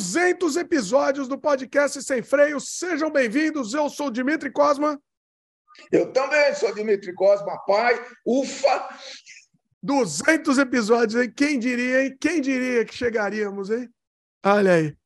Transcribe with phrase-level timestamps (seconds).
[0.00, 2.58] 200 episódios do podcast Sem Freio.
[2.58, 3.74] Sejam bem-vindos.
[3.74, 4.98] Eu sou Dimitri Cosma.
[5.92, 8.02] Eu também sou Dimitri Cosma, pai.
[8.24, 8.88] Ufa!
[9.82, 11.30] 200 episódios, hein?
[11.30, 12.16] Quem diria, hein?
[12.18, 13.90] Quem diria que chegaríamos, hein?
[14.42, 14.96] Olha aí.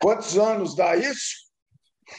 [0.00, 1.49] Quantos anos dá isso?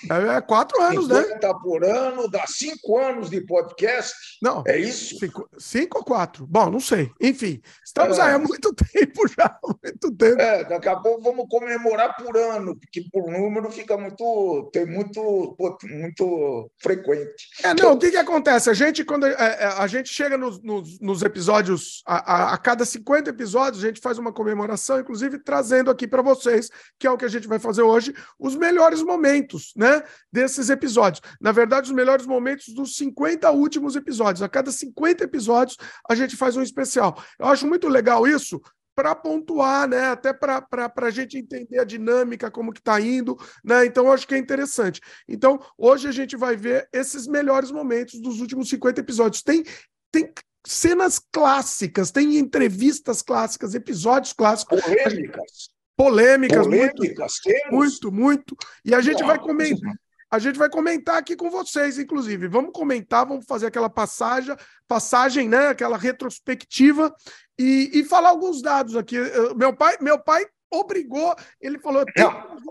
[0.10, 1.54] É, é quatro anos, 50 né?
[1.62, 4.14] por ano, dá cinco anos de podcast.
[4.42, 4.64] Não.
[4.66, 5.18] É isso?
[5.20, 6.46] Cinco, cinco ou quatro?
[6.48, 7.12] Bom, não sei.
[7.20, 8.22] Enfim, estamos é.
[8.22, 9.60] aí há muito tempo já.
[9.84, 10.42] Muito tempo.
[10.42, 14.70] É, daqui a pouco vamos comemorar por ano, porque por número fica muito.
[14.72, 17.50] tem muito, muito frequente.
[17.64, 18.70] É, não, o que, que acontece?
[18.70, 22.54] A gente, quando a, é, é, a gente chega nos, nos, nos episódios, a, a,
[22.54, 27.08] a, cada 50 episódios, a gente faz uma comemoração, inclusive trazendo aqui para vocês, que
[27.08, 31.24] é o que a gente vai fazer hoje, os melhores momentos né, desses episódios.
[31.42, 34.44] Na verdade, os melhores momentos dos 50 últimos episódios.
[34.44, 35.76] A cada 50 episódios,
[36.08, 37.20] a gente faz um especial.
[37.40, 38.62] Eu acho muito legal isso,
[38.94, 40.10] para pontuar, né?
[40.10, 40.64] Até para
[40.96, 43.84] a gente entender a dinâmica, como que está indo, né?
[43.84, 45.02] Então, acho que é interessante.
[45.28, 49.42] Então, hoje a gente vai ver esses melhores momentos dos últimos 50 episódios.
[49.42, 49.64] Tem,
[50.12, 50.32] tem
[50.64, 54.80] cenas clássicas, tem entrevistas clássicas, episódios clássicos.
[54.80, 55.72] Polêmicas
[56.02, 57.34] polêmicas, polêmicas
[57.70, 58.58] muito, muito, muito.
[58.84, 59.94] E a gente vai comentar.
[60.32, 62.48] A gente vai comentar aqui com vocês, inclusive.
[62.48, 64.56] Vamos comentar, vamos fazer aquela passagem,
[64.88, 65.68] passagem, né?
[65.68, 67.14] Aquela retrospectiva
[67.60, 69.18] e, e falar alguns dados aqui.
[69.58, 72.26] Meu pai, meu pai obrigou, ele falou, tem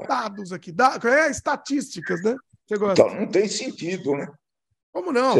[0.09, 2.35] dados aqui, da, é, estatísticas, né?
[2.73, 4.27] Então, não tem sentido, né?
[4.91, 5.35] Como não?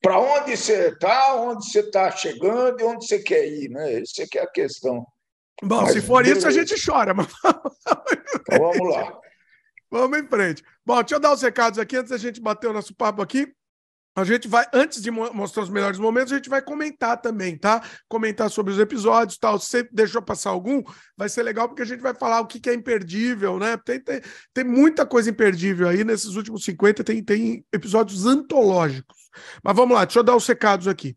[0.00, 4.00] Para onde você está, onde você está chegando e onde você quer ir, né?
[4.00, 5.06] Essa é a questão.
[5.62, 6.38] Bom, Mas se for beleza.
[6.38, 7.14] isso, a gente chora.
[7.14, 7.28] Mas...
[8.34, 9.18] Então, vamos lá.
[9.90, 10.64] Vamos em frente.
[10.86, 13.52] Bom, deixa eu dar os recados aqui antes da gente bater o nosso papo aqui.
[14.14, 17.82] A gente vai, antes de mostrar os melhores momentos, a gente vai comentar também, tá?
[18.08, 19.58] Comentar sobre os episódios tal.
[19.58, 20.82] Se você deixou passar algum,
[21.16, 23.78] vai ser legal porque a gente vai falar o que, que é imperdível, né?
[23.78, 24.20] Tem, tem,
[24.52, 29.16] tem muita coisa imperdível aí nesses últimos 50, tem, tem episódios antológicos.
[29.64, 31.16] Mas vamos lá, deixa eu dar os recados aqui.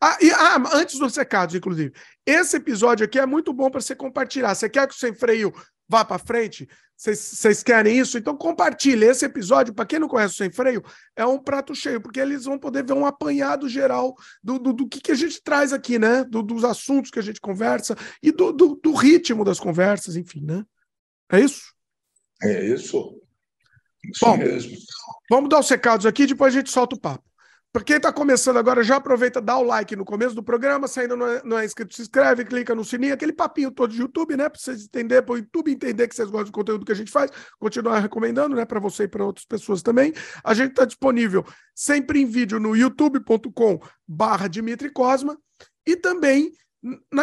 [0.00, 1.92] Ah, e, ah, antes dos recados, inclusive.
[2.26, 4.54] Esse episódio aqui é muito bom para você compartilhar.
[4.54, 5.52] Você quer que o Sem Freio
[5.88, 6.68] vá para frente?
[6.96, 8.16] Vocês querem isso?
[8.16, 9.04] Então compartilhe.
[9.04, 10.82] Esse episódio, para quem não conhece o Sem Freio,
[11.16, 14.88] é um prato cheio, porque eles vão poder ver um apanhado geral do, do, do
[14.88, 16.24] que, que a gente traz aqui, né?
[16.24, 20.44] Do, dos assuntos que a gente conversa e do, do, do ritmo das conversas, enfim,
[20.44, 20.64] né?
[21.30, 21.74] É isso?
[22.42, 23.20] É isso.
[24.04, 24.76] Isso Bom, mesmo.
[25.30, 27.24] Vamos dar os recados aqui, depois a gente solta o papo.
[27.74, 30.86] Para quem está começando agora, já aproveita, dá o like no começo do programa.
[30.86, 33.90] Se ainda não é, não é, inscrito, se inscreve, clica no sininho, aquele papinho todo
[33.90, 34.48] de YouTube, né?
[34.48, 37.10] Para vocês entenderem, para o YouTube entender que vocês gostam do conteúdo que a gente
[37.10, 38.64] faz, continuar recomendando, né?
[38.64, 40.12] Para você e para outras pessoas também.
[40.44, 45.36] A gente está disponível sempre em vídeo no youtube.com/barra Dimitri Cosma
[45.84, 46.52] e também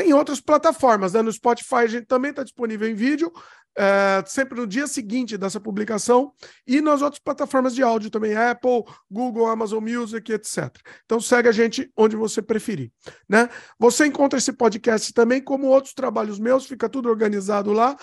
[0.04, 1.22] em outras plataformas, né?
[1.22, 3.32] No Spotify a gente também está disponível em vídeo
[3.78, 6.34] é, sempre no dia seguinte dessa publicação,
[6.68, 10.76] e nas outras plataformas de áudio também, Apple, Google, Amazon Music, etc.
[11.06, 12.92] Então segue a gente onde você preferir.
[13.28, 13.50] Né?
[13.80, 17.98] Você encontra esse podcast também, como outros trabalhos meus, fica tudo organizado lá.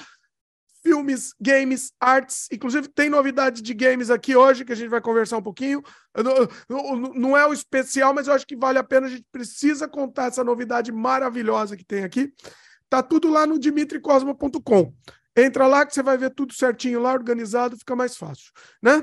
[0.80, 5.36] Filmes, games, artes, inclusive tem novidade de games aqui hoje que a gente vai conversar
[5.36, 5.82] um pouquinho.
[6.68, 9.88] Não, não é o especial, mas eu acho que vale a pena, a gente precisa
[9.88, 12.32] contar essa novidade maravilhosa que tem aqui.
[12.88, 14.94] Tá tudo lá no dimitricosmo.com.
[15.38, 18.50] Entra lá que você vai ver tudo certinho lá, organizado, fica mais fácil,
[18.82, 19.02] né?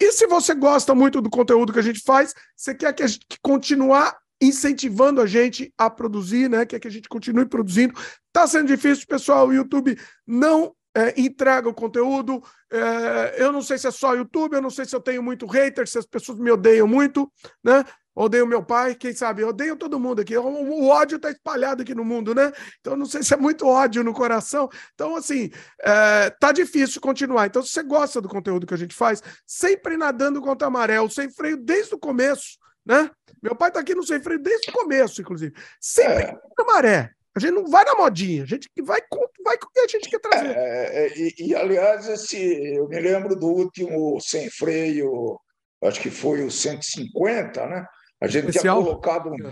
[0.00, 3.06] E se você gosta muito do conteúdo que a gente faz, você quer que a
[3.06, 6.66] gente continuar incentivando a gente a produzir, né?
[6.66, 7.94] Quer que a gente continue produzindo.
[8.32, 9.48] Tá sendo difícil, pessoal.
[9.48, 12.42] O YouTube não é, entrega o conteúdo.
[12.70, 15.46] É, eu não sei se é só YouTube, eu não sei se eu tenho muito
[15.46, 17.30] hater, se as pessoas me odeiam muito,
[17.62, 17.84] né?
[18.14, 19.42] Odeio meu pai, quem sabe?
[19.42, 20.36] odeio todo mundo aqui.
[20.36, 22.52] O, o ódio está espalhado aqui no mundo, né?
[22.80, 24.68] Então, não sei se é muito ódio no coração.
[24.94, 25.50] Então, assim,
[25.80, 27.46] é, tá difícil continuar.
[27.46, 31.00] Então, se você gosta do conteúdo que a gente faz, sempre nadando contra a maré,
[31.00, 33.10] o sem freio desde o começo, né?
[33.42, 35.54] Meu pai está aqui no sem freio desde o começo, inclusive.
[35.80, 36.32] Sempre é.
[36.34, 37.10] contra a maré.
[37.34, 39.88] A gente não vai na modinha, a gente vai com, vai com o que a
[39.88, 40.54] gente quer trazer.
[40.54, 42.36] É, é e, e, aliás, esse,
[42.74, 45.40] eu me lembro do último sem freio,
[45.82, 47.86] acho que foi o 150, né?
[48.22, 48.80] A gente especial?
[48.80, 49.50] tinha colocado um.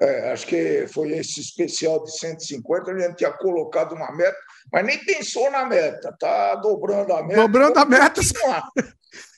[0.00, 4.36] É, acho que foi esse especial de 150, a gente tinha colocado uma meta,
[4.72, 7.42] mas nem pensou na meta, tá dobrando a meta.
[7.42, 8.20] Dobrando a meta.
[8.20, 8.58] Estamos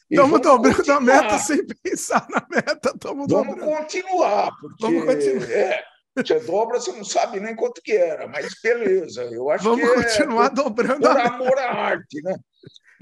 [0.40, 0.96] dobrando continuar.
[0.96, 2.94] a meta sem pensar na meta.
[3.02, 3.66] Vamos dobrando.
[3.66, 5.50] continuar, porque vamos continuar.
[5.50, 5.84] É,
[6.16, 9.24] você dobra, você não sabe nem quanto que era, mas beleza.
[9.24, 12.34] Eu acho vamos que é continuar é, dobrando por a amor à arte, né?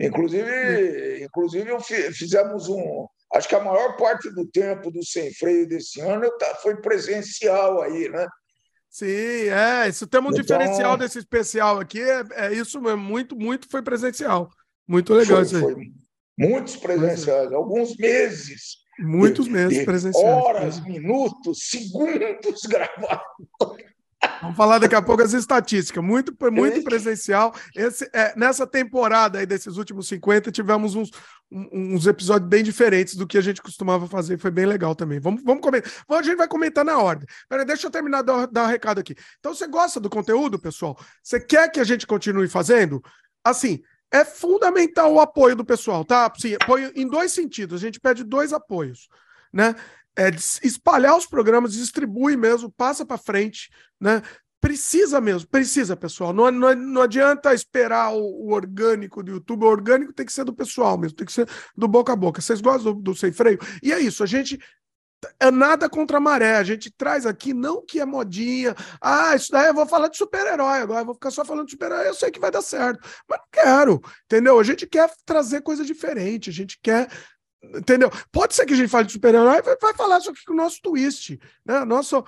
[0.00, 1.70] Inclusive, inclusive
[2.12, 6.54] fizemos um, Acho que a maior parte do tempo do sem freio desse ano tá,
[6.62, 8.26] foi presencial aí, né?
[8.88, 9.88] Sim, é.
[9.88, 10.56] Isso temos um então...
[10.56, 12.00] diferencial desse especial aqui.
[12.00, 13.02] É, é isso mesmo.
[13.02, 14.48] Muito, muito foi presencial.
[14.86, 15.62] Muito legal foi, isso aí.
[15.62, 15.92] Foi
[16.38, 18.76] muitos presenciais, alguns meses.
[19.00, 20.24] Muitos meses de presenciais.
[20.24, 23.24] Horas, minutos, segundos gravados.
[24.40, 26.02] Vamos falar daqui a pouco as estatísticas.
[26.02, 27.54] Muito, muito presencial.
[27.74, 31.10] Esse, é, nessa temporada aí desses últimos 50, tivemos uns,
[31.50, 34.38] uns episódios bem diferentes do que a gente costumava fazer.
[34.38, 35.20] Foi bem legal também.
[35.20, 35.90] Vamos, vamos comentar.
[36.08, 37.26] a gente vai comentar na ordem.
[37.48, 39.14] Peraí, deixa eu terminar de dar, dar um recado aqui.
[39.38, 40.98] Então, você gosta do conteúdo, pessoal?
[41.22, 43.02] Você quer que a gente continue fazendo?
[43.44, 46.32] Assim, é fundamental o apoio do pessoal, tá?
[46.38, 47.82] Sim, apoio em dois sentidos.
[47.82, 49.08] A gente pede dois apoios,
[49.52, 49.74] né?
[50.16, 50.30] É
[50.62, 53.70] espalhar os programas, distribui mesmo, passa para frente,
[54.00, 54.22] né?
[54.60, 56.32] Precisa mesmo, precisa, pessoal.
[56.32, 59.64] Não, não, não adianta esperar o, o, orgânico do YouTube.
[59.64, 61.46] O orgânico tem que ser do pessoal mesmo, tem que ser
[61.76, 62.40] do boca a boca.
[62.40, 63.58] Vocês gostam do, do sem freio?
[63.82, 64.58] E é isso, a gente
[65.38, 66.56] é nada contra a maré.
[66.56, 68.74] A gente traz aqui, não que é modinha.
[69.00, 72.08] Ah, isso daí eu vou falar de super-herói agora, vou ficar só falando de super-herói.
[72.08, 74.58] Eu sei que vai dar certo, mas não quero, entendeu?
[74.58, 77.08] A gente quer trazer coisa diferente, a gente quer.
[77.74, 78.10] Entendeu?
[78.30, 80.56] Pode ser que a gente fale de super-herói, vai, vai falar só que com o
[80.56, 81.40] nosso twist.
[81.64, 81.84] Né?
[81.84, 82.24] Nosso,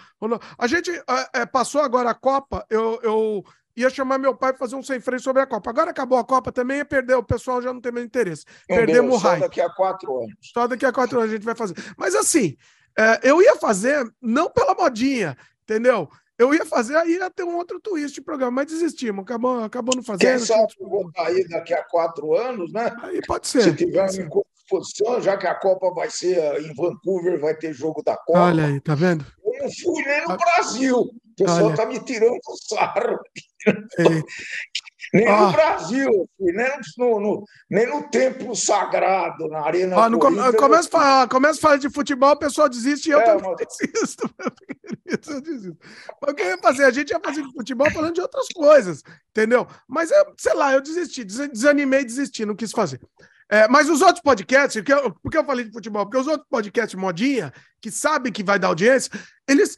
[0.59, 0.91] a gente
[1.33, 3.45] é, passou agora a Copa, eu, eu
[3.77, 5.71] ia chamar meu pai para fazer um sem freio sobre a Copa.
[5.71, 8.45] Agora acabou a Copa também, ia perder, o pessoal já não tem mais interesse.
[8.69, 9.41] Não Perdemos o raio.
[9.41, 10.35] Só daqui a quatro anos.
[10.41, 11.75] Só daqui a quatro anos a gente vai fazer.
[11.97, 12.57] Mas assim,
[12.99, 16.09] é, eu ia fazer, não pela modinha, entendeu?
[16.39, 19.97] Eu ia fazer, aí ia ter um outro twist de programa, mas desistimos, acabou, acabou
[19.97, 20.29] não fazendo.
[20.29, 22.95] Quem sabe voltar aí daqui a quatro anos, né?
[23.03, 23.63] Aí pode ser.
[23.63, 24.29] Se tiver uma
[24.67, 28.41] posição, já que a Copa vai ser em Vancouver, vai ter jogo da Copa.
[28.41, 29.25] Olha aí, tá vendo?
[29.45, 30.37] Eu não fui nem no ah.
[30.37, 30.99] Brasil.
[30.99, 33.19] O pessoal está me tirando o sarro.
[35.13, 35.47] Nem ah.
[35.47, 36.67] no Brasil, nem
[36.99, 41.63] no, no, nem no templo sagrado, na Arena ah, no começa, a falar, começa a
[41.63, 43.67] falar de futebol, o pessoal desiste e eu é, também mas...
[43.67, 44.29] desisto.
[45.07, 45.79] eu desisto.
[46.23, 46.85] o que eu ia fazer?
[46.85, 49.67] A gente ia fazer de futebol falando de outras coisas, entendeu?
[49.87, 53.01] Mas, eu, sei lá, eu desisti, desanimei, desisti, não quis fazer.
[53.49, 56.05] É, mas os outros podcasts, porque eu, porque eu falei de futebol?
[56.05, 59.11] Porque os outros podcasts modinha, que sabem que vai dar audiência,
[59.49, 59.77] eles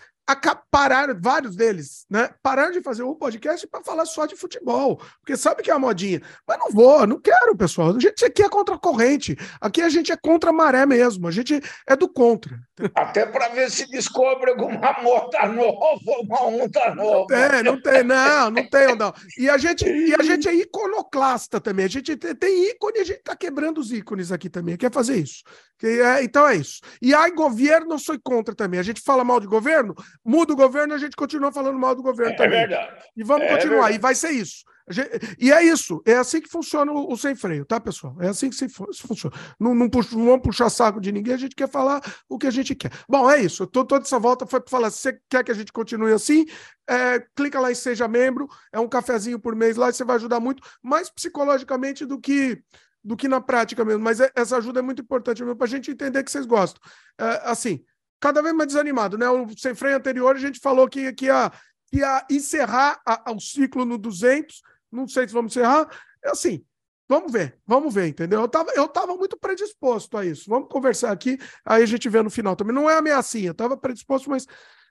[0.71, 2.31] pararam, vários deles, né?
[2.43, 5.79] Pararam de fazer um podcast para falar só de futebol, porque sabe que é a
[5.79, 6.21] modinha.
[6.47, 7.97] Mas não vou, não quero, pessoal.
[7.97, 9.37] A gente aqui é contra a corrente.
[9.61, 11.27] Aqui a gente é contra a maré mesmo.
[11.27, 12.59] A gente é do contra.
[12.95, 17.19] Até para ver se descobre alguma moda nova, uma onda nova.
[17.19, 19.13] Não tem, não tem, não, não tem, não.
[19.39, 21.87] E a gente, e a gente é iconoclasta também.
[21.87, 24.77] A gente tem ícone, a gente está quebrando os ícones aqui também.
[24.77, 25.43] Quer fazer isso?
[25.83, 26.81] É, então é isso.
[27.01, 28.81] E aí, governo, eu sou contra também.
[28.81, 29.95] A gente fala mal de governo,
[30.25, 32.61] muda o governo, a gente continua falando mal do governo é também.
[32.61, 33.05] Verdade.
[33.17, 33.97] E vamos é continuar, verdade.
[33.97, 34.65] e vai ser isso.
[34.91, 38.17] Gente, e é isso, é assim que funciona o, o, sem freio, tá, pessoal?
[38.21, 39.37] É assim que se, se funciona.
[39.61, 42.47] Não, não, puxa, não, vamos puxar saco de ninguém, a gente quer falar o que
[42.47, 42.91] a gente quer.
[43.09, 43.67] Bom, é isso.
[43.67, 46.47] Tô, toda essa volta foi para falar: se você quer que a gente continue assim,
[46.89, 50.17] é, clica lá em Seja Membro, é um cafezinho por mês lá, e você vai
[50.17, 52.63] ajudar muito, mais psicologicamente do que
[53.05, 54.03] do que na prática mesmo.
[54.03, 56.81] Mas é, essa ajuda é muito importante para a gente entender que vocês gostam.
[57.19, 57.85] É, assim,
[58.21, 59.29] cada vez mais desanimado, né?
[59.29, 61.51] O sem freio anterior a gente falou que, que, ia,
[61.91, 64.63] que ia encerrar a, o ciclo no 200.
[64.91, 65.89] Não sei se vamos encerrar.
[66.25, 66.65] É assim,
[67.09, 68.41] vamos ver, vamos ver, entendeu?
[68.41, 70.49] Eu estava eu tava muito predisposto a isso.
[70.49, 72.75] Vamos conversar aqui, aí a gente vê no final também.
[72.75, 74.47] Não é ameaçinha, estava predisposto, mas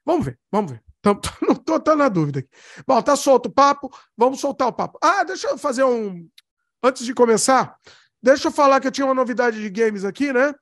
[0.06, 0.84] vamos ver, vamos ver.
[1.00, 2.50] Então, não tô, tô na dúvida aqui.
[2.86, 4.98] Bom, tá solto o papo, vamos soltar o papo.
[5.02, 6.28] Ah, deixa eu fazer um.
[6.84, 7.76] Antes de começar,
[8.22, 10.54] Deixa eu falar que eu tinha uma novidade de games aqui, né?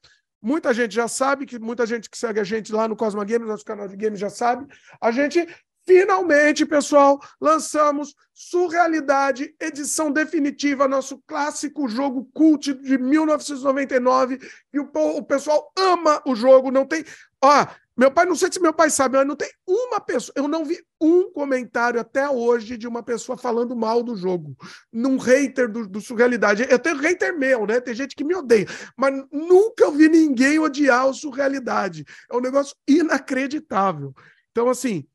[0.45, 3.47] Muita gente já sabe, que muita gente que segue a gente lá no Cosma Games,
[3.47, 4.67] nosso canal de games já sabe.
[5.01, 5.47] A gente
[5.87, 14.39] finalmente, pessoal, lançamos Surrealidade, edição definitiva, nosso clássico jogo cult de 1999,
[14.73, 17.05] e o, o pessoal ama o jogo, não tem,
[17.45, 20.33] ó, meu pai, não sei se meu pai sabe, mas não tem uma pessoa.
[20.35, 24.57] Eu não vi um comentário até hoje de uma pessoa falando mal do jogo.
[24.91, 26.67] Num hater do, do Surrealidade.
[26.69, 27.79] Eu tenho hater meu, né?
[27.79, 28.67] Tem gente que me odeia.
[28.97, 32.03] Mas nunca eu vi ninguém odiar o Surrealidade.
[32.29, 34.13] É um negócio inacreditável.
[34.51, 35.07] Então, assim,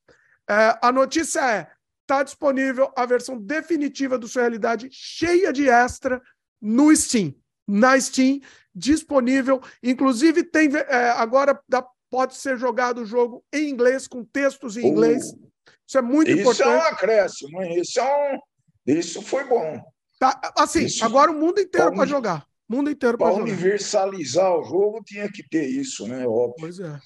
[0.49, 1.71] é, a notícia é:
[2.01, 6.23] está disponível a versão definitiva do Surrealidade, cheia de extra,
[6.59, 7.35] no Steam.
[7.69, 8.41] Na Steam,
[8.75, 9.61] disponível.
[9.83, 14.87] Inclusive, tem é, agora dá pode ser jogado o jogo em inglês, com textos em
[14.87, 15.31] inglês.
[15.33, 15.51] Uh,
[15.87, 16.61] isso é muito isso importante.
[16.61, 18.39] Isso é um acréscimo, isso, é um...
[18.87, 19.81] isso foi bom.
[20.19, 21.05] Tá, assim, isso...
[21.05, 22.47] agora o mundo inteiro para jogar.
[22.69, 23.43] Mundo inteiro para jogar.
[23.43, 26.27] universalizar o jogo tinha que ter isso, né?
[26.27, 26.55] Óbvio.
[26.59, 26.99] Pois é.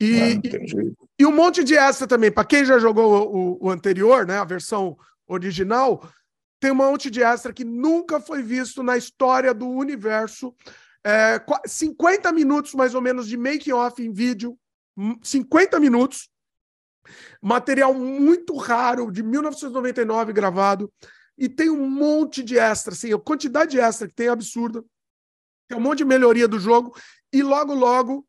[0.00, 2.30] E, e, e, um monte de extra também.
[2.30, 4.96] Para quem já jogou o, o, anterior, né, a versão
[5.26, 6.08] original,
[6.58, 10.54] tem um monte de extra que nunca foi visto na história do universo
[11.04, 14.58] é, 50 minutos mais ou menos de making off em vídeo,
[15.22, 16.28] 50 hum, minutos,
[17.40, 20.92] Material muito raro, de 1999 gravado.
[21.36, 24.84] E tem um monte de extra, assim, a quantidade de extra que tem é absurda.
[25.68, 26.96] Tem um monte de melhoria do jogo.
[27.32, 28.26] E logo, logo,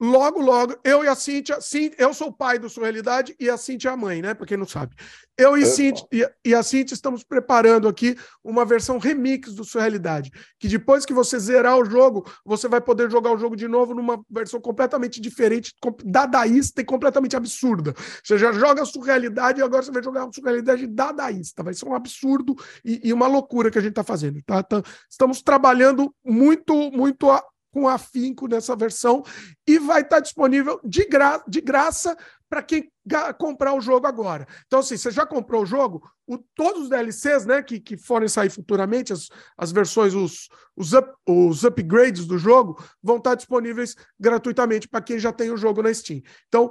[0.00, 3.50] Logo, logo, eu e a Cíntia, sim, eu sou o pai do Sua Realidade e
[3.50, 4.32] a Cíntia é a mãe, né?
[4.32, 4.94] Para quem não sabe.
[5.36, 9.82] Eu e, Cíntia, e, e, a Cíntia estamos preparando aqui uma versão remix do Sua
[9.82, 10.30] Realidade.
[10.58, 13.92] Que depois que você zerar o jogo, você vai poder jogar o jogo de novo
[13.92, 15.74] numa versão completamente diferente,
[16.04, 17.92] dadaísta e completamente absurda.
[18.22, 21.62] Você já joga a Sua Realidade e agora você vai jogar a Sua Realidade dadaísta.
[21.62, 24.40] Vai ser um absurdo e, e uma loucura que a gente está fazendo.
[24.46, 24.62] Tá?
[24.62, 27.30] Tá, estamos trabalhando muito, muito
[27.78, 29.22] com afinco nessa versão
[29.66, 32.16] e vai estar disponível de, gra de graça
[32.48, 32.90] para quem
[33.38, 34.46] comprar o jogo agora.
[34.66, 36.02] Então, assim, você já comprou o jogo?
[36.26, 40.92] O, todos os DLCs, né, que, que forem sair futuramente, as, as versões, os, os,
[40.92, 45.82] up, os upgrades do jogo, vão estar disponíveis gratuitamente para quem já tem o jogo
[45.82, 46.20] na Steam.
[46.48, 46.70] Então,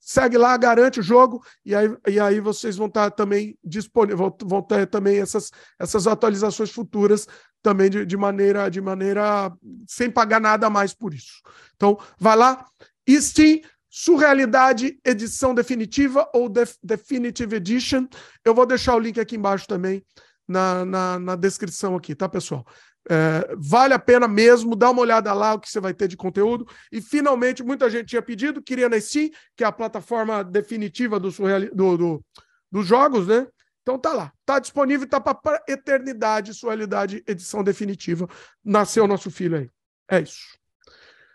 [0.00, 4.36] segue lá, garante o jogo, e aí, e aí vocês vão estar também disponíveis, vão,
[4.44, 7.26] vão ter também essas, essas atualizações futuras
[7.62, 9.52] também de, de maneira de maneira
[9.86, 11.42] sem pagar nada mais por isso.
[11.74, 12.64] Então, vai lá,
[13.08, 13.60] Steam
[13.90, 18.06] Surrealidade edição definitiva ou Def Definitive Edition.
[18.44, 20.04] Eu vou deixar o link aqui embaixo também
[20.46, 22.66] na, na, na descrição aqui, tá, pessoal?
[23.10, 26.16] É, vale a pena mesmo, dá uma olhada lá o que você vai ter de
[26.16, 26.66] conteúdo.
[26.92, 31.30] E finalmente, muita gente tinha pedido, queria na Steam, que é a plataforma definitiva do,
[31.74, 32.24] do, do,
[32.70, 33.46] dos jogos, né?
[33.82, 38.28] Então tá lá, tá disponível, tá para eternidade, Surrealidade edição definitiva.
[38.62, 39.70] Nasceu nosso filho aí.
[40.10, 40.58] É isso.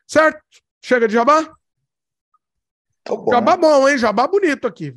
[0.05, 0.39] Certo?
[0.79, 1.51] Chega de jabá?
[3.03, 3.31] Tá bom.
[3.31, 3.97] Jabá bom, hein?
[3.97, 4.93] Jabá bonito aqui.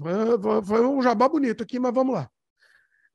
[0.65, 2.31] Foi um jabá bonito aqui, mas vamos lá.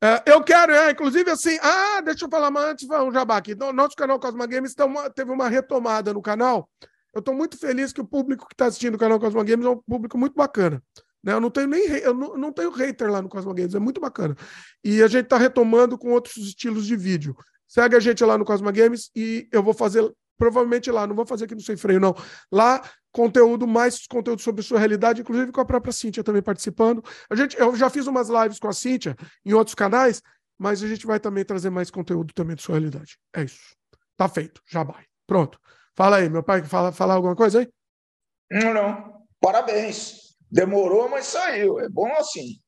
[0.03, 1.57] É, eu quero, é, inclusive assim.
[1.61, 3.55] Ah, deixa eu falar mais antes, um jabá aqui.
[3.55, 4.75] Nosso canal Cosma Games
[5.15, 6.69] teve uma retomada no canal.
[7.13, 9.69] Eu estou muito feliz que o público que está assistindo o canal Cosma Games é
[9.69, 10.81] um público muito bacana.
[11.23, 11.33] Né?
[11.33, 14.01] Eu não tenho nem eu não, não tenho hater lá no Cosmo Games, é muito
[14.01, 14.35] bacana.
[14.83, 17.35] E a gente está retomando com outros estilos de vídeo.
[17.67, 21.25] Segue a gente lá no Cosma Games e eu vou fazer provavelmente lá, não vou
[21.25, 22.15] fazer aqui no Sem Freio, não.
[22.51, 22.81] Lá,
[23.11, 27.03] conteúdo, mais conteúdo sobre sua realidade, inclusive com a própria Cíntia também participando.
[27.29, 29.15] A gente, eu já fiz umas lives com a Cíntia
[29.45, 30.21] em outros canais,
[30.57, 33.17] mas a gente vai também trazer mais conteúdo também de sua realidade.
[33.35, 33.75] É isso.
[34.15, 35.05] Tá feito, já vai.
[35.27, 35.59] Pronto.
[35.95, 37.69] Fala aí, meu pai, fala, falar alguma coisa aí?
[38.51, 39.25] Não, não.
[39.39, 40.37] Parabéns.
[40.49, 41.79] Demorou, mas saiu.
[41.79, 42.59] É bom assim.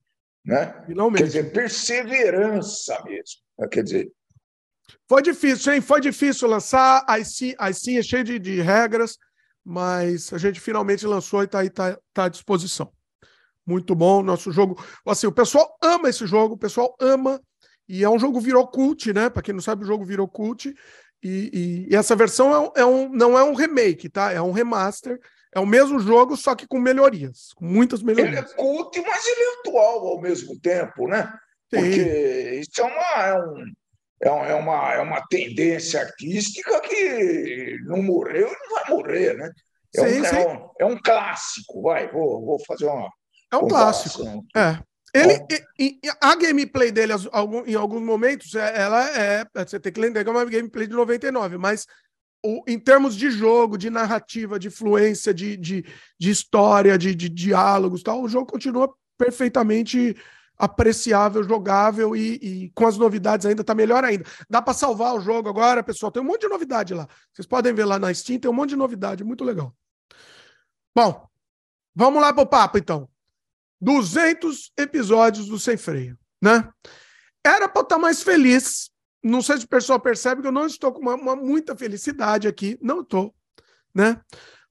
[0.45, 0.83] Né?
[0.85, 1.21] Finalmente.
[1.21, 3.69] Quer dizer, perseverança mesmo.
[3.69, 4.11] Quer dizer,
[5.07, 5.81] foi difícil, hein?
[5.81, 7.03] Foi difícil lançar.
[7.07, 9.17] A sim, a sim é cheio de, de, regras,
[9.63, 12.91] mas a gente finalmente lançou e está aí tá, tá à disposição.
[13.65, 14.83] Muito bom nosso jogo.
[15.05, 17.41] Assim, o pessoal ama esse jogo, o pessoal ama.
[17.87, 19.29] E é um jogo virou cult, né?
[19.29, 20.73] Para quem não sabe, o jogo virou cult.
[21.23, 24.31] E, e, e essa versão é, é, um, não é um remake, tá?
[24.31, 25.19] É um remaster.
[25.55, 28.37] É o mesmo jogo, só que com melhorias, com muitas melhorias.
[28.37, 31.31] Ele é cult, mas ele é atual ao mesmo tempo, né?
[31.73, 31.79] Sim.
[31.79, 33.65] Porque isso é, uma, é um
[34.23, 39.51] é, é, uma, é uma tendência artística que não morreu e não vai morrer, né?
[39.95, 40.35] É, sim, um, sim.
[40.35, 43.09] É, um, é um clássico, vai, vou, vou fazer uma.
[43.51, 44.23] É um clássico.
[44.55, 44.79] É.
[45.13, 45.45] Ele,
[45.77, 47.13] e, e, a gameplay dele,
[47.67, 49.45] em alguns momentos, é, ela é.
[49.55, 51.85] Você tem que lembrar que é uma gameplay de 99, mas
[52.43, 55.85] o, em termos de jogo, de narrativa, de fluência, de, de,
[56.19, 60.15] de história, de, de diálogos tal, o jogo continua perfeitamente
[60.57, 64.25] apreciável, jogável e, e, com as novidades ainda tá melhor ainda.
[64.49, 66.11] Dá para salvar o jogo agora, pessoal.
[66.11, 67.07] Tem um monte de novidade lá.
[67.33, 69.75] Vocês podem ver lá na Steam, tem um monte de novidade, muito legal.
[70.95, 71.27] Bom,
[71.95, 73.09] vamos lá pro papo então.
[73.81, 76.69] 200 episódios do Sem Freio, né?
[77.45, 78.89] Era para estar mais feliz.
[79.21, 82.47] Não sei se o pessoal percebe que eu não estou com uma, uma muita felicidade
[82.47, 82.77] aqui.
[82.81, 83.35] Não estou,
[83.93, 84.21] né?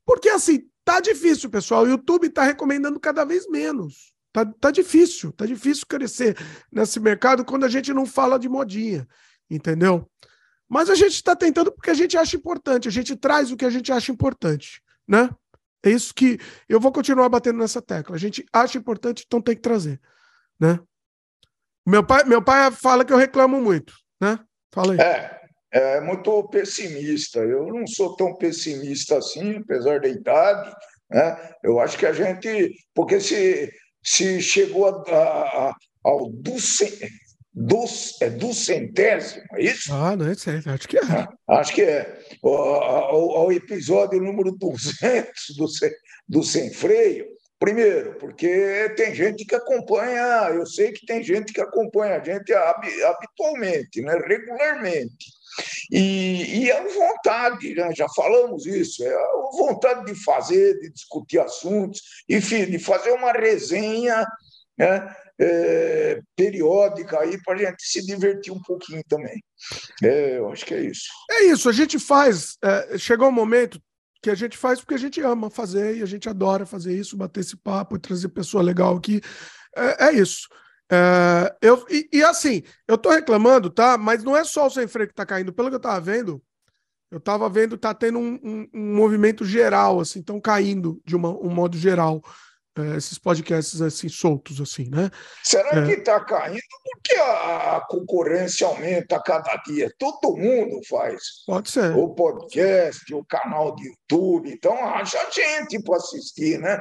[0.06, 1.82] Porque assim, tá difícil, pessoal.
[1.82, 4.11] O YouTube tá recomendando cada vez menos.
[4.32, 6.36] Tá, tá difícil, tá difícil crescer
[6.70, 9.06] nesse mercado quando a gente não fala de modinha,
[9.50, 10.10] entendeu?
[10.66, 13.64] Mas a gente está tentando porque a gente acha importante, a gente traz o que
[13.66, 15.28] a gente acha importante, né?
[15.84, 18.16] É isso que eu vou continuar batendo nessa tecla.
[18.16, 20.00] A gente acha importante, então tem que trazer,
[20.58, 20.80] né?
[21.86, 24.38] Meu pai, meu pai fala que eu reclamo muito, né?
[24.72, 25.00] Fala aí.
[25.00, 27.40] É, é muito pessimista.
[27.40, 30.74] Eu não sou tão pessimista assim, apesar da idade.
[31.10, 31.54] Né?
[31.62, 33.70] Eu acho que a gente, porque se
[34.02, 36.30] se chegou a, a, ao
[37.54, 37.84] do
[38.20, 39.92] é do centésimo, é isso?
[39.92, 41.02] Ah, não é certo, acho que é.
[41.02, 42.18] Ah, acho que é.
[42.42, 45.66] Ao, ao episódio número 200 do,
[46.28, 47.26] do Sem Freio,
[47.58, 52.52] primeiro, porque tem gente que acompanha, eu sei que tem gente que acompanha a gente
[52.54, 55.26] habitualmente, né, regularmente.
[55.90, 57.90] E, e a vontade, né?
[57.94, 63.32] já falamos isso, é a vontade de fazer, de discutir assuntos, enfim, de fazer uma
[63.32, 64.24] resenha
[64.78, 65.14] né?
[65.40, 69.42] É, periódica aí para a gente se divertir um pouquinho também.
[70.02, 71.06] É, eu acho que é isso.
[71.30, 72.56] É isso, a gente faz.
[72.62, 73.80] É, chegou um momento
[74.22, 77.16] que a gente faz porque a gente ama fazer e a gente adora fazer isso,
[77.16, 79.20] bater esse papo e trazer pessoa legal aqui.
[79.76, 80.48] É, é isso.
[80.92, 83.96] É, eu, e, e, assim, eu tô reclamando, tá?
[83.96, 85.50] Mas não é só o sem freio que tá caindo.
[85.50, 86.42] Pelo que eu tava vendo,
[87.10, 91.30] eu tava vendo, tá tendo um, um, um movimento geral, assim, estão caindo de uma,
[91.30, 92.22] um modo geral.
[92.76, 95.10] É, esses podcasts assim soltos assim, né?
[95.44, 95.86] Será é.
[95.86, 99.92] que está caindo porque a concorrência aumenta a cada dia?
[99.98, 101.44] Todo mundo faz.
[101.46, 101.94] Pode ser.
[101.94, 106.80] O podcast, o canal de YouTube, então haja gente para assistir, né?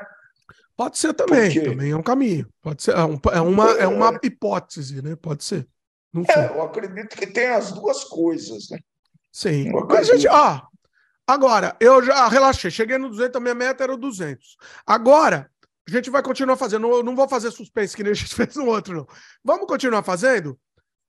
[0.81, 1.69] Pode ser também, porque...
[1.69, 2.47] também é um caminho.
[2.59, 5.15] Pode ser, é, um, é uma, é uma hipótese, né?
[5.15, 5.67] Pode ser.
[6.11, 6.41] Não sei.
[6.41, 8.79] É, eu acredito que tem as duas coisas, né?
[9.31, 9.71] Sim.
[9.87, 10.59] Mas, gente, ó,
[11.27, 14.57] agora, eu já relaxei, cheguei no 200, a minha meta era o 200.
[14.83, 15.51] Agora,
[15.87, 16.87] a gente vai continuar fazendo.
[16.87, 19.07] Eu não vou fazer suspense que nem a gente fez no outro, não.
[19.43, 20.59] Vamos continuar fazendo?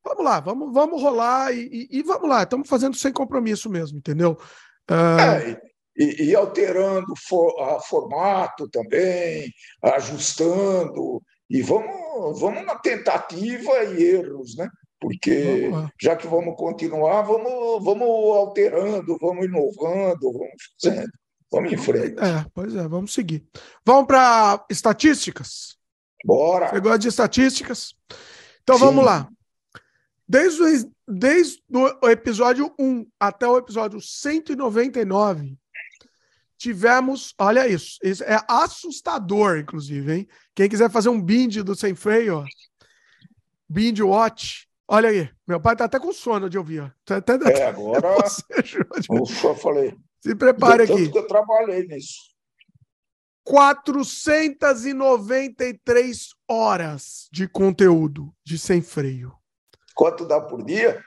[0.04, 2.42] Vamos lá, vamos, vamos rolar e, e, e vamos lá.
[2.42, 4.36] Estamos fazendo sem compromisso mesmo, entendeu?
[4.90, 5.18] Uh...
[5.18, 11.22] É, e, e, alterando for, a formato também, ajustando.
[11.48, 14.68] E vamos, vamos na tentativa e erros, né?
[15.00, 15.68] Porque
[16.00, 21.10] já que vamos continuar, vamos, vamos alterando, vamos inovando, vamos fazendo.
[21.50, 22.18] Vamos em frente.
[22.18, 23.46] É, pois é, vamos seguir.
[23.84, 25.76] Vamos para estatísticas?
[26.24, 26.70] Bora!
[26.70, 27.94] Você gosta de estatísticas?
[28.62, 28.84] Então Sim.
[28.86, 29.28] vamos lá.
[30.26, 35.58] Desde o, desde o episódio 1 até o episódio 199,
[36.62, 37.34] tivemos.
[37.38, 40.28] Olha isso, isso é assustador, inclusive, hein?
[40.54, 42.44] Quem quiser fazer um binge do Sem Freio, ó,
[43.68, 45.28] binge watch, olha aí.
[45.46, 46.82] Meu pai tá até com sono de ouvir.
[46.82, 46.90] Ó.
[47.04, 48.14] Tá até, é, agora.
[49.10, 49.96] Eu só falei.
[50.20, 51.10] Se prepare aqui.
[51.10, 52.30] que eu trabalhei nisso.
[53.44, 59.36] 493 horas de conteúdo de sem freio.
[59.96, 61.02] Quanto dá por dia?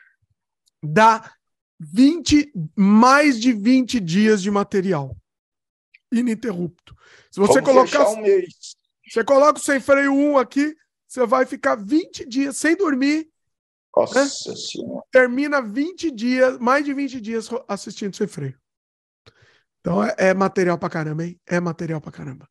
[0.83, 1.31] Dá
[1.79, 5.15] 20, mais de 20 dias de material
[6.11, 6.95] ininterrupto.
[7.31, 8.75] Se você Vamos colocar um mês.
[9.07, 10.75] Você coloca o sem freio 1 aqui,
[11.07, 13.29] você vai ficar 20 dias sem dormir.
[13.95, 14.27] Nossa né?
[14.27, 15.03] Senhora.
[15.11, 18.57] Termina 20 dias, mais de 20 dias assistindo sem freio.
[19.79, 21.39] Então é, é material pra caramba, hein?
[21.45, 22.49] É material pra caramba.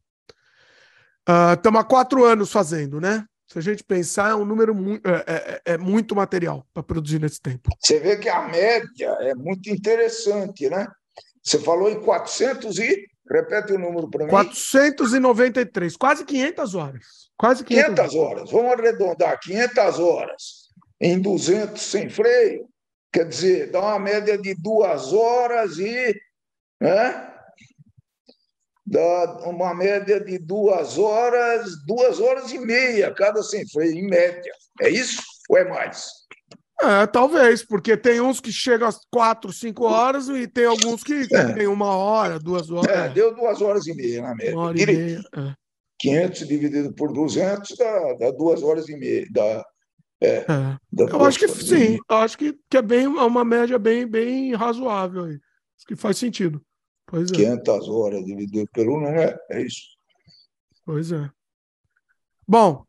[1.56, 3.26] Estamos uh, há quatro anos fazendo, né?
[3.46, 7.20] Se a gente pensar, é um número muito, é, é, é muito material para produzir
[7.20, 7.70] nesse tempo.
[7.78, 10.86] Você vê que a média é muito interessante, né?
[11.42, 13.06] Você falou em 400 e.
[13.30, 14.30] Repete o número para mim.
[14.30, 17.06] 493, quase 500 horas.
[17.36, 18.38] Quase 500, 500 horas.
[18.38, 18.50] horas.
[18.50, 20.64] Vamos arredondar, 500 horas
[21.00, 22.68] em 200 sem freio.
[23.12, 26.14] Quer dizer, dá uma média de duas horas e
[26.80, 27.30] né?
[28.86, 34.52] Dá uma média de duas horas, duas horas e meia cada sem freio, em média.
[34.82, 36.10] É isso ou é mais?
[36.82, 41.26] É, talvez, porque tem uns que chegam às quatro, cinco horas e tem alguns que
[41.32, 41.52] é.
[41.52, 42.90] tem uma hora, duas horas.
[42.90, 44.54] É, deu duas horas e meia na média.
[44.54, 45.22] Uma hora e meia.
[45.36, 45.54] É.
[46.00, 49.26] 500 dividido por 200 dá, dá duas horas e meia.
[49.30, 49.64] Dá,
[50.20, 50.44] é, é.
[50.92, 54.54] Dá eu acho que sim, eu acho que, que é bem uma média bem, bem
[54.54, 55.38] razoável aí.
[55.76, 56.60] Acho que faz sentido.
[57.06, 57.34] Pois é.
[57.34, 59.94] 500 horas dividido pelo não é, é isso.
[60.84, 61.30] Pois é.
[62.46, 62.84] Bom,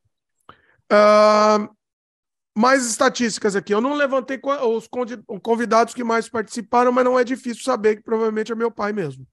[0.91, 1.74] uh,
[2.55, 3.73] mais estatísticas aqui.
[3.73, 4.87] Eu não levantei os
[5.41, 9.27] convidados que mais participaram, mas não é difícil saber que provavelmente é meu pai mesmo.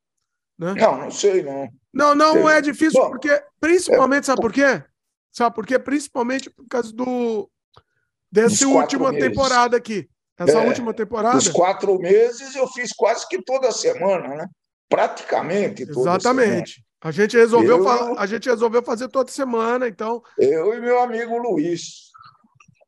[0.59, 0.75] Né?
[0.75, 1.69] Não, não sei, não.
[1.93, 4.27] Não, não é difícil, Bom, porque principalmente, é...
[4.27, 4.83] sabe por quê?
[5.31, 5.79] Sabe por quê?
[5.79, 7.49] Principalmente por causa do
[8.31, 9.29] dessa última meses.
[9.29, 10.09] temporada aqui.
[10.39, 11.37] Essa é, última temporada.
[11.37, 14.47] Os quatro meses eu fiz quase que toda semana, né?
[14.93, 16.75] praticamente toda Exatamente.
[16.75, 16.93] Semana.
[17.05, 20.23] A gente, resolveu eu, a gente resolveu fazer toda semana, então.
[20.39, 22.12] Eu e meu amigo Luiz.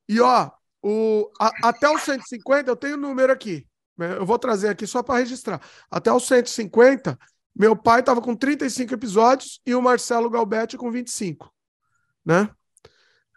[0.08, 0.50] E ó,
[0.82, 3.66] o, a, até os 150, eu tenho o número aqui.
[3.96, 4.16] Né?
[4.16, 5.60] Eu vou trazer aqui só para registrar.
[5.90, 7.18] Até os 150,
[7.54, 11.52] meu pai estava com 35 episódios e o Marcelo Galbetti com 25.
[12.24, 12.48] Né?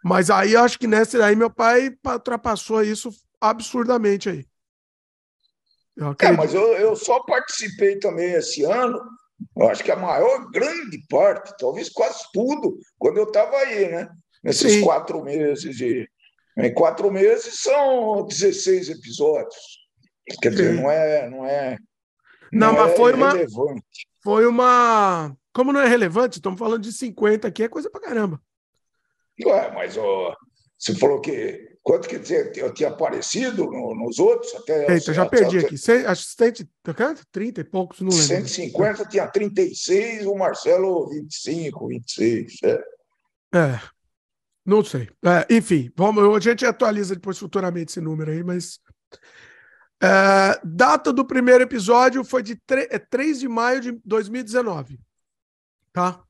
[0.03, 4.45] Mas aí eu acho que nessa aí meu pai ultrapassou isso absurdamente aí.
[6.19, 9.01] É, mas eu, eu só participei também esse ano,
[9.55, 14.09] eu acho que a maior grande parte, talvez quase tudo, quando eu estava aí, né?
[14.43, 14.83] Nesses Sim.
[14.83, 16.07] quatro meses de.
[16.57, 19.55] Em quatro meses são 16 episódios.
[20.41, 21.29] Quer dizer, não é.
[21.29, 21.77] Não, é,
[22.51, 23.33] não, não mas é foi uma.
[24.23, 25.37] Foi uma.
[25.53, 28.41] Como não é relevante, estamos falando de 50 aqui, é coisa pra caramba.
[29.45, 30.35] Ué, mas ó,
[30.77, 34.53] você falou que Quanto que dizer, eu tinha aparecido no, nos outros?
[34.55, 36.05] Até, Eita, já perdi até, aqui.
[36.05, 36.69] Assistente,
[37.31, 38.25] 30 e poucos, não lembro.
[38.25, 42.53] 150 tinha 36, o Marcelo 25, 26.
[42.61, 42.83] É.
[43.55, 43.79] é
[44.67, 45.09] não sei.
[45.23, 48.79] É, enfim, vamos, a gente atualiza depois futuramente esse número aí, mas.
[50.03, 54.99] É, data do primeiro episódio foi de 3, 3 é de maio de 2019.
[55.93, 56.21] Tá?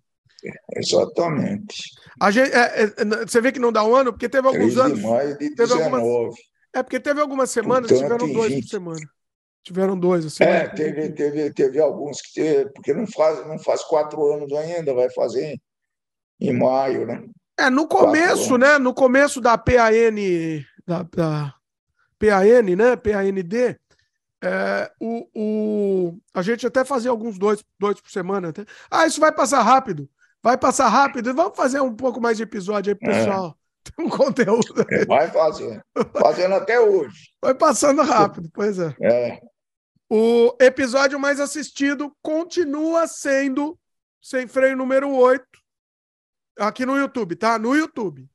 [0.76, 1.92] Exatamente.
[2.22, 4.78] A gente, é, é, você vê que não dá um ano, porque teve alguns 3
[4.78, 5.00] anos.
[5.00, 5.84] De maio de 19.
[5.84, 6.36] Algumas,
[6.74, 8.62] é, porque teve algumas semanas, Portanto, tiveram dois 20.
[8.62, 9.10] por semana.
[9.64, 10.44] Tiveram dois, assim.
[10.44, 14.94] É, teve, teve, teve alguns que teve, porque não faz, não faz quatro anos ainda,
[14.94, 15.60] vai fazer
[16.40, 17.28] em, maio, né?
[17.58, 18.78] É, no começo, né?
[18.78, 20.14] No começo da PAN,
[20.86, 21.56] da, da
[22.20, 22.96] PAN, né?
[22.96, 23.78] PAND,
[24.44, 28.50] é, o, o, a gente até fazia alguns dois, dois por semana.
[28.50, 28.66] Até.
[28.90, 30.10] Ah, isso vai passar rápido.
[30.44, 31.34] Vai passar rápido.
[31.34, 33.56] Vamos fazer um pouco mais de episódio aí, pessoal.
[33.56, 33.68] É.
[33.96, 34.86] Tem um conteúdo.
[34.92, 35.06] Aí.
[35.06, 35.82] Vai fazer.
[36.14, 37.32] Fazendo até hoje.
[37.42, 38.96] Vai passando rápido, pois é.
[39.02, 39.40] é.
[40.10, 43.78] O episódio mais assistido continua sendo
[44.22, 45.44] Sem Freio número 8.
[46.58, 47.58] Aqui no YouTube, tá?
[47.58, 48.30] No YouTube.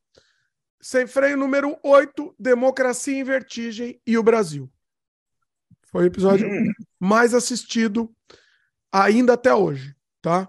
[0.81, 4.71] Sem Freio número 8, Democracia em Vertigem e o Brasil.
[5.91, 6.73] Foi o episódio hum.
[6.99, 8.13] mais assistido
[8.91, 10.49] ainda até hoje, tá?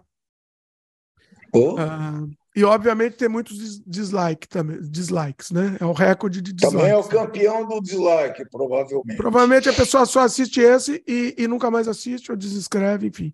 [1.53, 1.75] Oh.
[1.75, 5.77] Uh, e obviamente tem muitos dislike também, dislikes, né?
[5.79, 6.79] É o recorde de dislikes.
[6.79, 9.17] Também é o campeão do dislike, provavelmente.
[9.17, 13.33] Provavelmente a pessoa só assiste esse e, e nunca mais assiste ou desinscreve, enfim.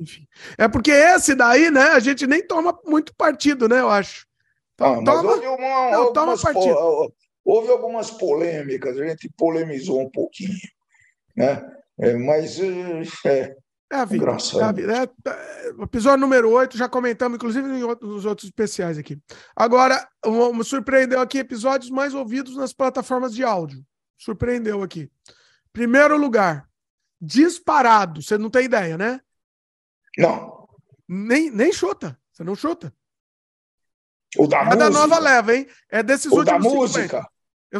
[0.00, 0.26] Enfim.
[0.56, 1.90] É porque esse daí, né?
[1.90, 3.80] A gente nem toma muito partido, né?
[3.80, 4.26] Eu acho.
[4.74, 10.10] Então, ah, toma, houve, uma, não, algumas, po, houve algumas polêmicas, a gente polemizou um
[10.10, 10.58] pouquinho,
[11.36, 11.62] né?
[11.98, 12.58] É, mas
[13.26, 13.54] é,
[13.92, 14.24] é a vida.
[14.24, 14.92] É a vida.
[14.96, 19.18] É, é, episódio número 8, já comentamos, inclusive, nos outros especiais aqui.
[19.54, 20.08] Agora,
[20.54, 23.84] me surpreendeu aqui episódios mais ouvidos nas plataformas de áudio.
[24.16, 25.10] Surpreendeu aqui.
[25.72, 26.68] Primeiro lugar,
[27.20, 28.22] disparado.
[28.22, 29.20] Você não tem ideia, né?
[30.18, 30.68] Não.
[31.08, 32.18] Nem, nem chuta.
[32.32, 32.94] Você não chuta.
[34.36, 34.78] O da é música.
[34.78, 35.66] da nova leva, hein?
[35.90, 37.28] É desses o últimos da música.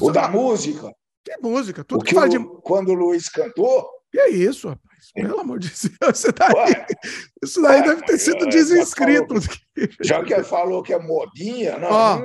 [0.00, 0.94] O da música.
[1.24, 1.84] Que música?
[1.84, 2.38] Tudo que, que fala de...
[2.62, 5.12] Quando o Luiz cantou, que é isso, rapaz?
[5.14, 6.86] Pelo amor de Deus, você tá aí.
[7.42, 9.34] Isso daí Ué, deve ter sido desinscrito.
[10.02, 11.88] Já que falou que é modinha, não.
[11.88, 12.18] Ó,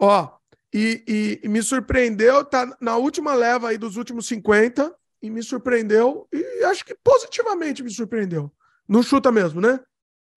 [0.00, 0.38] ó
[0.72, 6.26] e, e, me surpreendeu, tá na última leva aí dos últimos 50, e me surpreendeu,
[6.32, 8.52] e acho que positivamente me surpreendeu.
[8.88, 9.80] Não chuta mesmo, né?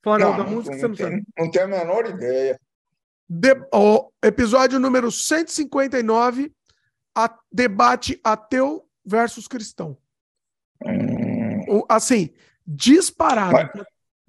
[0.03, 1.23] Fala não, da música, não, você não tem, sabe.
[1.38, 2.60] Não tenho a menor ideia.
[3.29, 6.53] De, ó, episódio número 159,
[7.15, 9.97] a, debate ateu versus cristão.
[10.86, 11.83] Hum.
[11.89, 12.33] Assim,
[12.65, 13.51] disparado.
[13.51, 13.69] Mas,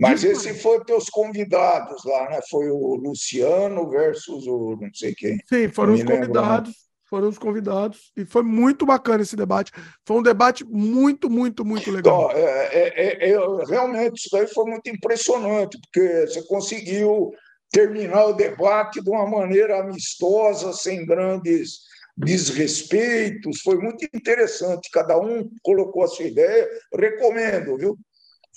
[0.01, 0.49] mas disparado.
[0.49, 2.41] esse foi teus convidados lá, né?
[2.51, 5.39] Foi o Luciano versus o não sei quem.
[5.49, 6.88] Sim, foram os convidados.
[7.09, 9.73] Foram os convidados e foi muito bacana esse debate.
[10.07, 12.29] Foi um debate muito, muito, muito legal.
[12.31, 17.33] Então, é, é, é, realmente, isso daí foi muito impressionante, porque você conseguiu
[17.71, 24.91] terminar o debate de uma maneira amistosa, sem grandes desrespeitos, foi muito interessante.
[24.93, 26.69] Cada um colocou a sua ideia.
[26.93, 27.97] Recomendo, viu?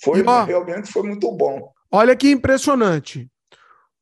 [0.02, 1.72] Foi ó, realmente foi muito bom.
[1.90, 3.30] Olha que impressionante.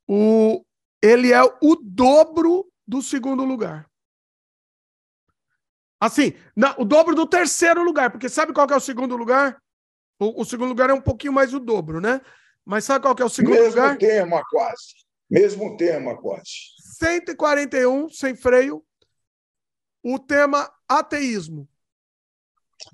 [0.08, 0.64] O,
[1.02, 3.89] ele é o dobro do segundo lugar.
[6.00, 9.60] Assim, não, o dobro do terceiro lugar, porque sabe qual é o segundo lugar?
[10.18, 12.22] O, o segundo lugar é um pouquinho mais o dobro, né?
[12.64, 13.98] Mas sabe qual que é o segundo Mesmo lugar?
[13.98, 14.94] Mesmo tema, quase.
[15.30, 16.50] Mesmo tema, quase.
[16.98, 18.82] 141 sem freio,
[20.02, 21.68] o tema ateísmo.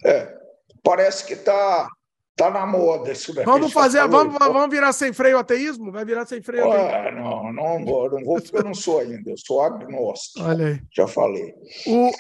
[0.05, 0.37] É,
[0.83, 1.89] parece que está
[2.35, 3.45] tá na moda isso daí.
[3.45, 5.93] Vamos fazer, vamos, vamos virar sem freio ateísmo?
[5.93, 7.21] Vai virar sem freio ateísmo?
[7.21, 10.45] Não, não vou, não vou porque eu não sou ainda, eu sou agnóstico.
[10.45, 10.83] Olha aí.
[10.93, 11.55] Já falei.
[11.87, 12.11] O,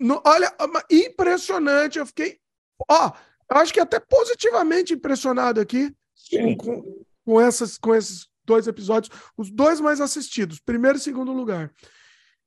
[0.00, 0.50] no, olha,
[0.90, 2.40] impressionante, eu fiquei.
[2.88, 3.12] Ó,
[3.50, 5.94] eu acho que até positivamente impressionado aqui
[6.58, 11.70] com, com, essas, com esses dois episódios, os dois mais assistidos, primeiro e segundo lugar.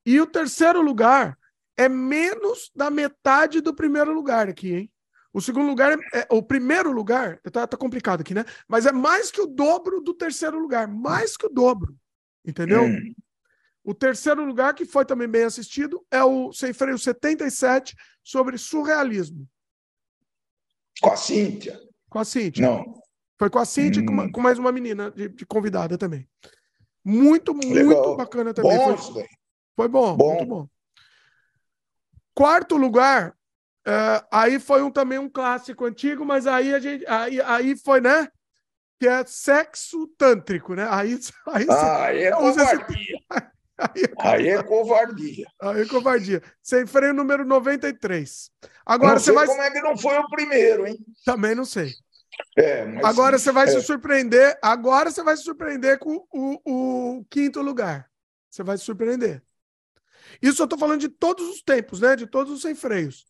[0.03, 1.37] E o terceiro lugar
[1.77, 4.91] é menos da metade do primeiro lugar aqui, hein?
[5.31, 8.45] O segundo lugar, é, é o primeiro lugar, tá, tá, complicado aqui, né?
[8.67, 11.95] Mas é mais que o dobro do terceiro lugar, mais que o dobro,
[12.45, 12.83] entendeu?
[12.83, 13.13] Hum.
[13.83, 19.47] O terceiro lugar, que foi também bem assistido, é o Sem Freio 77, sobre surrealismo.
[21.01, 21.79] Com a Cíntia?
[22.09, 22.65] Com a Cíntia.
[22.65, 23.01] Não.
[23.37, 24.31] Foi com a Cíntia e hum.
[24.31, 26.25] com, mais uma menina de, de convidada também.
[27.03, 27.85] Muito, Legal.
[27.85, 28.77] muito bacana também.
[28.77, 29.25] Bom, foi,
[29.75, 30.67] foi bom, bom, muito bom.
[32.33, 33.31] Quarto lugar,
[33.85, 37.99] uh, aí foi um, também um clássico antigo, mas aí a gente aí, aí foi,
[37.99, 38.29] né?
[38.97, 40.87] Que é sexo tântrico, né?
[40.89, 41.19] Aí,
[41.51, 42.85] aí, ah, é usa esse,
[43.77, 45.47] Aí, aí é covardia.
[45.61, 46.41] Aí é covardia.
[46.61, 48.51] Sem freio número 93.
[48.85, 49.47] Agora não você vai.
[49.47, 50.97] Como é que não foi o primeiro, hein?
[51.25, 51.91] Também não sei.
[52.57, 53.71] É, agora você vai é.
[53.71, 54.57] se surpreender.
[54.61, 58.09] Agora você vai se surpreender com o, o quinto lugar.
[58.49, 59.41] Você vai se surpreender.
[60.41, 62.15] Isso eu estou falando de todos os tempos, né?
[62.15, 63.25] De todos os sem freios.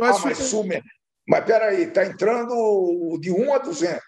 [0.00, 0.82] Ah, mas sume.
[1.26, 4.02] Mas peraí, está entrando de 1 a 200.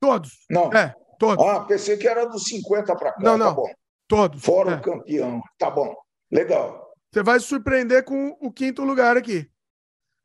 [0.00, 0.30] Todos.
[0.48, 0.72] Não.
[0.72, 1.44] É, todos.
[1.44, 3.20] Ah, pensei que era dos 50 para cá.
[3.20, 3.48] Não, não.
[3.48, 3.79] Tá bom.
[4.10, 4.44] Todos.
[4.44, 4.74] Fora é.
[4.74, 5.40] o campeão.
[5.56, 5.94] Tá bom.
[6.32, 6.92] Legal.
[7.12, 9.48] Você vai se surpreender com o quinto lugar aqui.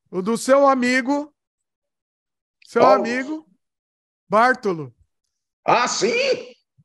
[0.09, 1.31] O do seu amigo.
[2.65, 2.95] Seu Paulo.
[3.01, 3.47] amigo.
[4.27, 4.91] Bartolo.
[5.63, 6.09] Ah, sim?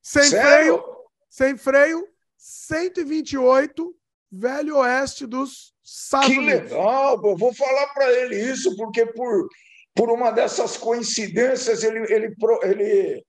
[0.02, 0.42] Sem Sério?
[0.44, 0.96] freio.
[1.30, 2.06] Sem freio.
[2.36, 3.96] 128.
[4.30, 7.18] Velho Oeste dos Estados que legal.
[7.24, 9.48] Eu vou falar para ele isso, porque por,
[9.94, 13.26] por uma dessas coincidências ele, ele, ele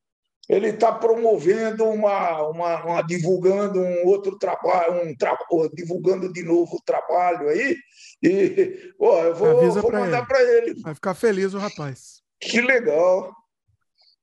[0.51, 5.37] ele está promovendo uma, uma, uma, divulgando um outro trabalho, um tra...
[5.73, 7.77] divulgando de novo o trabalho aí.
[8.21, 10.73] E ó, eu vou, vou mandar para ele.
[10.81, 12.21] Vai ficar feliz o rapaz.
[12.37, 13.33] Que legal.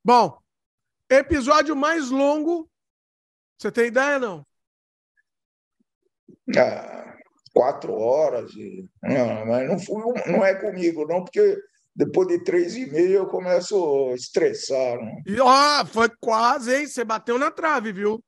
[0.05, 0.39] Bom,
[1.09, 2.69] episódio mais longo.
[3.59, 4.47] Você tem ideia, não?
[6.59, 7.17] Ah,
[7.55, 8.53] quatro horas.
[8.53, 8.87] E...
[9.03, 11.57] Não, mas não, fui, não é comigo, não, porque
[11.99, 14.99] depois de três e meio eu começo a estressar.
[14.99, 15.21] Né?
[15.27, 16.87] E, ó, foi quase, hein?
[16.87, 18.25] Você bateu na trave, viu?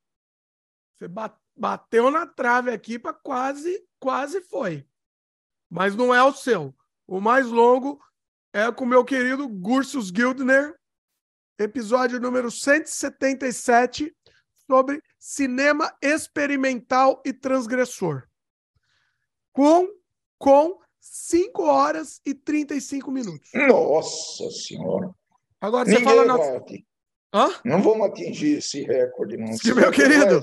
[0.98, 1.06] Você
[1.56, 4.84] bateu na trave aqui para quase, quase foi.
[5.70, 6.74] Mas não é o seu.
[7.06, 8.00] O mais longo
[8.52, 10.76] é com o meu querido Gursus Gildner,
[11.56, 14.12] episódio número 177,
[14.66, 18.26] sobre cinema experimental e transgressor.
[19.52, 19.86] Com,
[20.38, 23.50] com 5 horas e 35 minutos.
[23.54, 25.10] Nossa Senhora!
[25.60, 26.24] Agora você Ninguém fala.
[26.26, 26.62] Na...
[27.32, 27.60] Hã?
[27.64, 29.56] Não vamos atingir esse recorde, não.
[29.56, 30.40] Que, meu querido,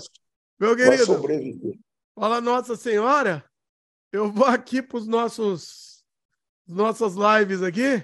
[0.60, 1.06] meu querido.
[1.06, 1.78] sobreviver.
[2.16, 3.44] Fala Nossa Senhora.
[4.12, 6.04] Eu vou aqui para os nossos
[6.66, 8.04] nossas lives aqui.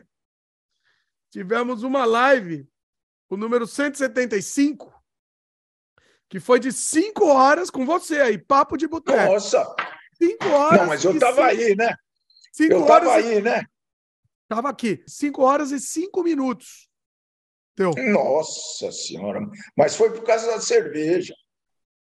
[1.32, 2.68] Tivemos uma live,
[3.30, 4.94] o número 175,
[6.30, 9.34] que foi de 5 horas com você aí, papo de boteco.
[9.34, 9.76] Nossa!
[10.22, 10.80] 5 horas.
[10.80, 11.96] Não, mas eu estava aí, né?
[12.54, 13.66] Cinco eu estava aí, né?
[14.44, 15.04] Estava aqui.
[15.08, 16.88] Cinco horas e cinco minutos.
[17.76, 17.92] Teu.
[18.12, 19.40] Nossa Senhora.
[19.76, 21.34] Mas foi por causa da cerveja.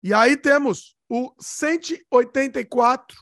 [0.04, 3.18] E aí temos o 184.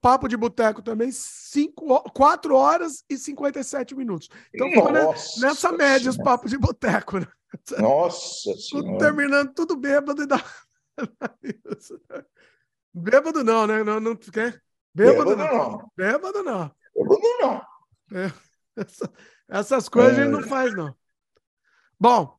[0.00, 4.28] Papo de Boteco também, cinco, 4 horas e 57 minutos.
[4.52, 7.18] Então, Nossa nessa média, os papos de boteco.
[7.18, 7.26] Né?
[7.78, 8.98] Nossa Senhora.
[8.98, 10.42] Terminando tudo bêbado e dá.
[12.94, 13.84] bêbado não, né?
[13.84, 14.62] Não, não, quer?
[14.94, 15.70] Bêbado, Bêbado não.
[15.70, 15.92] não.
[15.96, 16.72] Bêbado não.
[16.94, 17.66] Bêbado não.
[18.20, 18.32] É,
[18.76, 19.12] essa,
[19.48, 20.22] essas coisas é.
[20.22, 20.48] a gente não é.
[20.48, 20.94] faz, não.
[21.98, 22.38] Bom,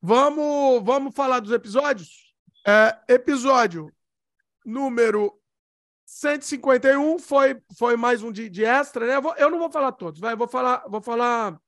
[0.00, 2.34] vamos, vamos falar dos episódios?
[2.66, 3.92] É, episódio
[4.64, 5.36] número
[6.06, 9.16] 151 foi, foi mais um de, de extra, né?
[9.16, 10.36] Eu, vou, eu, não vou falar todos, vai.
[10.36, 10.84] Vou falar.
[10.88, 11.60] Vou falar.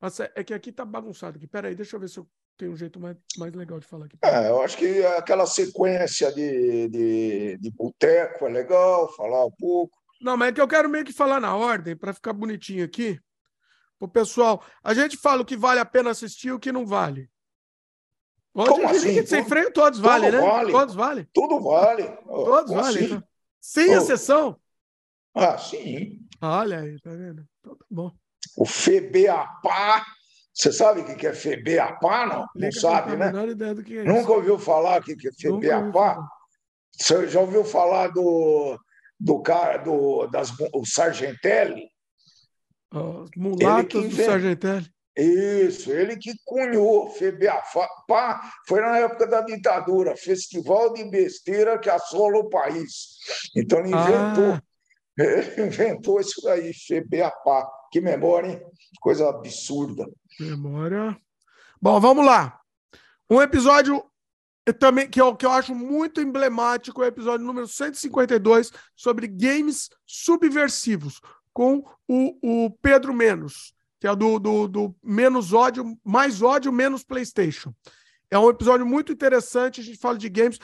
[0.00, 1.46] Nossa, é que aqui tá bagunçado aqui.
[1.46, 2.28] Peraí, deixa eu ver se eu
[2.58, 4.18] tem um jeito mais, mais legal de falar aqui.
[4.22, 9.96] É, eu acho que aquela sequência de, de, de boteco é legal, falar um pouco.
[10.20, 13.20] Não, mas é que eu quero meio que falar na ordem, para ficar bonitinho aqui.
[14.00, 16.84] O pessoal, a gente fala o que vale a pena assistir e o que não
[16.84, 17.30] vale.
[18.52, 19.24] Como assim?
[19.24, 20.40] Sem freio, todos valem, né?
[20.40, 20.72] Vale.
[20.72, 21.28] Todos valem.
[21.32, 22.08] Tudo vale.
[22.26, 23.04] Todos valem.
[23.04, 23.04] Assim?
[23.04, 23.24] Então.
[23.60, 23.98] Sem oh.
[23.98, 24.60] exceção?
[25.32, 26.18] Ah, sim.
[26.42, 27.46] Olha aí, tá vendo?
[27.60, 28.12] Então, tá bom.
[28.56, 30.04] O FEBEAPA
[30.58, 32.46] você sabe o que é FEBEAPA, não?
[32.52, 33.28] Não sabe, né?
[33.28, 36.18] É Nunca ouviu falar o que é FEBEAPA?
[36.90, 38.76] Você já ouviu falar do,
[39.20, 41.88] do cara, do, das, o Sargentelli?
[42.92, 44.90] Os mulatos do Sargentelli.
[45.16, 47.88] Isso, ele que cunhou FEBEAPA,
[48.66, 53.16] foi na época da ditadura, Festival de Besteira que assola o país.
[53.56, 54.62] Então ele inventou, ah.
[55.18, 57.68] Ele inventou isso daí, FEBEAPA.
[57.90, 58.60] Que memória, hein?
[59.00, 60.06] Coisa absurda.
[60.38, 61.16] Memória.
[61.80, 62.60] Bom, vamos lá.
[63.30, 64.04] Um episódio
[64.78, 69.88] também que eu, que eu acho muito emblemático é o episódio número 152 sobre games
[70.06, 71.20] subversivos,
[71.52, 77.02] com o, o Pedro Menos, que é do, do, do Menos Ódio, Mais Ódio, Menos
[77.02, 77.74] PlayStation.
[78.30, 80.58] É um episódio muito interessante, a gente fala de games.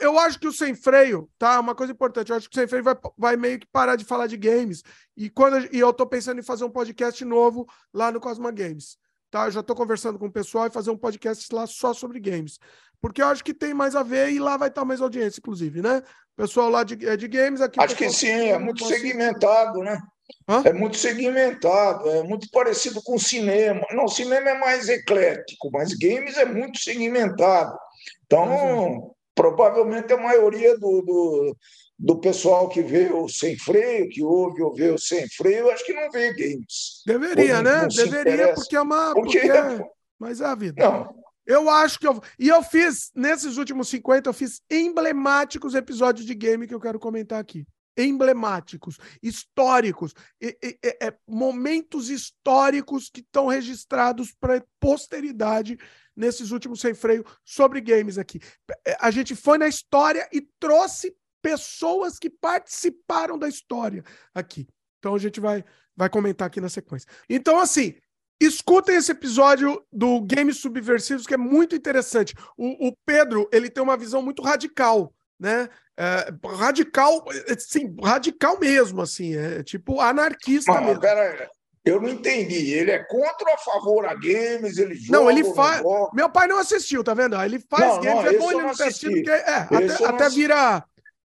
[0.00, 1.58] Eu acho que o Sem Freio, tá?
[1.58, 4.04] Uma coisa importante, eu acho que o Sem Freio vai, vai meio que parar de
[4.04, 4.82] falar de games.
[5.16, 8.98] E, quando, e eu tô pensando em fazer um podcast novo lá no Cosma Games.
[9.30, 9.46] Tá?
[9.46, 12.58] Eu já tô conversando com o pessoal e fazer um podcast lá só sobre games.
[13.00, 15.80] Porque eu acho que tem mais a ver e lá vai estar mais audiência, inclusive,
[15.80, 15.98] né?
[15.98, 17.80] O pessoal lá de, é de games aqui.
[17.80, 20.00] Acho que sim, é muito segmentado, né?
[20.48, 20.62] Hã?
[20.64, 23.84] É muito segmentado, é muito parecido com cinema.
[23.92, 27.76] Não, cinema é mais eclético, mas games é muito segmentado.
[28.24, 31.56] Então, provavelmente a maioria do, do,
[31.98, 35.84] do, pessoal que vê o sem freio, que ouve ou vê o sem freio, acho
[35.84, 37.02] que não vê games.
[37.06, 37.86] Deveria, né?
[37.88, 39.14] Deveria, porque é uma.
[39.14, 39.40] Porque...
[39.40, 39.80] porque é...
[40.18, 40.82] Mas é a vida.
[40.82, 41.14] Não.
[41.44, 42.20] Eu acho que eu.
[42.38, 46.98] E eu fiz, nesses últimos 50, eu fiz emblemáticos episódios de game que eu quero
[46.98, 55.78] comentar aqui emblemáticos, históricos, e, e, é, momentos históricos que estão registrados para posteridade
[56.14, 58.40] nesses últimos sem freio sobre games aqui.
[58.86, 64.02] É, a gente foi na história e trouxe pessoas que participaram da história
[64.34, 64.66] aqui.
[64.98, 67.08] Então a gente vai, vai comentar aqui na sequência.
[67.28, 67.94] Então, assim,
[68.40, 72.34] escutem esse episódio do Games Subversivos, que é muito interessante.
[72.56, 75.68] O, o Pedro, ele tem uma visão muito radical né?
[75.96, 77.24] É, radical,
[77.58, 81.00] sim, radical mesmo, assim, é tipo anarquista Mas, mesmo.
[81.00, 81.50] Pera,
[81.86, 82.72] eu não entendi.
[82.72, 84.76] Ele é contra ou a favor a games?
[84.76, 85.82] Ele joga, não, ele faz.
[86.12, 87.40] Meu pai não assistiu, tá vendo?
[87.40, 88.24] Ele faz não, games.
[88.24, 90.84] Não, é bom ele não ter assistido, porque é, até, até vira,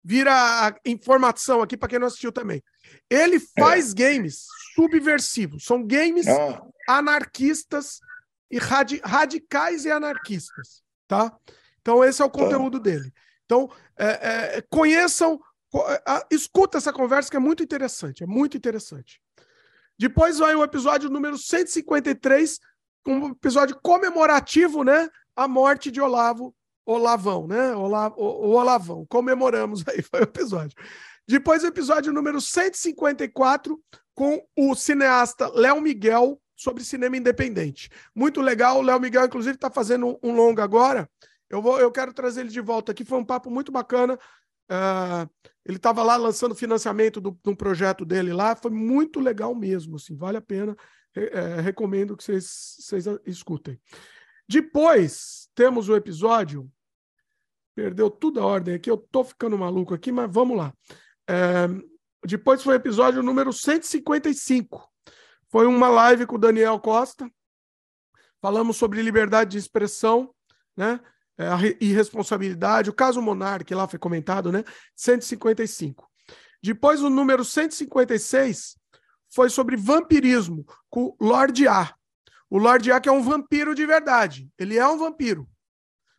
[0.02, 2.62] vira informação aqui para quem não assistiu também.
[3.10, 3.94] Ele faz é.
[3.94, 5.64] games subversivos.
[5.64, 6.62] São games ah.
[6.88, 7.98] anarquistas
[8.50, 11.36] e radi radicais e anarquistas, tá?
[11.80, 12.38] Então esse é o tá.
[12.38, 12.84] conteúdo tá.
[12.90, 13.12] dele.
[13.44, 15.40] Então, é, é, conheçam,
[15.74, 19.20] é, escuta essa conversa que é muito interessante, é muito interessante.
[19.98, 22.58] Depois vai o episódio número 153,
[23.06, 25.08] um episódio comemorativo, né?
[25.36, 26.54] A morte de Olavo,
[26.86, 27.74] Olavão, né?
[27.74, 30.76] Olavo, o, o Olavão, comemoramos aí, foi o episódio.
[31.26, 33.80] Depois o episódio número 154,
[34.14, 37.90] com o cineasta Léo Miguel, sobre cinema independente.
[38.14, 41.08] Muito legal, o Léo Miguel, inclusive, está fazendo um longa agora,
[41.54, 43.04] eu, vou, eu quero trazer ele de volta aqui.
[43.04, 44.18] Foi um papo muito bacana.
[44.70, 45.30] Uh,
[45.64, 48.56] ele estava lá lançando financiamento do, de um projeto dele lá.
[48.56, 49.96] Foi muito legal mesmo.
[49.96, 50.76] Assim, vale a pena.
[51.14, 53.80] É, recomendo que vocês, vocês escutem.
[54.48, 56.68] Depois temos o episódio.
[57.72, 58.90] Perdeu tudo a ordem aqui.
[58.90, 60.74] Eu tô ficando maluco aqui, mas vamos lá.
[61.28, 61.68] É,
[62.26, 64.90] depois foi o episódio número 155.
[65.48, 67.30] Foi uma live com o Daniel Costa.
[68.42, 70.34] Falamos sobre liberdade de expressão,
[70.76, 71.00] né?
[71.38, 74.64] É, a irresponsabilidade, o caso Monarque lá foi comentado, né?
[74.94, 76.08] 155.
[76.62, 78.76] Depois o número 156
[79.34, 81.94] foi sobre vampirismo, com Lord A.
[82.48, 84.48] O Lord A que é um vampiro de verdade.
[84.58, 85.48] Ele é um vampiro.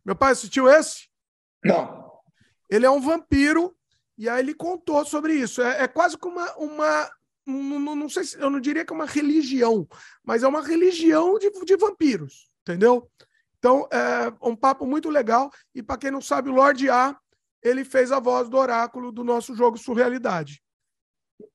[0.04, 1.08] Meu pai assistiu esse?
[1.64, 2.12] Não.
[2.70, 3.76] Ele é um vampiro
[4.18, 5.62] e aí ele contou sobre isso.
[5.62, 7.12] É, é quase como uma, uma
[7.46, 9.88] não, não, sei se eu não diria que é uma religião,
[10.24, 13.10] mas é uma religião de, de vampiros, entendeu?
[13.66, 15.52] Então, é um papo muito legal.
[15.74, 17.18] E para quem não sabe, o Lorde A,
[17.64, 20.62] ele fez a voz do oráculo do nosso jogo Surrealidade.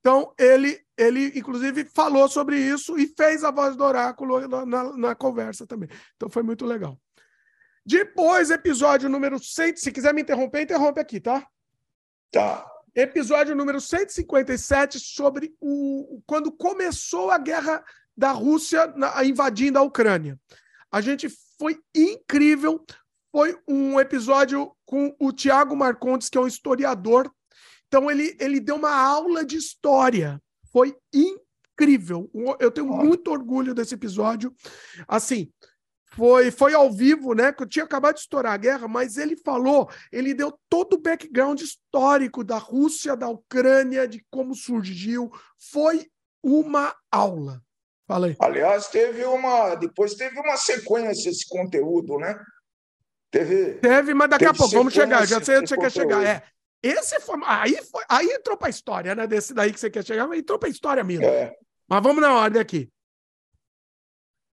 [0.01, 5.15] Então, ele, ele inclusive, falou sobre isso e fez a voz do oráculo na, na
[5.15, 5.89] conversa também.
[6.17, 6.99] Então, foi muito legal.
[7.87, 9.77] Depois, episódio número 100.
[9.77, 11.47] Se quiser me interromper, interrompe aqui, tá?
[12.33, 12.67] Tá.
[12.93, 17.85] Episódio número 157 sobre o, quando começou a guerra
[18.17, 20.37] da Rússia na, invadindo a Ucrânia.
[20.91, 21.29] A gente
[21.61, 22.83] foi incrível.
[23.31, 27.31] Foi um episódio com o Tiago Marcondes, que é um historiador.
[27.87, 30.43] Então, ele, ele deu uma aula de história.
[30.73, 32.31] Foi incrível.
[32.59, 34.55] Eu tenho muito orgulho desse episódio.
[35.07, 35.53] Assim,
[36.15, 37.53] foi, foi ao vivo, né?
[37.53, 41.01] Que eu tinha acabado de estourar a guerra, mas ele falou, ele deu todo o
[41.01, 45.31] background histórico da Rússia, da Ucrânia, de como surgiu.
[45.59, 46.09] Foi
[46.43, 47.63] uma aula.
[48.11, 48.37] Fala aí.
[48.41, 49.77] Aliás, teve uma.
[49.77, 52.37] Depois teve uma sequência esse conteúdo, né?
[53.31, 53.75] Teve.
[53.75, 55.25] Teve, mas daqui a pouco, vamos chegar.
[55.29, 56.25] Já sei onde você quer chegar.
[56.25, 56.43] É.
[56.83, 57.39] Esse foi.
[57.47, 59.29] Aí, foi, aí entrou para a história, né?
[59.29, 61.25] Desse daí que você quer chegar, mas entrou para a história mesmo.
[61.25, 61.55] É.
[61.89, 62.91] Mas vamos na ordem aqui.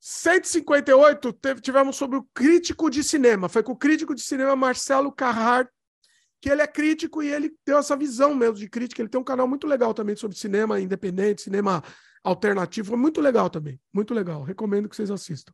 [0.00, 3.50] 158 teve, tivemos sobre o crítico de cinema.
[3.50, 5.68] Foi com o crítico de cinema Marcelo Carrar,
[6.40, 9.02] que ele é crítico e ele deu essa visão mesmo de crítica.
[9.02, 11.84] Ele tem um canal muito legal também sobre cinema independente, cinema
[12.22, 12.96] alternativo.
[12.96, 13.80] Muito legal também.
[13.92, 14.42] Muito legal.
[14.42, 15.52] Recomendo que vocês assistam.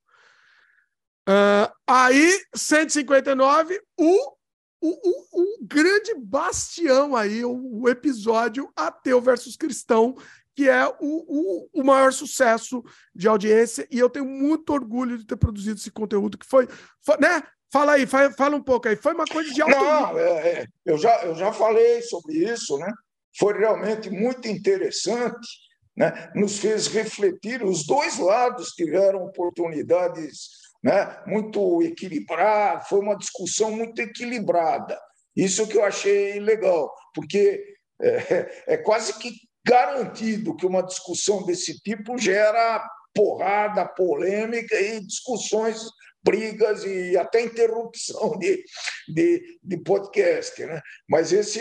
[1.28, 4.32] Uh, aí, 159, o,
[4.80, 10.16] o, o, o grande bastião aí, o, o, episódio Ateu versus Cristão,
[10.54, 12.82] que é o, o, o maior sucesso
[13.14, 16.66] de audiência, e eu tenho muito orgulho de ter produzido esse conteúdo, que foi,
[17.04, 17.42] foi né?
[17.70, 18.96] Fala aí, fala, fala um pouco aí.
[18.96, 22.78] Foi uma coisa de alto Não, é, é, eu, já, eu já falei sobre isso,
[22.78, 22.90] né?
[23.38, 25.67] Foi realmente muito interessante
[25.98, 27.64] né, nos fez refletir.
[27.64, 30.50] Os dois lados tiveram oportunidades
[30.82, 34.96] né, muito equilibradas, foi uma discussão muito equilibrada.
[35.36, 37.60] Isso que eu achei legal, porque
[38.00, 39.32] é, é quase que
[39.66, 45.82] garantido que uma discussão desse tipo gera porrada, polêmica e discussões
[46.22, 48.64] brigas e até interrupção de,
[49.08, 50.64] de, de podcast.
[50.64, 50.80] Né?
[51.08, 51.60] Mas esse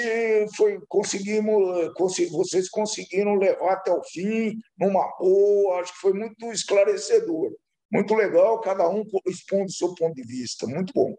[0.56, 6.52] foi, conseguimos, consegui, vocês conseguiram levar até o fim, numa boa, acho que foi muito
[6.52, 7.52] esclarecedor.
[7.92, 10.68] Muito legal, cada um expondo o seu ponto de vista.
[10.68, 11.16] Muito bom.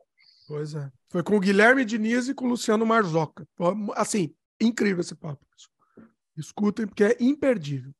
[0.46, 0.90] Pois é.
[1.10, 3.46] Foi com o Guilherme Diniz e com o Luciano Marzoca.
[3.94, 5.44] Assim, incrível esse papo.
[6.36, 7.92] Escutem, porque é imperdível.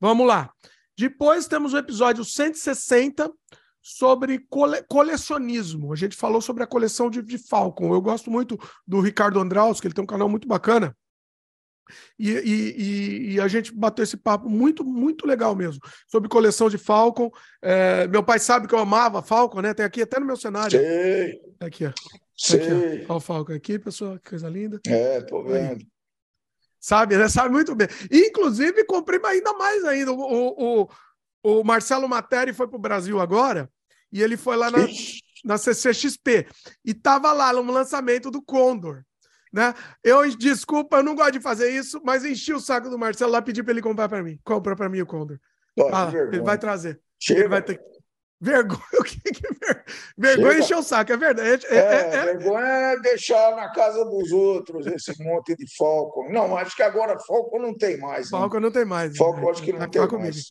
[0.00, 0.52] Vamos lá.
[0.96, 3.30] Depois temos o episódio 160
[3.86, 5.92] sobre cole colecionismo.
[5.92, 7.92] A gente falou sobre a coleção de, de Falcon.
[7.92, 10.96] Eu gosto muito do Ricardo Andraus, que ele tem um canal muito bacana.
[12.18, 16.78] E, e, e, a gente bateu esse papo muito, muito legal mesmo, sobre coleção de
[16.78, 17.30] Falcon.
[17.60, 19.74] É, meu pai sabe que eu amava Falcon, né?
[19.74, 20.80] Tem aqui até no meu cenário.
[20.80, 21.38] Sei.
[21.60, 21.92] Aqui, ó.
[22.34, 22.60] Sei.
[22.60, 23.12] Aqui, ó.
[23.12, 24.80] Olha o Falcon aqui, pessoal, que coisa linda.
[24.86, 25.82] É, tô vendo.
[25.82, 25.86] Aí.
[26.80, 27.28] Sabe, né?
[27.28, 27.88] Sabe muito bem.
[28.10, 30.10] Inclusive, comprei ainda mais ainda.
[30.10, 30.88] O, o,
[31.42, 33.70] o Marcelo Materi foi para o Brasil agora
[34.14, 34.78] e ele foi lá na,
[35.44, 36.46] na CCXP
[36.84, 39.02] e tava lá no lançamento do Condor.
[39.52, 39.74] Né?
[40.04, 43.42] Eu, desculpa, eu não gosto de fazer isso, mas enchi o saco do Marcelo lá,
[43.42, 44.38] pedi para ele comprar para mim.
[44.44, 45.38] Compra para mim o Condor.
[45.92, 47.00] ah, ele vai trazer.
[47.18, 47.40] Chega.
[47.40, 47.80] Ele vai ter
[48.40, 49.84] Vergonha, o que, que ver...
[50.18, 51.66] vergonha encher o saco, é verdade.
[51.66, 56.28] É, é, é, é, vergonha é deixar na casa dos outros esse monte de Falcon.
[56.30, 58.30] Não, acho que agora Falcon não tem mais.
[58.30, 58.38] Né?
[58.38, 59.16] Falcon não tem mais.
[59.16, 59.50] Falcon né?
[59.50, 60.46] acho que não tá tem mais.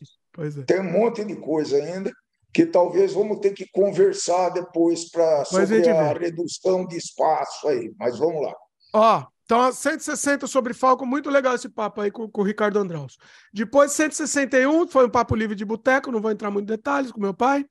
[0.58, 0.62] É.
[0.64, 2.10] Tem um monte de coisa ainda
[2.54, 7.92] que talvez vamos ter que conversar depois para sobre a, a redução de espaço aí.
[7.98, 8.54] Mas vamos lá.
[8.94, 13.18] Ó, então, 160 sobre Falcon, muito legal esse papo aí com, com o Ricardo Andraus.
[13.52, 17.20] Depois, 161, foi um papo livre de boteco, não vou entrar muito em detalhes com
[17.20, 17.66] meu pai.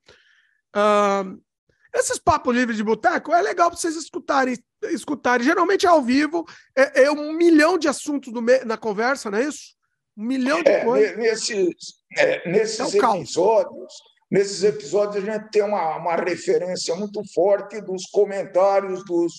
[0.75, 1.41] Uh,
[1.95, 5.45] esses papos livres de boteco é legal para vocês escutarem, escutarem.
[5.45, 8.59] Geralmente é ao vivo, é, é um milhão de assuntos me...
[8.65, 9.75] na conversa, não é isso?
[10.17, 11.17] Um milhão de é, coisas.
[11.17, 11.75] Nesses,
[12.17, 13.93] é, nesses é episódios,
[14.33, 19.31] nesses episódios a gente tem uma, uma referência muito forte dos comentários dos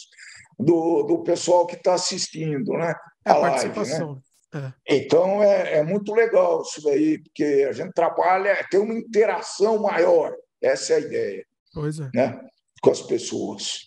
[0.57, 2.95] do, do pessoal que está assistindo né,
[3.27, 3.81] é a, live.
[3.81, 4.21] Né?
[4.55, 4.73] É.
[4.97, 10.33] Então é, é muito legal isso daí, porque a gente trabalha, tem uma interação maior.
[10.63, 11.47] Essa é a ideia.
[11.73, 12.09] Pois é.
[12.15, 12.41] Né,
[12.81, 13.81] com as pessoas.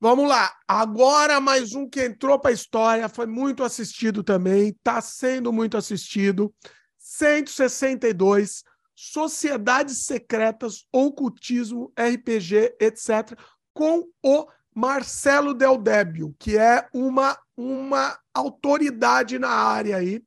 [0.00, 0.54] Vamos lá.
[0.68, 5.76] Agora mais um que entrou para a história, foi muito assistido também, está sendo muito
[5.76, 6.54] assistido.
[6.96, 8.62] 162
[9.02, 13.34] Sociedades Secretas, Ocultismo, RPG, etc.,
[13.72, 20.22] com o Marcelo Del Débio, que é uma, uma autoridade na área aí.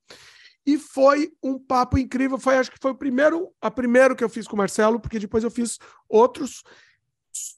[0.66, 2.40] E foi um papo incrível.
[2.40, 5.20] Foi, acho que foi o primeiro, a primeiro que eu fiz com o Marcelo, porque
[5.20, 5.78] depois eu fiz
[6.10, 6.64] outros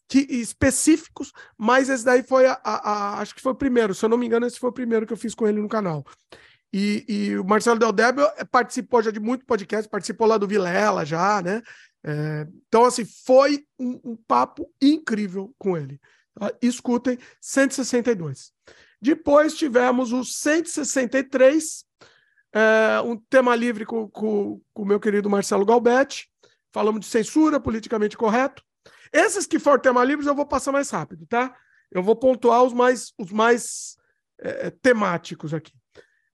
[0.10, 3.96] que, específicos, mas esse daí foi a, a, a, acho que foi o primeiro.
[3.96, 5.70] Se eu não me engano, esse foi o primeiro que eu fiz com ele no
[5.70, 6.06] canal.
[6.78, 11.06] E, e o Marcelo Del Débio participou já de muito podcast, participou lá do Vilela
[11.06, 11.62] já, né?
[12.04, 16.02] É, então, assim, foi um, um papo incrível com ele.
[16.38, 18.52] Ah, escutem, 162.
[19.02, 21.86] Depois tivemos o 163,
[22.52, 26.30] é, um tema livre com, com, com o meu querido Marcelo Galbetti.
[26.74, 28.62] Falamos de censura, politicamente correto.
[29.14, 31.56] Esses que foram tema livres eu vou passar mais rápido, tá?
[31.90, 33.96] Eu vou pontuar os mais, os mais
[34.42, 35.72] é, temáticos aqui.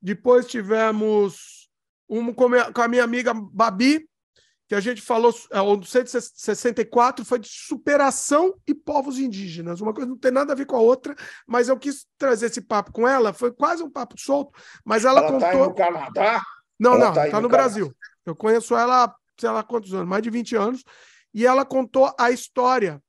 [0.01, 1.69] Depois tivemos
[2.09, 4.05] um com a minha amiga Babi,
[4.71, 9.81] que a gente falou, é, o 164 foi de superação e povos indígenas.
[9.81, 11.13] Uma coisa não tem nada a ver com a outra,
[11.45, 15.19] mas eu quis trazer esse papo com ela, foi quase um papo solto, mas ela,
[15.19, 15.73] ela tá contou...
[15.73, 16.43] Tá no Canadá?
[16.79, 17.93] Não, ela não, tá, tá no, no Brasil.
[18.25, 20.83] Eu conheço ela, sei lá quantos anos, mais de 20 anos,
[21.33, 23.01] e ela contou a história,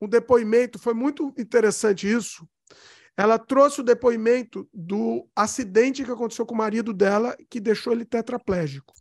[0.00, 2.48] um depoimento, foi muito interessante isso.
[3.18, 8.04] Ela trouxe o depoimento do acidente que aconteceu com o marido dela, que deixou ele
[8.04, 8.94] tetraplégico.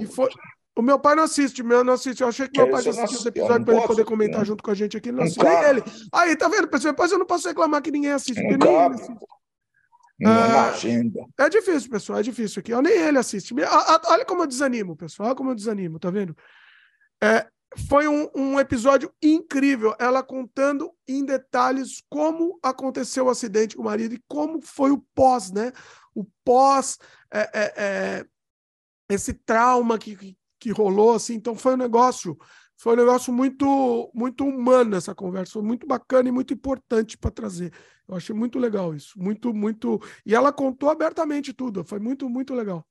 [0.00, 0.28] E foi,
[0.76, 2.20] o meu pai não assiste, meu não assiste.
[2.20, 4.44] Eu achei que meu pai assistiu os episódios para ele poder comentar não.
[4.44, 5.10] junto com a gente aqui.
[5.10, 5.42] Não um assiste.
[5.42, 5.82] Nem ele.
[6.12, 6.92] Aí, tá vendo, pessoal?
[6.92, 8.38] Depois eu não posso reclamar que ninguém assiste.
[8.38, 9.26] Porque nem ele assiste.
[10.20, 11.20] Na agenda.
[11.38, 12.18] É difícil, pessoal.
[12.18, 12.72] É difícil aqui.
[12.72, 13.54] Eu, nem ele assiste.
[14.08, 15.28] Olha como eu desanimo, pessoal.
[15.28, 16.36] Olha como eu desanimo, tá vendo?
[17.22, 17.46] É,
[17.88, 19.94] foi um, um, episódio incrível.
[19.98, 25.04] Ela contando em detalhes como aconteceu o acidente com o marido e como foi o
[25.14, 25.72] pós, né?
[26.14, 26.98] O pós,
[27.32, 28.26] é, é, é
[29.08, 32.38] esse trauma que, que rolou, assim, então foi um negócio,
[32.76, 37.30] foi um negócio muito, muito humano essa conversa, foi muito bacana e muito importante para
[37.30, 37.72] trazer.
[38.08, 40.00] Eu achei muito legal isso, muito, muito.
[40.26, 42.86] E ela contou abertamente tudo, foi muito, muito legal.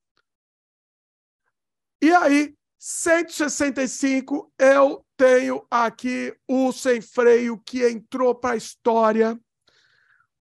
[2.02, 9.40] E aí, 165, eu tenho aqui o Sem Freio que entrou para a história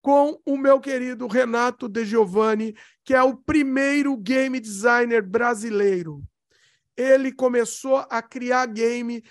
[0.01, 2.75] com o meu querido Renato De Giovanni,
[3.05, 6.23] que é o primeiro game designer brasileiro
[7.01, 9.23] ele começou a criar game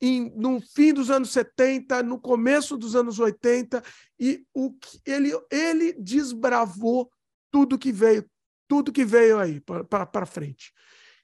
[0.00, 3.82] em, no fim dos anos 70, no começo dos anos 80,
[4.18, 7.10] e o ele, ele desbravou
[7.50, 8.24] tudo que veio,
[8.68, 10.72] tudo que veio aí para frente.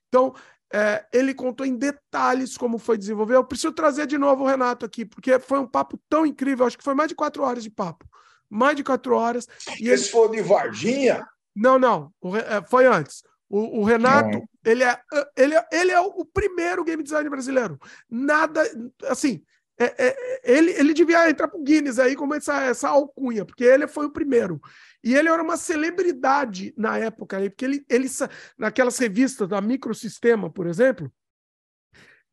[0.08, 0.34] Então,
[0.74, 3.36] é, ele contou em detalhes como foi desenvolver.
[3.36, 6.66] Eu preciso trazer de novo o Renato aqui, porque foi um papo tão incrível.
[6.66, 8.04] Acho que foi mais de quatro horas de papo.
[8.50, 9.46] Mais de quatro horas.
[9.78, 10.10] E Esse ele...
[10.10, 11.24] foi de Varginha?
[11.54, 12.12] Não, não.
[12.48, 13.22] É, foi antes.
[13.48, 14.98] O, o Renato, ele é,
[15.36, 17.78] ele, é, ele é o primeiro game designer brasileiro.
[18.10, 18.68] Nada,
[19.04, 19.44] assim,
[19.78, 23.62] é, é, ele, ele devia entrar para o Guinness aí como essa, essa alcunha, porque
[23.62, 24.60] ele foi o primeiro.
[25.04, 28.08] E ele era uma celebridade na época, porque ele, ele
[28.56, 31.12] naquelas revistas da Microsistema, por exemplo,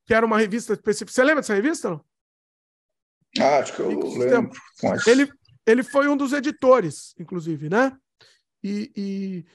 [0.05, 1.11] que era uma revista específica.
[1.11, 1.89] Você lembra dessa revista?
[1.89, 2.05] Não?
[3.39, 4.51] Ah, acho que eu lembro.
[4.82, 5.05] Mas...
[5.05, 5.30] Ele,
[5.67, 7.91] ele foi um dos editores, inclusive, né?
[8.63, 9.45] E, e,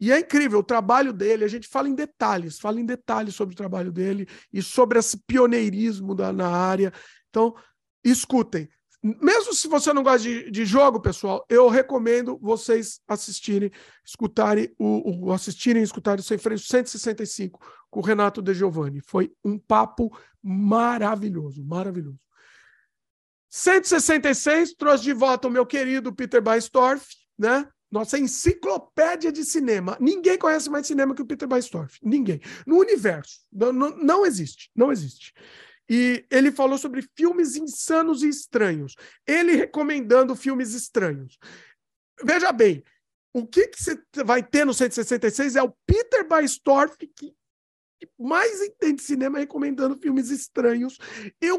[0.00, 1.44] e, é incrível o trabalho dele.
[1.44, 5.16] A gente fala em detalhes, fala em detalhes sobre o trabalho dele e sobre esse
[5.28, 6.92] pioneirismo da, na área.
[7.30, 7.54] Então,
[8.02, 8.68] escutem.
[9.20, 13.70] Mesmo se você não gosta de, de jogo, pessoal, eu recomendo vocês assistirem,
[14.02, 19.02] escutarem o, o assistirem escutarem o Sem Freio 165 com o Renato De Giovanni.
[19.06, 20.10] Foi um papo
[20.42, 22.18] maravilhoso, maravilhoso.
[23.50, 27.06] 166 trouxe de volta o meu querido Peter Baistorff,
[27.38, 27.68] né?
[27.90, 29.98] Nossa enciclopédia de cinema.
[30.00, 31.98] Ninguém conhece mais cinema que o Peter Baistorff.
[32.02, 32.40] Ninguém.
[32.66, 33.40] No universo.
[33.52, 34.70] Não, não, não existe.
[34.74, 35.34] Não existe.
[35.88, 38.94] E ele falou sobre filmes insanos e estranhos.
[39.26, 41.38] Ele recomendando filmes estranhos.
[42.22, 42.82] Veja bem,
[43.32, 47.34] o que, que você vai ter no 166 é o Peter Baistorff, que
[48.18, 50.98] mais entende cinema recomendando filmes estranhos.
[51.40, 51.58] Eu,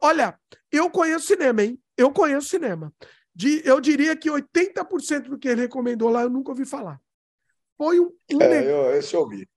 [0.00, 0.38] olha,
[0.72, 1.80] eu conheço cinema, hein?
[1.96, 2.92] Eu conheço cinema.
[3.34, 7.00] De, eu diria que 80% do que ele recomendou lá eu nunca ouvi falar.
[7.76, 8.12] Foi um.
[8.32, 9.48] um é, eu, esse eu ouvi.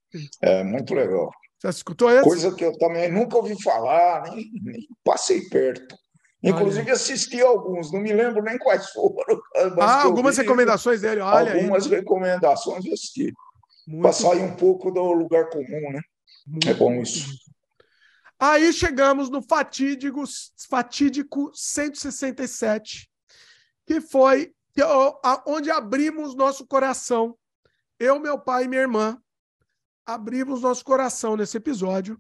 [0.42, 1.32] É muito legal.
[1.62, 2.24] Você escutou esse?
[2.24, 5.96] Coisa que eu também nunca ouvi falar, nem, nem passei perto.
[6.42, 6.94] Inclusive olha.
[6.94, 9.40] assisti alguns, não me lembro nem quais foram.
[9.80, 11.92] Ah, algumas vi, recomendações dele, olha Algumas aí.
[11.92, 13.32] recomendações eu assisti.
[14.02, 16.02] Para sair um pouco do lugar comum, né?
[16.48, 17.28] Muito é bom isso.
[18.40, 20.24] Aí chegamos no fatídico,
[20.68, 23.08] fatídico 167,
[23.86, 24.52] que foi
[25.46, 27.38] onde abrimos nosso coração.
[28.00, 29.21] Eu, meu pai e minha irmã
[30.14, 32.20] abrimos nosso coração nesse episódio,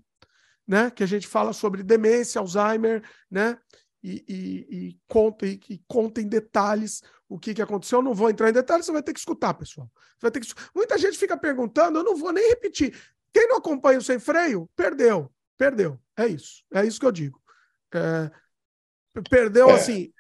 [0.67, 0.91] né?
[0.91, 3.57] Que a gente fala sobre demência, Alzheimer, né?
[4.03, 7.99] E, e, e conta, e, e conta em detalhes o que, que aconteceu.
[7.99, 9.89] Eu não vou entrar em detalhes, você vai ter que escutar, pessoal.
[9.95, 10.53] Você vai ter que...
[10.75, 12.99] Muita gente fica perguntando, eu não vou nem repetir.
[13.33, 15.31] Quem não acompanha o Sem Freio, perdeu.
[15.57, 15.99] Perdeu.
[16.17, 16.63] É isso.
[16.73, 17.41] É isso que eu digo.
[17.93, 18.31] É...
[19.29, 19.73] Perdeu, é.
[19.73, 20.11] assim,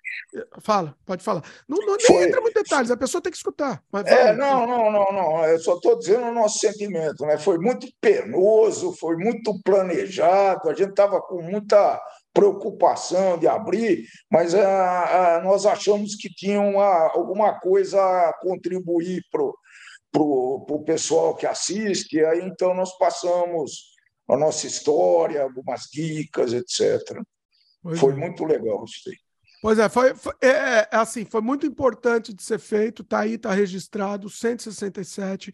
[0.61, 1.43] Fala, pode falar.
[1.67, 2.23] Não, não nem Foi...
[2.23, 3.83] entra muito detalhes, a pessoa tem que escutar.
[4.05, 5.45] é, não, não, não, não.
[5.45, 7.37] Eu só estou dizendo o nosso sentimento, né?
[7.37, 12.01] Foi muito penoso, foi muito planejado, a gente estava com muita
[12.33, 19.21] preocupação de abrir, mas ah, ah, nós achamos que tinha uma, alguma coisa a contribuir
[19.29, 19.43] para
[20.21, 23.91] o pessoal que assiste, aí então nós passamos
[24.29, 27.21] a nossa história, algumas dicas, etc.
[27.83, 28.15] Pois foi é.
[28.15, 29.17] muito legal isso aí.
[29.61, 33.19] Pois é, foi, foi é, é, é, assim, foi muito importante de ser feito, tá
[33.19, 35.53] aí, tá registrado, 167.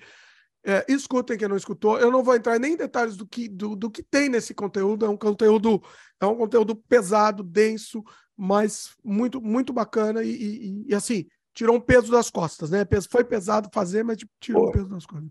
[0.65, 1.99] É, escutem quem não escutou.
[1.99, 5.05] Eu não vou entrar nem em detalhes do que, do, do que tem nesse conteúdo.
[5.05, 5.83] É um conteúdo,
[6.21, 8.01] é um conteúdo pesado, denso,
[8.35, 12.87] mas muito, muito bacana e, e, e assim, tirou um peso das costas, né?
[13.11, 15.29] Foi pesado fazer, mas tirou um peso das costas.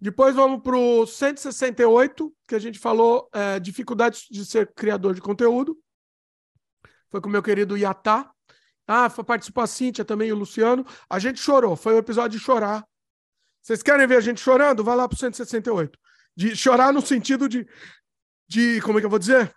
[0.00, 5.20] Depois vamos para o 168, que a gente falou é, dificuldades de ser criador de
[5.20, 5.76] conteúdo
[7.10, 8.30] foi com o meu querido Iatá.
[8.86, 10.84] Ah, foi participar a Cíntia também e o Luciano.
[11.10, 12.84] A gente chorou, foi um episódio de chorar.
[13.62, 14.82] Vocês querem ver a gente chorando?
[14.82, 15.98] Vai lá para o 168.
[16.34, 17.68] De chorar no sentido de,
[18.48, 18.80] de.
[18.80, 19.54] Como é que eu vou dizer?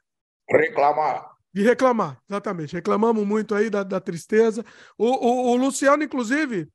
[0.50, 1.32] Reclamar.
[1.54, 2.74] De reclamar, exatamente.
[2.74, 4.66] Reclamamos muito aí da, da tristeza.
[4.98, 6.70] O, o, o, Luciano, inclusive,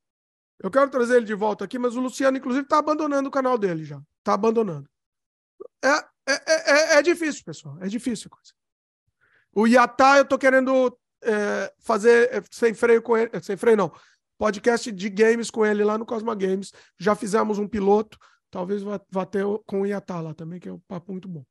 [0.62, 3.56] eu quero trazer ele de volta aqui, mas o Luciano, inclusive, está abandonando o canal
[3.56, 4.00] dele já.
[4.18, 4.88] Está abandonando.
[5.82, 5.88] É,
[6.28, 7.78] é, é, é, difícil, pessoal.
[7.80, 8.52] É difícil a coisa.
[9.56, 13.90] O Yatá, eu tô querendo é, fazer é, sem freio com ele, sem freio não,
[14.36, 16.72] podcast de games com ele lá no Cosma Games.
[17.00, 18.18] Já fizemos um piloto,
[18.50, 21.42] talvez vá, vá ter com o Yatá lá também, que é um papo muito bom.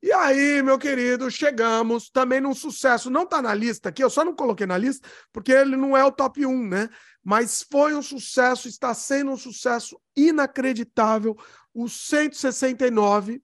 [0.00, 3.10] E aí, meu querido, chegamos também num sucesso.
[3.10, 6.04] Não tá na lista aqui, eu só não coloquei na lista, porque ele não é
[6.04, 6.88] o top 1, né?
[7.20, 11.36] Mas foi um sucesso, está sendo um sucesso inacreditável.
[11.74, 13.42] O 169,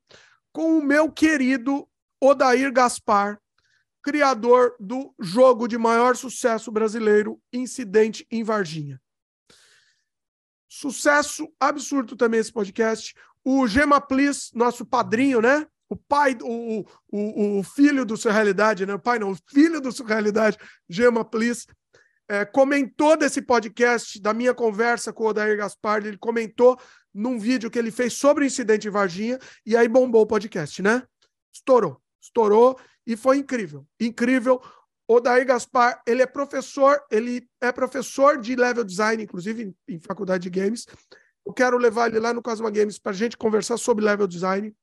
[0.53, 1.89] com o meu querido
[2.21, 3.41] Odair Gaspar,
[4.07, 9.03] criador do jogo de maior sucesso brasileiro, Incidente em Varginha.
[10.69, 13.17] Sucesso absurdo também esse podcast.
[13.45, 15.67] O Gema Plis, nosso padrinho, né?
[15.89, 18.95] o pai, o, o, o filho do Surrealidade, né?
[18.95, 20.57] O pai não, o filho do Surrealidade,
[20.89, 21.67] Gema Please,
[22.29, 26.79] é, comentou desse podcast, da minha conversa com o Odair Gaspar, ele comentou
[27.13, 30.81] num vídeo que ele fez sobre o incidente em Varginha, e aí bombou o podcast,
[30.81, 31.03] né?
[31.53, 32.77] Estourou, estourou,
[33.07, 34.61] e foi incrível, incrível.
[35.09, 40.01] O Odair Gaspar, ele é professor, ele é professor de level design, inclusive em, em
[40.01, 40.87] faculdade de games.
[41.47, 44.75] Eu quero levar ele lá no Cosma Games para a gente conversar sobre level design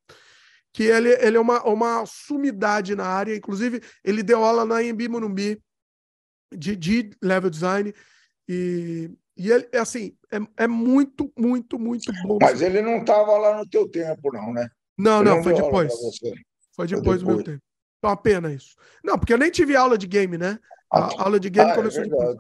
[0.72, 5.08] que ele, ele é uma, uma sumidade na área, inclusive ele deu aula na Embi
[5.08, 5.62] Monumbi
[6.52, 7.94] de, de level design
[8.48, 12.40] e, e ele, é assim, é, é muito, muito, muito bom.
[12.42, 14.68] Mas ele não estava lá no teu tempo, não, né?
[14.98, 15.94] Não, não, não foi, depois.
[16.76, 17.22] foi depois.
[17.22, 17.62] do meu tempo.
[18.04, 18.76] É uma pena isso.
[19.04, 20.60] Não, porque eu nem tive aula de game, né?
[20.92, 22.38] A ah, aula de game ah, é começou é depois.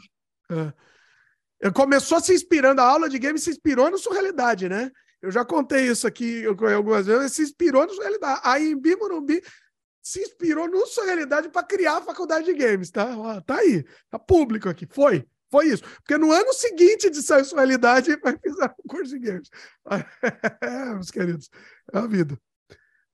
[1.61, 1.72] É.
[1.72, 4.91] Começou se inspirando, a aula de game se inspirou na sua realidade, né?
[5.22, 8.41] Eu já contei isso aqui algumas vezes, se inspirou no Surrealidade.
[8.43, 9.41] A Imbi Morumbi
[10.01, 13.18] se inspirou no Surrealidade para criar a faculdade de games, tá?
[13.18, 14.86] Ó, tá aí, tá público aqui.
[14.91, 15.84] Foi, foi isso.
[15.95, 19.49] Porque no ano seguinte de sair Surrealidade, vai fizeram um curso de games.
[20.95, 21.49] meus queridos,
[21.93, 22.38] é a vida.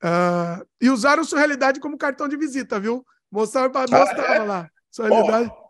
[0.04, 3.06] Uh, e usaram Surrealidade como cartão de visita, viu?
[3.32, 4.39] Mostraram para mostrar ah, é?
[4.39, 4.70] lá.
[4.89, 5.52] Surrealidade.
[5.56, 5.70] Oh.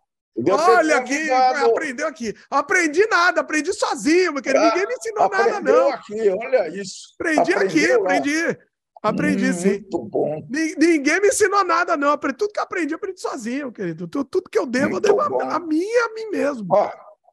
[0.52, 2.34] Olha aqui, aprendeu aqui.
[2.50, 5.90] Aprendi nada, aprendi sozinho, porque ah, ninguém me ensinou nada, não.
[5.90, 7.14] aqui, olha isso.
[7.16, 7.96] Aprendi aqui, lá.
[7.96, 8.58] aprendi.
[9.02, 9.70] Aprendi, hum, sim.
[9.70, 10.48] Muito bom.
[10.50, 12.18] Ninguém me ensinou nada, não.
[12.18, 14.08] Tudo que aprendi, aprendi sozinho, querido.
[14.08, 16.68] Tudo, tudo que eu devo, muito eu devo a, a mim e a mim mesmo.
[16.70, 16.92] Ó,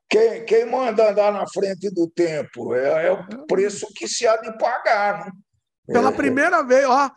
[0.09, 3.47] quem, quem manda andar na frente do tempo é, é o é.
[3.49, 5.32] preço que se há de pagar, né?
[5.87, 6.12] Pela é.
[6.12, 7.11] primeira vez, ó,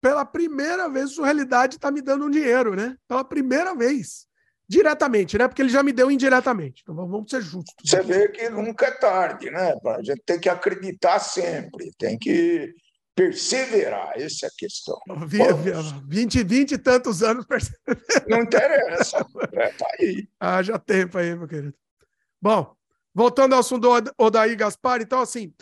[0.00, 2.96] pela primeira vez, sua realidade está me dando um dinheiro, né?
[3.08, 4.26] Pela primeira vez.
[4.68, 5.46] Diretamente, né?
[5.46, 6.82] Porque ele já me deu indiretamente.
[6.82, 7.74] Então vamos ser justos.
[7.82, 9.74] Você vê que nunca é tarde, né?
[9.86, 12.74] A gente tem que acreditar sempre, tem que
[13.14, 14.98] perseverar, essa é a questão.
[16.08, 18.28] 20, 20 e tantos anos perseverar.
[18.28, 20.28] Não interessa, é, tá aí.
[20.40, 21.74] Haja tempo aí, meu querido.
[22.42, 22.74] Bom,
[23.14, 25.54] voltando ao assunto do Odaí Gaspar, então assim,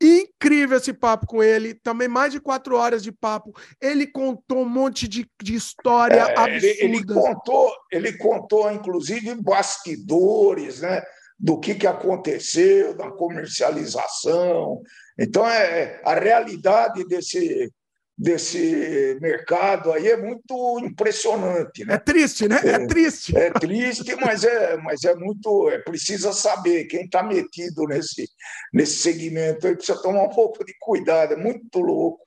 [0.00, 3.54] Incrível esse papo com ele, também mais de quatro horas de papo.
[3.80, 6.66] Ele contou um monte de, de história é, absurda.
[6.66, 11.02] Ele, ele, contou, ele contou, inclusive, bastidores, né?
[11.38, 14.80] Do que, que aconteceu, da comercialização.
[15.18, 17.72] Então, é a realidade desse,
[18.18, 21.84] desse mercado aí é muito impressionante.
[21.84, 21.94] Né?
[21.94, 22.60] É triste, né?
[22.64, 23.36] É, é triste.
[23.36, 25.68] É triste, mas é, mas é muito.
[25.68, 26.86] É, precisa saber.
[26.86, 28.28] Quem está metido nesse,
[28.72, 31.34] nesse segmento aí precisa tomar um pouco de cuidado.
[31.34, 32.26] É muito louco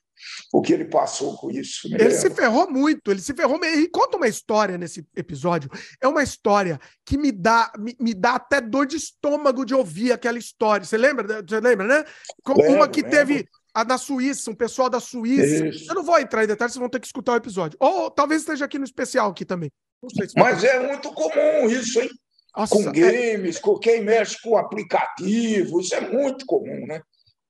[0.54, 1.88] o que ele passou com isso.
[1.88, 2.12] Ele lembra.
[2.12, 3.60] se ferrou muito, ele se ferrou.
[3.64, 5.70] E conta uma história nesse episódio.
[6.02, 10.12] É uma história que me dá, me, me dá até dor de estômago de ouvir
[10.12, 10.86] aquela história.
[10.86, 11.42] Você lembra?
[11.42, 12.06] Você lembra, né?
[12.48, 13.18] Lembro, uma que lembro.
[13.18, 15.67] teve a da Suíça, um pessoal da Suíça.
[15.67, 15.89] Isso.
[15.89, 17.78] Eu não vou entrar em detalhes, vocês vão ter que escutar o episódio.
[17.80, 19.72] Ou talvez esteja aqui no especial aqui também.
[20.13, 22.09] Se Mas é muito comum isso, hein?
[22.55, 23.59] Nossa, com é games, é...
[23.59, 27.01] com quem mexe com aplicativo, isso é muito comum, né?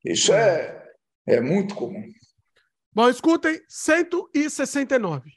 [0.03, 0.83] Isso é,
[1.27, 2.03] é muito comum.
[2.93, 5.31] Bom, escutem, 169.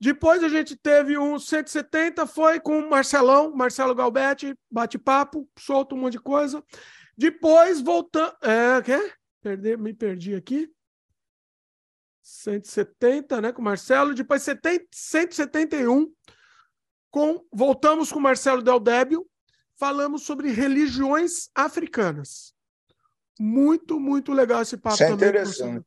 [0.00, 5.98] Depois a gente teve um 170, foi com o Marcelão, Marcelo Galbetti, bate-papo, solta um
[5.98, 6.62] monte de coisa.
[7.16, 8.32] Depois voltando.
[8.42, 9.12] É, quê?
[9.40, 10.70] Perdi, me perdi aqui.
[12.22, 14.14] 170, né, com o Marcelo.
[14.14, 16.12] Depois 70, 171,
[17.10, 19.26] com, voltamos com o Marcelo Del Débio.
[19.76, 22.52] Falamos sobre religiões africanas.
[23.38, 25.28] Muito, muito legal esse papo Isso é também.
[25.28, 25.86] interessante.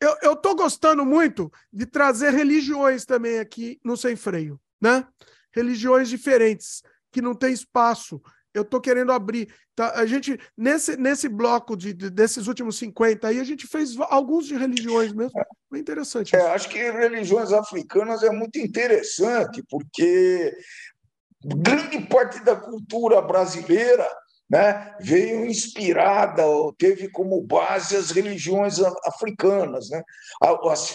[0.00, 5.06] Eu, eu tô gostando muito de trazer religiões também aqui no Sem Freio, né?
[5.52, 8.22] Religiões diferentes, que não tem espaço
[8.54, 9.52] eu estou querendo abrir.
[9.74, 13.96] Tá, a gente, nesse, nesse bloco de, de, desses últimos 50 aí, a gente fez
[14.10, 15.32] alguns de religiões mesmo.
[15.68, 16.36] Foi interessante.
[16.36, 20.52] É, acho que religiões africanas é muito interessante, porque
[21.44, 24.06] grande parte da cultura brasileira
[24.52, 26.42] né, veio inspirada,
[26.76, 30.02] teve como base as religiões africanas, né,
[30.70, 30.94] as,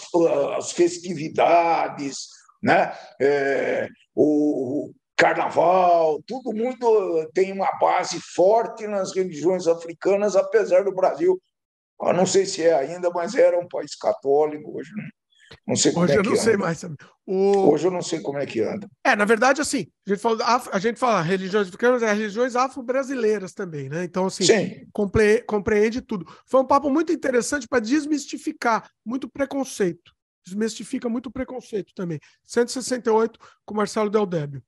[0.56, 2.28] as festividades,
[2.62, 10.94] né, é, o, carnaval, tudo muito tem uma base forte nas religiões africanas, apesar do
[10.94, 11.42] Brasil,
[12.00, 14.92] eu não sei se é ainda, mas era um país católico hoje.
[15.66, 16.64] Não, sei como hoje é eu não que sei anda.
[16.64, 16.84] mais.
[17.26, 17.72] O...
[17.72, 18.88] Hoje eu não sei como é que anda.
[19.04, 23.54] É, na verdade, assim, a gente fala, a gente fala religiões africanas, é religiões afro-brasileiras
[23.54, 24.04] também, né?
[24.04, 24.46] Então, assim,
[24.94, 26.26] compre, compreende tudo.
[26.46, 30.12] Foi um papo muito interessante para desmistificar muito preconceito.
[30.46, 32.20] Desmistifica muito preconceito também.
[32.44, 34.64] 168 com Marcelo Del Débio.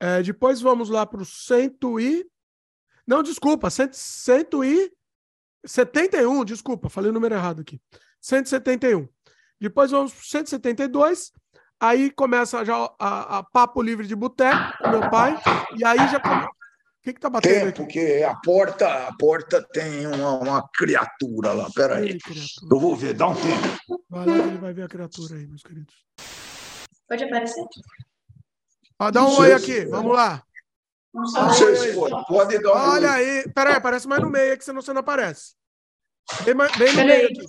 [0.00, 2.26] É, depois vamos lá para o cento e.
[3.06, 4.92] Não, desculpa, cento, cento e
[5.64, 7.80] 71, desculpa, falei o número errado aqui.
[8.20, 9.08] 171.
[9.60, 11.32] Depois vamos para 172.
[11.80, 15.38] Aí começa já a, a Papo Livre de Boteco, com meu pai.
[15.76, 16.18] E aí já.
[16.18, 17.76] O que, que tá batendo tem, aqui?
[17.80, 21.68] Porque a porta, a porta tem uma, uma criatura lá.
[21.74, 22.12] Peraí.
[22.12, 22.18] aí.
[22.70, 24.04] Eu vou ver, dá um tempo.
[24.10, 25.94] Vai lá que ele vai ver a criatura aí, meus queridos.
[27.08, 27.64] Pode aparecer?
[28.98, 30.42] Ah, dá um oi aqui, vamos lá.
[31.14, 32.10] Não sei se for.
[32.26, 35.54] Pode dar um Olha aí, peraí, aparece mais no meio que senão você não aparece.
[36.44, 37.46] Bem, bem no meio aqui.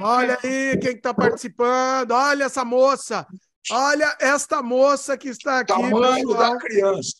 [0.00, 2.12] Olha aí quem está participando.
[2.12, 3.26] Olha essa moça.
[3.70, 5.72] Olha esta moça que está aqui.
[5.72, 7.18] Tamanho da criança.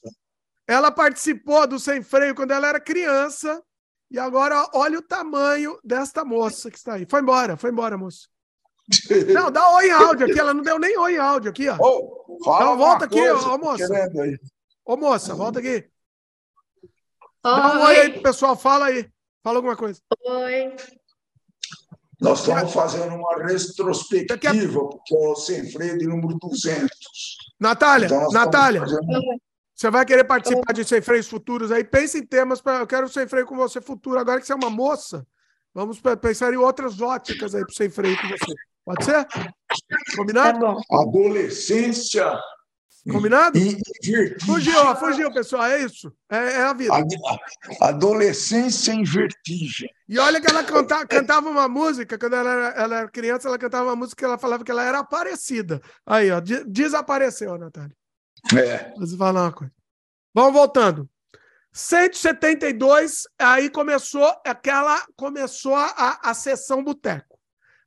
[0.66, 3.62] Ela participou do Sem Freio quando ela era criança.
[4.10, 7.06] E agora olha o tamanho desta moça que está aí.
[7.08, 8.28] Foi embora, foi embora, moça.
[9.32, 10.38] Não, dá oi em áudio aqui.
[10.38, 11.76] Ela não deu nem oi em áudio aqui, ó.
[11.80, 14.10] Oh, fala então, volta aqui, coisa, ó, moça.
[14.84, 15.68] Ô, moça, volta aqui.
[15.74, 15.90] Oi.
[17.42, 19.08] Dá um oi aí pro pessoal, fala aí.
[19.42, 20.00] Fala alguma coisa.
[20.24, 20.74] Oi.
[22.20, 26.88] Nós estamos fazendo uma retrospectiva, porque é o sem freio de número 200.
[27.60, 29.06] Natália, então Natália, fazendo...
[29.74, 31.84] você vai querer participar de sem freios futuros aí?
[31.84, 32.80] Pense em temas para.
[32.80, 34.18] Eu quero sem freio com você futuro.
[34.18, 35.24] Agora que você é uma moça,
[35.72, 38.54] vamos pensar em outras óticas aí para sem freio com você.
[38.88, 39.26] Pode ser?
[40.16, 40.60] Combinado?
[40.60, 42.40] Tá Adolescência
[43.12, 43.58] Combinado?
[44.44, 45.64] Fugiu, fugiu, pessoal.
[45.64, 46.10] É isso.
[46.30, 46.94] É, é a vida.
[47.82, 49.90] Adolescência em vertigem.
[50.08, 53.58] E olha que ela canta, cantava uma música, quando ela era, ela era, criança, ela
[53.58, 55.80] cantava uma música que ela falava que ela era aparecida.
[56.06, 57.94] Aí, ó, desapareceu, Natália.
[58.54, 58.92] É.
[58.96, 59.72] Vou falar uma coisa.
[60.34, 61.08] Vamos voltando.
[61.72, 65.04] 172, aí começou aquela.
[65.14, 67.27] Começou a, a sessão boteco.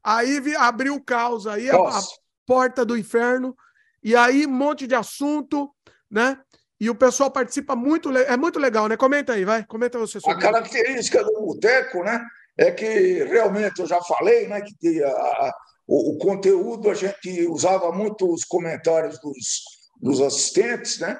[0.03, 2.01] Aí abriu o caos aí, a, a
[2.45, 3.55] porta do inferno.
[4.03, 5.69] E aí, um monte de assunto,
[6.09, 6.37] né?
[6.79, 8.97] E o pessoal participa muito, é muito legal, né?
[8.97, 10.19] Comenta aí, vai, comenta você.
[10.19, 12.25] Sobre a característica do boteco, né?
[12.57, 14.61] É que realmente eu já falei, né?
[14.79, 15.53] Que a,
[15.87, 19.63] o, o, conteúdo a gente usava muito os comentários dos,
[20.01, 21.19] dos assistentes, né?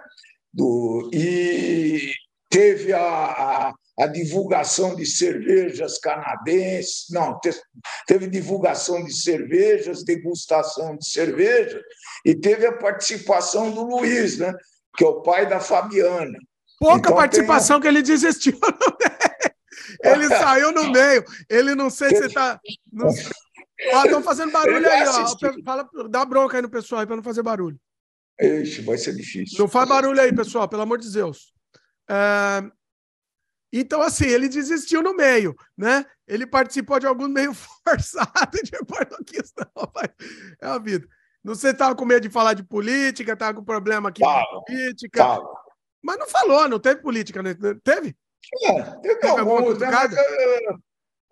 [0.52, 2.12] Do, e
[2.50, 7.40] teve a, a, a divulgação de cervejas canadenses, não,
[8.08, 11.80] teve divulgação de cervejas, degustação de cerveja,
[12.26, 14.52] e teve a participação do Luiz, né?
[14.98, 16.38] que é o pai da Fabiana.
[16.80, 17.84] Pouca então, participação tem...
[17.84, 18.60] que ele desistiu.
[20.04, 21.24] ele saiu no meio.
[21.48, 22.60] Ele não sei se está.
[22.92, 23.08] Não...
[23.08, 25.64] Ó, estão fazendo barulho aí, ó.
[25.64, 27.80] Fala, dá bronca aí no pessoal para não fazer barulho.
[28.40, 29.60] Ixi, vai ser difícil.
[29.60, 31.54] Não faz barulho aí, pessoal, pelo amor de Deus.
[32.10, 32.64] É...
[33.72, 36.06] Então, assim, ele desistiu no meio, né?
[36.28, 37.54] Ele participou de algum meio
[37.84, 38.72] forçado de
[39.26, 39.66] questão.
[40.62, 41.08] É a vida.
[41.44, 44.46] Não sei se estava com medo de falar de política, estava com problema aqui tava,
[44.46, 45.20] com política.
[45.20, 45.50] Tava.
[46.02, 47.56] Mas não falou, não teve política, né?
[47.84, 48.16] Teve?
[48.64, 49.86] É, teve, teve alguma coisa.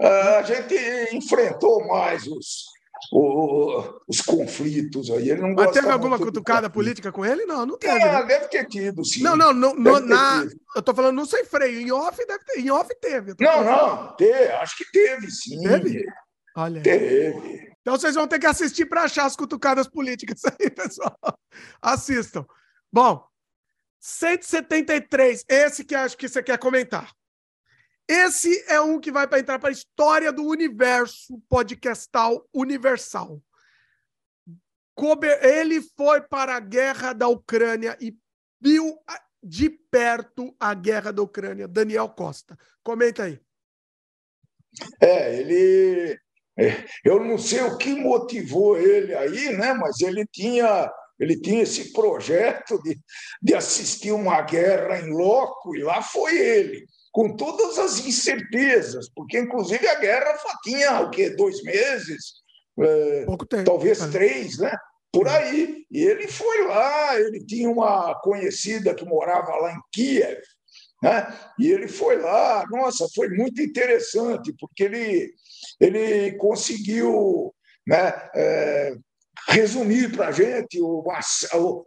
[0.02, 0.76] É, a gente
[1.16, 2.66] enfrentou mais os,
[3.12, 5.30] o, os conflitos aí.
[5.30, 7.46] Ele não Mas teve alguma cutucada política com ele?
[7.46, 8.00] Não, não teve.
[8.00, 8.24] É, né?
[8.26, 9.24] deve ter tido, sim.
[9.24, 11.80] Não, não, não no, na, eu tô falando não sem freio.
[11.80, 12.60] Em off deve ter.
[12.60, 13.36] Em off teve.
[13.40, 13.66] Não, falando.
[13.66, 15.62] não, teve, acho que teve, sim.
[15.62, 16.06] Teve?
[16.56, 16.82] Olha.
[16.82, 17.70] Teve.
[17.82, 21.18] Então vocês vão ter que assistir para achar as cutucadas políticas aí, pessoal.
[21.82, 22.46] Assistam.
[22.92, 23.24] Bom,
[24.00, 27.12] 173, esse que acho que você quer comentar.
[28.10, 33.40] Esse é um que vai para entrar para a história do universo podcastal universal.
[35.44, 38.18] Ele foi para a guerra da Ucrânia e
[38.60, 38.98] viu
[39.44, 41.68] de perto a guerra da Ucrânia.
[41.68, 42.58] Daniel Costa.
[42.84, 43.40] Comenta aí.
[45.00, 46.20] É, ele.
[46.58, 49.72] É, eu não sei o que motivou ele aí, né?
[49.74, 53.00] Mas ele tinha, ele tinha esse projeto de,
[53.40, 59.40] de assistir uma guerra em loco, e lá foi ele com todas as incertezas, porque
[59.40, 61.30] inclusive a guerra tinha o quê?
[61.32, 62.34] Dois meses?
[62.80, 63.66] É, Pouco tempo.
[63.66, 64.76] Talvez três, né?
[65.12, 65.38] Por é.
[65.38, 65.86] aí.
[65.92, 70.40] E ele foi lá, ele tinha uma conhecida que morava lá em Kiev,
[71.02, 71.36] né?
[71.58, 75.34] E ele foi lá, nossa, foi muito interessante, porque ele,
[75.80, 77.54] ele conseguiu
[77.88, 78.96] né, é,
[79.48, 81.04] resumir para a gente o,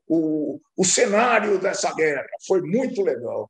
[0.09, 2.27] o, o cenário dessa guerra.
[2.47, 3.49] Foi muito legal.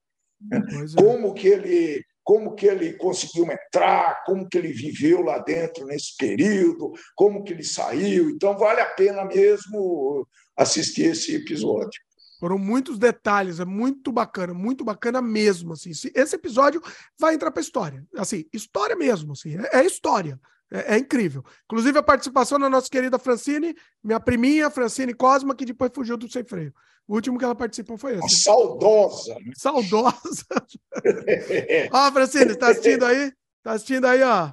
[0.50, 1.02] É.
[1.02, 6.16] Como que ele como que ele conseguiu entrar, como que ele viveu lá dentro nesse
[6.16, 8.30] período, como que ele saiu.
[8.30, 10.26] Então vale a pena mesmo
[10.56, 12.00] assistir esse episódio.
[12.38, 15.74] Foram muitos detalhes, é muito bacana, muito bacana mesmo.
[15.74, 15.90] Assim.
[15.90, 16.82] Esse episódio
[17.18, 18.04] vai entrar para a história.
[18.16, 20.40] Assim, história mesmo, assim, é, é história.
[20.72, 21.44] É, é, incrível.
[21.66, 26.30] Inclusive a participação da nossa querida Francine, minha priminha, Francine Cosma, que depois fugiu do
[26.30, 26.74] Sem Freio.
[27.06, 28.42] O último que ela participou foi esse.
[28.42, 29.34] Saudosa.
[29.34, 29.52] Né?
[29.56, 30.46] Saudosa.
[31.92, 33.32] ó, Francine, está assistindo aí?
[33.58, 34.52] Está assistindo aí, ó.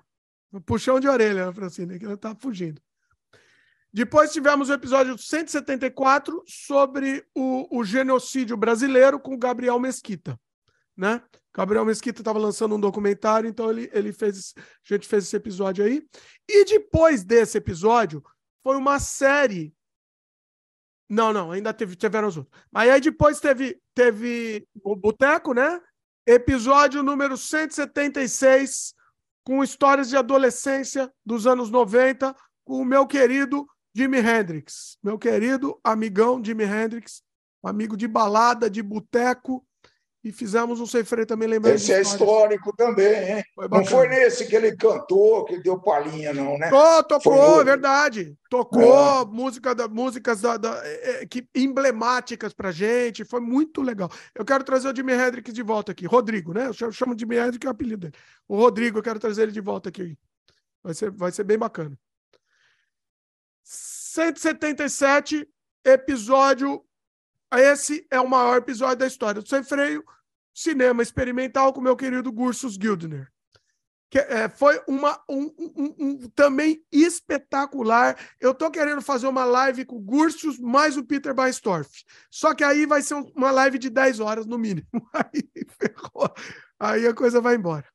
[0.65, 2.81] Puxão de orelha, Francine, que ela tá fugindo.
[3.91, 10.39] Depois tivemos o episódio 174 sobre o, o genocídio brasileiro com Gabriel Mesquita,
[10.95, 11.23] né?
[11.53, 15.83] Gabriel Mesquita estava lançando um documentário, então ele, ele fez, a gente fez esse episódio
[15.83, 16.03] aí.
[16.47, 18.23] E depois desse episódio,
[18.63, 19.73] foi uma série.
[21.09, 22.55] Não, não, ainda teve, tiveram os outros.
[22.71, 25.81] Mas aí depois teve, teve o Boteco, né?
[26.25, 28.93] Episódio número 176,
[29.43, 34.99] com histórias de adolescência dos anos 90, com o meu querido Jimi Hendrix.
[35.01, 37.23] Meu querido amigão Jimi Hendrix,
[37.63, 39.65] amigo de balada, de boteco,
[40.29, 41.73] e fizemos um sem freio também lembrando.
[41.75, 43.43] Esse é histórico também, hein?
[43.55, 46.69] Foi não foi nesse que ele cantou, que deu palhinha, não, né?
[46.71, 48.37] Oh, tocou, é verdade.
[48.47, 49.25] Tocou é.
[49.25, 53.25] música da, músicas da, da é, é, que, emblemáticas pra gente.
[53.25, 54.07] Foi muito legal.
[54.35, 56.05] Eu quero trazer o Jimi Hendrix de volta aqui.
[56.05, 56.67] Rodrigo, né?
[56.67, 58.13] Eu chamo de Jimi Hendrix, que é o apelido dele.
[58.47, 60.15] O Rodrigo, eu quero trazer ele de volta aqui.
[60.83, 61.97] Vai ser, vai ser bem bacana.
[63.63, 65.47] 177,
[65.83, 66.83] episódio
[67.57, 70.03] esse é o maior episódio da história do Sem Freio,
[70.59, 73.31] cinema experimental com meu querido Gursus Gildner.
[74.09, 78.17] Que, é, foi uma um, um, um, também espetacular.
[78.41, 82.03] Eu tô querendo fazer uma live com o Gursus mais o Peter Baistorff.
[82.29, 84.87] Só que aí vai ser uma live de 10 horas no mínimo.
[85.13, 85.43] Aí
[85.79, 86.33] ferrou.
[86.79, 87.85] Aí a coisa vai embora.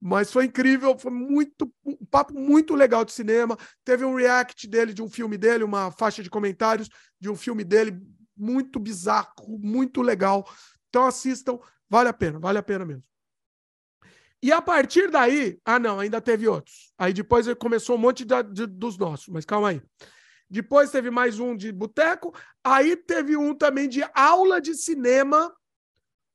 [0.00, 3.58] Mas foi incrível, foi muito um papo muito legal de cinema.
[3.84, 6.88] Teve um react dele de um filme dele, uma faixa de comentários
[7.20, 8.00] de um filme dele
[8.36, 10.48] muito bizarro, muito legal.
[10.88, 11.58] Então assistam,
[11.90, 13.04] vale a pena, vale a pena mesmo.
[14.42, 16.94] E a partir daí, ah não, ainda teve outros.
[16.96, 19.82] Aí depois começou um monte de, de, dos nossos, mas calma aí.
[20.48, 22.34] Depois teve mais um de boteco,
[22.64, 25.54] aí teve um também de aula de cinema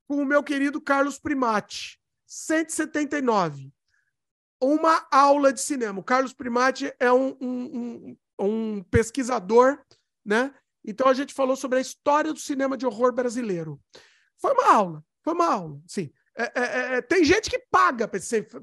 [0.07, 3.73] com o meu querido Carlos Primati, 179.
[4.61, 5.99] Uma aula de cinema.
[5.99, 9.79] O Carlos Primati é um, um, um, um pesquisador,
[10.23, 10.53] né?
[10.83, 13.81] Então a gente falou sobre a história do cinema de horror brasileiro.
[14.37, 16.11] Foi uma aula, foi uma aula, sim.
[16.37, 18.19] É, é, é, é tem gente que paga para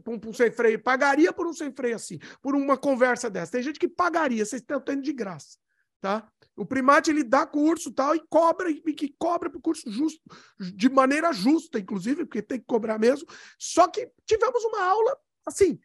[0.06, 3.50] um, um, sem freio, pagaria por um sem freio assim, por uma conversa dessa.
[3.50, 5.58] Tem gente que pagaria, vocês estão tendo de graça,
[6.00, 6.30] tá?
[6.54, 10.20] O primate ele dá curso tal e cobra e que cobra para o curso justo,
[10.60, 13.26] de maneira justa, inclusive, porque tem que cobrar mesmo.
[13.58, 15.80] Só que tivemos uma aula assim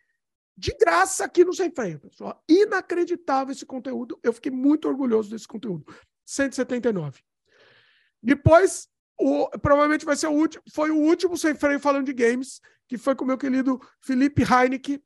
[0.55, 2.43] de graça aqui no Sem Freio, pessoal.
[2.47, 4.19] Inacreditável esse conteúdo.
[4.21, 5.91] Eu fiquei muito orgulhoso desse conteúdo.
[6.23, 7.19] 179.
[8.21, 8.87] Depois,
[9.19, 12.97] o, provavelmente vai ser o último, foi o último sem freio falando de games, que
[12.97, 15.01] foi com o meu querido Felipe Heineken,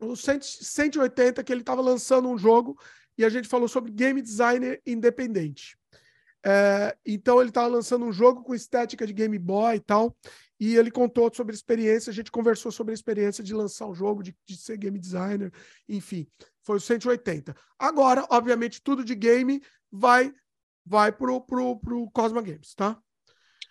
[0.00, 2.78] o 180, que ele estava lançando um jogo
[3.16, 5.76] e a gente falou sobre game designer independente.
[6.46, 10.16] É, então ele estava lançando um jogo com estética de Game Boy e tal,
[10.60, 13.94] e ele contou sobre a experiência, a gente conversou sobre a experiência de lançar um
[13.94, 15.52] jogo, de, de ser game designer,
[15.88, 16.28] enfim,
[16.62, 17.56] foi o 180.
[17.76, 19.60] Agora, obviamente, tudo de game
[19.90, 20.32] vai
[20.86, 22.98] vai pro, pro, pro Cosma Games, tá?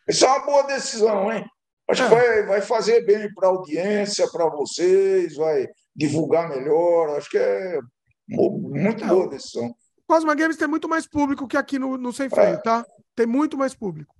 [0.08, 1.46] Isso é uma boa decisão, hein?
[1.90, 2.10] Acho é.
[2.10, 7.18] que vai, vai fazer bem para a audiência, para vocês, vai divulgar melhor.
[7.18, 7.80] Acho que é
[8.28, 9.08] muito é.
[9.08, 9.74] boa decisão.
[10.06, 12.58] Cosma Games tem muito mais público que aqui no, no Sem Freio, é.
[12.58, 12.86] tá?
[13.16, 14.16] Tem muito mais público,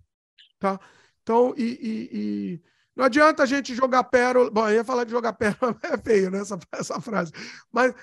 [0.60, 0.80] tá?
[1.24, 2.62] Então, e, e, e,
[2.96, 4.50] não adianta a gente jogar pérola.
[4.50, 6.40] Bom, eu ia falar de jogar pérola, é feio, né?
[6.40, 7.32] Essa, essa frase.
[7.72, 7.94] Mas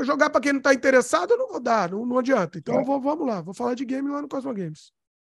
[0.00, 2.58] Jogar para quem não está interessado, eu não vou dar, não, não adianta.
[2.58, 2.84] Então, é.
[2.84, 4.92] vou, vamos lá, vou falar de game lá no Cosmo Games.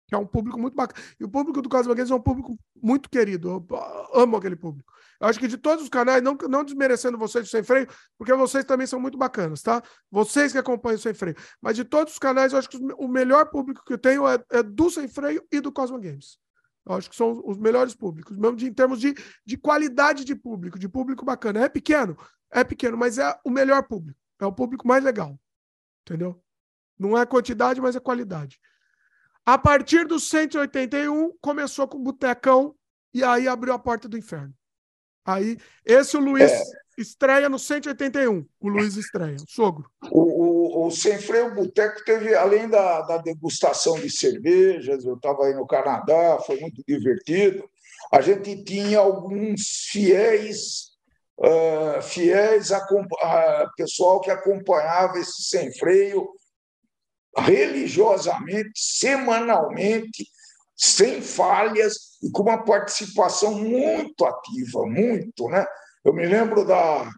[0.10, 1.00] Que é um público muito bacana.
[1.20, 3.64] E o público do Cosmo Games é um público muito querido.
[3.70, 4.92] Eu amo aquele público.
[5.22, 7.88] Eu acho que de todos os canais, não, não desmerecendo vocês do Sem Freio,
[8.18, 9.84] porque vocês também são muito bacanas, tá?
[10.10, 11.36] Vocês que acompanham o Sem Freio.
[11.62, 14.44] Mas de todos os canais, eu acho que o melhor público que eu tenho é,
[14.52, 16.40] é do Sem Freio e do Cosmo Games.
[16.88, 19.14] Eu acho que são os melhores públicos, mesmo de, em termos de,
[19.46, 21.66] de qualidade de público, de público bacana.
[21.66, 22.18] É pequeno,
[22.52, 24.20] é pequeno, mas é o melhor público.
[24.40, 25.40] É o público mais legal.
[26.02, 26.42] Entendeu?
[26.98, 28.60] Não é quantidade, mas é qualidade.
[29.46, 32.76] A partir do 181, começou com o Botecão
[33.14, 34.54] e aí abriu a porta do inferno.
[35.26, 36.64] Aí, esse o Luiz é.
[36.98, 38.46] estreia no 181.
[38.60, 39.90] O Luiz estreia, o sogro.
[40.12, 45.46] O, o, o Sem Freio Boteco teve, além da, da degustação de cervejas, eu estava
[45.46, 47.70] aí no Canadá, foi muito divertido.
[48.12, 50.90] A gente tinha alguns fiéis
[51.40, 56.28] uh, fiéis a, a, pessoal que acompanhava esse sem freio
[57.40, 60.28] religiosamente, semanalmente,
[60.76, 65.66] sem falhas e com uma participação muito ativa, muito, né?
[66.04, 67.10] Eu me lembro da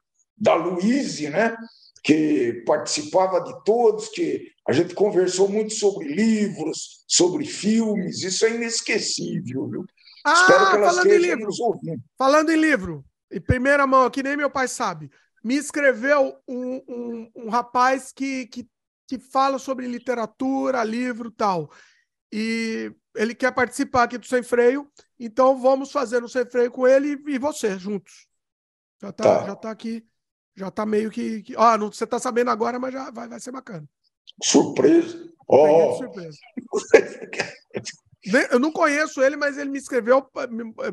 [0.42, 1.56] da Luíse, né?
[2.04, 8.56] Que participava de todos, que a gente conversou muito sobre livros, sobre filmes, isso é
[8.56, 9.86] inesquecível, viu?
[10.26, 11.50] Ah, Espero que elas falando em livro.
[12.18, 15.12] Falando em livro, em primeira mão aqui, nem meu pai sabe.
[15.44, 18.68] me escreveu um, um, um rapaz que, que,
[19.12, 21.70] que fala sobre literatura, livro tal.
[22.32, 24.90] E ele quer participar aqui do Sem Freio,
[25.20, 28.26] então vamos fazer no Sem Freio com ele e você juntos.
[29.02, 29.46] Já tá, tá.
[29.48, 30.08] Já tá aqui,
[30.56, 31.42] já tá meio que.
[31.42, 33.86] que ó, não, você tá sabendo agora, mas já vai, vai ser bacana.
[34.42, 35.30] Surpresa!
[35.46, 35.98] Oh.
[35.98, 36.38] Surpresa.
[38.50, 40.26] Eu não conheço ele, mas ele me escreveu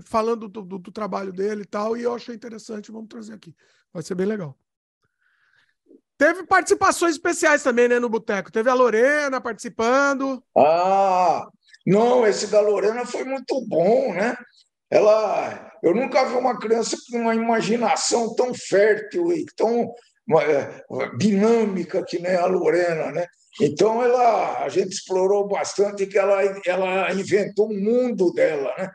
[0.07, 2.91] falando do, do, do, trabalho dele e tal, e eu achei interessante.
[2.91, 3.55] Vamos trazer aqui.
[3.93, 4.59] Vai ser bem legal.
[6.19, 8.51] Teve participações especiais também, né, no Boteco.
[8.51, 10.43] Teve a Lorena participando.
[10.57, 11.47] Ah,
[11.87, 14.37] não, esse da Lorena foi muito bom, né?
[14.91, 19.95] Ela, eu nunca vi uma criança com uma imaginação tão fértil e tão
[20.41, 20.83] é,
[21.17, 23.25] dinâmica que nem a Lorena, né?
[23.61, 28.91] Então ela, a gente explorou bastante que ela, ela inventou um mundo dela, né?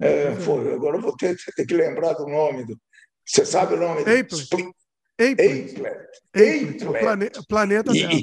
[0.00, 0.40] É, uhum.
[0.40, 2.76] foi, agora eu vou ter, ter, que lembrar do nome do.
[3.24, 4.02] Você sabe o nome?
[4.02, 4.34] Apelet.
[4.34, 4.83] Apelet.
[5.18, 6.08] Apelet.
[7.38, 8.14] O planeta dela.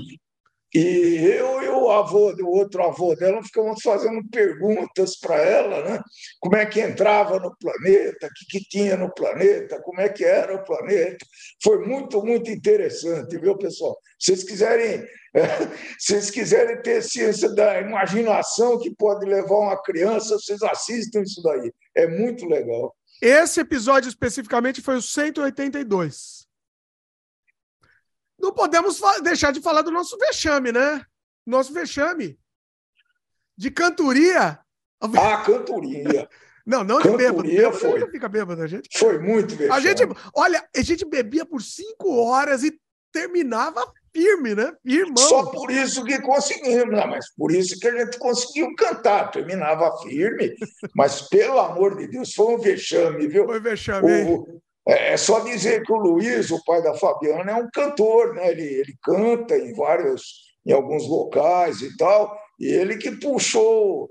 [0.73, 6.01] E eu e o avô, o outro avô dela, ficamos fazendo perguntas para ela, né?
[6.39, 10.23] Como é que entrava no planeta, o que, que tinha no planeta, como é que
[10.23, 11.25] era o planeta.
[11.61, 13.97] Foi muito, muito interessante, viu, pessoal?
[14.17, 15.05] Se vocês quiserem,
[15.99, 21.43] se vocês quiserem ter ciência da imaginação que pode levar uma criança, vocês assistam isso
[21.43, 21.69] daí.
[21.93, 22.95] É muito legal.
[23.21, 26.40] Esse episódio especificamente foi o 182.
[28.41, 31.05] Não podemos deixar de falar do nosso vexame, né?
[31.45, 32.39] Nosso vexame.
[33.57, 34.59] De cantoria.
[34.99, 36.27] Ah, cantoria.
[36.65, 37.79] Não, não cantoria de bêbado.
[37.79, 37.99] Foi.
[37.99, 38.97] Não fica bêbado, a gente.
[38.97, 39.71] Foi muito vexame.
[39.71, 40.03] A gente,
[40.35, 42.79] olha, a gente bebia por cinco horas e
[43.11, 43.83] terminava
[44.13, 44.73] firme, né?
[44.85, 45.17] Irmão.
[45.17, 47.05] Só por isso que conseguimos, né?
[47.05, 49.31] mas por isso que a gente conseguiu cantar.
[49.31, 50.55] Terminava firme,
[50.95, 53.45] mas pelo amor de Deus, foi um vexame, viu?
[53.45, 54.23] Foi vexame.
[54.23, 58.33] O, é, é só dizer que o Luiz, o pai da Fabiana, é um cantor,
[58.33, 58.49] né?
[58.49, 64.09] ele, ele canta em vários, em alguns locais e tal, e ele que puxou,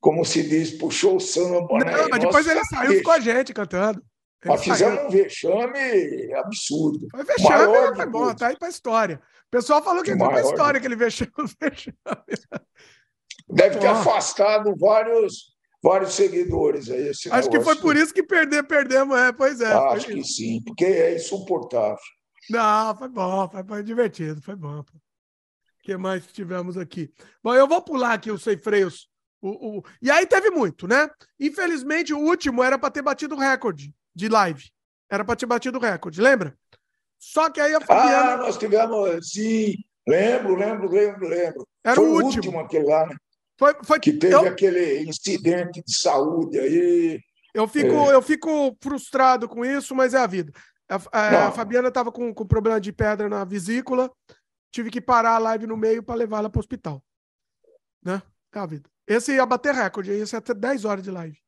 [0.00, 1.78] como se diz, puxou o samba.
[1.78, 1.92] Né?
[1.92, 2.08] Não, né?
[2.10, 4.02] mas depois ele saiu com a gente cantando.
[4.44, 7.08] Ele mas fizemos um vexame absurdo.
[7.10, 9.20] Foi vexame, foi bom, tá aí para história.
[9.46, 11.32] O pessoal falou que entrou para a história, aquele vexame.
[11.60, 11.96] vexame.
[13.48, 15.55] Deve ter afastado vários
[15.86, 17.08] vários seguidores aí.
[17.08, 19.72] Esse acho que foi por isso que perder, perdemos, é, pois é.
[19.72, 21.96] Acho que sim, porque é insuportável.
[22.50, 24.80] Não, foi bom, foi, foi divertido, foi bom.
[24.80, 24.84] O
[25.84, 27.12] que mais tivemos aqui?
[27.42, 29.08] Bom, eu vou pular aqui os sem freios.
[29.40, 29.82] O, o...
[30.02, 31.08] E aí teve muito, né?
[31.38, 34.64] Infelizmente, o último era para ter batido o recorde de live.
[35.08, 36.56] Era para ter batido o recorde, lembra?
[37.16, 38.32] Só que aí a Fabiana.
[38.32, 39.74] Ah, nós tivemos, sim.
[40.08, 41.66] Lembro, lembro, lembro, lembro.
[41.84, 42.36] Era Foi o último.
[42.36, 43.16] último aquele lá, né?
[43.58, 47.20] Foi, foi, que teve eu, aquele incidente de saúde aí.
[47.54, 48.14] Eu fico, é.
[48.14, 50.52] eu fico frustrado com isso, mas é a vida.
[50.88, 54.12] A, a, Fabiana estava com, com problema de pedra na vesícula,
[54.70, 57.02] tive que parar a live no meio para levá-la para o hospital.
[58.04, 58.22] Né?
[58.54, 58.88] É a vida.
[59.06, 61.38] Esse ia bater recorde, ia até 10 horas de live.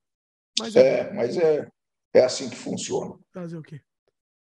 [0.58, 1.68] Mas é, é mas é,
[2.14, 3.16] é assim que funciona.
[3.32, 3.80] Fazer o quê?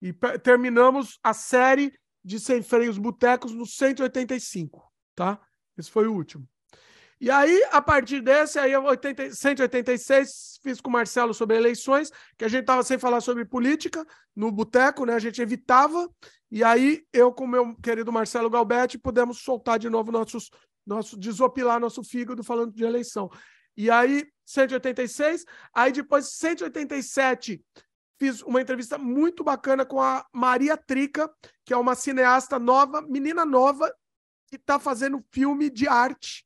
[0.01, 1.93] E terminamos a série
[2.25, 5.41] de Sem Freios Botecos no 185, tá?
[5.77, 6.49] Esse foi o último.
[7.23, 12.45] E aí, a partir desse, aí 80, 186, fiz com o Marcelo sobre eleições, que
[12.45, 14.05] a gente estava sem falar sobre política
[14.35, 15.15] no boteco, né?
[15.15, 16.11] A gente evitava.
[16.51, 20.51] E aí, eu com o meu querido Marcelo Galbetti, pudemos soltar de novo nossos,
[20.85, 23.31] nosso, desopilar nosso fígado falando de eleição.
[23.77, 27.65] E aí, 186, aí depois 187,
[28.19, 31.31] fiz uma entrevista muito bacana com a Maria Trica,
[31.65, 33.95] que é uma cineasta nova, menina nova,
[34.49, 36.45] que está fazendo filme de arte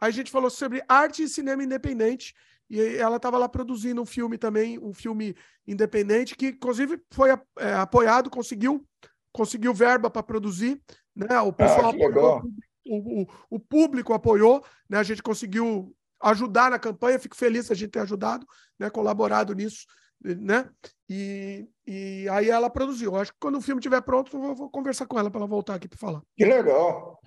[0.00, 2.34] a gente falou sobre arte e cinema independente.
[2.68, 5.36] E ela estava lá produzindo um filme também, um filme
[5.66, 8.86] independente, que inclusive foi é, apoiado, conseguiu,
[9.32, 10.80] conseguiu verba para produzir.
[11.14, 11.38] Né?
[11.40, 12.42] O pessoal ah, apoiou,
[12.86, 14.98] o, o, o, público apoiou, né?
[14.98, 18.46] a gente conseguiu ajudar na campanha, fico feliz a gente ter ajudado,
[18.78, 18.88] né?
[18.90, 19.86] colaborado nisso.
[20.22, 20.68] Né?
[21.08, 23.14] E, e aí ela produziu.
[23.14, 25.46] Acho que quando o filme estiver pronto, eu vou, vou conversar com ela para ela
[25.46, 26.22] voltar aqui para falar.
[26.34, 27.20] Que legal.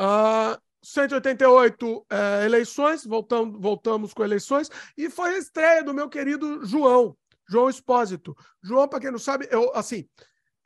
[0.00, 6.64] Uh, 188 é, eleições, voltamos, voltamos com eleições, e foi a estreia do meu querido
[6.64, 7.16] João,
[7.48, 8.36] João Espósito.
[8.62, 10.06] João, para quem não sabe, eu, assim,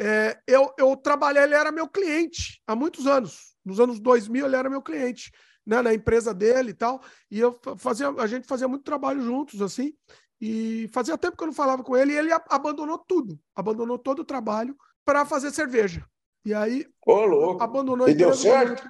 [0.00, 3.54] é, eu, eu trabalhei, ele era meu cliente há muitos anos.
[3.64, 5.30] Nos anos 2000, ele era meu cliente,
[5.64, 7.00] né, na empresa dele e tal.
[7.30, 9.92] E eu fazia, a gente fazia muito trabalho juntos, assim.
[10.40, 14.20] E fazia tempo que eu não falava com ele, e ele abandonou tudo, abandonou todo
[14.20, 16.04] o trabalho para fazer cerveja.
[16.44, 18.88] E aí, Ô, abandonou e deu certo?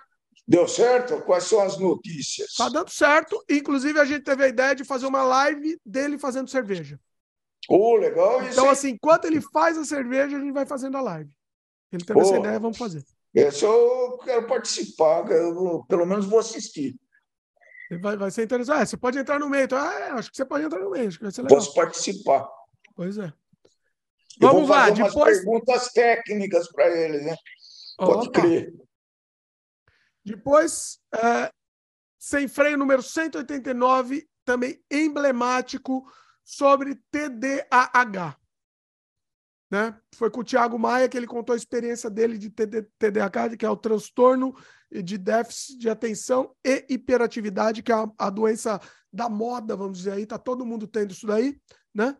[0.48, 1.20] Deu certo?
[1.20, 2.54] Quais são as notícias?
[2.54, 3.44] Tá dando certo.
[3.50, 6.98] Inclusive, a gente teve a ideia de fazer uma live dele fazendo cerveja.
[7.68, 8.42] Oh, legal.
[8.44, 11.30] Então, assim, enquanto ele faz a cerveja, a gente vai fazendo a live.
[11.92, 13.04] Ele teve oh, essa ideia, vamos fazer.
[13.34, 16.96] Esse eu quero participar, eu, pelo menos vou assistir.
[18.00, 18.80] Vai, vai ser interessante.
[18.80, 19.64] Ah, você pode entrar no meio.
[19.64, 21.08] Então, ah, acho que você pode entrar no meio.
[21.08, 21.58] Acho que vai ser legal.
[21.58, 22.48] Posso participar.
[22.96, 23.30] Pois é.
[24.40, 25.38] Eu Vamos lá, depois.
[25.38, 27.36] perguntas técnicas para ele, né?
[27.98, 28.40] Pode Opa.
[28.40, 28.72] crer.
[30.28, 31.50] Depois, é,
[32.18, 36.04] sem freio número 189, também emblemático
[36.44, 38.36] sobre TDAH.
[39.70, 39.98] Né?
[40.14, 43.70] Foi com o Tiago Maia que ele contou a experiência dele de TDAH, que é
[43.70, 44.54] o transtorno
[44.90, 48.80] de déficit de atenção e hiperatividade, que é a, a doença
[49.12, 51.58] da moda, vamos dizer aí, tá todo mundo tendo isso daí,
[51.94, 52.16] né?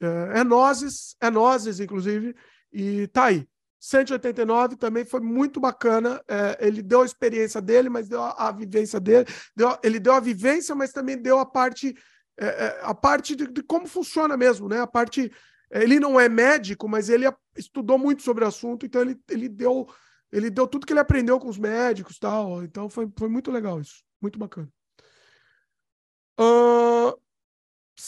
[0.00, 2.34] É, é nozes, é nozes, inclusive,
[2.72, 3.48] e tá aí.
[3.82, 6.22] 189 também foi muito bacana.
[6.28, 9.26] É, ele deu a experiência dele, mas deu a, a vivência dele.
[9.56, 11.92] Deu, ele deu a vivência, mas também deu a parte,
[12.38, 14.80] é, é a parte de, de, como funciona mesmo, né?
[14.80, 15.32] A parte.
[15.68, 17.24] Ele não é médico, mas ele
[17.56, 19.88] estudou muito sobre o assunto, então ele, ele deu
[20.30, 22.62] ele deu tudo que ele aprendeu com os médicos tal.
[22.62, 24.04] Então foi, foi muito legal isso.
[24.20, 24.68] Muito bacana.
[26.38, 27.18] Uh,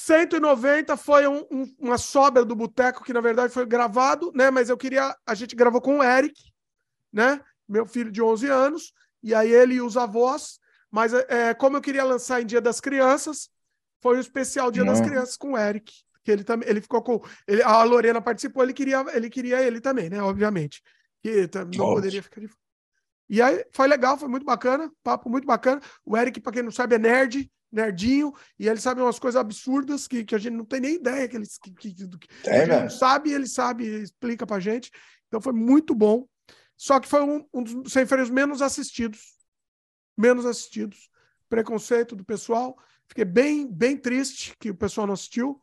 [0.05, 4.51] 190 foi um, um, uma sobra do Boteco, que na verdade foi gravado, né?
[4.51, 5.17] Mas eu queria.
[5.27, 6.35] A gente gravou com o Eric,
[7.11, 7.41] né?
[7.67, 8.93] Meu filho de 11 anos,
[9.23, 10.59] e aí ele e os avós.
[10.91, 13.49] Mas é, como eu queria lançar em Dia das Crianças,
[14.03, 14.93] foi um especial Dia Não.
[14.93, 15.91] das Crianças com o Eric.
[16.23, 17.23] Que ele também ele ficou com.
[17.49, 20.23] Ele, a Lorena participou, ele queria, ele queria ele também, né?
[20.23, 20.83] Obviamente.
[21.23, 21.95] Que não Ótimo.
[21.95, 22.51] poderia ficar de
[23.31, 25.81] E aí foi legal, foi muito bacana, papo muito bacana.
[26.05, 30.07] O Eric, para quem não sabe, é nerd, nerdinho, e ele sabe umas coisas absurdas
[30.07, 32.89] que, que a gente não tem nem ideia que ele que, que, que é, não
[32.89, 34.91] sabe, ele sabe, explica pra gente.
[35.29, 36.27] Então foi muito bom.
[36.77, 39.35] Só que foi um, um dos sem freios menos assistidos.
[40.17, 41.11] Menos assistidos.
[41.49, 42.79] Preconceito do pessoal.
[43.07, 45.61] Fiquei bem, bem triste que o pessoal não assistiu.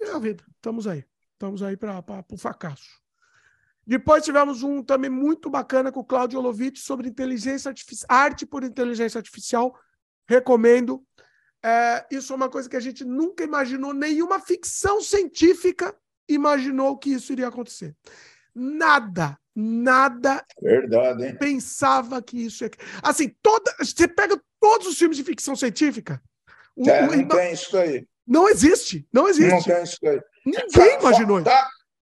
[0.00, 0.44] E é a vida.
[0.56, 1.04] Estamos aí.
[1.32, 3.00] Estamos aí para o fracasso.
[3.86, 8.62] Depois tivemos um também muito bacana com o Claudio Olovitch sobre inteligência artificial, arte por
[8.62, 9.74] inteligência artificial.
[10.26, 11.02] Recomendo.
[11.64, 15.94] É, isso é uma coisa que a gente nunca imaginou, nenhuma ficção científica
[16.28, 17.96] imaginou que isso iria acontecer.
[18.54, 21.36] Nada, nada Verdade, hein?
[21.38, 22.70] pensava que isso ia.
[23.02, 26.22] Assim, toda, você pega todos os filmes de ficção científica.
[26.86, 28.06] É, não tem isso aí.
[28.26, 29.50] Não existe, não existe.
[29.50, 30.20] Não tem isso aí.
[30.44, 31.68] Ninguém imaginou tá,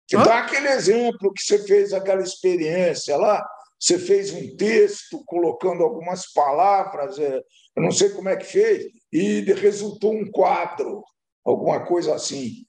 [0.08, 0.24] isso.
[0.24, 3.44] Dá aquele exemplo que você fez aquela experiência lá,
[3.80, 7.40] você fez um texto colocando algumas palavras, é,
[7.74, 11.04] eu não sei como é que fez, e resultou um quadro,
[11.44, 12.64] alguma coisa assim.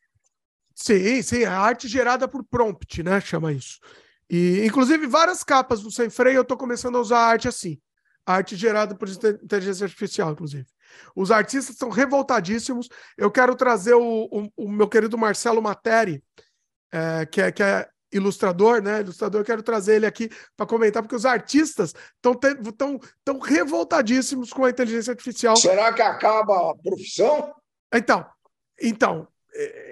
[0.75, 3.21] Sim, sim, a arte gerada por prompt, né?
[3.21, 3.79] Chama isso.
[4.29, 7.79] E, inclusive, várias capas do Sem Freio eu estou começando a usar arte assim.
[8.25, 10.65] arte gerada por inteligência artificial, inclusive.
[11.15, 12.89] Os artistas estão revoltadíssimos.
[13.17, 16.23] Eu quero trazer o, o, o meu querido Marcelo Materi,
[16.91, 19.01] é, que, é, que é ilustrador, né?
[19.01, 22.33] Ilustrador, eu quero trazer ele aqui para comentar, porque os artistas estão
[22.77, 25.55] tão, tão revoltadíssimos com a inteligência artificial.
[25.55, 27.53] Será que acaba a profissão?
[27.93, 28.25] Então,
[28.81, 29.27] então,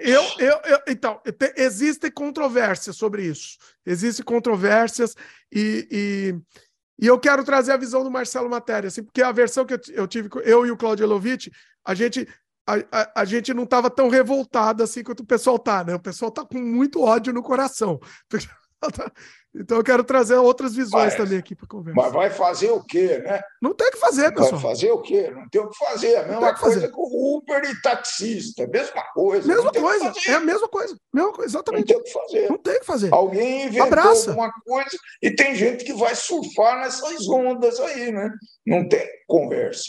[0.00, 3.58] eu, eu, eu então, te, existem controvérsias sobre isso.
[3.86, 5.14] Existem controvérsias
[5.52, 9.64] e, e, e, eu quero trazer a visão do Marcelo Matéria, assim, porque a versão
[9.64, 11.48] que eu, eu tive, eu e o Claudio Elovitch,
[11.84, 12.26] a gente
[12.66, 15.94] a, a, a, gente não estava tão revoltado assim quanto o pessoal tá, né?
[15.94, 18.00] O pessoal tá com muito ódio no coração.
[19.54, 22.00] Então eu quero trazer outras visões também aqui para conversa.
[22.00, 23.42] Mas vai fazer o quê, né?
[23.60, 24.52] Não tem o que fazer, pessoal.
[24.52, 25.30] Vai fazer o quê?
[25.30, 26.16] Não tem o que fazer.
[26.16, 26.88] A mesma coisa fazer.
[26.90, 28.66] com Uber e taxista.
[28.66, 29.46] Mesma coisa.
[29.46, 30.12] Mesma coisa.
[30.26, 30.96] É a mesma coisa.
[31.12, 31.50] Mesma coisa.
[31.50, 31.92] Exatamente.
[31.92, 32.50] Não tem o que fazer.
[32.50, 33.12] Não tem o que fazer.
[33.12, 34.30] Alguém inventou Abraça.
[34.30, 38.30] alguma coisa e tem gente que vai surfar nessas ondas aí, né?
[38.66, 39.84] Não tem conversa.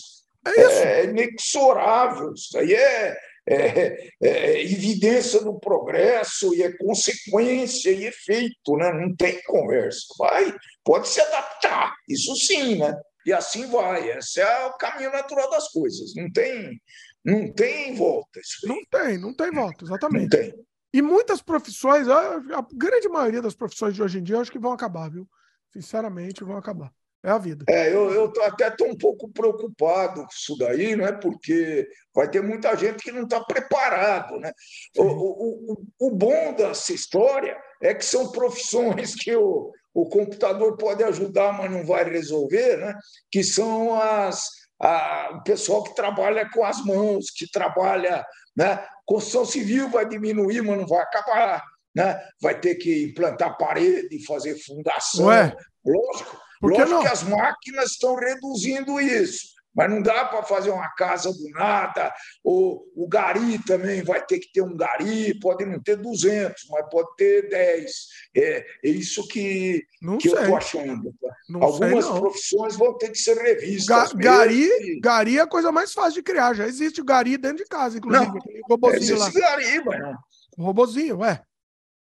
[0.45, 0.83] É isso.
[0.83, 2.33] É inexorável.
[2.33, 3.17] Isso aí é,
[3.47, 8.91] é, é, evidência do progresso e é consequência e efeito, né?
[8.93, 10.01] não tem conversa.
[10.17, 10.53] Vai,
[10.83, 12.95] pode se adaptar, isso sim, né?
[13.25, 14.17] E assim vai.
[14.17, 16.13] Esse é o caminho natural das coisas.
[16.15, 16.81] Não tem,
[17.23, 18.39] não tem volta.
[18.63, 20.23] Não tem, não tem volta, exatamente.
[20.23, 20.53] Não tem.
[20.93, 24.51] E muitas profissões, a, a grande maioria das profissões de hoje em dia, eu acho
[24.51, 25.27] que vão acabar, viu?
[25.71, 26.93] Sinceramente, vão acabar.
[27.25, 27.63] É a vida.
[27.69, 31.13] É, eu, eu até estou um pouco preocupado com isso daí, né?
[31.13, 34.37] porque vai ter muita gente que não está preparado.
[34.39, 34.51] Né?
[34.97, 40.75] O, o, o, o, bom dessa história é que são profissões que o, o computador
[40.75, 42.93] pode ajudar, mas não vai resolver, né?
[43.31, 44.49] que são as,
[44.81, 48.25] a, o pessoal que trabalha com as mãos, que trabalha.
[48.53, 48.85] Né?
[49.05, 51.63] Construção civil vai diminuir, mas não vai acabar.
[51.95, 52.19] Né?
[52.41, 55.27] Vai ter que implantar parede, fazer fundação.
[55.27, 55.55] Ué?
[55.85, 56.37] Lógico.
[56.63, 57.01] Por que Lógico não?
[57.01, 62.13] que as máquinas estão reduzindo isso, Mas não dá para fazer uma casa do nada.
[62.41, 66.85] O, o gari também vai ter que ter um gari, pode não ter 200, mas
[66.89, 67.91] pode ter 10.
[68.37, 69.85] É, é isso que,
[70.21, 71.13] que eu estou achando.
[71.21, 71.35] Tá?
[71.59, 74.13] Algumas sei, profissões vão ter que ser revistas.
[74.13, 76.53] Ga gari, gari é a coisa mais fácil de criar.
[76.53, 78.25] Já existe o gari dentro de casa, inclusive.
[78.25, 79.49] Não, robozinho existe lá.
[79.49, 80.15] gari, mas
[80.57, 81.43] Um robozinho, ué.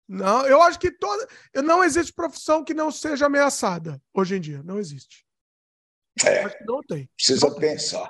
[0.07, 1.27] Não, eu acho que toda.
[1.55, 4.61] Não existe profissão que não seja ameaçada hoje em dia.
[4.63, 5.25] Não existe.
[6.25, 7.09] É, não tem.
[7.15, 8.09] Precisa não pensar.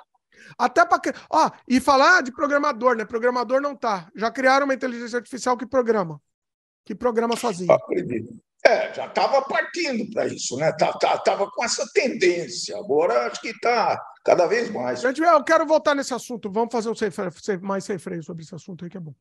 [0.56, 1.00] Até para.
[1.30, 3.04] Ó, e falar de programador, né?
[3.04, 4.10] Programador não tá.
[4.14, 6.20] Já criaram uma inteligência artificial que programa.
[6.84, 7.72] Que programa sozinho.
[7.72, 8.34] Acredito.
[8.64, 10.72] É, já estava partindo para isso, né?
[10.72, 12.76] Tava, tá, tava com essa tendência.
[12.76, 15.00] Agora acho que está cada vez mais.
[15.00, 16.50] Gente, eu quero voltar nesse assunto.
[16.50, 16.94] Vamos fazer um
[17.62, 19.14] mais sem freio sobre esse assunto aí, que é bom.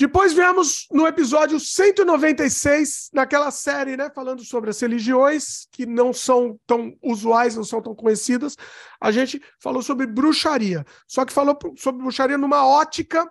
[0.00, 6.58] Depois viemos no episódio 196, naquela série, né, falando sobre as religiões que não são
[6.66, 8.56] tão usuais, não são tão conhecidas.
[8.98, 13.30] A gente falou sobre bruxaria, só que falou sobre bruxaria numa ótica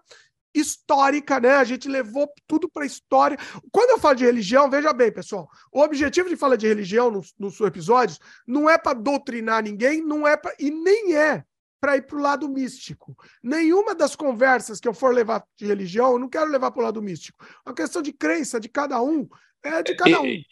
[0.53, 1.55] histórica, né?
[1.55, 3.39] A gente levou tudo para a história.
[3.71, 7.33] Quando eu falo de religião, veja bem, pessoal, o objetivo de falar de religião nos,
[7.39, 11.43] nos episódios não é para doutrinar ninguém, não é para e nem é
[11.79, 13.15] para ir para o lado místico.
[13.41, 16.83] Nenhuma das conversas que eu for levar de religião, eu não quero levar para o
[16.83, 17.45] lado místico.
[17.65, 19.27] A questão de crença de cada um
[19.63, 20.43] é de cada um.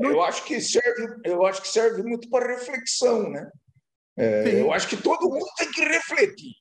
[0.00, 3.50] Eu acho que serve, eu acho que serve muito para reflexão, né?
[4.18, 6.52] É, eu acho que todo mundo tem que refletir.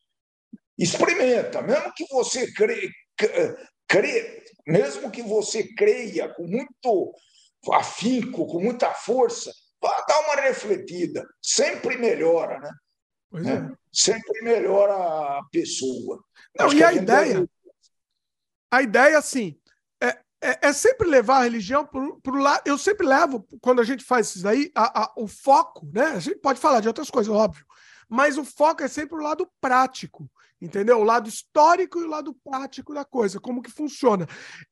[0.78, 2.90] Experimenta, mesmo que você crê,
[3.88, 7.14] crê, mesmo que você creia com muito
[7.72, 11.26] afinco, com muita força, vá dar uma refletida.
[11.42, 12.70] Sempre melhora, né?
[13.36, 13.70] Pois né?
[13.70, 13.78] é.
[13.92, 16.24] Sempre melhora a pessoa.
[16.58, 17.34] Não, e a, a ideia?
[17.34, 17.50] Deve...
[18.72, 19.60] A ideia, assim,
[20.02, 20.08] é,
[20.42, 22.62] é, é, sempre levar a religião para o lado.
[22.66, 26.06] Eu sempre levo, quando a gente faz isso aí, a, a, o foco, né?
[26.06, 27.66] A gente pode falar de outras coisas, óbvio,
[28.08, 30.30] mas o foco é sempre o lado prático
[30.62, 31.00] entendeu?
[31.00, 34.28] O lado histórico e o lado prático da coisa, como que funciona.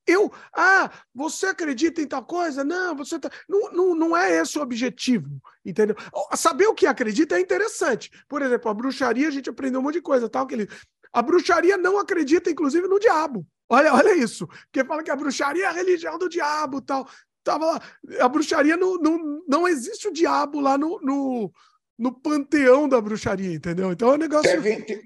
[0.06, 2.64] Eu, ah, você acredita em tal coisa?
[2.64, 3.30] Não, você tá...
[3.48, 5.96] não, não, não é esse o objetivo, entendeu?
[6.34, 8.10] Saber o que acredita é interessante.
[8.28, 10.68] Por exemplo, a bruxaria, a gente aprendeu um monte de coisa, tal, que ele...
[11.12, 13.46] A bruxaria não acredita, inclusive, no diabo.
[13.68, 14.46] Olha, olha isso.
[14.46, 17.08] Porque fala que a bruxaria é a religião do diabo tal.
[17.42, 17.82] Tava lá.
[18.20, 21.52] A bruxaria não, não, não existe o diabo lá no, no,
[21.98, 23.92] no panteão da bruxaria, entendeu?
[23.92, 24.62] Então é um negócio.
[24.62, 25.04] Ter,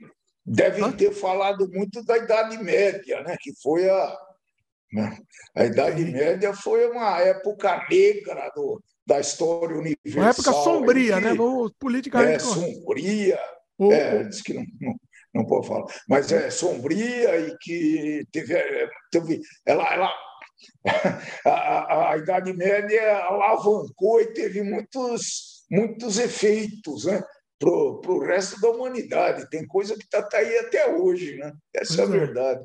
[0.49, 3.37] devem ter falado muito da Idade Média, né?
[3.41, 4.19] que foi a.
[4.93, 5.19] Né?
[5.55, 10.23] A Idade Média foi uma época negra do, da história universal.
[10.23, 11.35] Uma época sombria, que, né?
[11.35, 12.37] Vamos politicamente.
[12.37, 13.39] É, sombria.
[13.81, 14.95] É, diz que não, não,
[15.35, 15.85] não pode falar.
[16.09, 18.55] Mas é sombria e que teve.
[18.55, 20.13] É, teve ela, ela,
[21.45, 27.23] a, a Idade Média alavancou e teve muitos, muitos efeitos, né?
[27.59, 29.49] Para o resto da humanidade.
[29.51, 31.53] Tem coisa que está tá aí até hoje, né?
[31.75, 32.27] Essa pois é a é.
[32.27, 32.65] verdade.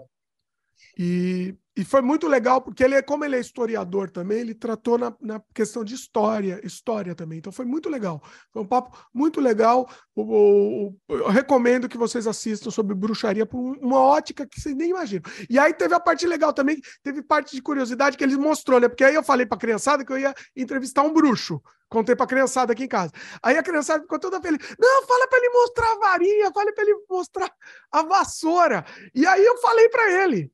[0.98, 5.12] E, e foi muito legal, porque ele, como ele é historiador também, ele tratou na,
[5.20, 7.40] na questão de história, história também.
[7.40, 8.22] Então foi muito legal.
[8.52, 9.90] Foi um papo muito legal.
[10.16, 15.24] Eu, eu recomendo que vocês assistam sobre bruxaria por uma ótica que vocês nem imaginam.
[15.50, 18.88] E aí teve a parte legal também, teve parte de curiosidade que ele mostrou, né?
[18.88, 21.60] Porque aí eu falei para a criançada que eu ia entrevistar um bruxo.
[21.90, 23.12] Contei pra criançada aqui em casa.
[23.42, 24.60] Aí a criançada ficou toda feliz.
[24.80, 27.52] Não, fala para ele mostrar a varinha, fala para ele mostrar
[27.92, 28.86] a vassoura.
[29.14, 30.52] E aí eu falei para ele.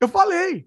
[0.00, 0.66] Eu falei.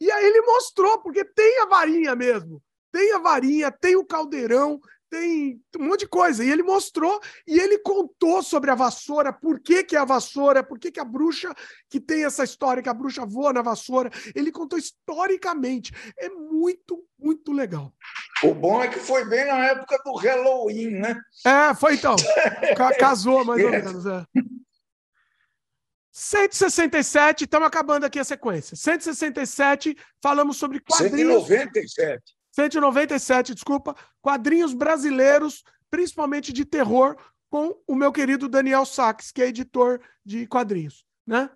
[0.00, 2.62] E aí ele mostrou, porque tem a varinha mesmo.
[2.92, 4.80] tem a varinha, tem o caldeirão,
[5.10, 6.44] tem um monte de coisa.
[6.44, 10.62] E ele mostrou e ele contou sobre a vassoura, por que, que é a vassoura,
[10.62, 11.54] por que, que a bruxa
[11.88, 14.10] que tem essa história, que a bruxa voa na vassoura.
[14.34, 15.92] Ele contou historicamente.
[16.18, 17.92] É muito, muito legal.
[18.42, 21.20] O bom é que foi bem na época do Halloween, né?
[21.44, 22.14] É, foi então.
[22.98, 24.06] Casou mais ou menos.
[24.06, 24.24] É.
[26.18, 28.76] 167, estamos acabando aqui a sequência.
[28.76, 31.46] 167, falamos sobre quadrinhos.
[31.46, 32.34] 197.
[32.50, 37.16] 197, desculpa, quadrinhos brasileiros, principalmente de terror,
[37.48, 41.48] com o meu querido Daniel Sachs, que é editor de quadrinhos, né?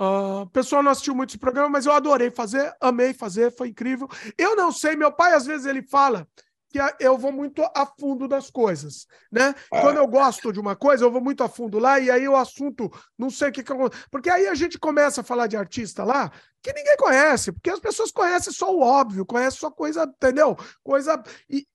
[0.00, 3.68] Uh, o pessoal não assistiu muito esse programa, mas eu adorei fazer, amei fazer, foi
[3.68, 4.08] incrível.
[4.36, 6.26] Eu não sei, meu pai às vezes ele fala
[6.68, 9.54] que eu vou muito a fundo das coisas, né?
[9.72, 9.80] É.
[9.80, 12.36] Quando eu gosto de uma coisa, eu vou muito a fundo lá e aí o
[12.36, 13.90] assunto, não sei o que que eu...
[14.10, 16.30] porque aí a gente começa a falar de artista lá
[16.62, 20.56] que ninguém conhece, porque as pessoas conhecem só o óbvio, conhecem só coisa, entendeu?
[20.82, 21.66] Coisa e,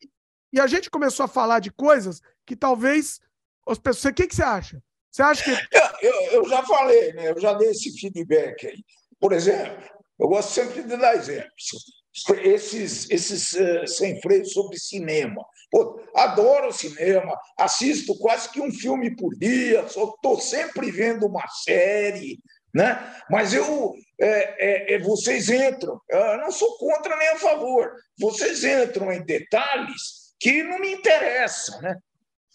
[0.51, 3.19] e a gente começou a falar de coisas que talvez
[3.67, 4.83] as pessoas, o que que você acha?
[5.09, 7.31] Você acha que eu, eu, eu já falei, né?
[7.31, 8.83] Eu já dei esse feedback aí.
[9.19, 9.77] Por exemplo,
[10.19, 12.00] eu gosto sempre de dar exemplos
[12.43, 15.43] esses, esses uh, sem freio sobre cinema.
[15.71, 22.39] Pô, adoro cinema, assisto quase que um filme por dia, estou sempre vendo uma série,
[22.73, 22.99] né?
[23.29, 28.63] mas eu, é, é, é, vocês entram, eu não sou contra nem a favor, vocês
[28.65, 31.79] entram em detalhes que não me interessam.
[31.81, 31.95] Né?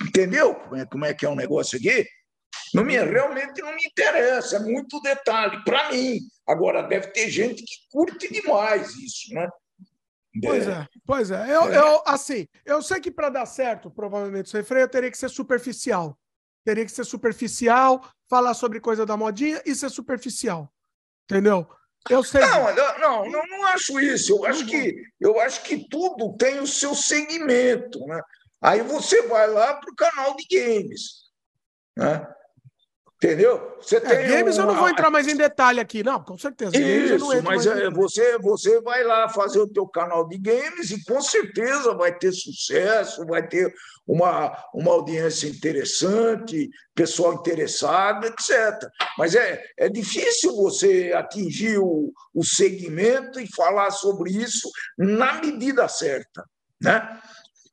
[0.03, 2.07] Entendeu como é, como é que é o um negócio aqui?
[2.77, 6.21] Não me, realmente não me interessa, é muito detalhe, para mim.
[6.47, 9.49] Agora, deve ter gente que curte demais isso, né?
[10.43, 11.57] Pois é, pois é.
[11.57, 11.79] Eu, é.
[11.79, 16.19] eu assim, eu sei que para dar certo, provavelmente, o refreio teria que ser superficial.
[16.65, 20.71] Teria que ser superficial, falar sobre coisa da modinha e ser superficial.
[21.25, 21.67] Entendeu?
[22.11, 22.43] Eu sei.
[22.43, 24.37] Não, não, não, não acho isso.
[24.37, 28.21] Eu acho que eu acho que tudo tem o seu segmento, né?
[28.61, 31.31] Aí você vai lá para o canal de games,
[31.97, 32.27] né?
[33.17, 33.79] Entendeu?
[33.81, 34.65] Você é, tem games uma...
[34.65, 36.77] eu não vou entrar mais em detalhe aqui, não, com certeza.
[36.77, 41.23] Isso, mas é, você, você vai lá fazer o teu canal de games e com
[41.23, 43.73] certeza vai ter sucesso, vai ter
[44.07, 48.87] uma, uma audiência interessante, pessoal interessado, etc.
[49.17, 55.89] Mas é, é difícil você atingir o, o segmento e falar sobre isso na medida
[55.89, 56.45] certa,
[56.83, 57.19] né?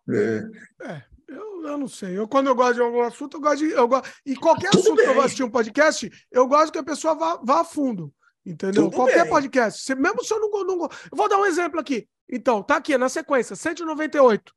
[0.10, 0.88] É.
[0.90, 2.18] é eu não sei.
[2.18, 3.72] Eu, quando eu gosto de algum assunto, eu gosto de.
[3.72, 5.06] Eu gosto, e qualquer Tudo assunto bem.
[5.06, 8.14] que eu gosto de um podcast, eu gosto que a pessoa vá, vá a fundo.
[8.46, 8.86] Entendeu?
[8.86, 9.32] Tudo qualquer bem.
[9.32, 9.82] podcast.
[9.82, 10.84] Se, mesmo se eu não, não.
[10.84, 12.08] Eu vou dar um exemplo aqui.
[12.30, 14.54] Então, tá aqui na sequência, 198.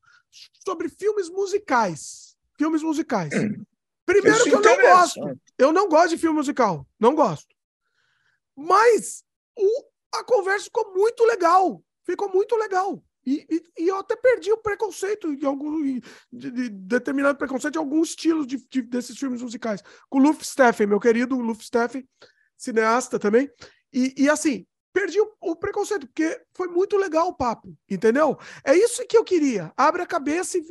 [0.64, 2.36] Sobre filmes musicais.
[2.58, 3.32] Filmes musicais.
[3.32, 3.64] Hum.
[4.04, 5.40] Primeiro Isso que eu não gosto.
[5.58, 6.86] Eu não gosto de filme musical.
[6.98, 7.54] Não gosto.
[8.56, 9.24] Mas
[9.56, 9.84] o,
[10.14, 11.82] a conversa ficou muito legal.
[12.04, 13.02] Ficou muito legal.
[13.26, 16.00] E, e, e, eu até perdi o preconceito de algum
[16.32, 19.82] de, de determinado preconceito de alguns estilos de, de, desses filmes musicais.
[20.08, 22.08] Com o Luff Steffen, meu querido Luff Steffen,
[22.56, 23.50] cineasta também.
[23.92, 28.38] E, e assim, perdi o, o, preconceito, porque foi muito legal o papo, entendeu?
[28.64, 29.72] É isso que eu queria.
[29.76, 30.64] Abre a cabeça e.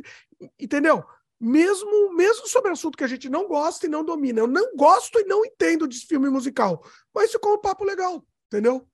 [0.57, 1.03] Entendeu?
[1.37, 4.39] Mesmo, mesmo sobre assunto que a gente não gosta e não domina.
[4.39, 6.81] Eu não gosto e não entendo de filme musical.
[7.13, 8.87] Mas ficou um papo legal, entendeu?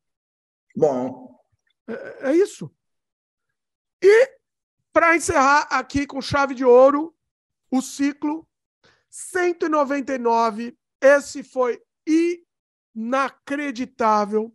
[0.76, 1.40] Bom.
[1.88, 2.72] é, é isso.
[4.02, 4.30] E,
[4.92, 7.16] para encerrar aqui com chave de ouro,
[7.70, 8.48] o ciclo
[9.10, 10.78] 199.
[11.02, 11.82] Esse foi
[12.96, 14.54] inacreditável.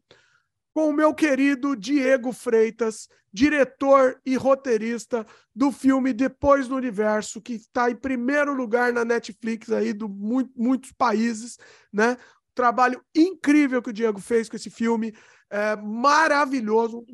[0.75, 7.55] Com o meu querido Diego Freitas, diretor e roteirista do filme Depois do Universo, que
[7.55, 11.59] está em primeiro lugar na Netflix aí do muito, muitos países,
[11.93, 12.17] né?
[12.55, 15.15] Trabalho incrível que o Diego fez com esse filme,
[15.51, 17.05] é maravilhoso,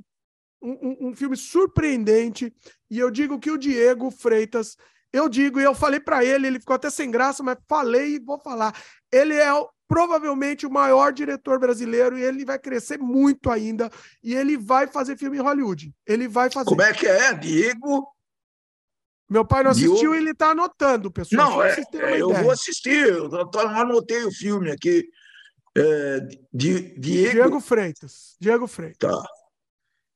[0.62, 2.54] um, um, filme surpreendente.
[2.90, 4.76] E eu digo que o Diego Freitas,
[5.12, 8.18] eu digo, e eu falei para ele, ele ficou até sem graça, mas falei e
[8.18, 8.74] vou falar.
[9.10, 9.50] Ele é
[9.88, 13.90] provavelmente o maior diretor brasileiro e ele vai crescer muito ainda.
[14.22, 15.92] E ele vai fazer filme em Hollywood.
[16.06, 16.68] Ele vai fazer.
[16.68, 18.08] Como é que é, Diego?
[19.28, 21.52] Meu pai não assistiu e ele está anotando, pessoal.
[21.52, 21.74] Não, é,
[22.18, 23.06] eu vou assistir.
[23.06, 25.06] Eu anotei o filme aqui.
[25.76, 26.20] É,
[26.52, 27.00] Diego...
[27.00, 28.36] Diego Freitas.
[28.38, 29.10] Diego Freitas.
[29.10, 29.22] Tá.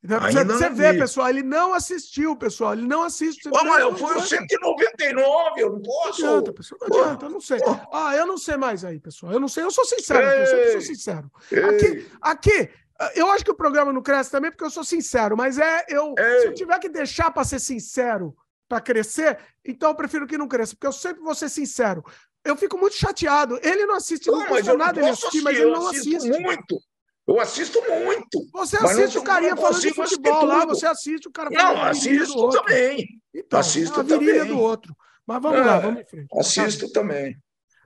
[0.07, 3.49] Então, você, você vê, pessoal, ele não assistiu, pessoal, ele não assiste.
[3.49, 6.23] Ô, mas eu fui o 199, eu não posso.
[6.23, 7.59] Não adianta, pessoal, não adianta, eu não sei.
[7.93, 10.73] Ah, eu não sei mais aí, pessoal, eu não sei, eu sou sincero, eu sempre
[10.73, 11.31] sou sincero.
[11.69, 12.71] Aqui, aqui,
[13.17, 16.15] eu acho que o programa não cresce também porque eu sou sincero, mas é, eu,
[16.17, 18.37] se eu tiver que deixar para ser sincero,
[18.69, 22.05] para crescer, então eu prefiro que não cresça, porque eu sempre vou ser sincero.
[22.45, 23.59] Eu fico muito chateado.
[23.61, 26.31] Ele não assiste, não, não custa nada ele assistir, mas ele não assiste.
[26.41, 26.81] muito.
[27.27, 28.49] Eu assisto muito.
[28.53, 32.49] Você assiste o carinha falando de futebol lá, você assiste o cara falando Não, assisto
[32.51, 33.09] também.
[33.35, 34.55] Então, assisto é virilha também.
[34.55, 34.97] do outro.
[35.27, 36.29] Mas vamos é, lá, vamos em frente.
[36.39, 37.01] Assisto tá.
[37.01, 37.37] também.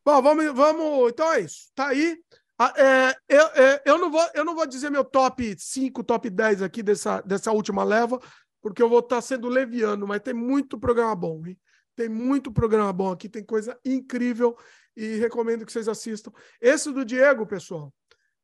[0.04, 1.10] Bom, vamos, vamos.
[1.10, 1.70] Então é isso.
[1.74, 2.18] Tá aí.
[2.58, 6.28] Ah, é, eu, é, eu, não vou, eu não vou dizer meu top 5, top
[6.28, 8.20] 10 aqui dessa, dessa última leva,
[8.60, 11.58] porque eu vou estar sendo leviano, mas tem muito programa bom, hein?
[11.96, 14.54] Tem muito programa bom aqui, tem coisa incrível
[14.94, 16.30] e recomendo que vocês assistam.
[16.60, 17.92] Esse do Diego, pessoal,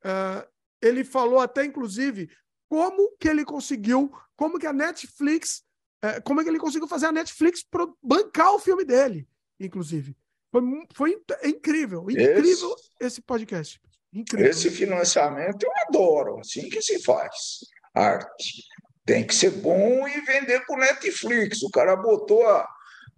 [0.03, 2.31] uh, ele falou até, inclusive,
[2.69, 5.63] como que ele conseguiu, como que a Netflix,
[6.05, 7.65] uh, como é que ele conseguiu fazer a Netflix
[8.03, 9.29] bancar o filme dele,
[9.59, 10.17] inclusive.
[10.51, 10.63] Foi,
[10.95, 13.81] foi é incrível, incrível esse, esse podcast.
[14.13, 14.51] Incrível.
[14.51, 17.61] Esse financiamento eu adoro, assim que se faz
[17.95, 18.65] arte.
[19.05, 21.63] Tem que ser bom e vender para o Netflix.
[21.63, 22.67] O cara botou a,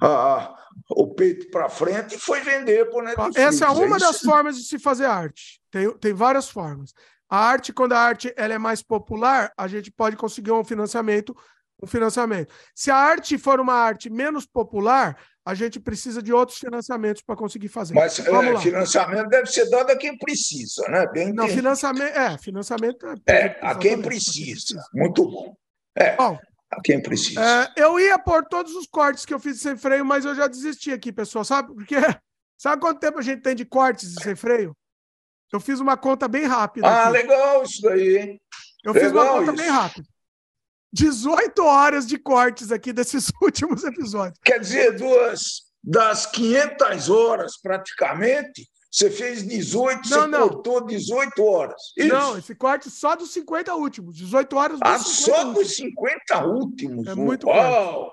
[0.02, 0.55] a,
[0.90, 3.36] o peito para frente e foi vender para o Netflix.
[3.36, 5.60] Essa é uma é das formas de se fazer arte.
[5.70, 6.93] Tem, tem várias formas.
[7.28, 11.36] A arte, quando a arte ela é mais popular, a gente pode conseguir um financiamento,
[11.82, 12.52] um financiamento.
[12.74, 17.36] Se a arte for uma arte menos popular, a gente precisa de outros financiamentos para
[17.36, 17.94] conseguir fazer.
[17.94, 21.06] Mas é, financiamento deve ser dado a quem precisa, né?
[21.06, 24.82] Bem Não, financiamento, é, financiamento é, é a quem precisa.
[24.92, 25.55] Muito bom.
[25.94, 26.38] É, bom,
[26.70, 27.40] a quem precisa.
[27.40, 30.46] É, eu ia pôr todos os cortes que eu fiz sem freio, mas eu já
[30.46, 31.44] desisti aqui, pessoal.
[31.44, 31.96] Sabe por quê?
[32.59, 34.76] Sabe quanto tempo a gente tem de cortes de sem freio?
[35.52, 36.86] Eu fiz uma conta bem rápida.
[36.86, 37.12] Ah, aqui.
[37.12, 38.40] legal isso daí, hein?
[38.84, 39.62] Eu legal fiz uma conta isso.
[39.62, 40.08] bem rápida.
[40.92, 44.38] 18 horas de cortes aqui desses últimos episódios.
[44.44, 50.48] Quer dizer, duas das 500 horas praticamente, você fez 18, não, você não.
[50.48, 51.80] cortou 18 horas.
[51.96, 52.08] Isso.
[52.08, 54.16] Não, esse corte só dos 50 últimos.
[54.16, 55.66] 18 horas dos ah, 50 só últimos.
[55.66, 57.06] dos 50 últimos?
[57.06, 58.12] É muito Uau!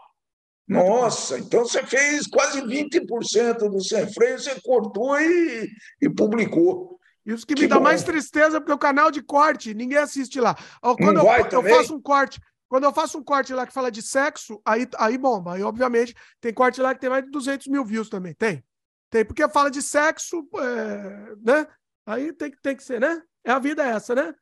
[0.67, 5.69] Nossa, então você fez quase 20% do sem freio, você cortou e,
[6.01, 6.94] e publicou.
[7.25, 7.83] Isso que, que me dá bom.
[7.83, 10.55] mais tristeza, porque o canal de corte, ninguém assiste lá.
[10.81, 14.01] Quando eu, eu faço um corte, quando eu faço um corte lá que fala de
[14.01, 15.55] sexo, aí, aí bomba.
[15.55, 18.33] Aí, obviamente, tem corte lá que tem mais de 200 mil views também.
[18.33, 18.63] Tem.
[19.09, 21.67] Tem, porque fala de sexo, é, né?
[22.05, 23.21] Aí tem, tem que ser, né?
[23.43, 24.35] É a vida essa, né?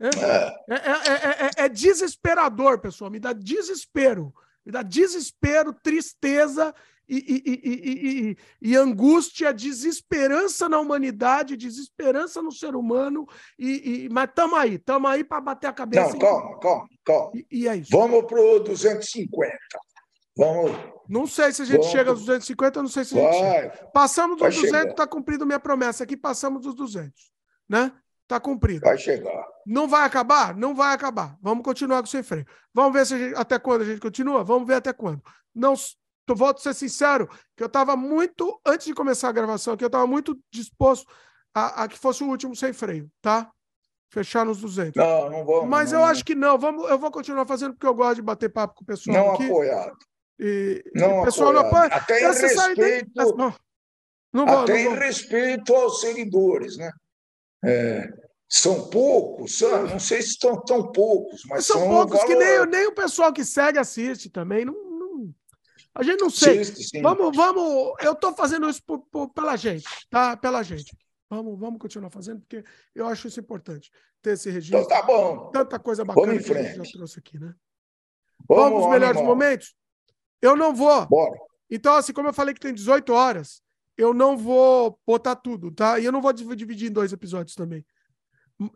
[0.00, 3.10] É, é, é, desesperador, pessoal.
[3.10, 4.34] Me dá desespero.
[4.64, 6.74] Me dá desespero, tristeza
[7.08, 13.26] e, e, e, angústia, desesperança na humanidade, desesperança no ser humano.
[13.58, 16.10] E, mas estamos aí, estamos aí para bater a cabeça.
[16.10, 17.32] Não, calma, calma, calma.
[17.50, 17.90] E, é isso.
[17.90, 19.56] Vamos para o 250.
[20.36, 20.70] Vamos.
[21.08, 21.90] Não sei se a gente Vamos.
[21.90, 23.50] chega aos 250, não sei se a gente Vai.
[23.50, 23.90] chega.
[23.92, 26.04] Passamos dos 200, está cumprido minha promessa.
[26.04, 27.12] Aqui passamos dos 200,
[27.68, 27.90] né?
[28.22, 28.82] Está cumprido.
[28.84, 29.46] Vai chegar.
[29.66, 30.54] Não vai acabar?
[30.54, 31.36] Não vai acabar.
[31.40, 32.46] Vamos continuar com sem freio.
[32.74, 34.44] Vamos ver se gente, até quando a gente continua?
[34.44, 35.22] Vamos ver até quando.
[35.54, 35.74] Não,
[36.28, 37.26] tu volto a ser sincero,
[37.56, 41.10] que eu estava muito, antes de começar a gravação aqui, eu estava muito disposto
[41.54, 43.50] a, a, que fosse o último sem freio, tá?
[44.10, 44.94] Fechar nos 200.
[44.94, 45.66] Não, não vou.
[45.66, 46.58] Mas não, eu acho que não.
[46.58, 49.16] Vamos, eu vou continuar fazendo porque eu gosto de bater papo com o pessoal.
[49.16, 49.44] Não aqui.
[49.44, 49.96] apoiado.
[50.38, 51.86] E, não, o pessoal não apoia.
[51.86, 53.54] Até em respeito, não,
[54.32, 56.90] não vou, até não em respeito aos seguidores, né?
[57.64, 58.08] É,
[58.48, 62.26] são poucos, não sei se estão tão poucos, mas são, são poucos valor...
[62.26, 64.64] que nem, nem o pessoal que segue assiste também.
[64.64, 64.87] Não, não...
[65.98, 66.60] A gente não sei.
[66.60, 67.94] Assiste, vamos, vamos.
[68.00, 70.36] Eu estou fazendo isso por, por, pela gente, tá?
[70.36, 70.96] Pela gente.
[71.28, 72.64] Vamos, vamos continuar fazendo, porque
[72.94, 73.90] eu acho isso importante,
[74.22, 74.78] ter esse registro.
[74.78, 75.50] Então tá bom.
[75.50, 77.52] Tanta coisa bacana que a gente já trouxe aqui, né?
[78.48, 79.34] Vamos, vamos os melhores animal.
[79.34, 79.74] momentos?
[80.40, 81.04] Eu não vou.
[81.06, 81.36] Bora.
[81.68, 83.60] Então, assim, como eu falei que tem 18 horas,
[83.96, 85.98] eu não vou botar tudo, tá?
[85.98, 87.84] E eu não vou dividir em dois episódios também.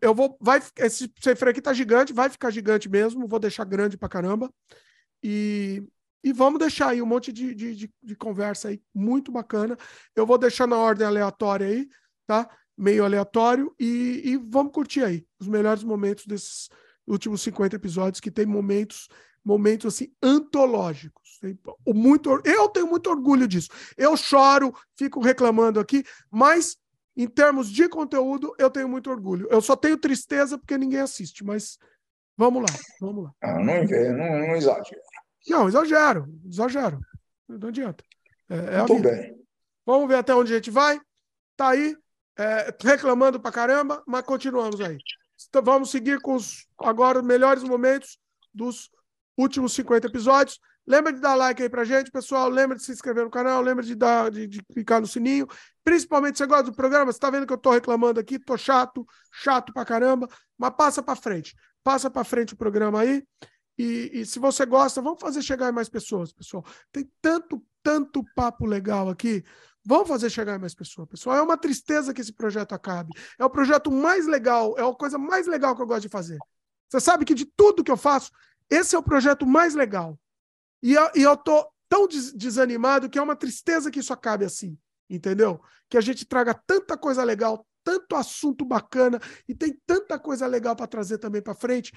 [0.01, 0.37] Eu vou.
[0.41, 4.53] Vai, esse cifre aqui tá gigante, vai ficar gigante mesmo, vou deixar grande pra caramba.
[5.23, 5.85] E,
[6.23, 9.77] e vamos deixar aí um monte de, de, de, de conversa aí, muito bacana.
[10.15, 11.89] Eu vou deixar na ordem aleatória aí,
[12.27, 12.49] tá?
[12.77, 16.69] Meio aleatório, e, e vamos curtir aí os melhores momentos desses
[17.07, 19.09] últimos 50 episódios, que tem momentos
[19.45, 21.41] momentos assim antológicos.
[21.87, 23.69] Muito, eu tenho muito orgulho disso.
[23.97, 26.77] Eu choro, fico reclamando aqui, mas
[27.17, 29.47] em termos de conteúdo, eu tenho muito orgulho.
[29.51, 31.77] Eu só tenho tristeza porque ninguém assiste, mas
[32.37, 33.33] vamos lá, vamos lá.
[33.43, 35.01] Ah, não, não, não exagero.
[35.49, 37.01] Não, exagero, exagero.
[37.49, 38.05] Não adianta.
[38.49, 39.37] É, é Muito bem.
[39.85, 41.01] Vamos ver até onde a gente vai.
[41.57, 41.97] Tá aí,
[42.39, 44.99] é, reclamando pra caramba, mas continuamos aí.
[45.49, 48.19] Então, vamos seguir com os agora melhores momentos
[48.55, 48.91] dos
[49.37, 50.59] últimos 50 episódios.
[50.87, 52.49] Lembra de dar like aí pra gente, pessoal.
[52.49, 55.47] Lembra de se inscrever no canal, lembra de dar de, de clicar no sininho.
[55.85, 58.57] Principalmente se você gosta do programa, você tá vendo que eu tô reclamando aqui, tô
[58.57, 60.29] chato, chato pra caramba,
[60.59, 61.55] mas passa pra frente.
[61.85, 63.23] Passa pra frente o programa aí.
[63.79, 66.65] E, e se você gosta, vamos fazer chegar mais pessoas, pessoal.
[66.91, 69.43] Tem tanto, tanto papo legal aqui
[69.85, 71.09] Vamos fazer chegar mais pessoas.
[71.09, 73.11] Pessoal, é uma tristeza que esse projeto acabe.
[73.39, 76.39] É o projeto mais legal, é a coisa mais legal que eu gosto de fazer.
[76.89, 78.31] Você sabe que de tudo que eu faço,
[78.71, 80.19] esse é o projeto mais legal.
[80.83, 84.45] E eu, e eu tô tão des desanimado que é uma tristeza que isso acabe
[84.45, 84.79] assim.
[85.11, 85.61] Entendeu?
[85.89, 90.75] Que a gente traga tanta coisa legal, tanto assunto bacana e tem tanta coisa legal
[90.77, 91.93] para trazer também para frente.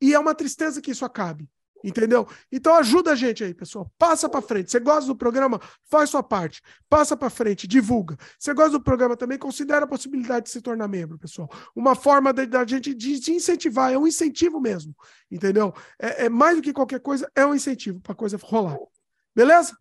[0.00, 1.48] E é uma tristeza que isso acabe.
[1.82, 2.28] Entendeu?
[2.52, 3.90] Então ajuda a gente aí, pessoal.
[3.96, 4.70] Passa para frente.
[4.70, 5.58] Você gosta do programa?
[5.90, 6.60] Faz sua parte.
[6.88, 8.16] Passa para frente, divulga.
[8.38, 9.38] Você gosta do programa também?
[9.38, 11.48] Considera a possibilidade de se tornar membro, pessoal.
[11.74, 14.94] Uma forma da gente de, incentivar, é um incentivo mesmo.
[15.30, 15.72] Entendeu?
[15.98, 18.76] É, é mais do que qualquer coisa, é um incentivo para a coisa rolar.
[19.34, 19.74] Beleza?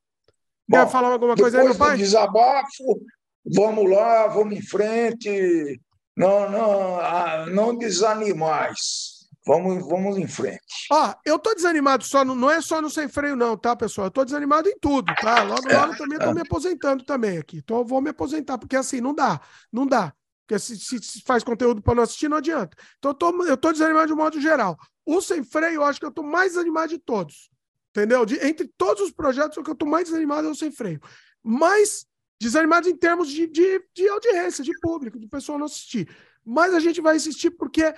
[0.68, 1.98] Bom, Quer falar alguma coisa aí, meu pai?
[1.98, 3.02] desabafo,
[3.46, 5.82] vamos lá, vamos em frente.
[6.16, 9.20] Não, não, ah, não desanimais.
[9.46, 10.60] Vamos, vamos em frente.
[10.92, 14.08] Ó, eu tô desanimado só, no, não é só no sem freio, não, tá, pessoal?
[14.08, 15.42] Eu tô desanimado em tudo, tá?
[15.44, 17.58] Logo, logo também tô me aposentando também aqui.
[17.58, 19.42] Então eu vou me aposentar, porque assim, não dá,
[19.72, 20.14] não dá.
[20.46, 22.76] Porque se, se faz conteúdo para não assistir, não adianta.
[22.98, 24.78] Então eu tô, eu tô desanimado de um modo geral.
[25.06, 27.50] O sem freio, eu acho que eu tô mais desanimado de todos.
[27.92, 28.26] Entendeu?
[28.26, 31.00] De, entre todos os projetos, o que eu tô mais desanimado é o sem freio.
[31.44, 32.06] Mas
[32.40, 36.10] desanimado em termos de, de, de audiência, de público, do pessoal não assistir.
[36.44, 37.94] Mas a gente vai assistir porque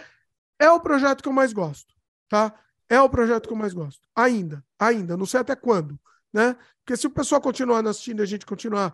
[0.59, 1.93] é o projeto que eu mais gosto,
[2.27, 2.53] tá?
[2.89, 4.01] É o projeto que eu mais gosto.
[4.15, 5.99] Ainda, ainda, não sei até quando,
[6.33, 6.57] né?
[6.79, 8.93] Porque se o pessoal continuar assistindo e a gente continuar,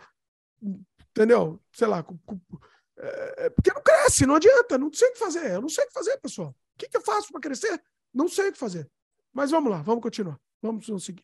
[0.61, 1.59] entendeu?
[1.71, 2.39] Sei lá, com, com,
[2.97, 5.85] é, é, porque não cresce, não adianta, não sei o que fazer, eu não sei
[5.85, 6.49] o que fazer, pessoal.
[6.49, 7.81] O que, que eu faço para crescer?
[8.13, 8.89] Não sei o que fazer.
[9.33, 11.23] Mas vamos lá, vamos continuar, vamos seguir.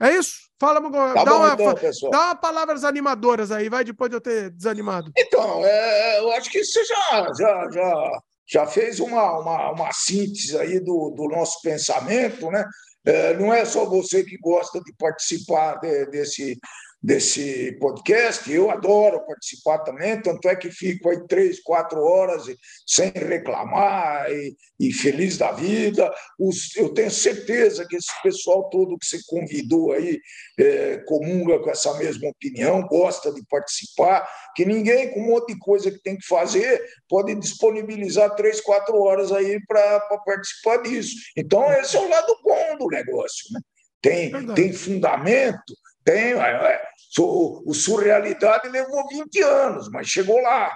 [0.00, 0.48] É isso?
[0.60, 2.10] Fala, tá dá, bom, uma, então, pessoal.
[2.10, 5.12] dá uma palavras animadoras aí, vai, depois de eu ter desanimado.
[5.16, 10.56] Então, é, eu acho que você já, já, já já fez uma, uma, uma síntese
[10.56, 12.64] aí do, do nosso pensamento, né?
[13.04, 16.58] É, não é só você que gosta de participar de, desse,
[17.02, 18.50] desse podcast.
[18.52, 22.44] Eu adoro participar também, tanto é que fico aí três, quatro horas
[22.86, 26.12] sem reclamar e, e feliz da vida.
[26.38, 30.18] Os, eu tenho certeza que esse pessoal todo que você convidou aí
[30.58, 35.58] é, comunga com essa mesma opinião, gosta de participar, que ninguém com um monte de
[35.58, 41.14] coisa que tem que fazer pode disponibilizar três, quatro horas aí para participar disso.
[41.36, 43.52] Então, esse é o lado bom do negócio.
[43.52, 43.60] Né?
[44.00, 45.74] Tem, tem fundamento,
[46.08, 46.32] tem.
[46.32, 46.82] É,
[47.18, 50.74] o Surrealidade levou 20 anos, mas chegou lá.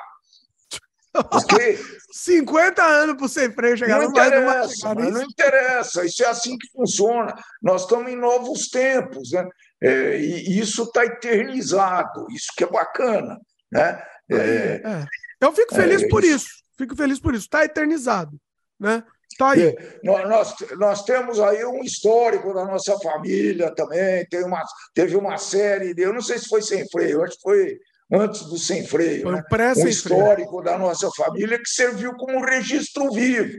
[1.13, 1.79] Porque
[2.13, 6.71] 50 anos para você freio chegar não interessa, mas não interessa, isso é assim que
[6.71, 7.35] funciona.
[7.63, 9.47] Nós estamos em novos tempos, né?
[9.83, 13.39] É, e isso está eternizado, isso que é bacana.
[13.71, 14.03] Né?
[14.31, 14.37] É,
[14.85, 15.05] é.
[15.41, 16.47] Eu fico feliz é, por isso.
[16.47, 18.39] isso, fico feliz por isso, está eternizado.
[18.79, 19.03] Né?
[19.43, 19.77] Tá aí.
[20.05, 24.25] Nós, nós temos aí um histórico da nossa família também.
[24.27, 24.63] Tem uma,
[24.95, 27.79] teve uma série, de, eu não sei se foi sem freio, acho que foi
[28.13, 29.23] antes do sem freio.
[29.23, 29.75] Foi né?
[29.77, 33.59] um, um histórico da nossa família que serviu como registro vivo.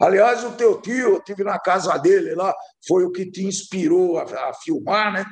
[0.00, 2.52] Aliás, o teu tio, eu estive na casa dele lá,
[2.88, 5.24] foi o que te inspirou a, a filmar, né?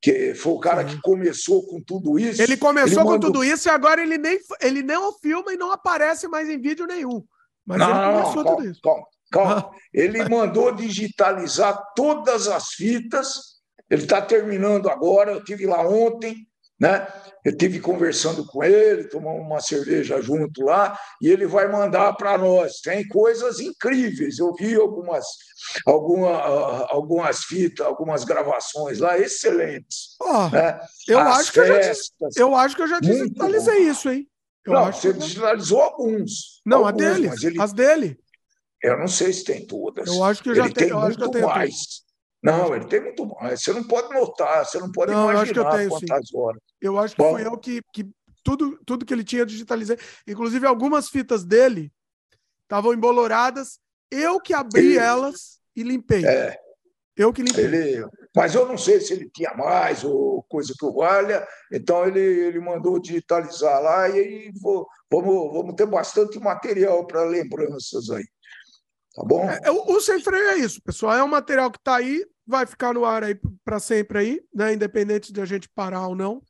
[0.00, 2.40] que foi o cara que começou com tudo isso.
[2.40, 3.14] Ele começou ele mandou...
[3.14, 6.58] com tudo isso e agora ele nem ele não filma e não aparece mais em
[6.58, 7.22] vídeo nenhum.
[7.66, 8.80] Mas não, ele começou não, tudo isso.
[8.80, 9.70] Calma, calma.
[9.92, 13.58] Ele mandou digitalizar todas as fitas.
[13.90, 15.32] Ele está terminando agora.
[15.32, 16.48] Eu tive lá ontem,
[16.78, 17.06] né?
[17.44, 22.36] Eu tive conversando com ele, tomamos uma cerveja junto lá, e ele vai mandar para
[22.36, 22.80] nós.
[22.80, 24.38] Tem coisas incríveis.
[24.38, 25.24] Eu vi algumas,
[25.86, 30.16] alguma, algumas fitas, algumas gravações lá excelentes.
[30.20, 30.78] Oh, né?
[31.08, 34.28] eu, acho que festas, eu, já, eu acho que eu já digitalizei isso, hein?
[34.64, 36.60] Eu não, você digitalizou alguns.
[36.64, 37.30] Não, alguns, a dele.
[37.42, 37.62] Ele...
[37.62, 38.20] As dele.
[38.82, 40.06] Eu não sei se tem todas.
[40.08, 41.74] Eu acho que eu já ele tenho, tem muito mais.
[41.74, 42.08] Tudo.
[42.42, 43.62] Não, ele tem muito mais.
[43.62, 46.36] Você não pode notar, você não pode não, imaginar eu tenho, quantas sim.
[46.36, 46.62] horas.
[46.80, 48.08] Eu acho que Bom, fui eu que, que
[48.44, 49.98] tudo, tudo que ele tinha eu digitalizei.
[50.26, 51.92] Inclusive, algumas fitas dele
[52.62, 53.80] estavam emboloradas.
[54.10, 54.98] Eu que abri ele...
[54.98, 56.24] elas e limpei.
[56.24, 56.56] É.
[57.16, 57.64] Eu que limpei.
[57.64, 62.06] Ele, mas eu não sei se ele tinha mais ou coisa que o valha, então
[62.06, 68.08] ele, ele mandou digitalizar lá e aí vou, vamos, vamos ter bastante material para lembranças
[68.10, 68.24] aí.
[69.18, 69.50] Tá bom?
[69.50, 71.14] É, o, o sem freio é isso, pessoal.
[71.14, 74.72] É um material que está aí, vai ficar no ar aí para sempre aí, né?
[74.72, 76.40] Independente de a gente parar ou não,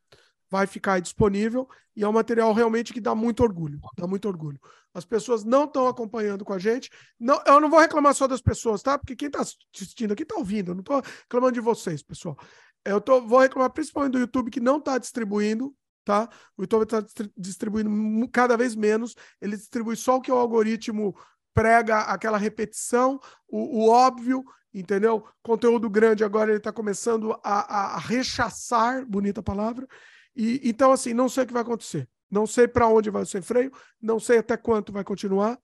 [0.50, 1.66] vai ficar disponível
[1.96, 4.60] e é um material realmente que dá muito orgulho, dá muito orgulho.
[4.92, 6.90] As pessoas não estão acompanhando com a gente.
[7.18, 8.98] Não, eu não vou reclamar só das pessoas, tá?
[8.98, 10.70] Porque quem está assistindo aqui está ouvindo.
[10.70, 12.36] Eu não estou reclamando de vocês, pessoal.
[12.84, 15.74] Eu tô, vou reclamar principalmente do YouTube que não está distribuindo,
[16.04, 16.28] tá?
[16.56, 17.04] O YouTube está
[17.36, 19.14] distribuindo cada vez menos.
[19.40, 21.14] Ele distribui só o que o algoritmo
[21.58, 23.18] prega, aquela repetição,
[23.48, 25.26] o, o óbvio, entendeu?
[25.42, 29.88] Conteúdo grande agora ele está começando a, a, rechaçar, bonita palavra,
[30.36, 32.08] E, então, assim, não sei o que vai acontecer.
[32.30, 35.58] Não sei para onde vai o sem freio, não sei até quanto vai continuar,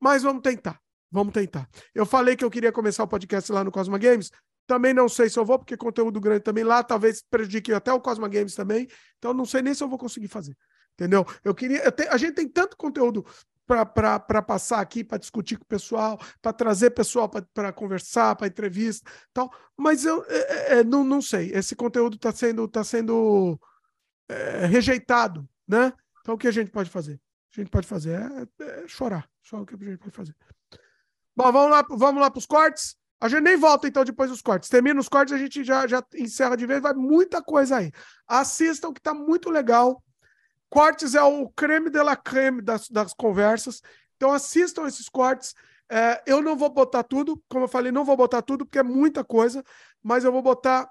[0.00, 0.80] mas vamos tentar.
[1.12, 1.68] Vamos tentar.
[1.94, 4.32] Eu falei que eu queria começar o podcast lá no Cosma Games.
[4.66, 8.00] Também não sei se eu vou, porque conteúdo grande também lá talvez prejudique até o
[8.00, 8.88] Cosma Games também.
[9.18, 10.56] Então não sei nem se eu vou conseguir fazer.
[10.94, 11.24] Entendeu?
[11.44, 11.84] Eu queria.
[11.84, 13.24] Eu te, a gente tem tanto conteúdo
[13.66, 19.10] para passar aqui, para discutir com o pessoal, para trazer pessoal para conversar, para entrevista
[19.32, 19.52] tal.
[19.76, 21.50] Mas eu é, é, é, não, não sei.
[21.52, 23.58] Esse conteúdo está sendo, tá sendo
[24.28, 25.92] é, rejeitado, né?
[26.20, 27.20] Então o que a gente pode fazer?
[27.54, 29.28] A gente pode fazer é, é chorar.
[29.42, 30.34] Só o que a gente pode fazer.
[31.34, 32.96] Bom, vamos lá, vamos lá para os cortes.
[33.20, 34.68] A gente nem volta então depois dos cortes.
[34.68, 36.82] Termina os cortes, a gente já, já encerra de vez.
[36.82, 37.92] Vai muita coisa aí.
[38.26, 40.02] Assistam que está muito legal.
[40.72, 43.82] Cortes é o creme de la creme das, das conversas.
[44.16, 45.54] Então assistam esses cortes.
[45.86, 48.82] É, eu não vou botar tudo, como eu falei, não vou botar tudo porque é
[48.82, 49.62] muita coisa,
[50.02, 50.90] mas eu vou botar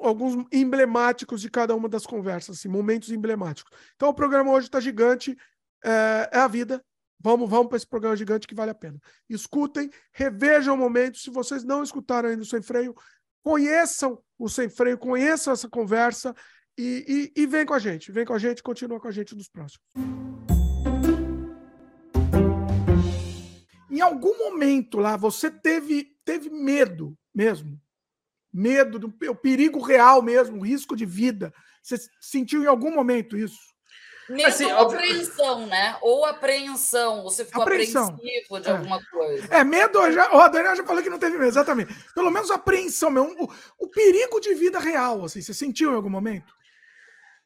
[0.00, 3.70] alguns emblemáticos de cada uma das conversas, assim, momentos emblemáticos.
[3.96, 5.36] Então o programa hoje está gigante,
[5.84, 6.82] é, é, a vida.
[7.20, 8.98] Vamos, vamos para esse programa gigante que vale a pena.
[9.28, 11.18] Escutem, revejam o momento.
[11.18, 12.94] Se vocês não escutaram ainda o Sem Freio,
[13.42, 16.34] conheçam o Sem Freio, conheçam essa conversa.
[16.78, 19.34] E, e, e vem com a gente, vem com a gente, continua com a gente
[19.34, 19.84] nos próximos.
[23.90, 27.80] Em algum momento lá, você teve, teve medo mesmo?
[28.52, 31.52] Medo do o perigo real mesmo, o risco de vida.
[31.82, 33.58] Você sentiu em algum momento isso?
[34.28, 35.96] Medo assim, ou apreensão, né?
[36.00, 37.24] Ou apreensão.
[37.24, 38.08] Você ficou apreensão.
[38.08, 38.72] apreensivo de é.
[38.72, 39.48] alguma coisa.
[39.50, 41.92] É, medo, já, o Daniel já falou que não teve medo, exatamente.
[42.14, 46.10] Pelo menos apreensão, meu, o, o perigo de vida real, assim, você sentiu em algum
[46.10, 46.57] momento?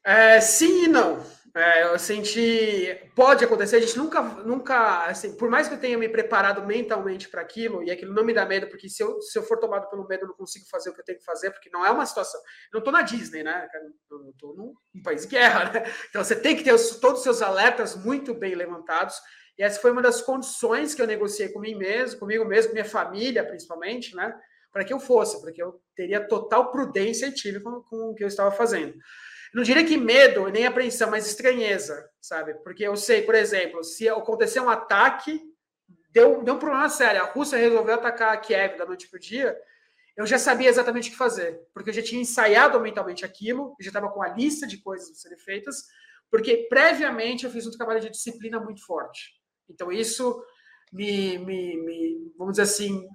[0.03, 1.23] É, sim e não.
[1.55, 2.99] É, eu senti.
[3.15, 7.29] Pode acontecer, a gente nunca, nunca, assim, por mais que eu tenha me preparado mentalmente
[7.29, 9.87] para aquilo, e aquilo não me dá medo, porque se eu, se eu for tomado
[9.87, 11.91] pelo medo, eu não consigo fazer o que eu tenho que fazer, porque não é
[11.91, 12.39] uma situação.
[12.41, 13.67] Eu não estou na Disney, né?
[14.09, 14.73] Eu estou num,
[15.03, 15.83] país de guerra, né?
[16.09, 19.15] Então você tem que ter os, todos os seus alertas muito bem levantados.
[19.55, 23.45] E essa foi uma das condições que eu negociei comigo mesmo, comigo mesmo, minha família,
[23.45, 24.35] principalmente, né?
[24.71, 28.23] Para que eu fosse, porque eu teria total prudência e tive com, com o que
[28.23, 28.95] eu estava fazendo
[29.53, 32.55] não diria que medo, nem apreensão, mas estranheza, sabe?
[32.55, 35.39] Porque eu sei, por exemplo, se acontecer um ataque,
[36.09, 39.19] deu, deu um problema sério, a Rússia resolveu atacar a Kiev da noite para o
[39.19, 39.55] dia,
[40.15, 43.83] eu já sabia exatamente o que fazer, porque eu já tinha ensaiado mentalmente aquilo, eu
[43.83, 45.85] já estava com a lista de coisas a serem feitas,
[46.29, 49.33] porque previamente eu fiz um trabalho de disciplina muito forte.
[49.69, 50.43] Então isso
[50.91, 53.07] me, me, me vamos dizer assim,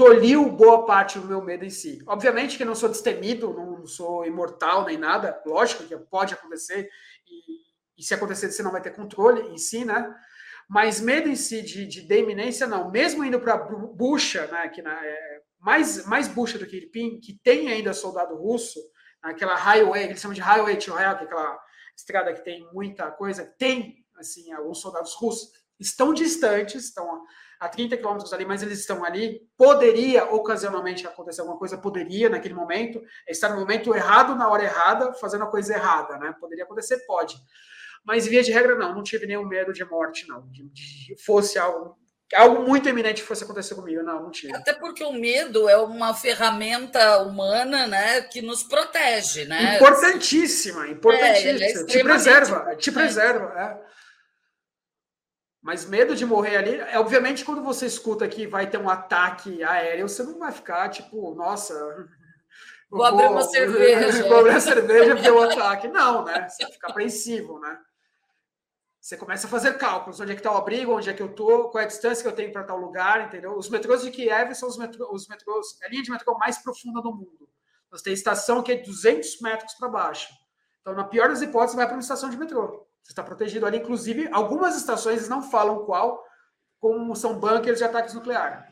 [0.00, 2.02] tolhiu boa parte do meu medo em si.
[2.06, 6.88] Obviamente que não sou destemido, não sou imortal nem nada, lógico que pode acontecer,
[7.28, 10.10] e, e se acontecer você não vai ter controle em si, né?
[10.66, 12.90] Mas medo em si de, de, de iminência, não.
[12.90, 17.38] Mesmo indo para bucha, né, que na, é, mais, mais bucha do que Irpin, que
[17.42, 18.80] tem ainda soldado russo,
[19.22, 21.60] naquela highway, eles chamam de highway to hell, que é aquela
[21.94, 27.22] estrada que tem muita coisa, tem, assim, alguns soldados russos, estão distantes, estão
[27.60, 29.42] a 30 quilômetros ali, mas eles estão ali.
[29.54, 35.12] Poderia ocasionalmente acontecer alguma coisa, poderia naquele momento, estar no momento errado, na hora errada,
[35.12, 36.34] fazendo a coisa errada, né?
[36.40, 37.36] Poderia acontecer, pode.
[38.02, 40.48] Mas via de regra, não, não tive nenhum medo de morte, não.
[40.48, 41.98] De, de fosse algo,
[42.34, 44.56] algo muito eminente fosse acontecer comigo, não, não tive.
[44.56, 49.76] Até porque o medo é uma ferramenta humana, né, que nos protege, né?
[49.76, 51.60] Importantíssima, importantíssima.
[51.62, 53.89] É, é te preserva, te preserva, é.
[55.62, 59.62] Mas medo de morrer ali, é, obviamente, quando você escuta que vai ter um ataque
[59.62, 61.74] aéreo, você não vai ficar tipo, nossa.
[62.90, 64.24] Vou, vou abrir uma cerveja.
[64.26, 65.86] Vou abrir uma cerveja e ver o ataque.
[65.88, 66.48] Não, né?
[66.48, 67.78] Você fica apreensivo, né?
[69.00, 71.30] Você começa a fazer cálculos, onde é que está o abrigo, onde é que eu
[71.30, 73.56] estou, qual é a distância que eu tenho para tal lugar, entendeu?
[73.56, 77.00] Os metrôs de Kiev são os, metrô, os metrôs, a linha de metrô mais profunda
[77.00, 77.48] do mundo.
[77.90, 80.32] Você tem estação que é 200 metros para baixo.
[80.80, 82.86] Então, na pior das hipóteses, vai para uma estação de metrô.
[83.02, 83.78] Você está protegido ali.
[83.78, 86.22] Inclusive, algumas estações não falam qual,
[86.78, 88.70] como são bunkers de ataques nucleares.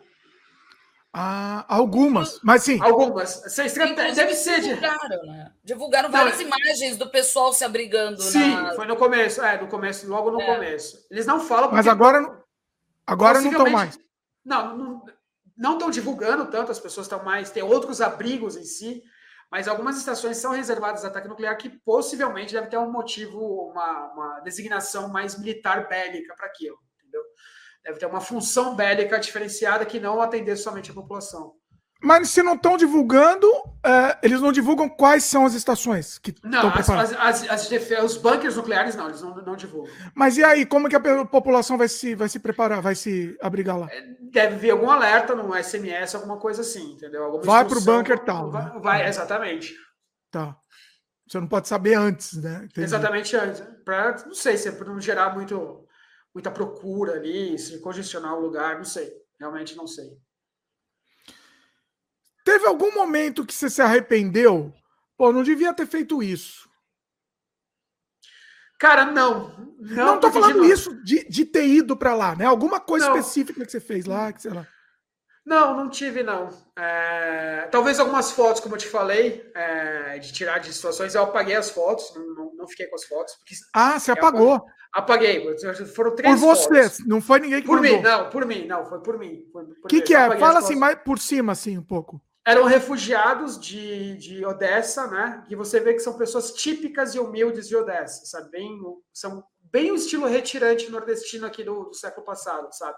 [1.12, 2.78] Ah, algumas, mas sim.
[2.80, 3.42] Algumas.
[4.14, 4.60] Deve ser.
[4.60, 5.52] Divulgaram, né?
[5.64, 8.22] divulgaram várias não, imagens do pessoal se abrigando.
[8.22, 8.74] Sim, na...
[8.74, 9.42] foi no começo.
[9.42, 10.46] É, no começo, logo no é.
[10.46, 11.06] começo.
[11.10, 11.72] Eles não falam.
[11.72, 12.42] Mas agora,
[13.06, 13.98] agora não estão mais.
[14.44, 15.02] Não,
[15.56, 17.50] não estão divulgando tanto, as pessoas estão mais.
[17.50, 19.02] Tem outros abrigos em si
[19.50, 24.12] mas algumas estações são reservadas a ataque nuclear que possivelmente deve ter um motivo, uma,
[24.12, 27.22] uma designação mais militar bélica para aquilo, entendeu?
[27.82, 31.54] Deve ter uma função bélica diferenciada que não atender somente a população.
[32.00, 33.46] Mas se não estão divulgando,
[33.84, 38.16] é, eles não divulgam quais são as estações que Não, as, as, as, as, os
[38.16, 39.92] bunkers nucleares não, eles não, não divulgam.
[40.14, 43.76] Mas e aí, como que a população vai se, vai se preparar, vai se abrigar
[43.76, 43.88] lá?
[43.90, 47.24] É, deve vir algum alerta no SMS, alguma coisa assim, entendeu?
[47.24, 48.50] Alguma vai para o bunker tal.
[48.50, 48.80] Vai, né?
[48.80, 49.74] vai, exatamente.
[50.30, 50.56] Tá.
[51.26, 52.62] Você não pode saber antes, né?
[52.64, 52.82] Entendi.
[52.82, 53.60] Exatamente antes.
[53.84, 55.84] Pra, não sei se é para não gerar muito,
[56.32, 59.12] muita procura ali, se congestionar o lugar, não sei.
[59.38, 60.06] Realmente não sei.
[62.48, 64.72] Teve algum momento que você se arrependeu?
[65.18, 66.66] Pô, não devia ter feito isso.
[68.80, 69.54] Cara, não.
[69.78, 72.46] Não, não tô falando isso de, de ter ido para lá, né?
[72.46, 73.18] Alguma coisa não.
[73.18, 74.66] específica que você fez lá, que sei lá.
[75.44, 76.48] Não, não tive, não.
[76.78, 81.54] É, talvez algumas fotos, como eu te falei, é, de tirar de situações, eu apaguei
[81.54, 83.34] as fotos, não, não, fiquei com as fotos.
[83.74, 84.64] ah, você apagou?
[84.94, 85.54] Apaguei.
[85.94, 87.06] Foram três Por você, fotos.
[87.06, 89.44] não foi ninguém que Por mim, não, por mim, não, foi por mim.
[89.84, 90.38] O que, que é?
[90.38, 92.18] Fala assim, mais por cima, assim, um pouco.
[92.48, 95.44] Eram refugiados de, de Odessa, né?
[95.50, 98.50] E você vê que são pessoas típicas e humildes de Odessa, sabe?
[98.50, 98.80] Bem,
[99.12, 102.96] são bem o estilo retirante nordestino aqui do, do século passado, sabe?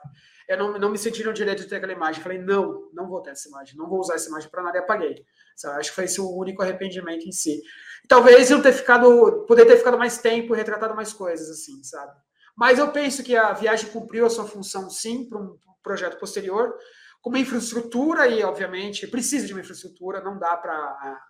[0.49, 2.23] Eu não, não me senti no direito de ter aquela imagem.
[2.23, 4.81] Falei, não, não vou ter essa imagem, não vou usar essa imagem para nada e
[4.83, 5.25] apaguei.
[5.57, 5.81] Sabe?
[5.81, 7.61] Acho que foi esse o único arrependimento em si.
[8.09, 12.13] talvez eu ter ficado, poder ter ficado mais tempo e retratado mais coisas, assim, sabe?
[12.57, 16.73] Mas eu penso que a viagem cumpriu a sua função, sim, para um projeto posterior,
[17.21, 21.21] com uma infraestrutura e, obviamente, precisa de uma infraestrutura, não dá para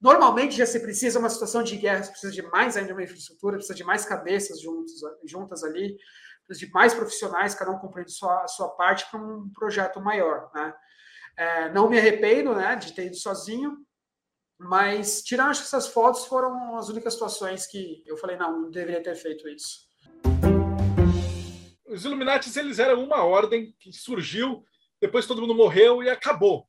[0.00, 3.56] Normalmente já se precisa uma situação de guerra, você precisa de mais ainda uma infraestrutura,
[3.56, 4.94] precisa de mais cabeças juntos,
[5.26, 5.94] juntas ali,
[6.46, 10.50] precisa de mais profissionais, cada um cumprindo sua, sua parte para um projeto maior.
[10.54, 10.74] Né?
[11.36, 13.76] É, não me arrependo né, de ter ido sozinho,
[14.58, 19.14] mas tirando essas fotos foram as únicas situações que eu falei, não, não deveria ter
[19.16, 19.88] feito isso.
[21.86, 24.64] Os Illuminatis eles eram uma ordem que surgiu,
[25.00, 26.68] depois todo mundo morreu e acabou.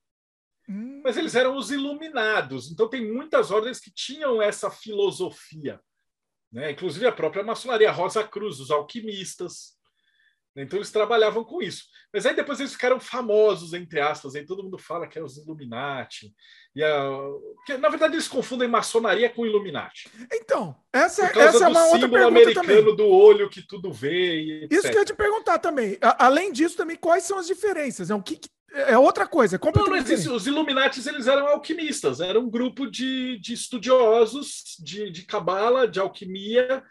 [0.70, 1.02] Hum.
[1.03, 2.72] Mas eles eram os iluminados.
[2.72, 5.80] Então, tem muitas ordens que tinham essa filosofia.
[6.52, 6.72] Né?
[6.72, 9.78] Inclusive a própria maçonaria Rosa Cruz, os alquimistas.
[10.56, 11.86] Então, eles trabalhavam com isso.
[12.14, 14.36] Mas aí depois eles ficaram famosos, entre aspas.
[14.36, 16.34] Aí todo mundo fala que é os Illuminati.
[16.76, 17.10] E a...
[17.65, 20.10] que, na verdade, eles confundem maçonaria com Illuminati.
[20.32, 22.95] Então, essa, essa é uma outra pergunta americano também.
[22.95, 24.68] do olho que tudo vê.
[24.69, 25.98] Isso que eu ia te perguntar também.
[26.02, 28.10] A, além disso, também, quais são as diferenças?
[28.10, 32.22] É o que, que é outra coisa, é não, mas os Illuminatis eles eram alquimistas,
[32.22, 36.82] era um grupo de, de estudiosos de, de cabala, de alquimia,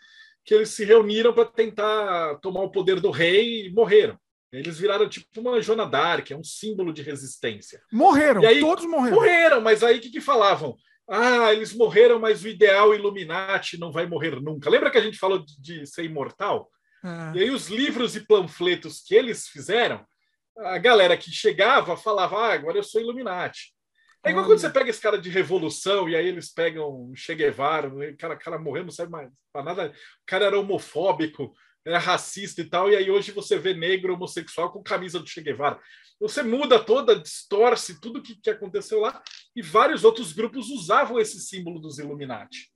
[0.45, 4.19] que eles se reuniram para tentar tomar o poder do rei e morreram.
[4.53, 7.81] Eles viraram tipo uma Joana Dark, é um símbolo de resistência.
[7.93, 9.17] Morreram, aí, todos morreram.
[9.17, 10.77] Morreram, mas aí o que, que falavam?
[11.09, 14.71] Ah, eles morreram, mas o ideal Illuminati não vai morrer nunca.
[14.71, 16.69] Lembra que a gente falou de, de ser imortal?
[17.03, 17.33] Ah.
[17.35, 20.05] E aí os livros e panfletos que eles fizeram
[20.59, 23.73] a galera que chegava falava, ah, agora eu sou Illuminati.
[24.23, 27.89] É igual quando você pega esse cara de revolução e aí eles pegam Che Guevara,
[27.89, 29.89] o cara, cara morreu, não serve mais para nada.
[29.89, 34.71] O cara era homofóbico, era racista e tal, e aí hoje você vê negro homossexual
[34.71, 35.81] com camisa do Che Guevara.
[36.21, 39.23] Você muda toda, distorce tudo que, que aconteceu lá,
[39.57, 42.71] e vários outros grupos usavam esse símbolo dos Illuminati.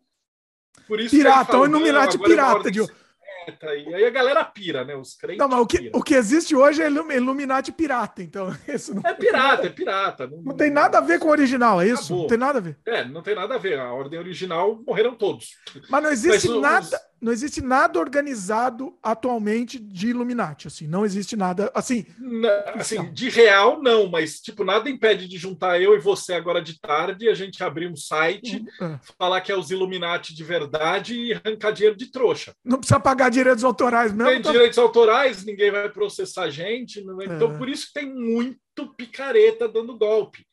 [0.89, 3.04] Por isso pirata, o Illuminati é
[3.45, 4.97] pirata, e aí a galera pira, né?
[4.97, 5.39] Os crentes.
[5.39, 8.55] Não, mas o que, o que existe hoje é Illuminati pirata, então.
[8.67, 10.27] Isso não é pirata, é pirata.
[10.27, 12.05] Não, não tem nada a ver com o original, é isso?
[12.05, 12.23] Acabou.
[12.23, 12.79] Não tem nada a ver.
[12.87, 13.79] É, não tem nada a ver.
[13.79, 15.57] A ordem original morreram todos.
[15.89, 16.87] Mas não existe mas, nada.
[16.87, 22.05] Os não existe nada organizado atualmente de Illuminati, assim, não existe nada, assim...
[22.75, 26.79] assim, de real não, mas, tipo, nada impede de juntar eu e você agora de
[26.79, 28.99] tarde, a gente abrir um site, uhum.
[29.19, 32.53] falar que é os Illuminati de verdade e arrancar dinheiro de trouxa.
[32.63, 34.31] Não precisa pagar direitos autorais mesmo?
[34.31, 34.53] Tem tá...
[34.53, 37.23] direitos autorais, ninguém vai processar a gente, não...
[37.23, 37.25] É?
[37.25, 37.57] então é.
[37.57, 40.45] por isso tem muito picareta dando golpe.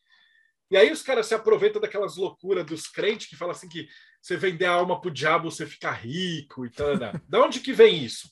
[0.71, 3.87] E aí os caras se aproveitam daquelas loucuras dos crentes que falam assim que
[4.21, 6.97] você vender a alma para o diabo, você fica rico e tal.
[6.97, 7.11] Né?
[7.27, 8.29] Da onde que vem isso?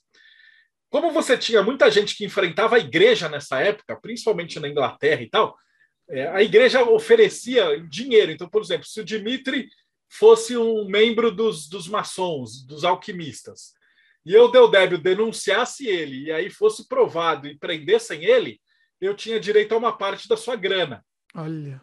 [0.90, 5.30] Como você tinha muita gente que enfrentava a igreja nessa época, principalmente na Inglaterra e
[5.30, 5.58] tal,
[6.10, 8.32] é, a igreja oferecia dinheiro.
[8.32, 9.68] Então, por exemplo, se o Dimitri
[10.08, 13.74] fosse um membro dos, dos maçons, dos alquimistas,
[14.26, 18.62] e eu, Deodébio, denunciasse ele, e aí fosse provado e prendessem ele,
[19.00, 21.06] eu tinha direito a uma parte da sua grana.
[21.36, 21.82] Olha.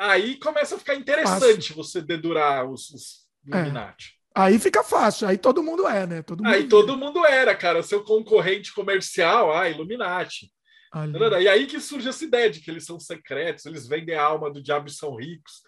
[0.00, 1.76] Aí começa a ficar interessante fácil.
[1.76, 3.58] você dedurar os, os é.
[3.58, 4.16] Illuminati.
[4.16, 4.20] É.
[4.34, 6.22] Aí fica fácil, aí todo mundo é, né?
[6.22, 7.82] Todo mundo aí todo mundo era, cara.
[7.82, 10.50] Seu concorrente comercial, ah, Illuminati.
[10.90, 11.18] Ali.
[11.42, 14.50] E aí que surge essa ideia de que eles são secretos, eles vendem a alma
[14.50, 15.62] do diabo e são ricos.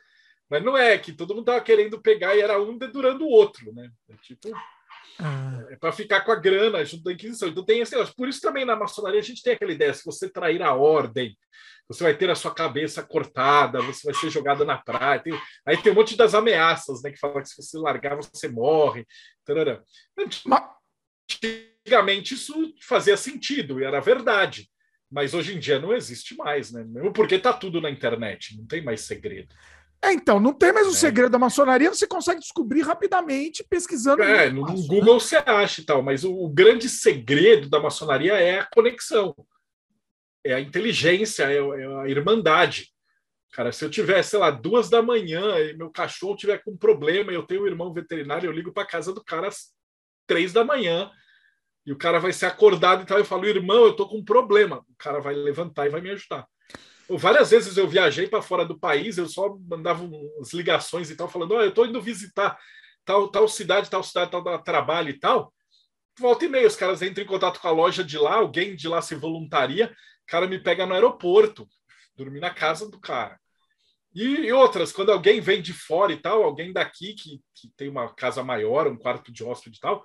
[0.48, 3.70] Mas não é que todo mundo tava querendo pegar e era um dedurando o outro,
[3.74, 3.90] né?
[4.08, 4.48] É tipo.
[5.18, 5.64] Ah.
[5.70, 7.48] É para ficar com a grana junto da Inquisição.
[7.48, 8.14] Então tem esse negócio.
[8.16, 11.36] Por isso também na maçonaria a gente tem aquela ideia: se você trair a ordem,
[11.88, 15.20] você vai ter a sua cabeça cortada, você vai ser jogado na praia.
[15.20, 15.32] Tem,
[15.66, 17.10] aí tem um monte das ameaças, né?
[17.10, 19.06] Que fala que se você largar, você morre.
[19.44, 19.82] Tarará.
[21.84, 24.68] Antigamente isso fazia sentido e era verdade.
[25.10, 26.84] Mas hoje em dia não existe mais, né?
[26.84, 29.54] Mesmo porque está tudo na internet, não tem mais segredo.
[30.04, 30.94] É, então, não tem mais o é.
[30.94, 34.22] segredo da maçonaria, você consegue descobrir rapidamente pesquisando.
[34.22, 35.20] É, no, no Google né?
[35.20, 39.34] você acha e tal, mas o, o, grande segredo da maçonaria é a conexão,
[40.44, 42.92] é a inteligência, é, é a irmandade.
[43.52, 47.30] Cara, se eu tiver, sei lá, duas da manhã e meu cachorro tiver com problema
[47.30, 49.72] e eu tenho um irmão veterinário, eu ligo para casa do cara às
[50.26, 51.10] três da manhã
[51.86, 53.18] e o cara vai ser acordado e tal.
[53.18, 54.78] Eu falo, irmão, eu tô com um problema.
[54.88, 56.46] O cara vai levantar e vai me ajudar.
[57.08, 61.28] Várias vezes eu viajei para fora do país, eu só mandava umas ligações e tal,
[61.28, 62.58] falando: oh, eu estou indo visitar
[63.04, 65.52] tal, tal cidade, tal cidade, tal, trabalho e tal.
[66.18, 68.86] Volta e meia, os caras entram em contato com a loja de lá, alguém de
[68.86, 71.66] lá se voluntaria, o cara me pega no aeroporto,
[72.14, 73.40] dormir na casa do cara.
[74.14, 77.88] E, e, outras, quando alguém vem de fora e tal, alguém daqui que, que tem
[77.88, 80.04] uma casa maior, um quarto de hóspede e tal,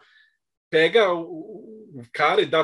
[0.70, 2.64] pega o, o cara e dá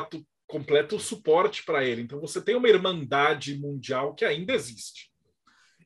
[0.54, 2.02] completo suporte para ele.
[2.02, 5.10] Então você tem uma irmandade mundial que ainda existe.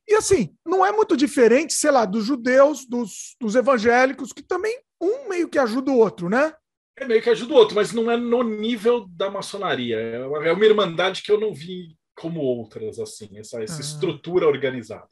[0.07, 4.78] E assim, não é muito diferente, sei lá, dos judeus, dos, dos evangélicos, que também
[5.01, 6.53] um meio que ajuda o outro, né?
[6.99, 9.97] É meio que ajuda o outro, mas não é no nível da maçonaria.
[9.97, 13.81] É uma, é irmandade que eu não vi como outras, assim, essa, essa ah.
[13.81, 15.09] estrutura organizada.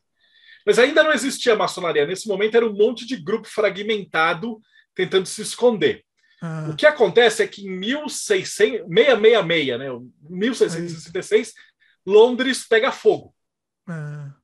[0.66, 2.06] Mas ainda não existia maçonaria.
[2.06, 4.60] Nesse momento era um monte de grupo fragmentado
[4.94, 6.04] tentando se esconder.
[6.42, 6.68] Ah.
[6.70, 9.86] O que acontece é que em 1600, 666, né,
[10.28, 11.54] 1666,
[12.04, 13.34] Londres pega fogo.
[13.88, 14.34] Ah.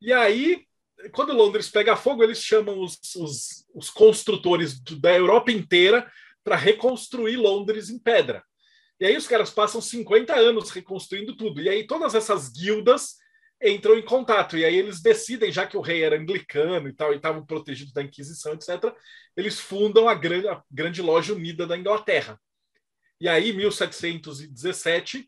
[0.00, 0.64] E aí,
[1.12, 6.10] quando Londres pega fogo, eles chamam os, os, os construtores da Europa inteira
[6.44, 8.44] para reconstruir Londres em pedra.
[8.98, 11.60] E aí os caras passam 50 anos reconstruindo tudo.
[11.60, 13.16] E aí todas essas guildas
[13.62, 14.56] entram em contato.
[14.56, 17.92] E aí eles decidem, já que o rei era anglicano e tal, e estavam protegidos
[17.92, 18.92] da Inquisição, etc.,
[19.36, 22.40] eles fundam a grande, a grande loja unida da Inglaterra.
[23.20, 25.26] E aí, em 1717,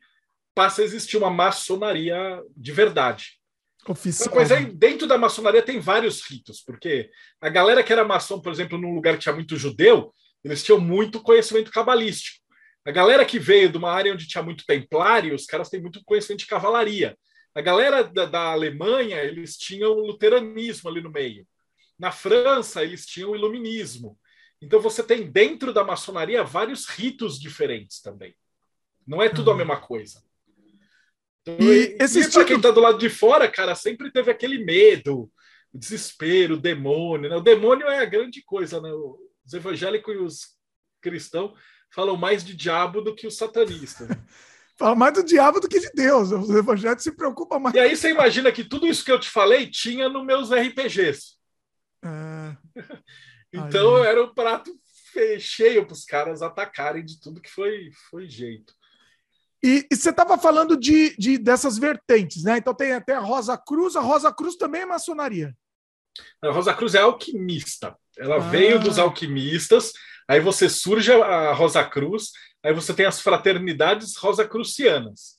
[0.55, 3.39] passa a existir uma maçonaria de verdade.
[3.87, 4.35] Oficial.
[4.35, 7.11] Mas aí, dentro da maçonaria tem vários ritos, porque
[7.41, 10.15] a galera que era maçom, por exemplo, num lugar que tinha muito judeu,
[10.45, 12.43] eles tinham muito conhecimento cabalístico.
[12.85, 16.03] A galera que veio de uma área onde tinha muito templário, os caras têm muito
[16.05, 17.17] conhecimento de cavalaria.
[17.55, 21.47] A galera da, da, Alemanha, eles tinham o luteranismo ali no meio.
[21.99, 24.19] Na França, eles tinham o iluminismo.
[24.61, 28.35] Então você tem dentro da maçonaria vários ritos diferentes também.
[29.07, 29.59] Não é tudo a uhum.
[29.59, 30.23] mesma coisa.
[31.43, 34.65] Então, e, esse e para quem está do lado de fora, cara, sempre teve aquele
[34.65, 35.31] medo,
[35.73, 37.29] o desespero, o demônio.
[37.29, 37.37] Né?
[37.37, 38.91] O demônio é a grande coisa, né?
[39.45, 40.41] Os evangélicos e os
[41.01, 41.59] cristãos
[41.91, 44.09] falam mais de diabo do que os satanistas.
[44.83, 46.33] Fala mais do diabo do que de Deus.
[46.33, 47.73] Os evangélicos se preocupam mais.
[47.73, 51.37] E aí você imagina que tudo isso que eu te falei tinha nos meus RPGs.
[52.05, 52.57] É...
[53.55, 54.09] então aí.
[54.09, 54.77] era um prato
[55.39, 58.75] cheio para os caras atacarem de tudo que foi, foi jeito.
[59.63, 62.59] E, e você estava falando de, de, dessas vertentes, né?
[62.59, 63.95] Então tem até a Rosa Cruz.
[63.95, 65.57] A Rosa Cruz também é maçonaria.
[66.43, 67.97] A Rosa Cruz é alquimista.
[68.19, 68.41] Ela ah.
[68.41, 69.93] veio dos alquimistas.
[70.27, 72.33] Aí você surge a Rosa Cruz
[72.65, 75.37] Aí você tem as fraternidades rosacrucianas.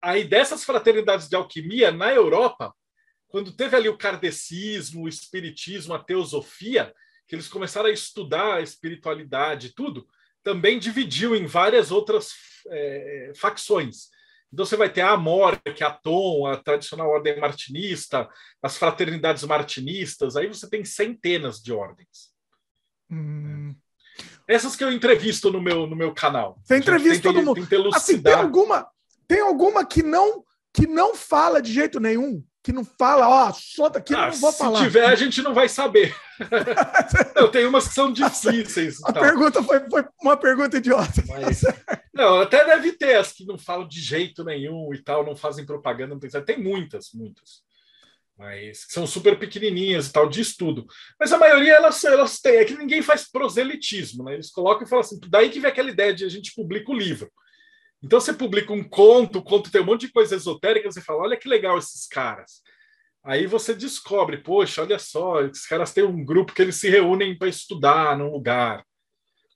[0.00, 2.72] Aí dessas fraternidades de alquimia, na Europa,
[3.26, 6.94] quando teve ali o kardecismo, o espiritismo, a teosofia,
[7.26, 10.06] que eles começaram a estudar a espiritualidade e tudo,
[10.42, 12.32] também dividiu em várias outras
[12.68, 14.10] é, facções.
[14.52, 18.28] Então você vai ter a Amor, que é a Tom, a tradicional ordem martinista,
[18.62, 22.32] as fraternidades martinistas, aí você tem centenas de ordens.
[23.10, 23.74] Hum.
[24.46, 26.58] Essas que eu entrevisto no meu, no meu canal.
[26.62, 27.66] Você entrevista todo mundo.
[27.94, 28.86] Assim, tem alguma,
[29.26, 32.44] tem alguma que não que não fala de jeito nenhum?
[32.62, 34.78] Que não fala, ó, solta aqui, ah, não vou se falar.
[34.78, 36.16] Se tiver, a gente não vai saber.
[37.36, 38.96] eu tenho umas que são difíceis.
[39.04, 41.22] A pergunta foi, foi, uma pergunta idiota.
[41.28, 41.62] Mas,
[42.12, 45.64] não, até deve ter as que não falam de jeito nenhum e tal, não fazem
[45.64, 47.62] propaganda, não tem, tem muitas, muitas
[48.36, 50.86] mas são super pequenininhas e tal, de estudo.
[51.18, 54.34] Mas a maioria elas, elas têm, é que ninguém faz proselitismo, né?
[54.34, 56.96] Eles colocam e falam assim, daí que vem aquela ideia de a gente publica o
[56.96, 57.30] livro.
[58.02, 61.22] Então você publica um conto, o conto tem um monte de coisa esotérica, você fala,
[61.22, 62.60] olha que legal esses caras.
[63.22, 67.38] Aí você descobre, poxa, olha só, esses caras têm um grupo que eles se reúnem
[67.38, 68.84] para estudar num lugar.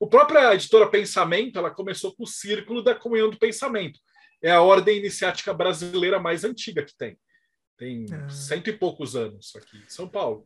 [0.00, 3.98] O própria editora Pensamento, ela começou com o Círculo da Comunhão do Pensamento.
[4.42, 7.18] É a ordem iniciática brasileira mais antiga que tem.
[7.78, 8.28] Tem é.
[8.28, 10.44] cento e poucos anos aqui em São Paulo.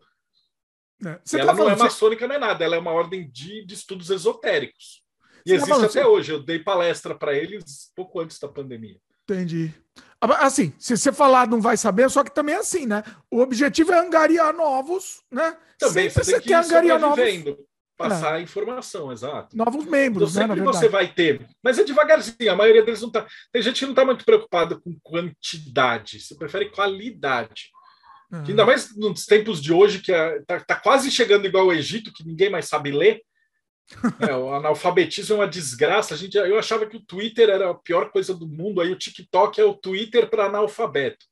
[1.05, 1.19] É.
[1.37, 4.11] ela tá não é maçônica, não é nada, ela é uma ordem de, de estudos
[4.11, 5.03] esotéricos.
[5.45, 6.31] E Você tá existe tá até hoje.
[6.31, 9.01] Eu dei palestra para eles pouco antes da pandemia.
[9.25, 9.75] Entendi.
[10.21, 13.03] Assim, se você falar, não vai saber, só que também é assim, né?
[13.29, 15.57] O objetivo é angariar novos, né?
[15.79, 17.25] Também Sempre você, você quer angariar novos
[17.97, 18.43] passar é.
[18.43, 19.57] informação, exato.
[19.57, 23.09] Novos membros, então, sempre né, você vai ter, mas é devagarzinho, a maioria deles não
[23.09, 23.27] está.
[23.53, 27.71] Tem gente que não está muito preocupada com quantidade, você prefere qualidade.
[28.33, 28.45] Uhum.
[28.49, 32.27] Ainda mais nos tempos de hoje, que está tá quase chegando igual ao Egito, que
[32.27, 33.23] ninguém mais sabe ler.
[34.21, 36.15] É, o analfabetismo é uma desgraça.
[36.15, 38.97] A gente, eu achava que o Twitter era a pior coisa do mundo, aí o
[38.97, 41.27] TikTok é o Twitter para analfabeto.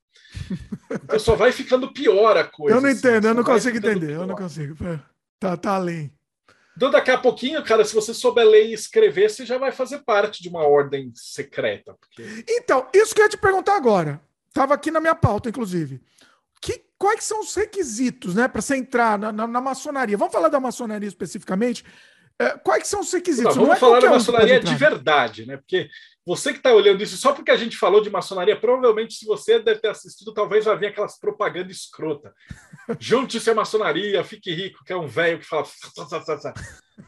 [0.91, 2.77] Então só vai ficando pior a coisa.
[2.77, 4.77] Eu não entendo, assim, eu não consigo entender, eu não consigo.
[5.39, 6.13] Tá, tá além.
[6.81, 9.99] Então, daqui a pouquinho, cara, se você souber ler e escrever, você já vai fazer
[9.99, 11.93] parte de uma ordem secreta.
[11.93, 12.43] Porque...
[12.49, 14.19] Então, isso que eu ia te perguntar agora.
[14.49, 16.01] Estava aqui na minha pauta, inclusive.
[16.59, 20.17] Que, quais são os requisitos né, para você entrar na, na, na, maçonaria?
[20.17, 21.85] Vamos falar da maçonaria especificamente?
[22.41, 23.55] É, quais são os requisitos?
[23.55, 25.59] Não, vamos Não é falar da maçonaria de verdade, né?
[25.59, 25.91] Porque
[26.25, 29.59] você que está olhando isso só porque a gente falou de maçonaria, provavelmente, se você
[29.59, 32.33] deve ter assistido, talvez vai vir aquelas propagandas escrota.
[32.99, 35.67] Junte-se à maçonaria, fique rico, que é um velho que fala.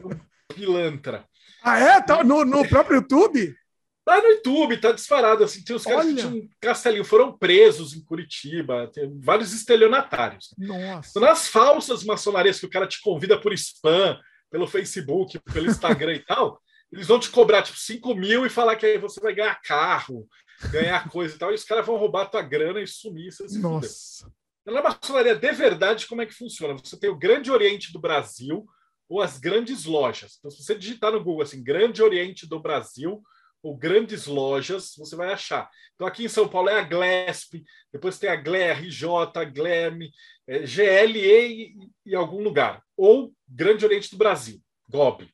[0.05, 0.11] um
[0.55, 1.25] pilantra.
[1.63, 2.03] Ah, é?
[2.03, 3.57] Tá no, no próprio YouTube?
[4.05, 5.45] Tá no YouTube, tá disparado.
[5.45, 6.15] Assim, tem os caras Olha.
[6.15, 10.55] que tinham castelinho, foram presos em Curitiba, tem vários estelionatários.
[10.59, 11.19] Nossa.
[11.21, 14.19] Nas falsas maçonarias que o cara te convida por spam,
[14.53, 16.61] pelo Facebook, pelo Instagram e tal,
[16.93, 20.29] eles vão te cobrar tipo 5 mil e falar que aí você vai ganhar carro,
[20.71, 23.33] ganhar coisa e tal, e os caras vão roubar a tua grana e sumir.
[23.59, 24.31] Nossa.
[24.67, 26.75] Na maçonaria de verdade, como é que funciona?
[26.75, 28.65] Você tem o Grande Oriente do Brasil
[29.09, 30.37] ou as grandes lojas.
[30.39, 33.23] Então, se você digitar no Google assim, Grande Oriente do Brasil,
[33.63, 35.71] ou grandes lojas, você vai achar.
[35.95, 37.63] Então, aqui em São Paulo é a Glesp,
[37.93, 40.11] depois tem a GLRJ, a GLEM,
[40.47, 45.33] é, GLE em algum lugar, ou Grande Oriente do Brasil, GOB.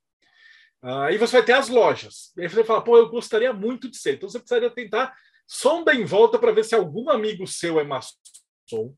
[0.81, 2.33] Aí você vai ter as lojas.
[2.39, 4.15] Aí você fala, pô, eu gostaria muito de ser.
[4.15, 5.13] Então você precisaria tentar
[5.47, 8.95] sonda em volta para ver se algum amigo seu é maçom.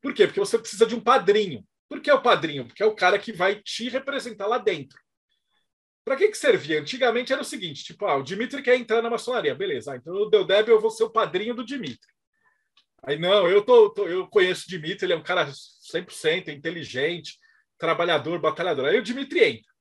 [0.00, 0.26] Por quê?
[0.26, 1.66] Porque você precisa de um padrinho.
[1.88, 2.66] Por que o padrinho?
[2.66, 4.98] Porque é o cara que vai te representar lá dentro.
[6.04, 6.80] Para que, que servia?
[6.80, 9.92] Antigamente era o seguinte: tipo, ah, o Dimitri quer entrar na maçonaria, beleza.
[9.92, 12.12] Ah, então o Deudeb eu vou ser o padrinho do Dimitri.
[13.02, 17.38] Aí não, eu, tô, tô, eu conheço o Dimitri, ele é um cara 100% inteligente,
[17.78, 18.86] trabalhador, batalhador.
[18.86, 19.74] Aí o Dimitri entra.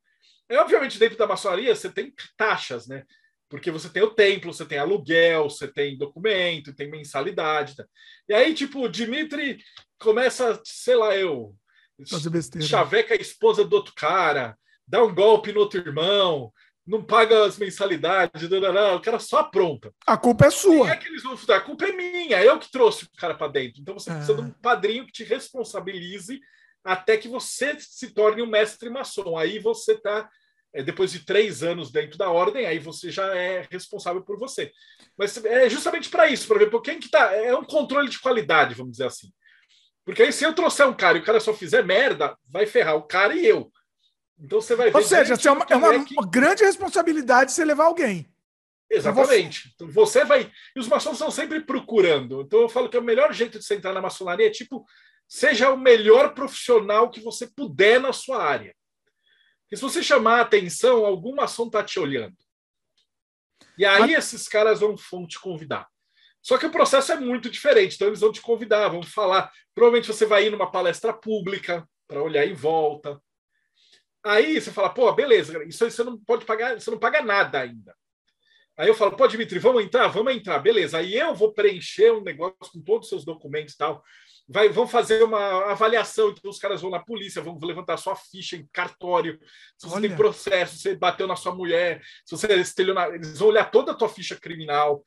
[0.50, 3.04] Aí, obviamente, dentro da maçonaria você tem taxas, né?
[3.50, 7.76] Porque você tem o templo, você tem aluguel, você tem documento, tem mensalidade.
[7.76, 7.86] Tá?
[8.28, 9.64] E aí, tipo, o Dimitri
[10.00, 11.56] começa, sei lá, eu.
[12.68, 16.52] Chaveca a esposa do outro cara, dá um golpe no outro irmão,
[16.86, 19.94] não paga as mensalidades, não, não, não, o cara só apronta.
[20.06, 20.92] A culpa é sua.
[20.92, 21.58] é que eles vão estudar?
[21.58, 23.82] A culpa é minha, eu que trouxe o cara para dentro.
[23.82, 24.56] Então você precisa de um é.
[24.62, 26.40] padrinho que te responsabilize
[26.84, 29.38] até que você se torne um mestre maçom.
[29.38, 30.30] Aí você está,
[30.74, 34.70] é, depois de três anos dentro da ordem, aí você já é responsável por você.
[35.18, 37.34] Mas é justamente para isso, para ver por quem que tá.
[37.34, 39.32] É um controle de qualidade, vamos dizer assim.
[40.06, 42.98] Porque aí, se eu trouxer um cara e o cara só fizer merda, vai ferrar
[42.98, 43.72] o cara e eu.
[44.40, 44.92] Então você vai.
[44.94, 46.14] Ou seja, é uma, é uma, é que...
[46.14, 48.30] uma, grande responsabilidade você levar alguém.
[48.90, 49.72] Exatamente.
[49.74, 50.52] Então você vai.
[50.76, 52.42] E os maçons estão sempre procurando.
[52.42, 54.86] Então eu falo que é o melhor jeito de você entrar na maçonaria é tipo,
[55.28, 58.76] seja o melhor profissional que você puder na sua área.
[59.64, 62.36] Porque se você chamar a atenção, algum maçom está te olhando.
[63.78, 64.26] E aí Mas...
[64.26, 65.88] esses caras vão, vão te convidar.
[66.42, 67.96] Só que o processo é muito diferente.
[67.96, 69.52] Então eles vão te convidar, vão falar.
[69.74, 73.20] Provavelmente você vai ir numa palestra pública para olhar em volta.
[74.24, 77.60] Aí você fala, pô, beleza, isso aí você não pode pagar, você não paga nada
[77.60, 77.94] ainda.
[78.76, 80.08] Aí eu falo, pô, Dimitri, vamos entrar?
[80.08, 80.98] Vamos entrar, beleza.
[80.98, 84.04] Aí eu vou preencher um negócio com todos os seus documentos e tal.
[84.48, 88.58] Vai, vão fazer uma avaliação, então os caras vão na polícia, vão levantar sua ficha
[88.58, 89.40] em cartório,
[89.78, 90.08] se você Olha.
[90.10, 93.92] tem processo, se você bateu na sua mulher, se você estelionar, eles vão olhar toda
[93.92, 95.06] a tua ficha criminal.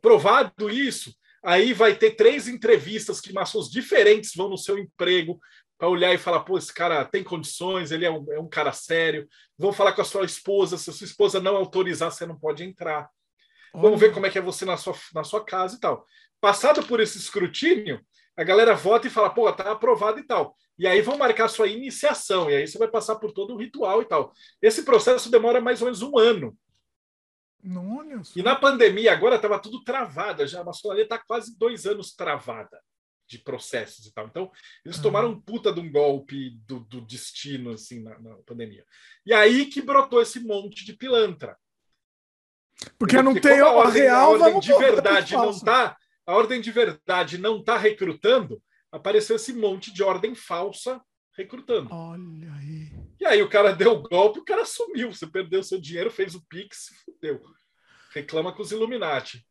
[0.00, 1.12] Provado isso,
[1.42, 5.40] aí vai ter três entrevistas que maçons diferentes vão no seu emprego,
[5.78, 8.72] para olhar e falar, pô, esse cara tem condições, ele é um, é um cara
[8.72, 9.28] sério.
[9.58, 12.64] Vão falar com a sua esposa, se a sua esposa não autorizar, você não pode
[12.64, 13.10] entrar.
[13.74, 13.82] Olha.
[13.82, 16.06] Vamos ver como é que é você na sua, na sua casa e tal.
[16.40, 18.00] Passado por esse escrutínio,
[18.36, 20.56] a galera vota e fala, pô, tá aprovado e tal.
[20.78, 24.02] E aí vão marcar sua iniciação, e aí você vai passar por todo o ritual
[24.02, 24.32] e tal.
[24.60, 26.56] Esse processo demora mais ou menos um ano.
[27.62, 28.38] Nossa.
[28.38, 32.78] E na pandemia, agora estava tudo travado, já a maçonaria está quase dois anos travada
[33.26, 34.26] de processos e tal.
[34.26, 34.50] Então,
[34.84, 38.84] eles tomaram um puta de um golpe do, do destino, assim, na, na, pandemia.
[39.24, 41.56] E aí que brotou esse monte de pilantra.
[42.98, 45.96] Porque, não tem a, ordem, real, a ordem de verdade não tá,
[46.26, 48.62] a ordem de verdade não tá recrutando,
[48.92, 51.00] apareceu esse monte de ordem falsa
[51.36, 51.92] recrutando.
[51.92, 52.92] Olha aí.
[53.18, 56.34] E aí o cara deu o golpe, o cara sumiu, você perdeu seu dinheiro, fez
[56.34, 57.42] o Pix, fudeu.
[58.12, 59.46] Reclama com os Illuminati.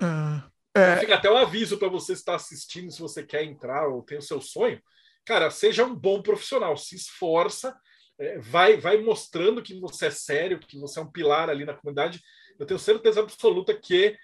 [0.00, 0.48] Ah.
[0.74, 0.96] É...
[0.96, 4.22] Fica até um aviso para você estar assistindo, se você quer entrar ou tem o
[4.22, 4.82] seu sonho.
[5.24, 7.74] Cara, seja um bom profissional, se esforça,
[8.18, 11.74] é, vai, vai mostrando que você é sério, que você é um pilar ali na
[11.74, 12.22] comunidade.
[12.58, 14.16] Eu tenho certeza absoluta que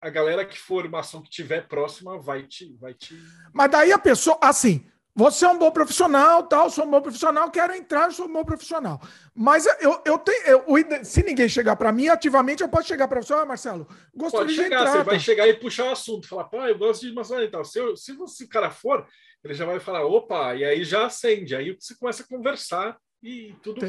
[0.00, 3.16] a galera que for maçom que tiver próxima vai te, vai te.
[3.54, 7.50] Mas daí a pessoa, assim, você é um bom profissional, tal, sou um bom profissional,
[7.50, 9.00] quero entrar, sou um bom profissional.
[9.34, 10.46] Mas eu, eu tenho.
[10.46, 10.64] Eu,
[11.04, 14.54] se ninguém chegar para mim ativamente, eu posso chegar para você, ah, Marcelo, gostaria Pode
[14.54, 14.92] chegar, de entrar.
[14.92, 15.04] Você tá?
[15.04, 17.64] vai chegar e puxar o assunto, falar, pá, eu gosto de maçonaria e tal.
[17.64, 19.06] Se, eu, se esse cara for,
[19.44, 21.54] ele já vai falar, opa, e aí já acende.
[21.54, 23.80] Aí você começa a conversar e tudo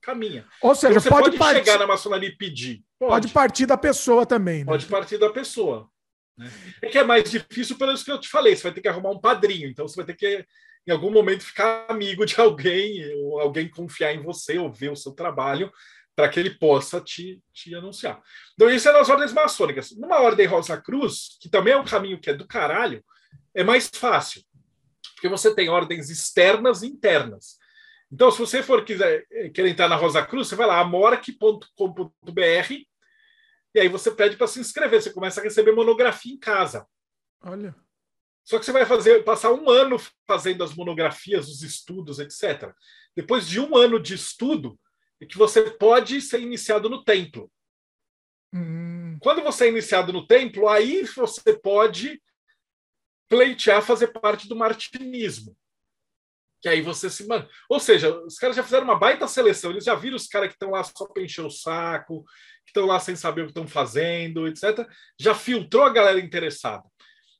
[0.00, 0.46] caminha.
[0.62, 2.84] Ou seja, então, você pode, pode partir, chegar na maçonaria e pedir.
[2.98, 3.10] Pode.
[3.10, 4.60] pode partir da pessoa também.
[4.60, 4.66] Né?
[4.66, 5.88] Pode partir da pessoa.
[6.40, 6.50] Né?
[6.80, 9.10] É que é mais difícil pelo que eu te falei, você vai ter que arrumar
[9.10, 10.46] um padrinho, então você vai ter que,
[10.86, 14.96] em algum momento, ficar amigo de alguém, ou alguém confiar em você, ou ver o
[14.96, 15.70] seu trabalho,
[16.16, 18.18] para que ele possa te, te anunciar.
[18.54, 19.90] Então, isso é nas ordens maçônicas.
[19.92, 23.04] Numa ordem Rosa Cruz, que também é um caminho que é do caralho,
[23.54, 24.42] é mais fácil,
[25.14, 27.58] porque você tem ordens externas e internas.
[28.10, 31.70] Então, se você for quiser querer entrar na Rosa Cruz, você vai lá, amorque.com.br
[33.74, 36.86] e aí você pede para se inscrever, você começa a receber monografia em casa.
[37.42, 37.74] Olha.
[38.44, 42.74] Só que você vai fazer passar um ano fazendo as monografias, os estudos, etc.
[43.14, 44.78] Depois de um ano de estudo,
[45.20, 47.50] é que você pode ser iniciado no templo.
[48.52, 49.18] Hum.
[49.20, 52.20] Quando você é iniciado no templo, aí você pode
[53.28, 55.56] pleitear fazer parte do martinismo.
[56.60, 57.26] Que aí você se.
[57.68, 60.54] Ou seja, os caras já fizeram uma baita seleção, eles já viram os caras que
[60.54, 62.24] estão lá só para encher o saco,
[62.64, 64.86] que estão lá sem saber o que estão fazendo, etc.
[65.18, 66.84] Já filtrou a galera interessada.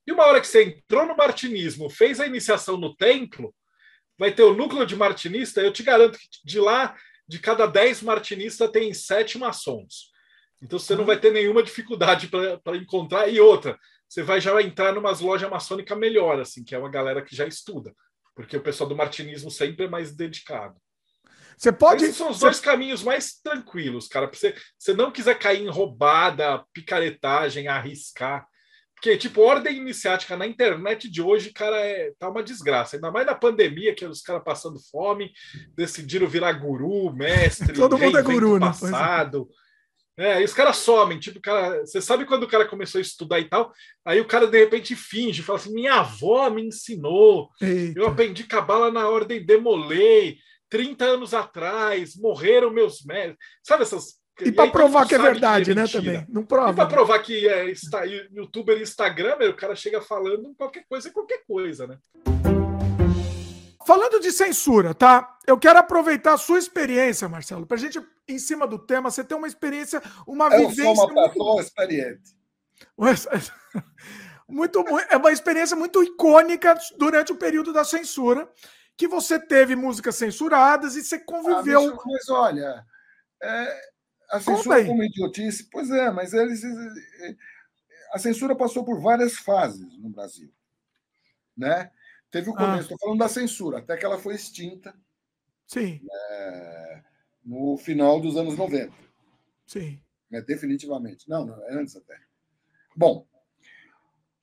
[0.06, 3.54] E uma hora que você entrou no martinismo, fez a iniciação no templo,
[4.18, 5.60] vai ter o núcleo de martinista.
[5.60, 6.96] Eu te garanto que de lá,
[7.28, 10.10] de cada 10 martinistas, tem sete maçons.
[10.62, 13.28] Então você não vai ter nenhuma dificuldade para encontrar.
[13.28, 13.78] E outra,
[14.08, 17.46] você vai já entrar numas lojas maçônicas melhor, assim, que é uma galera que já
[17.46, 17.94] estuda.
[18.34, 20.76] Porque o pessoal do martinismo sempre é mais dedicado.
[21.56, 22.04] Você pode.
[22.04, 24.30] Esses são os dois caminhos mais tranquilos, cara.
[24.32, 28.46] Se você não quiser cair em roubada, picaretagem, arriscar.
[28.94, 32.96] Porque, tipo, ordem iniciática na internet de hoje, cara, é, tá uma desgraça.
[32.96, 35.32] Ainda mais na pandemia, que os caras passando fome,
[35.74, 38.72] decidiram virar guru, mestre, todo mundo é guru, né?
[40.20, 43.40] É, e os caras somem, tipo, cara, você sabe quando o cara começou a estudar
[43.40, 43.72] e tal,
[44.04, 47.98] aí o cara de repente finge, fala assim: minha avó me ensinou, Eita.
[47.98, 50.36] eu aprendi cabala na ordem demolei,
[50.68, 53.38] 30 anos atrás, morreram meus mestres.
[53.62, 54.20] Sabe essas.
[54.42, 55.86] E, para provar que é verdade, que é né?
[55.86, 56.26] Também.
[56.28, 56.70] Não prova.
[56.70, 61.08] E para provar que é está, youtuber e Instagram, o cara chega falando qualquer coisa
[61.08, 61.98] é qualquer coisa, né?
[63.86, 65.38] Falando de censura, tá?
[65.46, 69.24] Eu quero aproveitar a sua experiência, Marcelo, para a gente, em cima do tema, você
[69.24, 70.90] ter uma experiência, uma Eu vivência.
[70.90, 71.66] Eu sou uma pessoa muito...
[71.66, 72.36] experiente.
[74.48, 78.48] muito, é uma experiência muito icônica durante o período da censura
[79.00, 81.98] que você teve músicas censuradas e você conviveu.
[81.98, 82.84] Ah, mas, olha,
[83.42, 83.80] é,
[84.30, 86.62] a censura como idiotice, pois é, mas eles.
[88.12, 90.52] A censura passou por várias fases no Brasil.
[91.56, 91.90] Né?
[92.30, 93.00] Teve o começo, estou ah.
[93.00, 94.94] falando da censura, até que ela foi extinta.
[95.66, 96.00] Sim.
[96.02, 97.04] Né,
[97.44, 98.92] no final dos anos 90.
[99.66, 100.00] Sim.
[100.30, 101.28] Né, definitivamente.
[101.28, 102.18] Não, não, é antes até.
[102.94, 103.26] Bom,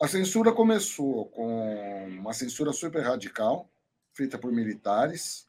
[0.01, 3.69] a censura começou com uma censura super radical,
[4.13, 5.47] feita por militares,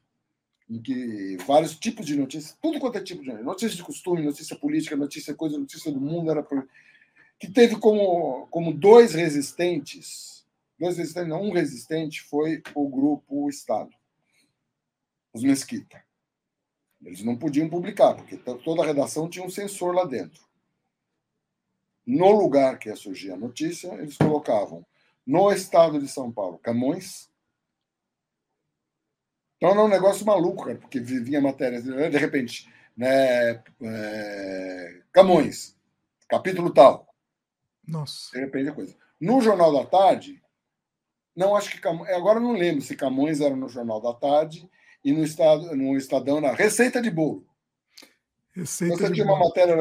[0.70, 4.56] em que vários tipos de notícias, tudo quanto é tipo de notícia de costume, notícia
[4.56, 6.68] política, notícia coisa, notícia do mundo, era por,
[7.38, 10.37] que teve como, como dois resistentes,
[10.78, 13.90] dois resistentes, não, um resistente foi o grupo Estado,
[15.32, 16.02] os Mesquita.
[17.02, 20.46] Eles não podiam publicar, porque toda a redação tinha um censor lá dentro.
[22.06, 24.84] No lugar que ia surgir a notícia, eles colocavam
[25.26, 27.28] no estado de São Paulo, Camões,
[29.58, 35.76] então era um negócio maluco, cara, porque vinha matéria, de repente, né, é, Camões,
[36.28, 37.12] capítulo tal.
[37.86, 38.30] Nossa.
[38.32, 38.96] De repente a coisa.
[39.20, 40.37] No Jornal da Tarde,
[41.38, 44.68] não acho que Camões, agora não lembro se Camões era no Jornal da Tarde
[45.04, 47.46] e no, estado, no Estadão na Receita de Bolo.
[48.52, 49.76] Receita você tinha uma matéria,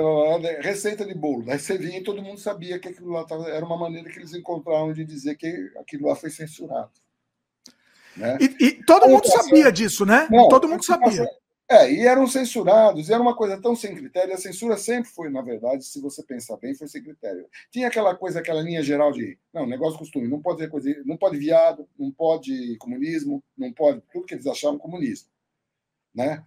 [0.61, 1.43] receita de bolo.
[1.43, 4.19] Daí você vinha e todo mundo sabia que aquilo lá tava, era uma maneira que
[4.19, 6.91] eles encontraram de dizer que aquilo lá foi censurado.
[8.15, 8.37] Né?
[8.39, 10.27] E, e todo mundo sabia disso, né?
[10.29, 11.27] Não, todo mundo sabia.
[11.69, 14.33] É, e eram censurados, e era uma coisa tão sem critério.
[14.33, 17.45] A censura sempre foi, na verdade, se você pensar bem, foi sem critério.
[17.69, 21.37] Tinha aquela coisa, aquela linha geral de não, negócio costume, não pode coisa, não pode
[21.37, 25.29] viado, não pode comunismo, não pode tudo que eles achavam comunismo,
[26.15, 26.41] né?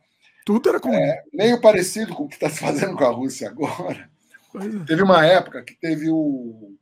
[0.47, 1.12] Tudo era comunismo.
[1.12, 4.10] É, meio parecido com o que está se fazendo com a Rússia agora.
[4.55, 4.84] É.
[4.86, 6.74] Teve uma época que teve o,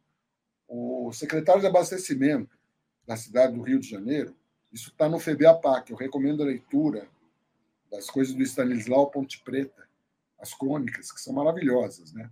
[0.68, 2.56] o secretário de abastecimento
[3.04, 4.36] da cidade do Rio de Janeiro,
[4.72, 5.90] isso está no FEBEAPAC.
[5.90, 7.08] Eu recomendo a leitura
[7.90, 9.88] das coisas do Stanislau Ponte Preta,
[10.38, 12.12] as crônicas, que são maravilhosas.
[12.12, 12.30] Né?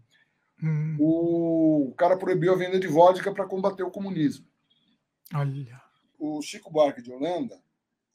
[0.63, 0.97] hum.
[0.99, 4.47] o cara proibiu a venda de vodka para combater o comunismo.
[5.35, 5.83] Olha.
[6.19, 7.61] O Chico Buarque de Holanda,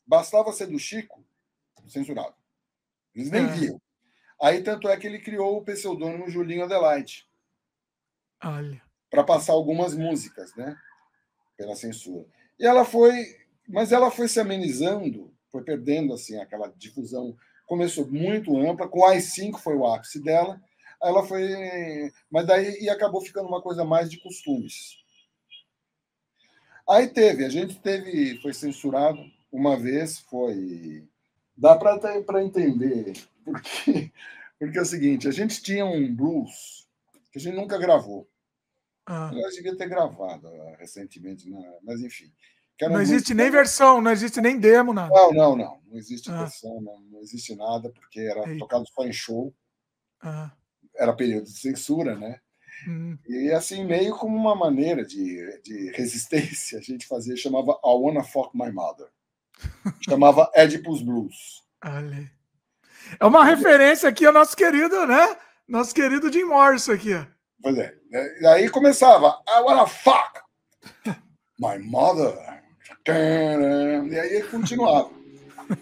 [0.05, 1.23] bastava ser do Chico,
[1.87, 2.35] censurado.
[3.13, 3.47] Eles nem é.
[3.47, 3.81] viam.
[4.41, 7.27] Aí, tanto é que ele criou o pseudônimo Julinho Adelaide.
[8.43, 8.81] Olha.
[9.09, 10.75] Para passar algumas músicas, né?
[11.55, 12.25] Pela censura.
[12.59, 13.39] E ela foi.
[13.67, 17.35] Mas ela foi se amenizando, foi perdendo assim aquela difusão.
[17.65, 20.61] Começou muito ampla, com as cinco foi o ápice dela.
[21.01, 22.11] Ela foi.
[22.29, 24.97] Mas daí e acabou ficando uma coisa mais de costumes.
[26.87, 29.19] Aí teve, a gente teve, foi censurado
[29.51, 31.07] uma vez, foi.
[31.55, 33.13] Dá para entender,
[33.45, 34.11] porque,
[34.59, 36.87] porque é o seguinte: a gente tinha um blues
[37.31, 38.27] que a gente nunca gravou.
[39.05, 39.31] Ah.
[39.33, 41.77] Eu devia ter gravado uh, recentemente, né?
[41.83, 42.31] mas enfim.
[42.89, 45.13] Não existe nem versão, não existe nem demo, nada.
[45.13, 45.81] Não, não, não.
[45.85, 46.39] Não existe ah.
[46.39, 48.59] versão, não, não, existe nada, porque era Eita.
[48.59, 49.53] tocado só em show.
[50.21, 50.51] Ah.
[50.95, 52.39] Era período de censura, né?
[52.87, 53.17] Hum.
[53.27, 58.23] E assim, meio como uma maneira de, de resistência, a gente fazia, chamava I Wanna
[58.23, 59.07] Fuck My Mother.
[60.01, 61.63] Chamava Oedipus Blues.
[61.85, 62.31] Olha.
[63.19, 65.37] É uma referência aqui ao nosso querido, né?
[65.67, 67.13] Nosso querido Jim Morrison aqui.
[67.61, 67.93] Pois é.
[68.39, 70.39] E aí começava, I wanna fuck
[71.59, 72.60] my mother.
[74.09, 75.11] E aí continuava.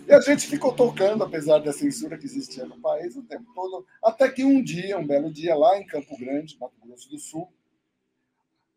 [0.07, 3.85] E a gente ficou tocando, apesar da censura que existia no país o tempo todo,
[4.03, 7.51] até que um dia, um belo dia, lá em Campo Grande, Mato Grosso do Sul,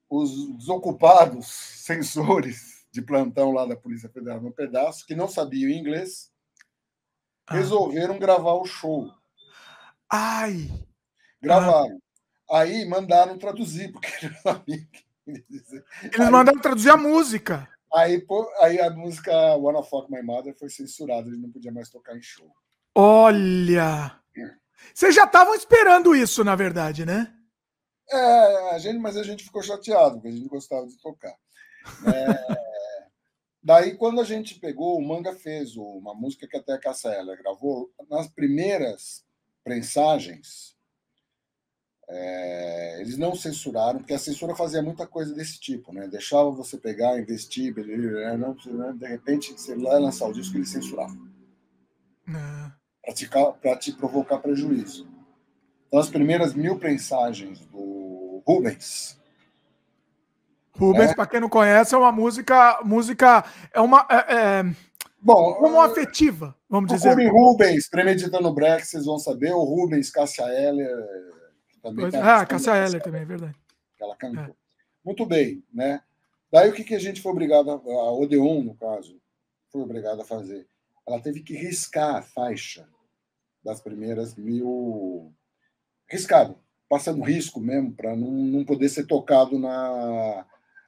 [0.09, 6.31] os desocupados censores de plantão lá da Polícia Federal no pedaço, que não sabiam inglês,
[7.47, 7.55] ah.
[7.55, 9.11] resolveram gravar o show.
[10.09, 10.71] Ai!
[11.41, 11.99] Gravaram.
[12.51, 12.61] Ah.
[12.61, 14.87] Aí mandaram traduzir, porque eles não sabiam.
[15.27, 17.69] Eles mandaram traduzir a música.
[17.95, 21.91] Aí, pô, aí a música Wanna Fuck My Mother foi censurada, ele não podia mais
[21.91, 22.51] tocar em show.
[22.95, 24.19] Olha!
[24.95, 27.33] Vocês já estavam esperando isso, na verdade, né?
[28.11, 31.35] É, a gente, mas a gente ficou chateado, porque a gente gostava de tocar.
[32.07, 32.57] É,
[33.63, 37.39] daí, quando a gente pegou, o Manga fez uma música que até a Cassia Eller
[37.39, 39.25] gravou, nas primeiras
[39.63, 40.77] prensagens,
[42.15, 46.07] é, eles não censuraram, porque a censura fazia muita coisa desse tipo, né?
[46.07, 48.37] Deixava você pegar, investir, né?
[48.37, 48.93] não, né?
[48.95, 51.17] de repente, você lá lançar o disco, eles censuravam.
[52.29, 52.73] É.
[53.63, 55.09] Para te provocar prejuízo.
[55.89, 59.19] Então, as primeiras mil prensagens do Rubens.
[60.77, 62.79] Rubens, é, para quem não conhece, é uma música.
[62.85, 64.07] música é uma.
[64.11, 64.65] É, é,
[65.21, 67.15] bom, uma afetiva, vamos dizer.
[67.31, 69.53] Rubens, Premeditando Break, vocês vão saber.
[69.53, 71.42] O Rubens, Cássia Heller
[71.83, 73.55] também tá ah, Cássia Heller também, é verdade.
[74.01, 74.45] ela cantou.
[74.45, 74.55] É.
[75.05, 76.01] Muito bem, né?
[76.51, 79.21] Daí o que, que a gente foi obrigado, a, a Odeon, no caso,
[79.71, 80.67] foi obrigada a fazer?
[81.07, 82.87] Ela teve que riscar a faixa
[83.65, 85.33] das primeiras mil.
[86.09, 86.57] Riscado,
[86.89, 90.47] passando risco mesmo, para não, não poder ser tocado na,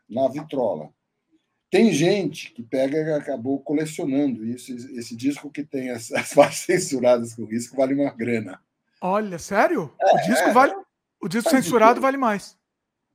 [0.09, 0.91] na vitrola.
[1.71, 4.73] Tem gente que pega e acabou colecionando isso.
[4.73, 8.61] Esse disco que tem as, as faixas censuradas com risco vale uma grana.
[9.01, 9.93] Olha, sério?
[10.01, 10.84] É, o disco é, vale.
[11.25, 12.55] O disco censurado vale mais.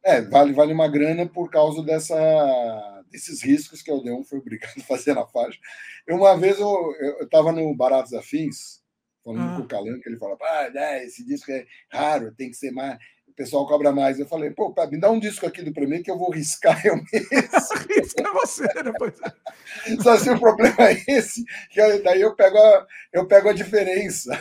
[0.04, 4.74] É, vale, vale uma grana por causa dessa, desses riscos que o Odeon foi obrigado
[4.80, 5.60] a fazer na faixa.
[6.08, 6.92] Eu, uma vez eu
[7.22, 8.82] estava no Baratos Afins,
[9.24, 9.56] falando ah.
[9.58, 12.72] com o Calan, que ele falava, ah, né, esse disco é raro, tem que ser
[12.72, 12.98] mais
[13.40, 14.20] pessoal cobra mais.
[14.20, 16.96] Eu falei, pô, me dá um disco aqui do primeiro que eu vou riscar eu
[16.96, 17.30] mesmo.
[17.90, 19.14] Risca você, depois.
[20.04, 24.38] Só se o problema é esse, que daí eu pego a, eu pego a diferença.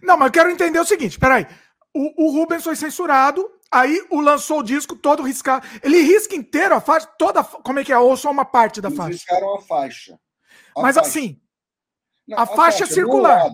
[0.00, 1.44] Não, mas eu quero entender o seguinte, peraí.
[1.98, 5.66] O, o Rubens foi censurado, aí o lançou o disco todo riscado.
[5.82, 7.98] Ele risca inteiro a faixa, toda, como é que é?
[7.98, 9.12] Ou só uma parte da Eles faixa?
[9.12, 10.20] riscaram a faixa.
[10.76, 11.08] A mas faixa.
[11.08, 11.40] assim,
[12.32, 13.50] a, a, faixa, faixa circular.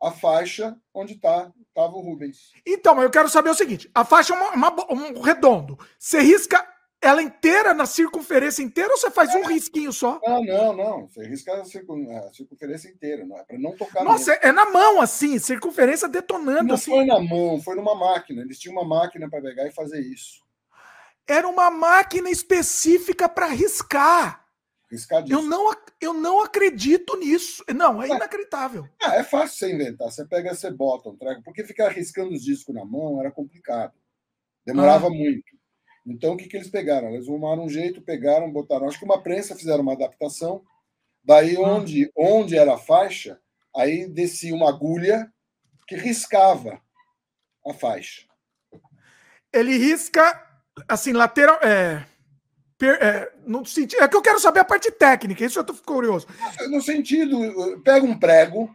[0.00, 2.52] a faixa onde está Tava o Rubens.
[2.66, 5.78] Então, eu quero saber o seguinte: a faixa é uma, uma, um redondo.
[5.98, 6.62] Você risca
[7.02, 9.38] ela inteira na circunferência inteira ou você faz é.
[9.38, 10.20] um risquinho só?
[10.24, 11.08] Não, não, não.
[11.08, 12.08] Você risca a, circun...
[12.16, 14.04] a circunferência inteira, não é para não tocar.
[14.04, 16.62] Nossa, é na mão assim, circunferência detonando.
[16.62, 16.92] Não assim.
[16.92, 18.42] foi na mão, foi numa máquina.
[18.42, 20.40] Eles tinham uma máquina para pegar e fazer isso.
[21.26, 24.40] Era uma máquina específica para riscar.
[25.28, 27.64] Eu não, eu não acredito nisso.
[27.74, 28.14] Não, é, é.
[28.14, 28.86] inacreditável.
[29.02, 30.10] Ah, é fácil você inventar.
[30.10, 31.42] Você pega, você bota um treco.
[31.42, 33.94] Porque ficar riscando os discos na mão era complicado.
[34.66, 35.10] Demorava ah.
[35.10, 35.61] muito.
[36.06, 37.10] Então, o que, que eles pegaram?
[37.10, 38.88] Eles arrumaram um jeito, pegaram, botaram.
[38.88, 40.62] Acho que uma prensa fizeram uma adaptação.
[41.24, 41.60] Daí, ah.
[41.60, 43.38] onde, onde era a faixa,
[43.74, 45.32] aí descia uma agulha
[45.86, 46.80] que riscava
[47.66, 48.22] a faixa.
[49.52, 50.42] Ele risca,
[50.88, 51.60] assim, lateral.
[51.62, 52.06] É
[52.84, 56.26] é, no sentido, é que eu quero saber a parte técnica, isso eu tô curioso.
[56.68, 58.74] No sentido, pega um prego,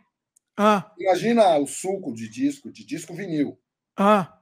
[0.56, 0.92] ah.
[0.98, 3.60] imagina o suco de disco, de disco vinil.
[4.00, 4.38] Ah.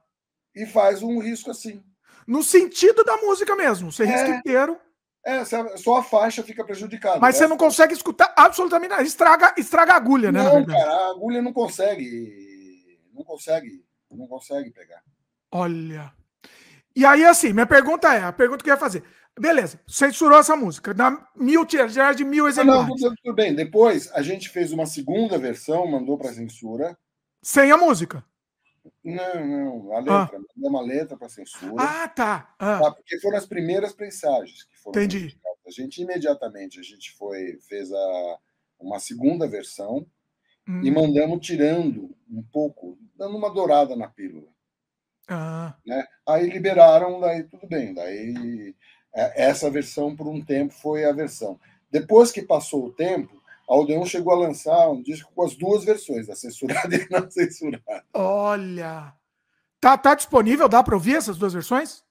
[0.54, 1.82] e faz um risco assim.
[2.26, 4.06] No sentido da música mesmo, você é.
[4.06, 4.78] risca inteiro.
[5.24, 7.18] É, só a faixa fica prejudicada.
[7.18, 9.02] Mas você não consegue escutar absolutamente nada.
[9.02, 10.42] Estraga, estraga a agulha, né?
[10.42, 13.00] Não, cara, a agulha não consegue.
[13.12, 13.84] Não consegue.
[14.10, 15.02] Não consegue pegar.
[15.50, 16.12] Olha.
[16.94, 19.02] E aí, assim, minha pergunta é: a pergunta que eu ia fazer.
[19.38, 20.94] Beleza, censurou essa música.
[20.94, 22.86] Na mil já de mil exemplares.
[23.00, 23.54] Não, tudo bem.
[23.54, 26.96] Depois a gente fez uma segunda versão, mandou para censura.
[27.42, 28.24] Sem a música.
[29.04, 30.14] Não, não, a letra.
[30.14, 30.30] Ah.
[30.32, 31.74] Mandamos uma letra para censura.
[31.78, 32.54] Ah, tá.
[32.58, 32.80] Ah.
[32.80, 32.90] tá.
[32.92, 35.02] Porque foram as primeiras prensagens que foram.
[35.02, 35.38] Entendi.
[35.66, 38.38] A gente imediatamente a gente foi fez a,
[38.78, 40.06] uma segunda versão
[40.68, 40.80] hum.
[40.82, 44.48] e mandamos tirando um pouco, dando uma dourada na pílula.
[45.28, 45.76] Ah.
[45.84, 46.06] Né?
[46.26, 47.92] Aí liberaram, daí tudo bem.
[47.92, 48.74] Daí
[49.14, 51.58] é, essa versão por um tempo foi a versão.
[51.90, 53.35] Depois que passou o tempo,
[53.68, 57.20] a Odeon chegou a lançar um disco com as duas versões, a censurada e a
[57.20, 58.04] não censurada.
[58.14, 59.12] Olha!
[59.80, 60.68] Tá, tá disponível?
[60.68, 62.04] Dá para ouvir essas duas versões?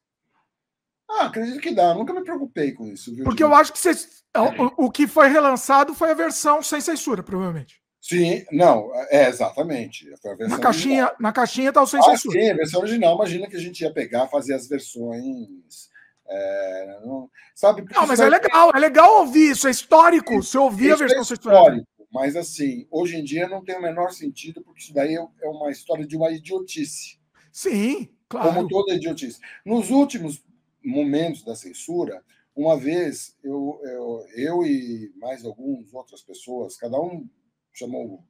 [1.10, 1.94] Ah, acredito que dá.
[1.94, 3.14] Nunca me preocupei com isso.
[3.14, 6.82] Viu, Porque eu acho que vocês, o, o, que foi relançado foi a versão sem
[6.82, 7.82] censura, provavelmente.
[8.02, 10.08] Sim, não, é exatamente.
[10.48, 12.40] na, caixinha, na caixinha tá o sem ah, censura.
[12.40, 13.16] Sim, a versão original.
[13.16, 15.90] Imagina que a gente ia pegar, fazer as versões.
[16.28, 20.42] É, não, sabe, não, mas é legal, é legal ouvir isso, é histórico.
[20.42, 24.12] Se ouvir a versão é histórico, mas assim, hoje em dia não tem o menor
[24.12, 27.20] sentido, porque isso daí é, é uma história de uma idiotice.
[27.52, 28.54] Sim, claro.
[28.54, 29.40] Como toda idiotice.
[29.64, 30.44] Nos últimos
[30.84, 32.24] momentos da censura,
[32.56, 37.28] uma vez eu, eu, eu e mais algumas outras pessoas, cada um
[37.74, 38.24] chamou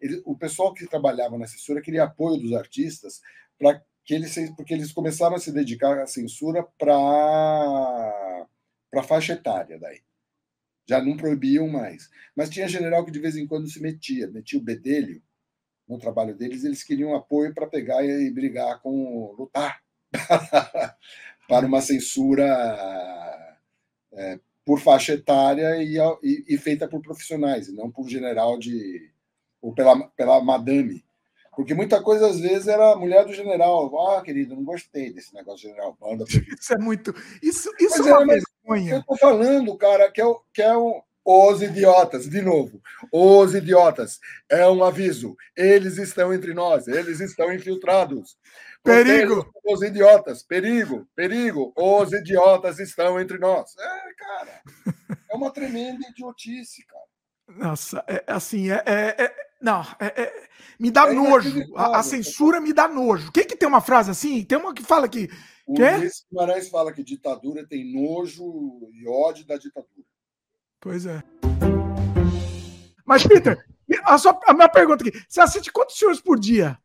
[0.00, 3.20] ele, o pessoal que trabalhava na censura queria apoio dos artistas
[3.58, 8.46] para que eles porque eles começaram a se dedicar à censura para
[8.90, 10.00] para faixa etária daí
[10.86, 14.58] já não proibiam mais mas tinha general que de vez em quando se metia metia
[14.58, 15.22] o bedelho
[15.88, 19.82] no trabalho deles eles queriam apoio para pegar e brigar com lutar
[21.48, 22.46] para uma censura
[24.12, 29.10] é, por faixa etária e, e, e, feita por profissionais, e não por general de.
[29.60, 31.04] ou pela, pela madame.
[31.54, 34.08] Porque muita coisa, às vezes, era a mulher do general.
[34.08, 35.96] Ah, querido, não gostei desse negócio de general.
[36.00, 36.24] Banda
[36.58, 37.14] isso é muito.
[37.42, 38.94] Isso, isso é uma vergonha.
[38.94, 41.00] Eu estou falando, cara, que é, que é um.
[41.24, 44.18] Os idiotas, de novo, os idiotas.
[44.48, 45.36] É um aviso.
[45.56, 48.36] Eles estão entre nós, eles estão infiltrados.
[48.82, 49.48] Perigo!
[49.64, 51.72] Os idiotas, perigo, perigo.
[51.76, 53.76] Os idiotas estão entre nós.
[53.78, 54.62] É, cara,
[55.30, 57.04] é uma tremenda idiotice, cara.
[57.56, 60.48] Nossa, é, assim, é, é, é não, é, é,
[60.78, 61.76] me dá é nojo.
[61.76, 63.30] A, a, censura me dá nojo.
[63.30, 64.44] Quem que tem uma frase assim?
[64.44, 65.30] Tem uma que fala que.
[65.64, 70.04] O que Luiz Guimarães fala que ditadura tem nojo e ódio da ditadura.
[70.80, 71.22] Pois é.
[73.06, 73.64] Mas, Peter,
[74.04, 76.76] a, sua, a minha pergunta aqui: você assiste quantos filmes por dia?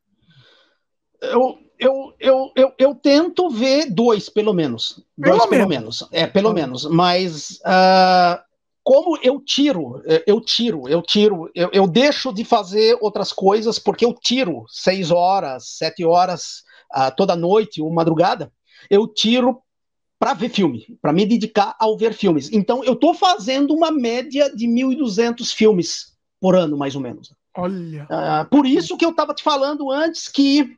[1.19, 5.03] Eu, eu, eu, eu, eu tento ver dois, pelo menos.
[5.19, 6.07] Pelo dois, pelo menos.
[6.11, 6.85] É, pelo menos.
[6.85, 8.46] Mas uh,
[8.88, 14.05] como eu tiro, eu tiro, eu tiro, eu, eu deixo de fazer outras coisas porque
[14.05, 16.64] eu tiro seis horas, sete horas
[16.95, 18.49] uh, toda noite ou madrugada,
[18.89, 19.61] eu tiro
[20.18, 22.49] para ver filme, para me dedicar ao ver filmes.
[22.53, 27.35] Então, eu estou fazendo uma média de 1.200 filmes por ano, mais ou menos.
[27.57, 28.05] Olha.
[28.05, 30.77] Uh, por isso que eu estava te falando antes que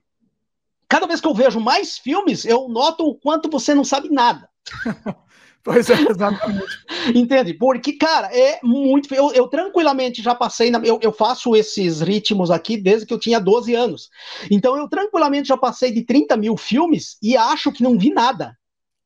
[0.88, 4.50] cada vez que eu vejo mais filmes, eu noto o quanto você não sabe nada.
[5.64, 6.66] pois é, exatamente.
[7.16, 7.54] Entende?
[7.54, 9.14] Porque, cara, é muito.
[9.14, 10.70] Eu, eu tranquilamente já passei.
[10.70, 14.10] Na, eu, eu faço esses ritmos aqui desde que eu tinha 12 anos.
[14.50, 18.58] Então, eu tranquilamente já passei de 30 mil filmes e acho que não vi nada.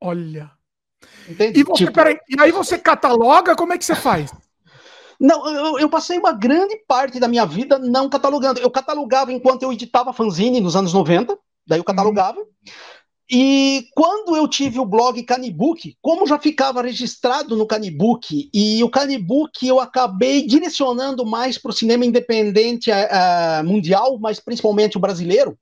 [0.01, 0.51] Olha.
[1.27, 1.59] Entende?
[1.59, 1.93] E, você, tipo...
[1.93, 3.55] peraí, e aí você cataloga?
[3.55, 4.31] Como é que você faz?
[5.19, 8.59] Não, eu, eu, passei uma grande parte da minha vida não catalogando.
[8.59, 11.37] Eu catalogava enquanto eu editava fanzine nos anos 90.
[11.65, 12.39] Daí eu catalogava.
[12.39, 12.45] Uhum.
[13.35, 18.89] E quando eu tive o blog Canibook, como já ficava registrado no Canibook, e o
[18.91, 25.57] Canibook eu acabei direcionando mais para o cinema independente uh, mundial, mas principalmente o brasileiro,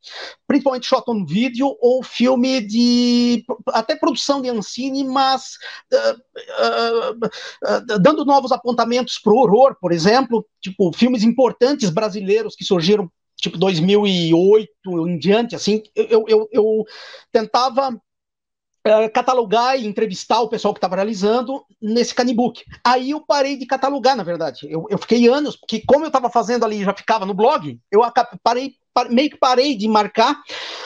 [0.46, 5.54] principalmente shot on video ou filme de até produção de Ancine, mas
[5.94, 12.66] uh, uh, dando novos apontamentos para o horror, por exemplo, tipo filmes importantes brasileiros que
[12.66, 13.10] surgiram
[13.42, 14.70] tipo 2008
[15.08, 16.86] em diante, assim, eu, eu, eu
[17.32, 22.64] tentava uh, catalogar e entrevistar o pessoal que estava realizando nesse canibook.
[22.84, 24.68] Aí eu parei de catalogar, na verdade.
[24.70, 28.02] Eu, eu fiquei anos, porque como eu estava fazendo ali, já ficava no blog, eu
[28.44, 28.76] parei,
[29.10, 30.40] meio que parei de marcar,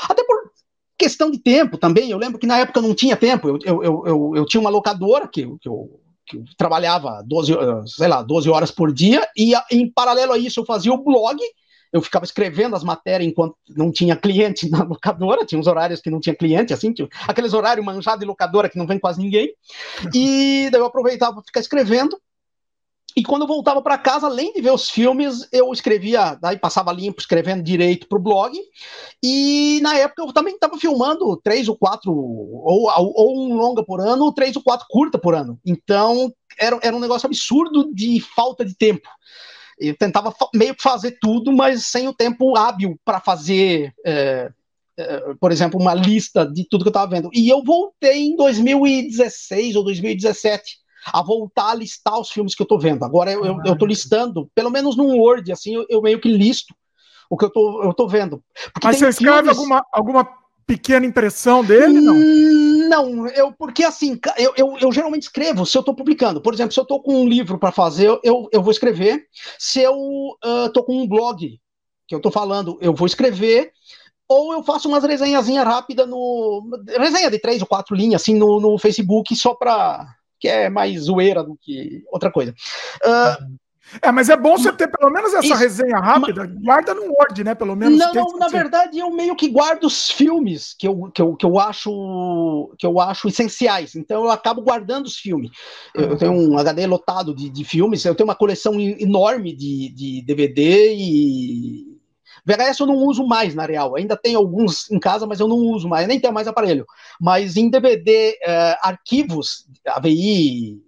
[0.08, 0.52] até por
[0.98, 2.10] questão de tempo também.
[2.10, 3.50] Eu lembro que na época não tinha tempo.
[3.50, 7.54] Eu, eu, eu, eu, eu tinha uma locadora que, que eu que eu trabalhava 12,
[7.86, 11.38] sei lá, 12 horas por dia, e em paralelo a isso eu fazia o blog,
[11.96, 16.10] eu ficava escrevendo as matérias enquanto não tinha cliente na locadora, tinha uns horários que
[16.10, 19.50] não tinha cliente, assim, tinha aqueles horários manjados de locadora que não vem quase ninguém.
[20.14, 22.20] E daí eu aproveitava para ficar escrevendo.
[23.16, 26.92] E quando eu voltava para casa, além de ver os filmes, eu escrevia, daí passava
[26.92, 28.60] limpo, escrevendo direito para o blog.
[29.24, 34.02] E na época eu também estava filmando três ou quatro, ou, ou um longa por
[34.02, 35.58] ano, ou três ou quatro curta por ano.
[35.66, 39.08] Então era, era um negócio absurdo de falta de tempo.
[39.78, 43.94] Eu tentava meio que fazer tudo, mas sem o tempo hábil para fazer.
[44.06, 44.52] É,
[44.98, 47.30] é, por exemplo, uma lista de tudo que eu estava vendo.
[47.34, 50.78] E eu voltei em 2016 ou 2017
[51.14, 53.04] a voltar a listar os filmes que eu estou vendo.
[53.04, 56.30] Agora eu, eu, eu tô listando, pelo menos num Word, assim, eu, eu meio que
[56.30, 56.74] listo
[57.30, 58.42] o que eu tô, eu tô vendo.
[58.74, 59.58] Porque Mas você escreve filmes...
[59.58, 60.28] alguma, alguma
[60.66, 62.16] pequena impressão dele, não?
[62.16, 66.42] Hum, não, eu, porque assim, eu, eu, eu, geralmente escrevo se eu estou publicando.
[66.42, 69.26] Por exemplo, se eu estou com um livro para fazer, eu, eu vou escrever.
[69.60, 69.96] Se eu
[70.66, 71.60] estou uh, com um blog
[72.08, 73.72] que eu estou falando, eu vou escrever.
[74.28, 76.64] Ou eu faço umas resenhazinhas rápidas no.
[76.98, 80.08] Resenha de três ou quatro linhas, assim, no, no Facebook, só para
[80.40, 82.54] que é mais zoeira do que outra coisa.
[83.04, 83.58] Uh,
[84.02, 87.04] é, mas é bom você ter pelo menos essa isso, resenha rápida, mas, guarda no
[87.04, 87.54] Word, né?
[87.54, 87.98] Pelo menos.
[87.98, 91.46] Não, não na verdade, eu meio que guardo os filmes que eu, que eu, que
[91.46, 93.96] eu, acho, que eu acho essenciais.
[93.96, 95.52] Então eu acabo guardando os filmes.
[95.94, 99.90] Eu, eu tenho um HD lotado de, de filmes, eu tenho uma coleção enorme de,
[99.94, 101.96] de DVD e
[102.46, 103.96] VHS eu não uso mais, na real.
[103.96, 106.08] Ainda tem alguns em casa, mas eu não uso mais.
[106.08, 106.86] Nem tenho mais aparelho.
[107.20, 110.82] Mas em DVD, uh, arquivos, AVI,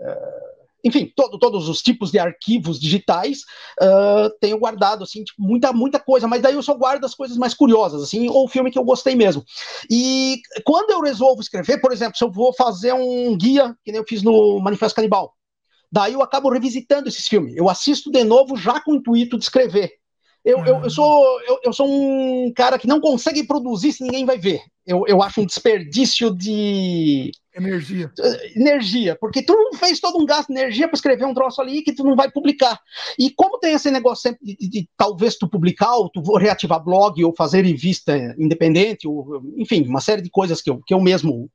[0.00, 0.49] uh,
[0.84, 3.40] enfim, todo, todos os tipos de arquivos digitais,
[3.80, 7.36] uh, tenho guardado, assim, tipo, muita, muita coisa, mas daí eu só guardo as coisas
[7.36, 9.44] mais curiosas, assim, ou filme que eu gostei mesmo.
[9.90, 14.00] E quando eu resolvo escrever, por exemplo, se eu vou fazer um guia, que nem
[14.00, 15.34] eu fiz no Manifesto Canibal,
[15.90, 17.56] daí eu acabo revisitando esses filmes.
[17.56, 19.99] Eu assisto de novo já com o intuito de escrever.
[20.42, 24.24] Eu, eu, eu, sou, eu, eu, sou um cara que não consegue produzir se ninguém
[24.24, 24.62] vai ver.
[24.86, 27.30] Eu, eu acho um desperdício de.
[27.54, 28.10] Energia.
[28.56, 31.92] Energia, porque tu fez todo um gasto de energia para escrever um troço ali que
[31.92, 32.80] tu não vai publicar.
[33.18, 36.82] E como tem esse negócio sempre de, de, de talvez tu publicar, ou tu reativar
[36.82, 41.00] blog, ou fazer revista independente, ou, enfim, uma série de coisas que eu, que eu
[41.00, 41.50] mesmo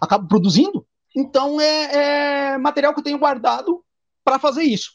[0.00, 3.84] acabo produzindo, então é, é material que eu tenho guardado
[4.24, 4.90] para fazer isso.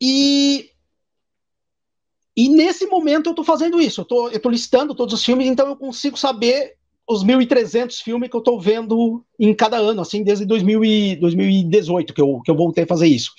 [0.00, 0.70] E
[2.38, 5.66] e nesse momento eu estou fazendo isso, eu tô, estou listando todos os filmes, então
[5.66, 6.74] eu consigo saber
[7.04, 12.14] os 1.300 filmes que eu estou vendo em cada ano, assim, desde 2000 e, 2018
[12.14, 13.32] que eu, que eu voltei a fazer isso.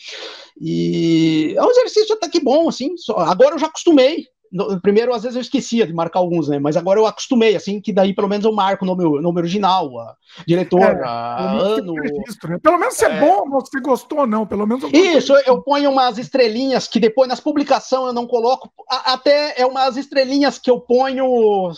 [0.60, 5.14] E é um exercício até que bom, assim, só, agora eu já acostumei, no, primeiro,
[5.14, 6.60] às vezes eu esquecia de marcar alguns, né?
[6.60, 10.00] Mas agora eu acostumei, assim, que daí pelo menos eu marco o nome, nome original,
[10.00, 10.16] a
[10.48, 11.94] diretor, é, a ano.
[11.94, 12.60] Registro, né?
[12.62, 15.62] Pelo menos se é, é bom, se gostou ou não, pelo menos eu Isso, eu
[15.62, 20.58] ponho umas estrelinhas que depois nas publicações eu não coloco, a, até é umas estrelinhas
[20.58, 21.72] que eu ponho.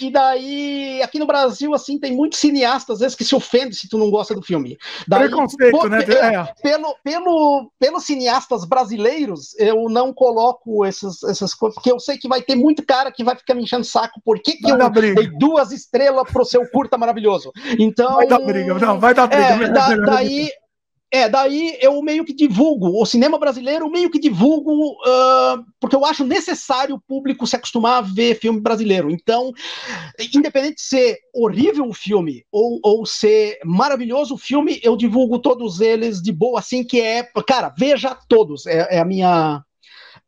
[0.00, 3.88] E daí, aqui no Brasil, assim, tem muitos cineastas, às vezes, que se ofendem se
[3.88, 4.76] tu não gosta do filme.
[5.06, 6.00] Daí, Preconceito, pô, né?
[6.02, 6.52] É.
[6.62, 12.28] Pelo, pelo, pelos cineastas brasileiros, eu não coloco essas, essas coisas porque eu sei que
[12.28, 14.20] vai ter muito cara que vai ficar me enchendo o saco.
[14.24, 17.52] Por que, que eu dei duas estrelas pro seu curta maravilhoso?
[17.78, 18.16] Então.
[18.16, 19.64] Vai dar briga, não, vai dar briga.
[19.64, 20.50] É, da, daí.
[21.10, 26.04] É, daí eu meio que divulgo, o cinema brasileiro meio que divulgo, uh, porque eu
[26.04, 29.10] acho necessário o público se acostumar a ver filme brasileiro.
[29.10, 29.50] Então,
[30.34, 35.80] independente de ser horrível o filme ou, ou ser maravilhoso o filme, eu divulgo todos
[35.80, 39.64] eles de boa, assim, que é, cara, veja todos, é, é a minha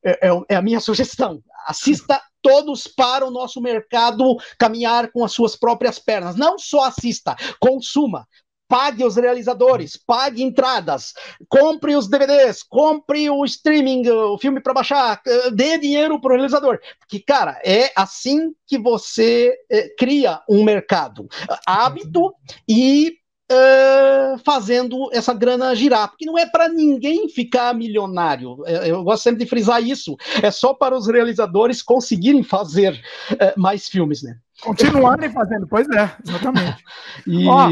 [0.02, 1.43] é, é, é a minha sugestão.
[1.66, 6.36] Assista todos para o nosso mercado caminhar com as suas próprias pernas.
[6.36, 8.27] Não só assista, consuma.
[8.71, 11.13] Pague os realizadores, pague entradas,
[11.49, 16.35] compre os DVDs, compre o streaming, o filme para baixar, eh, dê dinheiro para o
[16.35, 16.79] realizador.
[17.01, 21.27] Porque, cara, é assim que você é, cria um mercado.
[21.67, 22.33] Hábito
[22.69, 23.19] e
[23.53, 28.65] Uh, fazendo essa grana girar, porque não é para ninguém ficar milionário.
[28.65, 30.17] Eu gosto sempre de frisar isso.
[30.41, 32.93] É só para os realizadores conseguirem fazer
[33.33, 34.39] uh, mais filmes, né?
[34.63, 36.85] Continuarem fazendo, pois é, exatamente.
[37.27, 37.49] e...
[37.49, 37.69] Ó,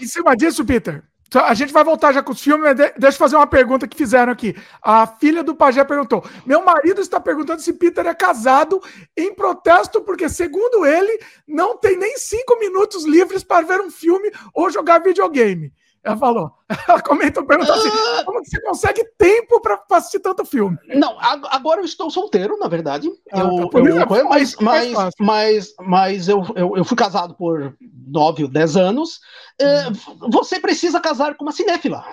[0.00, 1.02] em cima disso, Peter,
[1.34, 4.32] a gente vai voltar já com os filmes, deixa eu fazer uma pergunta que fizeram
[4.32, 4.56] aqui.
[4.82, 8.80] A filha do Pajé perguntou: Meu marido está perguntando se Peter é casado
[9.14, 14.30] em protesto, porque, segundo ele, não tem nem cinco minutos livres para ver um filme
[14.54, 15.70] ou jogar videogame.
[16.02, 16.52] Ela falou.
[16.88, 18.22] Ela comentou, perguntou assim: ah!
[18.24, 20.78] como você consegue tempo para assistir tanto filme?
[20.94, 23.10] Não, agora eu estou solteiro, na verdade.
[23.32, 27.76] Ah, eu, tá, eu, eu, mas, mas, mas, mas eu, eu, eu, fui casado por
[28.06, 29.20] nove ou dez anos.
[29.60, 30.30] Hum.
[30.30, 32.04] Você precisa casar com uma cinéfila.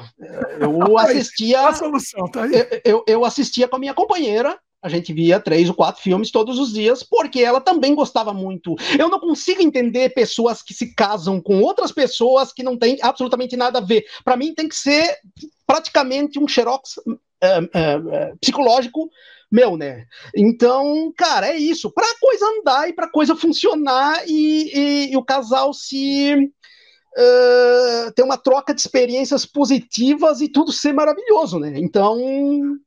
[0.60, 1.68] Eu assistia.
[1.68, 2.82] a solução, tá aí.
[2.84, 6.60] Eu, eu assistia com a minha companheira A gente via três ou quatro filmes todos
[6.60, 8.76] os dias, porque ela também gostava muito.
[8.99, 13.57] Eu não consigo entender pessoas que se casam com outras pessoas que não têm absolutamente
[13.57, 14.06] nada a ver.
[14.24, 15.18] Para mim, tem que ser
[15.66, 19.10] praticamente um xerox uh, uh, uh, psicológico
[19.52, 20.06] meu, né?
[20.36, 21.90] Então, cara, é isso.
[21.90, 26.36] Para a coisa andar e para a coisa funcionar e, e, e, o casal se
[26.36, 31.74] uh, ter uma troca de experiências positivas e tudo ser maravilhoso, né?
[31.76, 32.78] Então,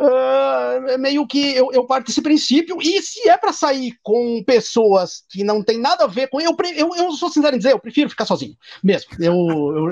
[0.00, 5.24] Uh, meio que eu, eu parto desse princípio, e se é para sair com pessoas
[5.28, 6.40] que não tem nada a ver com.
[6.40, 9.10] Eu, eu, eu sou sincero em dizer, eu prefiro ficar sozinho, mesmo.
[9.20, 9.34] Eu,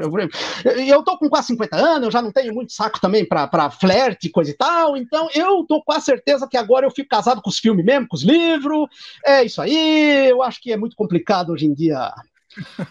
[0.01, 0.19] eu,
[0.65, 3.71] eu, eu tô com quase 50 anos, eu já não tenho muito saco também para
[3.71, 7.43] flerte, coisa e tal, então eu tô com a certeza que agora eu fico casado
[7.43, 8.89] com os filmes mesmo, com os livros.
[9.27, 12.15] É isso aí, eu acho que é muito complicado hoje em dia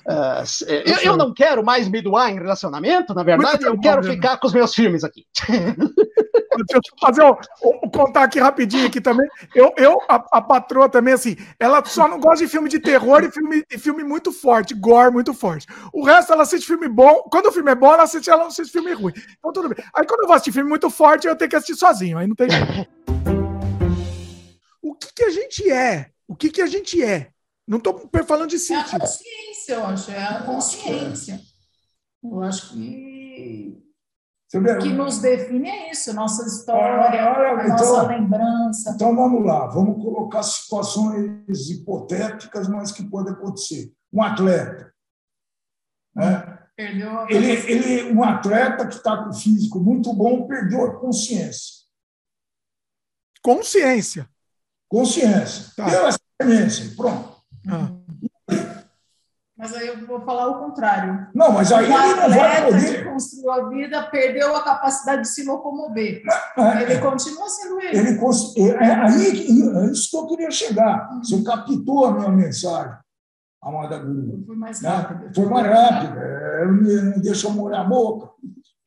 [0.05, 0.43] Uh,
[0.85, 4.47] eu, eu, não quero mais me doar em relacionamento, na verdade, eu quero ficar com
[4.47, 5.25] os meus filmes aqui.
[6.65, 9.27] Deixa eu fazer um, um, contar aqui rapidinho aqui também.
[9.53, 13.23] Eu, eu a, a, patroa também, assim, ela só não gosta de filme de terror
[13.23, 15.67] e filme, e filme muito forte, gore muito forte.
[15.93, 17.23] O resto ela assiste filme bom.
[17.31, 19.13] Quando o filme é bom, ela assiste, ela não assiste filme ruim.
[19.39, 19.83] Então tudo bem.
[19.93, 22.17] Aí quando eu vou assistir filme muito forte, eu tenho que assistir sozinho.
[22.17, 22.87] Aí não tem jeito.
[24.81, 26.09] O que, que a gente é?
[26.27, 27.29] O que, que a gente é?
[27.67, 28.93] Não estou falando de sentido.
[28.93, 30.11] É a consciência, eu acho.
[30.11, 31.41] É a consciência.
[32.23, 33.86] Eu acho que
[34.53, 38.91] o que nos define é isso, nossa história, a então, nossa lembrança.
[38.95, 43.91] Então vamos lá, vamos colocar situações hipotéticas, mas que podem acontecer.
[44.11, 44.93] Um atleta.
[46.15, 46.57] Né?
[46.77, 51.85] Perdeu ele, ele, um atleta que está com físico muito bom perdeu a consciência.
[53.41, 54.29] Consciência.
[54.87, 55.73] Consciência.
[55.75, 55.89] Tá.
[55.89, 57.41] Deu a experiência, pronto.
[57.67, 57.91] Ah.
[59.57, 61.27] Mas aí eu vou falar o contrário.
[61.33, 63.03] Não, mas aí o ele não vai poder.
[63.03, 66.21] que construiu a vida perdeu a capacidade de se locomover.
[66.55, 67.97] É, ele continua sendo ele.
[67.97, 68.19] ele
[68.57, 71.11] é, é, aí é isso que eu queria chegar.
[71.11, 71.23] Uhum.
[71.23, 72.97] Você captou a minha mensagem,
[73.63, 74.43] Amada Guru.
[74.45, 74.89] Foi mais né?
[74.89, 75.33] rápido.
[75.33, 76.19] Foi mais rápido.
[76.19, 78.29] É, não deixa eu molhar a boca.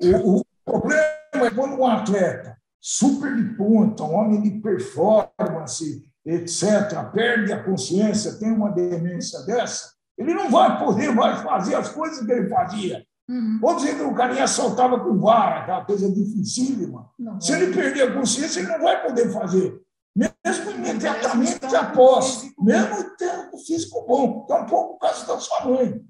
[0.00, 1.02] O, o problema
[1.34, 8.38] é quando um atleta super de ponta, um homem de performance, etc., perde a consciência,
[8.38, 9.90] tem uma demência dessa,
[10.20, 13.06] ele não vai poder mais fazer as coisas que ele fazia.
[13.26, 13.58] Uhum.
[13.62, 17.10] Ou dizer que o carinha saltava com vara, aquela coisa dificílima.
[17.18, 19.80] Não, Se ele perder a consciência, ele não vai poder fazer.
[20.14, 25.64] Mesmo imediatamente após, mesmo tendo físico bom, que é um pouco o caso da sua
[25.64, 26.04] mãe.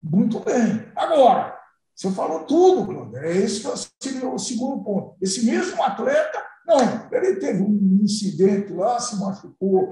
[0.00, 0.86] Muito bem.
[0.94, 1.58] Agora,
[1.92, 3.18] você falou tudo, Cláudio.
[3.18, 5.16] É esse que seria o segundo ponto.
[5.20, 9.90] Esse mesmo atleta, não, ele teve um incidente lá, se machucou,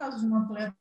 [0.00, 0.74] caso de um atleta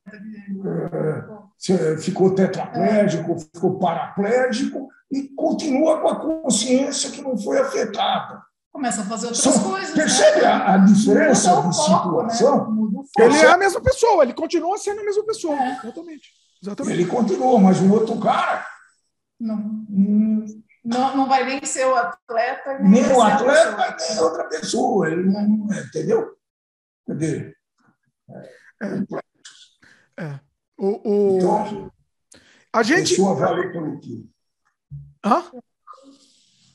[1.59, 3.39] que é, ficou tetraplégico, é.
[3.39, 8.41] ficou paraplégico e continua com a consciência que não foi afetada.
[8.71, 9.93] Começa a fazer outras São, coisas.
[9.93, 10.47] Percebe né?
[10.47, 12.29] a, a, diferença de foco, né?
[12.29, 12.73] situação?
[12.73, 13.03] Né?
[13.17, 15.55] Ele é a mesma pessoa, ele continua sendo a mesma pessoa.
[15.55, 15.79] É.
[15.83, 16.29] Exatamente.
[16.63, 16.93] Exatamente.
[16.93, 18.65] Ele continua, mas o outro cara.
[19.37, 19.57] Não.
[19.89, 20.45] Hum,
[20.89, 22.79] não, não vai nem ser o atleta.
[22.79, 25.07] Nem, nem o atleta, nem outra pessoa.
[25.07, 26.35] Ele não, entendeu?
[27.05, 27.57] Quer dizer,
[30.17, 30.23] é.
[30.23, 30.39] é.
[30.77, 31.37] O, o...
[31.37, 31.91] Então,
[32.73, 33.09] a a gente.
[33.09, 34.25] Pessoa vale pelo quê?
[35.23, 35.43] Hã?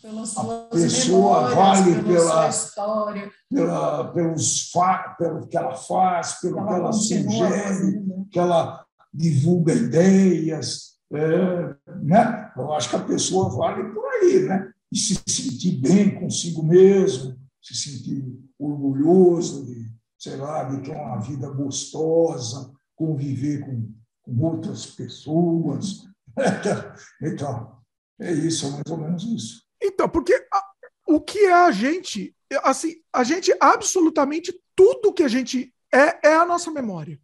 [0.06, 6.74] a pessoa vale pela, história, pela, pelos fa, pelo que ela faz, pelo ela que
[6.74, 10.94] ela sugere, que ela divulga ideias.
[11.10, 12.43] É, né?
[12.56, 14.72] Eu acho que a pessoa vale por aí, né?
[14.92, 18.24] E se sentir bem consigo mesmo, se sentir
[18.58, 26.06] orgulhoso de, sei lá, de ter uma vida gostosa, conviver com, com outras pessoas.
[27.22, 27.78] Então,
[28.20, 29.62] é isso, é mais ou menos isso.
[29.82, 30.64] Então, porque a,
[31.06, 36.34] o que é a gente, assim, a gente absolutamente tudo que a gente é é
[36.34, 37.20] a nossa memória.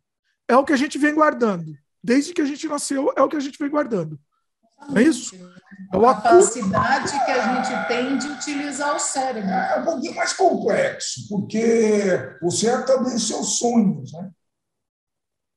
[0.49, 1.77] É o que a gente vem guardando.
[2.03, 4.19] Desde que a gente nasceu, é o que a gente vem guardando.
[4.95, 5.35] É isso?
[5.93, 9.51] É a capacidade que a gente tem de utilizar o cérebro.
[9.51, 14.31] É um pouquinho mais complexo, porque você é também seus sonhos, né?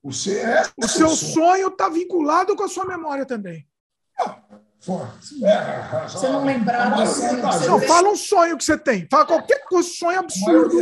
[0.03, 3.65] Você é o seu sonho está vinculado com a sua memória também.
[4.19, 7.41] É, você não lembrar do sonho.
[7.41, 9.07] Não, fala um sonho que você tem.
[9.09, 10.75] Fala qualquer coisa, sonho absurdo.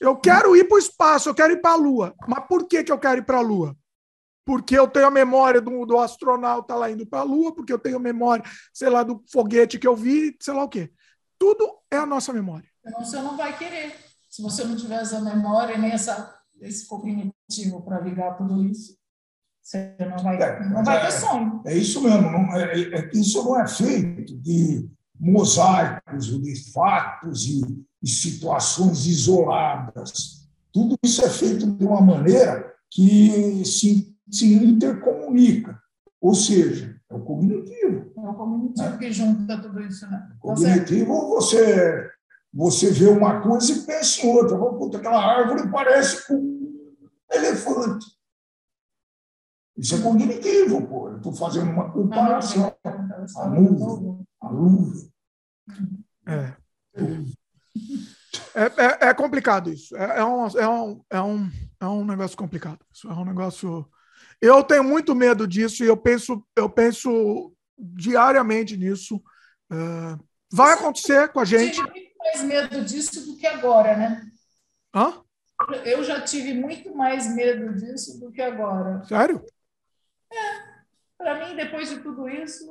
[0.00, 2.14] Eu quero ir para o espaço, eu quero ir para a Lua.
[2.28, 3.76] Mas por que, que eu quero ir para a Lua?
[4.50, 7.78] Porque eu tenho a memória do, do astronauta lá indo para a Lua, porque eu
[7.78, 8.44] tenho a memória,
[8.74, 10.90] sei lá, do foguete que eu vi, sei lá o quê.
[11.38, 12.68] Tudo é a nossa memória.
[12.84, 13.94] Então você não vai querer.
[14.28, 18.96] Se você não tiver essa memória, nem essa, esse cognitivo para ligar tudo isso,
[19.62, 21.62] você não vai, é, não vai ter é, sonho.
[21.64, 22.32] É isso mesmo.
[22.32, 27.60] Não, é, é, isso não é feito de mosaicos, de fatos e,
[28.02, 30.48] em situações isoladas.
[30.72, 35.80] Tudo isso é feito de uma maneira que se, se intercomunica,
[36.20, 38.12] ou seja, é o cognitivo.
[38.16, 38.98] É o cognitivo né?
[38.98, 40.18] que junta tudo isso, né?
[40.28, 42.10] Tá cognitivo, você,
[42.52, 44.58] você vê uma coisa e pensa em outra.
[44.58, 48.06] Puta, aquela árvore parece com um elefante.
[49.76, 51.08] Isso é cognitivo, pô.
[51.08, 52.76] Eu estou fazendo uma comparação.
[52.84, 55.10] A nuvem, a nuvem.
[56.26, 56.54] É.
[58.54, 59.96] É, é, é, complicado isso.
[59.96, 61.50] É, é, um, é, um, é, um,
[61.80, 62.78] é um negócio complicado.
[62.92, 63.88] Isso é um negócio.
[64.40, 69.22] Eu tenho muito medo disso e eu penso, eu penso diariamente nisso.
[69.70, 70.18] É,
[70.50, 71.78] vai acontecer com a gente.
[71.78, 74.30] Eu tive muito mais medo disso do que agora, né?
[74.94, 75.22] Hã?
[75.84, 79.04] Eu já tive muito mais medo disso do que agora.
[79.04, 79.44] Sério?
[80.32, 80.70] É.
[81.18, 82.66] Para mim, depois de tudo isso,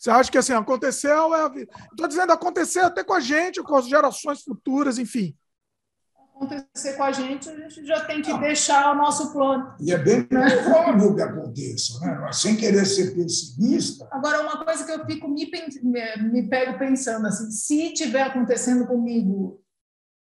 [0.00, 1.34] você acha que assim, aconteceu?
[1.34, 5.36] É Estou dizendo, aconteceu até com a gente, com as gerações futuras, enfim.
[6.40, 9.74] Acontecer com a gente, a gente já tem que deixar o nosso plano.
[9.78, 12.32] E é bem provável que aconteça, né?
[12.32, 14.08] sem querer ser pessimista.
[14.10, 15.50] Agora, uma coisa que eu fico me,
[16.32, 19.62] me pego pensando assim, se tiver acontecendo comigo,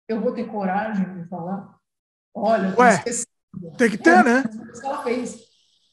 [0.08, 1.76] eu vou ter coragem de falar?
[2.34, 3.04] Olha, Ué,
[3.76, 4.44] tem que ter, é, né?
[4.80, 5.36] Que ela fez.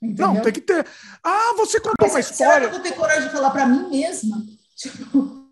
[0.02, 0.28] Entendeu?
[0.28, 0.86] Não, tem que ter.
[1.22, 2.66] Ah, você contou uma história.
[2.66, 4.38] Eu vou ter coragem de falar para mim mesma.
[4.76, 5.50] Tipo...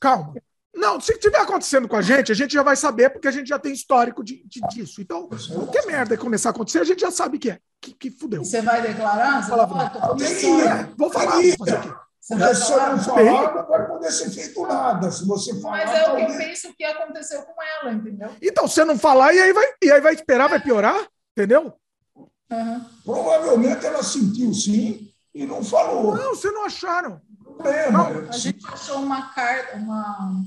[0.00, 0.34] Calma.
[0.74, 3.46] Não, se tiver acontecendo com a gente, a gente já vai saber, porque a gente
[3.46, 5.00] já tem histórico de, de disso.
[5.00, 7.58] Então, qualquer merda começar a acontecer, a gente já sabe que é.
[7.80, 8.42] Que, que fudeu.
[8.42, 9.42] E você vai declarar?
[9.42, 11.34] Você vai falar, ah, Vou falar.
[11.42, 12.04] Vou fazer aqui.
[12.24, 15.10] Se você não falar, não vai poder ser feito nada.
[15.10, 15.84] Se você falar.
[15.84, 18.30] Mas é o que eu penso que aconteceu com ela, entendeu?
[18.40, 21.06] Então, você não falar e aí vai, e aí vai esperar, vai piorar,
[21.36, 21.74] entendeu?
[22.50, 22.84] Uhum.
[23.04, 26.16] Provavelmente ela sentiu sim e não falou.
[26.16, 27.20] Não, vocês não acharam.
[27.44, 28.10] Problema.
[28.10, 30.44] Não, a gente achou uma carta, uma,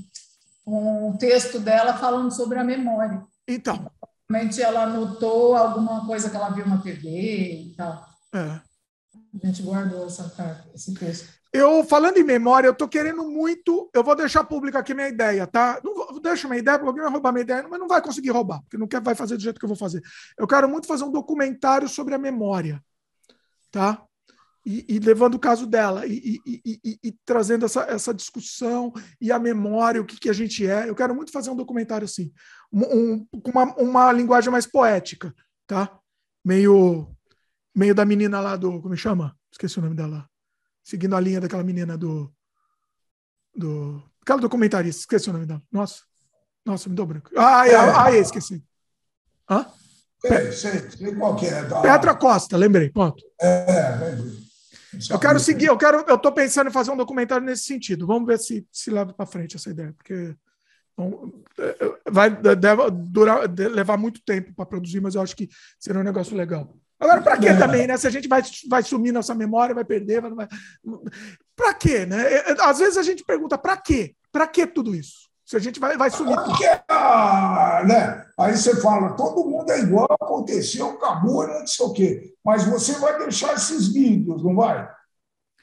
[0.68, 3.24] um texto dela falando sobre a memória.
[3.46, 3.90] Então.
[4.28, 8.04] Realmente ela anotou alguma coisa que ela viu na TV e tal.
[8.34, 8.60] É.
[9.42, 11.38] A gente guardou essa carta, esse texto.
[11.52, 13.90] Eu, falando em memória, eu tô querendo muito.
[13.94, 15.80] Eu vou deixar público aqui minha ideia, tá?
[15.82, 18.30] Não vou, deixa minha ideia, porque alguém vai roubar minha ideia, mas não vai conseguir
[18.30, 20.02] roubar, porque não quer, vai fazer do jeito que eu vou fazer.
[20.36, 22.82] Eu quero muito fazer um documentário sobre a memória,
[23.70, 24.02] tá?
[24.70, 29.38] E, e levando o caso dela, e, e, e, trazendo essa, essa discussão e a
[29.38, 30.86] memória, o que, que a gente é.
[30.86, 32.30] Eu quero muito fazer um documentário assim,
[32.70, 35.34] com um, uma, uma linguagem mais poética,
[35.66, 35.98] tá?
[36.44, 37.08] Meio,
[37.74, 38.82] meio da menina lá do.
[38.82, 39.34] Como chama?
[39.50, 40.28] Esqueci o nome dela
[40.88, 42.32] seguindo a linha daquela menina do.
[43.54, 45.62] do aquela documentarista, esqueci o nome dela.
[45.70, 46.02] Nossa,
[46.64, 47.30] nossa, me deu branco.
[47.36, 48.62] Ah, é, ah, é, esqueci.
[49.48, 49.66] Hã?
[50.20, 51.64] Sei, sei, sei qual que é.
[51.64, 51.80] Da...
[51.80, 53.22] Petra Costa, lembrei, ponto.
[53.40, 54.47] É, lembrei.
[55.10, 58.06] Eu quero seguir, eu quero, eu estou pensando em fazer um documentário nesse sentido.
[58.06, 60.34] Vamos ver se se leva para frente essa ideia, porque
[62.10, 66.36] vai deve durar, levar muito tempo para produzir, mas eu acho que será um negócio
[66.36, 66.76] legal.
[67.00, 67.96] Agora, para que também, né?
[67.96, 70.48] Se a gente vai, vai sumir nossa memória, vai perder, vai...
[71.54, 72.20] para quê, né?
[72.22, 74.16] É, é, às vezes a gente pergunta, para quê?
[74.32, 75.27] Para que tudo isso?
[75.48, 78.26] Se a gente vai, vai sumir Porque, ah, né?
[78.38, 82.34] Aí você fala, todo mundo é igual, aconteceu, acabou, não sei o quê.
[82.44, 84.86] Mas você vai deixar esses vídeos, não vai?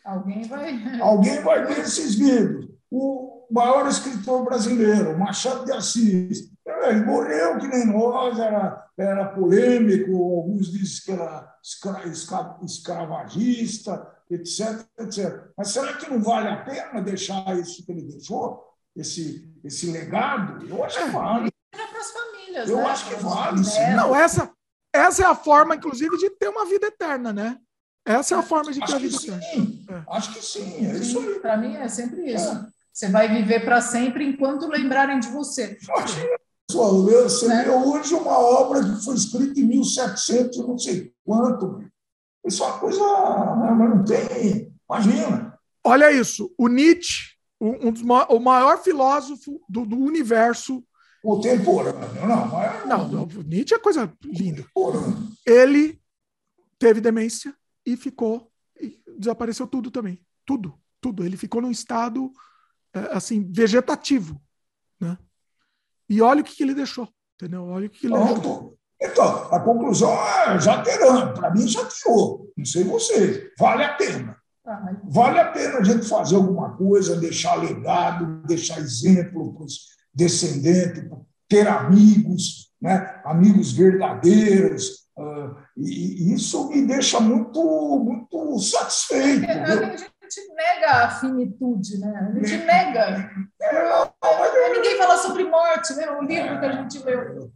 [0.04, 1.00] Alguém vai.
[1.00, 2.68] Alguém vai ver esses vídeos.
[2.90, 10.16] O maior escritor brasileiro, Machado de Assis, ele morreu que nem nós, era, era polêmico,
[10.16, 15.44] alguns dizem que era escra, escra, escravagista, etc, etc.
[15.56, 18.75] Mas será que não vale a pena deixar isso que ele deixou?
[18.96, 20.66] Esse, esse legado?
[20.68, 21.52] Eu acho que vale.
[21.72, 22.86] Para as famílias, Eu né?
[22.86, 23.94] acho que vale, sim.
[23.96, 24.52] Não, essa,
[24.94, 27.58] essa é a forma, inclusive, de ter uma vida eterna, né?
[28.06, 29.34] Essa é a forma de ter acho a vida sim.
[29.34, 29.86] eterna.
[29.90, 30.16] É.
[30.16, 31.40] Acho que sim, é isso aí.
[31.40, 32.50] Para mim é sempre isso.
[32.50, 32.66] É.
[32.94, 35.78] Você vai viver para sempre enquanto lembrarem de você.
[35.84, 36.38] Imagina
[36.72, 37.64] você né?
[37.64, 41.84] leu hoje uma obra que foi escrita em 1700, não sei quanto.
[42.46, 43.00] Isso é uma coisa.
[43.00, 44.74] Não tem.
[44.90, 45.58] Imagina.
[45.84, 46.54] Olha isso.
[46.58, 50.84] O Nietzsche, um dos, o maior filósofo do, do universo.
[51.22, 52.48] Contemporâneo, não.
[52.48, 54.66] Maior, não, não, Nietzsche é coisa linda.
[55.46, 56.00] Ele
[56.78, 58.52] teve demência e ficou.
[58.80, 60.20] E desapareceu tudo também.
[60.46, 61.26] Tudo, tudo.
[61.26, 62.32] Ele ficou num estado
[62.94, 64.40] é, assim vegetativo,
[65.00, 65.18] né?
[66.08, 67.66] E olha o que, que ele deixou, entendeu?
[67.66, 68.78] Olha o que, que ele deixou.
[69.02, 71.34] Então, a conclusão é já terão.
[71.34, 72.52] Para mim, já tirou.
[72.56, 73.52] Não sei vocês.
[73.58, 74.38] Vale a pena.
[75.04, 81.04] Vale a pena a gente fazer alguma coisa, deixar legado, deixar exemplo para os descendentes,
[81.48, 83.22] ter amigos, né?
[83.26, 85.06] amigos verdadeiros.
[85.18, 87.62] Uh, e, isso me deixa muito,
[88.00, 89.46] muito satisfeito.
[89.46, 92.30] É, a gente nega a finitude, né?
[92.32, 93.32] A gente nega.
[93.62, 96.10] É, ninguém fala sobre morte, né?
[96.10, 97.52] O livro que a gente leu.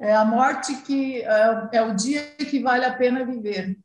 [0.00, 3.76] É a morte que é, é o dia que vale a pena viver.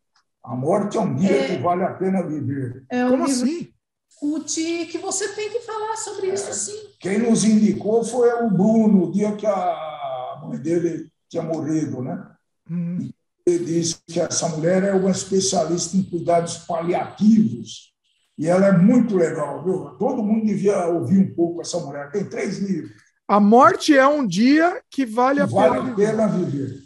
[0.44, 2.84] A morte é um dia é, que vale a pena viver.
[2.90, 3.70] É um Como assim?
[4.10, 6.54] Discute que você tem que falar sobre isso, é.
[6.54, 6.80] sim.
[7.00, 12.26] Quem nos indicou foi o Bruno, o dia que a mãe dele tinha morrido, né?
[12.70, 13.10] Hum.
[13.46, 17.94] Ele disse que essa mulher é uma especialista em cuidados paliativos
[18.38, 19.98] e ela é muito legal, viu?
[19.98, 22.12] Todo mundo devia ouvir um pouco essa mulher.
[22.12, 22.92] Tem três livros.
[23.28, 26.83] A morte é um dia que vale, que a, vale pena, a pena viver.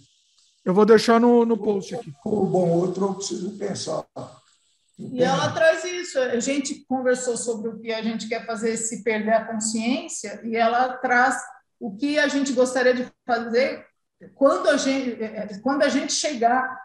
[0.67, 2.13] Eu vou deixar no, no post aqui.
[2.25, 4.03] O bom outro eu preciso pensar.
[4.99, 6.19] E ela traz isso.
[6.19, 10.57] A gente conversou sobre o que a gente quer fazer se perder a consciência, e
[10.57, 11.37] ela traz
[11.79, 13.85] o que a gente gostaria de fazer
[14.35, 15.17] quando a gente,
[15.61, 16.77] quando a gente chegar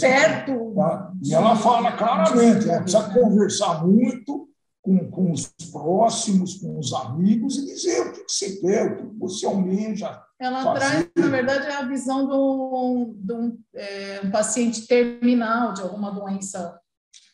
[0.00, 0.72] perto.
[0.74, 1.12] Tá?
[1.22, 4.47] E ela fala claramente: ela precisa conversar muito
[4.88, 9.18] com, com os próximos, com os amigos, e dizer o que você quer, o que
[9.18, 10.78] você almeja ela Fazer.
[10.78, 16.12] traz, na verdade, a visão de um, de um, é, um paciente terminal de alguma
[16.12, 16.78] doença.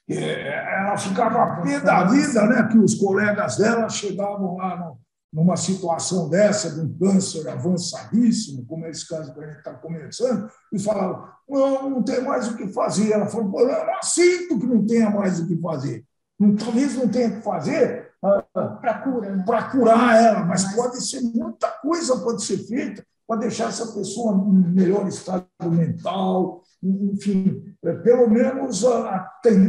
[0.09, 2.67] É, ela ficava pé da vida, né?
[2.71, 4.99] Que os colegas dela chegavam lá no,
[5.31, 10.49] numa situação dessa, de um câncer avançadíssimo, como esse caso que a gente está começando,
[10.73, 13.13] e falavam: não, não tem mais o que fazer.
[13.13, 16.03] Ela falou: eu não aceito que não tenha mais o que fazer.
[16.45, 19.45] Não, talvez não tenha o que fazer para cura, né?
[19.45, 23.87] para curar ela, mas, mas, pode ser muita coisa pode ser feita para deixar essa
[23.93, 28.85] pessoa em melhor estado mental, enfim, é, pelo menos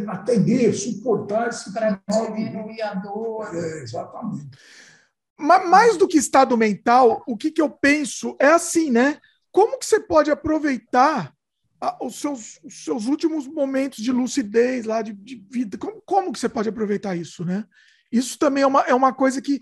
[0.07, 3.47] atender, suportar esse para diminuir a dor.
[3.53, 4.49] É, exatamente.
[5.37, 9.19] Mas mais do que estado mental, o que, que eu penso é assim, né?
[9.51, 11.33] Como que você pode aproveitar
[12.01, 15.77] os seus, os seus últimos momentos de lucidez lá, de, de vida?
[15.77, 17.65] Como, como que você pode aproveitar isso, né?
[18.11, 19.59] Isso também é uma, é uma coisa que,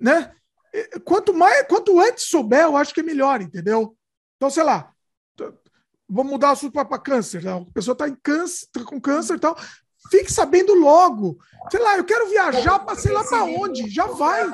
[0.00, 0.32] né?
[0.72, 3.96] É, quanto mais, quanto antes souber, eu acho que é melhor, entendeu?
[4.36, 4.92] Então, sei lá,
[6.08, 7.42] vamos mudar o assunto para câncer.
[7.42, 7.52] Né?
[7.52, 9.56] A pessoa está em câncer, tá com câncer e tal.
[10.10, 11.38] Fique sabendo logo.
[11.70, 13.88] Sei lá, eu quero viajar para sei lá para onde.
[13.88, 14.44] Já vai.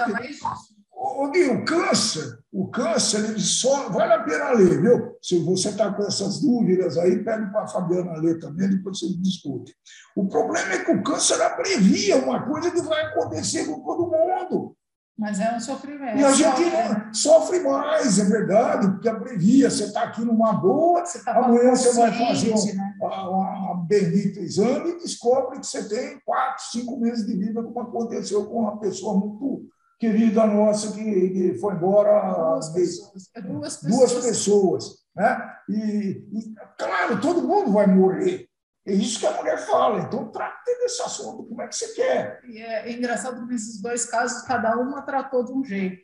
[1.03, 5.17] O, o câncer, o câncer, ele só vale a pena ler, viu?
[5.23, 9.17] Se você está com essas dúvidas aí, pede para a Fabiana ler também, depois você
[9.17, 9.75] discute.
[10.15, 14.77] O problema é que o câncer abrevia uma coisa que vai acontecer com todo mundo.
[15.17, 16.19] Mas é um sofrimento.
[16.19, 19.71] E a gente sofre, sofre mais, é verdade, porque abrevia.
[19.71, 22.95] Você está aqui numa boa, você tá amanhã você vai fazer um né?
[23.03, 28.45] a, bendito exame e descobre que você tem quatro, cinco meses de vida, como aconteceu
[28.45, 29.67] com uma pessoa muito
[30.01, 32.33] querida nossa que, que foi embora.
[32.33, 33.31] Duas pessoas.
[33.35, 34.11] É duas pessoas.
[34.11, 35.57] Duas pessoas né?
[35.69, 38.49] E, e, claro, todo mundo vai morrer.
[38.87, 40.01] É isso que a mulher fala.
[40.01, 41.45] Então, trate desse assunto.
[41.45, 42.41] Como é que você quer?
[42.49, 46.03] E é, é engraçado que nesses dois casos, cada uma tratou de um jeito.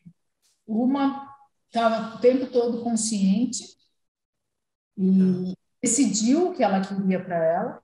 [0.67, 1.35] Uma
[1.67, 3.65] estava o tempo todo consciente
[4.97, 7.83] e decidiu o que ela queria para ela.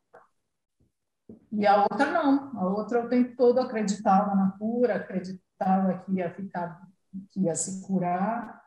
[1.51, 2.59] E a outra não.
[2.59, 6.83] A outra o tempo todo acreditava na cura, acreditava estava que ia ficar,
[7.31, 8.61] que ia se curar.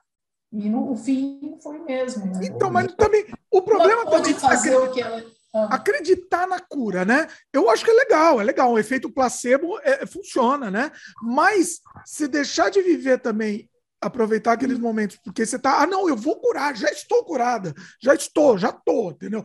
[0.52, 2.26] E no o fim foi mesmo.
[2.26, 2.40] Né?
[2.44, 5.76] Então, mas também o problema também fazer o que ela ah.
[5.76, 7.28] acreditar na cura, né?
[7.52, 8.72] Eu acho que é legal, é legal.
[8.72, 10.92] O efeito placebo é, funciona, né?
[11.22, 13.70] Mas se deixar de viver também,
[14.02, 18.14] aproveitar aqueles momentos, porque você tá, ah, não, eu vou curar, já estou curada, já
[18.14, 19.44] estou, já estou, entendeu?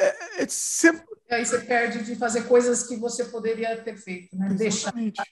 [0.00, 1.04] É, é, sempre...
[1.30, 4.48] Aí você perde de fazer coisas que você poderia ter feito, né?
[4.58, 5.22] Exatamente.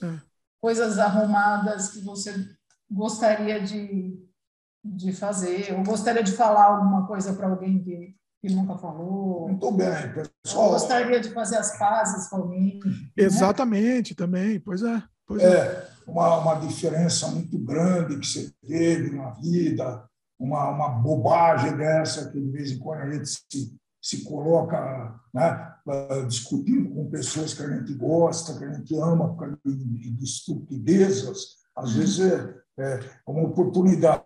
[0.00, 0.16] Deixar.
[0.16, 0.33] É
[0.64, 2.34] coisas arrumadas que você
[2.90, 4.18] gostaria de,
[4.82, 9.46] de fazer, ou gostaria de falar alguma coisa para alguém que, que nunca falou.
[9.46, 9.94] Muito bem,
[10.42, 10.70] pessoal.
[10.70, 12.80] gostaria de fazer as pazes com alguém.
[12.82, 12.92] Né?
[13.14, 14.16] Exatamente, né?
[14.16, 15.02] também, pois é.
[15.26, 15.88] Pois é, é.
[16.06, 22.40] Uma, uma diferença muito grande que você teve na vida, uma, uma bobagem dessa que
[22.40, 25.74] de vez em quando a gente se se coloca né,
[26.28, 29.34] discutindo com pessoas que a gente gosta, que a gente ama,
[29.64, 31.96] de, de estupidezas, às uhum.
[31.96, 34.22] vezes é, é uma oportunidade.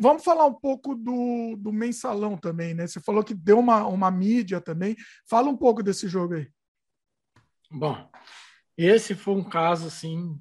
[0.00, 2.86] Vamos falar um pouco do, do mensalão também, né?
[2.86, 4.94] Você falou que deu uma, uma mídia também.
[5.28, 6.48] Fala um pouco desse jogo aí.
[7.68, 8.08] Bom,
[8.76, 10.38] esse foi um caso assim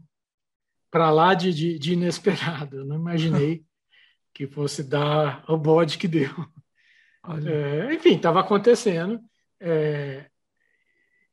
[0.92, 2.78] para lá de, de, de, inesperado.
[2.78, 3.66] Eu não imaginei
[4.36, 6.30] que fosse dar o bode que deu.
[7.46, 9.20] É, enfim, estava acontecendo.
[9.60, 10.30] É,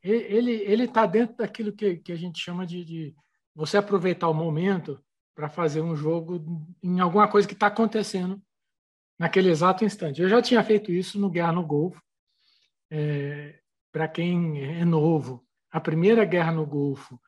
[0.03, 3.15] ele ele está dentro daquilo que, que a gente chama de, de
[3.53, 5.01] você aproveitar o momento
[5.33, 6.43] para fazer um jogo
[6.81, 8.41] em alguma coisa que está acontecendo
[9.17, 10.21] naquele exato instante.
[10.21, 12.01] Eu já tinha feito isso no Guerra no Golfo.
[12.91, 13.59] É,
[13.91, 17.19] para quem é novo, a primeira guerra no Golfo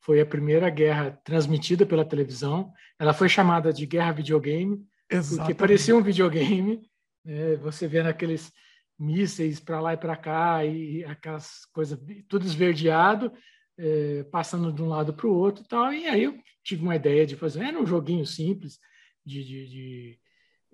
[0.00, 2.72] foi a primeira guerra transmitida pela televisão.
[2.98, 5.38] Ela foi chamada de guerra videogame, Exatamente.
[5.38, 6.82] porque parecia um videogame.
[7.26, 7.56] Né?
[7.56, 8.52] Você vendo aqueles
[8.98, 11.98] mísseis para lá e para cá e aquelas coisas
[12.28, 13.32] tudo esverdeado,
[13.76, 15.92] é, passando de um lado para o outro e tal.
[15.92, 18.78] E aí eu tive uma ideia de fazer, era um joguinho simples
[19.24, 20.20] de, de, de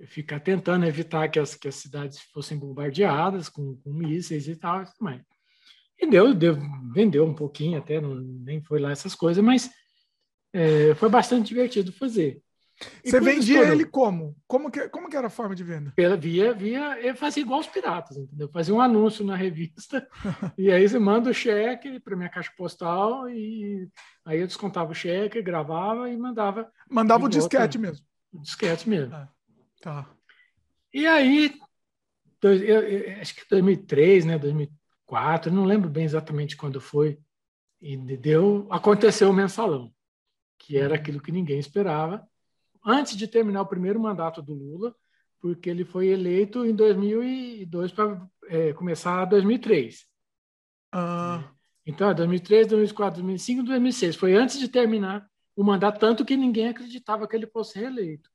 [0.06, 4.84] ficar tentando evitar que as, que as cidades fossem bombardeadas com, com mísseis e tal.
[5.00, 5.20] Mas,
[5.98, 6.56] e deu, deu,
[6.92, 9.70] vendeu um pouquinho até, não, nem foi lá essas coisas, mas
[10.52, 12.42] é, foi bastante divertido fazer.
[13.04, 14.36] Você vendia estourou, ele como?
[14.46, 15.92] Como que, como que era a forma de venda?
[15.94, 18.48] Pela, via, via, eu fazia igual os piratas, entendeu?
[18.48, 20.06] Fazia um anúncio na revista
[20.56, 23.88] e aí você manda o cheque para minha caixa postal e
[24.24, 26.70] aí eu descontava o cheque, gravava e mandava.
[26.88, 28.04] Mandava o disquete mesmo.
[28.32, 29.14] O disquete mesmo.
[29.14, 29.28] Ah,
[29.80, 30.08] tá.
[30.92, 31.54] E aí,
[32.40, 34.38] dois, eu, eu, acho que 2003, né?
[34.38, 37.18] 2004, não lembro bem exatamente quando foi.
[37.80, 39.92] E deu, aconteceu o mensalão,
[40.58, 42.24] que era aquilo que ninguém esperava
[42.84, 44.94] antes de terminar o primeiro mandato do Lula,
[45.40, 50.06] porque ele foi eleito em 2002 para é, começar 2003.
[50.92, 51.50] Ah.
[51.84, 54.16] Então, 2003, 2004, 2005, 2006.
[54.16, 58.30] Foi antes de terminar o mandato, tanto que ninguém acreditava que ele fosse reeleito.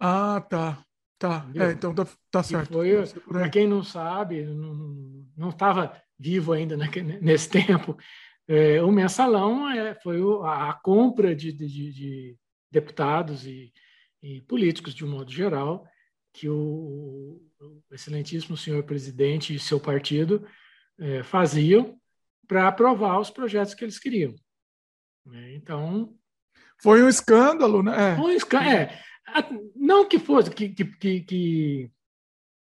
[0.00, 0.82] Ah, tá.
[1.18, 2.78] Tá, é, então tá, tá certo.
[3.26, 6.88] Para quem não sabe, não estava vivo ainda né,
[7.20, 7.96] nesse tempo,
[8.46, 12.36] é, o mensalão é, foi a, a compra de, de, de,
[12.70, 13.72] deputados e,
[14.22, 15.86] e políticos, de um modo geral,
[16.32, 20.46] que o, o excelentíssimo senhor presidente e seu partido
[20.98, 21.98] é, faziam
[22.46, 24.34] para aprovar os projetos que eles queriam.
[25.26, 25.54] Né?
[25.54, 26.14] Então.
[26.80, 28.14] Foi um escândalo, né?
[28.14, 28.20] É.
[28.20, 29.04] Um escândalo, é.
[29.76, 30.70] Não que fosse, que.
[30.70, 31.90] que, que, que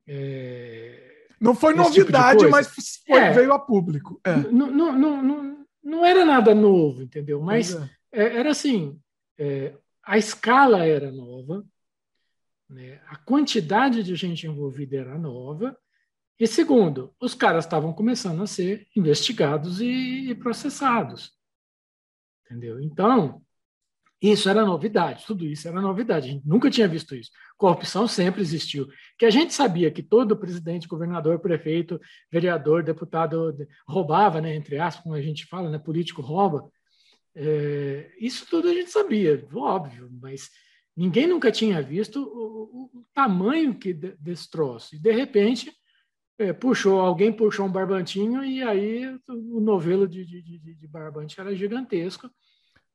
[0.07, 1.07] é,
[1.39, 2.67] não foi novidade, tipo mas
[3.05, 4.19] foi, é, veio a público.
[4.23, 4.35] É.
[4.35, 7.41] Não, não, não, não, era nada novo, entendeu?
[7.41, 7.75] Mas.
[8.11, 8.99] É, era assim:
[10.07, 11.65] a escala era nova,
[12.69, 13.01] né?
[13.07, 15.77] a quantidade de gente envolvida era nova,
[16.39, 21.33] e segundo, os caras estavam começando a ser investigados e, e processados.
[22.45, 22.79] Entendeu?
[22.79, 23.41] Então,
[24.21, 26.29] isso era novidade, tudo isso era novidade.
[26.29, 27.31] A gente nunca tinha visto isso.
[27.57, 28.87] Corrupção sempre existiu.
[29.17, 31.99] Que a gente sabia que todo presidente, governador, prefeito,
[32.31, 33.55] vereador, deputado
[33.85, 36.71] roubava, né, entre aspas, como a gente fala, né, político rouba.
[37.39, 40.49] É, isso tudo a gente sabia, óbvio, mas
[40.95, 44.95] ninguém nunca tinha visto o, o tamanho que desse troço.
[44.95, 45.71] E, de repente,
[46.39, 51.39] é, puxou, alguém puxou um barbantinho e aí o novelo de, de, de, de barbante
[51.39, 52.27] era gigantesco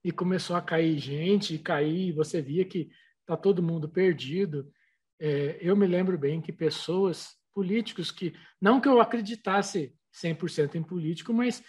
[0.02, 2.90] e começou a cair gente, e cair, você via que
[3.20, 4.68] está todo mundo perdido.
[5.20, 10.82] É, eu me lembro bem que pessoas, políticos que, não que eu acreditasse 100% em
[10.82, 11.62] político, mas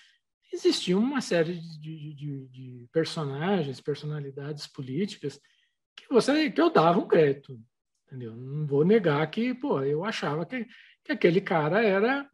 [0.53, 5.39] existia uma série de, de, de, personagens, personalidades políticas
[5.95, 7.59] que você que eu dava um crédito,
[8.05, 8.35] entendeu?
[8.35, 10.65] Não vou negar que, pô, eu achava que,
[11.03, 12.29] que aquele cara era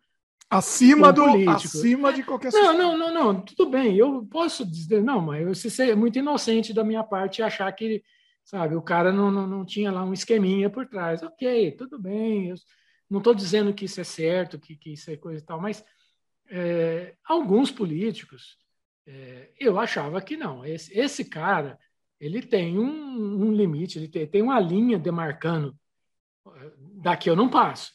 [0.49, 1.53] acima do político.
[1.53, 3.95] acima de qualquer Não, não, não, não, tudo bem.
[3.95, 8.03] Eu posso dizer, não, mas você é muito inocente da minha parte achar que,
[8.43, 11.21] sabe, o cara não, não, não tinha lá um esqueminha por trás.
[11.23, 12.49] OK, tudo bem.
[12.49, 12.55] Eu
[13.09, 15.83] não estou dizendo que isso é certo, que, que isso é coisa e tal, mas
[16.49, 18.57] é, alguns políticos,
[19.07, 20.65] é, eu achava que não.
[20.65, 21.77] Esse, esse cara,
[22.19, 25.75] ele tem um, um limite, ele tem, tem, uma linha demarcando.
[26.47, 26.71] É,
[27.01, 27.91] daqui eu não passo.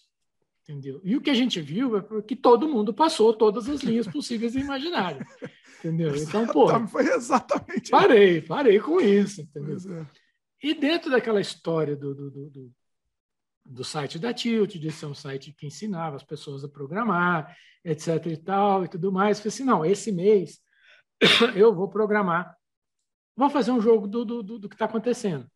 [0.62, 1.00] Entendeu?
[1.04, 4.54] E o que a gente viu é que todo mundo passou todas as linhas possíveis
[4.54, 5.26] e imaginárias.
[5.78, 6.16] Entendeu?
[6.16, 6.66] Então, pô.
[6.88, 7.90] Foi exatamente.
[7.90, 9.42] Parei, parei com isso.
[9.42, 9.76] Entendeu?
[10.00, 10.06] É.
[10.62, 12.72] E dentro daquela história do, do, do, do
[13.82, 18.36] site da Tilt, de ser um site que ensinava as pessoas a programar, etc e
[18.36, 19.38] tal, e tudo mais.
[19.38, 20.60] falei assim, não, esse mês
[21.54, 22.56] eu vou programar,
[23.36, 25.46] vou fazer um jogo do, do, do, do que está acontecendo.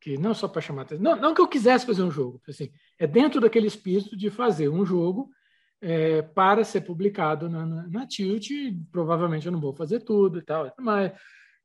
[0.00, 2.70] Que não só para chamar atenção, não, não que eu quisesse fazer um jogo, assim,
[2.98, 5.30] é dentro daquele espírito de fazer um jogo
[5.80, 8.48] é, para ser publicado na, na, na, Tilt,
[8.90, 11.12] provavelmente eu não vou fazer tudo e tal, mas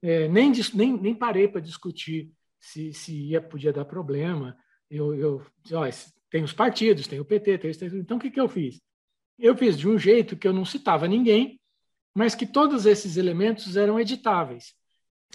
[0.02, 4.58] é, nem, nem, nem parei para discutir se, se ia, podia dar problema,
[4.92, 5.42] eu, eu
[5.74, 5.88] ó,
[6.30, 8.82] tem os partidos, tem o PT, tem isso, então o que, que eu fiz?
[9.40, 11.60] Eu fiz de um jeito que eu não citava ninguém,
[12.14, 14.74] mas que todos esses elementos eram editáveis.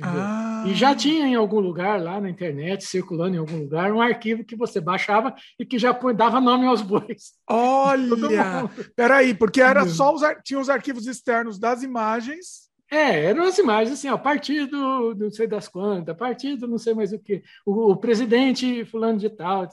[0.02, 0.64] Ah.
[0.66, 4.44] E já tinha em algum lugar lá na internet, circulando em algum lugar, um arquivo
[4.44, 7.32] que você baixava e que já dava nome aos bois.
[7.48, 8.68] Olha!
[8.94, 13.98] Peraí, porque era só os, tinha os arquivos externos das imagens é, eram as imagens
[13.98, 17.96] assim, ó, partido não sei das quantas, partido não sei mais o que, o, o
[17.96, 19.68] presidente fulano de tal,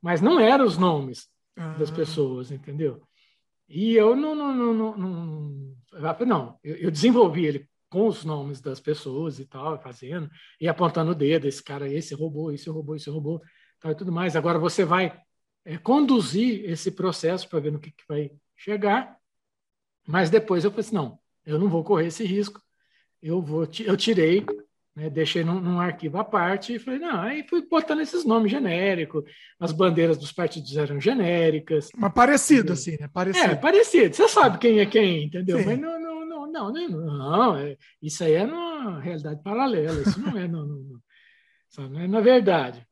[0.00, 1.74] mas não eram os nomes ah.
[1.74, 3.02] das pessoas, entendeu?
[3.68, 5.76] E eu não, não, não, não, não,
[6.26, 10.28] não eu, eu desenvolvi ele com os nomes das pessoas e tal, fazendo,
[10.60, 13.40] e apontando o dedo, esse cara, esse roubou, esse roubou, esse roubou,
[13.80, 14.36] tal e tudo mais.
[14.36, 15.16] Agora você vai
[15.64, 19.16] é, conduzir esse processo para ver no que, que vai chegar,
[20.06, 22.60] mas depois eu falei assim, não, eu não vou correr esse risco,
[23.22, 24.44] eu vou, eu tirei
[24.94, 28.50] né, deixei num, num, arquivo à parte e falei, não, aí fui botando esses nomes
[28.50, 29.24] genéricos,
[29.58, 31.88] as bandeiras dos partidos eram genéricas.
[31.96, 33.08] Mas parecido, assim, né?
[33.12, 33.52] Parecido.
[33.52, 34.14] É, parecido.
[34.14, 35.58] Você sabe quem é quem, entendeu?
[35.58, 35.64] Sim.
[35.64, 40.20] Mas não, não, não, não, não, não é, isso aí é numa realidade paralela, isso
[40.20, 41.02] não é, no, no,
[41.90, 42.86] não é na verdade.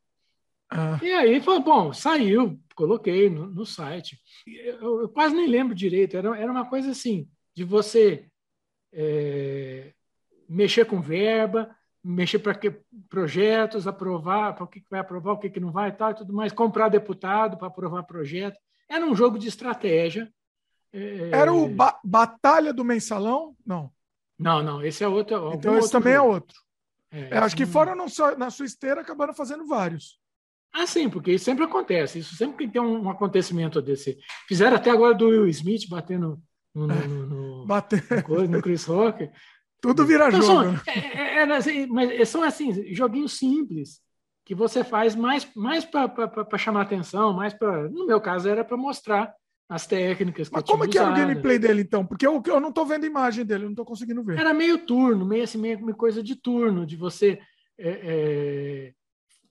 [0.69, 0.99] Ah.
[1.01, 4.17] E aí foi bom, saiu, coloquei no, no site.
[4.45, 8.27] Eu, eu, quase nem lembro direito, era, era uma coisa assim, de você
[8.93, 9.93] é,
[10.47, 12.71] mexer com verba, mexer para que
[13.09, 16.33] projetos, aprovar, para o que vai aprovar, o que, não vai e tal e tudo
[16.33, 18.59] mais, comprar deputado para aprovar projeto.
[18.89, 20.31] Era um jogo de estratégia.
[20.91, 21.29] É...
[21.31, 23.55] Era o ba Batalha do Mensalão?
[23.65, 23.91] Não.
[24.37, 25.53] Não, não, esse é outro.
[25.53, 26.29] Então esse também é jogo.
[26.29, 26.63] é outro.
[27.11, 30.19] É, é, acho que foram na sua esteira acabaram fazendo vários.
[30.73, 32.19] Ah, sim, porque isso sempre acontece.
[32.19, 34.17] Isso sempre que tem um, acontecimento desse.
[34.47, 36.41] Fizeram até agora do Will Smith batendo
[36.73, 38.03] no, no, no, no, Bater.
[38.27, 39.29] no, no Chris Rock.
[39.81, 40.77] Tudo vira então, jogo.
[40.77, 44.01] São, é, é, é assim, mas são assim, joguinhos simples
[44.45, 47.89] que você faz mais, mais para chamar atenção, mais para.
[47.89, 49.33] No meu caso, era para mostrar
[49.67, 50.49] as técnicas.
[50.49, 52.05] Mas como é que era o gameplay dele, então?
[52.05, 54.39] Porque eu, eu não estou vendo a imagem dele, eu não estou conseguindo ver.
[54.39, 57.39] Era meio turno, meio assim, meio coisa de turno, de você
[57.77, 58.93] é, é,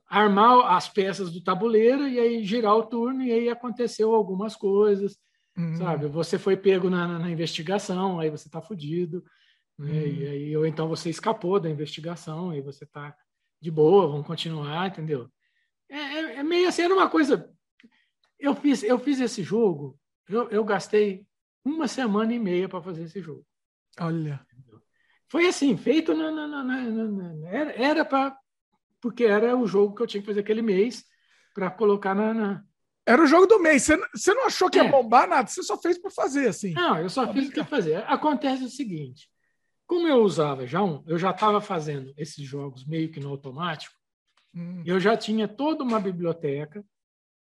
[0.08, 5.16] armar as peças do tabuleiro e aí girar o turno, e aí aconteceu algumas coisas,
[5.56, 5.76] uhum.
[5.76, 6.06] sabe?
[6.08, 9.24] Você foi pego na, na, investigação, aí você está fudido.
[9.78, 10.06] Né?
[10.06, 13.16] E aí, ou então você escapou da investigação e você está
[13.60, 15.28] de boa, vamos continuar, entendeu?
[15.88, 17.50] É, é, é, meio assim, era uma coisa.
[18.38, 19.98] Eu fiz, eu fiz esse jogo,
[20.28, 21.26] eu, eu gastei
[21.64, 23.46] uma semana e meia para fazer esse jogo.
[24.00, 24.44] Olha.
[25.28, 28.36] Foi assim, feito na, na, na, na era para
[29.00, 31.04] porque era o jogo que eu tinha que fazer aquele mês
[31.52, 32.64] para colocar na,
[33.06, 33.82] Era o jogo do mês.
[33.82, 34.84] Você, você não achou que é.
[34.84, 35.48] ia bombar nada?
[35.48, 36.72] Você só fez por fazer, assim.
[36.72, 38.04] Não, eu só fiz o que fazer.
[38.06, 39.28] Acontece o seguinte:
[39.86, 43.94] como eu usava já um, eu já estava fazendo esses jogos meio que no automático,
[44.54, 44.82] hum.
[44.86, 46.84] eu já tinha toda uma biblioteca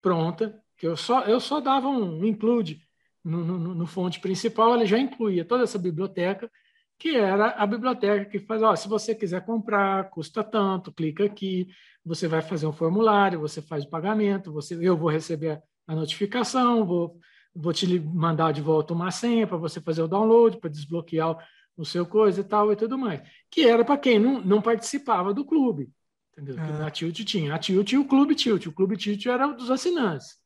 [0.01, 2.81] pronta, que eu só, eu só dava um include
[3.23, 6.49] no, no, no fonte principal, ele já incluía toda essa biblioteca,
[6.97, 11.67] que era a biblioteca que faz, ó, se você quiser comprar, custa tanto, clica aqui,
[12.03, 16.85] você vai fazer um formulário, você faz o pagamento, você, eu vou receber a notificação,
[16.85, 17.19] vou,
[17.53, 21.37] vou te mandar de volta uma senha para você fazer o download, para desbloquear
[21.77, 23.21] o seu coisa e tal e tudo mais.
[23.51, 25.89] Que era para quem não, não participava do clube.
[26.33, 26.55] Entendeu?
[26.59, 26.87] Ah.
[26.87, 27.53] A Tilt tinha.
[27.53, 28.65] A Tilt e o Clube Tilt.
[28.65, 30.37] O Clube Tilt era dos assinantes.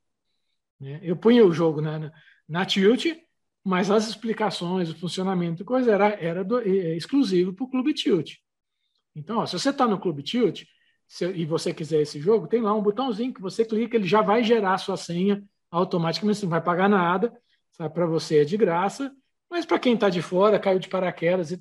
[0.79, 0.99] Né?
[1.01, 2.11] Eu punha o jogo na,
[2.47, 3.05] na Tilt,
[3.63, 8.37] mas as explicações, o funcionamento coisa era, era do, é, exclusivo para o Clube Tilt.
[9.15, 10.63] Então, ó, se você está no Clube Tilt
[11.07, 14.21] se, e você quiser esse jogo, tem lá um botãozinho que você clica, ele já
[14.21, 17.33] vai gerar a sua senha automaticamente, você não vai pagar nada,
[17.93, 19.11] para você é de graça,
[19.49, 21.57] mas para quem está de fora, caiu de paraquedas, e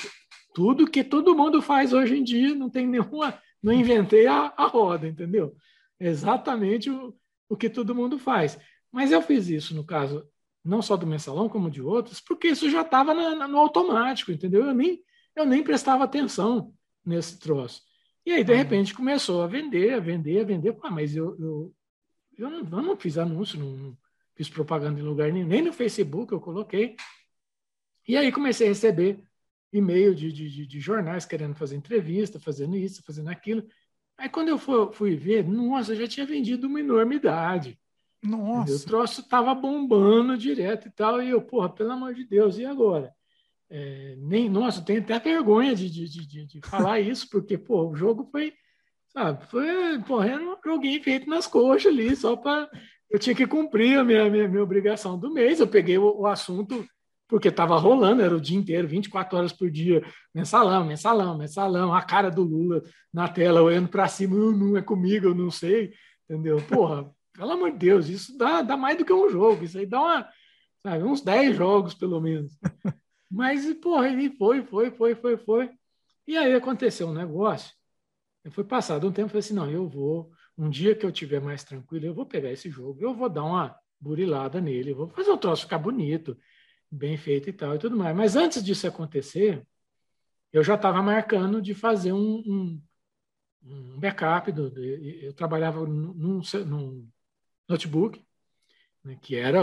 [0.54, 3.40] tudo que todo mundo faz hoje em dia, não tem nenhuma.
[3.62, 5.54] Não inventei a, a roda, entendeu?
[5.98, 7.14] Exatamente o,
[7.48, 8.58] o que todo mundo faz.
[8.90, 10.26] Mas eu fiz isso, no caso,
[10.64, 14.66] não só do mensalão, como de outros, porque isso já estava no automático, entendeu?
[14.66, 15.02] Eu nem,
[15.34, 16.74] eu nem prestava atenção
[17.04, 17.82] nesse troço.
[18.24, 20.76] E aí, de repente, começou a vender, a vender, a vender.
[20.82, 21.74] Ah, mas eu, eu,
[22.36, 23.98] eu, não, eu não fiz anúncio, não, não
[24.34, 26.96] fiz propaganda em lugar nenhum, nem no Facebook eu coloquei.
[28.06, 29.22] E aí comecei a receber
[29.72, 33.66] e-mail de, de, de, jornais querendo fazer entrevista, fazendo isso, fazendo aquilo.
[34.18, 37.78] Aí quando eu fui, fui ver, nossa, já tinha vendido uma enormidade.
[38.22, 38.74] Nossa.
[38.74, 41.22] O troço estava bombando direto e tal.
[41.22, 43.12] E eu, porra, pelo amor de Deus, e agora?
[43.70, 47.94] É, nem, nossa, tenho até vergonha de, de, de, de falar isso, porque pô, o
[47.94, 48.52] jogo foi,
[49.08, 52.68] sabe, foi, porra, era um joguinho feito nas coxas ali, só para.
[53.08, 55.58] Eu tinha que cumprir a minha, minha, minha obrigação do mês.
[55.58, 56.86] Eu peguei o, o assunto
[57.30, 60.02] porque estava rolando, era o dia inteiro, 24 horas por dia,
[60.34, 62.82] mensalão, mensalão, mensalão, a cara do Lula
[63.12, 65.92] na tela, olhando para cima, não é comigo, eu não sei,
[66.28, 66.56] entendeu?
[66.68, 67.08] Porra,
[67.40, 69.98] pelo amor de Deus, isso dá, dá mais do que um jogo, isso aí dá
[69.98, 70.28] uma,
[70.82, 72.52] sabe, uns 10 jogos, pelo menos.
[73.30, 75.70] Mas, porra, ele foi, foi, foi, foi, foi.
[76.26, 77.74] E aí aconteceu um negócio,
[78.50, 81.40] foi passado um tempo, eu falei assim, não, eu vou, um dia que eu tiver
[81.40, 85.30] mais tranquilo, eu vou pegar esse jogo, eu vou dar uma burilada nele, vou fazer
[85.30, 86.36] o troço ficar bonito,
[86.90, 88.14] bem feito e tal e tudo mais.
[88.14, 89.66] Mas antes disso acontecer,
[90.52, 92.82] eu já estava marcando de fazer um, um,
[93.64, 94.52] um backup.
[94.52, 97.08] Do, do, eu trabalhava num, num
[97.70, 98.20] notebook,
[99.04, 99.60] né, que era,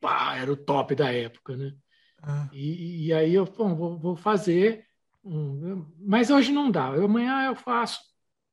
[0.00, 1.56] pá, era o top da época.
[1.56, 1.74] Né?
[2.22, 2.48] Ah.
[2.52, 4.86] E, e, aí eu bom, vou, vou, fazer
[5.24, 6.90] um, mas hoje não dá.
[6.90, 8.00] Eu, amanhã eu faço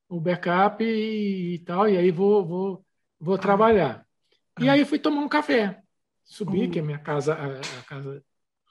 [0.07, 2.85] o backup e, e tal, e aí vou, vou,
[3.19, 3.40] vou ah.
[3.40, 4.06] trabalhar.
[4.59, 4.74] E ah.
[4.74, 5.82] aí fui tomar um café.
[6.24, 8.24] Subi, que a minha casa, a, a casa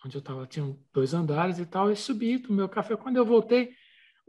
[0.04, 2.96] onde eu estava tinha dois andares e tal, e subi do meu café.
[2.96, 3.70] Quando eu voltei,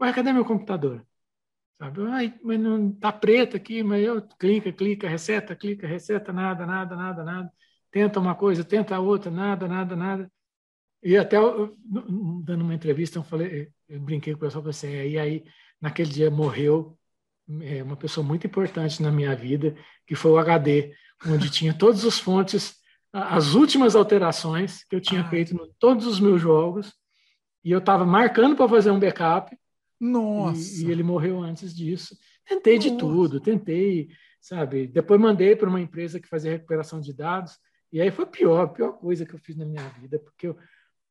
[0.00, 1.04] ué, cadê meu computador?
[1.78, 2.02] Sabe?
[2.08, 6.96] Ai, mas não tá preto aqui, mas eu clica, clica, receta, clica, receta, nada, nada,
[6.96, 7.52] nada, nada.
[7.90, 10.32] Tenta uma coisa, tenta a outra, nada, nada, nada.
[11.02, 11.76] E até eu,
[12.44, 15.44] dando uma entrevista, eu falei, eu brinquei com o pessoal, assim, é, e aí
[15.80, 16.98] naquele dia morreu
[17.60, 20.94] é, uma pessoa muito importante na minha vida, que foi o HD,
[21.26, 22.76] onde tinha todas as fontes
[23.12, 25.28] as últimas alterações que eu tinha ah.
[25.28, 26.92] feito em todos os meus jogos
[27.64, 29.56] e eu estava marcando para fazer um backup.
[30.00, 30.82] Nossa!
[30.82, 32.16] E, e, ele morreu antes disso.
[32.46, 32.90] Tentei Nossa.
[32.90, 34.08] de tudo, tentei,
[34.40, 34.86] sabe?
[34.86, 37.58] Depois mandei para uma empresa que fazia recuperação de dados
[37.92, 40.58] e aí foi pior, a pior coisa que eu fiz na minha vida, porque eu,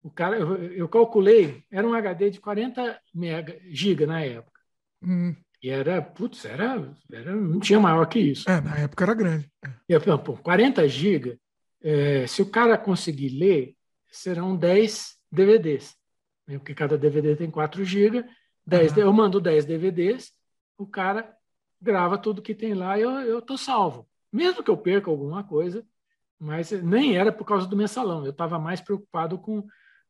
[0.04, 4.62] o cara, eu, eu, calculei, era um HD de 40 mega, giga na época.
[5.02, 5.36] Hum.
[5.64, 8.48] E era, putz, era, era, não tinha maior que isso.
[8.50, 9.50] É, na época era grande.
[9.66, 9.70] É.
[9.90, 11.40] E eu, pô, 40 giga,
[11.82, 13.76] é, se o cara conseguir ler,
[14.12, 15.96] serão 10 DVDs,
[16.48, 16.60] né?
[16.60, 18.24] porque cada DVD tem 4 GB.
[18.66, 19.00] 10, uhum.
[19.00, 20.32] Eu mando 10 DVDs,
[20.78, 21.36] o cara
[21.82, 24.08] grava tudo que tem lá e eu, eu tô salvo.
[24.32, 25.86] Mesmo que eu perca alguma coisa,
[26.40, 28.26] mas nem era por causa do mensalão.
[28.26, 29.66] Eu estava mais preocupado com,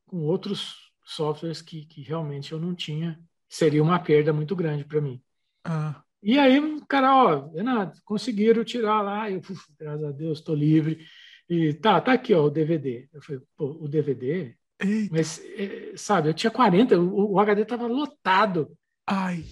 [0.06, 3.19] com outros softwares que, que realmente eu não tinha.
[3.48, 5.22] Seria uma perda muito grande para mim.
[5.64, 6.01] Ah.
[6.24, 9.30] E aí, o cara, ó, Renato, conseguiram tirar lá.
[9.30, 9.42] Eu,
[9.80, 11.06] graças a Deus, estou livre.
[11.48, 13.08] E tá, tá aqui, ó, o DVD.
[13.14, 14.56] Eu falei, pô, o DVD?
[14.79, 15.13] Eita.
[15.13, 18.77] Mas, é, sabe, eu tinha 40, o, o HD estava lotado.
[19.07, 19.43] Ai.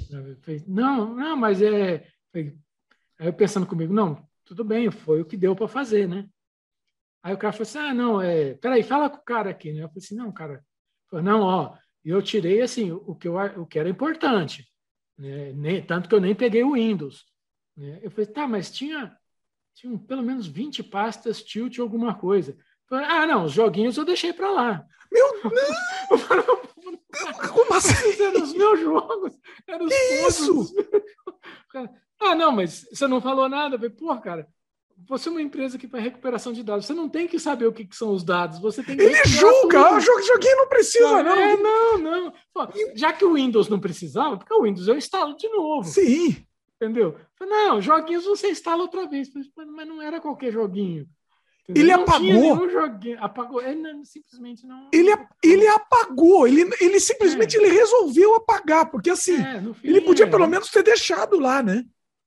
[0.67, 2.07] Não, não, mas é.
[2.33, 2.51] Aí
[3.19, 6.27] eu pensando comigo, não, tudo bem, foi o que deu para fazer, né?
[7.21, 8.55] Aí o cara falou assim: ah, não, é.
[8.55, 9.83] Peraí, fala com o cara aqui, né?
[9.83, 10.63] Eu falei assim: não, cara.
[11.09, 14.67] Falei, não, ó, eu tirei assim o que, eu, o que era importante.
[15.17, 15.53] Né?
[15.53, 17.25] Nem, tanto que eu nem peguei o Windows.
[17.77, 17.99] Né?
[18.01, 19.15] Eu falei, tá, mas tinha
[19.75, 22.55] tinham pelo menos 20 pastas tilt alguma coisa.
[22.95, 24.85] Ah, não, os joguinhos eu deixei para lá.
[25.11, 26.73] Meu Deus!
[27.51, 28.23] Como assim?
[28.23, 29.33] Eram os meus jogos.
[29.67, 30.75] Eram os que isso?
[32.25, 33.77] Ah, não, mas você não falou nada.
[33.89, 34.47] Porra, cara,
[35.07, 36.85] você é uma empresa que faz recuperação de dados.
[36.85, 38.59] Você não tem que saber o que, que são os dados.
[38.59, 41.35] Você tem que Ele julga, o joguinho não precisa, não.
[41.35, 42.33] É, não, não.
[42.53, 45.83] Pô, já que o Windows não precisava, porque o Windows eu instalo de novo.
[45.87, 46.45] Sim.
[46.75, 47.17] Entendeu?
[47.41, 51.07] Não, joguinhos você instala outra vez, mas não era qualquer joguinho.
[51.69, 52.69] Ele não apagou.
[52.69, 53.61] Joguinho, apagou.
[53.61, 54.89] Ele não, simplesmente não.
[54.91, 55.11] Ele,
[55.41, 56.47] ele apagou.
[56.47, 57.59] Ele, ele simplesmente é.
[57.59, 60.29] ele resolveu apagar, porque assim, é, fim, ele podia é.
[60.29, 61.85] pelo menos ter deixado lá, né?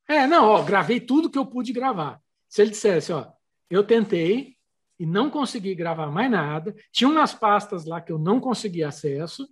[0.09, 2.21] É, não, ó, gravei tudo que eu pude gravar.
[2.49, 3.27] Se ele dissesse, ó,
[3.69, 4.57] eu tentei
[4.99, 9.47] e não consegui gravar mais nada, tinha umas pastas lá que eu não consegui acesso,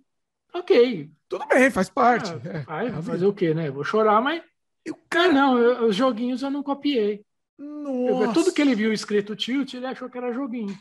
[0.53, 1.11] ok.
[1.29, 2.31] Tudo bem, faz parte.
[2.67, 3.69] Ah, é, faz, fazer o quê, né?
[3.69, 4.41] Vou chorar, mas
[4.83, 7.23] eu, cara, não, eu, os joguinhos eu não copiei.
[7.57, 8.33] Nossa.
[8.33, 10.77] tudo que ele viu escrito tilt, ele achou que era joguinho.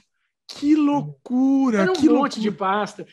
[0.47, 1.83] Que loucura!
[1.83, 2.41] Era um que monte loucura.
[2.41, 3.07] de pasta,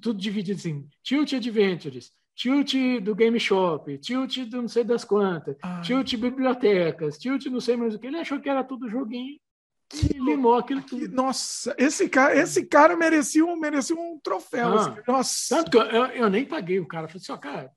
[0.00, 0.86] tudo dividido assim.
[1.02, 5.82] Tilt Adventures, Tilt do Game Shop, Tilt do não sei das quantas, Ai.
[5.82, 8.06] Tilt Bibliotecas, Tilt não sei mais o que.
[8.06, 9.38] Ele achou que era tudo joguinho.
[9.88, 11.08] Que limou aquilo tudo.
[11.08, 14.78] Nossa, esse cara, esse cara merecia um, merecia um troféu.
[14.78, 15.56] Ah, Nossa.
[15.56, 17.04] Tanto que eu, eu, eu, nem paguei o cara.
[17.04, 17.70] Eu falei assim, ó, cara,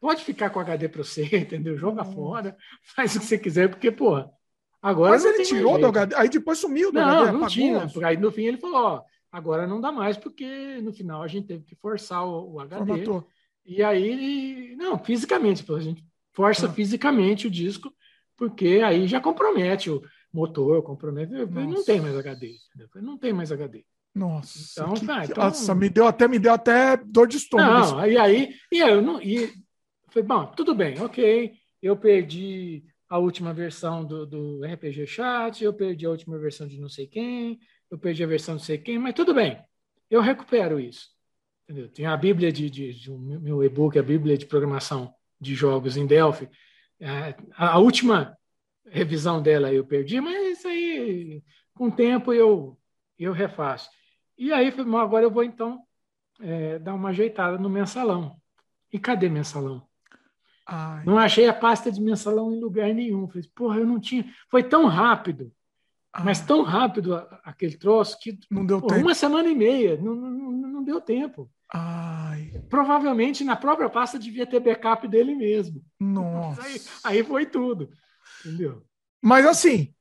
[0.00, 1.76] Pode ficar com HD para você, entendeu?
[1.76, 2.12] Joga hum.
[2.12, 4.24] fora, faz o que você quiser, porque, pô,
[4.80, 5.12] agora.
[5.12, 7.38] Mas ele tirou do HD, aí depois sumiu do não, HD.
[7.38, 7.90] Não, tinha.
[8.04, 11.46] Aí no fim ele falou: ó, agora não dá mais, porque no final a gente
[11.46, 12.86] teve que forçar o, o HD.
[12.86, 13.26] Formatou.
[13.64, 16.72] E aí, não, fisicamente, a gente força ah.
[16.72, 17.92] fisicamente o disco,
[18.36, 21.32] porque aí já compromete o motor, compromete.
[21.32, 21.60] Nossa.
[21.60, 22.54] Não tem mais HD?
[22.96, 23.84] Não tem mais HD.
[24.14, 27.96] Nossa, então, que, tá, então, nossa, me deu até me deu até dor de estômago.
[27.96, 29.52] Não, e aí, e eu não, e
[30.10, 31.52] Falei, bom, tudo bem, ok.
[31.82, 36.78] Eu perdi a última versão do, do RPG Chat, eu perdi a última versão de
[36.78, 37.58] não sei quem,
[37.90, 39.62] eu perdi a versão de não sei quem, mas tudo bem,
[40.10, 41.08] eu recupero isso.
[41.64, 41.88] Entendeu?
[41.90, 46.06] Tem a Bíblia de, de, de meu e-book, a Bíblia de programação de jogos em
[46.06, 46.48] Delphi.
[47.00, 48.36] É, a última
[48.86, 51.42] revisão dela eu perdi, mas isso aí,
[51.74, 52.78] com o tempo, eu,
[53.18, 53.90] eu refaço.
[54.36, 55.82] E aí, agora eu vou então
[56.40, 58.40] é, dar uma ajeitada no mensalão.
[58.92, 59.87] E cadê mensalão?
[60.70, 61.02] Ai.
[61.06, 63.26] Não achei a pasta de mensalão em lugar nenhum.
[63.26, 64.26] Falei, porra, eu não tinha.
[64.50, 65.50] Foi tão rápido,
[66.12, 66.24] Ai.
[66.24, 68.38] mas tão rápido aquele troço que.
[68.50, 69.08] Não deu porra, tempo.
[69.08, 71.50] Uma semana e meia, não, não, não deu tempo.
[71.72, 72.52] Ai.
[72.68, 75.82] Provavelmente na própria pasta devia ter backup dele mesmo.
[75.98, 76.62] Nossa.
[76.62, 77.88] Aí, aí, foi tudo.
[78.44, 78.84] Entendeu?
[79.22, 79.94] Mas assim,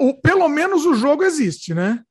[0.00, 2.04] o, pelo menos o jogo existe, né?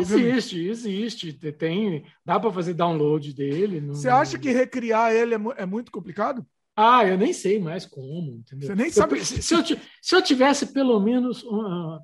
[0.00, 1.32] Existe, existe.
[1.32, 3.80] Tem, dá para fazer download dele.
[3.80, 6.46] Você acha que recriar ele é, é, muito complicado?
[6.76, 8.36] Ah, eu nem sei mais como.
[8.36, 8.68] Entendeu?
[8.68, 9.18] Você nem sabe.
[9.18, 9.64] Eu, se, eu,
[10.02, 12.02] se eu tivesse pelo menos uma,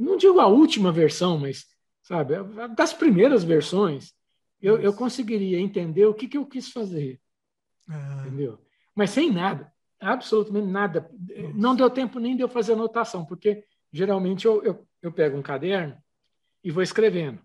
[0.00, 1.66] não digo a última versão, mas
[2.02, 2.34] sabe,
[2.74, 4.12] das primeiras versões,
[4.60, 7.20] eu, eu conseguiria entender o que, que eu quis fazer.
[7.88, 8.24] Ah.
[8.26, 8.58] Entendeu?
[8.94, 11.10] Mas sem nada, absolutamente nada.
[11.54, 15.42] Não deu tempo nem de eu fazer anotação, porque geralmente eu, eu, eu pego um
[15.42, 15.96] caderno
[16.64, 17.40] e vou escrevendo.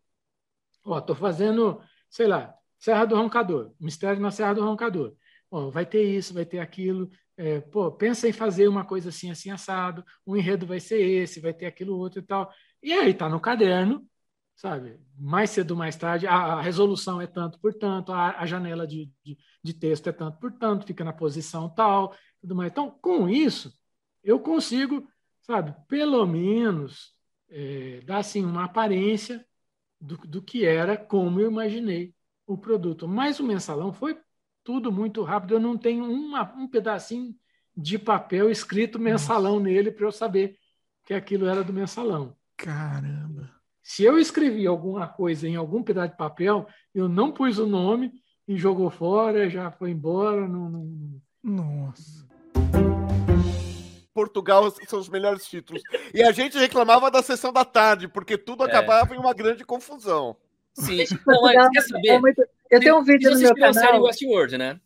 [0.84, 5.16] Ó, tô fazendo, sei lá, Serra do Roncador, Mistério na Serra do Roncador.
[5.56, 7.10] Ó, vai ter isso, vai ter aquilo.
[7.38, 10.04] É, pô, pensa em fazer uma coisa assim, assim, assado.
[10.26, 12.52] O enredo vai ser esse, vai ter aquilo outro e tal.
[12.84, 14.06] E aí tá no caderno,
[14.54, 15.00] sabe?
[15.18, 19.10] Mais cedo, mais tarde, a, a resolução é tanto por tanto, a, a janela de,
[19.24, 22.70] de, de, texto é tanto por tanto, fica na posição tal, tudo mais.
[22.72, 23.74] Então, com isso,
[24.24, 25.08] eu consigo,
[25.42, 27.14] sabe, pelo menos
[27.50, 29.46] é, dar assim uma aparência
[30.02, 32.14] do, do que era como eu imaginei
[32.46, 33.08] o produto.
[33.08, 34.20] Mas o mensalão foi
[34.66, 35.54] tudo muito rápido.
[35.54, 37.34] Eu não tenho uma, um pedacinho
[37.78, 39.64] de papel escrito mensalão Nossa.
[39.66, 40.58] nele para eu saber
[41.06, 42.36] que aquilo era do mensalão.
[42.58, 43.52] Caramba!
[43.84, 48.12] Se eu escrevi alguma coisa em algum pedaço de papel, eu não pus o nome
[48.48, 50.48] e jogou fora, já foi embora.
[50.48, 51.22] Não, não...
[51.44, 52.26] Nossa.
[54.12, 55.84] Portugal são os melhores títulos.
[56.14, 58.68] E a gente reclamava da sessão da tarde, porque tudo é.
[58.68, 59.18] acabava é.
[59.18, 60.36] em uma grande confusão.
[60.74, 61.04] Sim.
[61.28, 62.08] Não, quer saber?
[62.08, 62.42] É muito...
[62.70, 64.04] Eu tenho um vídeo no meu canal.
[64.04, 64.80] Westworld, né?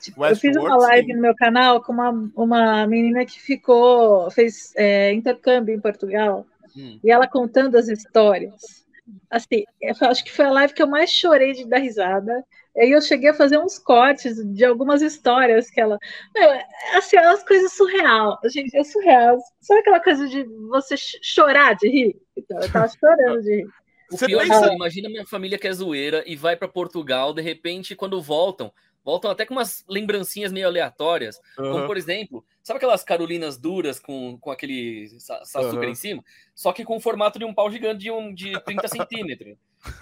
[0.00, 1.12] Tipo, eu fiz uma live sim.
[1.14, 6.98] no meu canal com uma, uma menina que ficou, fez é, intercâmbio em Portugal, hum.
[7.04, 8.80] e ela contando as histórias.
[9.28, 9.64] Assim,
[10.02, 12.44] acho que foi a live que eu mais chorei de dar risada.
[12.76, 15.98] Aí eu cheguei a fazer uns cortes de algumas histórias que ela.
[16.34, 16.48] Meu,
[16.94, 18.38] assim, é umas coisas surreal.
[18.46, 19.38] Gente, é surreal.
[19.60, 22.16] Sabe aquela coisa de você chorar de rir?
[22.36, 23.68] Então, eu tava chorando de rir.
[24.10, 24.70] O Você pior pensa...
[24.70, 28.72] é imagina minha família que é zoeira e vai para Portugal, de repente, quando voltam,
[29.04, 31.40] voltam até com umas lembrancinhas meio aleatórias.
[31.58, 31.72] Uhum.
[31.72, 35.90] Como, por exemplo, sabe aquelas carolinas duras com, com aquele açúcar uhum.
[35.90, 36.24] em cima?
[36.54, 39.56] Só que com o formato de um pau gigante de, um, de 30 centímetros.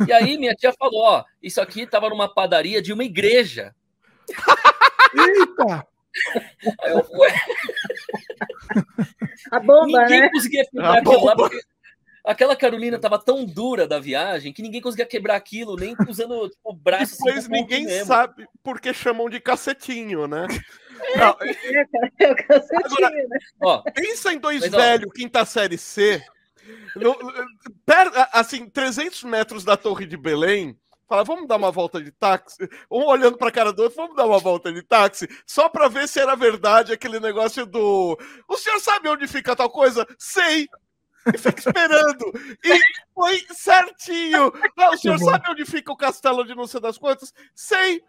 [0.06, 3.74] E aí minha tia falou: ó, isso aqui tava numa padaria de uma igreja.
[5.14, 5.86] Eita!
[6.82, 7.28] Aí eu fui.
[9.50, 10.30] A bomba, Ninguém né?
[10.30, 11.60] conseguia pegar aquilo lá porque
[12.28, 16.70] aquela Carolina estava tão dura da viagem que ninguém conseguia quebrar aquilo, nem usando tipo,
[16.70, 17.15] o braço.
[17.15, 18.07] Assim, Depois assim, ninguém mesmo.
[18.07, 20.47] sabe porque chamam de cacetinho, né?
[21.00, 21.44] É, Não, é,
[22.20, 23.39] é, o cacetinho, agora, né?
[23.62, 26.23] Ó, pensa em dois velhos, quinta série C,
[26.94, 27.16] no,
[27.86, 32.68] per, assim, 300 metros da Torre de Belém, fala, vamos dar uma volta de táxi?
[32.90, 35.26] Um olhando para a cara do outro, vamos dar uma volta de táxi?
[35.47, 38.18] Só para ver se era verdade aquele negócio do.
[38.47, 40.07] O senhor sabe onde fica tal coisa?
[40.18, 40.68] Sei!
[41.34, 42.32] E fica esperando.
[42.65, 42.81] E
[43.15, 44.52] foi certinho.
[44.78, 47.34] Ah, o senhor sabe onde fica o castelo de não sei das quantas?
[47.52, 48.02] Sei.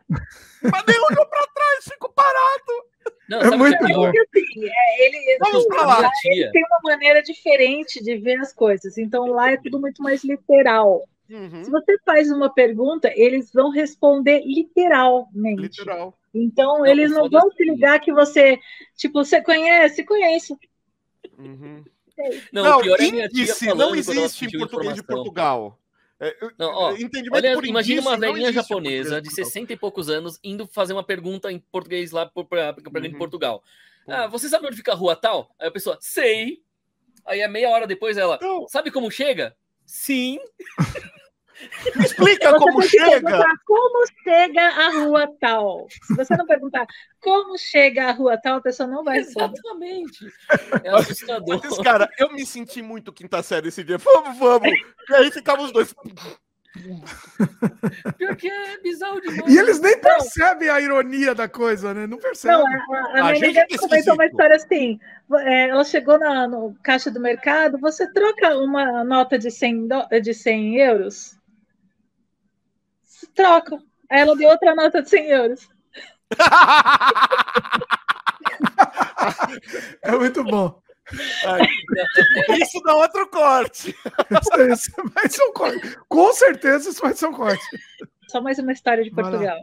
[0.61, 2.85] Mas nem olhou pra trás, fico parado.
[3.27, 4.07] Não, é muito bom.
[4.07, 6.11] Assim, é, ele, Vamos pra lá.
[6.25, 8.97] Ele tem uma maneira diferente de ver as coisas.
[8.97, 11.03] Então lá é tudo muito mais literal.
[11.29, 11.63] Uhum.
[11.63, 15.61] Se você faz uma pergunta, eles vão responder literalmente.
[15.61, 16.17] Literal.
[16.33, 18.59] Então, não, eles não vão se ligar que você,
[18.95, 20.57] tipo, você conhece, conheço.
[21.37, 21.83] Uhum.
[22.51, 25.79] Não, não pior índice é não existe em português de Portugal.
[26.21, 26.93] É, não, ó,
[27.31, 31.59] olha, imagina uma velhinha japonesa de 60 e poucos anos indo fazer uma pergunta em
[31.59, 33.01] português lá para uhum.
[33.01, 33.63] de Portugal.
[34.05, 35.49] Ah, você sabe onde fica a rua tal?
[35.59, 36.61] Aí a pessoa, sei.
[37.25, 38.67] Aí a meia hora depois ela, não.
[38.67, 39.55] sabe como chega?
[39.85, 40.39] Sim.
[41.95, 43.43] Me explica você como chega.
[43.65, 45.87] Como chega a rua tal?
[45.89, 46.85] Se você não perguntar
[47.19, 49.53] como chega a rua tal, a pessoa não vai saber.
[49.57, 50.31] Exatamente.
[50.83, 51.59] É assustador.
[51.63, 53.97] Mas, cara, eu me senti muito quinta série esse dia.
[53.97, 54.69] Vamos, vamos.
[55.09, 55.93] E aí ficava os dois.
[58.17, 59.53] Pior que é bizarro demais.
[59.53, 62.05] E eles nem percebem a ironia da coisa, né?
[62.05, 62.57] Não percebem.
[62.57, 64.99] Não, a, a, a minha amiga comentou uma história assim:
[65.39, 69.87] é, ela chegou na, no caixa do mercado, você troca uma nota de 100,
[70.21, 71.38] de 100 euros?
[73.27, 73.77] Troca.
[74.09, 75.69] Aí ela deu outra nota de 100 euros.
[80.03, 80.79] é muito bom.
[82.61, 83.95] Isso dá outro corte.
[84.29, 85.97] Isso vai ser um corte.
[86.07, 87.63] Com certeza isso vai ser um corte.
[88.27, 89.59] Só mais uma história de Portugal.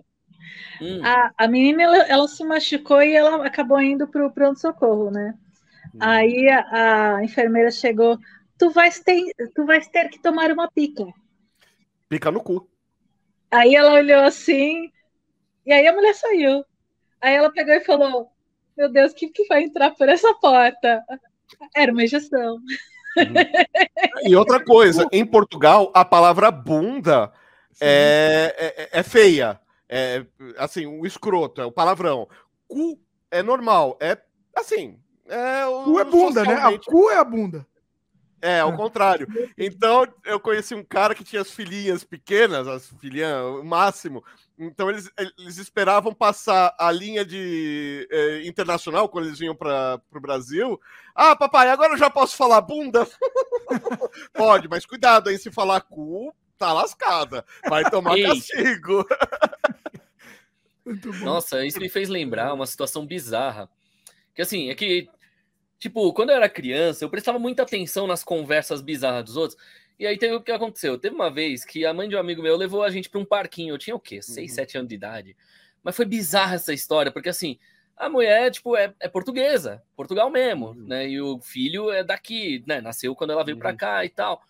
[0.81, 1.01] Hum.
[1.05, 5.35] A, a menina ela, ela, se machucou e ela acabou indo para o pronto-socorro, né?
[5.95, 5.99] Hum.
[6.01, 8.19] Aí a, a, enfermeira chegou:
[8.59, 9.23] tu vais, ter,
[9.55, 11.05] tu vais ter que tomar uma pica.
[12.09, 12.69] Pica no cu.
[13.51, 14.91] Aí ela olhou assim,
[15.65, 16.65] e aí a mulher saiu.
[17.21, 18.31] Aí ela pegou e falou:
[18.77, 21.03] Meu Deus, o que, que vai entrar por essa porta?
[21.75, 22.59] Era uma injeção.
[24.23, 27.33] E outra coisa, em Portugal, a palavra bunda
[27.81, 28.55] é,
[28.93, 29.61] é, é, feia.
[29.89, 30.25] É,
[30.59, 32.29] assim, o escroto, é o palavrão.
[32.69, 33.01] Cu
[33.31, 33.97] é normal.
[34.01, 34.19] É
[34.55, 34.99] assim.
[35.29, 36.55] É, cu é bunda, né?
[36.55, 37.67] A cu é a bunda.
[38.41, 39.27] É, ao contrário.
[39.57, 44.23] Então, eu conheci um cara que tinha as filhinhas pequenas, as filhinhas, o máximo.
[44.59, 50.21] Então, eles, eles esperavam passar a linha de eh, internacional quando eles vinham para o
[50.21, 50.81] Brasil.
[51.15, 53.07] Ah, papai, agora eu já posso falar bunda?
[54.33, 57.45] Pode, mas cuidado aí, se falar cu, tá lascada.
[57.69, 58.25] Vai tomar Ei.
[58.25, 59.07] castigo.
[61.23, 63.69] Nossa, isso me fez lembrar uma situação bizarra.
[64.35, 65.09] Que assim, é que
[65.79, 69.61] Tipo, quando eu era criança, eu prestava muita atenção nas conversas bizarras dos outros.
[69.99, 70.99] E aí teve o que aconteceu.
[70.99, 73.25] Teve uma vez que a mãe de um amigo meu levou a gente para um
[73.25, 73.75] parquinho.
[73.75, 74.21] Eu tinha o quê?
[74.21, 74.81] 6, 7 uhum.
[74.81, 75.37] anos de idade.
[75.83, 77.59] Mas foi bizarra essa história, porque assim,
[77.97, 80.87] a mulher, tipo, é, é portuguesa, Portugal mesmo, uhum.
[80.87, 81.09] né?
[81.09, 82.81] E o filho é daqui, né?
[82.81, 83.63] Nasceu quando ela veio uhum.
[83.63, 84.43] para cá e tal.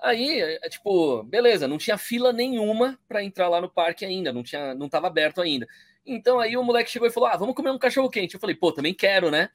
[0.00, 4.44] Aí, é, tipo, beleza, não tinha fila nenhuma para entrar lá no parque ainda, não
[4.44, 5.66] tinha, não tava aberto ainda.
[6.06, 8.34] Então aí o moleque chegou e falou: "Ah, vamos comer um cachorro quente".
[8.34, 9.50] Eu falei: "Pô, também quero, né?"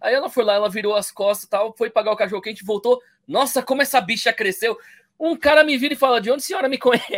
[0.00, 2.64] Aí ela foi lá, ela virou as costas e tal, foi pagar o cachorro quente,
[2.64, 3.02] voltou.
[3.26, 4.78] Nossa, como essa bicha cresceu.
[5.18, 7.08] Um cara me vira e fala: De onde a senhora me conhece?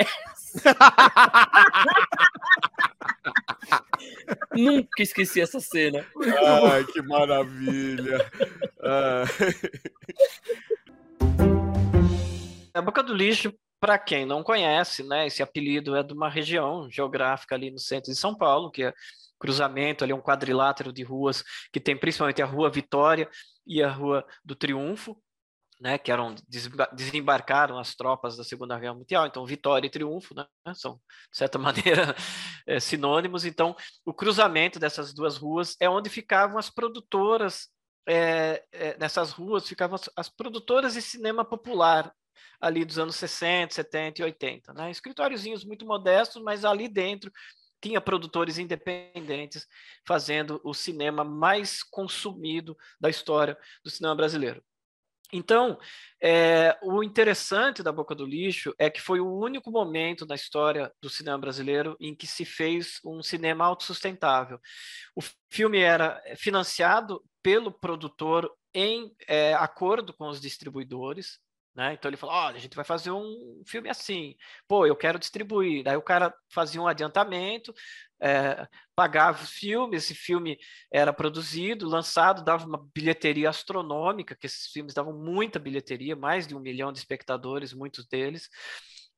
[4.56, 6.06] Nunca esqueci essa cena.
[6.72, 8.30] Ai, que maravilha.
[12.72, 16.90] A Boca do Lixo, para quem não conhece, né, esse apelido é de uma região
[16.90, 18.94] geográfica ali no centro de São Paulo, que é
[19.40, 23.28] cruzamento, ali um quadrilátero de ruas que tem principalmente a Rua Vitória
[23.66, 25.20] e a Rua do Triunfo,
[25.80, 26.34] né, que eram
[26.92, 31.00] desembarcaram as tropas da Segunda Guerra Mundial, então Vitória e Triunfo, né, são
[31.32, 32.14] de certa maneira
[32.66, 33.46] é, sinônimos.
[33.46, 37.68] Então, o cruzamento dessas duas ruas é onde ficavam as produtoras
[38.08, 42.12] é, é, nessas ruas ficavam as, as, produtoras de cinema popular
[42.60, 44.90] ali dos anos 60, 70 e 80, né?
[44.90, 47.30] Escritóriozinhos muito modestos, mas ali dentro
[47.80, 49.66] tinha produtores independentes
[50.06, 54.62] fazendo o cinema mais consumido da história do cinema brasileiro.
[55.32, 55.78] Então,
[56.20, 60.92] é, o interessante da Boca do Lixo é que foi o único momento na história
[61.00, 64.58] do cinema brasileiro em que se fez um cinema autossustentável.
[65.14, 71.38] O filme era financiado pelo produtor em é, acordo com os distribuidores,
[71.74, 71.94] né?
[71.94, 74.34] Então ele falou: olha, a gente vai fazer um filme assim,
[74.66, 75.84] pô, eu quero distribuir.
[75.84, 77.72] Daí o cara fazia um adiantamento,
[78.20, 80.58] é, pagava o filme, esse filme
[80.92, 86.54] era produzido, lançado, dava uma bilheteria astronômica, que esses filmes davam muita bilheteria, mais de
[86.54, 88.48] um milhão de espectadores, muitos deles.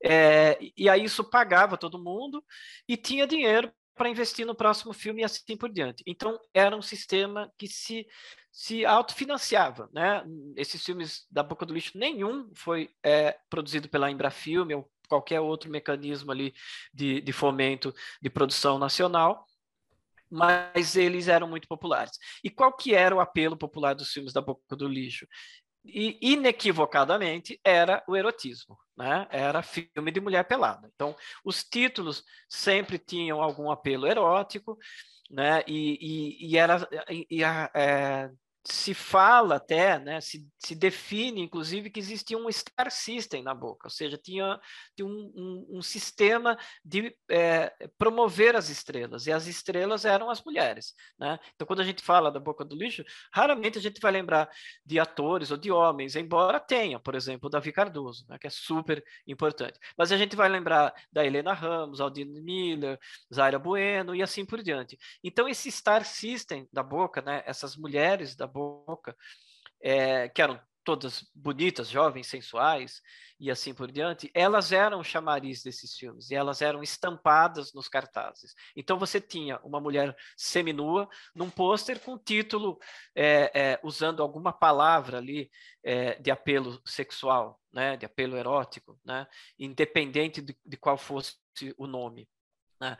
[0.04, 2.44] É, e aí isso pagava todo mundo
[2.88, 6.02] e tinha dinheiro para investir no próximo filme e assim por diante.
[6.06, 8.06] Então, era um sistema que se,
[8.50, 9.88] se autofinanciava.
[9.92, 10.24] Né?
[10.56, 15.70] Esses filmes da Boca do Lixo, nenhum foi é, produzido pela Embrafilme ou qualquer outro
[15.70, 16.54] mecanismo ali
[16.92, 19.46] de, de fomento de produção nacional
[20.34, 22.12] mas eles eram muito populares.
[22.42, 25.26] E qual que era o apelo popular dos filmes da Boca do Lixo?
[25.84, 29.26] E inequivocadamente era o erotismo, né?
[29.30, 30.90] Era filme de mulher pelada.
[30.94, 34.78] Então, os títulos sempre tinham algum apelo erótico,
[35.30, 35.62] né?
[35.66, 36.88] E, e, e era
[37.30, 38.30] e, a, é,
[38.64, 43.88] se fala até, né, se, se define, inclusive, que existia um star system na boca,
[43.88, 44.60] ou seja, tinha,
[44.94, 50.42] tinha um, um, um sistema de é, promover as estrelas, e as estrelas eram as
[50.44, 50.94] mulheres.
[51.18, 51.38] Né?
[51.54, 54.48] Então, quando a gente fala da boca do lixo, raramente a gente vai lembrar
[54.86, 58.50] de atores ou de homens, embora tenha, por exemplo, o Davi Cardoso, né, que é
[58.50, 59.78] super importante.
[59.98, 62.98] Mas a gente vai lembrar da Helena Ramos, Aldine Miller,
[63.32, 64.96] Zaira Bueno e assim por diante.
[65.24, 69.16] Então, esse star system da boca, né, essas mulheres da boca,
[69.80, 73.00] é, que eram todas bonitas, jovens, sensuais
[73.38, 78.54] e assim por diante, elas eram chamariz desses filmes e elas eram estampadas nos cartazes.
[78.76, 82.78] Então você tinha uma mulher seminua num pôster com título
[83.14, 85.50] é, é, usando alguma palavra ali
[85.82, 89.26] é, de apelo sexual, né, de apelo erótico, né,
[89.58, 91.34] independente de, de qual fosse
[91.76, 92.28] o nome.
[92.82, 92.96] Né?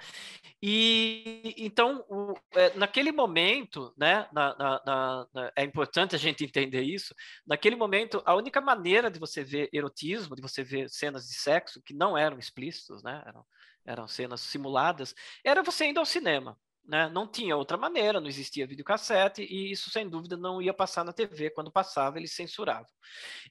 [0.63, 6.83] E então, o, é, naquele momento, né, na, na, na, é importante a gente entender
[6.83, 7.13] isso.
[7.45, 11.83] Naquele momento, a única maneira de você ver erotismo, de você ver cenas de sexo
[11.83, 13.45] que não eram explícitos, né, eram,
[13.85, 16.57] eram cenas simuladas, era você indo ao cinema.
[16.85, 17.09] Né?
[17.09, 21.13] Não tinha outra maneira, não existia videocassete e isso sem dúvida não ia passar na
[21.13, 21.51] TV.
[21.51, 22.87] Quando passava, eles censuravam.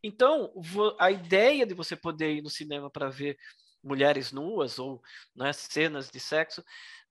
[0.01, 0.53] Então,
[0.97, 3.37] a ideia de você poder ir no cinema para ver
[3.83, 5.01] mulheres nuas ou
[5.35, 6.63] né, cenas de sexo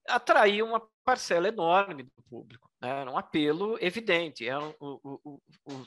[0.08, 2.70] atraía uma parcela enorme do público.
[2.80, 2.88] Né?
[2.88, 4.46] Era um apelo evidente.
[4.46, 5.40] Era o, o,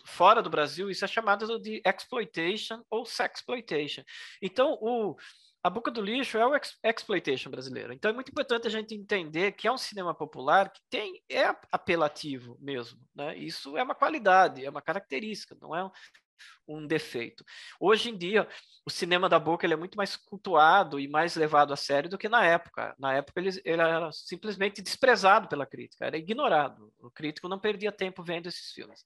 [0.05, 4.03] fora do Brasil, isso é chamado de exploitation ou sexploitation.
[4.41, 5.15] Então, o,
[5.63, 7.93] a Boca do Lixo é o ex exploitation brasileiro.
[7.93, 11.45] Então é muito importante a gente entender que é um cinema popular que tem é
[11.71, 13.37] apelativo mesmo, né?
[13.37, 15.89] Isso é uma qualidade, é uma característica, não é um
[16.87, 17.43] defeito.
[17.79, 18.47] Hoje em dia,
[18.85, 22.17] o cinema da boca ele é muito mais cultuado e mais levado a sério do
[22.17, 22.95] que na época.
[22.99, 26.93] Na época, ele, ele era simplesmente desprezado pela crítica, era ignorado.
[26.99, 29.03] O crítico não perdia tempo vendo esses filmes.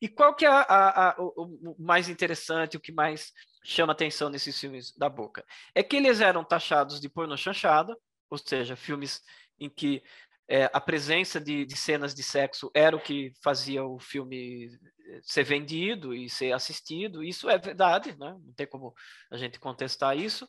[0.00, 3.32] E qual que é a, a, a, o, o, mais interessante, o que mais
[3.64, 5.44] chama atenção nesses filmes da boca?
[5.74, 7.96] É que eles eram taxados de porno chanchada,
[8.28, 9.22] ou seja, filmes
[9.58, 10.02] em que
[10.50, 14.66] é, a presença de, de, cenas de sexo era o que fazia o filme
[15.06, 17.22] eh, ser vendido e ser assistido.
[17.22, 18.36] Isso é verdade, né?
[18.44, 18.92] não tem como
[19.30, 20.48] a gente contestar isso.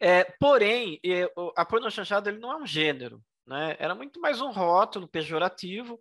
[0.00, 0.98] É, porém,
[1.54, 3.76] a porno chanchada ele não é um gênero, né?
[3.78, 6.00] era muito mais um rótulo pejorativo,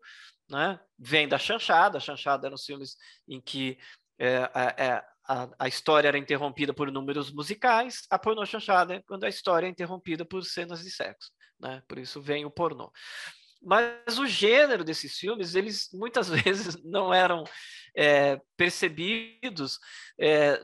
[0.49, 0.79] né?
[0.97, 2.95] vem da chanchada, a chanchada eram os filmes
[3.27, 3.77] em que
[4.17, 9.25] é, é, a, a, história era interrompida por números musicais, a porno chanchada é quando
[9.25, 11.81] a história é interrompida por cenas de sexo né?
[11.87, 12.91] Por isso vem o pornô.
[13.61, 17.43] Mas o gênero desses filmes, eles muitas vezes não eram
[17.95, 19.79] é, percebidos
[20.19, 20.61] é,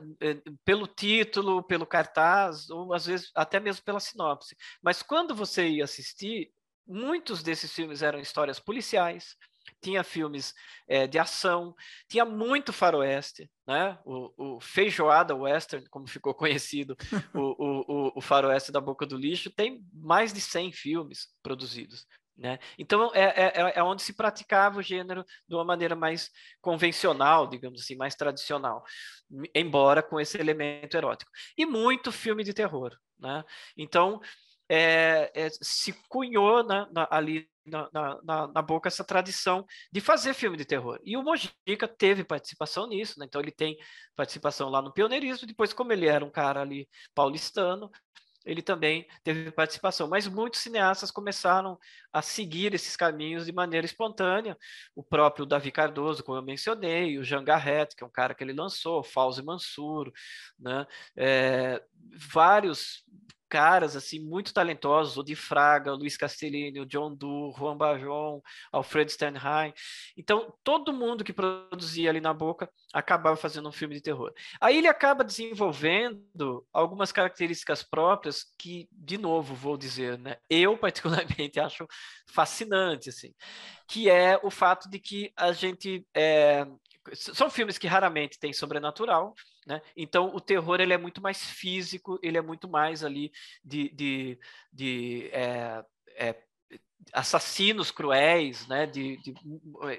[0.64, 4.56] pelo título, pelo cartaz, ou às vezes até mesmo pela sinopse.
[4.82, 6.52] Mas quando você ia assistir,
[6.86, 9.36] muitos desses filmes eram histórias policiais,
[9.80, 10.54] tinha filmes
[10.88, 11.74] é, de ação,
[12.08, 13.98] tinha muito faroeste, né?
[14.04, 16.96] O, o feijoada western, como ficou conhecido,
[17.34, 22.06] o, o, o faroeste da Boca do Lixo, tem mais de 100 filmes produzidos.
[22.36, 22.58] Né?
[22.76, 27.46] Então é, é, é, é onde se praticava o gênero de uma maneira mais convencional,
[27.46, 28.84] digamos assim, mais tradicional,
[29.54, 31.30] embora com esse elemento erótico.
[31.56, 32.90] E muito filme de terror.
[33.20, 33.44] Né?
[33.76, 34.20] Então
[34.68, 37.88] é, é, se cunhou na, na, ali na,
[38.22, 41.00] na, na, boca essa tradição de fazer filme de terror.
[41.02, 43.26] E o Mojica teve participação nisso, né?
[43.26, 43.76] então ele tem
[44.14, 47.90] participação lá no pioneirismo, depois como ele era um cara ali paulistano,
[48.44, 50.06] ele também teve participação.
[50.06, 51.78] Mas muitos cineastas começaram
[52.12, 54.56] a seguir esses caminhos de maneira espontânea.
[54.94, 58.44] O próprio Davi Cardoso, como eu mencionei, o Jean Garret, que é um cara que
[58.44, 60.12] ele lançou, Fauzi Mansur,
[60.58, 60.86] né?
[61.16, 61.82] É,
[62.30, 63.02] vários
[63.54, 68.42] caras assim muito talentosos, o Di Fraga, o Luiz Castellini, o John Du, Juan Bajon,
[68.72, 69.72] Alfred Sternheim.
[70.16, 74.32] Então, todo mundo que produzia ali na boca acabava fazendo um filme de terror.
[74.60, 81.60] Aí ele acaba desenvolvendo algumas características próprias que, de novo, vou dizer, né, eu particularmente
[81.60, 81.86] acho
[82.26, 83.32] fascinante, assim,
[83.86, 86.66] que é o fato de que a gente é,
[87.12, 89.32] são filmes que raramente têm sobrenatural,
[89.66, 89.80] né?
[89.96, 93.32] Então o terror ele é muito mais físico, ele é muito mais ali
[93.64, 94.38] de, de,
[94.72, 95.84] de é,
[96.16, 96.42] é,
[97.12, 98.86] assassinos cruéis, né?
[98.86, 99.34] De, de,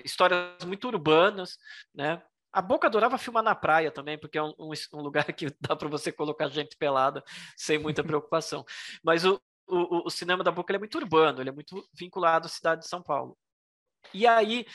[0.03, 1.57] histórias muito urbanas,
[1.93, 2.21] né?
[2.51, 5.75] A Boca adorava filmar na praia também, porque é um, um, um lugar que dá
[5.75, 7.23] para você colocar gente pelada
[7.57, 8.63] sem muita preocupação.
[9.03, 12.49] Mas o, o, o cinema da Boca é muito urbano, ele é muito vinculado à
[12.49, 13.37] cidade de São Paulo.
[14.13, 14.65] E aí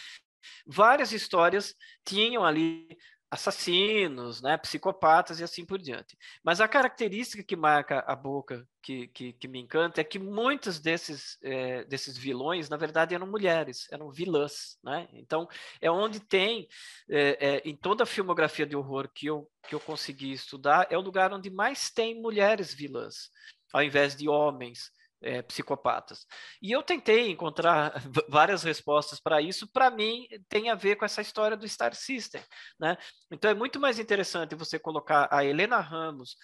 [0.67, 2.89] várias histórias tinham ali
[3.31, 6.19] assassinos, né, psicopatas e assim por diante.
[6.43, 10.81] Mas a característica que marca a boca, que, que, que me encanta, é que muitos
[10.81, 14.79] desses, é, desses vilões, na verdade, eram mulheres, eram vilãs.
[14.83, 15.09] Né?
[15.13, 15.49] Então,
[15.81, 16.67] é onde tem,
[17.09, 20.99] é, é, em toda a filmografia de horror que eu, que eu consegui estudar, é
[20.99, 23.31] o lugar onde mais tem mulheres vilãs,
[23.73, 24.91] ao invés de homens
[25.23, 26.27] é, psicopatas.
[26.63, 27.93] E eu tentei encontrar
[28.29, 29.71] várias respostas para isso.
[29.71, 32.43] Para mim, tem a ver com essa história do Star System.
[32.79, 32.97] Né?
[33.31, 36.37] Então, é muito mais interessante você colocar a Helena Ramos,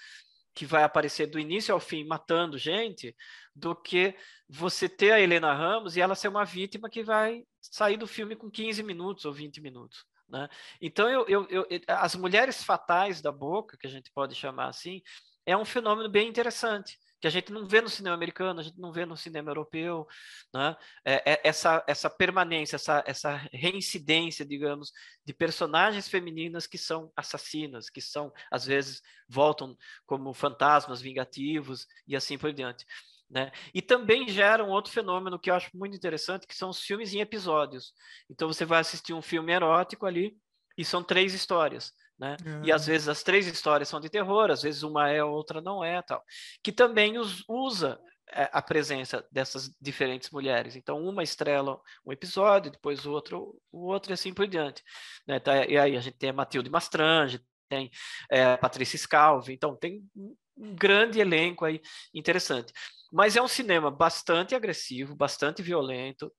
[0.54, 3.14] que vai aparecer do início ao fim matando gente,
[3.54, 4.14] do que
[4.48, 8.36] você ter a Helena Ramos e ela ser uma vítima que vai sair do filme
[8.36, 10.04] com 15 minutos ou 20 minutos.
[10.28, 10.48] Né?
[10.80, 15.02] Então, eu, eu, eu, as mulheres fatais da boca, que a gente pode chamar assim,
[15.44, 18.78] é um fenômeno bem interessante que a gente não vê no cinema americano, a gente
[18.78, 20.06] não vê no cinema europeu,
[20.54, 20.76] né?
[21.04, 24.92] É, é, essa, essa permanência, essa, essa reincidência, digamos,
[25.24, 32.14] de personagens femininas que são assassinas, que são, às vezes, voltam como fantasmas vingativos e
[32.14, 32.86] assim por diante.
[33.28, 33.50] Né?
[33.74, 37.12] E também gera um outro fenômeno que eu acho muito interessante, que são os filmes
[37.12, 37.92] em episódios.
[38.30, 40.36] Então você vai assistir um filme erótico ali
[40.78, 41.92] e são três histórias.
[42.18, 42.36] Né?
[42.64, 45.84] E às vezes as três histórias são de terror, às vezes uma é, outra não
[45.84, 46.24] é, tal.
[46.62, 48.00] Que também os, usa
[48.32, 50.76] é, a presença dessas diferentes mulheres.
[50.76, 54.82] Então, uma estrela um episódio, depois o outro, o outro e assim por diante.
[55.26, 55.38] Né?
[55.38, 57.90] Tá, e aí a gente tem a Matilde Mastrange, tem
[58.30, 61.80] é, a Patrícia Scalvi, então tem um grande elenco aí
[62.14, 62.72] interessante.
[63.12, 66.32] Mas é um cinema bastante agressivo, bastante violento.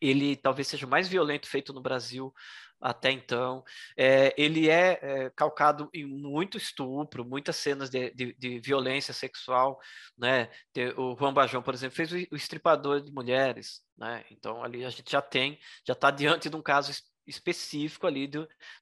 [0.00, 2.32] Ele talvez seja o mais violento feito no Brasil
[2.80, 3.62] até então.
[3.96, 9.78] É, ele é, é, calcado em muito estupro, muitas cenas de, de, de violência sexual.
[10.16, 10.48] Né?
[10.96, 13.82] O Juan Bajão, por exemplo, fez o, o estripador de mulheres.
[13.96, 14.24] Né?
[14.30, 16.90] Então, ali a gente já tem, já está diante de um caso
[17.26, 18.38] específico ali de,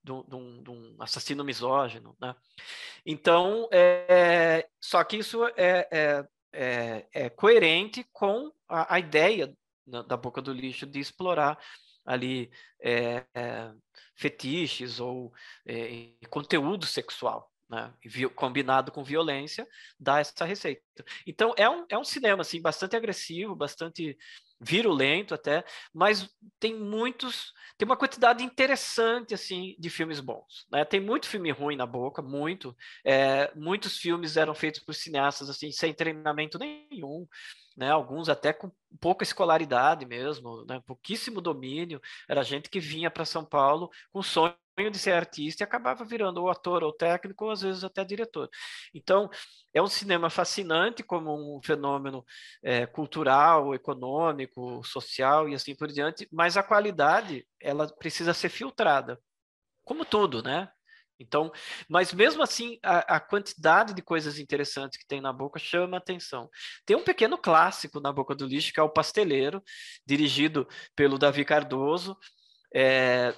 [0.09, 2.17] um, assassino misógino.
[2.20, 2.35] Né?
[3.05, 9.52] Então, é, só que isso é, é, é, é coerente com a, a ideia
[10.07, 11.59] da boca do lixo de explorar
[12.09, 12.51] ali
[12.83, 13.70] é, é,
[14.17, 15.31] fetiches ou
[15.67, 17.93] é, conteúdo sexual, né?
[18.35, 19.69] combinado com violência,
[20.01, 20.83] dá essa receita.
[21.27, 24.17] Então é um, é um cinema assim bastante agressivo, bastante
[24.59, 25.62] virulento até,
[25.93, 26.28] mas
[26.59, 30.85] tem muitos, tem uma quantidade interessante assim de filmes bons, né?
[30.87, 32.75] Tem muito filme ruim na boca, muito.
[33.05, 37.28] É, muitos filmes eram feitos por cineastas assim sem treinamento nenhum
[37.79, 37.91] né?
[37.93, 40.83] Alguns até com pouca escolaridade mesmo, né?
[40.85, 42.01] pouquíssimo domínio.
[42.29, 44.53] Era gente que vinha para São Paulo com sonho
[44.91, 48.49] de ser artista e acabava virando ou ator ou técnico, ou às vezes até diretor.
[48.93, 49.31] Então,
[49.73, 52.25] é um cinema fascinante como um fenômeno
[52.63, 59.21] é, cultural, econômico, social e assim por diante, mas a qualidade ela precisa ser filtrada,
[59.85, 60.69] como tudo, né?
[61.19, 61.51] Então,
[61.89, 66.49] mas mesmo assim, a, a, quantidade de coisas interessantes que tem na boca chama atenção.
[66.87, 69.63] Tem um pequeno clássico na boca do lixo, que é o Pasteleiro,
[70.07, 72.17] dirigido pelo Davi Cardoso,
[72.73, 73.35] é,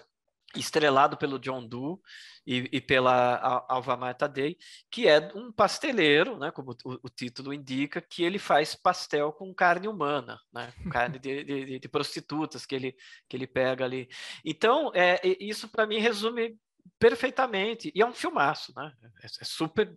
[0.55, 1.99] estrelado pelo John Doe
[2.47, 4.57] e, e pela Alvamar Tadei,
[4.91, 9.55] que é um pasteleiro, né, como o, o, título indica, que ele faz pastel com
[9.55, 12.97] carne humana, né, carne de, de, de prostitutas que ele,
[13.29, 14.09] que ele pega ali.
[14.45, 16.59] Então, é, isso para mim resume
[16.99, 17.93] perfeitamente.
[17.95, 18.93] E é um filmaço, né?
[19.23, 19.97] É, é super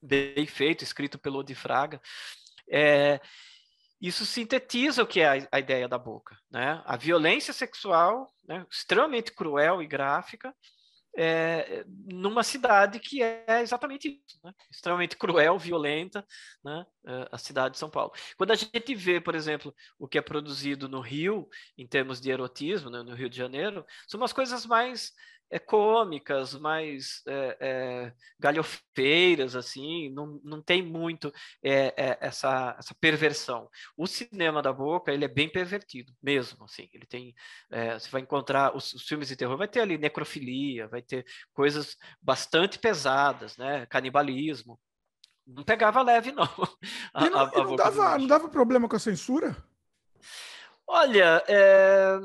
[0.00, 2.00] bem feito, escrito pelo Odi Fraga.
[2.68, 3.20] É,
[4.00, 6.82] isso sintetiza o que é a, a, ideia da boca, né?
[6.84, 10.52] A violência sexual, né, extremamente cruel e gráfica,
[11.16, 14.52] é, numa cidade que é exatamente isso, né?
[14.70, 16.26] extremamente cruel, violenta,
[16.64, 16.86] né?
[17.06, 18.12] É, a cidade de São Paulo.
[18.36, 22.30] Quando a gente vê, por exemplo, o que é produzido no Rio, em termos de
[22.30, 25.12] erotismo, né, no Rio de Janeiro, são umas coisas mais
[25.52, 31.30] é, cômicas, mais é, é, galhofeiras, assim, não, não tem muito
[31.62, 33.68] é, é, essa, essa perversão.
[33.94, 37.34] O cinema da boca, ele é bem pervertido, mesmo, assim, ele tem,
[37.70, 41.26] é, você vai encontrar, os, os, filmes de terror vai ter ali necrofilia, vai ter
[41.52, 44.80] coisas bastante pesadas, né, canibalismo,
[45.46, 46.48] não pegava leve, não.
[47.12, 49.54] A, e não, a, a e não, dava, não dava problema com a censura?
[50.86, 52.18] Olha, é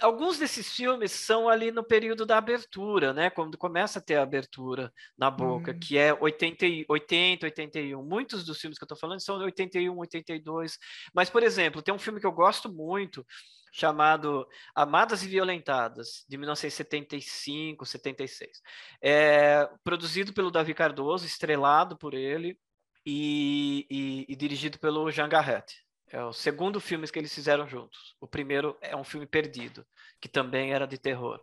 [0.00, 3.30] alguns desses filmes são ali no período da abertura, né?
[3.30, 5.78] Quando começa a ter a abertura na boca, uhum.
[5.78, 8.02] que é 80, 80, 81.
[8.02, 10.78] Muitos dos filmes que eu estou falando são de 81, 82.
[11.12, 13.26] Mas, por exemplo, tem um filme que eu gosto muito,
[13.72, 18.62] chamado Amadas e Violentadas, de 1975, 76.
[19.02, 22.56] É produzido pelo Davi Cardoso, estrelado por ele
[23.04, 25.83] e, e, e dirigido pelo Jean Garrett.
[26.08, 28.14] É o segundo filme que eles fizeram juntos.
[28.20, 29.84] O primeiro é um filme perdido,
[30.20, 31.42] que também era de terror.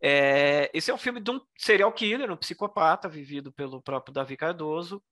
[0.00, 4.36] É, esse é um filme de um serial killer, um psicopata, vivido pelo próprio Davi
[4.36, 5.02] Cardoso,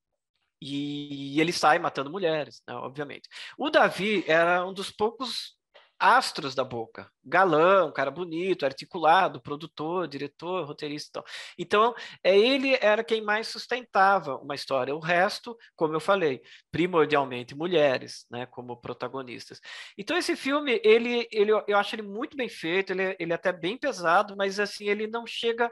[0.60, 3.28] e ele sai matando mulheres, né, obviamente.
[3.56, 5.57] O Davi era um dos poucos
[5.98, 7.10] astros da boca.
[7.24, 11.22] Galã, um cara bonito, articulado, produtor, diretor, roteirista.
[11.58, 14.94] Então, é, ele era quem mais sustentava uma história.
[14.94, 19.60] O resto, como eu falei, primordialmente mulheres, né, como protagonistas.
[19.96, 23.52] Então, esse filme, ele, ele, eu acho ele muito bem feito, ele, ele é até
[23.52, 25.70] bem pesado, mas assim, ele não chega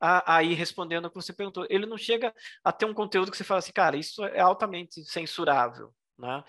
[0.00, 3.44] aí respondendo o que você perguntou, ele não chega a ter um conteúdo que você
[3.44, 6.42] fala assim, cara, isso é altamente censurável, né?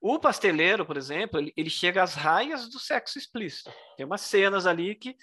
[0.00, 3.72] O pasteleiro, por exemplo, ele, ele, chega às raias do sexo explícito.
[3.96, 5.16] Tem umas cenas ali que,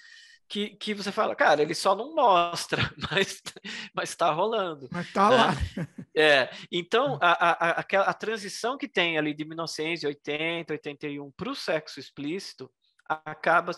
[0.48, 2.82] que, que você fala, cara, ele só não mostra,
[3.12, 3.42] mas
[3.94, 4.90] mas está rolando.
[4.92, 5.36] Mas está né?
[5.38, 5.54] lá.
[6.16, 11.56] É, então a, a, a, a transição que tem ali de 1980, 81 para o
[11.56, 12.72] sexo explícito
[13.08, 13.74] acaba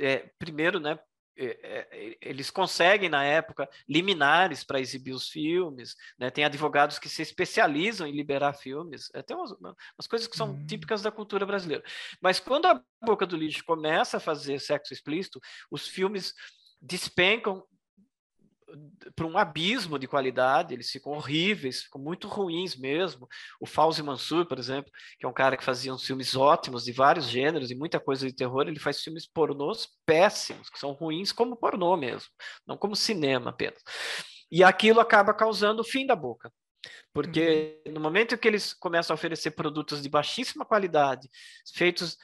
[0.00, 0.98] é, primeiro, né,
[1.36, 6.30] eles conseguem, na época, liminares para exibir os filmes, né?
[6.30, 10.50] tem advogados que se especializam em liberar filmes, é, tem umas, umas coisas que são
[10.50, 10.66] hum.
[10.66, 11.82] típicas da cultura brasileira.
[12.20, 15.40] Mas quando a Boca do Lixo começa a fazer sexo explícito,
[15.70, 16.34] os filmes
[16.80, 17.64] despencam
[19.14, 23.28] para um abismo de qualidade, eles ficam horríveis, ficam muito ruins mesmo.
[23.60, 26.92] O Fauzi Mansur, por exemplo, que é um cara que fazia uns filmes ótimos de
[26.92, 31.32] vários gêneros e muita coisa de terror, ele faz filmes pornôs péssimos, que são ruins
[31.32, 32.28] como pornô mesmo,
[32.66, 33.82] não como cinema apenas.
[34.50, 36.52] E aquilo acaba causando o fim da boca.
[37.12, 37.94] Porque uhum.
[37.94, 41.28] no momento que eles começam a oferecer produtos de baixíssima qualidade,
[41.74, 42.18] feitos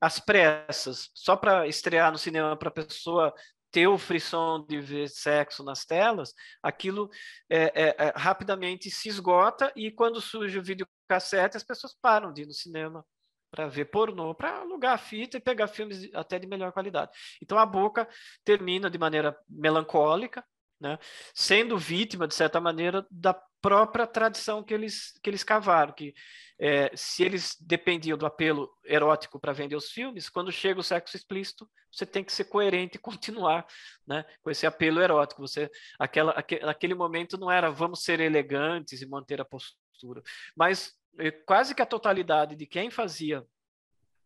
[0.00, 3.34] às pressas, só para estrear no cinema para a pessoa
[3.76, 6.32] ter o frisson de ver sexo nas telas,
[6.62, 7.10] aquilo
[7.50, 12.40] é, é, é, rapidamente se esgota e quando surge o videocassete, as pessoas param de
[12.40, 13.04] ir no cinema
[13.50, 17.10] para ver pornô, para alugar a fita e pegar filmes até de melhor qualidade.
[17.42, 18.08] Então a boca
[18.42, 20.42] termina de maneira melancólica,
[20.80, 20.98] né,
[21.34, 26.14] sendo vítima, de certa maneira, da própria tradição que eles, que eles cavaram, que
[26.56, 31.16] é, se eles dependiam do apelo erótico para vender os filmes, quando chega o sexo
[31.16, 33.66] explícito, você tem que ser coerente e continuar
[34.06, 35.42] né, com esse apelo erótico.
[35.42, 40.22] Você, aquela, aquele momento não era vamos ser elegantes e manter a postura,
[40.56, 43.44] mas é, quase que a totalidade de quem fazia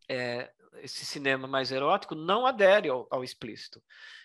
[0.06, 0.52] é,
[0.82, 3.82] esse cinema mais erótico não adere ao, ao explícito.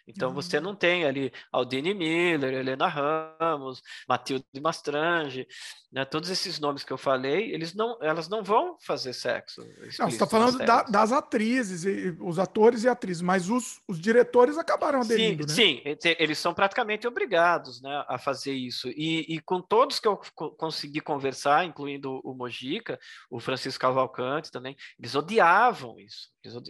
[0.07, 0.35] Então uhum.
[0.35, 5.47] você não tem ali Aldine Miller, Helena Ramos, Matilde Mastrange,
[5.91, 6.05] né?
[6.05, 9.61] todos esses nomes que eu falei, eles não, elas não vão fazer sexo.
[9.97, 13.99] Não, você está falando da, das atrizes, e, os atores e atrizes, mas os, os
[13.99, 15.95] diretores acabaram aderindo, sim, né?
[15.99, 18.89] Sim, eles são praticamente obrigados né, a fazer isso.
[18.89, 20.19] E, e com todos que eu
[20.57, 26.35] consegui conversar, incluindo o Mojica, o Francisco Cavalcante também, eles odiavam isso.
[26.43, 26.61] Eles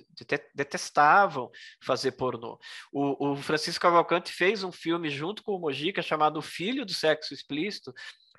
[0.54, 2.58] detestavam fazer pornô.
[2.92, 7.34] O, o Francisco Cavalcante fez um filme junto com o Mojica chamado Filho do Sexo
[7.34, 7.94] Explícito,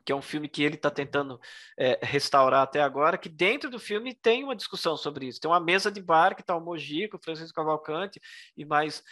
[0.04, 1.40] que é um filme que ele está tentando
[1.76, 5.40] é, restaurar até agora, que dentro do filme tem uma discussão sobre isso.
[5.40, 8.20] Tem uma mesa de bar que está o Mojico, o Francisco Cavalcante
[8.56, 9.02] e mais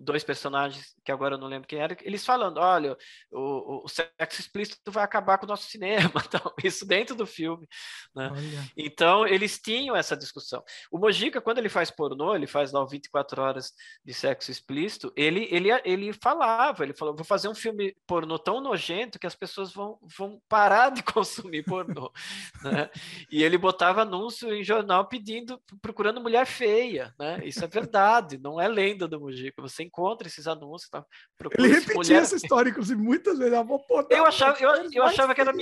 [0.00, 2.96] dois personagens que agora eu não lembro quem era, eles falando, olha,
[3.30, 7.66] o, o sexo explícito vai acabar com o nosso cinema, então, isso dentro do filme.
[8.14, 8.30] Né?
[8.76, 10.62] Então, eles tinham essa discussão.
[10.90, 13.72] O Mojica, quando ele faz pornô, ele faz lá 24 horas
[14.04, 18.60] de sexo explícito, ele, ele, ele falava, ele falou, vou fazer um filme pornô tão
[18.60, 22.12] nojento que as pessoas vão, vão parar de consumir pornô.
[22.62, 22.90] né?
[23.30, 27.14] E ele botava anúncio em jornal pedindo, procurando mulher feia.
[27.18, 27.40] Né?
[27.44, 29.20] Isso é verdade, não é lenda do
[29.52, 29.62] Mujica.
[29.62, 30.90] Você encontra esses anúncios.
[30.90, 31.04] Tá?
[31.58, 32.22] Ele repetia mulher...
[32.22, 33.54] essa história, inclusive, muitas vezes.
[33.54, 33.66] Ah,
[34.10, 35.52] eu achava, eu, eu, achava que era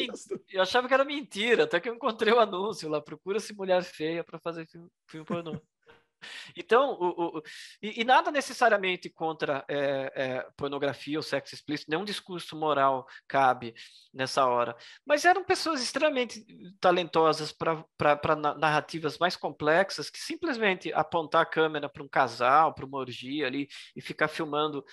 [0.50, 4.22] eu achava que era mentira, até que eu encontrei o anúncio lá, procura-se mulher feia
[4.24, 5.60] para fazer filme, filme pornô.
[6.56, 7.42] Então, o, o,
[7.82, 13.74] e, e, nada necessariamente contra é, é, pornografia ou sexo explícito, nenhum discurso moral cabe
[14.12, 14.76] nessa hora.
[15.04, 16.44] Mas eram pessoas extremamente
[16.80, 22.98] talentosas para narrativas mais complexas, que simplesmente apontar a câmera para um casal, para uma
[22.98, 24.84] orgia ali, e ficar filmando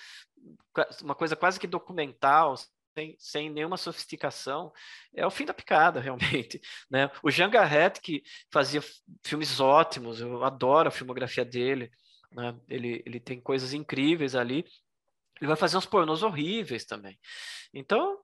[1.02, 2.54] uma coisa quase que documental,
[2.98, 4.72] sem, sem nenhuma sofisticação,
[5.14, 6.60] é o fim da picada, realmente.
[6.90, 7.08] Né?
[7.22, 8.82] O Jean Garrett, que fazia
[9.24, 11.90] filmes ótimos, eu adoro a filmografia dele,
[12.32, 12.56] né?
[12.68, 14.64] ele, ele tem coisas incríveis ali,
[15.40, 17.18] ele vai fazer uns pornôs horríveis também.
[17.72, 18.18] Então,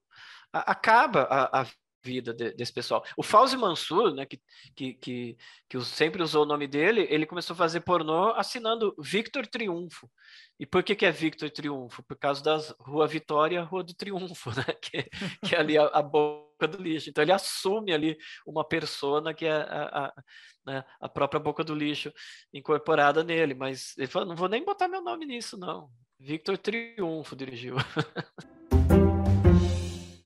[0.52, 1.66] a, acaba a, a
[2.04, 3.02] vida de, desse pessoal.
[3.16, 4.40] O Fauzi Mansur, né, que,
[4.76, 5.36] que, que,
[5.68, 10.10] que sempre usou o nome dele, ele começou a fazer pornô assinando Victor Triunfo.
[10.60, 12.02] E por que, que é Victor Triunfo?
[12.02, 14.64] Por causa das Rua Vitória Rua do Triunfo, né?
[14.80, 15.08] que,
[15.44, 17.08] que é ali a, a, boca do lixo.
[17.08, 18.16] Então ele assume ali
[18.46, 20.22] uma persona que é a, a,
[20.66, 22.12] né, a própria boca do lixo
[22.52, 25.90] incorporada nele, mas ele falou, não vou nem botar meu nome nisso, não.
[26.20, 27.76] Victor Triunfo dirigiu.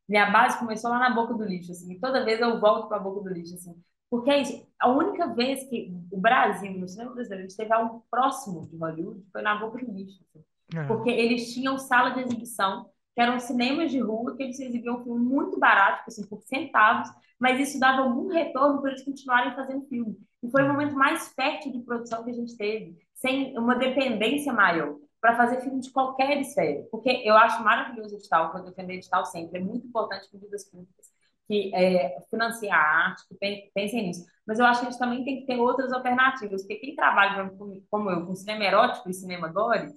[0.08, 1.98] Minha base começou lá na boca do lixo, assim.
[2.00, 3.74] Toda vez eu volto para a boca do lixo, assim.
[4.10, 4.66] Porque é isso.
[4.80, 9.42] A única vez que o Brasil, no cinema brasileiro, esteve algo próximo de Hollywood foi
[9.42, 10.24] na Boca do Lixo.
[10.30, 10.44] Assim.
[10.74, 10.84] É.
[10.84, 15.24] Porque eles tinham sala de exibição, que eram cinemas de rua, que eles exibiam filme
[15.24, 20.16] muito barato, assim, por centavos, mas isso dava algum retorno para eles continuarem fazendo filme.
[20.42, 24.52] E foi o momento mais fértil de produção que a gente teve, sem uma dependência
[24.52, 26.86] maior, para fazer filme de qualquer esfera.
[26.90, 31.08] Porque eu acho maravilhoso o edital, eu defendo edital sempre, é muito importante vidas públicas
[31.48, 34.26] que é, financia a arte, que pensem nisso.
[34.46, 37.50] Mas eu acho que a gente também tem que ter outras alternativas, porque quem trabalha
[37.90, 39.90] como eu, com cinema erótico e cinema gore,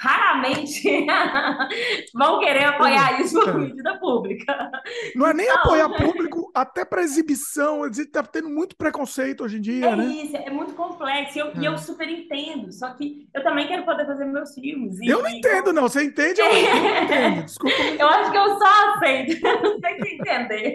[0.00, 1.06] raramente
[2.14, 4.70] vão querer apoiar isso por medida pública.
[5.14, 5.60] Não é nem então...
[5.60, 7.86] apoiar público, até para exibição.
[7.86, 9.90] Está tendo muito preconceito hoje em dia.
[9.90, 10.04] É né?
[10.06, 11.36] isso, é muito complexo.
[11.36, 11.68] E eu, é.
[11.68, 12.72] eu, super entendo.
[12.72, 14.98] Só que eu também quero poder fazer meus filmes.
[15.00, 15.82] E, eu não entendo, não.
[15.82, 16.40] Você entende?
[16.40, 17.44] Eu não entendo.
[17.44, 17.76] Desculpa.
[18.00, 19.42] Eu acho que eu só aceito.
[19.62, 20.74] não sei se entender.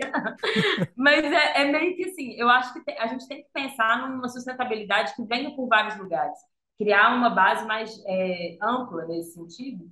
[0.96, 4.28] Mas é, é, meio que assim, eu acho que a gente tem que pensar numa
[4.28, 6.38] sustentabilidade que venha por vários lugares
[6.78, 9.90] criar uma base mais é, ampla nesse sentido,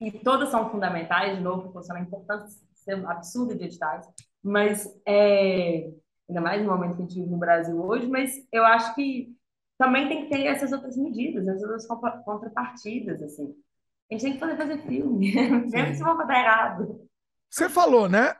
[0.00, 2.60] e todas são fundamentais, de novo, funciona a importância
[3.06, 4.06] absurda de editais,
[4.42, 5.90] mas é,
[6.28, 9.34] ainda mais no momento que a gente vive no Brasil hoje, mas eu acho que
[9.78, 13.54] também tem que ter essas outras medidas, essas outras contrapartidas, assim.
[14.10, 15.34] A gente tem que fazer fazer filme,
[15.68, 17.06] mesmo se for errado.
[17.50, 18.34] Você falou, né?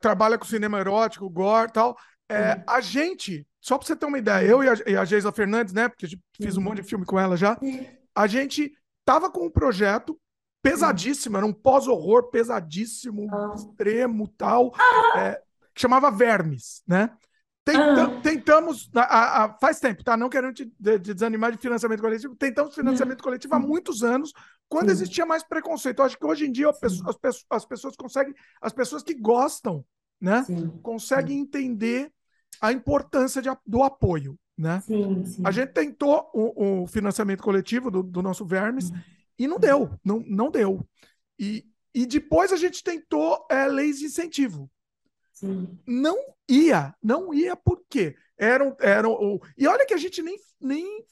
[0.00, 1.96] Trabalha com cinema erótico, gore e tal.
[2.28, 2.62] É.
[2.66, 5.74] A gente, só para você ter uma ideia, eu e a, e a Geisa Fernandes,
[5.74, 5.88] né?
[5.88, 6.06] Porque
[6.40, 7.58] fiz um monte de filme com ela já.
[8.14, 8.72] A gente
[9.04, 10.18] tava com um projeto
[10.62, 13.54] pesadíssimo, era um pós-horror pesadíssimo, ah.
[13.54, 14.72] extremo tal,
[15.16, 15.40] é,
[15.74, 17.10] que chamava Vermes, né?
[17.64, 18.20] Tenta, ah.
[18.20, 20.16] Tentamos, a, a, faz tempo, tá?
[20.16, 24.32] Não querendo te de, de desanimar de financiamento coletivo, tentamos financiamento coletivo há muitos anos,
[24.68, 26.00] quando existia mais preconceito.
[26.00, 29.84] Eu acho que hoje em dia as, as pessoas conseguem, as pessoas que gostam,
[30.20, 30.68] né, sim.
[30.82, 31.42] conseguem sim.
[31.42, 32.12] entender
[32.60, 34.80] a importância de, do apoio, né?
[34.80, 38.90] Sim, a gente tentou o, o financiamento coletivo do, do nosso Vermes
[39.38, 40.86] e não deu, não, não deu.
[41.38, 41.64] E,
[41.94, 44.70] e depois a gente tentou é, leis de incentivo.
[45.86, 46.16] Não
[46.48, 51.04] ia, não ia porque eram, eram e olha que a gente nem, nem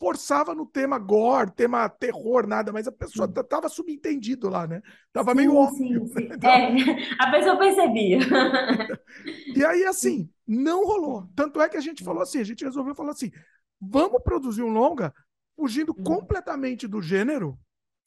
[0.00, 3.34] forçava no tema gore, tema terror, nada, mas a pessoa sim.
[3.46, 4.80] tava subentendido lá, né?
[5.12, 6.06] Tava sim, meio óbvio.
[6.06, 6.36] Sim, né?
[6.36, 6.50] então...
[6.50, 8.18] é, a pessoa percebia.
[9.54, 11.28] e aí, assim, não rolou.
[11.36, 13.30] Tanto é que a gente falou assim, a gente resolveu falar assim,
[13.78, 15.12] vamos produzir um longa
[15.54, 17.58] fugindo completamente do gênero,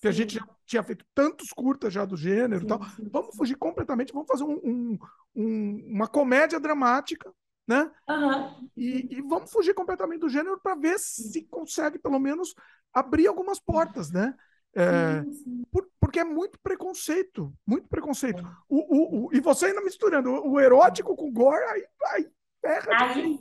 [0.02, 2.80] que a gente já tinha feito tantos curtas já do gênero e tal.
[3.12, 5.00] Vamos fugir completamente, vamos fazer um, um,
[5.36, 7.32] um, uma comédia dramática
[7.68, 7.90] né?
[8.10, 8.70] Uhum.
[8.76, 12.54] E, e, vamos fugir completamente do gênero para ver se consegue, pelo menos,
[12.94, 14.36] abrir algumas portas, né?
[14.76, 15.24] É,
[15.72, 18.44] por, porque é muito preconceito, muito preconceito.
[18.44, 18.50] É.
[18.68, 22.28] O, o, o, e você ainda misturando o, erótico com gore, aí, aí
[22.60, 22.88] ferra.
[22.92, 23.40] Aí,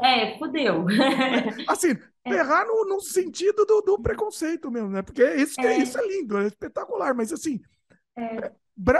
[0.00, 0.86] é, fudeu.
[1.68, 1.90] Assim,
[2.24, 2.30] é.
[2.30, 5.02] ferrar no, no sentido do, do, preconceito mesmo, né?
[5.02, 7.60] Porque isso é, isso é lindo, é espetacular, mas assim,
[8.16, 8.50] é.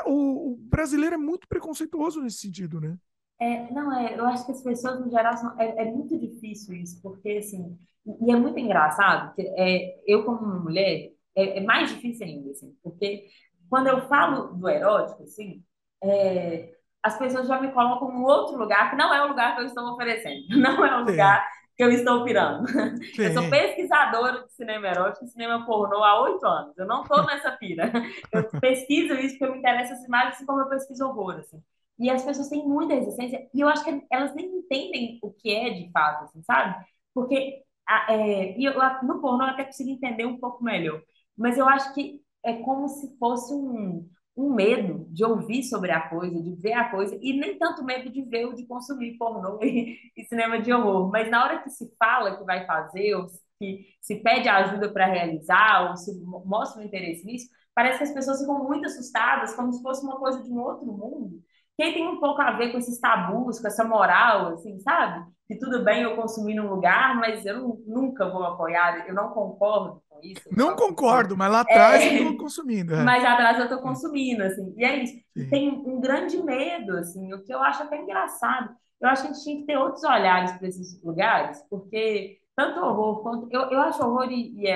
[0.06, 2.96] o, o brasileiro é muito preconceituoso nesse sentido, né?
[3.42, 6.76] É, não, é, eu acho que as pessoas, no geral, são, é, é muito difícil
[6.76, 7.76] isso, porque, assim,
[8.20, 13.26] e é muito engraçado, é, eu, como mulher, é, é, mais difícil ainda, assim, porque
[13.68, 15.60] quando eu falo do erótico, assim,
[16.04, 16.72] é,
[17.02, 19.66] as pessoas já me colocam em outro lugar, que não é o lugar que eu
[19.66, 21.44] estou oferecendo, não é o lugar
[21.76, 22.68] que eu estou pirando.
[22.68, 22.94] Sim.
[23.24, 27.26] Eu sou pesquisadora de cinema erótico e cinema pornô há oito anos, eu não estou
[27.26, 27.90] nessa pira.
[28.30, 31.60] Eu pesquiso isso porque eu me interessa as imagens, assim como eu pesquiso horror, assim.
[32.02, 35.50] E as pessoas têm muita resistência, e eu acho que elas nem entendem o que
[35.54, 36.84] é de fato, assim, sabe?
[37.14, 37.62] Porque
[38.08, 41.02] é, e eu, no pornô eu até consigo entender um pouco melhor,
[41.36, 46.08] mas eu acho que é como se fosse um, um medo de ouvir sobre a
[46.08, 49.58] coisa, de ver a coisa, e nem tanto medo de ver ou de consumir pornô
[49.62, 51.10] e, e cinema de horror.
[51.10, 53.26] Mas na hora que se fala que vai fazer, ou
[53.58, 56.12] que se pede ajuda para realizar, ou se
[56.44, 60.18] mostra um interesse nisso, parece que as pessoas ficam muito assustadas, como se fosse uma
[60.18, 61.42] coisa de um outro mundo
[61.76, 65.24] que tem um pouco a ver com esses tabus, com essa moral, assim, sabe?
[65.48, 70.02] Que tudo bem eu consumir num lugar, mas eu nunca vou apoiar, eu não concordo
[70.08, 70.42] com isso.
[70.50, 72.08] Não concordo, mas lá atrás é...
[72.08, 72.94] eu estou consumindo.
[72.94, 73.02] É.
[73.02, 74.74] Mas atrás eu estou consumindo, assim.
[74.76, 75.14] E é isso.
[75.36, 75.48] Sim.
[75.48, 78.70] Tem um grande medo, assim, o que eu acho até engraçado.
[79.00, 82.78] Eu acho que a gente tinha que ter outros olhares para esses lugares, porque tanto
[82.80, 83.48] horror quanto.
[83.50, 84.66] Eu, eu acho horror e, e,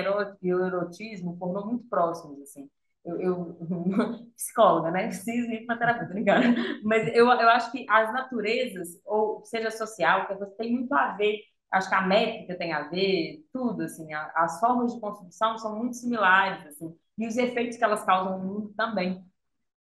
[0.41, 2.67] e erotismo pornô muito próximos, assim
[3.07, 5.07] eu, eu psicóloga, né?
[5.07, 6.43] Preciso ir para terapia, ligado?
[6.83, 10.27] Mas eu, eu acho que as naturezas, ou seja social,
[10.57, 14.59] tem muito a ver, acho que a métrica tem a ver, tudo, assim, a, as
[14.59, 18.73] formas de construção são muito similares, assim, e os efeitos que elas causam no mundo
[18.75, 19.23] também.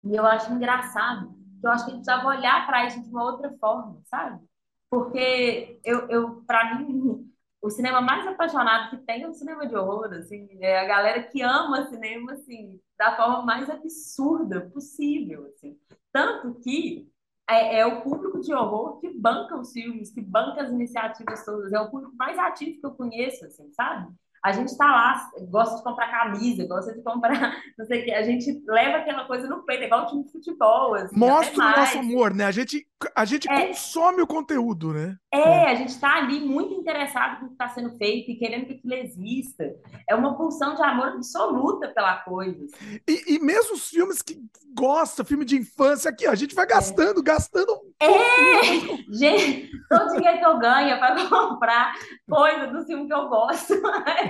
[0.03, 3.09] E eu acho engraçado, que eu acho que a gente precisava olhar para isso de
[3.09, 4.41] uma outra forma, sabe?
[4.89, 7.28] Porque eu, eu para mim,
[7.61, 11.23] o cinema mais apaixonado que tem é o cinema de horror, assim, é a galera
[11.23, 15.77] que ama cinema, assim, da forma mais absurda possível, assim.
[16.11, 17.09] Tanto que
[17.49, 21.73] é, é, o público de horror que banca os filmes, que banca as iniciativas todas,
[21.73, 24.13] é o público mais ativo que eu conheço, assim, sabe?
[24.43, 28.11] A gente está lá, gosta de comprar camisa, gosta de comprar, não sei o que,
[28.13, 30.95] a gente leva aquela coisa no peito, é igual o time de futebol.
[30.95, 32.45] Assim, Mostra o nosso amor, né?
[32.45, 35.17] A gente, a gente é, consome o conteúdo, né?
[35.31, 38.73] É, a gente está ali muito interessado no que está sendo feito e querendo que
[38.73, 39.75] aquilo exista.
[40.07, 42.65] É uma pulsão de amor absoluta pela coisa.
[42.65, 42.99] Assim.
[43.07, 44.39] E, e mesmo os filmes que
[44.73, 47.23] gosta, filme de infância, aqui, a gente vai gastando, é.
[47.23, 47.79] gastando.
[47.99, 48.99] É!
[49.11, 51.93] Gente, todo dinheiro que eu ganho é para comprar
[52.29, 53.73] coisa do filme que eu gosto.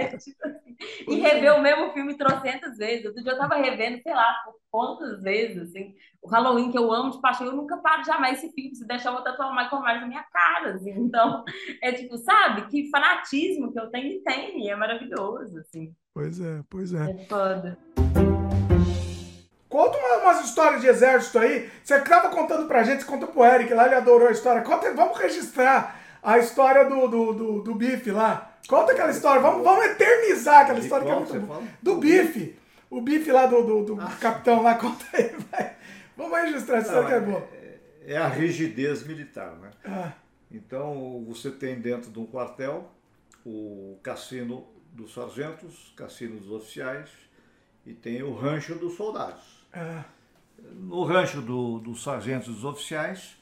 [0.18, 0.76] tipo assim.
[1.08, 3.06] E rever o mesmo filme trocentas vezes.
[3.06, 5.94] Outro dia eu tava revendo, sei lá, por quantas vezes, assim.
[6.22, 8.76] O Halloween, que eu amo de paixão, eu nunca paro jamais esse filme.
[8.76, 10.92] Se deixar, eu vou tatuar o Michael Myers na minha cara, assim.
[10.92, 11.44] Então,
[11.84, 12.68] é tipo, sabe?
[12.68, 14.70] Que fanatismo que eu tenho e tem.
[14.70, 15.94] É maravilhoso, assim.
[16.14, 17.12] Pois é, pois é.
[17.12, 17.78] É foda.
[19.70, 21.70] Conta umas histórias de exército aí.
[21.84, 24.64] Você estava contando pra gente, você contou pro Eric lá, ele adorou a história.
[24.64, 28.49] Conta, vamos registrar a história do, do, do, do bife lá.
[28.70, 32.56] Conta aquela história, vamos, vamos eternizar aquela história que é muito Do bife.
[32.88, 34.16] O bife lá do, do, do ah.
[34.22, 35.76] capitão lá, conta aí, vai.
[36.16, 37.48] Vamos registrar, isso que é bom.
[38.06, 39.72] É a rigidez militar, né?
[39.84, 40.12] Ah.
[40.52, 42.92] Então, você tem dentro de um quartel
[43.44, 47.10] o cassino dos sargentos, cassino dos oficiais
[47.88, 49.66] e tem o rancho dos soldados.
[49.74, 50.04] Ah.
[50.74, 53.36] No rancho do, dos sargentos e dos oficiais,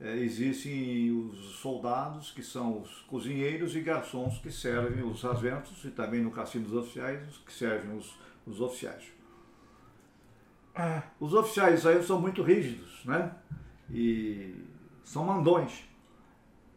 [0.00, 5.90] é, existem os soldados, que são os cozinheiros e garçons que servem os sargentos, e
[5.90, 9.04] também no cassino dos oficiais, que servem os, os oficiais.
[10.74, 11.02] Ah.
[11.18, 13.34] Os oficiais aí são muito rígidos, né?
[13.90, 14.54] E
[15.02, 15.84] são mandões.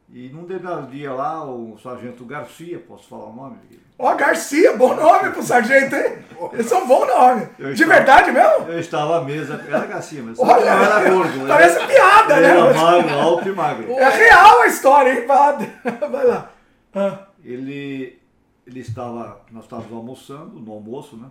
[0.10, 3.58] E num determinado dia lá, o sargento Garcia, posso falar o nome?
[4.02, 6.18] Ó, oh, Garcia, bom nome pro sargento, hein?
[6.40, 7.48] É um bom nome.
[7.60, 8.68] Eu De estava, verdade mesmo?
[8.68, 11.48] Eu estava à mesa, era Garcia, mas Olha, não era gordo.
[11.48, 12.50] Parece era, piada, né?
[12.50, 13.92] Era magro, alto e magro.
[13.92, 15.28] É real a história, hein?
[16.12, 16.52] Vai lá.
[16.96, 17.28] Ah.
[17.46, 18.20] Ele,
[18.66, 21.28] ele estava, nós estávamos almoçando, no almoço, né?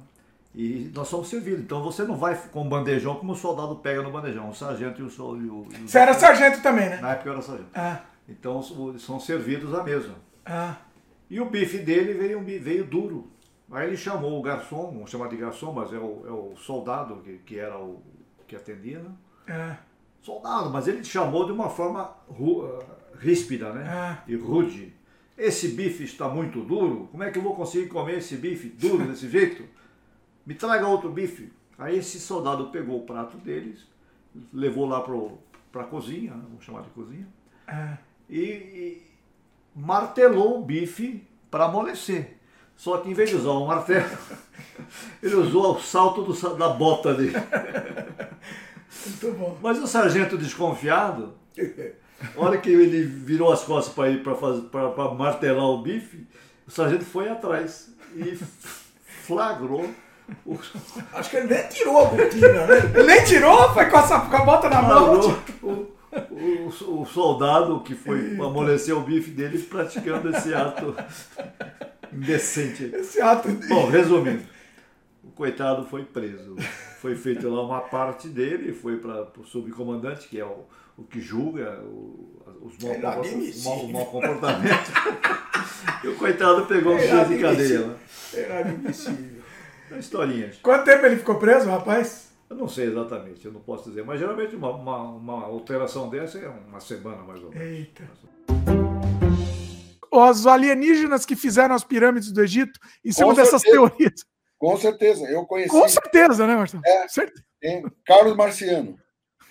[0.55, 1.63] E nós somos servidos.
[1.63, 5.05] Então você não vai com bandejão como o soldado pega no bandejão, o sargento e
[5.05, 5.09] o...
[5.09, 7.01] E o, e o você era sargento também, né?
[7.03, 7.71] Na época eu era sargento.
[7.75, 7.99] Ah.
[8.29, 8.63] Então
[8.97, 10.15] são servidos à mesa.
[10.47, 10.77] Ah.
[11.31, 13.31] E o bife dele veio, veio duro.
[13.71, 17.23] Aí ele chamou o garçom, vamos chamar de garçom, mas é o, é o soldado
[17.23, 18.03] que, que era o
[18.47, 19.11] que atendia, né?
[19.47, 19.77] É.
[20.21, 22.85] Soldado, mas ele chamou de uma forma ru, uh,
[23.17, 24.21] ríspida, né?
[24.27, 24.33] É.
[24.33, 24.93] E rude.
[25.39, 29.07] Esse bife está muito duro, como é que eu vou conseguir comer esse bife duro
[29.07, 29.65] desse jeito?
[30.45, 31.53] Me traga outro bife.
[31.79, 33.87] Aí esse soldado pegou o prato deles,
[34.53, 36.43] levou lá para a cozinha, né?
[36.43, 37.29] vamos chamar de cozinha.
[37.69, 37.97] É
[38.31, 39.10] e, e
[39.75, 42.37] martelou o bife para amolecer.
[42.77, 44.09] Só que em vez de usar o martelo,
[45.23, 47.37] ele usou o salto do, da bota dele.
[49.07, 49.59] Muito bom.
[49.63, 51.35] Mas o sargento desconfiado,
[52.37, 56.27] a hora que ele virou as costas para ir para martelar o bife,
[56.67, 58.39] o sargento foi atrás e
[59.27, 59.89] flagrou.
[60.47, 60.59] O...
[61.13, 62.79] Acho que ele nem tirou a botina, né?
[62.95, 65.21] Ele nem tirou, foi com a, com a bota na mão.
[65.63, 66.00] O,
[66.31, 70.95] o, o, soldado que foi amolecer o bife dele praticando esse ato
[72.13, 72.91] indecente.
[72.95, 73.49] Esse ato.
[73.69, 74.43] Bom, resumindo,
[75.23, 76.57] o coitado foi preso.
[77.01, 80.67] Foi feita lá uma parte dele, foi para o subcomandante, que é o,
[80.99, 84.93] o que julga o, os mau, é mau, comportamento.
[86.05, 87.97] e o coitado pegou um dia de cadeia.
[88.35, 89.41] Era admissível.
[89.99, 90.57] Historinhas.
[90.63, 92.30] Quanto tempo ele ficou preso, rapaz?
[92.51, 96.37] Eu não sei exatamente, eu não posso dizer, mas geralmente uma, uma, uma alteração dessa
[96.37, 97.65] é uma semana mais ou menos.
[97.65, 98.11] Eita.
[100.11, 104.25] Os alienígenas que fizeram as pirâmides do Egito, em cima dessas teorias.
[104.59, 105.71] Com certeza, eu conheci.
[105.71, 106.83] Com certeza, né, Marcelo?
[106.85, 107.45] É, certeza.
[108.05, 108.99] Carlos Marciano.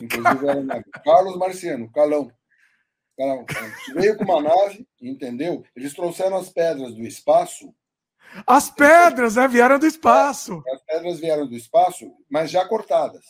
[0.02, 2.30] Inclusive era Carlos Marciano, Calão.
[3.18, 3.46] Calão.
[3.96, 5.64] Veio com uma nave, entendeu?
[5.74, 7.74] Eles trouxeram as pedras do espaço
[8.46, 9.48] as pedras, né?
[9.48, 10.64] Vieram do espaço.
[10.74, 13.24] As pedras vieram do espaço, mas já cortadas.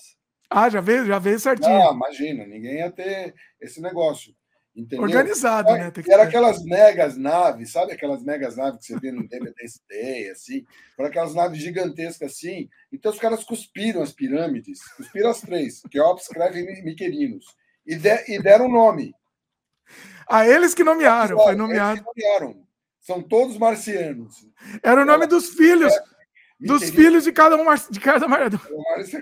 [0.49, 1.89] Ah, já veio, já veio certinho.
[1.89, 4.33] Ah, imagina, ninguém ia ter esse negócio.
[4.75, 5.03] Entendeu?
[5.03, 5.91] Organizado, né?
[5.91, 6.29] Tem que era ter.
[6.29, 10.65] aquelas megas naves, sabe aquelas megas naves que você vê no Day, assim?
[10.95, 12.69] Foram aquelas naves gigantescas assim.
[12.91, 17.45] Então os caras cuspiram as pirâmides, cuspiram as três, Keops, Creve e Miquelinos,
[17.85, 19.13] e, de, e deram nome.
[20.27, 21.99] A ah, eles que nomearam, foi nomeado.
[21.99, 22.68] Eles que nomearam.
[23.09, 24.47] São todos marcianos.
[24.83, 25.91] Era o nome dos filhos.
[25.91, 26.03] É,
[26.59, 28.59] dos filhos de cada um de cada marciano.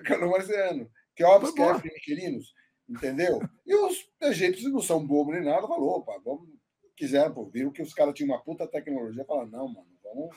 [0.03, 0.91] Cada um marciano.
[1.16, 2.53] Keops, Kefri, Miquelinos.
[2.90, 3.40] Entendeu?
[3.66, 6.49] E os egípcios não são bobos nem nada, falou, opa, vamos.
[6.98, 10.35] Quiseram, pô, viram que os caras tinham uma puta tecnologia, falaram, não, mano, vamos,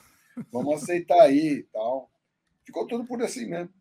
[0.53, 2.09] vamos aceitar aí e tal.
[2.65, 3.75] Ficou tudo por assim mesmo.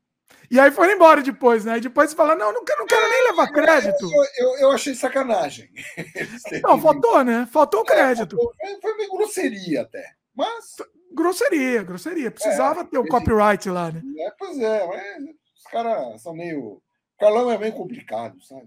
[0.52, 1.78] E aí foram embora depois, né?
[1.78, 4.04] E depois fala, não, não quero, não quero nem levar crédito.
[4.04, 5.70] Eu, eu, eu achei sacanagem.
[6.64, 7.48] Não, faltou, né?
[7.52, 8.36] Faltou o é, crédito.
[8.60, 10.04] É, foi meio grosseria até.
[10.36, 10.78] Mas.
[11.12, 12.32] Grosseria, grosseria.
[12.32, 14.02] Precisava é, ter o copyright lá, né?
[14.20, 15.24] É, pois é, mas
[15.56, 16.60] os caras são meio.
[16.62, 16.82] O
[17.20, 18.66] Carlão é meio complicado, sabe?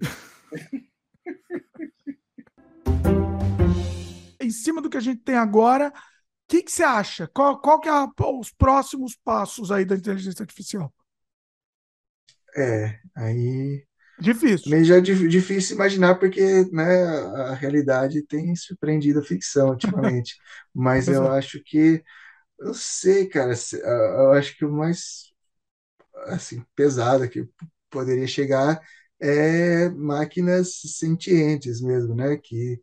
[4.43, 5.93] em cima do que a gente tem agora, o
[6.49, 7.27] que, que você acha?
[7.29, 8.09] Qual, qual que é a,
[8.39, 10.93] os próximos passos aí da inteligência artificial?
[12.57, 13.85] É, aí.
[14.21, 14.71] Difícil.
[14.71, 16.41] Meio já é difícil imaginar, porque
[16.73, 16.85] né,
[17.51, 20.37] a realidade tem surpreendido a ficção ultimamente.
[20.75, 22.03] Mas eu acho que.
[22.59, 23.55] Eu sei, cara.
[23.85, 25.33] Eu acho que o mais
[26.27, 27.49] assim, pesado que
[27.91, 28.81] poderia chegar
[29.21, 32.37] é máquinas sentientes mesmo, né?
[32.37, 32.81] Que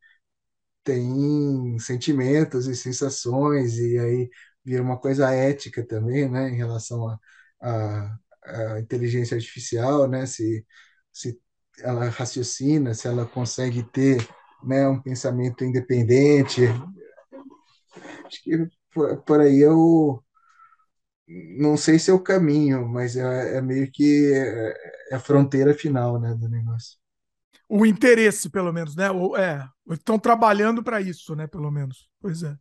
[0.83, 4.29] têm sentimentos e sensações, e aí
[4.65, 6.49] vira uma coisa ética também, né?
[6.49, 7.19] Em relação a,
[7.61, 10.25] a a inteligência artificial, né?
[10.25, 10.65] Se,
[11.11, 11.39] se
[11.81, 14.27] ela raciocina, se ela consegue ter
[14.63, 16.61] né, um pensamento independente.
[18.25, 20.21] Acho que por, por aí o,
[21.57, 24.73] não sei se é o caminho, mas é, é meio que é,
[25.11, 26.97] é, a fronteira final, né, do negócio.
[27.67, 29.11] O interesse, pelo menos, né?
[29.11, 31.45] Ou, é, estão trabalhando para isso, né?
[31.45, 32.09] Pelo menos.
[32.19, 32.55] Pois é.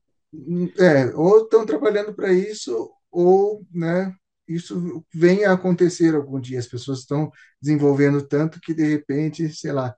[0.78, 4.14] É, ou estão trabalhando para isso, ou, né?
[4.48, 6.58] Isso vem a acontecer algum dia.
[6.58, 9.94] As pessoas estão desenvolvendo tanto que de repente, sei lá,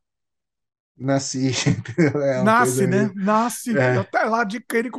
[0.96, 1.52] nasci.
[1.98, 3.04] É Nasce, né?
[3.04, 3.14] Meio...
[3.14, 3.78] Nasce.
[3.78, 3.98] É.
[3.98, 4.90] Até lá de querer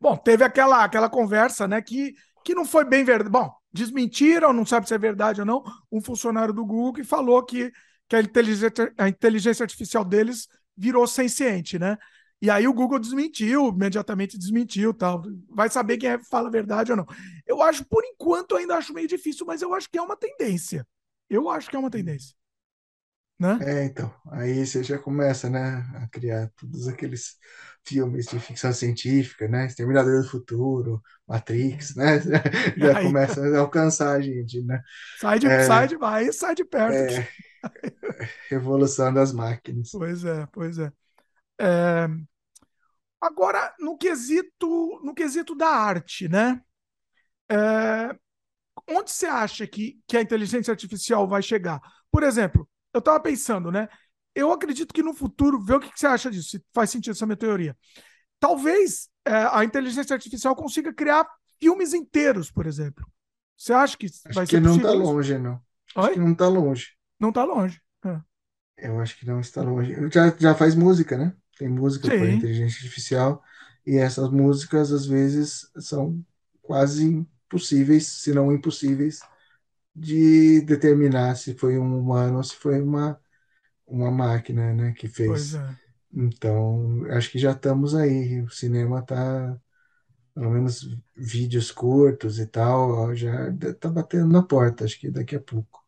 [0.00, 1.80] Bom, teve aquela, aquela conversa, né?
[1.82, 2.14] Que
[2.46, 3.28] que não foi bem verdade.
[3.28, 7.44] Bom, desmentiram, não sabe se é verdade ou não, um funcionário do Google que falou
[7.44, 7.72] que,
[8.08, 11.98] que a, inteligência, a inteligência artificial deles virou senciente, né?
[12.40, 15.22] E aí o Google desmentiu, imediatamente desmentiu tal.
[15.48, 17.06] Vai saber quem é, fala a verdade ou não.
[17.46, 20.86] Eu acho, por enquanto, ainda acho meio difícil, mas eu acho que é uma tendência.
[21.30, 22.34] Eu acho que é uma tendência.
[23.38, 23.58] Né?
[23.60, 24.12] É, então.
[24.32, 27.36] Aí você já começa, né, a criar todos aqueles
[27.84, 29.66] filmes de ficção científica, né?
[29.66, 32.18] Exterminador do Futuro, Matrix, né?
[32.76, 34.82] Já aí, começa a alcançar a gente, né?
[35.18, 36.94] Sai de, é, sai de, vai, sai de perto.
[36.94, 37.28] É,
[38.50, 39.90] revolução das máquinas.
[39.92, 40.92] Pois é, pois é.
[41.60, 42.08] É.
[43.20, 46.60] Agora, no quesito, no quesito da arte, né?
[47.50, 48.16] É,
[48.88, 51.80] onde você acha que, que a inteligência artificial vai chegar?
[52.10, 53.88] Por exemplo, eu estava pensando, né?
[54.36, 57.14] eu acredito que no futuro, vê o que, que você acha disso, se faz sentido
[57.14, 57.74] essa minha teoria.
[58.38, 61.26] Talvez é, a inteligência artificial consiga criar
[61.58, 63.04] filmes inteiros, por exemplo.
[63.56, 65.58] Você acha que acho vai que ser não está longe, não.
[65.96, 66.12] Acho Oi?
[66.12, 66.90] que não está longe.
[67.18, 67.80] Não está longe.
[68.04, 68.20] É.
[68.76, 69.94] Eu acho que não está longe.
[70.12, 71.34] Já, já faz música, né?
[71.56, 72.18] Tem música Sim.
[72.18, 73.42] por inteligência artificial
[73.86, 76.24] e essas músicas às vezes são
[76.60, 79.20] quase impossíveis, se não impossíveis,
[79.94, 83.18] de determinar se foi um humano ou se foi uma
[83.86, 85.54] uma máquina, né, que fez.
[85.54, 85.76] É.
[86.12, 88.42] Então, acho que já estamos aí.
[88.42, 89.56] O cinema está,
[90.34, 95.40] pelo menos vídeos curtos e tal, já está batendo na porta, acho que daqui a
[95.40, 95.84] pouco.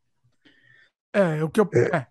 [1.13, 1.69] É, o que eu.
[1.75, 1.97] É.
[1.97, 2.07] É.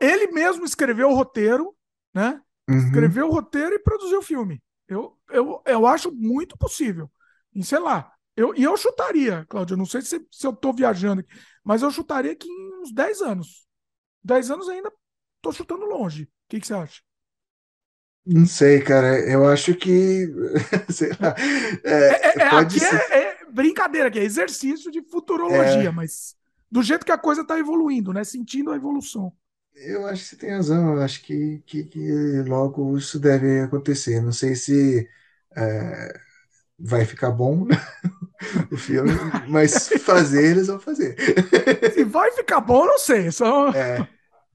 [0.00, 1.74] Ele mesmo escreveu o roteiro,
[2.12, 2.40] né?
[2.68, 2.78] Uhum.
[2.78, 4.62] Escreveu o roteiro e produziu o filme.
[4.88, 7.10] Eu, eu, eu acho muito possível.
[7.54, 8.12] E sei lá.
[8.34, 11.30] Eu, e eu chutaria, Cláudio, não sei se, se eu estou viajando aqui,
[11.62, 13.66] mas eu chutaria que em uns 10 anos.
[14.24, 14.90] 10 anos ainda
[15.42, 16.22] Tô chutando longe.
[16.22, 17.02] O que, que você acha?
[18.24, 19.18] Não sei, cara.
[19.28, 20.28] Eu acho que.
[20.88, 21.34] sei lá.
[21.82, 22.94] É, é, é, aqui ser...
[23.12, 26.36] é, brincadeira, aqui é exercício de futurologia, mas
[26.70, 28.22] do jeito que a coisa está evoluindo, né?
[28.22, 29.32] Sentindo a evolução.
[29.74, 30.94] Eu acho que você tem razão.
[30.94, 34.20] Eu acho que, que, que logo isso deve acontecer.
[34.20, 35.08] Não sei se
[35.56, 36.20] é,
[36.78, 37.66] vai ficar bom
[38.70, 39.12] o filme,
[39.48, 41.16] mas fazer eles vão fazer.
[41.92, 43.30] Se vai ficar bom, não sei.
[43.30, 43.70] Só...
[43.70, 44.08] É.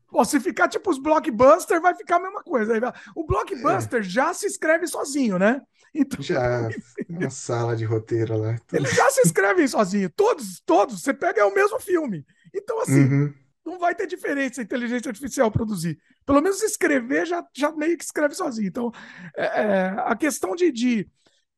[0.09, 2.73] Pô, se ficar tipo os blockbusters, vai ficar a mesma coisa.
[3.13, 4.03] O blockbuster é.
[4.03, 5.61] já se escreve sozinho, né?
[5.93, 6.69] Então, já,
[7.09, 8.55] uma sala de roteiro lá.
[8.71, 10.09] Eles já se escrevem sozinho.
[10.09, 11.01] Todos, todos.
[11.01, 12.25] Você pega é o mesmo filme.
[12.53, 13.33] Então, assim, uhum.
[13.67, 15.99] Não vai ter diferença a inteligência artificial produzir.
[16.25, 18.67] Pelo menos escrever já, já meio que escreve sozinho.
[18.67, 18.91] Então,
[19.35, 21.09] é, é, a questão de, de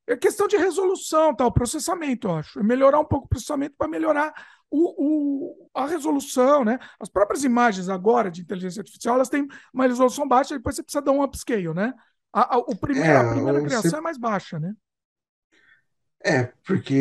[0.08, 1.46] é questão de resolução, tá?
[1.46, 2.60] o processamento, eu acho.
[2.60, 4.34] É melhorar um pouco o processamento para melhorar
[4.72, 6.80] o, o, a resolução, né?
[7.00, 11.02] As próprias imagens agora de inteligência artificial, elas têm uma resolução baixa, depois você precisa
[11.02, 11.94] dar um upscale, né?
[12.34, 13.98] A, a, o primeiro, é, a primeira criação você...
[13.98, 14.74] é mais baixa, né?
[16.24, 16.94] É, porque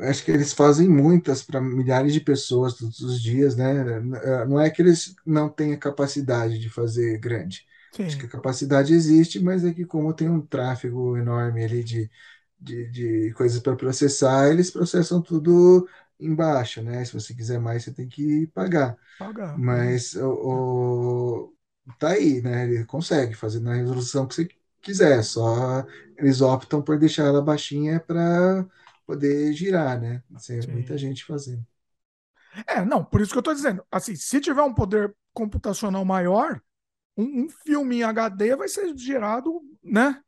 [0.00, 4.00] eh, acho que eles fazem muitas para milhares de pessoas todos os dias, né?
[4.46, 7.64] Não é que eles não a capacidade de fazer grande.
[7.90, 8.04] Sim.
[8.06, 12.10] Acho que a capacidade existe, mas é que como tem um tráfego enorme ali de,
[12.60, 15.88] de, de coisas para processar, eles processam tudo
[16.18, 17.04] embaixo, né?
[17.04, 18.96] Se você quiser mais, você tem que pagar.
[19.18, 19.54] Pagar.
[19.54, 21.56] Mas o, o,
[21.98, 22.64] tá aí, né?
[22.64, 24.48] Ele consegue fazer na resolução que você
[24.82, 25.84] quiser, só
[26.16, 28.66] eles optam por deixar ela baixinha para
[29.06, 30.22] poder girar, né?
[30.46, 31.64] Tem muita gente fazendo.
[32.66, 33.84] É, não, por isso que eu estou dizendo.
[33.90, 36.60] Assim, se tiver um poder computacional maior,
[37.16, 40.22] um, um filme em HD vai ser gerado, né?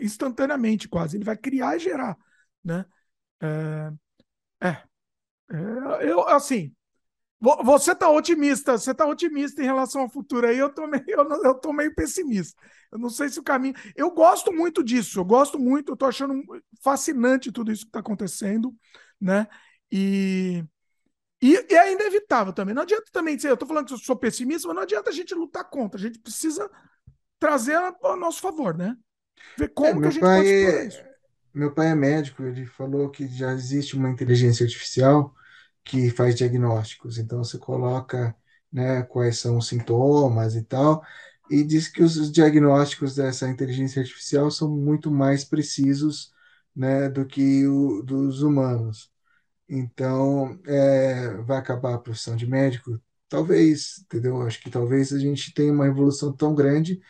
[0.00, 1.16] Instantaneamente, quase.
[1.16, 2.16] Ele vai criar e gerar,
[2.64, 2.84] né?
[3.40, 3.92] É,
[4.68, 6.74] é, é, eu, assim,
[7.40, 11.02] você está otimista, você está otimista em relação ao futuro aí, eu tô, meio,
[11.42, 12.60] eu, tô meio pessimista.
[12.92, 13.74] Eu não sei se o caminho.
[13.96, 16.42] Eu gosto muito disso, eu gosto muito, eu tô achando
[16.82, 18.74] fascinante tudo isso que está acontecendo,
[19.18, 19.46] né?
[19.90, 20.62] E,
[21.40, 22.74] e, e, é inevitável também.
[22.74, 25.12] Não adianta também dizer, eu estou falando que eu sou pessimista, mas não adianta a
[25.12, 26.70] gente lutar contra, a gente precisa
[27.38, 28.94] trazer a, nosso favor, né?
[29.56, 31.02] Ver como é, que a gente pode explorar isso.
[31.54, 35.34] Meu pai é médico, ele falou que já existe uma inteligência artificial
[35.84, 37.18] que faz diagnósticos.
[37.18, 38.34] Então você coloca
[38.72, 41.02] né, quais são os sintomas e tal,
[41.50, 46.32] e diz que os diagnósticos dessa inteligência artificial são muito mais precisos
[46.74, 49.10] né, do que o dos humanos.
[49.68, 53.00] Então, é, vai acabar a profissão de médico?
[53.28, 54.42] Talvez, entendeu?
[54.42, 57.00] Acho que talvez a gente tenha uma evolução tão grande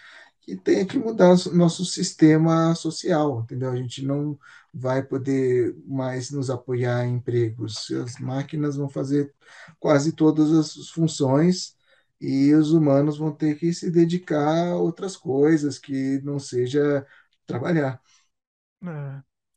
[0.43, 3.71] que tenha que mudar nosso sistema social, entendeu?
[3.71, 4.39] A gente não
[4.73, 7.91] vai poder mais nos apoiar em empregos.
[7.91, 9.35] As máquinas vão fazer
[9.79, 11.77] quase todas as funções
[12.21, 17.07] e os humanos vão ter que se dedicar a outras coisas que não seja
[17.47, 18.01] trabalhar.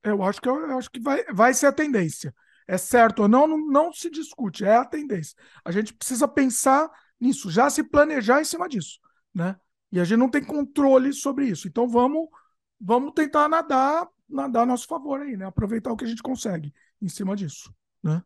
[0.03, 2.33] É, eu acho que eu acho que vai, vai ser a tendência.
[2.67, 5.35] É certo ou não, não, não se discute, é a tendência.
[5.65, 8.99] A gente precisa pensar nisso, já se planejar em cima disso,
[9.33, 9.57] né?
[9.91, 11.67] E a gente não tem controle sobre isso.
[11.67, 12.27] Então vamos,
[12.79, 15.45] vamos tentar nadar, nadar a nosso favor aí, né?
[15.45, 18.21] Aproveitar o que a gente consegue em cima disso, né?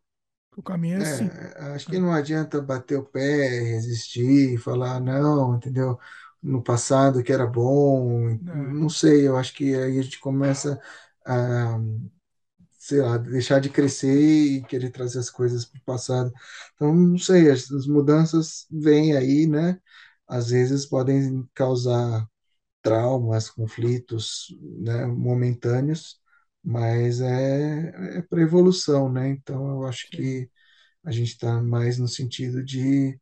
[0.56, 1.30] O caminho é, é assim.
[1.76, 6.00] Acho que não adianta bater o pé, resistir, falar não, entendeu?
[6.42, 8.38] No passado que era bom, é.
[8.74, 9.28] não sei.
[9.28, 10.80] Eu acho que aí a gente começa
[11.26, 11.80] a
[12.80, 16.32] sei lá, deixar de crescer e querer trazer as coisas para o passado.
[16.74, 19.78] Então, não sei, as, as mudanças vêm aí, né?
[20.28, 22.28] às vezes podem causar
[22.88, 24.48] traumas, conflitos
[24.80, 26.20] né, momentâneos,
[26.64, 29.30] mas é, é para evolução, né?
[29.30, 30.50] Então eu acho que
[31.04, 33.20] a gente está mais no sentido de,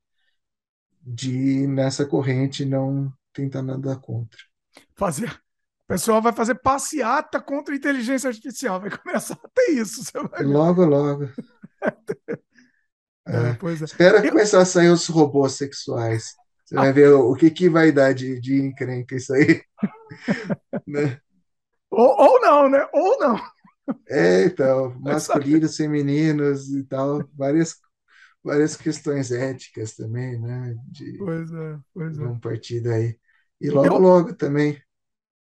[1.02, 4.40] de nessa corrente não tentar nada contra.
[4.96, 5.30] Fazer.
[5.30, 10.02] O pessoal vai fazer passeata contra a inteligência artificial, vai começar a ter isso.
[10.42, 11.26] Logo, logo.
[13.28, 13.74] é, é.
[13.84, 14.32] Espera eu...
[14.32, 16.34] começar a sair os robôs sexuais.
[16.66, 19.62] Você vai ver o que, que vai dar de, de encrenca isso aí.
[20.88, 21.20] né?
[21.92, 22.88] ou, ou não, né?
[22.92, 23.40] Ou não.
[24.10, 27.76] É, então, masculinos, femininos e tal, várias,
[28.44, 30.76] várias questões éticas também, né?
[30.88, 32.24] De, pois é, pois é.
[32.24, 33.16] Um partido aí.
[33.62, 34.00] E logo, Eu...
[34.00, 34.82] logo também.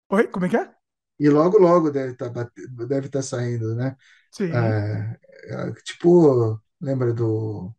[0.10, 0.76] Oi, como é que é?
[1.18, 2.52] E logo, logo deve estar tá,
[2.88, 3.96] deve tá saindo, né?
[4.32, 4.52] Sim.
[4.52, 5.18] É,
[5.50, 7.74] é, tipo, lembra do.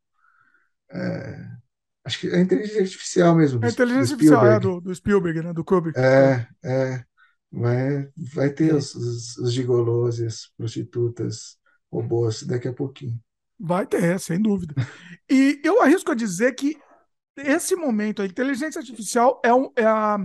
[0.90, 1.56] É,
[2.06, 3.58] Acho que é inteligência artificial mesmo.
[3.58, 5.52] Do, a inteligência artificial é do, do Spielberg, né?
[5.52, 5.98] Do Kubrick.
[5.98, 7.04] É, é.
[7.50, 11.58] Vai, vai ter os, os, os gigolos e as prostitutas
[11.90, 13.18] robôs daqui a pouquinho.
[13.58, 14.72] Vai ter, sem dúvida.
[15.28, 16.76] E eu arrisco a dizer que
[17.36, 20.18] esse momento, a inteligência artificial é, um, é, a,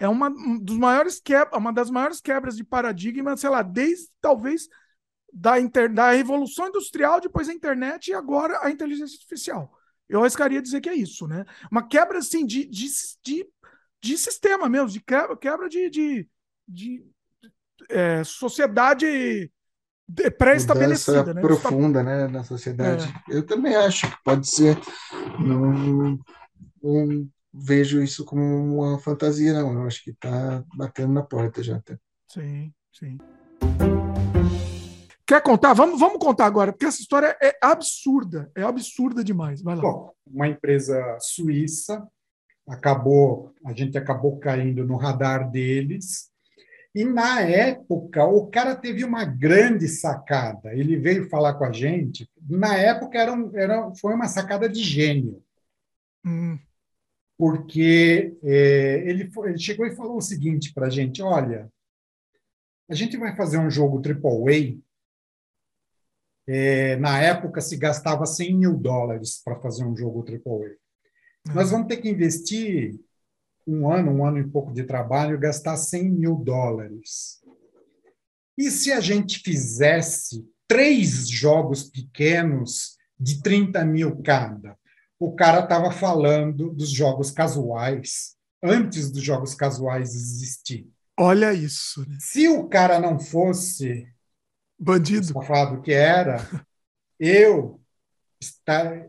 [0.00, 0.28] é uma,
[0.60, 4.68] dos maiores quebra, uma das maiores quebras de paradigma, sei lá, desde talvez
[5.32, 9.77] da, inter, da revolução industrial, depois a internet e agora a inteligência artificial.
[10.08, 11.44] Eu arriscaria dizer que é isso, né?
[11.70, 12.88] Uma quebra, assim, de, de,
[13.22, 13.46] de,
[14.02, 16.28] de sistema mesmo, de quebra, quebra de, de,
[16.66, 17.04] de
[17.90, 19.50] é, sociedade
[20.38, 21.34] pré-estabelecida.
[21.34, 21.40] Né?
[21.40, 23.12] profunda, né, na sociedade.
[23.28, 23.36] É.
[23.36, 24.78] Eu também acho que pode ser.
[25.38, 26.18] Não,
[26.82, 29.72] não vejo isso como uma fantasia, não.
[29.74, 31.98] Eu acho que está batendo na porta já até.
[32.28, 33.18] Sim, sim.
[35.28, 35.74] Quer contar?
[35.74, 39.60] Vamos, vamos contar agora, porque essa história é absurda, é absurda demais.
[39.60, 39.82] Vai lá.
[39.82, 42.08] Bom, uma empresa suíça
[42.66, 46.30] acabou, a gente acabou caindo no radar deles.
[46.94, 50.72] E na época, o cara teve uma grande sacada.
[50.72, 52.26] Ele veio falar com a gente.
[52.48, 55.42] Na época, era, um, era foi uma sacada de gênio.
[56.24, 56.58] Hum.
[57.36, 61.70] Porque é, ele, foi, ele chegou e falou o seguinte para a gente: olha,
[62.88, 64.87] a gente vai fazer um jogo AAA
[66.50, 70.76] é, na época se gastava 100 mil dólares para fazer um jogo AAA.
[71.54, 72.98] Nós vamos ter que investir
[73.66, 77.42] um ano, um ano e pouco de trabalho e gastar 100 mil dólares.
[78.56, 84.74] E se a gente fizesse três jogos pequenos de 30 mil cada?
[85.20, 90.88] O cara estava falando dos jogos casuais, antes dos jogos casuais existir.
[91.18, 92.08] Olha isso.
[92.08, 92.16] Né?
[92.20, 94.06] Se o cara não fosse
[94.78, 95.26] Bandido.
[95.26, 96.46] Safado que era,
[97.18, 97.80] eu,
[98.40, 99.06] estar,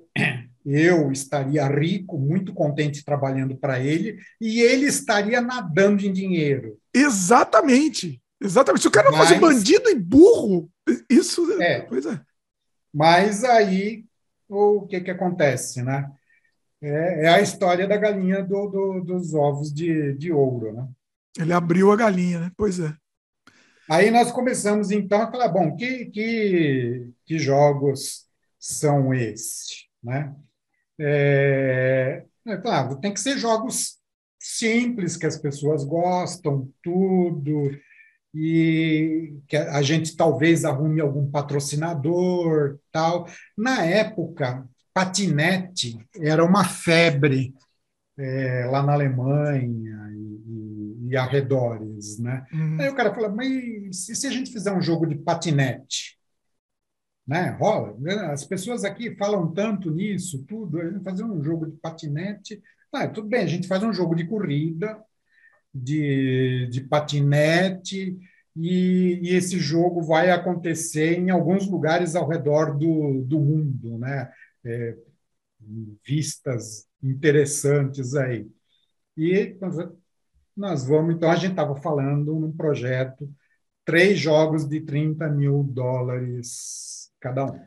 [0.66, 6.78] eu estaria rico, muito contente trabalhando para ele, e ele estaria nadando em dinheiro.
[6.94, 8.22] Exatamente.
[8.42, 8.82] Exatamente.
[8.82, 10.70] Se o cara Mas, fosse bandido e burro,
[11.10, 11.62] isso.
[11.62, 11.82] É.
[11.82, 12.20] Pois é.
[12.94, 14.06] Mas aí
[14.48, 16.10] o que, que acontece, né?
[16.82, 20.88] É, é a história da galinha do, do, dos ovos de, de ouro, né?
[21.38, 22.52] Ele abriu a galinha, né?
[22.58, 22.94] Pois é.
[23.90, 28.28] Aí nós começamos então a falar, bom, que, que, que jogos
[28.60, 29.88] são esses?
[30.04, 30.32] Né?
[31.00, 33.98] É, é, claro, tem que ser jogos
[34.38, 37.72] simples, que as pessoas gostam, tudo,
[38.32, 43.26] e que a gente talvez arrume algum patrocinador, tal.
[43.58, 47.56] Na época, patinete era uma febre
[48.18, 50.69] é, lá na Alemanha e,
[51.10, 52.46] e, arredores, né?
[52.52, 52.78] Uhum.
[52.80, 56.20] Aí o cara fala, mas e se a gente fizer um jogo de patinete?
[57.30, 57.52] né?
[57.60, 57.96] Rola.
[58.32, 60.82] As pessoas aqui falam tanto nisso, tudo.
[60.82, 62.60] A gente fazer um jogo de patinete.
[62.92, 65.00] Ah, tudo bem, a gente faz um jogo de corrida,
[65.72, 68.18] de, de patinete,
[68.56, 74.32] e, e, esse jogo vai acontecer em alguns lugares ao redor do, do mundo, né?
[74.66, 74.98] É,
[76.04, 78.50] vistas interessantes aí.
[79.16, 79.56] E
[80.60, 83.30] nós vamos, então, a gente estava falando num projeto,
[83.86, 87.60] três jogos de 30 mil dólares cada um.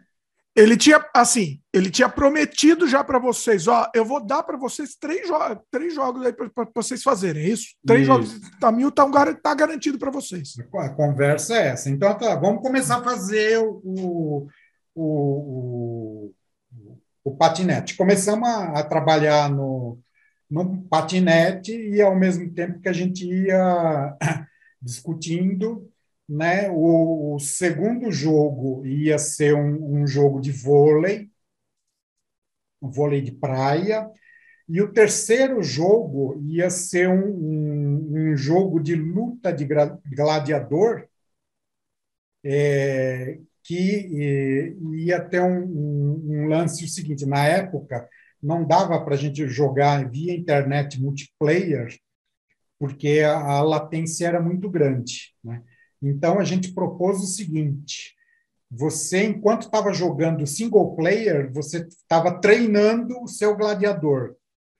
[0.54, 4.94] Ele tinha, assim, ele tinha prometido já para vocês, ó, eu vou dar para vocês
[4.94, 5.34] três, jo
[5.70, 7.68] três jogos aí para vocês fazerem, é isso?
[7.86, 8.12] Três isso.
[8.12, 10.52] jogos de mil tá, tá garantido para vocês.
[10.74, 11.88] A conversa é essa.
[11.88, 14.48] Então, tá, vamos começar a fazer o, o,
[14.94, 16.32] o,
[17.24, 17.96] o patinete.
[17.96, 19.98] Começamos a, a trabalhar no,
[20.52, 24.16] no patinete e, ao mesmo tempo que a gente ia
[24.80, 25.90] discutindo
[26.28, 26.70] né?
[26.70, 31.30] O, o segundo jogo ia ser um, um, jogo de vôlei,
[32.80, 34.10] um vôlei de praia,
[34.68, 41.06] e o terceiro jogo ia ser um, um, um jogo de luta de gladiador,
[42.44, 48.08] é, que ia ter um, lance o seguinte: na época
[48.42, 51.94] não dava para a gente jogar via internet multiplayer,
[52.78, 55.62] porque a, a latência era muito grande, né?
[56.02, 58.14] Então, a gente propôs o seguinte:
[58.68, 64.34] você, enquanto estava jogando single player, você estava treinando o seu gladiador.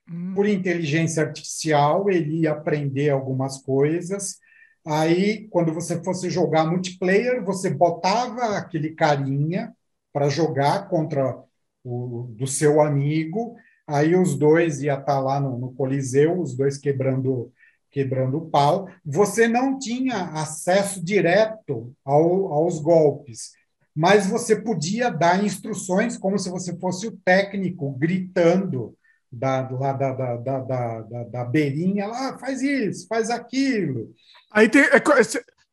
[0.09, 0.33] Hum.
[0.35, 4.39] Por inteligência artificial, ele ia aprender algumas coisas.
[4.85, 9.73] Aí, quando você fosse jogar multiplayer, você botava aquele carinha
[10.11, 11.41] para jogar contra
[11.83, 13.55] o do seu amigo.
[13.87, 17.51] Aí os dois ia estar tá lá no, no Coliseu, os dois quebrando
[17.93, 23.51] quebrando o pau, você não tinha acesso direto ao, aos golpes,
[23.95, 28.97] mas você podia dar instruções como se você fosse o técnico gritando
[29.31, 34.11] da, da, da, da, da, da, da beirinha lá, faz isso, faz aquilo.
[34.51, 35.01] Aí, tem, é,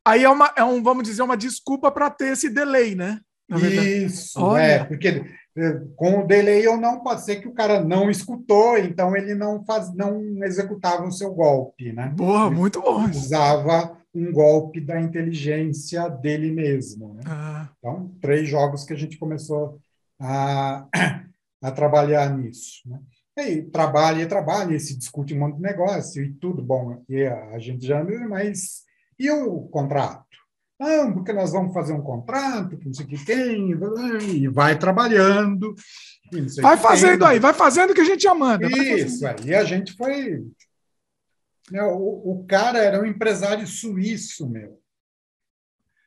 [0.05, 3.19] aí é, uma, é um, vamos dizer, uma desculpa para ter esse delay, né?
[3.49, 4.61] Isso, Olha.
[4.61, 5.25] é, porque
[5.95, 9.63] com o delay ou não, pode ser que o cara não escutou, então ele não
[9.65, 12.13] faz, não executava o seu golpe, né?
[12.15, 13.09] Boa, ele muito bom.
[13.09, 17.13] Usava um golpe da inteligência dele mesmo.
[17.15, 17.21] Né?
[17.25, 17.69] Ah.
[17.77, 19.79] Então, três jogos que a gente começou
[20.19, 20.87] a,
[21.61, 22.81] a trabalhar nisso.
[22.85, 22.99] Né?
[23.37, 27.01] E aí, trabalha e trabalha, e se discute um monte de negócio e tudo bom.
[27.07, 28.83] E a gente já, mas
[29.17, 30.30] e o contrato?
[30.81, 34.79] Não, porque nós vamos fazer um contrato, que não sei o que tem, e vai
[34.79, 35.75] trabalhando.
[36.59, 37.27] Vai fazendo tem.
[37.27, 38.65] aí, vai fazendo o que a gente já manda.
[38.65, 40.43] Isso, aí a gente foi.
[41.69, 44.81] Né, o, o cara era um empresário suíço, meu.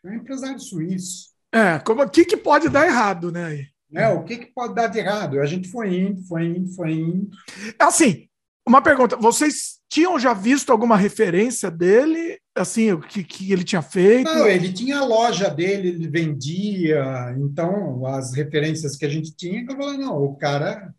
[0.05, 1.29] Um empresário suíço.
[1.53, 3.69] É, como o que, que pode dar errado, né?
[3.95, 5.39] É, o que, que pode dar de errado?
[5.39, 7.31] A gente foi indo, foi indo, foi indo.
[7.79, 8.29] Assim,
[8.67, 13.83] uma pergunta: vocês tinham já visto alguma referência dele, assim, o que, que ele tinha
[13.83, 14.25] feito?
[14.25, 19.63] Não, ele tinha a loja dele, ele vendia, então as referências que a gente tinha,
[19.63, 20.95] eu falei, não, o cara.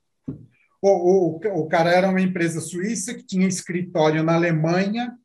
[0.81, 5.17] O, o, o cara era uma empresa suíça que tinha escritório na Alemanha,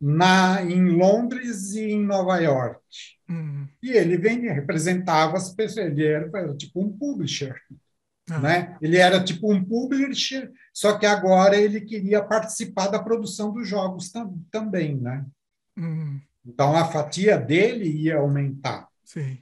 [0.00, 2.80] na, em Londres e em Nova York.
[3.28, 3.66] Uhum.
[3.82, 7.60] E ele vendia, representava as pessoas, ele era, era tipo um publisher.
[8.30, 8.38] Ah.
[8.38, 8.76] Né?
[8.80, 14.10] Ele era tipo um publisher, só que agora ele queria participar da produção dos jogos
[14.10, 14.96] tam também.
[14.96, 15.26] Né?
[15.76, 16.20] Hum.
[16.44, 18.88] Então a fatia dele ia aumentar.
[19.04, 19.38] Sim.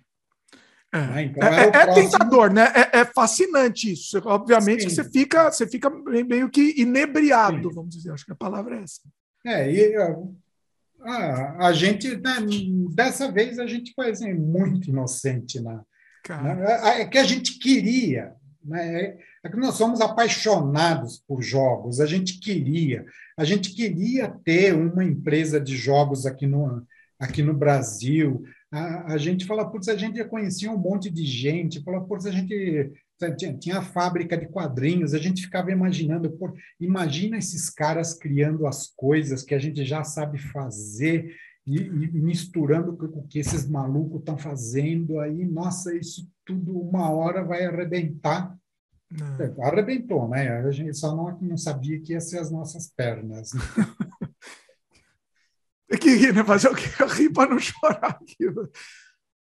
[0.92, 1.22] É, né?
[1.24, 1.94] então, é, é, é próximo...
[1.94, 2.72] tentador, né?
[2.74, 4.22] É, é, fascinante isso.
[4.24, 7.74] Obviamente que você fica, você fica meio que inebriado, Sim.
[7.74, 8.12] vamos dizer.
[8.12, 9.00] Acho que a palavra é essa.
[9.44, 9.96] É, e
[11.02, 12.38] a, a gente, né,
[12.94, 15.60] dessa vez, a gente foi assim, muito inocente.
[15.60, 15.80] Né?
[16.28, 17.00] né?
[17.00, 18.32] É que a gente queria,
[18.64, 19.18] né?
[19.42, 23.04] É que nós somos apaixonados por jogos, a gente queria,
[23.36, 26.86] a gente queria ter uma empresa de jogos aqui no,
[27.18, 28.42] aqui no Brasil.
[28.72, 32.30] A, a gente fala, putz, a gente conhecia um monte de gente, fala, putz, a
[32.30, 32.92] gente
[33.36, 36.36] tinha, tinha a fábrica de quadrinhos, a gente ficava imaginando,
[36.80, 41.34] imagina esses caras criando as coisas que a gente já sabe fazer
[41.66, 47.10] e, e misturando com o que esses malucos estão fazendo aí, nossa, isso tudo uma
[47.10, 48.54] hora vai arrebentar.
[49.18, 49.40] Não.
[49.40, 50.48] É, arrebentou, né?
[50.48, 53.52] A gente só não, não sabia que ia ser as nossas pernas.
[53.52, 53.60] Né?
[55.88, 56.42] Tem que rir, né?
[56.44, 56.88] Fazer o quê?
[57.16, 58.50] Rir para não chorar aqui.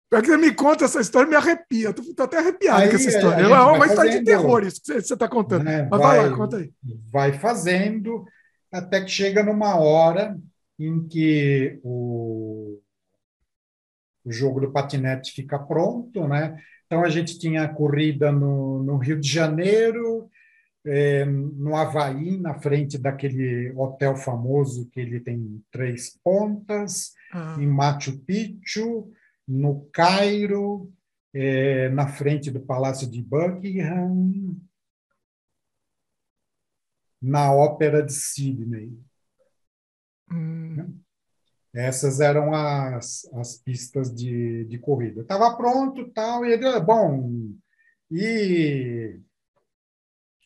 [0.09, 1.89] Pior que você me conta essa história, me arrepia.
[1.89, 3.41] Estou até arrepiado aí, com essa história.
[3.41, 5.63] É uma história de terror isso que você está contando.
[5.63, 5.87] Né?
[5.89, 6.71] Mas vai, vai lá, conta aí.
[7.11, 8.25] Vai fazendo
[8.71, 10.37] até que chega numa hora
[10.77, 12.79] em que o
[14.25, 16.57] o jogo do patinete fica pronto, né?
[16.93, 20.29] Então a gente tinha corrida no, no Rio de Janeiro,
[20.85, 27.57] é, no Havaí, na frente daquele hotel famoso que ele tem três pontas, ah.
[27.59, 29.11] em Machu Picchu,
[29.47, 30.93] no Cairo,
[31.33, 34.55] é, na frente do Palácio de Buckingham,
[37.19, 38.95] na Ópera de Sydney.
[40.31, 41.02] Hum.
[41.73, 45.21] Essas eram as, as pistas de, de corrida.
[45.21, 47.51] Estava pronto tal, e ele, bom,
[48.11, 49.19] e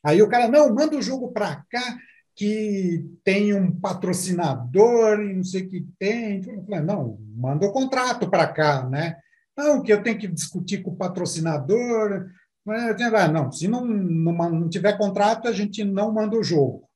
[0.04, 1.98] aí o cara, não, manda o jogo para cá,
[2.34, 6.38] que tem um patrocinador e não sei o que tem.
[6.48, 9.18] Eu falei, não, manda o contrato para cá, né?
[9.58, 12.30] Não, que eu tenho que discutir com o patrocinador.
[12.68, 16.88] Ah, não, se não, não, não tiver contrato, a gente não manda o jogo.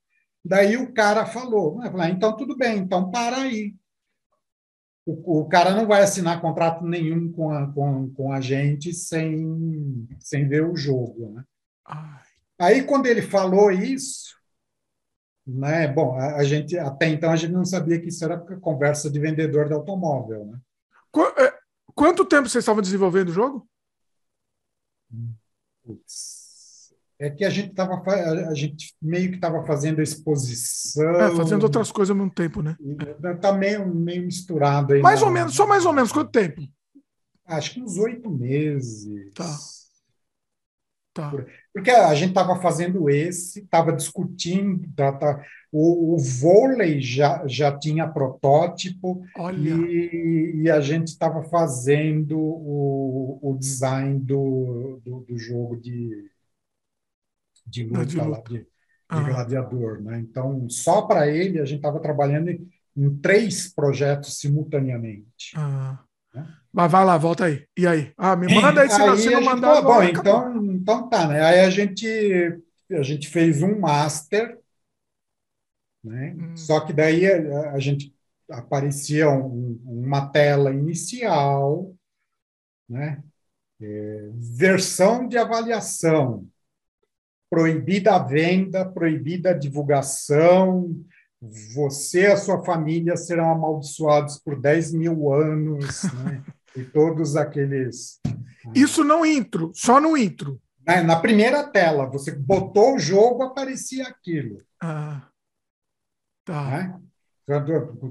[0.46, 3.74] Daí o cara falou, falei, ah, então tudo bem, então para aí.
[5.06, 10.08] O, o, cara não vai assinar contrato nenhum com a, com, com a gente sem,
[10.20, 11.34] sem ver o jogo.
[11.34, 11.44] Né?
[12.60, 14.36] Aí, quando ele falou isso,
[15.46, 19.10] né, bom, a, a, gente até então a gente não sabia que isso era conversa
[19.10, 20.46] de vendedor de automóvel.
[20.46, 20.60] Né?
[21.38, 21.62] É,
[21.96, 23.68] Quanto tempo vocês estavam desenvolvendo o jogo?
[27.22, 28.02] É que a gente estava
[28.50, 31.08] a gente meio que estava fazendo exposição.
[31.22, 32.76] É, fazendo outras coisas ao mesmo tempo, né?
[33.36, 35.04] Está meio, meio misturado aí.
[35.04, 35.28] Mais na...
[35.28, 36.12] ou menos, só mais ou menos.
[36.12, 36.64] Quanto tempo?
[37.46, 39.32] Acho que uns oito meses.
[39.36, 39.56] Tá.
[41.14, 41.32] Tá.
[41.72, 47.78] Porque a gente estava fazendo esse, estava discutindo, tá, tá, o, o, vôlei já, já
[47.78, 49.22] tinha protótipo
[49.54, 56.31] e, e, a gente estava fazendo o, o design do, do, do, jogo de,
[57.66, 58.30] de luta, de, luta.
[58.30, 58.68] Lá, de, de
[59.10, 59.24] ah.
[59.24, 60.02] gladiador.
[60.02, 60.20] Né?
[60.20, 65.54] Então, só para ele, a gente estava trabalhando em, em, três projetos simultaneamente.
[65.56, 66.00] Ah.
[66.34, 66.48] Né?
[66.72, 67.66] Mas vai lá, volta aí.
[67.78, 68.14] E aí?
[68.18, 69.82] Ah, me manda aí, se, aí não, não mandar.
[69.82, 71.44] Bom, então, então tá, né?
[71.44, 72.08] Aí a gente,
[72.92, 74.58] a gente fez um master,
[76.04, 76.36] né?
[76.38, 76.56] Hum.
[76.56, 78.16] Só que daí a, a gente
[78.50, 81.94] aparecia um, uma tela inicial,
[82.88, 83.24] né?
[83.82, 86.48] É, versão de avaliação,
[87.52, 90.96] proibida a venda, proibida a divulgação,
[91.76, 96.42] você e a sua família serão amaldiçoados por 10 mil anos, né?
[96.78, 98.22] e todos aqueles.
[98.74, 100.62] Isso no intro, só no intro.
[100.86, 104.62] Na, primeira tela, você botou o jogo, aparecia aquilo.
[104.82, 105.28] Ah,
[106.46, 106.70] tá.
[106.70, 107.00] Né?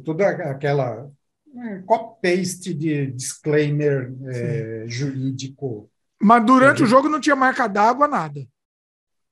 [0.05, 1.11] Toda aquela
[1.57, 5.91] é, copy-paste de disclaimer é, jurídico.
[6.21, 8.47] Mas durante é, o jogo não tinha marca d'água, nada.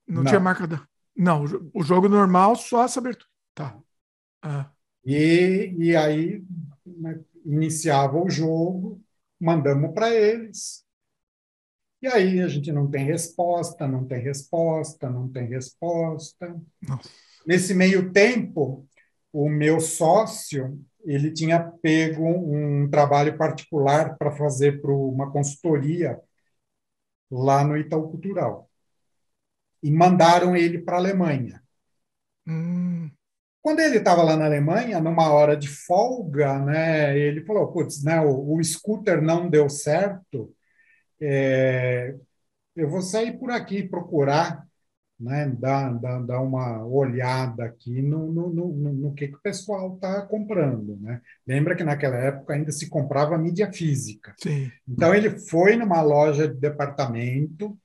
[0.09, 0.89] Não, não, tinha marca d'água.
[1.15, 3.29] Não, o jogo normal, só essa abertura.
[3.55, 3.79] Tá.
[4.41, 4.71] Ah.
[5.05, 6.45] E, e aí
[6.87, 9.01] né, iniciava o jogo,
[9.41, 10.85] mandamos para eles.
[12.01, 16.61] E aí a gente não tem resposta, não tem resposta, não tem resposta.
[16.81, 17.11] Nossa.
[17.45, 18.87] Nesse meio tempo,
[19.33, 26.21] o meu sócio ele tinha pego um trabalho particular para fazer para uma consultoria
[27.31, 28.68] lá no Itaú Cultural.
[29.83, 31.63] E mandaram ele para a Alemanha.
[32.47, 33.11] Hum.
[33.61, 38.21] Quando ele estava lá na Alemanha, numa hora de folga, né, ele falou: putz, né,
[38.21, 40.55] o, o scooter não deu certo,
[41.21, 42.15] é,
[42.75, 44.65] eu vou sair por aqui procurar,
[45.19, 49.95] né, dar, dar, dar uma olhada aqui no, no, no, no que, que o pessoal
[49.95, 50.97] está comprando.
[51.01, 51.21] Né?
[51.47, 54.33] Lembra que naquela época ainda se comprava mídia física.
[54.41, 54.71] Sim.
[54.89, 57.77] Então ele foi numa loja de departamento,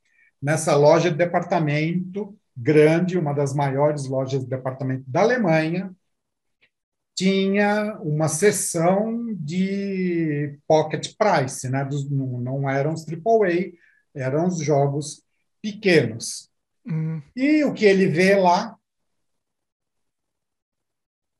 [0.44, 5.96] nessa loja de departamento grande, uma das maiores lojas de departamento da Alemanha,
[7.16, 11.86] tinha uma seção de pocket price, né?
[11.86, 13.72] Dos, não, eram os AAA,
[14.14, 15.24] eram os jogos
[15.62, 16.50] pequenos.
[16.86, 17.22] Hum.
[17.34, 18.78] E o que ele vê lá?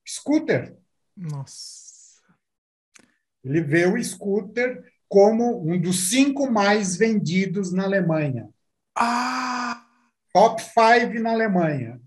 [0.08, 0.78] Scooter.
[1.18, 2.24] Nossa.
[3.44, 8.50] Ele vê o scooter como um dos cinco mais vendidos na Alemanha.
[8.96, 9.86] Ah!
[10.34, 12.02] Top 5 na Alemanha.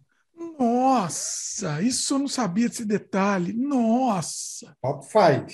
[0.59, 3.53] Nossa, isso eu não sabia desse detalhe.
[3.53, 4.77] Nossa.
[4.83, 5.47] Top 5.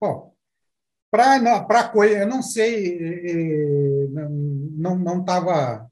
[0.00, 0.34] Bom,
[1.10, 5.90] para coisa, eu não sei, eh, eh, não não estava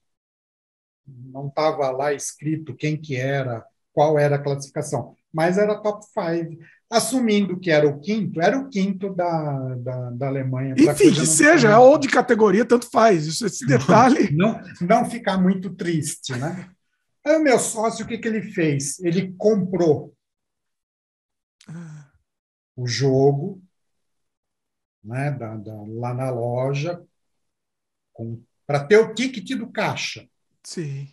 [1.07, 6.63] não tava lá escrito quem que era, qual era a classificação, mas era top 5
[6.91, 10.75] assumindo que era o quinto, era o quinto da, da, da Alemanha.
[10.76, 13.26] Enfim, que seja, ou de categoria, tanto faz.
[13.26, 14.34] Isso, esse detalhe.
[14.34, 16.70] Não, não ficar muito triste, né?
[17.25, 18.99] Aí o meu sócio, o que, que ele fez?
[19.00, 20.15] Ele comprou
[22.75, 23.60] o jogo,
[25.05, 27.02] né, da, da, lá na loja
[28.67, 30.28] para ter o ticket do caixa.
[30.62, 31.08] Sim.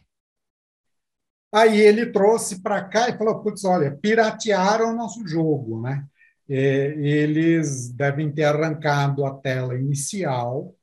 [1.55, 6.05] Aí ele trouxe para cá e falou: putz, olha, piratearam o nosso jogo, né?
[6.49, 10.75] É, eles devem ter arrancado a tela inicial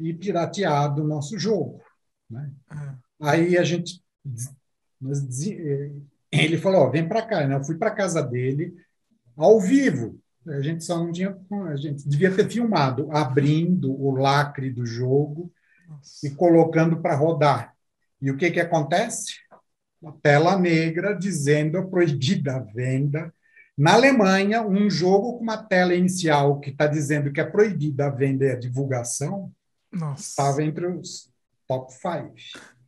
[0.00, 1.82] e pirateado o nosso jogo.
[2.28, 2.50] Né?
[2.72, 2.96] Uhum.
[3.20, 4.02] Aí a gente.
[5.52, 5.90] É,
[6.32, 7.46] ele falou: vem para cá.
[7.46, 7.56] Né?
[7.56, 8.74] Eu fui para casa dele,
[9.36, 10.18] ao vivo.
[10.46, 11.36] A gente só não tinha.
[11.70, 15.52] A gente devia ter filmado, abrindo o lacre do jogo
[15.86, 16.26] Nossa.
[16.26, 17.74] e colocando para rodar.
[18.22, 19.34] E o que, que acontece?
[20.00, 23.32] Uma tela negra dizendo proibida a venda
[23.78, 28.10] na Alemanha, um jogo com uma tela inicial que está dizendo que é proibida a
[28.10, 29.52] venda e a divulgação
[30.16, 31.30] estava entre os
[31.68, 32.34] top five.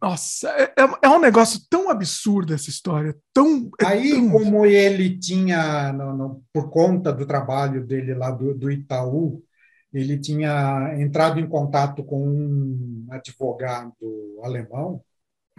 [0.02, 3.14] Nossa, é, é, é um negócio tão absurdo essa história.
[3.32, 4.30] Tão, é Aí, tão...
[4.30, 9.44] como ele tinha, no, no, por conta do trabalho dele lá do, do Itaú,
[9.92, 13.94] ele tinha entrado em contato com um advogado
[14.42, 15.00] alemão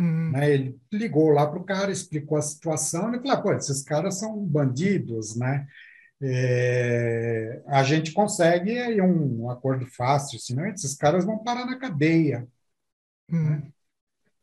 [0.02, 0.32] Uhum.
[0.32, 0.52] Né?
[0.52, 4.44] Ele ligou lá para o cara, explicou a situação, ele falou: pô, esses caras são
[4.44, 5.68] bandidos, né?
[6.24, 11.78] É, a gente consegue aí um, um, acordo fácil, senão esses caras vão parar na
[11.78, 12.48] cadeia.
[13.30, 13.50] Uhum.
[13.50, 13.72] Né?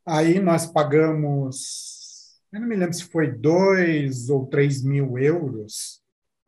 [0.06, 6.00] Aí nós pagamos, eu não me lembro se foi dois ou três mil euros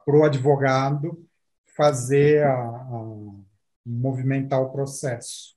[0.05, 1.26] para o advogado
[1.76, 3.34] fazer a, a
[3.84, 5.56] movimentar o processo.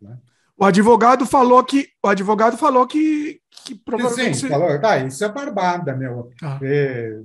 [0.00, 0.18] Né?
[0.60, 5.28] O advogado falou que o advogado falou que, que provavelmente Sim, falou, tá, isso é
[5.30, 6.30] barbada, meu.
[6.42, 6.58] Ah.
[6.62, 7.18] É,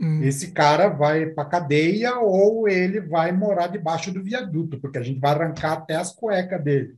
[0.00, 0.22] hum.
[0.22, 5.20] Esse cara vai para cadeia ou ele vai morar debaixo do viaduto, porque a gente
[5.20, 6.96] vai arrancar até as cuecas dele.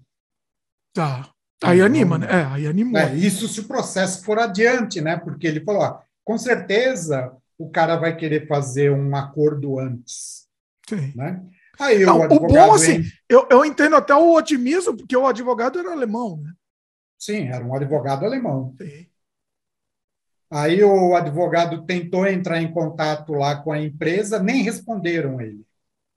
[0.95, 1.29] Tá.
[1.65, 2.29] Aí anima, né?
[2.31, 3.01] É, aí animou.
[3.01, 5.17] É, isso se o processo for adiante, né?
[5.17, 10.47] Porque ele falou, ó, com certeza o cara vai querer fazer um acordo antes.
[10.89, 11.13] Sim.
[11.17, 11.43] Né?
[11.79, 15.79] Aí não, o, o bom, assim, eu, eu entendo até o otimismo, porque o advogado
[15.79, 16.53] era alemão, né?
[17.19, 18.75] Sim, era um advogado alemão.
[18.81, 19.07] Sim.
[20.51, 25.65] Aí o advogado tentou entrar em contato lá com a empresa, nem responderam ele.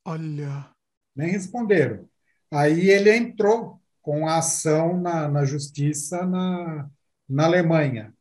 [0.05, 0.69] Olha.
[1.15, 2.07] Nem responderam.
[2.49, 6.89] Aí ele entrou com a ação na, na justiça na,
[7.27, 8.13] na Alemanha.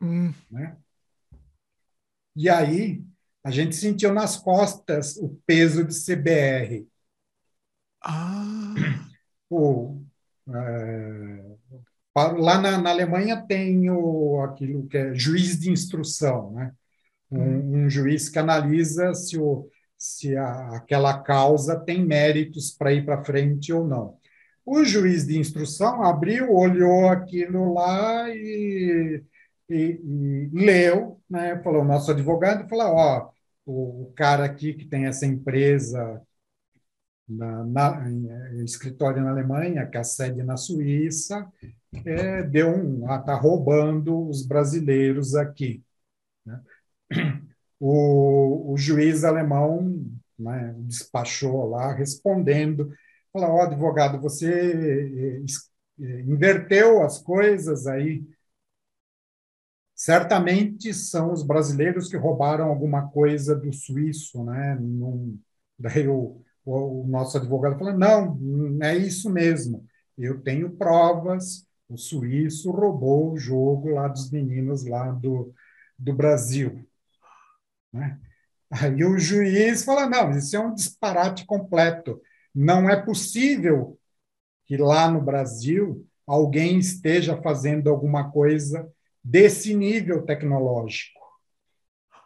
[0.00, 0.32] Hum.
[0.50, 0.76] Né?
[2.34, 3.02] E aí
[3.46, 6.84] a gente sentiu nas costas o peso de CBR.
[8.02, 8.74] Ah.
[9.48, 10.02] O,
[10.52, 11.44] é,
[12.16, 16.72] lá na, na, Alemanha tem o, aquilo que é juiz de instrução, né?
[17.30, 17.84] Um, hum.
[17.84, 23.24] um juiz que analisa se, o, se a, aquela causa tem méritos para ir para
[23.24, 24.18] frente ou não.
[24.64, 29.22] O juiz de instrução abriu, olhou aquilo lá e,
[29.70, 31.62] e, e leu, né?
[31.62, 33.35] falou, nosso advogado falou, ó,
[33.66, 36.22] o, cara aqui que tem essa empresa
[37.28, 41.50] na, na em, escritório na Alemanha, que é a sede na Suíça,
[42.04, 45.82] é, deu um está roubando os brasileiros aqui.
[46.44, 46.60] Né?
[47.78, 50.02] O, o, juiz alemão
[50.38, 52.90] né, despachou lá respondendo,
[53.32, 55.44] falou, oh, advogado, você eh,
[56.00, 58.24] eh, inverteu as coisas aí
[59.96, 64.76] certamente são os brasileiros que roubaram alguma coisa do suíço, né?
[64.78, 65.40] Num,
[65.78, 68.38] daí o, o, o, nosso advogado falou: não,
[68.82, 69.86] é isso mesmo.
[70.18, 71.66] Eu tenho provas.
[71.88, 75.54] O suíço roubou o jogo lá dos meninos lá do,
[75.98, 76.86] do Brasil.
[77.92, 78.20] Né?
[78.70, 82.20] Aí o juiz fala: não, isso é um disparate completo.
[82.54, 83.98] Não é possível
[84.66, 88.90] que lá no Brasil alguém esteja fazendo alguma coisa
[89.26, 91.18] desse nível tecnológico.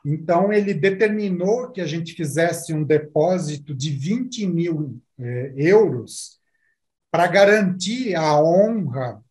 [0.04, 6.38] Então, ele determinou que a gente fizesse um depósito de 20 mil eh, euros
[7.10, 9.22] para garantir a honra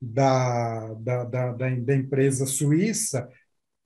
[0.00, 3.28] da, da, da, da, empresa suíça,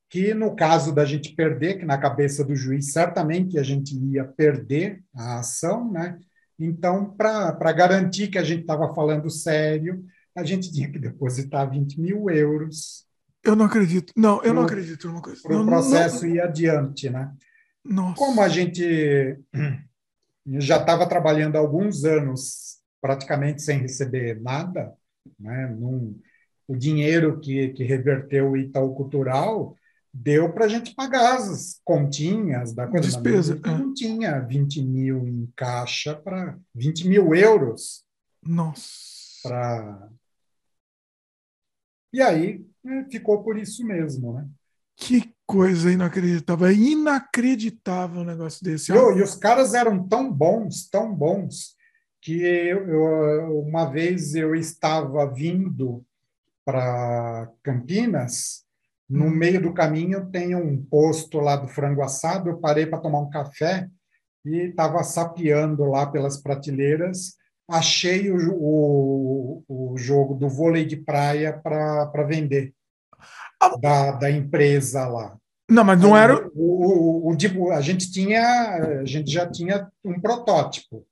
[0.09, 4.25] que no caso da gente perder, que na cabeça do juiz certamente a gente ia
[4.25, 6.19] perder a ação, né?
[6.57, 10.05] Então, para garantir que a gente estava falando sério,
[10.37, 13.05] a gente tinha que depositar 20 mil euros
[13.44, 14.12] eu não acredito.
[14.16, 15.40] Não, eu pro, não acredito numa coisa.
[15.42, 17.32] Para o processo não, ir adiante, né?
[17.84, 18.16] Nossa.
[18.16, 19.39] Como a gente
[20.58, 24.94] já estava trabalhando há alguns anos praticamente sem receber nada,
[25.39, 25.66] né?
[25.66, 26.18] Num,
[26.66, 29.76] o dinheiro que, que reverteu o Itaú Cultural
[30.12, 33.06] deu para a gente pagar as continhas da coisa.
[33.06, 33.60] Despesa.
[33.62, 33.68] É.
[33.68, 38.05] Não tinha 20 mil em caixa para 20 mil euros.
[38.42, 39.42] Nossa.
[39.42, 40.08] Pra...
[42.12, 42.64] E aí
[43.11, 44.47] ficou por isso mesmo, né?
[44.97, 46.67] Que coisa inacreditável.
[46.67, 48.93] É inacreditável um negócio desse.
[48.93, 51.75] Eu, e os caras eram tão bons, tão bons,
[52.21, 56.05] que eu, eu, uma vez eu estava vindo
[56.65, 58.65] para Campinas,
[59.09, 59.31] no hum.
[59.31, 63.29] meio do caminho tem um posto lá do frango assado, eu parei para tomar um
[63.29, 63.89] café
[64.45, 67.37] e estava sapeando lá pelas prateleiras,
[67.68, 72.73] achei o, o, o jogo do vôlei de praia para vender,
[73.60, 73.76] ah.
[73.76, 75.36] da, da empresa lá.
[75.70, 76.47] Não, mas não era.
[76.55, 81.07] O, o, o, a gente tinha, a gente já tinha um protótipo,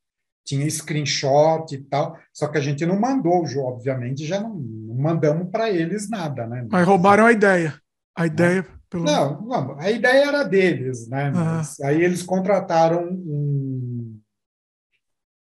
[0.45, 4.55] tinha screenshot e tal, só que a gente não mandou o jogo, obviamente, já não,
[4.55, 6.67] não mandamos para eles nada, né?
[6.71, 7.75] Mas roubaram a ideia.
[8.15, 8.67] A ideia.
[8.91, 9.05] Pelo...
[9.05, 11.31] Não, não, a ideia era deles, né?
[11.31, 13.62] Mas aí eles contrataram um,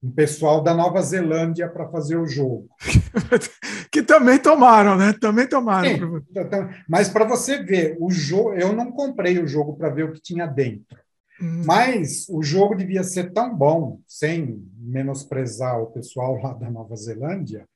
[0.07, 2.69] um pessoal da Nova Zelândia para fazer o jogo.
[3.91, 5.13] que também tomaram, né?
[5.21, 5.89] Também tomaram.
[5.89, 10.05] Sim, então, mas para você ver, o jogo, eu não comprei o jogo para ver
[10.05, 10.97] o que tinha dentro.
[11.43, 11.63] Hum.
[11.67, 17.67] Mas o jogo devia ser tão bom, sem menosprezar o pessoal lá da Nova Zelândia,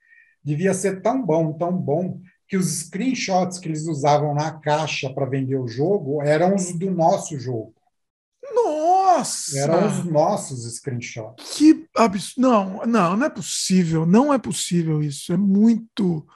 [0.43, 5.27] devia ser tão bom, tão bom, que os screenshots que eles usavam na caixa para
[5.27, 7.75] vender o jogo eram os do nosso jogo.
[8.55, 8.90] Nossa!
[9.55, 11.57] Eram os nossos screenshots.
[11.57, 12.49] Que absurdo.
[12.49, 14.07] Não, não, não é possível.
[14.07, 15.33] Não é possível isso.
[15.33, 16.27] É muito.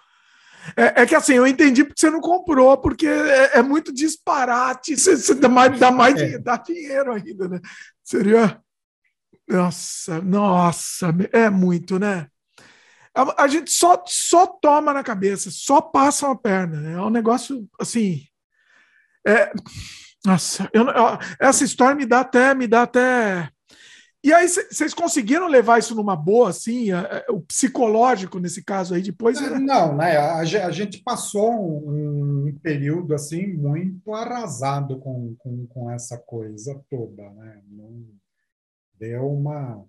[0.76, 4.96] É, é, que assim, eu entendi porque você não comprou, porque é, é muito disparate.
[4.96, 6.38] Você, você dá mais, dá, mais é.
[6.38, 7.60] dá dinheiro ainda, né?
[8.02, 8.60] Seria.
[9.46, 12.28] Nossa, nossa, é muito, né?
[13.14, 16.90] A, a, gente só, só toma na cabeça, só passa uma perna.
[16.90, 18.26] É um negócio assim.
[19.26, 19.52] É,
[20.24, 23.50] nossa, eu, eu, essa história me dá até, me dá até.
[24.24, 28.94] E aí, vocês conseguiram levar isso numa boa, assim, a, a, o psicológico nesse caso
[28.94, 29.38] aí depois?
[29.38, 29.60] Era...
[29.60, 30.16] Não, né?
[30.16, 36.82] A, a, gente passou um, um, período assim muito arrasado com, com, com essa coisa
[36.88, 37.60] toda, né?
[37.68, 38.02] Não,
[38.98, 39.84] deu uma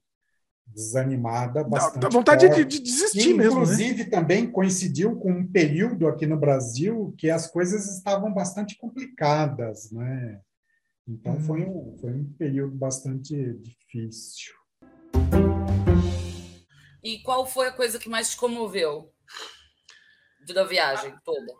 [0.65, 2.01] desanimada bastante.
[2.01, 3.61] Dá vontade de, de, desistir e, mesmo.
[3.61, 4.09] Inclusive, né?
[4.09, 10.41] também coincidiu com um período aqui no Brasil que as coisas estavam bastante complicadas, né?
[11.07, 11.41] Então hum.
[11.41, 14.53] foi, um, foi um período bastante difícil.
[17.03, 19.13] E qual foi a coisa que mais te comoveu
[20.53, 21.53] da viagem toda?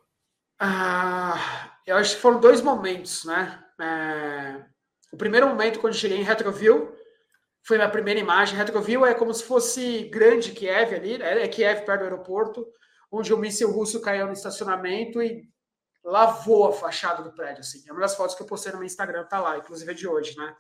[0.60, 3.64] Ah, eu acho que foram dois momentos, né?
[3.80, 4.66] É,
[5.12, 6.90] o primeiro momento, quando cheguei em Retroville,
[7.66, 8.56] foi minha primeira imagem.
[8.56, 11.44] Retroville é como se fosse grande Kiev ali, né?
[11.44, 12.66] é Kiev perto do aeroporto,
[13.12, 15.50] onde o míssil russo caiu no estacionamento e
[16.04, 17.62] lavou a fachada do prédio.
[17.62, 17.84] Assim.
[17.88, 20.08] É uma das fotos que eu postei no meu Instagram, tá lá, inclusive é de
[20.08, 20.56] hoje, né?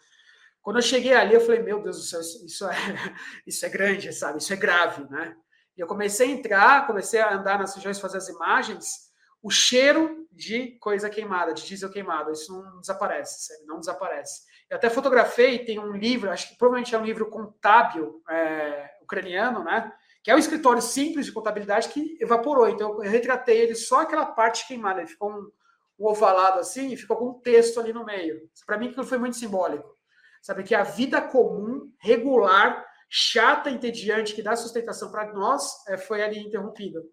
[0.62, 2.76] Quando eu cheguei ali, eu falei, meu Deus do céu, isso é,
[3.46, 4.40] isso é grande, sabe?
[4.40, 5.36] Isso é grave, né?
[5.78, 9.12] E eu comecei a entrar, comecei a andar nas regiões, fazer as imagens,
[9.44, 13.66] o cheiro de coisa queimada, de diesel queimado, isso não desaparece, sabe?
[13.68, 14.42] não desaparece.
[14.70, 19.64] Eu até fotografei, tem um livro, acho que provavelmente é um livro contábil é, ucraniano,
[19.64, 19.92] né?
[20.24, 22.68] Que é um escritório simples de contabilidade que evaporou.
[22.68, 25.02] Então eu retratei ele só aquela parte queimada.
[25.02, 25.52] Ele ficou um,
[26.00, 28.50] um ovalado assim e ficou com um texto ali no meio.
[28.66, 29.96] Para mim aquilo foi muito simbólico.
[30.42, 36.24] Sabe que a vida comum, regular, chata, entediante, que dá sustentação para nós, é, foi
[36.24, 37.04] ali interrompida.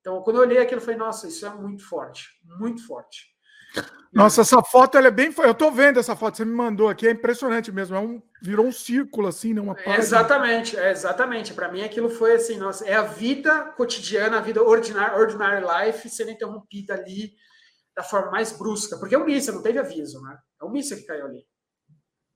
[0.00, 3.26] Então, quando eu olhei aquilo, eu falei, nossa, isso é muito forte, muito forte.
[4.12, 5.32] Nossa, essa foto ela é bem.
[5.38, 7.94] Eu tô vendo essa foto, você me mandou aqui, é impressionante mesmo.
[7.94, 9.60] É um, virou um círculo, assim, né?
[9.60, 9.98] Uma página.
[9.98, 11.54] Exatamente, é, exatamente.
[11.54, 16.08] Para mim, aquilo foi assim, nossa, é a vida cotidiana, a vida ordinária, ordinary life
[16.08, 17.34] sendo interrompida ali
[17.94, 18.96] da forma mais brusca.
[18.98, 20.38] Porque é um míssil, não teve aviso, né?
[20.60, 21.46] É um míssil que caiu ali.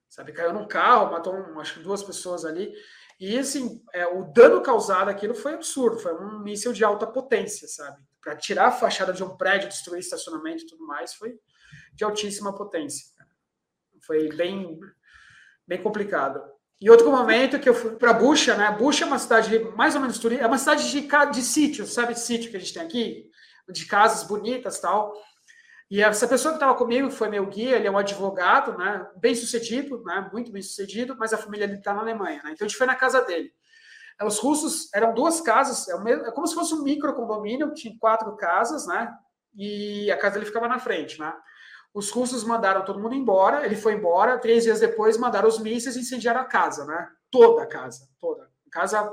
[0.09, 2.71] Sabe, caiu num carro, matou um, acho que duas pessoas ali.
[3.19, 5.99] E assim, é, o dano causado aquilo foi absurdo.
[5.99, 7.99] Foi um míssil de alta potência, sabe?
[8.23, 11.35] Para tirar a fachada de um prédio, destruir estacionamento e tudo mais, foi
[11.93, 13.05] de altíssima potência.
[14.07, 14.79] Foi bem,
[15.67, 16.41] bem complicado.
[16.81, 18.71] E outro momento que eu fui para Bucha, né?
[18.73, 22.19] Bucha é uma cidade mais ou menos turística, é uma cidade de, de sítio, sabe
[22.19, 23.31] sítio que a gente tem aqui?
[23.69, 25.13] De casas bonitas tal.
[25.89, 29.07] E essa pessoa que estava comigo, que foi meu guia, ele é um advogado, né?
[29.17, 30.29] Bem sucedido, né?
[30.33, 32.53] Muito bem sucedido, mas a família dele está na Alemanha, né?
[32.53, 33.53] Então a gente foi na casa dele.
[34.23, 38.37] Os russos eram duas casas, é, é como se fosse um micro condomínio, tinha quatro
[38.37, 39.13] casas, né?
[39.55, 41.33] E a casa dele ficava na frente, né?
[41.95, 44.39] Os russos mandaram todo mundo embora, ele foi embora.
[44.39, 47.09] Três dias depois, mandaram os mísseis e incendiaram a casa, né?
[47.31, 48.51] Toda a casa, toda.
[48.67, 49.13] A casa,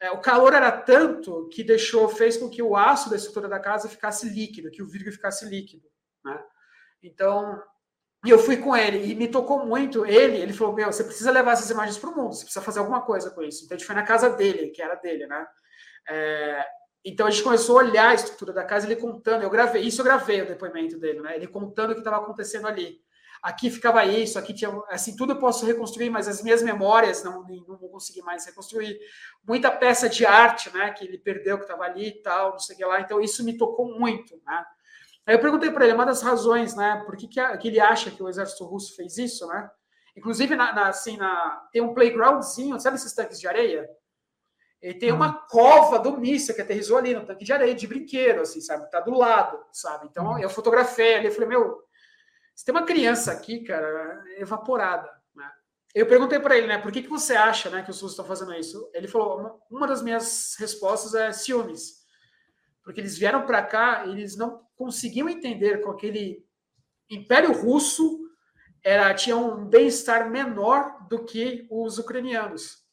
[0.00, 3.58] é, o calor era tanto que deixou, fez com que o aço da estrutura da
[3.58, 5.88] casa ficasse líquido, que o vidro ficasse líquido,
[6.24, 6.40] né?
[7.02, 7.60] Então,
[8.24, 10.04] e eu fui com ele e me tocou muito.
[10.06, 12.80] Ele, ele falou: Meu, você precisa levar essas imagens para o mundo, você precisa fazer
[12.80, 13.64] alguma coisa com isso.
[13.64, 15.46] Então a gente foi na casa dele, que era dele, né?
[16.08, 16.66] É,
[17.04, 20.00] Então a gente começou a olhar a estrutura da casa, ele contando, eu gravei, isso
[20.00, 21.36] eu gravei o depoimento dele, né?
[21.36, 23.00] Ele contando o que estava acontecendo ali.
[23.42, 27.42] Aqui ficava isso, aqui tinha, assim, tudo eu posso reconstruir, mas as minhas memórias não,
[27.68, 28.98] não vou conseguir mais reconstruir.
[29.46, 32.74] Muita peça de arte, né, que ele perdeu, que estava ali e tal, não sei
[32.74, 33.00] o que lá.
[33.00, 34.64] Então isso me tocou muito, né?
[35.26, 38.12] Aí eu perguntei para ele uma das razões, né, por que, que, que, ele acha
[38.12, 39.68] que o exército russo fez isso, né?
[40.16, 43.88] Inclusive, na, na assim, na, tem um playgroundzinho, sabe esses tanques de areia?
[44.80, 45.40] Ele tem uma hum.
[45.50, 48.88] cova do míssil que aterrizou ali no tanque de areia, de brinquedo, assim, sabe?
[48.90, 50.06] Tá do lado, sabe?
[50.08, 50.38] Então hum.
[50.38, 51.82] eu fotografei ali, eu falei, meu,
[52.54, 55.10] se tem uma criança aqui, cara, evaporada.
[55.34, 55.50] Né?
[55.94, 58.24] Eu perguntei para ele, né, por que, que você acha né, que os russos estão
[58.24, 58.88] fazendo isso?
[58.94, 62.06] Ele falou, uma, uma das minhas respostas é ciúmes.
[62.82, 66.44] Porque eles vieram para cá e eles não conseguiam entender com aquele
[67.10, 68.20] Império Russo
[68.84, 72.84] era, tinha um bem-estar menor do que os ucranianos.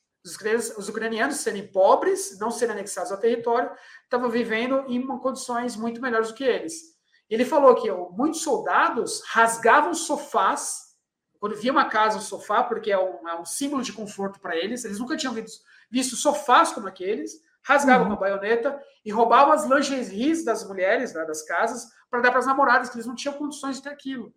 [0.78, 3.70] Os ucranianos serem pobres, não serem anexados ao território,
[4.03, 6.94] estavam vivendo em condições muito melhores do que eles.
[7.30, 10.94] Ele falou que muitos soldados rasgavam sofás,
[11.40, 14.56] quando via uma casa, um sofá, porque é um, é um símbolo de conforto para
[14.56, 18.16] eles, eles nunca tinham visto, visto sofás como aqueles, rasgavam uhum.
[18.16, 22.40] com a baioneta e roubavam as lingeries das mulheres, né, das casas, para dar para
[22.40, 24.33] as namoradas, que eles não tinham condições de ter aquilo.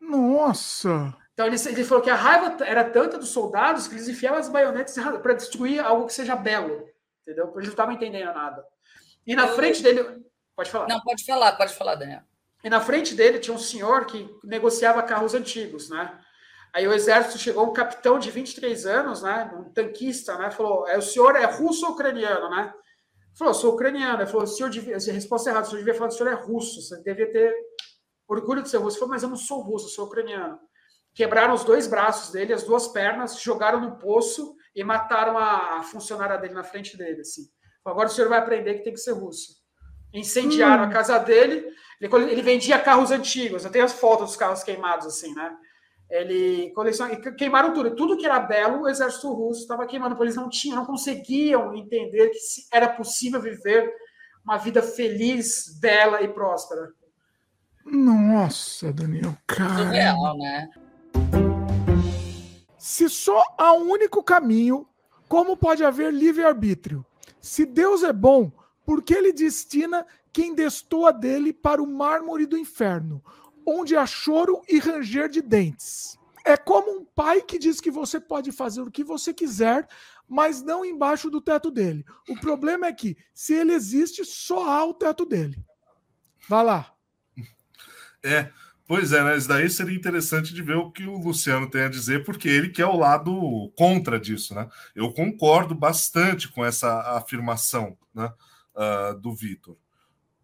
[0.00, 1.14] Nossa!
[1.32, 4.48] Então ele, ele falou que a raiva era tanta dos soldados que eles enfiavam as
[4.48, 6.88] baionetas para destruir algo que seja belo,
[7.22, 7.46] entendeu?
[7.46, 8.64] Porque eles não estavam entendendo nada.
[9.26, 10.24] E na eu, frente dele.
[10.54, 10.88] Pode falar.
[10.88, 12.22] Não, pode falar, pode falar, Daniel.
[12.64, 16.18] E na frente dele tinha um senhor que negociava carros antigos, né?
[16.76, 19.50] Aí o exército chegou um capitão de 23 anos, né?
[19.54, 20.50] Um tanquista, né?
[20.50, 22.72] Falou: é, o senhor é russo ou ucraniano, né?
[23.38, 24.20] Falou, sou ucraniano.
[24.20, 24.96] Ele falou, senhor devia.
[24.96, 26.82] A resposta é errada, o senhor devia falar que o senhor é russo.
[26.82, 27.54] Você devia ter
[28.28, 28.96] orgulho de ser russo.
[28.96, 30.58] Ele falou, mas eu não sou russo, eu sou ucraniano
[31.16, 36.36] quebraram os dois braços dele, as duas pernas, jogaram no poço e mataram a, funcionária
[36.36, 37.22] dele na frente dele.
[37.22, 37.48] Assim.
[37.82, 39.56] Agora o senhor vai aprender que tem que ser russo.
[40.12, 40.88] Incendiaram hum.
[40.88, 41.66] a casa dele.
[41.98, 43.64] Ele, ele, vendia carros antigos.
[43.64, 45.56] Eu tenho as fotos dos carros queimados, assim, né?
[46.08, 47.94] Ele coleciona, queimaram tudo.
[47.96, 51.74] Tudo que era belo, o exército russo estava queimando, porque eles não tinham, não conseguiam
[51.74, 52.38] entender que
[52.72, 53.92] era possível viver
[54.44, 56.92] uma vida feliz, bela e próspera.
[57.84, 59.84] Nossa, Daniel, cara.
[59.84, 60.68] Surreal, né?
[62.78, 64.88] Se só há um único caminho,
[65.28, 67.04] como pode haver livre-arbítrio?
[67.40, 68.52] Se Deus é bom,
[68.84, 73.22] por que ele destina quem destoa dele para o mármore do inferno,
[73.66, 76.18] onde há choro e ranger de dentes?
[76.44, 79.88] É como um pai que diz que você pode fazer o que você quiser,
[80.28, 82.04] mas não embaixo do teto dele.
[82.28, 85.58] O problema é que, se ele existe, só há o teto dele.
[86.48, 86.94] Vá lá.
[88.22, 88.50] É,
[88.88, 89.36] Pois é, né?
[89.36, 92.68] Isso daí seria interessante de ver o que o Luciano tem a dizer, porque ele
[92.68, 94.68] que é o lado contra disso, né?
[94.94, 98.32] Eu concordo bastante com essa afirmação né,
[98.76, 99.76] uh, do Vitor.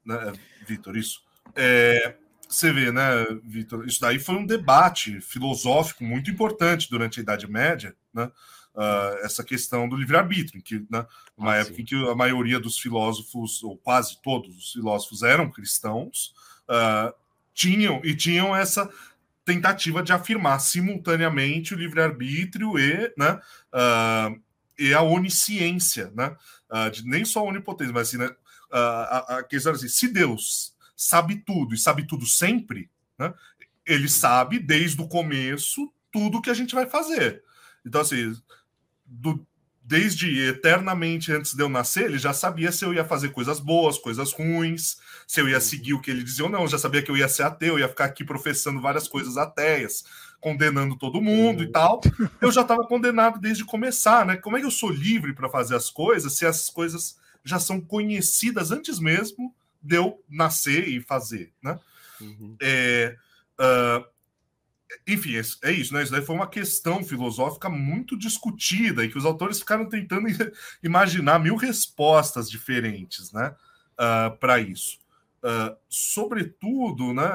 [0.05, 0.33] Né?
[0.67, 1.23] Vitor, isso.
[1.55, 2.17] É,
[2.55, 3.87] você vê, né, Vitor?
[3.87, 8.31] Isso daí foi um debate filosófico muito importante durante a Idade Média, né?
[8.75, 11.07] Uh, essa questão do livre-arbítrio, que né,
[11.37, 11.83] uma ah, época sim.
[11.83, 16.35] em que a maioria dos filósofos, ou quase todos os filósofos, eram cristãos,
[16.71, 17.13] uh,
[17.53, 18.91] tinham e tinham essa
[19.45, 23.39] tentativa de afirmar simultaneamente o livre-arbítrio e, né,
[23.75, 24.41] uh,
[24.79, 26.35] e a onisciência, né?
[26.71, 28.31] Uh, de, nem só a onipotência, mas assim, né,
[28.71, 30.72] a, a questão assim, se Deus
[31.03, 33.33] sabe tudo e sabe tudo sempre, né,
[33.85, 37.43] ele sabe desde o começo tudo que a gente vai fazer.
[37.85, 38.37] Então, assim,
[39.05, 39.45] do,
[39.83, 43.99] desde eternamente antes de eu nascer, ele já sabia se eu ia fazer coisas boas,
[43.99, 46.63] coisas ruins, se eu ia seguir o que ele dizia ou não.
[46.63, 49.37] Eu já sabia que eu ia ser ateu, eu ia ficar aqui professando várias coisas
[49.37, 50.05] ateias,
[50.41, 52.01] condenando todo mundo e tal.
[52.41, 54.37] Eu já estava condenado desde começar, né?
[54.37, 57.81] Como é que eu sou livre para fazer as coisas se as coisas já são
[57.81, 61.79] conhecidas antes mesmo de eu nascer e fazer, né?
[62.21, 62.57] Uhum.
[62.61, 63.17] É,
[63.59, 64.05] uh,
[65.07, 66.03] enfim, é, é isso, né?
[66.03, 70.29] Isso daí foi uma questão filosófica muito discutida e que os autores ficaram tentando
[70.83, 73.49] imaginar mil respostas diferentes, né?
[73.99, 74.99] Uh, ah, para isso.
[75.43, 77.29] Uh, sobretudo, né,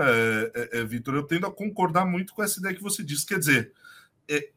[0.55, 3.25] é, é, Vitor, eu tendo a concordar muito com essa ideia que você disse.
[3.25, 3.73] Quer dizer,
[4.29, 4.49] é,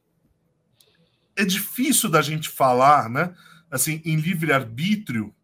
[1.35, 3.35] é difícil da gente falar, né,
[3.69, 5.35] assim, em livre arbítrio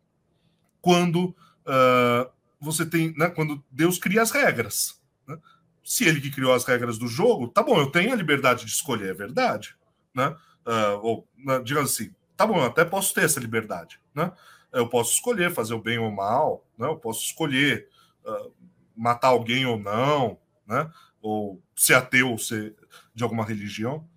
[0.81, 1.35] quando
[1.67, 5.01] uh, você tem, né, quando Deus cria as regras.
[5.27, 5.39] Né?
[5.87, 8.73] se ele que criou as regras do jogo, tá bom, eu tenho a liberdade de
[8.73, 9.77] escolher, é verdade,
[10.13, 10.37] né?
[10.67, 14.33] Uh, ou, né, digamos assim, tá bom, eu até posso ter essa liberdade, né?
[14.73, 16.89] Eu posso escolher fazer o bem ou o mal, né?
[16.89, 17.89] Eu posso escolher
[18.25, 18.53] uh,
[18.97, 20.37] matar alguém ou não,
[20.67, 20.91] né?
[21.23, 22.75] Ou ser ateu ou ser
[23.15, 24.09] de alguma religião,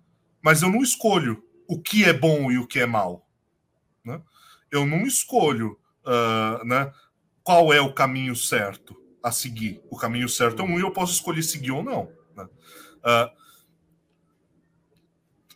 [0.42, 3.24] mas eu não escolho o que é bom e o que é mal,
[4.04, 4.20] né?
[4.72, 6.92] Eu não escolho, uh, né?
[7.42, 9.82] Qual é o caminho certo a seguir.
[9.90, 12.12] O caminho certo é um e eu posso escolher seguir ou não.
[12.36, 12.44] Né?
[12.44, 13.40] Uh,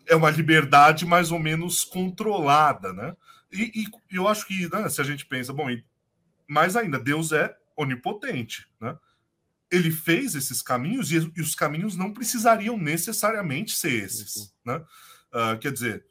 [0.07, 3.17] é uma liberdade mais ou menos controlada, né?
[3.51, 5.69] E, e eu acho que né, se a gente pensa, bom,
[6.49, 8.97] mais ainda, Deus é onipotente, né?
[9.71, 14.77] Ele fez esses caminhos e, e os caminhos não precisariam necessariamente ser esses, né?
[15.33, 16.05] Uh, quer dizer,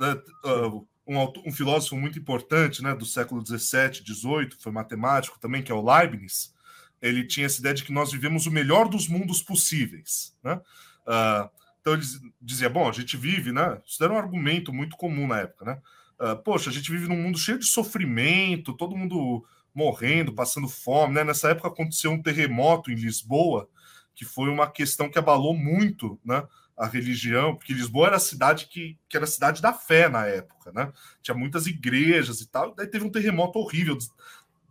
[0.00, 5.70] uh, um, um, filósofo muito importante, né, do século 17, 18, foi matemático também, que
[5.70, 6.54] é o Leibniz.
[7.00, 10.60] Ele tinha essa ideia de que nós vivemos o melhor dos mundos possíveis, né?
[11.06, 11.48] Uh,
[11.80, 12.02] então ele
[12.40, 13.80] dizia, bom, a gente vive, né?
[13.86, 15.80] Isso era um argumento muito comum na época, né?
[16.18, 21.14] Uh, poxa, a gente vive num mundo cheio de sofrimento, todo mundo morrendo, passando fome,
[21.14, 21.22] né?
[21.22, 23.68] Nessa época aconteceu um terremoto em Lisboa,
[24.14, 26.42] que foi uma questão que abalou muito, né?
[26.76, 30.26] A religião, porque Lisboa era a cidade que, que era a cidade da fé na
[30.26, 30.92] época, né?
[31.22, 32.74] Tinha muitas igrejas e tal.
[32.74, 33.96] Daí teve um terremoto horrível,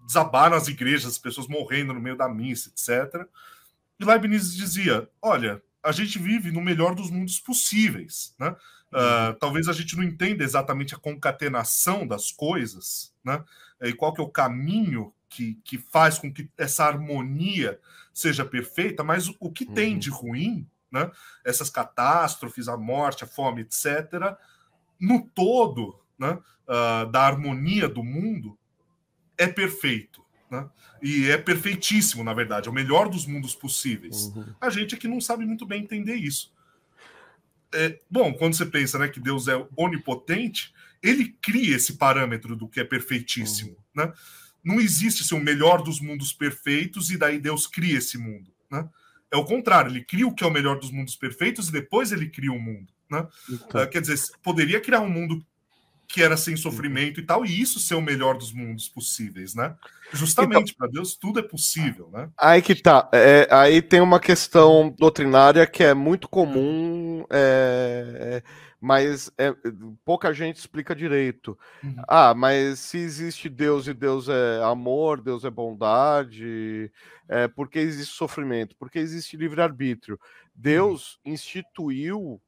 [0.06, 3.28] desabaram as igrejas, as pessoas morrendo no meio da missa, etc.
[4.00, 8.56] E Leibniz dizia: olha, a gente vive no melhor dos mundos possíveis, né?
[8.92, 13.44] Uh, talvez a gente não entenda exatamente a concatenação das coisas, né?
[13.82, 17.80] E qual que é o caminho que, que faz com que essa harmonia
[18.14, 19.74] seja perfeita, mas o, que uhum.
[19.74, 21.12] tem de ruim, né?
[21.44, 24.38] Essas catástrofes, a morte, a fome, etc.,
[25.00, 26.40] no todo, né?
[26.68, 28.58] Uh, da harmonia do mundo,
[29.38, 30.24] é perfeito.
[30.50, 30.68] Né?
[31.04, 34.28] E é perfeitíssimo, na verdade, é o melhor dos mundos possíveis.
[34.28, 34.56] Uhum.
[34.60, 36.52] A gente é que não sabe muito bem entender isso.
[37.74, 42.68] É, bom, quando você pensa né, que Deus é onipotente, ele cria esse parâmetro do
[42.68, 43.72] que é perfeitíssimo.
[43.72, 44.06] Uhum.
[44.06, 44.14] Né?
[44.64, 48.52] Não existe assim, o melhor dos mundos perfeitos e daí Deus cria esse mundo.
[48.72, 48.88] Né?
[49.36, 52.14] É o contrário, ele cria o que é o melhor dos mundos perfeitos e depois
[52.14, 52.88] ele cria o mundo.
[53.12, 53.28] Né?
[53.50, 53.84] Então.
[53.84, 55.46] Uh, quer dizer, poderia criar um mundo
[56.08, 59.76] que era sem sofrimento e tal, e isso ser o melhor dos mundos possíveis, né?
[60.12, 62.30] Justamente então, para Deus tudo é possível, né?
[62.38, 63.10] Aí que tá.
[63.14, 68.44] É, aí tem uma questão doutrinária que é muito comum, é,
[68.80, 69.54] mas é,
[70.04, 71.58] pouca gente explica direito.
[71.84, 71.96] Uhum.
[72.08, 76.92] Ah, mas se existe Deus e Deus é amor, Deus é bondade,
[77.28, 78.76] é, por que existe sofrimento?
[78.78, 80.20] Porque existe livre-arbítrio.
[80.54, 81.34] Deus uhum.
[81.34, 82.42] instituiu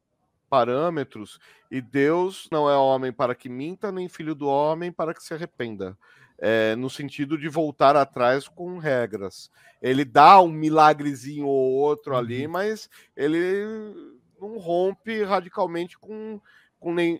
[0.49, 5.21] parâmetros, e Deus não é homem para que minta, nem filho do homem para que
[5.21, 5.97] se arrependa.
[6.39, 9.49] É, no sentido de voltar atrás com regras.
[9.81, 12.19] Ele dá um milagrezinho ou outro uhum.
[12.19, 13.65] ali, mas ele
[14.39, 16.39] não rompe radicalmente com,
[16.79, 17.19] com nem,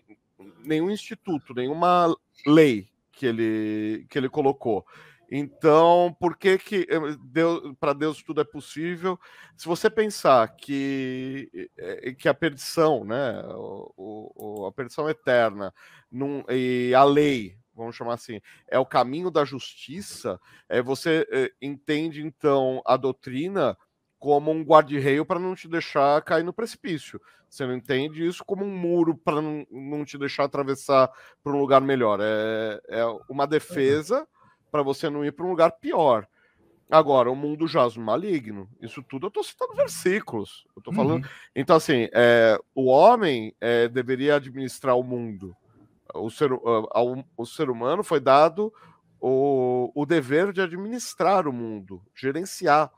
[0.64, 2.14] nenhum instituto, nenhuma
[2.46, 4.86] lei que ele, que ele colocou.
[5.30, 9.18] Então, por que que eh, Deus, para Deus tudo é possível?
[9.56, 15.74] Se você pensar que, eh, que a perdição, né, o, o, a perdição eterna
[16.10, 21.52] num, e a lei, vamos chamar assim, é o caminho da justiça, é, você é,
[21.62, 23.76] entende então a doutrina
[24.18, 27.20] como um guarda-reio para não te deixar cair no precipício.
[27.48, 31.10] Você não entende isso como um muro para não, não te deixar atravessar
[31.42, 32.18] para um lugar melhor.
[32.20, 34.26] É, é uma defesa
[34.70, 36.26] para você não ir para um lugar pior.
[36.90, 38.68] Agora, o mundo jaz no maligno.
[38.80, 40.66] Isso tudo eu estou citando versículos.
[40.74, 41.24] Eu estou falando.
[41.24, 41.30] Uhum.
[41.54, 45.54] Então, assim, é, o homem é, deveria administrar o mundo.
[46.14, 48.72] O ser, ao, o ser humano foi dado
[49.20, 52.90] o, o dever de administrar o mundo, gerenciar.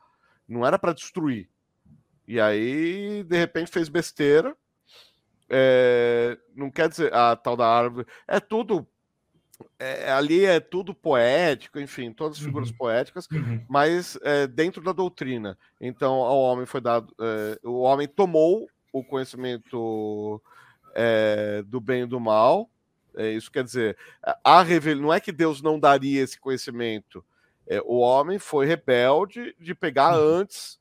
[0.48, 1.48] Não era para destruir.
[2.26, 4.56] E aí, de repente, fez besteira.
[5.48, 8.06] É, não quer dizer a tal da árvore.
[8.26, 8.86] É tudo
[9.78, 12.76] é, ali é tudo poético, enfim, todas as figuras uhum.
[12.76, 13.64] poéticas, uhum.
[13.68, 15.58] mas é, dentro da doutrina.
[15.80, 20.40] Então, ao homem foi dado, é, o homem tomou o conhecimento
[20.94, 22.70] é, do bem e do mal.
[23.20, 23.96] É, isso quer dizer,
[24.42, 24.96] a revel...
[24.96, 27.24] não é que Deus não daria esse conhecimento.
[27.66, 30.38] É, o homem foi rebelde de pegar uhum.
[30.38, 30.80] antes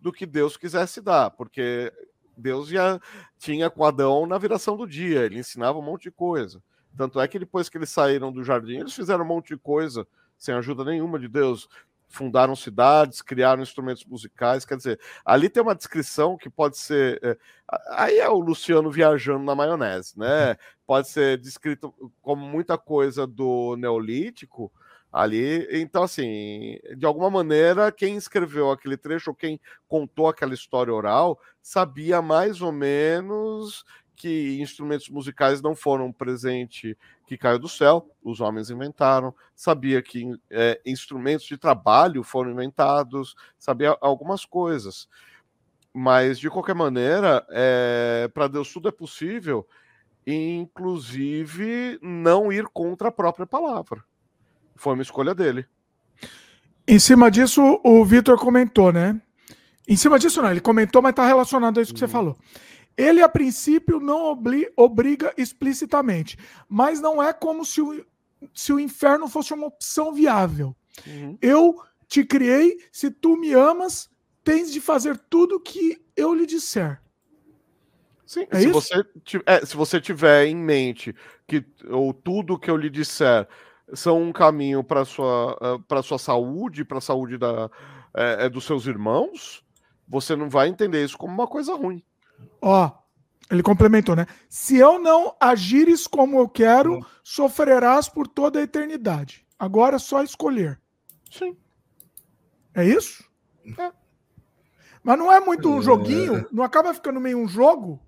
[0.00, 1.92] do que Deus quisesse dar, porque
[2.36, 3.00] Deus já
[3.38, 6.62] tinha com Adão na viração do dia, ele ensinava um monte de coisa.
[6.96, 10.06] Tanto é que depois que eles saíram do jardim, eles fizeram um monte de coisa
[10.38, 11.68] sem ajuda nenhuma de Deus.
[12.12, 14.64] Fundaram cidades, criaram instrumentos musicais.
[14.64, 17.18] Quer dizer, ali tem uma descrição que pode ser.
[17.22, 17.36] É,
[17.90, 20.50] aí é o Luciano viajando na maionese, né?
[20.50, 20.56] Uhum.
[20.86, 24.70] Pode ser descrito como muita coisa do Neolítico
[25.12, 25.66] ali.
[25.70, 31.38] Então, assim, de alguma maneira, quem escreveu aquele trecho ou quem contou aquela história oral
[31.60, 33.84] sabia mais ou menos
[34.22, 40.32] que instrumentos musicais não foram presente que caiu do céu, os homens inventaram, sabia que
[40.48, 45.08] é, instrumentos de trabalho foram inventados, sabia algumas coisas.
[45.92, 49.66] Mas, de qualquer maneira, é, para Deus tudo é possível,
[50.24, 54.04] inclusive não ir contra a própria palavra.
[54.76, 55.66] Foi uma escolha dele.
[56.86, 59.20] Em cima disso, o Vitor comentou, né?
[59.88, 62.10] Em cima disso, não, ele comentou, mas está relacionado a isso que você uhum.
[62.10, 62.38] falou.
[62.96, 66.36] Ele, a princípio, não obli obriga explicitamente,
[66.68, 68.04] mas não é como se o,
[68.54, 70.76] se o inferno fosse uma opção viável.
[71.06, 71.38] Uhum.
[71.40, 74.10] Eu te criei, se tu me amas,
[74.44, 77.00] tens de fazer tudo que eu lhe disser.
[78.26, 78.72] Sim, é se, isso?
[78.72, 79.04] Você,
[79.46, 81.14] é, se você tiver em mente
[81.46, 83.46] que ou tudo que eu lhe disser
[83.94, 87.70] são um caminho para sua para sua saúde, para a saúde da,
[88.14, 89.62] é, é, dos seus irmãos,
[90.08, 92.02] você não vai entender isso como uma coisa ruim.
[92.60, 92.90] Ó,
[93.50, 94.26] ele complementou, né?
[94.48, 99.44] Se eu não agires como eu quero, sofrerás por toda a eternidade.
[99.58, 100.80] Agora é só escolher.
[101.30, 101.56] Sim.
[102.74, 103.24] É isso?
[103.78, 103.92] É.
[105.02, 105.82] Mas não é muito um é.
[105.82, 106.46] joguinho?
[106.50, 108.00] Não acaba ficando meio um jogo?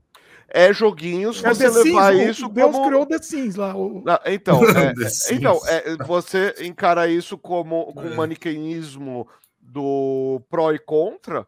[0.48, 2.86] é joguinhos é você levar Sims, isso Deus como...
[2.86, 3.74] criou The Sims lá.
[3.74, 4.02] O...
[4.04, 9.26] Não, então, é, então é, você encara isso como com um maniqueísmo
[9.60, 11.46] do pró e contra,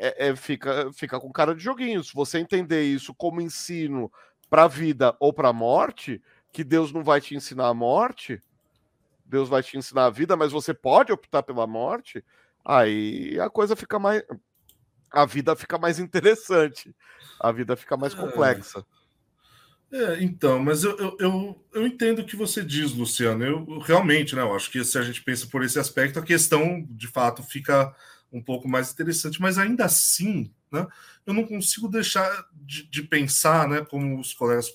[0.00, 2.08] é, é, fica, fica com cara de joguinhos.
[2.08, 4.10] Se você entender isso como ensino
[4.48, 8.40] para a vida ou para a morte, que Deus não vai te ensinar a morte,
[9.26, 12.24] Deus vai te ensinar a vida, mas você pode optar pela morte,
[12.64, 14.22] aí a coisa fica mais.
[15.12, 16.94] A vida fica mais interessante,
[17.38, 18.16] a vida fica mais é.
[18.16, 18.84] complexa.
[19.92, 23.44] É, então, mas eu, eu, eu, eu, entendo o que você diz, Luciano.
[23.44, 24.42] Eu, eu realmente, né?
[24.42, 27.92] Eu acho que se a gente pensa por esse aspecto, a questão de fato fica
[28.32, 30.86] um pouco mais interessante, mas ainda assim, né,
[31.26, 34.70] eu não consigo deixar de, de pensar, né, como os colegas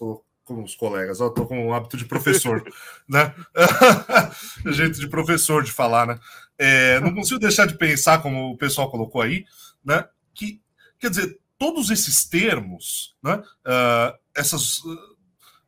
[0.45, 2.63] como os colegas, eu tô com o hábito de professor,
[3.09, 3.33] né?
[4.71, 6.19] jeito de professor de falar, né?
[6.55, 9.43] É, não consigo deixar de pensar, como o pessoal colocou aí,
[9.83, 10.07] né?
[10.35, 10.61] Que,
[10.99, 13.37] quer dizer, todos esses termos, né?
[13.37, 14.81] Uh, essas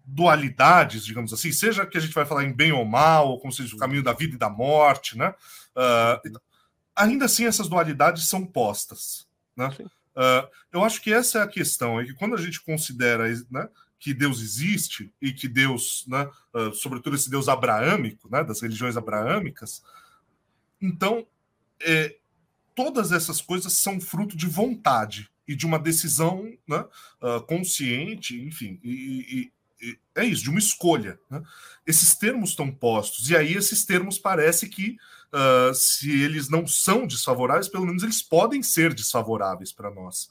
[0.06, 3.52] dualidades, digamos assim, seja que a gente vai falar em bem ou mal, ou como
[3.52, 5.34] se diz, o caminho da vida e da morte, né?
[5.76, 6.40] Uh,
[6.98, 9.28] ainda assim essas dualidades são postas.
[9.56, 9.70] Né?
[9.80, 13.70] Uh, eu acho que essa é a questão, é que quando a gente considera né,
[14.00, 18.98] que Deus existe e que Deus, né, uh, sobretudo esse Deus abraâmico, né, das religiões
[18.98, 19.84] abraâmicas,
[20.82, 21.26] então
[21.80, 22.18] é,
[22.76, 26.84] todas essas coisas são fruto de vontade e de uma decisão né,
[27.22, 29.52] uh, consciente, enfim, e,
[29.82, 31.20] e, e, é isso, de uma escolha.
[31.30, 31.42] Né?
[31.86, 34.98] Esses termos estão postos, e aí esses termos parece que
[35.34, 40.30] uh, se eles não são desfavoráveis, pelo menos eles podem ser desfavoráveis para nós.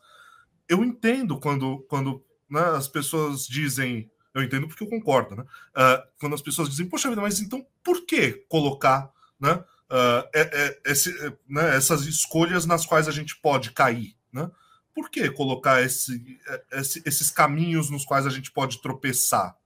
[0.68, 5.42] Eu entendo quando, quando né, as pessoas dizem, eu entendo porque eu concordo, né?
[5.76, 10.40] Uh, quando as pessoas dizem, poxa vida, mas então por que colocar né, uh, é,
[10.52, 14.16] é, esse, é, né, essas escolhas nas quais a gente pode cair?
[14.32, 14.50] Né?
[14.94, 16.40] Por que colocar esse,
[16.72, 19.56] esse, esses caminhos nos quais a gente pode tropeçar?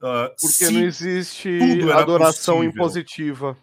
[0.00, 1.58] Uh, Porque não existe
[1.92, 2.70] adoração possível.
[2.70, 3.58] impositiva.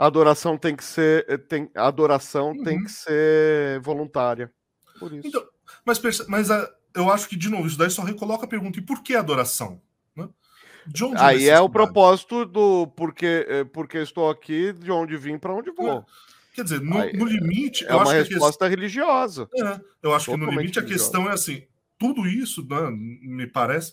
[0.00, 2.64] A adoração tem que ser, eh, tem, a adoração uhum.
[2.64, 4.50] tem que ser voluntária.
[4.98, 5.28] Por isso.
[5.28, 5.46] Então,
[5.84, 8.82] mas mas a, eu acho que, de novo, isso daí só recoloca a pergunta: e
[8.82, 9.78] por que adoração?
[10.16, 10.26] Né?
[11.18, 15.70] Aí é o propósito do porque, eh, porque estou aqui, de onde vim, para onde
[15.70, 15.98] vou.
[15.98, 16.04] É.
[16.54, 17.84] Quer dizer, no, Aí, no limite.
[17.84, 19.50] É uma resposta que religiosa.
[19.54, 21.62] É, eu acho que no limite a questão é assim:
[21.98, 23.92] tudo isso, né, me parece,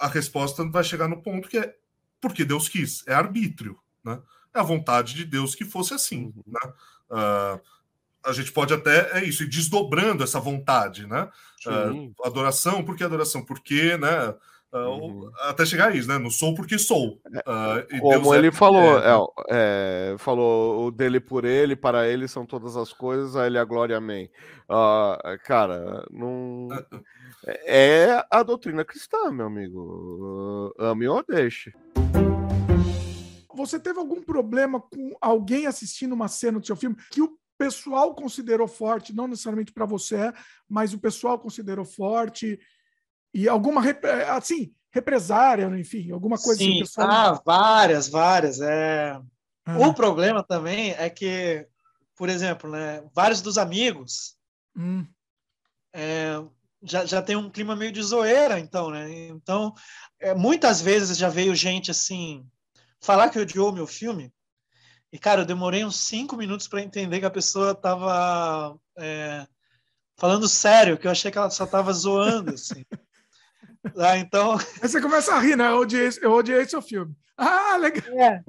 [0.00, 1.76] a resposta vai chegar no ponto que é
[2.20, 3.78] porque Deus quis, é arbítrio.
[4.04, 4.20] Né?
[4.54, 6.32] É a vontade de Deus que fosse assim.
[6.36, 6.42] Uhum.
[6.46, 6.72] Né?
[7.10, 7.60] Uh,
[8.24, 11.28] a gente pode até, é isso, ir desdobrando essa vontade, né?
[11.66, 13.44] Uh, adoração, por que adoração?
[13.44, 14.34] Porque, né?
[14.72, 15.30] Uh, uhum.
[15.40, 16.18] Até chegar a isso, né?
[16.18, 17.20] No sou porque sou.
[17.26, 22.28] Uh, Como Deus ele é, falou, é, é, falou o dele por ele, para ele
[22.28, 24.30] são todas as coisas, a ele a glória, amém.
[24.68, 26.68] Uh, cara, não.
[27.64, 30.74] É a doutrina cristã, meu amigo.
[30.76, 31.72] Ame ou deixe
[33.58, 38.14] você teve algum problema com alguém assistindo uma cena do seu filme que o pessoal
[38.14, 40.32] considerou forte, não necessariamente para você,
[40.68, 42.58] mas o pessoal considerou forte
[43.34, 43.82] e alguma
[44.30, 46.70] assim represária, enfim, alguma coisa Sim.
[46.70, 46.78] assim.
[46.80, 47.08] Pessoal...
[47.10, 48.60] Ah, várias, várias.
[48.60, 49.20] É...
[49.66, 49.78] Ah.
[49.78, 51.66] O problema também é que,
[52.16, 54.36] por exemplo, né, vários dos amigos
[54.76, 55.04] hum.
[55.92, 56.40] é,
[56.82, 59.10] já, já tem um clima meio de zoeira, então, né?
[59.26, 59.74] Então,
[60.20, 62.48] é, muitas vezes já veio gente assim
[63.00, 64.32] falar que odiou o meu filme.
[65.12, 69.46] E, cara, eu demorei uns cinco minutos para entender que a pessoa tava é,
[70.16, 72.84] falando sério, que eu achei que ela só tava zoando, assim.
[73.96, 74.58] ah, então...
[74.82, 75.68] Aí você começa a rir, né?
[75.68, 77.14] Eu odiei, eu odiei seu filme.
[77.36, 78.04] Ah, legal!
[78.18, 78.42] É,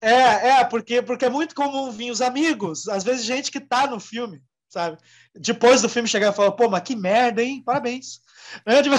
[0.00, 3.86] é, é porque, porque é muito comum vir os amigos, às vezes gente que tá
[3.86, 4.98] no filme, sabe?
[5.34, 7.62] Depois do filme chegar e falar, pô, mas que merda, hein?
[7.64, 8.20] Parabéns.
[8.64, 8.94] É, tipo...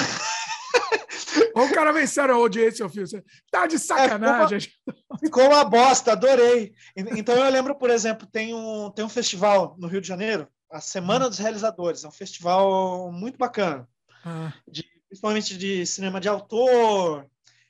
[1.56, 3.24] o cara vem sério, eu odiei seu filme.
[3.52, 4.72] Tá de sacanagem.
[4.88, 6.74] É, ficou uma bosta, adorei.
[6.96, 10.80] Então eu lembro, por exemplo, tem um, tem um festival no Rio de Janeiro, a
[10.82, 13.88] Semana dos Realizadores, é um festival muito bacana,
[14.24, 17.26] Ah, de, principalmente de cinema de autor,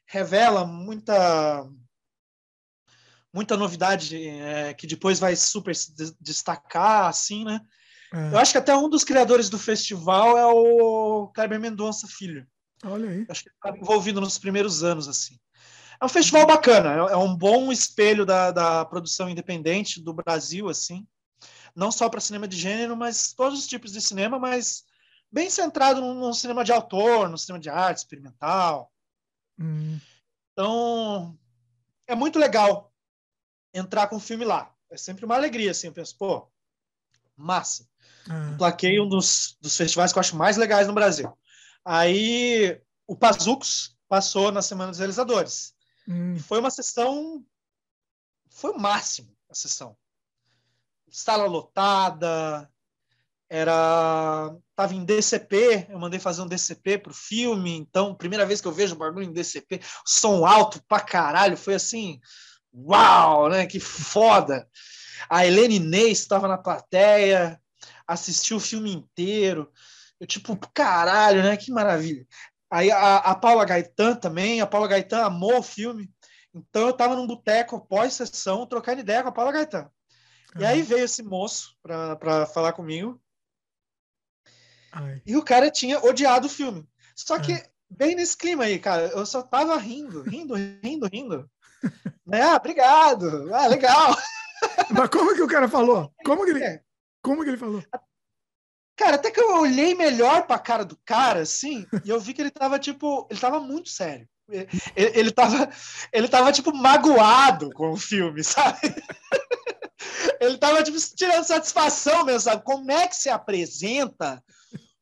[0.06, 1.68] revela muita
[3.34, 7.60] muita novidade é, que depois vai super se des- destacar, assim, né?
[8.14, 8.34] é.
[8.34, 12.48] Eu acho que até um dos criadores do festival é o Kleber Mendonça Filho.
[12.86, 13.26] Olha aí.
[13.30, 15.38] Acho que ele estava envolvido nos primeiros anos, assim.
[16.00, 20.70] É um festival bacana, é é um bom espelho da, da produção independente do Brasil,
[20.70, 21.08] assim.
[21.76, 24.84] Não só para cinema de gênero, mas todos os tipos de cinema, mas
[25.32, 28.92] bem centrado no, no cinema de autor, no cinema de arte experimental.
[29.60, 30.00] Hum,
[30.54, 31.38] Então,
[32.08, 32.94] é muito legal
[33.74, 34.74] entrar com o filme lá.
[34.90, 35.88] É sempre uma alegria, assim.
[35.88, 36.48] Eu penso, pô,
[37.36, 37.88] massa.
[38.30, 38.56] ah.
[38.58, 41.36] Plaquei um dos, dos festivais que eu acho mais legais no Brasil.
[41.90, 45.74] Aí, o Pazucos passou na Semana dos Realizadores.
[46.06, 46.34] Hum.
[46.34, 47.46] E foi uma sessão.
[48.50, 49.96] Foi o máximo a sessão.
[51.10, 52.70] Sala lotada,
[53.50, 54.54] era.
[54.76, 58.74] Tava em DCP, eu mandei fazer um DCP pro filme, então, primeira vez que eu
[58.74, 62.20] vejo o bagulho em DCP, som alto pra caralho, foi assim,
[62.74, 63.66] uau, né?
[63.66, 64.70] Que foda!
[65.30, 67.60] A Helene Inês estava na plateia,
[68.06, 69.72] assistiu o filme inteiro.
[70.20, 71.56] Eu, tipo, caralho, né?
[71.58, 72.26] Que maravilha.
[72.70, 76.12] Aí a, a Paula Gaetan também, a Paula Gaetan amou o filme.
[76.54, 79.90] Então eu tava num boteco pós-sessão, trocando ideia com a Paula Gaetan.
[80.60, 83.22] E aí veio esse moço para falar comigo.
[84.92, 85.22] Ai.
[85.26, 86.88] E o cara tinha odiado o filme.
[87.16, 91.52] Só que, bem nesse clima aí, cara, eu só tava rindo, rindo, rindo, rindo.
[92.26, 92.42] né?
[92.42, 93.54] Ah, obrigado.
[93.54, 94.16] Ah, legal.
[94.90, 96.12] Mas como que o cara falou?
[96.26, 96.82] Como que ele,
[97.22, 97.84] como que ele falou?
[98.98, 102.42] Cara, até que eu olhei melhor pra cara do cara, assim, e eu vi que
[102.42, 104.28] ele tava, tipo, ele tava muito sério.
[104.50, 105.70] Ele, ele tava,
[106.12, 108.96] ele tava, tipo, magoado com o filme, sabe?
[110.40, 112.64] Ele tava, tipo, tirando satisfação mesmo, sabe?
[112.64, 114.44] Como é que se apresenta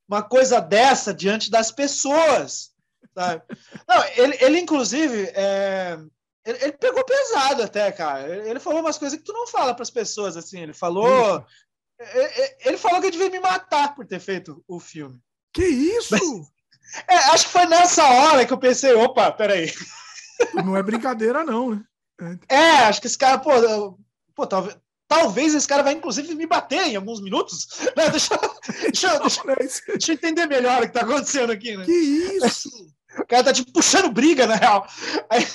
[0.09, 2.71] uma coisa dessa diante das pessoas,
[3.17, 3.43] sabe?
[3.87, 5.97] Não, ele, ele inclusive, é,
[6.45, 8.27] ele, ele pegou pesado até, cara.
[8.45, 10.59] Ele, falou umas coisas que tu não fala pras pessoas, assim.
[10.59, 11.37] Ele falou...
[11.37, 11.45] Ele
[12.65, 15.19] ele falou que eu devia me matar por ter feito o filme.
[15.53, 16.15] Que isso?
[17.09, 19.73] É, acho que foi nessa hora que eu pensei, opa, peraí.
[20.63, 22.39] Não é brincadeira, não, né?
[22.47, 23.51] É, acho que esse cara, pô,
[24.35, 27.67] pô talvez, talvez esse cara vai inclusive me bater em alguns minutos.
[27.97, 28.07] Né?
[28.11, 28.39] Deixa,
[28.83, 31.85] deixa, eu- deixa, deixa eu entender melhor o que tá acontecendo aqui, né?
[31.85, 32.69] Que isso?
[33.17, 34.85] O cara tá tipo puxando briga, na real.
[35.29, 35.47] Aí-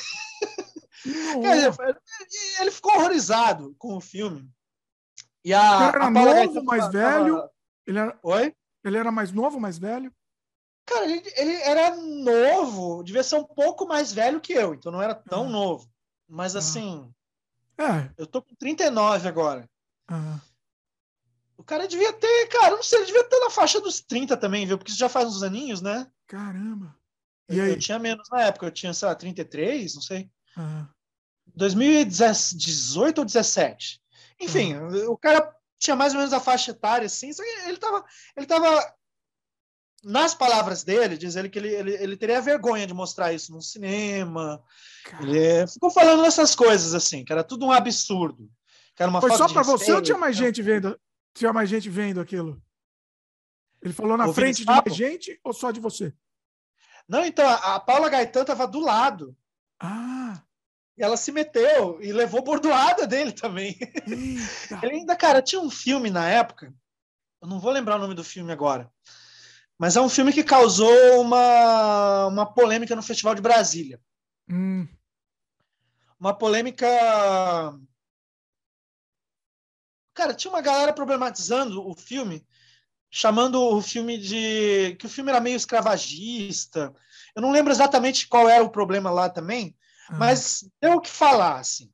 [1.43, 1.77] Cara,
[2.61, 4.49] ele ficou horrorizado com o filme.
[5.45, 7.51] E a, O cara era a novo, Gaetan mais tava- velho?
[7.87, 8.19] Ele era...
[8.23, 8.55] Oi?
[8.85, 10.13] Ele era mais novo, mais velho?
[10.87, 15.01] Cara, ele, ele era novo, devia ser um pouco mais velho que eu, então não
[15.03, 15.89] era tão novo.
[16.29, 17.13] Mas assim,
[17.79, 18.11] É.
[18.17, 19.69] eu tô com 39 agora.
[20.09, 20.41] Ah,
[21.57, 24.67] O cara devia ter, cara, não sei, ele devia ter na faixa dos 30 também,
[24.67, 24.77] viu?
[24.79, 26.11] Porque isso já faz uns aninhos, né?
[26.27, 26.97] caramba.
[27.49, 30.31] Eu, eu tinha menos na época, eu tinha, sei lá, 33, não sei.
[30.57, 30.87] Ah,
[31.55, 34.00] 2018 ou 17.
[34.41, 34.75] Enfim,
[35.09, 38.05] o cara tinha mais ou menos a faixa etária, assim, só que ele tava,
[38.37, 38.95] ele tava
[40.03, 43.61] nas palavras dele, diz ele que ele, ele, ele teria vergonha de mostrar isso no
[43.61, 44.63] cinema.
[45.21, 48.51] Ele ficou falando essas coisas, assim, que era tudo um absurdo.
[48.95, 50.99] Que era uma Foi só pra você ou tinha mais gente vendo?
[51.35, 52.61] Tinha mais gente vendo aquilo?
[53.83, 56.13] Ele falou na Ouvindo frente de mais gente ou só de você?
[57.09, 59.37] Não, então, a, Paula Gaetan tava do lado.
[59.79, 60.43] Ah.
[61.01, 63.75] E ela se meteu e levou bordoada dele também.
[64.07, 66.75] Ele ainda, cara, tinha um filme na época,
[67.41, 68.93] eu não vou lembrar o nome do filme agora,
[69.79, 73.99] mas é um filme que causou uma, uma polêmica no Festival de Brasília.
[74.47, 74.87] Hum,
[76.19, 76.87] Uma polêmica.
[80.13, 82.47] Cara, tinha uma galera problematizando o filme,
[83.11, 84.97] chamando o filme de.
[84.99, 86.95] que o filme era meio escravagista.
[87.35, 89.75] Eu não lembro exatamente qual era o problema lá também,
[90.19, 91.91] mas deu o que falar, assim.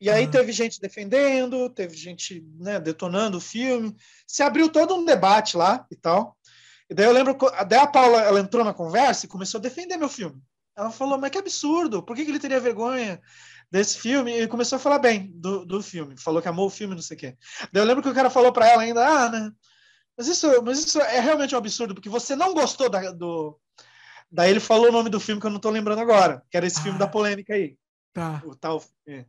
[0.00, 5.04] E aí teve gente defendendo, teve gente né, detonando o filme, se abriu todo um
[5.04, 6.36] debate lá e tal.
[6.90, 9.62] E daí eu lembro, que- daí a Paula ela entrou na conversa e começou a
[9.62, 10.42] defender meu filme.
[10.76, 13.20] Ela falou, mas que absurdo, por que, que ele teria vergonha
[13.70, 14.32] desse filme?
[14.42, 17.16] E começou a falar bem do, do filme, falou que amou o filme, não sei
[17.16, 17.36] o quê.
[17.72, 19.50] Daí eu lembro que o cara falou para ela ainda, ah, né?
[20.16, 23.58] Mas isso, mas isso é realmente um absurdo, porque você não gostou da, do.
[24.34, 26.66] Daí ele falou o nome do filme que eu não tô lembrando agora, que era
[26.66, 27.76] esse filme da polêmica aí.
[28.12, 28.42] Tá.
[28.44, 28.82] O tal.
[29.06, 29.24] é.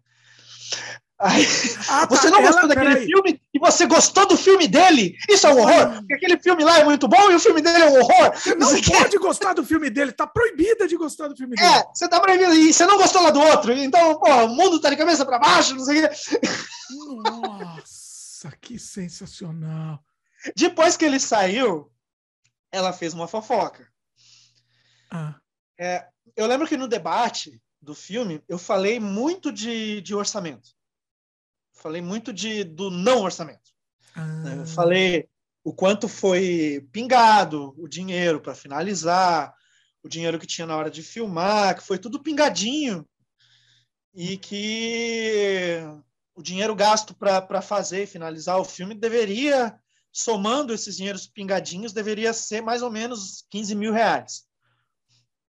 [1.17, 1.45] Aí,
[1.87, 3.05] ah, tá, você não gostou daquele aí.
[3.05, 5.15] filme e você gostou do filme dele?
[5.29, 5.99] Isso é um horror?
[5.99, 8.33] Porque aquele filme lá é muito bom e o filme dele é um horror.
[8.33, 11.67] Você não, pode gostar do filme dele, tá proibida de gostar do filme dele.
[11.67, 13.71] É, você tá proibida e você não gostou lá do outro.
[13.73, 16.15] Então, pô, o mundo tá de cabeça para baixo, não sei o quê.
[17.29, 20.03] Nossa, que sensacional.
[20.55, 21.91] Depois que ele saiu,
[22.71, 23.87] ela fez uma fofoca.
[25.09, 25.35] Ah.
[25.77, 30.69] É, eu lembro que no debate do filme eu falei muito de, de orçamento.
[31.73, 33.71] Falei muito de, do não orçamento.
[34.15, 34.55] Ah.
[34.57, 35.29] Eu falei
[35.63, 39.53] o quanto foi pingado o dinheiro para finalizar,
[40.03, 43.05] o dinheiro que tinha na hora de filmar, que foi tudo pingadinho.
[44.13, 45.79] E que
[46.35, 49.77] o dinheiro gasto para fazer e finalizar o filme deveria,
[50.11, 54.44] somando esses dinheiros pingadinhos, deveria ser mais ou menos 15 mil reais.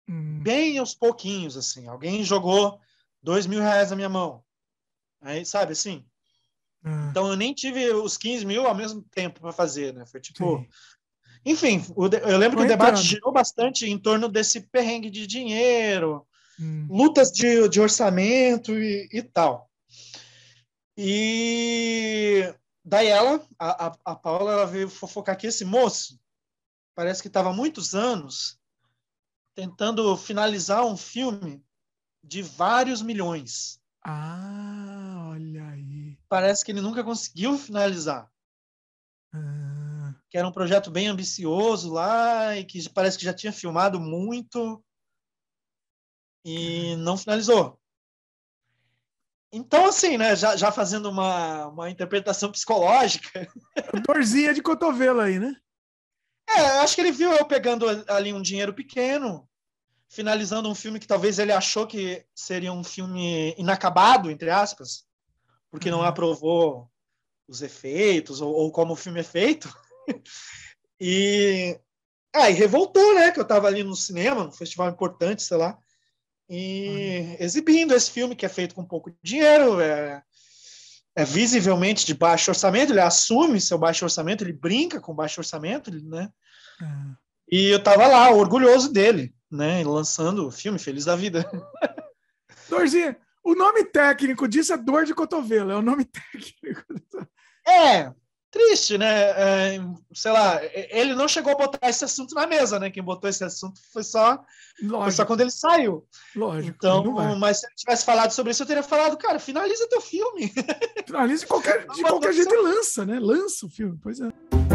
[0.09, 0.43] Hum.
[0.43, 1.89] Bem aos pouquinhos, assim.
[1.89, 2.81] Alguém jogou
[3.23, 4.43] dois mil reais na minha mão.
[5.21, 6.05] Aí, sabe, assim.
[6.85, 7.09] Hum.
[7.11, 10.07] Então eu nem tive os 15 mil ao mesmo tempo para fazer, né?
[10.07, 10.59] Foi tipo.
[10.59, 10.69] Sim.
[11.45, 16.27] Enfim, eu lembro que o debate girou bastante em torno desse perrengue de dinheiro,
[16.59, 16.89] hum.
[16.91, 19.71] lutas de, de orçamento e, e, tal.
[20.97, 22.53] E
[22.85, 26.19] daí ela, a, a, Paula, ela veio fofocar aqui, esse moço,
[26.97, 28.56] parece que estava muitos anos
[29.57, 31.65] tentando finalizar um filme
[32.23, 33.81] de vários milhões.
[34.05, 36.19] Ah, olha aí.
[36.29, 38.31] Parece que ele nunca conseguiu finalizar.
[39.33, 40.15] Ah.
[40.29, 44.85] Que era um projeto bem ambicioso lá e que parece que já tinha filmado muito
[46.45, 47.81] e não finalizou.
[49.51, 53.49] Então, assim, né, já, já fazendo uma, uma interpretação psicológica.
[54.07, 55.57] Dorzinha de cotovelo aí, né?
[56.57, 59.49] É, acho que ele viu eu pegando ali um dinheiro pequeno,
[60.09, 65.05] finalizando um filme que talvez ele achou que seria um filme inacabado, entre aspas,
[65.71, 66.05] porque não uhum.
[66.05, 66.91] aprovou
[67.49, 69.73] os efeitos ou, ou como o filme é feito.
[71.01, 71.79] e
[72.35, 73.31] aí ah, revoltou, né?
[73.31, 75.79] Que eu estava ali no cinema, num festival importante, sei lá,
[76.49, 77.37] e uhum.
[77.41, 80.23] exibindo esse filme que é feito com pouco dinheiro, é,
[81.15, 85.91] é visivelmente de baixo orçamento, ele assume seu baixo orçamento, ele brinca com baixo orçamento,
[85.91, 86.31] né?
[86.81, 87.15] Uhum.
[87.51, 89.83] E eu tava lá, orgulhoso dele, né?
[89.85, 91.49] Lançando o filme, feliz da vida.
[92.69, 96.83] Dorzinha, o nome técnico disso é dor de cotovelo, é o nome técnico.
[97.67, 98.13] É,
[98.51, 99.31] triste, né?
[99.31, 99.81] É,
[100.13, 102.91] sei lá, ele não chegou a botar esse assunto na mesa, né?
[102.91, 104.43] Quem botou esse assunto foi só,
[104.81, 106.05] foi só quando ele saiu.
[106.35, 106.75] Lógico.
[106.77, 107.05] Então,
[107.39, 110.53] mas se ele tivesse falado sobre isso, eu teria falado, cara, finaliza teu filme.
[111.07, 113.19] Finaliza de qualquer, de qualquer jeito e lança, né?
[113.21, 114.66] Lança o filme, pois é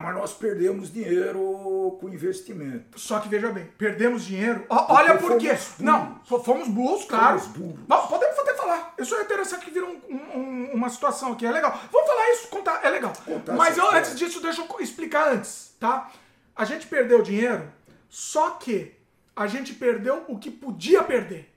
[0.00, 2.98] mas nós perdemos dinheiro com investimento.
[2.98, 4.64] Só que veja bem, perdemos dinheiro.
[4.70, 5.50] olha por quê.
[5.78, 7.38] Não, fomos burros, claro.
[7.38, 7.80] Fomos burros.
[7.86, 8.94] Não, podemos até falar.
[8.98, 11.44] Isso é interessante que vira um, um, uma situação aqui.
[11.44, 11.78] É legal.
[11.92, 12.80] Vamos falar isso, contar.
[12.82, 13.12] É legal.
[13.22, 16.10] Contar mas eu, antes disso, deixa eu explicar antes, tá?
[16.56, 17.70] A gente perdeu dinheiro,
[18.08, 18.96] só que
[19.36, 21.54] a gente perdeu o que podia perder.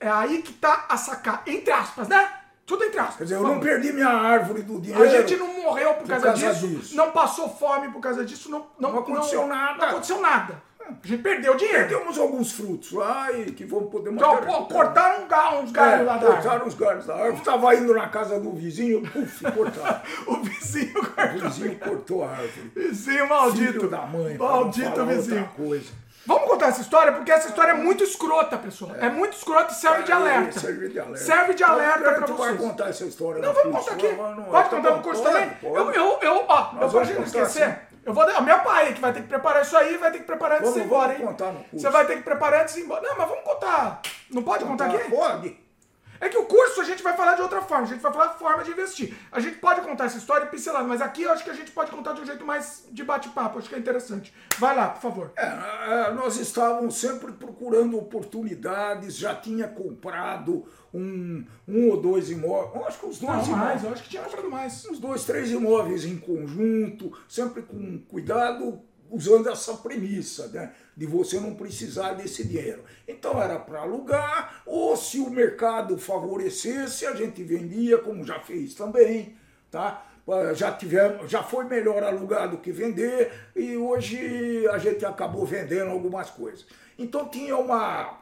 [0.00, 2.39] É, é aí que tá a sacar, entre aspas, né?
[2.70, 3.16] Tudo entre aspas.
[3.16, 5.02] Quer dizer, eu não perdi minha árvore do dinheiro.
[5.02, 8.24] A gente não morreu por, por causa, causa disso, disso, não passou fome por causa
[8.24, 9.78] disso, não, não, não aconteceu não, nada.
[9.78, 10.62] Não aconteceu nada.
[10.80, 11.88] A gente perdeu dinheiro.
[11.88, 15.24] Perdemos alguns frutos lá e que vamos poder então, pô, cortaram
[15.64, 16.32] uns galhos é, lá da árvore.
[16.32, 17.36] Cortaram uns galhos da árvore.
[17.38, 20.00] Estava indo na casa do vizinho, puf, cortaram.
[20.28, 21.24] o vizinho cortou.
[21.24, 22.72] O vizinho cortou a árvore.
[22.76, 23.72] Vizinho maldito.
[23.72, 24.38] Filho da mãe.
[24.38, 25.48] Maldito vizinho.
[25.56, 25.90] Coisa.
[26.26, 28.92] Vamos contar essa história, porque essa história é muito escrota, pessoal.
[29.00, 30.60] É, é muito escrota e serve de alerta.
[30.60, 31.24] Serve de alerta.
[31.24, 32.38] Serve de alerta para vocês.
[32.38, 34.08] vai contar essa história Não, vamos contar aqui.
[34.50, 35.50] Pode contar no curso também?
[35.62, 37.80] Eu, eu, eu, ó, eu pra gente esquecer.
[38.04, 38.40] Eu vou dar.
[38.40, 40.80] Meu pai que vai ter que preparar isso aí, vai ter que preparar antes de
[40.80, 41.36] ir embora, hein?
[41.72, 43.02] Você vai ter que preparar antes de ir embora.
[43.02, 44.00] Não, mas vamos contar.
[44.30, 45.10] Não pode contar aqui?
[45.10, 45.69] Pode.
[46.20, 48.26] É que o curso a gente vai falar de outra forma, a gente vai falar
[48.26, 49.14] de forma de investir.
[49.32, 51.90] A gente pode contar essa história pincelada, mas aqui eu acho que a gente pode
[51.90, 54.32] contar de um jeito mais de bate-papo, acho que é interessante.
[54.58, 55.32] Vai lá, por favor.
[55.34, 62.86] É, é nós estávamos sempre procurando oportunidades, já tinha comprado um, um ou dois imóveis,
[62.86, 63.64] acho que os dois Não, imóveis.
[63.64, 64.84] mais, eu acho que tinha comprado mais.
[64.86, 70.72] Uns dois, três imóveis em conjunto, sempre com cuidado, usando essa premissa, né?
[71.00, 72.84] De você não precisar desse dinheiro.
[73.08, 78.74] Então era para alugar, ou se o mercado favorecesse, a gente vendia, como já fez
[78.74, 79.34] também,
[79.70, 80.06] tá?
[80.54, 85.90] Já, tivemos, já foi melhor alugar do que vender e hoje a gente acabou vendendo
[85.90, 86.66] algumas coisas.
[86.98, 88.20] Então tinha uma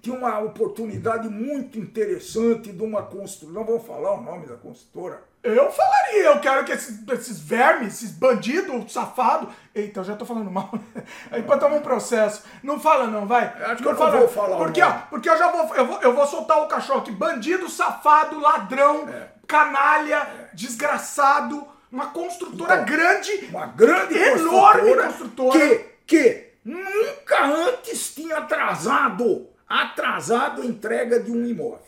[0.00, 3.54] tinha uma oportunidade muito interessante de uma construção.
[3.54, 5.22] Não vou falar o nome da construtora.
[5.42, 9.48] Eu falaria, eu quero que esses, esses vermes, esses bandidos, safados.
[9.74, 10.70] Eita, eu já tô falando mal.
[11.30, 12.42] Aí pode tomar um processo.
[12.62, 13.44] Não fala, não, vai.
[13.44, 16.00] Acho que não eu não vou falar Porque, ó, porque eu já vou eu, vou.
[16.02, 17.12] eu vou soltar o cachorro aqui.
[17.12, 19.28] Bandido, safado, ladrão, É.
[19.46, 21.66] canalha, desgraçado.
[21.90, 23.32] Uma construtora Então, grande.
[23.50, 25.58] Uma grande enorme construtora construtora.
[25.58, 31.78] que, que nunca antes tinha atrasado, atrasado a entrega de um imóvel.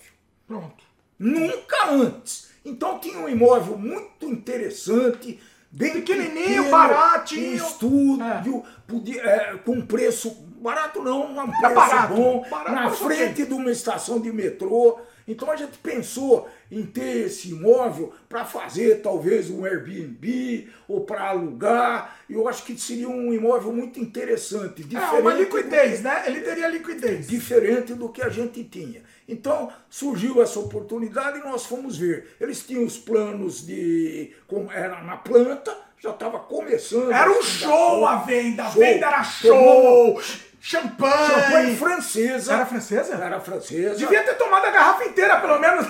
[0.47, 0.83] Pronto.
[1.19, 2.49] Nunca antes.
[2.65, 5.41] Então tinha um imóvel muito interessante,
[5.71, 7.61] bem Pequenininho, pequeno, baratinho.
[7.61, 10.31] com estúdio, podia, é, com preço
[10.61, 14.99] barato não, um preço barato, bom, barato na frente de uma estação de metrô.
[15.29, 21.29] Então a gente pensou em ter esse imóvel para fazer talvez um Airbnb ou para
[21.29, 22.17] alugar.
[22.29, 26.25] Eu acho que seria um imóvel muito interessante, É, diferente uma do liquidez, que- né?
[26.27, 27.29] Ele teria liquidez.
[27.29, 29.03] diferente do que a gente tinha.
[29.31, 32.37] Então surgiu essa oportunidade e nós fomos ver.
[32.41, 34.33] Eles tinham os planos de.
[34.47, 37.13] como Era na planta, já estava começando.
[37.13, 38.65] Era um show a venda.
[38.65, 40.21] A venda era show.
[40.61, 41.27] Champanhe.
[41.27, 42.53] Champanhe francesa.
[42.53, 43.15] Era francesa?
[43.15, 43.97] Era francesa.
[43.97, 45.87] Devia ter tomado a garrafa inteira, pelo menos.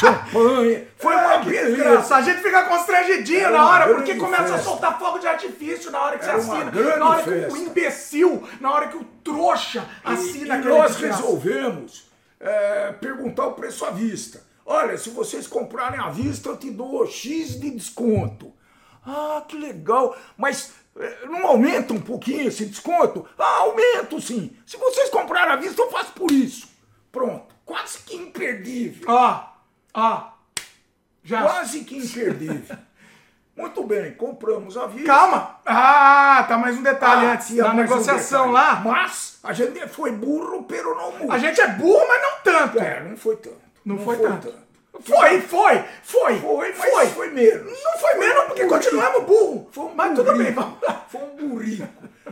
[0.00, 0.88] Champanhe.
[0.96, 1.70] Foi uma beleza.
[1.76, 2.16] desgraça.
[2.16, 4.62] A gente fica constrangidinho na hora, porque começa a festa.
[4.62, 6.96] soltar fogo de artifício na hora que Era você assina.
[6.98, 11.22] Na hora que o imbecil, na hora que o trouxa assina e aquele nós desgraça.
[11.22, 14.42] resolvemos é, perguntar o preço à vista.
[14.66, 18.52] Olha, se vocês comprarem à vista, eu te dou X de desconto.
[19.06, 20.16] Ah, que legal.
[20.36, 20.72] Mas
[21.28, 23.26] não aumenta um pouquinho esse desconto?
[23.38, 24.56] Ah, aumento sim.
[24.66, 26.68] Se vocês comprarem à vista, eu faço por isso.
[27.10, 27.54] Pronto.
[27.64, 29.06] Quase que imperdível.
[29.08, 29.44] Ó,
[29.94, 30.28] ó.
[31.22, 31.42] Já.
[31.42, 32.76] Quase que imperdível.
[33.56, 35.06] Muito bem, compramos à vista.
[35.06, 35.60] Calma.
[35.64, 37.50] Ah, tá mais um detalhe Ah, antes.
[37.50, 38.52] Na um negociação detalhe.
[38.52, 38.80] lá.
[38.84, 41.30] Mas a gente foi burro, pero não muito.
[41.32, 42.78] A gente é burro, mas não tanto.
[42.80, 43.56] É, não foi tanto.
[43.84, 44.52] Não, foi, tanto.
[45.00, 46.38] Foi, foi, foi.
[46.38, 47.06] Foi, mas Foi.
[47.08, 47.72] foi, menos.
[47.82, 49.68] Não foi menos, porque continuamos burro.
[49.72, 50.60] Foi um Mas tudo bem, burrico.
[50.60, 51.06] vamos lá.
[51.08, 51.88] Foi um burrico.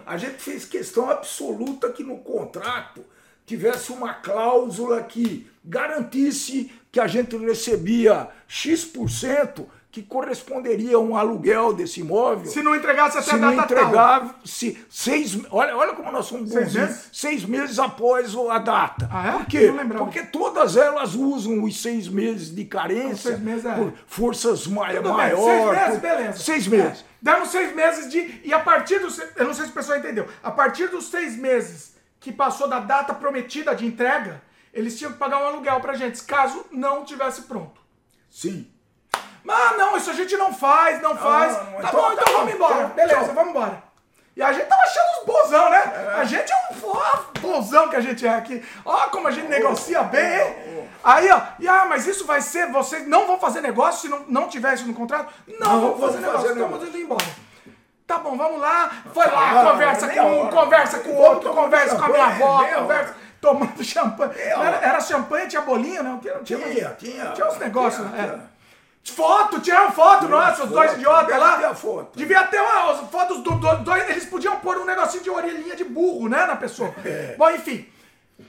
[0.06, 3.04] A gente fez questão absoluta que no contrato
[3.44, 11.74] tivesse uma cláusula que garantisse que a gente recebia X% que corresponderia a um aluguel
[11.74, 12.50] desse imóvel.
[12.50, 13.84] Se não entregasse até se a não data tal.
[13.84, 17.10] entregasse seis, olha, olha como nós somos Seis meses?
[17.12, 19.06] Seis meses após a data.
[19.12, 19.32] Ah, é?
[19.32, 19.70] Por quê?
[19.98, 23.74] Porque todas elas usam os seis meses de carência Seis meses, é.
[23.74, 25.44] por forças mai Tudo bem, maiores.
[25.44, 26.38] seis meses, por- beleza.
[26.38, 27.00] Seis meses.
[27.00, 28.40] É, demos seis meses de.
[28.44, 29.18] E a partir dos.
[29.36, 30.26] Eu não sei se o pessoal entendeu.
[30.42, 34.40] A partir dos seis meses que passou da data prometida de entrega,
[34.72, 37.78] eles tinham que pagar um aluguel pra gente, caso não tivesse pronto.
[38.30, 38.66] Sim.
[39.44, 41.52] Mas não, isso a gente não faz, não faz.
[41.56, 42.74] não, tá então bom, então tá vamos bom, embora.
[42.74, 43.34] então, Beleza, tchau.
[43.34, 43.82] vamos embora.
[44.34, 46.12] E a gente tava achando os bozão, né?
[46.16, 48.64] A gente é um ó, bozão que a gente é aqui.
[48.84, 50.88] Ó, como a gente negocia bem, hein?
[51.04, 54.24] Aí, ó, e ah, mas isso vai ser, vocês não vão fazer negócio se não,
[54.28, 55.32] não tiver isso no contrato?
[55.46, 57.24] Não, Não, vamos fazer vamos negócio, fazer estamos indo embora.
[58.06, 58.90] Tá bom, vamos lá.
[59.12, 60.50] Foi lá, Ah, conversa com um, hora.
[60.50, 64.32] conversa com o outro, conversa com a minha avó, meia conversa, tomando champanhe.
[64.38, 66.18] Era, era champanhe, tinha bolinho, não?
[66.18, 67.32] Tinha, tinha, Tinha, tinha.
[67.32, 68.28] tinha uns negócios, Tinha, né?
[68.28, 68.51] tinha.
[69.04, 71.56] Foto, tiraram foto, nossa, os dois idiotas devia lá.
[71.58, 72.16] ter a foto.
[72.16, 74.08] Devia ter uma, as fotos dos do, dois.
[74.08, 76.94] Eles podiam pôr um negocinho de orelhinha de burro, né, na pessoa.
[77.04, 77.34] É.
[77.36, 77.88] Bom, enfim.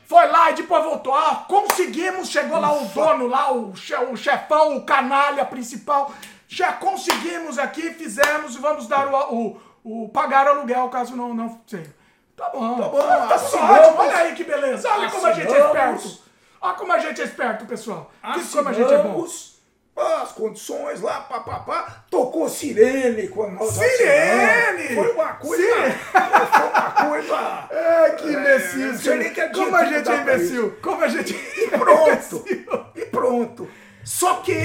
[0.07, 1.14] Foi lá e depois voltou.
[1.14, 6.11] Ah, conseguimos, chegou lá o dono, lá, o, che- o chefão, o canalha principal.
[6.48, 11.33] Já conseguimos aqui, fizemos e vamos dar o, o, o pagar o aluguel, caso não,
[11.33, 11.93] não seja.
[12.38, 13.77] Tá bom, Tá bom, tá, tá assinamos.
[13.88, 13.99] ótimo.
[14.01, 14.88] Olha aí que beleza.
[14.90, 16.03] Olha como a gente é Assinamos.
[16.06, 16.23] esperto.
[16.61, 18.11] Olha como a gente é esperto, pessoal.
[18.33, 19.25] Que como a gente é bom.
[19.96, 22.04] As condições lá, papapá.
[22.10, 24.96] Tocou sirene quando nós Sirene!
[24.96, 25.64] Foi uma coisa.
[25.64, 25.94] Sirene!
[25.94, 27.70] Foi uma coisa.
[27.74, 28.98] É, que imbecil.
[28.98, 30.78] sei nem que Como a gente é imbecil.
[30.82, 32.46] Como a gente E pronto.
[32.96, 33.70] E pronto.
[34.04, 34.58] Só que.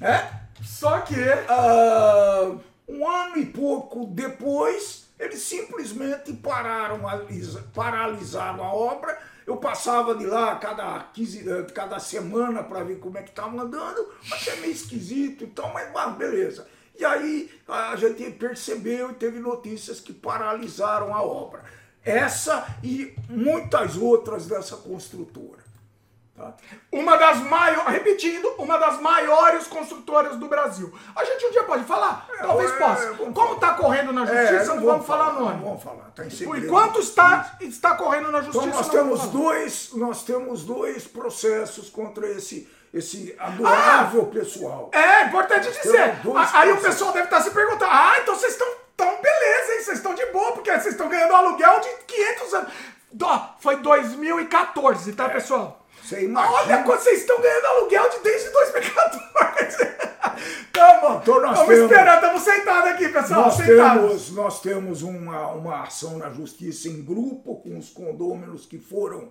[0.00, 0.26] É?
[0.62, 1.16] Só que.
[1.48, 2.52] ah,
[2.88, 9.18] um ano e pouco depois, eles simplesmente pararam, alisa- paralisaram a obra.
[9.48, 13.58] Eu passava de lá cada, 15, eh, cada semana para ver como é que estava
[13.62, 16.68] andando, achei meio esquisito e tal, mas ah, beleza.
[16.98, 21.64] E aí a gente percebeu e teve notícias que paralisaram a obra.
[22.04, 25.64] Essa e muitas outras dessa construtora.
[26.38, 26.54] Tá?
[26.92, 30.96] Uma das maiores, repetindo, uma das maiores construtoras do Brasil.
[31.16, 32.28] A gente um dia pode falar?
[32.40, 33.12] Talvez é, possa.
[33.14, 35.56] vamos Como está correndo na justiça, É, não vamos falar o nome.
[35.56, 38.66] Não vamos falar, tá em Por enquanto está, está correndo na justiça.
[38.66, 39.32] Então nós temos falar.
[39.32, 44.90] dois, nós temos dois processos contra esse, esse adorável pessoal.
[44.92, 46.20] É, importante Nós dizer.
[46.54, 49.82] Aí o pessoal deve estar se perguntando: ah, então vocês estão tão beleza, hein?
[49.82, 52.72] Vocês estão de boa, porque vocês estão ganhando aluguel de 500 anos.
[53.10, 55.77] Dó, foi 2014, tá, pessoal?
[56.08, 56.56] Você imagina.
[56.56, 59.98] Olha quanto vocês estão ganhando aluguel de desde 2014.
[60.72, 63.40] Tamo, Então nós estamos temos- esperando, estamos sentados aqui, pessoal.
[63.42, 64.00] Nós sentados.
[64.02, 69.28] temos, nós temos uma, uma ação na justiça em grupo com os condôminos que foram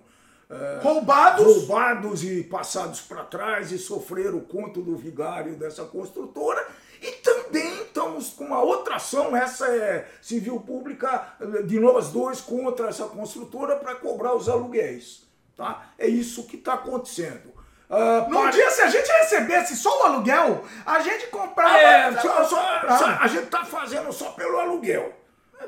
[0.50, 1.44] eh, Roubados.
[1.46, 6.64] roubados e passados para trás e sofreram o conto do vigário dessa construtora.
[7.00, 12.40] E também estamos com uma outra ação, essa é civil pública, eh, de nós dois
[12.40, 15.26] contra essa construtora para cobrar os aluguéis.
[15.58, 15.82] Tá?
[15.98, 17.52] É isso que está acontecendo.
[17.90, 21.76] Ah, Num dia, se a gente recebesse só o aluguel, a gente comprava.
[21.76, 25.12] é, só- só- só- a gente tá fazendo só pelo aluguel.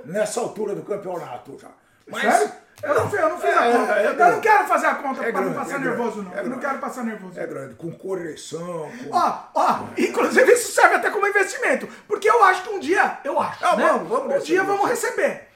[0.05, 1.69] Nessa altura do campeonato já.
[2.20, 2.52] Sério?
[2.83, 3.93] Eu não, eu não fiz a É, conta.
[3.93, 4.33] é eu grande.
[4.33, 6.35] não quero fazer a conta É pra não passar é nervoso, não.
[6.35, 7.39] é eu não quero passar nervoso.
[7.41, 8.91] É grande, com correção.
[9.05, 9.10] Com...
[9.17, 11.86] Ó, ó, inclusive isso serve até como investimento.
[12.09, 13.86] Porque eu acho que um dia, eu acho, né?
[13.89, 15.50] vamos, vamos um dia vamos receber.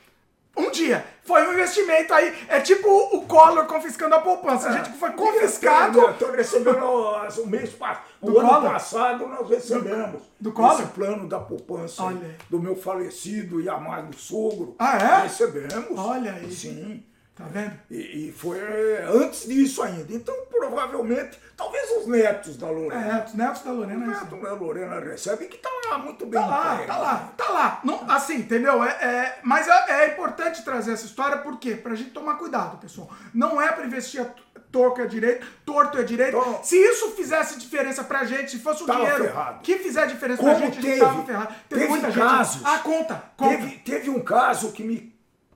[0.57, 1.05] Um dia.
[1.25, 2.33] Foi um investimento aí.
[2.49, 4.69] É tipo o Collor confiscando a poupança.
[4.69, 6.01] A gente foi confiscado.
[6.37, 8.05] Recebendo as- o mês passado.
[8.21, 8.71] O Do ano Collor?
[8.73, 10.75] passado nós recebemos Do Collor?
[10.75, 14.77] esse plano da poupança Olha do meu falecido e amado sogro.
[14.79, 15.23] Ah, é?
[15.23, 15.99] Recebemos.
[15.99, 16.51] Olha aí.
[16.53, 17.05] Sim.
[17.37, 17.73] Tá vendo?
[17.91, 20.13] E, e foi é, antes disso ainda.
[20.15, 23.19] Então, provavelmente, talvez os netos da Lorena.
[23.19, 24.07] É, os netos da Lorena.
[24.07, 24.25] O é isso.
[24.27, 26.41] neto da Lorena recebe, que tá lá muito bem.
[26.41, 27.81] Tá lá, tá lá, tá lá.
[27.83, 28.85] Não, assim, entendeu?
[28.85, 31.75] É, é- mas é, é importante trazer essa história, por quê?
[31.75, 33.11] Pra gente tomar cuidado, pessoal.
[33.35, 34.27] Não é pra investir a
[34.71, 36.37] torto é direito, torto é direito.
[36.65, 39.61] se isso fizesse diferença pra gente, se fosse o Tava dinheiro ferrado.
[39.63, 41.55] que fizer diferença Como pra gente, a gente teve, tava ferrado.
[41.69, 42.55] Teve, teve muita casos.
[42.55, 42.67] gente.
[42.67, 43.57] Ah, conta, conta.
[43.57, 45.14] Teve, teve um caso que me.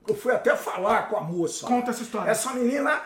[0.09, 1.67] Eu fui até falar com a moça.
[1.67, 2.31] Conta essa história.
[2.31, 3.01] Essa menina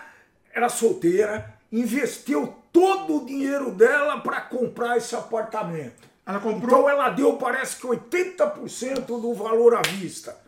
[0.54, 6.08] era solteira, investiu todo o dinheiro dela para comprar esse apartamento.
[6.26, 6.80] Ela comprou.
[6.80, 10.42] Então ela deu, parece que 80% do valor à vista.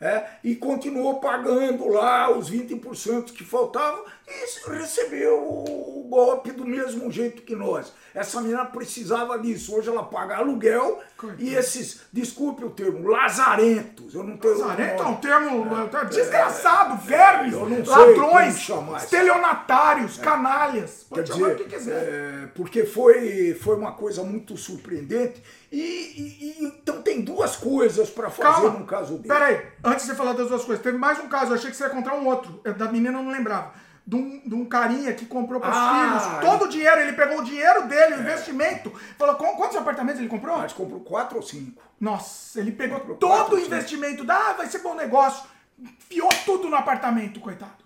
[0.00, 7.10] É, e continuou pagando lá os 20% que faltavam e recebeu o golpe do mesmo
[7.10, 7.92] jeito que nós.
[8.14, 9.74] Essa menina precisava disso.
[9.76, 11.00] Hoje ela paga aluguel
[11.38, 14.14] e esses, desculpe o termo, lazarentos.
[14.14, 14.58] Eu não tenho.
[14.58, 18.96] Lazarento é um termo é, desgraçado, vermes, não sei ladrões, chamar.
[18.98, 21.06] estelionatários, canalhas.
[21.08, 21.92] Quer Pode chamar o dizer, que quiser.
[22.02, 25.42] é, porque foi, foi uma coisa muito surpreendente.
[25.70, 28.70] E, e- e- então tem duas coisas para fazer Calma.
[28.78, 29.28] num caso desse.
[29.28, 31.76] Peraí, antes de você falar das duas coisas, teve mais um caso, eu achei que
[31.76, 32.60] você ia contar um outro.
[32.64, 33.72] É, Da menina eu não lembrava.
[34.08, 37.12] De um, de um carinha que comprou para os Ah, filhos todo o dinheiro, ele
[37.12, 38.90] pegou o dinheiro dele, o investimento.
[39.18, 40.56] Falou, "Qu- quantos apartamentos ele comprou?
[40.56, 41.82] Mas comprou quatro ou cinco.
[42.00, 45.46] Nossa, ele pegou Comprou todo o investimento, da, ah, vai ser bom negócio.
[45.78, 47.84] Enfiou tudo no apartamento, coitado.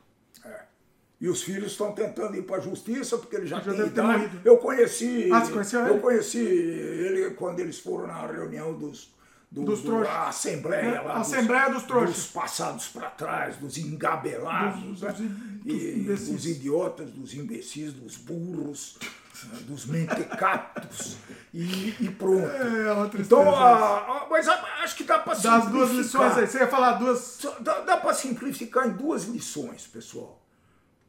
[1.21, 4.09] E os filhos estão tentando ir para a justiça porque ele já, Já tem idade.
[4.19, 4.41] morrido.
[4.45, 5.29] Eu conheci.
[5.33, 6.01] Ah, você conheceu Eu ele?
[6.01, 9.13] conheci ele quando eles foram na reunião dos.
[9.53, 11.19] Do- Dos do- a Assembleia É, lá.
[11.19, 12.15] Assembleia dos trouxas.
[12.17, 15.13] Dos passados para trás, dos engabelados, Dos- né?
[15.13, 15.21] dos-
[15.65, 18.99] e dos dos idiotas, dos imbecis, dos burros,
[19.69, 21.17] dos mentecatos
[21.53, 22.47] e, e pronto.
[22.47, 26.37] É, uma tristeza então, a- a- mas a- acho que dá para Das duas lições
[26.39, 27.39] aí, você ia falar duas.
[27.61, 30.41] Dá, dá para simplificar em duas lições, pessoal.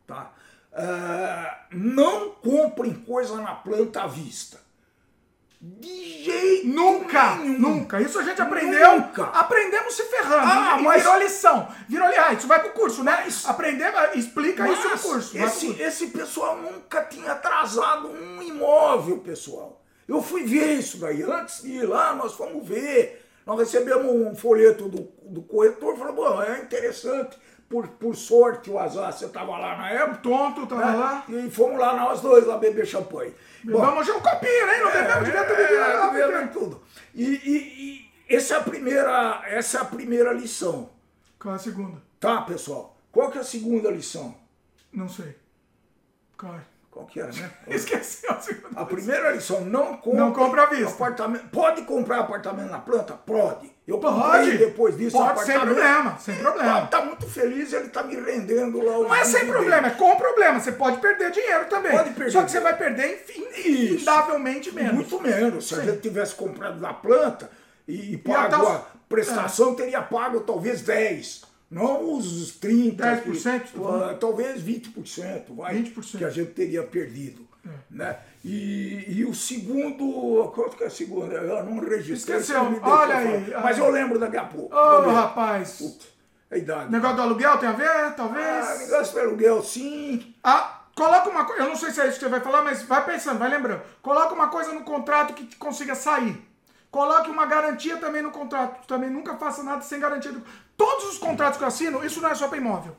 [0.05, 0.33] Tá?
[0.73, 4.59] Ah, não comprem coisa na planta à vista.
[5.65, 7.57] De jeito Nunca, nenhum.
[7.59, 8.01] nunca.
[8.01, 8.99] Isso a gente aprendeu.
[8.99, 9.23] Nunca.
[9.25, 10.45] Aprendemos se ferrando.
[10.45, 11.67] Ah, e mas- virou lição.
[11.87, 13.25] Virou li- Ah, isso vai pro curso, né?
[13.45, 15.31] Aprender, explica isso no Mas curso.
[15.37, 15.81] vai pro Esse, curso.
[15.81, 19.81] esse pessoal nunca tinha atrasado um imóvel, pessoal.
[20.05, 21.23] Eu fui ver isso daí.
[21.23, 23.25] Antes de ir lá, nós fomos ver.
[23.45, 27.37] Nós recebemos um folheto do, do corretor falou: bom, é interessante.
[27.69, 30.17] Por, por sorte, o azar, você estava lá na época.
[30.21, 30.95] Tonto, tava né?
[30.97, 31.23] lá.
[31.27, 33.33] E fomos lá nós dois lá beber champanhe.
[33.65, 34.77] Já um copinho, né?
[34.79, 35.79] Não bebemos direto é, beber.
[35.79, 36.51] é, ah, bebemos beber.
[36.51, 36.83] tudo.
[37.15, 40.89] E, e- e essa, é a primeira, essa é a primeira lição.
[41.39, 42.01] Qual é a segunda?
[42.19, 42.97] Tá, pessoal?
[43.11, 44.35] Qual que é a segunda lição?
[44.91, 45.37] Não sei.
[46.37, 46.61] Qual é?
[46.89, 47.51] Qual que era, né?
[47.67, 48.79] Esqueci a segunda.
[48.79, 50.93] A primeira lição, não compre, Não compra à vista.
[50.93, 51.49] Apartamento.
[51.49, 53.13] Pode comprar apartamento na planta?
[53.13, 53.72] Pode.
[53.85, 54.57] Eu Pode.
[54.57, 55.65] depois disso Pode, sem apartamento.
[55.75, 56.81] problema, sem problema.
[56.81, 60.15] Tá, tá muito feliz, ele tá me rendendo lá Não é sem problema, é com
[60.15, 60.59] problema.
[60.59, 61.91] Você pode perder dinheiro também.
[61.91, 63.95] Pode perder Só que você vai perder Isso.
[63.95, 64.93] infindavelmente menos.
[64.93, 65.67] Muito menos.
[65.67, 65.85] Se a Sim.
[65.87, 67.49] gente tivesse comprado na planta
[67.85, 71.41] e, e pago os- a prestação, teria pago talvez 10.
[71.69, 73.03] Não os 30.
[73.03, 76.17] 10%, que- tá ah, talvez 20%, vai, 20%.
[76.19, 77.45] que a gente teria perdido.
[77.65, 77.69] É.
[77.91, 78.15] Né?
[78.43, 80.51] E, e o segundo.
[80.53, 81.31] Quanto que é o segundo?
[81.31, 82.37] Eu não registrei.
[82.37, 82.79] Esqueceu.
[82.83, 83.53] Olha aí.
[83.63, 84.75] Mas eu lembro daqui a pouco.
[84.75, 85.15] Ô, Prometo.
[85.15, 85.77] rapaz.
[85.77, 86.05] Puta,
[86.51, 86.91] a idade.
[86.91, 88.13] Negócio do aluguel tem a ver?
[88.15, 88.67] Talvez.
[88.69, 90.35] Ah, negócio do aluguel, sim.
[90.43, 91.61] Ah, coloca uma coisa.
[91.63, 93.81] Eu não sei se é isso que você vai falar, mas vai pensando, vai lembrando.
[94.01, 96.41] Coloca uma coisa no contrato que consiga sair.
[96.91, 98.85] Coloque uma garantia também no contrato.
[98.87, 100.31] Também nunca faça nada sem garantia.
[100.33, 100.43] do-
[100.75, 102.95] Todos os contratos que eu assino, isso não é só para imóvel.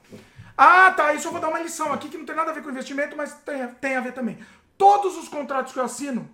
[0.56, 1.12] Ah, tá.
[1.12, 3.14] Isso eu vou dar uma lição aqui que não tem nada a ver com investimento,
[3.16, 4.38] mas tem, tem a ver também.
[4.76, 6.28] Todos os contratos que eu assino,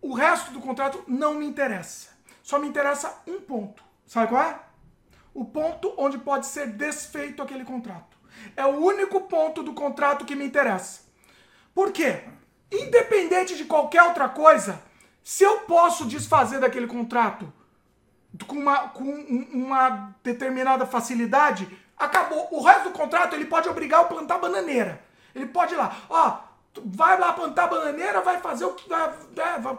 [0.00, 2.10] o resto do contrato não me interessa.
[2.42, 3.82] Só me interessa um ponto.
[4.06, 4.60] Sabe qual é?
[5.34, 8.16] O ponto onde pode ser desfeito aquele contrato.
[8.56, 11.00] É o único ponto do contrato que me interessa.
[11.74, 12.22] Por quê?
[12.70, 14.82] Independente de qualquer outra coisa,
[15.22, 17.52] se eu posso desfazer daquele contrato
[18.46, 22.48] com uma, com uma determinada facilidade, acabou.
[22.52, 25.02] O resto do contrato ele pode obrigar eu a plantar bananeira.
[25.34, 26.38] Ele pode ir lá, ó,
[26.84, 28.88] vai lá plantar bananeira, vai fazer o que.
[28.88, 29.10] Vai,
[29.60, 29.78] vai,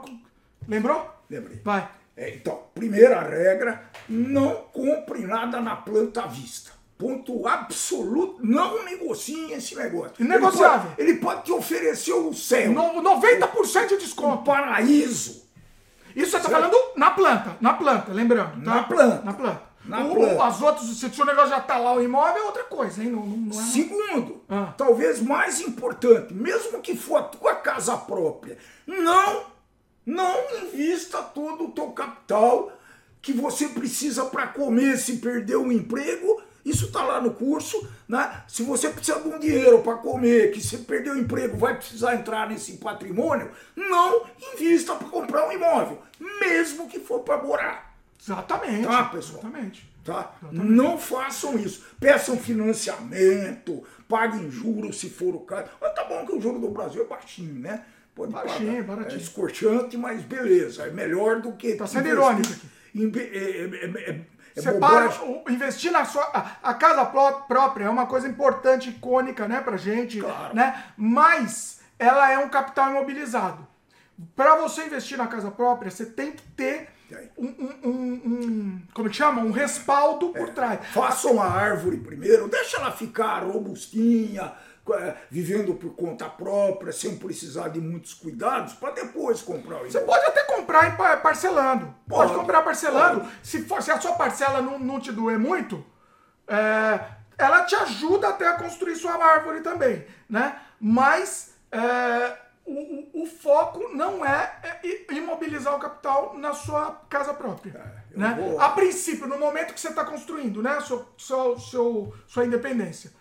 [0.68, 1.10] Lembrou?
[1.30, 1.62] Lembrei.
[1.64, 1.88] Vai.
[2.16, 6.72] É, então, primeira regra: não compre nada na planta à vista.
[6.98, 10.14] Ponto absoluto, não negocie esse negócio.
[10.20, 10.94] Inegociável.
[10.98, 12.72] Ele pode, ele pode te oferecer o céu.
[12.72, 14.42] No, 90% de desconto.
[14.42, 15.48] Um paraíso.
[16.16, 18.64] Isso você está falando na planta, na planta, lembrando.
[18.64, 18.76] Tá?
[18.76, 19.22] Na planta.
[19.24, 19.67] Na planta.
[19.88, 20.44] Na o, planta.
[20.44, 23.12] As outras, se o negócio já tá lá o imóvel, é outra coisa, hein?
[23.12, 23.64] Não, não, não é...
[23.64, 24.74] Segundo, Ah.
[24.78, 29.46] talvez mais importante, mesmo que for a tua casa própria, não,
[30.06, 32.72] não invista todo o teu capital
[33.22, 36.42] que você precisa para comer se perder um emprego.
[36.64, 38.44] Isso está lá no curso, né?
[38.48, 42.16] Se você precisa de um dinheiro para comer, que se perder o emprego vai precisar
[42.16, 46.02] entrar nesse patrimônio, não invista para comprar um imóvel,
[46.42, 47.87] mesmo que for para morar.
[48.28, 48.88] Exatamente.
[48.88, 49.40] Tá, pessoal?
[49.40, 49.90] Exatamente.
[50.04, 50.34] Tá?
[50.52, 51.86] Não façam isso.
[52.00, 55.70] Peçam financiamento, paguem juros se for o caso.
[55.82, 57.84] Mas tá bom que o juro do Brasil é baixinho, né?
[58.16, 58.96] Pode Baixinho, pagar.
[58.96, 59.20] baratinho.
[59.20, 60.84] É escorchante, mas beleza.
[60.88, 61.76] É melhor do que.
[61.76, 62.68] Tá sendo irônico aqui.
[62.96, 64.26] Inve- É, é- é- é-
[65.48, 66.24] é investir na sua.
[66.34, 70.20] A, a casa pró- própria é uma coisa importante, icônica, né, pra gente.
[70.54, 70.84] Né?
[70.98, 73.68] Mas ela é um capital imobilizado.
[74.36, 76.90] Para você investir na casa própria, você tem que ter
[77.38, 77.46] um,
[77.84, 79.42] um- um- como que chama?
[79.42, 80.80] Um respaldo por trás.
[80.94, 84.54] Faça uma árvore primeiro, deixa ela ficar robustinha,
[84.92, 90.00] eh, vivendo por conta própria, sem precisar de muitos cuidados, para depois comprar o Você
[90.02, 91.94] pode até comprar parcelando.
[92.08, 93.22] Pode, Pode, comprar parcelando.
[93.22, 93.32] pode.
[93.44, 95.84] Se, for, se a sua parcela não, não te doer muito,
[96.48, 97.00] é,
[97.38, 100.58] ela te ajuda até a construir sua árvore também, né?
[100.80, 102.38] Mas é,
[102.68, 107.74] o, o- o foco não é, é imobilizar o capital na sua casa própria.
[108.12, 108.36] né?
[108.40, 110.80] vou- A princípio, no momento que você está construindo, né?
[110.82, 113.12] Seu, seu, seu- sua independência.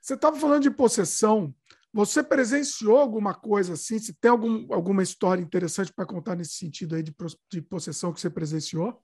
[0.00, 1.54] Você estava falando de possessão.
[1.94, 3.98] Você presenciou alguma coisa assim?
[3.98, 7.14] Se tem algum, alguma história interessante para contar nesse sentido aí de,
[7.50, 8.98] de possessão que você presenciou?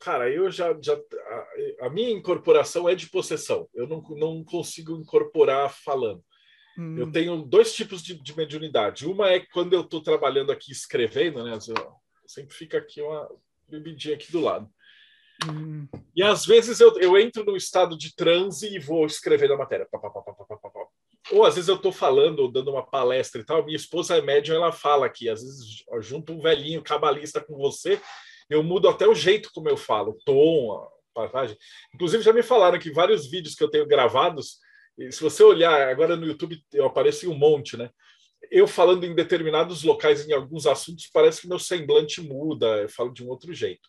[0.00, 0.76] Cara, eu já.
[0.80, 3.68] já a, a minha incorporação é de possessão.
[3.74, 6.22] Eu não, não consigo incorporar falando.
[6.78, 6.96] Hum.
[6.96, 9.04] Eu tenho dois tipos de, de mediunidade.
[9.06, 11.58] Uma é quando eu estou trabalhando aqui escrevendo, né?
[11.68, 11.92] eu-
[12.24, 13.28] sempre fica aqui uma
[13.68, 14.70] bebidinha aqui do lado.
[15.48, 15.88] Hum.
[16.14, 19.88] E às vezes eu, eu entro num estado de transe e vou escrever a matéria.
[19.90, 20.22] Pá, pá, pá.
[21.32, 23.64] Ou às vezes eu estou falando, ou dando uma palestra e tal.
[23.64, 25.28] Minha esposa é médium, ela fala aqui.
[25.28, 28.00] Às vezes junto um velhinho cabalista com você,
[28.48, 31.56] eu mudo até o jeito como eu falo, o tom, a passagem.
[31.94, 34.58] Inclusive já me falaram que vários vídeos que eu tenho gravados,
[35.10, 37.90] se você olhar agora no YouTube, eu apareço em um monte, né?
[38.50, 43.12] Eu falando em determinados locais, em alguns assuntos, parece que meu semblante muda, eu falo
[43.12, 43.88] de um outro jeito.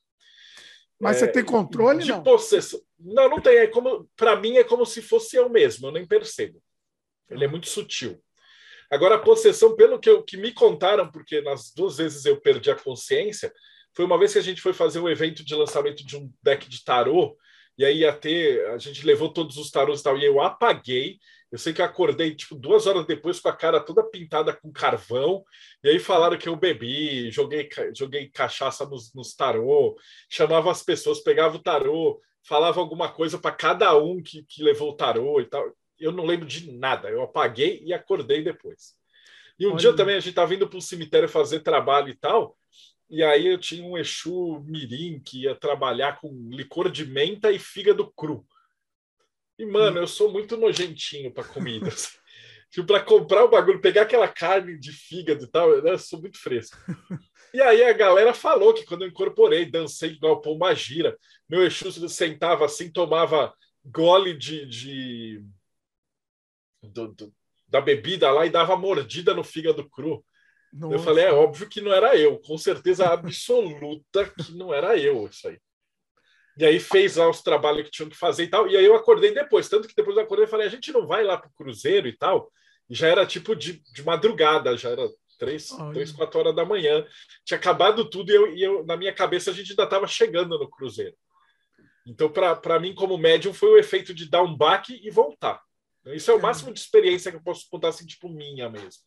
[1.00, 2.22] Mas você tem controle, de não?
[2.22, 2.80] possessão.
[3.00, 3.58] Não, não tem.
[3.58, 5.88] É como, para mim é como se fosse eu mesmo.
[5.88, 6.62] Eu nem percebo.
[7.30, 8.22] Ele é muito sutil.
[8.92, 12.70] Agora a possessão, pelo que, eu, que me contaram, porque nas duas vezes eu perdi
[12.70, 13.54] a consciência,
[13.96, 16.68] foi uma vez que a gente foi fazer um evento de lançamento de um deck
[16.68, 17.38] de tarô.
[17.80, 21.18] E aí ia ter, a gente levou todos os tarôs e tal, e eu apaguei.
[21.50, 24.70] Eu sei que eu acordei, tipo, duas horas depois com a cara toda pintada com
[24.70, 25.46] carvão.
[25.82, 29.98] E aí falaram que eu bebi, joguei, joguei cachaça nos, nos tarô,
[30.30, 34.90] chamava as pessoas, pegava o tarô, falava alguma coisa para cada um que, que levou
[34.90, 35.66] o tarô e tal.
[35.98, 37.10] Eu não lembro de nada.
[37.10, 38.94] Eu apaguei e acordei depois.
[39.58, 39.78] E um Olha.
[39.78, 42.58] dia também a gente estava vindo para o cemitério fazer trabalho e tal.
[43.10, 47.58] E aí eu tinha um Exu Mirim que ia trabalhar com licor de menta e
[47.58, 48.46] fígado cru.
[49.58, 52.18] E, mano, eu sou muito nojentinho para comidas.
[52.72, 56.20] tipo, para comprar o bagulho, pegar aquela carne de fígado e tal, né, eu sou
[56.22, 56.78] muito fresco.
[57.52, 61.18] E aí a galera falou que quando eu incorporei, dancei igual o Pomba Gira,
[61.50, 63.52] meu Exu sentava assim, tomava
[63.84, 65.44] gole de, de-
[66.84, 67.34] do- do-
[67.68, 70.24] da bebida lá e dava mordida no fígado cru.
[70.74, 71.04] Eu Nossa.
[71.04, 75.48] falei, é óbvio que não era eu, com certeza absoluta que não era eu isso
[75.48, 75.60] aí.
[76.58, 78.68] E aí fez lá os trabalhos que tinham que fazer e tal.
[78.68, 81.08] E aí eu acordei depois, tanto que depois eu acordei e falei, a gente não
[81.08, 82.52] vai lá pro cruzeiro e tal.
[82.90, 85.08] E já era tipo de, de madrugada, já era
[85.40, 85.94] três, Olha.
[85.94, 87.06] três, quatro horas da manhã.
[87.46, 90.60] Tinha acabado tudo e, eu, e eu, na minha cabeça a gente ainda estava chegando
[90.60, 91.16] no cruzeiro.
[92.06, 95.62] Então, para mim, como médium, foi o efeito de dar um baque e voltar.
[96.08, 99.04] Isso é o máximo de experiência que eu posso contar, assim, tipo, minha mesmo.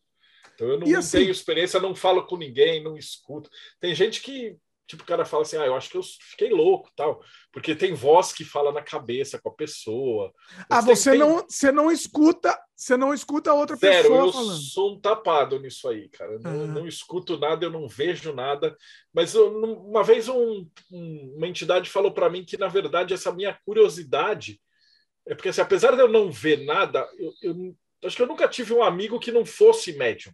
[0.63, 3.49] Então, eu não, assim, tenho experiência, não falo com ninguém, não escuto.
[3.79, 6.91] Tem gente que tipo, o cara fala assim, ah, eu acho que eu fiquei louco,
[6.95, 10.33] tal, porque tem voz que fala na cabeça com a pessoa.
[10.69, 14.33] Ah, você tem, não, você não escuta, você não escuta a outra Zero, pessoa eu
[14.33, 14.57] falando.
[14.57, 16.37] sou um tapado nisso aí, cara.
[16.39, 16.67] Não, ah.
[16.67, 18.75] não escuto nada, eu não vejo nada.
[19.13, 23.57] Mas eu, uma vez um, uma entidade falou para mim que na verdade essa minha
[23.65, 24.59] curiosidade
[25.25, 28.47] é porque assim, apesar de eu não ver nada, eu, eu acho que eu nunca
[28.47, 30.33] tive um amigo que não fosse médium.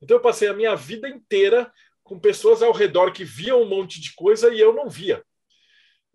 [0.00, 4.00] Então eu passei a minha vida inteira com pessoas ao redor que viam um monte
[4.00, 5.22] de coisa e eu não via.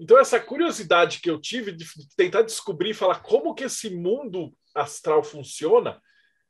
[0.02, 1.86] Então, essa curiosidade que eu tive de
[2.18, 6.02] tentar descobrir falar como que esse mundo astral funciona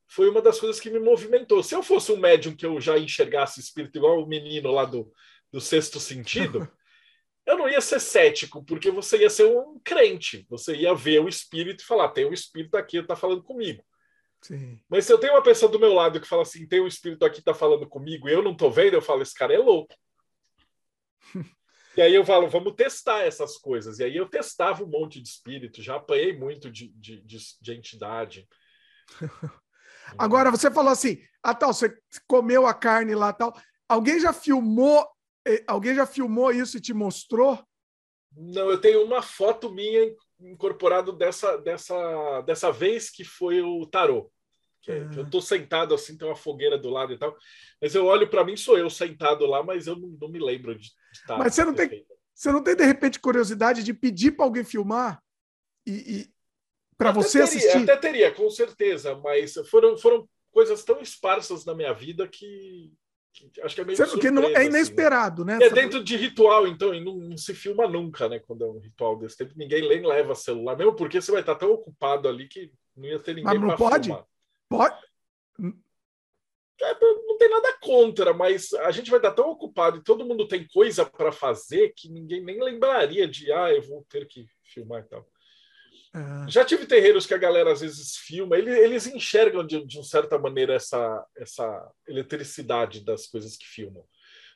[0.08, 1.61] foi uma das coisas que me movimentou.
[1.61, 5.11] Se eu fosse um médium que eu já enxergasse espírito igual o menino lá do,
[5.51, 6.66] do sexto sentido,
[7.45, 10.45] eu não ia ser cético, porque você ia ser um crente.
[10.50, 13.84] Você ia ver o espírito e falar: tem um espírito aqui, está falando comigo.
[14.42, 14.80] Sim.
[14.90, 17.24] Mas se eu tenho uma pessoa do meu lado que fala assim, tem um espírito
[17.24, 19.58] aqui que tá falando comigo e eu não tô vendo, eu falo, esse cara é
[19.58, 19.95] louco.
[21.95, 24.00] e aí eu falo, vamos testar essas coisas.
[24.00, 27.74] E aí eu testava um monte de espírito, já apanhei muito de, de, de, de
[27.74, 28.48] entidade.
[30.18, 31.95] Agora, você falou assim, ah, tal, você
[32.28, 33.56] comeu a carne lá tal.
[33.88, 35.08] Alguém já filmou,
[35.48, 37.64] eh, alguém já filmou isso e te mostrou?
[38.36, 40.14] Não, eu tenho uma foto minha
[40.44, 44.32] incorporado dessa, dessa, dessa vez que foi o tarô.
[44.82, 45.10] Que, é.
[45.10, 47.38] que eu estou sentado assim, tem uma fogueira do lado e tal.
[47.80, 50.76] Mas eu olho para mim, sou eu sentado lá, mas eu não, não me lembro
[50.76, 51.38] de, estar.
[51.38, 55.22] Mas você não, tem, você não tem, de repente, curiosidade de pedir para alguém filmar
[55.86, 56.34] e, e
[56.98, 57.84] para você teria, assistir?
[57.84, 62.92] Até teria, com certeza, mas foram, foram coisas tão esparsas na minha vida que,
[63.64, 65.66] Acho que é meio surpresa, não, é inesperado, assim, né?
[65.66, 68.40] É dentro de ritual, então, e não, não, se filma nunca, né?
[68.40, 71.56] Quando é um ritual desse tempo, ninguém nem leva celular, mesmo porque você vai estar
[71.56, 74.10] tão ocupado ali que não ia ter ninguém para pode?
[74.10, 74.26] filmar.
[74.69, 74.95] Pode?
[76.82, 80.48] É, não tem nada contra, mas a gente vai estar tão ocupado e todo mundo
[80.48, 85.01] tem coisa para fazer que ninguém nem lembraria de, ah, eu vou ter que filmar
[85.01, 85.27] e tal.
[86.14, 86.50] É.
[86.50, 90.04] Já tive terreiros que a galera às vezes filma, eles, eles enxergam de, de uma
[90.04, 94.04] certa maneira essa, essa eletricidade das coisas que filmam.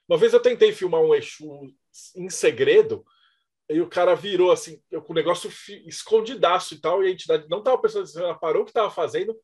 [0.08, 1.74] Uma vez eu tentei filmar um Exu
[2.16, 3.06] em segredo,
[3.70, 5.50] e o cara virou assim, com o negócio
[5.88, 9.36] escondidaço e tal, e a entidade não estava pensando ela parou o que estava fazendo,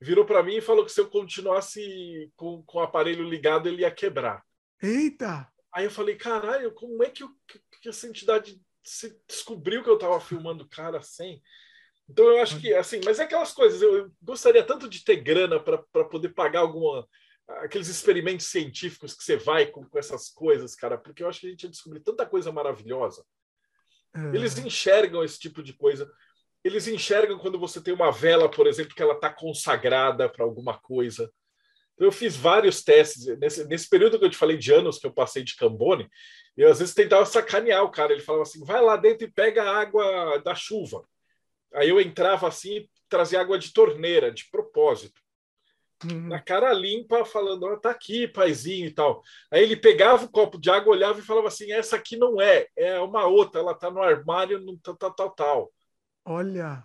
[0.00, 3.82] virou para mim e falou que se eu continuasse com, com o aparelho ligado, ele
[3.82, 4.42] ia quebrar.
[4.82, 5.48] Eita!
[5.72, 7.28] Aí eu falei, caralho, como é que, eu,
[7.80, 11.42] que essa entidade se descobriu que eu estava filmando o cara sem.
[12.08, 13.82] Então eu acho que assim, mas é aquelas coisas.
[13.82, 17.06] Eu gostaria tanto de ter grana para poder pagar alguma
[17.48, 21.46] aqueles experimentos científicos que você vai com, com, essas coisas, cara, porque eu acho que
[21.46, 23.24] a gente ia descobrir tanta coisa maravilhosa.
[24.14, 24.36] É.
[24.36, 26.10] Eles enxergam esse tipo de coisa.
[26.62, 30.78] Eles enxergam quando você tem uma vela, por exemplo, que ela está consagrada para alguma
[30.78, 31.32] coisa.
[31.98, 33.26] Então, eu fiz vários testes.
[33.38, 36.08] Nesse, nesse período que eu te falei de anos que eu passei de Cambone,
[36.56, 38.12] eu às vezes tentava sacanear o cara.
[38.12, 41.04] Ele falava assim: vai lá dentro e pega a água da chuva.
[41.74, 45.20] Aí eu entrava assim e trazia água de torneira, de propósito.
[46.04, 46.28] Uhum.
[46.28, 49.20] Na cara limpa, falando: oh, tá aqui, paizinho e tal.
[49.50, 52.68] Aí ele pegava o copo de água, olhava e falava assim: essa aqui não é,
[52.76, 55.72] é uma outra, ela tá no armário, no tal, tal, tal, tal.
[56.24, 56.84] Olha.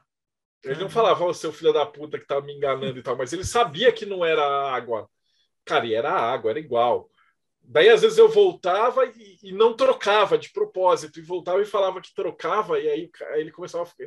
[0.64, 3.34] Ele não falava, oh, seu filho da puta que tá me enganando e tal, mas
[3.34, 4.44] ele sabia que não era
[4.74, 5.10] água.
[5.66, 7.10] Cara, e era água, era igual.
[7.62, 12.02] Daí, às vezes, eu voltava e, e, não trocava de propósito, e voltava e falava
[12.02, 14.06] que trocava, e aí, aí ele começava a ficar...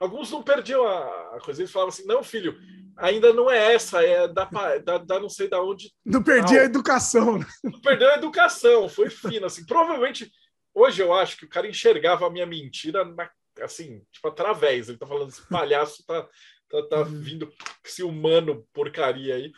[0.00, 2.56] Alguns não perdiam a, a coisa, eles falavam assim: não, filho,
[2.96, 4.48] ainda não é essa, é da,
[4.82, 5.92] da, da não sei da onde.
[6.02, 7.38] Não perdi a educação.
[7.38, 7.46] Né?
[7.62, 9.44] Não perdeu a educação, foi fino.
[9.44, 10.32] Assim, provavelmente,
[10.74, 13.30] hoje eu acho que o cara enxergava a minha mentira na,
[13.62, 14.88] assim, tipo, através.
[14.88, 16.28] Ele tá falando, esse palhaço tá,
[16.68, 17.20] tá, tá uhum.
[17.20, 17.52] vindo
[17.84, 19.52] esse humano porcaria aí.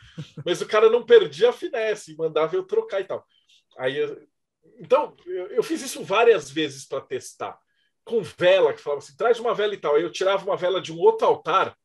[0.45, 3.25] Mas o cara não perdia a finesse, mandava eu trocar e tal.
[3.77, 3.97] Aí,
[4.79, 7.57] então, eu, eu fiz isso várias vezes para testar.
[8.03, 9.95] Com vela, que falava assim, traz uma vela e tal.
[9.95, 11.75] Aí eu tirava uma vela de um outro altar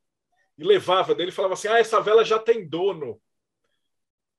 [0.57, 3.21] e levava dele e falava assim, ah, essa vela já tem dono.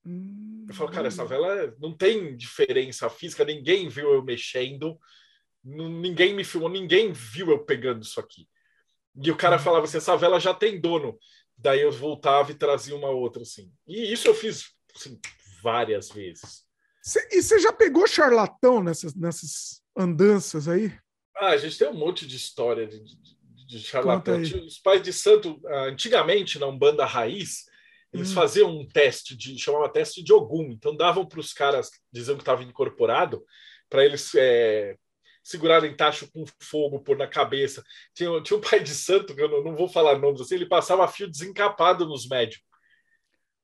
[0.06, 5.00] Hum, eu falo, cara, essa vela não tem diferença física, ninguém viu eu mexendo,
[5.64, 8.48] ninguém me filmou, ninguém viu eu pegando isso aqui.
[9.22, 9.64] E o cara uhum.
[9.64, 11.18] falava assim: essa vela já tem dono.
[11.58, 13.72] Daí eu voltava e trazia uma outra, assim.
[13.86, 15.20] E isso eu fiz assim,
[15.62, 16.64] várias vezes.
[17.02, 20.94] Cê, e você já pegou charlatão nessas, nessas andanças aí?
[21.36, 24.40] Ah, a gente tem um monte de história de, de, de charlatão.
[24.42, 27.66] Os pais de santo, ah, antigamente, na Umbanda Raiz,
[28.14, 28.36] eles hum.
[28.36, 30.72] faziam um teste, de chamava teste de Ogum.
[30.72, 33.44] Então davam para os caras, diziam que estava incorporado,
[33.90, 34.96] para eles é,
[35.50, 37.84] segurarem tacho com fogo, pôr na cabeça.
[38.14, 40.68] Tinha, tinha um pai de santo, que eu não, não vou falar nomes assim, ele
[40.68, 42.62] passava fio desencapado nos médios.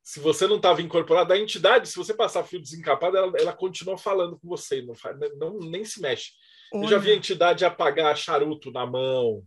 [0.02, 3.98] Se você não estava incorporado, a entidade, se você passar fio desencapado, ela, ela continua
[3.98, 4.96] falando com você, não,
[5.38, 6.32] não nem se mexe.
[6.74, 9.44] Eu já vi a entidade apagar charuto na mão.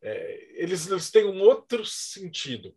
[0.00, 2.74] É, eles, eles têm um outro sentido.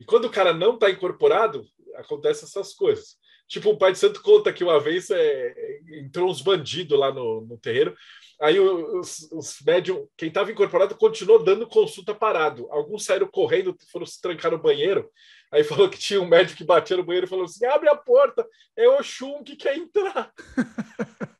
[0.00, 1.64] E quando o cara não está incorporado,
[1.94, 3.16] acontecem essas coisas.
[3.46, 5.54] Tipo, o pai de santo conta que uma vez é,
[6.00, 7.94] entrou uns bandidos lá no, no terreiro,
[8.40, 12.66] aí os, os médium, quem estava incorporado, continuou dando consulta parado.
[12.70, 15.10] Alguns saíram correndo, foram se trancar no banheiro,
[15.52, 17.96] aí falou que tinha um médico que batia no banheiro e falou assim: abre a
[17.96, 20.32] porta, é o Xum que quer entrar.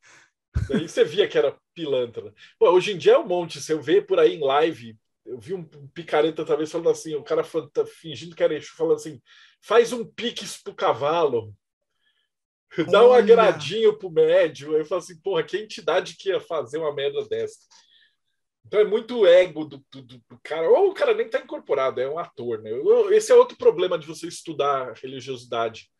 [0.68, 2.33] Daí você via que era pilantra.
[2.58, 4.97] Pô, hoje em dia é um monte, você vê por aí em live.
[5.26, 7.42] Eu vi um picareta outra vez falando assim, o cara
[7.86, 9.20] fingindo que era Exu, falando assim:
[9.60, 11.55] faz um piques pro cavalo.
[12.91, 14.75] Dá um agradinho pro médio.
[14.75, 17.59] Aí eu falo assim, porra, que entidade que ia fazer uma merda dessa?
[18.67, 20.69] Então é muito ego do, do, do, cara.
[20.69, 22.70] Ou o cara nem tá incorporado, é um ator, né?
[23.11, 25.91] Esse é outro problema de você estudar religiosidade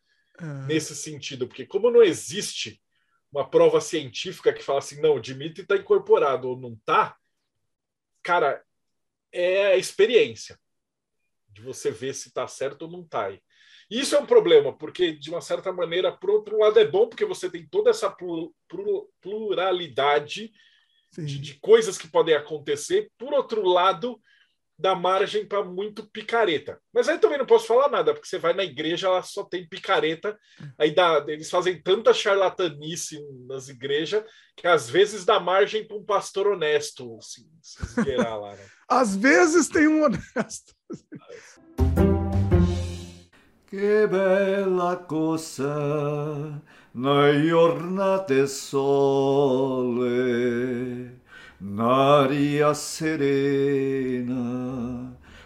[0.41, 0.67] uhum.
[0.67, 2.81] nesse sentido, porque como não existe
[3.31, 7.17] uma prova científica que fala assim, não, Dimitri tá incorporado ou não tá,
[8.23, 8.65] cara,
[9.33, 10.59] é a experiência
[11.49, 13.37] de você ver se tá certo ou não tá.
[13.95, 17.25] Isso é um problema, porque, de uma certa maneira, por outro lado, é bom porque
[17.25, 18.13] você tem toda essa
[19.21, 20.53] pluralidade
[21.17, 23.09] de, de, coisas que podem acontecer.
[23.17, 24.21] Por outro lado,
[24.77, 26.81] dá margem para muito picareta.
[26.93, 29.69] Mas aí também não posso falar nada, porque você vai na igreja, ela só tem
[29.69, 30.37] picareta.
[30.77, 34.25] Aí dá, eles fazem tanta charlatanice nas igrejas
[34.57, 38.57] que às vezes dá margem para um pastor honesto se, se lá.
[38.57, 38.67] Né?
[38.91, 40.75] às vezes tem um honesto.
[43.77, 46.63] Che bella cosa,
[46.93, 50.05] noi giornate sole,
[51.59, 54.33] un'aria serena,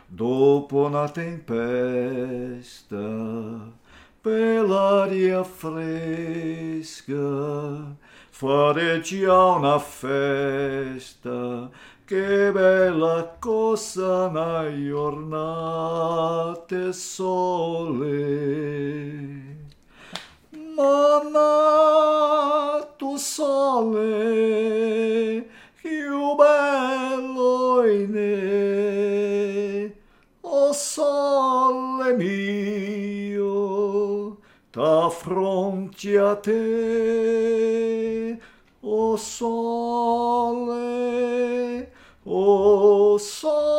[0.07, 2.99] dopo una tempesta,
[4.21, 7.07] per l'aria fresca,
[8.29, 11.71] fare già una festa,
[12.09, 15.35] che bella cosa na giornate
[16.95, 18.07] sole.
[20.75, 24.07] Mana tu sole,
[25.83, 29.95] più bello in ne,
[30.41, 34.39] o sole mio,
[34.70, 38.39] t'affronti a te,
[38.81, 41.68] o sole,
[42.31, 43.79] o sole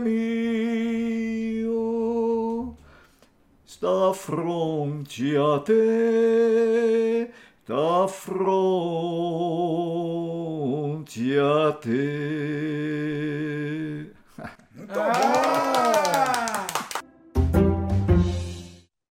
[0.00, 1.70] mio,
[3.64, 7.30] sta fronte a te,
[7.62, 8.58] sta fronte
[11.38, 12.50] a te.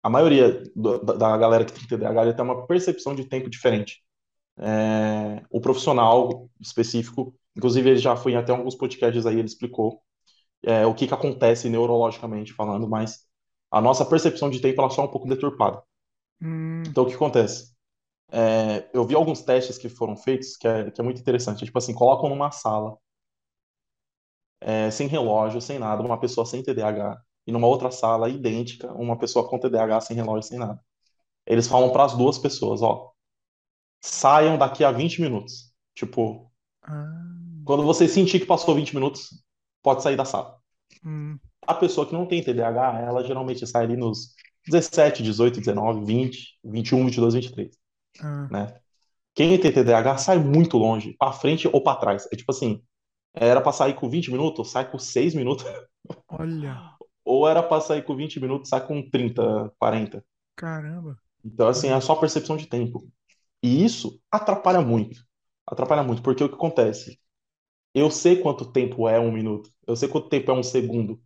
[0.04, 4.04] A maioria do, da galera que tem TDAH tem uma percepção de tempo diferente.
[4.60, 10.02] É, o profissional específico, inclusive ele já foi em até alguns podcasts aí, ele explicou
[10.64, 13.26] é, o que, que acontece neurologicamente falando, mas
[13.72, 15.82] a nossa percepção de tempo ela só é um pouco deturpada.
[16.42, 16.84] Hum.
[16.88, 17.74] Então o que acontece?
[18.32, 21.66] É, eu vi alguns testes que foram feitos que é, que é muito interessante.
[21.66, 22.98] Tipo assim, colocam numa sala,
[24.62, 29.18] é, sem relógio, sem nada, uma pessoa sem TDAH, e numa outra sala idêntica, uma
[29.18, 30.80] pessoa com TDAH sem relógio, sem nada.
[31.46, 33.12] Eles falam para as duas pessoas, ó,
[34.02, 35.74] saiam daqui a 20 minutos.
[35.96, 36.52] Tipo,
[36.84, 39.30] Ah, quando você sentir que passou 20 minutos,
[39.82, 40.60] pode sair da sala.
[41.04, 41.40] hum.
[41.68, 44.34] A pessoa que não tem TDAH, ela geralmente sai ali nos
[44.68, 47.70] 17, 18, 19, 20, 21, 22, 23,
[48.20, 48.50] Ah.
[48.50, 48.80] né?
[49.36, 52.28] Quem tem TDAH sai muito longe, para frente ou para trás.
[52.34, 52.84] É tipo assim,
[53.34, 55.66] era para sair com 20 minutos, sai com 6 minutos.
[56.28, 56.76] Olha,
[57.26, 60.24] Ou era para sair com 20 minutos, sai com 30, 40.
[60.56, 61.18] caramba.
[61.44, 63.08] Então, assim, é só percepção de tempo.
[63.64, 65.24] E isso atrapalha muito.
[65.66, 67.20] Atrapalha muito, porque o que acontece?
[67.94, 71.22] Eu sei quanto tempo é um minuto, eu sei quanto tempo é um segundo.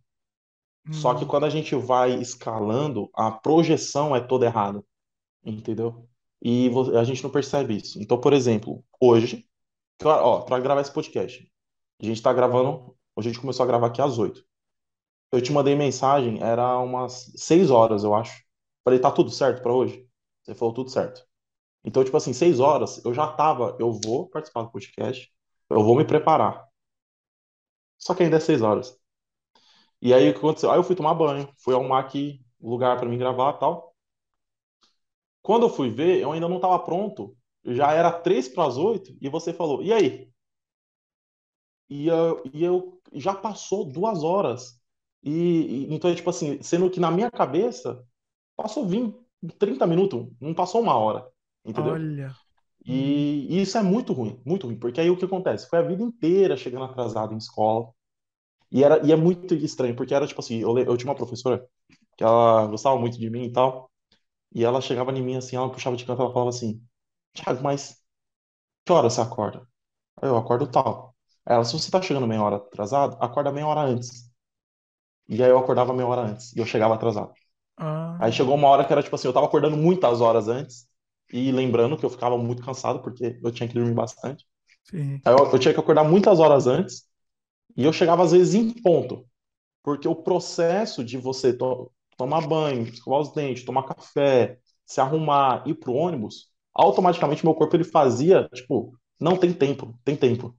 [0.90, 1.28] Só que Hum.
[1.28, 4.84] quando a gente vai escalando, a projeção é toda errada,
[5.44, 6.08] entendeu?
[6.42, 8.00] E a gente não percebe isso.
[8.02, 9.46] Então, por exemplo, hoje,
[10.04, 11.50] ó, para gravar esse podcast,
[12.02, 14.44] a gente tá gravando, hoje a gente começou a gravar aqui às 8.
[15.32, 18.42] Eu te mandei mensagem, era umas 6 horas, eu acho.
[18.84, 20.08] Falei, tá tudo certo para hoje?
[20.44, 21.26] Você falou tudo certo.
[21.84, 25.30] Então, tipo assim, 6 horas, eu já tava, eu vou participar do podcast,
[25.70, 26.66] eu vou me preparar.
[27.98, 28.96] Só que ainda é 6 horas.
[30.00, 30.70] E aí, o que aconteceu?
[30.70, 33.94] Aí eu fui tomar banho, fui arrumar aqui lugar para mim gravar tal.
[35.42, 39.16] Quando eu fui ver, eu ainda não estava pronto já era três para as oito
[39.20, 40.28] e você falou, e aí?
[41.88, 44.80] E eu, e eu já passou duas horas.
[45.22, 45.30] E,
[45.90, 48.04] e, então, tipo assim, sendo que na minha cabeça
[48.56, 49.18] passou 20,
[49.58, 51.26] 30 minutos, não passou uma hora.
[51.64, 51.94] Entendeu?
[51.94, 52.34] Olha.
[52.86, 55.68] E, e isso é muito ruim, muito ruim, porque aí o que acontece?
[55.68, 57.90] Foi a vida inteira chegando atrasado em escola.
[58.70, 61.66] E, era, e é muito estranho, porque era tipo assim, eu, eu tinha uma professora
[62.16, 63.90] que ela gostava muito de mim e tal,
[64.54, 66.82] e ela chegava em mim assim, ela puxava de canto, ela falava assim,
[67.34, 68.02] Thiago, mas
[68.84, 69.66] que hora você acorda?
[70.22, 71.14] Eu acordo tal.
[71.46, 74.30] Ela, se você tá chegando meia hora atrasado, acorda meia hora antes.
[75.28, 77.32] E aí eu acordava meia hora antes, e eu chegava atrasado.
[77.76, 78.18] Ah.
[78.18, 80.88] Aí chegou uma hora que era tipo assim, eu tava acordando muitas horas antes,
[81.34, 84.46] e lembrando que eu ficava muito cansado, porque eu tinha que dormir bastante.
[84.84, 85.20] Sim.
[85.26, 87.08] Eu, eu tinha que acordar muitas horas antes,
[87.76, 89.26] e eu chegava às vezes em ponto.
[89.82, 95.64] Porque o processo de você to tomar banho, escovar os dentes, tomar café, se arrumar,
[95.66, 100.56] ir pro ônibus, automaticamente meu corpo ele fazia, tipo, não tem tempo, tem tempo.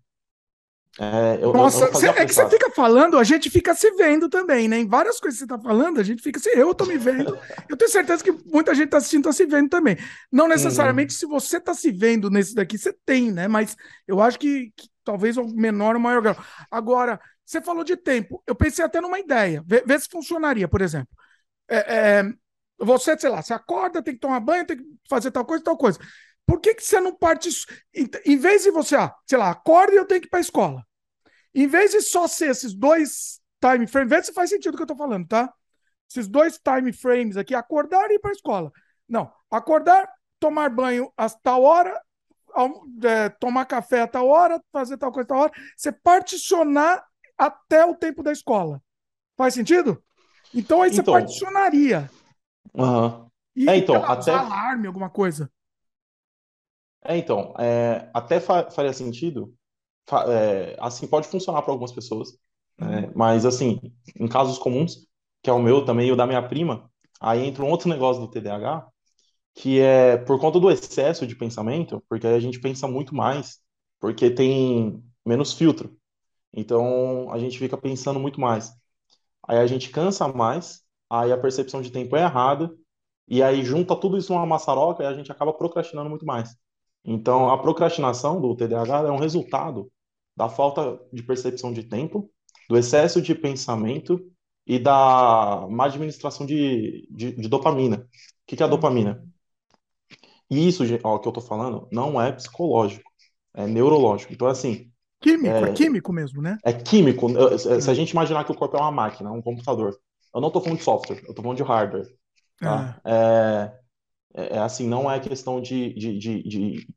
[1.00, 4.30] É, eu, Nossa, eu cê- é que você fica falando, a gente fica se vendo
[4.30, 4.78] também, né?
[4.80, 6.50] Em várias coisas que você tá falando, a gente fica se.
[6.58, 7.38] Eu tô me vendo.
[7.70, 9.98] Eu tenho certeza que muita gente tá assistindo, tá se vendo também.
[10.32, 13.48] Não necessariamente se você tá se vendo nesse daqui, você tem, né?
[13.48, 13.76] Mas
[14.08, 16.38] eu acho que, que talvez o menor ou maior grau.
[16.72, 18.42] Agora, você falou de tempo.
[18.48, 19.64] Eu pensei até numa ideia.
[19.66, 21.10] Vê, vê se funcionaria, por exemplo.
[21.70, 22.24] É, é,
[22.80, 25.78] você, sei lá, você acorda, tem que tomar banho, tem que fazer tal coisa, tal
[25.78, 26.00] coisa.
[26.46, 27.50] Por que, que você não parte.
[28.26, 30.42] Em, vez de você, ah, sei lá, acorda e eu tenho que ir para a
[30.42, 30.86] escola.
[31.54, 34.84] Em vez de só ser esses dois time frames, vê se faz sentido o que
[34.84, 35.52] eu tô falando, tá?
[36.10, 38.72] Esses dois time frames aqui, acordar e ir para a escola.
[39.08, 40.08] Não, acordar,
[40.40, 42.00] tomar banho a tal hora,
[43.04, 45.52] é, tomar café a tal hora, fazer tal coisa a tal hora.
[45.76, 47.04] Você particionar
[47.38, 48.82] até o tempo da escola.
[49.38, 50.02] Faz sentido?
[50.54, 51.14] Então aí você Então.
[51.14, 52.10] particionaria.
[52.78, 53.28] Aham.
[53.56, 55.50] E, É, então, até- alarme, alguma coisa.
[57.06, 59.54] É, então, é, até fa- faria sentido,
[60.08, 62.30] fa- é, assim, pode funcionar para algumas pessoas,
[62.80, 63.12] né?
[63.16, 63.82] Mas, assim,
[64.20, 65.08] em casos comuns,
[65.44, 66.90] que é o meu também e o da minha prima,
[67.22, 68.88] aí entra um outro negócio do TDAH,
[69.56, 73.60] que é por conta do excesso de pensamento, porque aí a gente pensa muito mais,
[74.00, 75.98] porque tem menos filtro.
[76.54, 78.74] Então, a gente fica pensando muito mais.
[79.48, 82.72] Aí a gente cansa mais, aí a percepção de tempo é errada,
[83.28, 86.56] e aí junta tudo isso numa maçaroca e a gente acaba procrastinando muito mais.
[87.06, 89.92] Então, a procrastinação do TDAH é um resultado
[90.36, 92.30] da falta de percepção de tempo,
[92.70, 94.20] do excesso de pensamento
[94.66, 97.98] e da má administração de, de, de dopamina.
[97.98, 98.08] O
[98.48, 99.24] que que é a dopamina?
[100.50, 103.10] E isso, ó, que eu tô falando, não é psicológico,
[103.54, 104.34] é neurológico.
[104.34, 105.74] Então, assim, Químico, é, É.
[105.74, 106.58] químico mesmo, né?
[106.64, 107.28] é químico.
[107.60, 109.98] Se a gente imaginar que o corpo é uma máquina, um computador,
[110.34, 112.08] eu não tô falando de software, eu tô falando de hardware,
[112.60, 113.00] tá?
[113.04, 113.80] É, é,
[114.36, 116.88] é assim, não é questão de, de, de, de,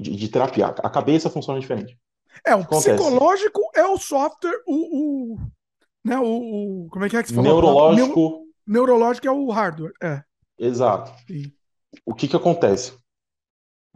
[0.00, 0.66] de- terapia.
[0.68, 1.98] A cabeça funciona diferente.
[2.44, 2.90] É, o acontece?
[2.94, 5.38] psicológico é o software, o, o,
[6.04, 7.50] né, o, o- como é que é que você falou?
[7.50, 10.22] Neurológico, Neu- neurológico é o hardware, é.
[10.58, 11.12] exato.
[11.26, 11.52] Sim.
[12.04, 12.92] O que que acontece?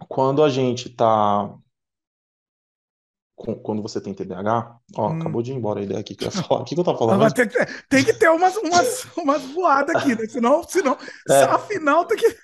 [0.08, 1.54] Quando a gente tá.
[3.36, 5.18] com- Quando você tem TDAH, ó, Hum.
[5.20, 6.60] acabou de ir embora a ideia aqui que eu ia falar.
[6.62, 9.96] O que que eu tava falando tem, que, tem que ter umas, umas, umas voadas
[9.96, 10.26] aqui, né?
[10.28, 10.96] Senão, senão
[11.28, 11.42] É.
[11.44, 12.36] afinal tem que.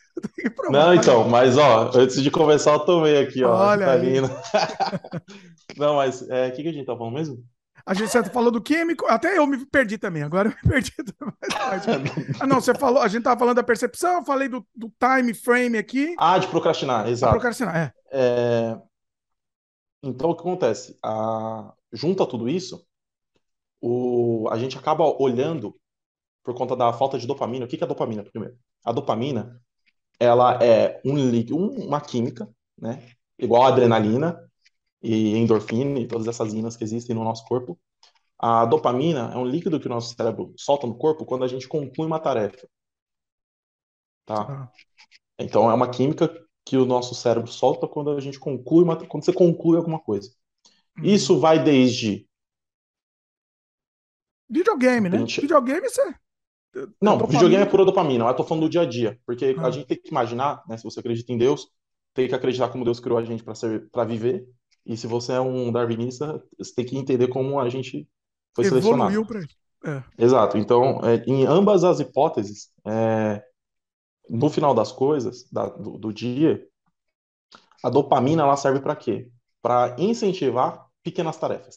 [0.70, 3.86] Não, então, mas ó, antes de começar, eu tomei aqui, ó, Olha.
[5.76, 7.44] Não, mas é, o que que a gente tá falando mesmo?
[7.84, 10.92] A gente você falou do químico, até eu me perdi também, agora eu me perdi.
[12.40, 15.32] Ah, não, você falou, a gente tava falando da percepção, eu falei do, do time
[15.32, 16.15] frame aqui.
[16.18, 17.32] Ah, de procrastinar, exato.
[17.32, 17.92] procrastinar, é.
[18.10, 18.78] É,
[20.02, 20.99] Então, o que acontece?
[21.00, 21.72] A...
[21.92, 22.84] Junta tudo isso,
[23.81, 24.49] o...
[24.50, 25.76] a gente acaba olhando
[26.42, 27.66] por conta da falta de dopamina.
[27.66, 28.56] O que que é dopamina, primeiro?
[28.84, 29.60] A dopamina,
[30.20, 31.15] ela é um
[31.54, 33.02] um- uma química, né?
[33.38, 34.38] Igual a adrenalina
[35.02, 37.78] e endorfina e todas essas inas que existem no nosso corpo.
[38.38, 41.68] A dopamina é um líquido que o nosso cérebro solta no corpo quando a gente
[41.68, 42.68] conclui uma tarefa,
[44.24, 44.56] tá?
[45.38, 46.31] Então, é uma química
[46.66, 50.31] que o nosso cérebro solta quando a gente conclui uma, quando você conclui alguma coisa.
[51.02, 52.28] Isso vai desde
[54.50, 55.24] Videogame, né?
[55.26, 56.02] Gente- Videogame, você.
[57.01, 57.26] Não, dopamina.
[57.28, 59.67] videogame é pura dopamina, mas eu tô falando do dia a dia, porque Ah.
[59.67, 61.69] a gente tem que imaginar, né, se você acredita em Deus,
[62.15, 64.47] tem que acreditar como Deus criou a gente para viver,
[64.85, 68.09] e se você é um darwinista, você tem que entender como a gente
[68.55, 69.10] foi selecionado.
[69.12, 69.57] Evoluiu pra isso.
[69.85, 70.03] É.
[70.19, 70.57] Exato.
[70.59, 73.42] Então, é, em ambas as hipóteses, é,
[74.28, 76.67] no final das coisas, da- do, do dia,
[77.85, 79.28] a dopamina ela serve para quê?
[79.62, 81.76] Para incentivar pequenas tarefas.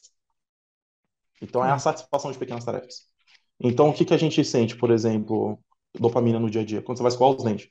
[1.41, 3.08] Então, é a satisfação de pequenas tarefas.
[3.59, 5.59] Então, o que que a gente sente, por exemplo,
[5.97, 6.81] dopamina no dia a dia?
[6.81, 7.69] Quando você vai escovar os dentes.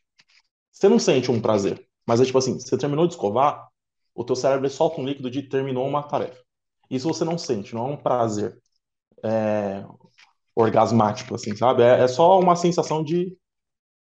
[0.73, 1.87] Você não sente um prazer.
[2.07, 3.69] Mas é tipo assim, você terminou de escovar,
[4.15, 6.43] o teu cérebro solta um líquido de terminou uma tarefa.
[6.91, 8.59] Isso você não sente, não é um prazer
[9.23, 9.85] é,
[10.55, 11.83] orgasmático, assim, sabe?
[11.83, 13.37] É, é, só uma sensação de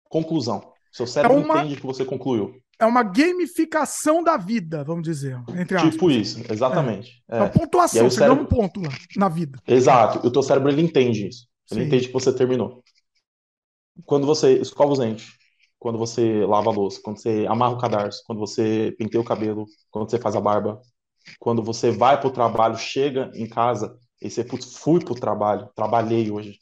[0.05, 0.73] conclusão.
[0.93, 1.59] Seu cérebro é uma...
[1.61, 2.61] entende que você concluiu.
[2.79, 5.41] É uma gamificação da vida, vamos dizer.
[5.57, 7.23] Entre tipo isso, exatamente.
[7.29, 8.43] É, é uma pontuação, você cérebro...
[8.43, 9.61] um ponto lá, na vida.
[9.67, 11.47] Exato, o teu cérebro ele entende isso.
[11.71, 11.87] Ele Sim.
[11.87, 12.83] entende que você terminou.
[14.05, 15.33] Quando você escova os dentes,
[15.79, 19.67] quando você lava a louça, quando você amarra o cadarço, quando você penteia o cabelo,
[19.91, 20.81] quando você faz a barba,
[21.39, 25.17] quando você vai para o trabalho, chega em casa e você, putz, fui para o
[25.17, 26.59] trabalho, trabalhei hoje.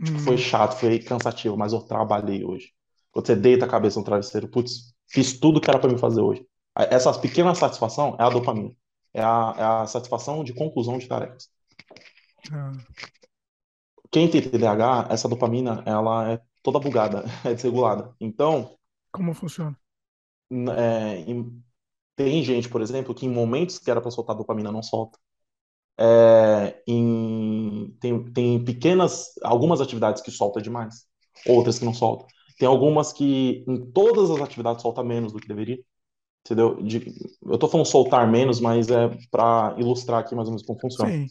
[0.00, 0.18] Hum.
[0.18, 2.72] Foi chato, foi cansativo, mas eu trabalhei hoje.
[3.12, 6.20] Quando você deita a cabeça no travesseiro, putz, fiz tudo que era para me fazer
[6.20, 6.44] hoje.
[6.74, 8.70] Essa pequena satisfação é a dopamina.
[9.12, 11.48] É a, é a satisfação de conclusão de tarefas.
[12.52, 12.72] Ah.
[14.10, 18.14] Quem tem TDAH, essa dopamina, ela é toda bugada, é desregulada.
[18.20, 18.76] Então.
[19.12, 19.76] Como funciona?
[20.76, 21.62] É, em,
[22.16, 25.18] tem gente, por exemplo, que em momentos que era para soltar dopamina não solta.
[25.98, 31.06] É, em, tem, tem pequenas, algumas atividades que solta demais,
[31.46, 32.26] outras que não solta.
[32.58, 35.78] Tem algumas que em todas as atividades solta menos do que deveria.
[36.44, 36.82] Entendeu?
[36.82, 40.80] De, eu tô falando soltar menos, mas é para ilustrar aqui mais ou menos como
[40.80, 41.10] funciona.
[41.12, 41.26] Sim.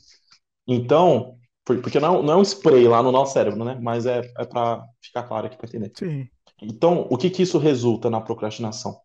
[0.68, 1.39] Então,
[1.78, 3.78] porque não, não é um spray lá no nosso cérebro, né?
[3.82, 5.92] Mas é, é para ficar claro aqui para entender.
[5.96, 6.28] Sim.
[6.62, 9.00] Então, o que, que isso resulta na procrastinação?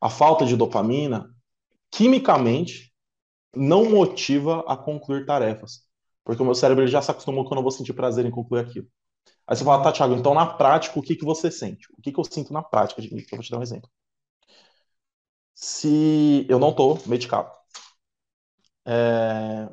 [0.00, 1.28] A falta de dopamina,
[1.90, 2.92] quimicamente,
[3.54, 5.86] não motiva a concluir tarefas.
[6.24, 8.30] Porque o meu cérebro ele já se acostumou que eu não vou sentir prazer em
[8.30, 8.86] concluir aquilo.
[9.46, 11.86] Aí você fala, tá, Thiago, então na prática, o que, que você sente?
[11.96, 13.00] O que, que eu sinto na prática?
[13.00, 13.88] Eu vou te dar um exemplo.
[15.54, 17.50] Se eu não estou medicado,
[18.84, 19.68] é,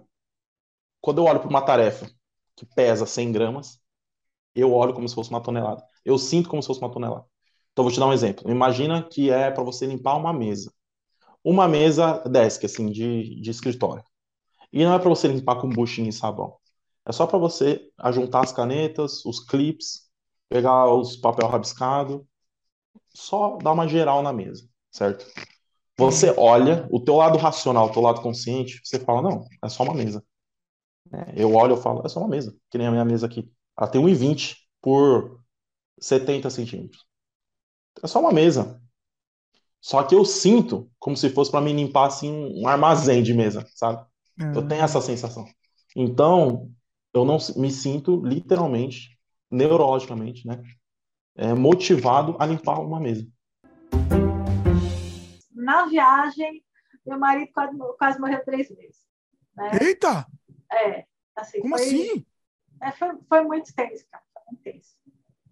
[1.04, 2.10] quando eu olho para uma tarefa
[2.56, 3.78] que pesa 100 gramas,
[4.56, 5.84] eu olho como se fosse uma tonelada.
[6.06, 7.26] Eu sinto como se fosse uma tonelada.
[7.74, 8.50] Então, vou te dar um exemplo.
[8.50, 10.72] Imagina que é para você limpar uma mesa.
[11.44, 14.02] Uma mesa desk, assim, de, de escritório.
[14.72, 16.56] E não é para você limpar com buchinho e sabão.
[17.06, 20.10] É só para você ajuntar as canetas, os clips,
[20.48, 22.26] pegar os papel rabiscado,
[23.14, 25.26] só dar uma geral na mesa, certo?
[25.98, 29.84] Você olha, o teu lado racional, o teu lado consciente, você fala, não, é só
[29.84, 30.24] uma mesa.
[31.14, 33.48] É, eu olho e falo, é só uma mesa, que nem a minha mesa aqui.
[33.78, 35.40] Ela tem 1,20 por
[36.00, 37.06] 70 centímetros.
[38.02, 38.82] É só uma mesa.
[39.80, 43.68] Só que eu sinto como se fosse para me limpar assim um armazém de mesa,
[43.76, 44.04] sabe?
[44.56, 45.46] Eu tenho essa sensação.
[45.96, 46.72] Então,
[47.14, 49.20] eu não me sinto literalmente,
[49.52, 50.64] neurologicamente, né?
[51.36, 53.28] É, motivado a limpar uma mesa.
[55.52, 56.64] Na viagem,
[57.06, 59.04] meu marido quase, quase morreu três vezes.
[59.56, 59.72] Né?
[59.82, 60.26] Eita!
[60.74, 61.62] É, assim.
[61.62, 62.26] Como foi, assim?
[62.82, 64.24] É, foi, foi muito tenso, cara.
[64.34, 64.98] Foi muito tenso.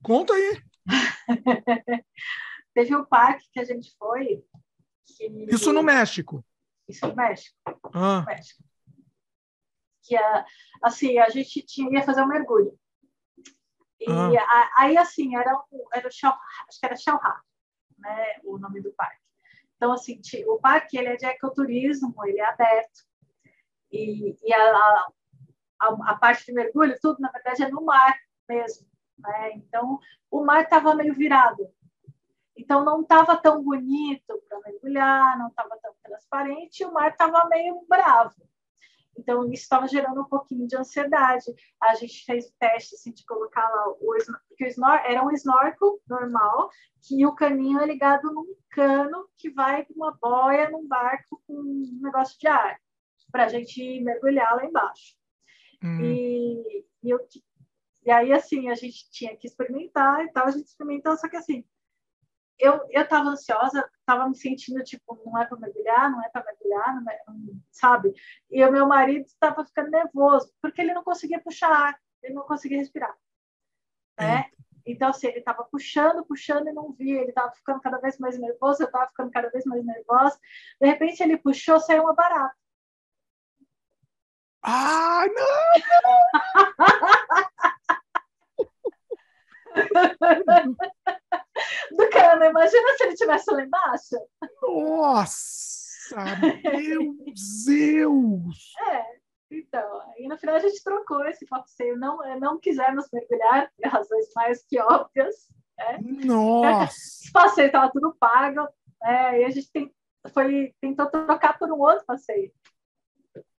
[0.02, 0.64] Conta aí.
[2.74, 4.44] Teve um parque que a gente foi.
[5.06, 5.28] Que...
[5.50, 6.44] Isso no México.
[6.88, 7.56] Isso no México.
[7.94, 8.22] Ah.
[8.22, 8.64] No México.
[10.04, 10.16] Que
[10.82, 12.78] assim, a gente tinha, ia fazer um mergulho.
[14.00, 14.72] E ah.
[14.78, 15.52] aí, assim, era,
[15.94, 17.20] era o acho que era Shell
[18.00, 19.22] né, o nome do parque.
[19.76, 23.11] Então, assim, o parque ele é de ecoturismo, ele é aberto
[23.92, 25.06] e, e a,
[25.80, 28.88] a, a, parte de mergulho, tudo, na verdade, é no mar mesmo.
[29.18, 29.54] Né?
[29.56, 31.70] Então, o mar estava meio virado.
[32.56, 37.48] Então, não estava tão bonito para mergulhar, não estava tão transparente, e o mar estava
[37.50, 38.36] meio bravo.
[39.18, 41.46] Então, isso estava gerando um pouquinho de ansiedade.
[41.82, 45.32] A gente fez o teste assim, de colocar lá o, porque o snor, era um
[45.32, 46.70] snorkel normal,
[47.02, 51.54] que o caninho é ligado num cano que vai para uma boia num barco com
[51.54, 52.80] um negócio de ar
[53.31, 55.15] para a gente mergulhar lá embaixo.
[55.83, 56.01] Hum.
[56.01, 57.19] E, e, eu,
[58.03, 61.38] e aí, assim, a gente tinha que experimentar e tal, a gente experimentou, só que
[61.38, 61.64] assim,
[62.60, 66.46] eu eu estava ansiosa, estava me sentindo tipo, não é para mergulhar, não é para
[66.46, 68.14] mergulhar, não é, não, sabe?
[68.49, 72.44] E o meu marido estava ficando nervoso, porque ele não conseguia puxar ar, ele não
[72.44, 73.15] conseguia respirar,
[74.19, 74.46] né?
[74.85, 78.38] Então, assim, ele estava puxando, puxando e não via, ele estava ficando cada vez mais
[78.38, 80.40] nervoso, eu estava ficando cada vez mais nervosa.
[80.80, 82.56] De repente, ele puxou, saiu uma barata.
[84.64, 85.82] Ah, não!
[91.92, 94.16] Do cano, imagina se ele tivesse lá embaixo.
[94.62, 96.16] Nossa,
[96.74, 97.16] meu
[97.66, 98.72] Deus!
[98.92, 99.06] É,
[99.50, 101.98] então, aí no final a gente trocou esse passeio.
[101.98, 105.50] Não, não quisemos mergulhar, por razões mais que óbvias.
[105.78, 106.00] Né?
[106.26, 106.94] Nossa!
[106.94, 108.68] Esse passeio estava tudo pago,
[109.02, 109.42] né?
[109.42, 109.94] e a gente tem,
[110.34, 112.52] foi, tentou trocar por um outro passeio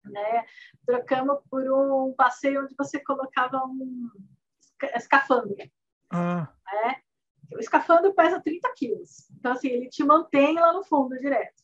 [0.04, 0.44] né?
[0.86, 4.10] Trocamos por um passeio onde você colocava um
[4.94, 5.56] escafandro.
[6.10, 6.48] Ah.
[6.72, 7.02] Né?
[7.58, 9.30] escafandro pesa 30 quilos.
[9.38, 11.62] Então, assim, ele te mantém lá no fundo direto.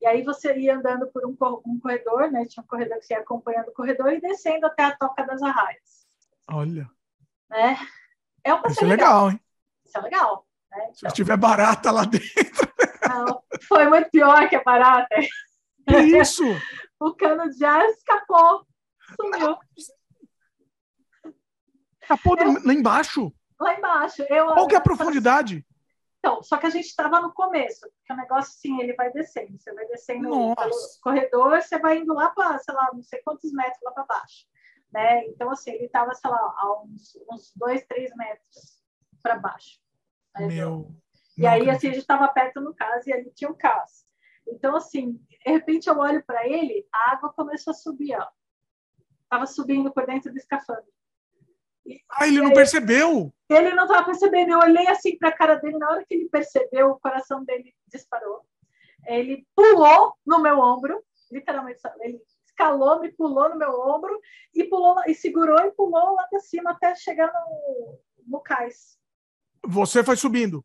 [0.00, 2.46] E aí você ia andando por um, um corredor, né?
[2.46, 5.42] Tinha um corredor que você ia acompanhando o corredor e descendo até a toca das
[5.42, 6.06] arraias.
[6.50, 6.88] Olha.
[7.50, 7.76] Né?
[8.44, 9.40] É um Isso é legal, legal, hein?
[9.84, 10.46] Isso é legal.
[10.70, 10.90] Né?
[10.94, 12.28] Se tiver barata lá dentro.
[13.08, 15.16] Não, foi muito pior que a barata.
[15.86, 16.44] Que isso?
[17.00, 18.66] o cano de ar escapou.
[19.16, 19.56] Sumiu.
[22.00, 22.52] Escapou eu...
[22.64, 23.32] lá embaixo?
[23.60, 24.22] Lá embaixo.
[24.28, 25.66] Eu, Qual que é a profundidade?
[26.18, 29.58] Então, só que a gente estava no começo, porque o negócio, sim, ele vai descendo.
[29.58, 30.62] Você vai descendo Nossa.
[30.62, 34.04] pelo corredor, você vai indo lá para, sei lá, não sei quantos metros lá para
[34.04, 34.46] baixo.
[34.92, 35.26] Né?
[35.26, 38.82] Então, assim, ele estava, sei lá, a uns, uns dois, três metros
[39.22, 39.78] para baixo.
[40.36, 40.46] Né?
[40.46, 40.90] Meu.
[41.36, 44.07] E aí, assim, a gente estava perto no caso e ali tinha um caso.
[44.52, 48.26] Então, assim, de repente eu olho para ele, a água começou a subir, ó.
[49.28, 50.86] Tava subindo por dentro do escafandro.
[52.10, 53.32] Ah, ele não percebeu?
[53.48, 54.52] Ele não estava percebendo.
[54.52, 55.78] Eu olhei assim para a cara dele.
[55.78, 58.44] Na hora que ele percebeu, o coração dele disparou.
[59.06, 61.80] Ele pulou no meu ombro, literalmente.
[62.00, 64.18] Ele escalou, me pulou no meu ombro
[64.54, 68.98] e pulou e segurou e pulou lá para cima até chegar no, no cais.
[69.64, 70.64] Você foi subindo?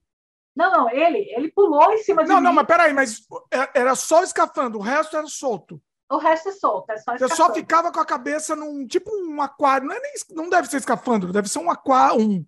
[0.55, 2.43] Não, não, ele, ele pulou em cima de não, mim.
[2.43, 3.27] Não, não, mas peraí, mas
[3.73, 5.81] era só escafando, o resto era solto.
[6.09, 9.41] O resto é solto, é só Você só ficava com a cabeça num tipo um
[9.41, 12.45] aquário, não, é nem, não deve ser escafandro, deve ser um aquário, um,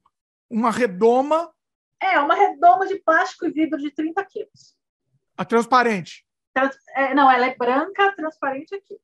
[0.50, 1.52] uma redoma.
[2.00, 4.76] É, uma redoma de plástico e vidro de 30 quilos.
[5.36, 6.26] A transparente.
[6.54, 9.00] Trans, é, não, ela é branca, transparente aqui.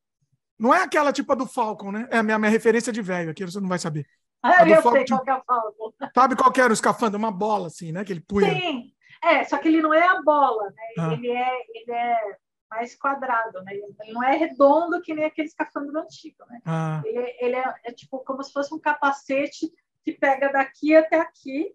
[0.59, 2.07] Não é aquela tipo a do Falcon, né?
[2.11, 4.05] É a minha, minha referência de velho aqui, você não vai saber.
[4.43, 5.93] Ah, eu sei qual é o Falcon.
[6.13, 7.17] Sabe qual que era o escafandro?
[7.17, 8.03] Uma bola, assim, né?
[8.03, 8.53] Que ele punha.
[8.53, 8.91] Sim,
[9.23, 10.83] é, só que ele não é a bola, né?
[10.97, 11.13] Ah.
[11.13, 12.37] Ele, é, ele é
[12.69, 13.73] mais quadrado, né?
[13.73, 16.59] Ele não é redondo que nem aquele escafandro antigo, né?
[16.65, 17.01] Ah.
[17.05, 19.71] Ele, ele é, é, tipo como se fosse um capacete
[20.03, 21.71] que pega daqui até aqui,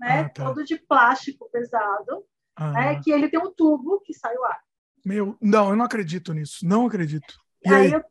[0.00, 0.20] né?
[0.20, 0.44] Ah, tá.
[0.44, 2.24] Todo de plástico pesado,
[2.56, 2.72] ah.
[2.72, 3.00] né?
[3.02, 4.60] Que ele tem um tubo que sai o ar.
[5.04, 7.38] Meu, não, eu não acredito nisso, não acredito.
[7.64, 7.92] E aí, aí?
[7.92, 8.04] Eu,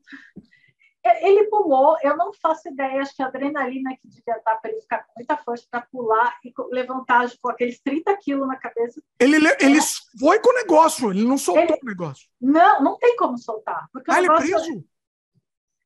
[1.21, 4.81] ele pulou, eu não faço ideia, acho que a adrenalina que devia estar para ele
[4.81, 9.01] ficar com muita força para pular e levantar com aqueles 30 quilos na cabeça.
[9.19, 9.79] Ele, ele
[10.19, 12.27] foi com o negócio, ele não soltou ele, o negócio.
[12.39, 13.87] Não, não tem como soltar.
[13.91, 14.85] Porque ah, ele é preso?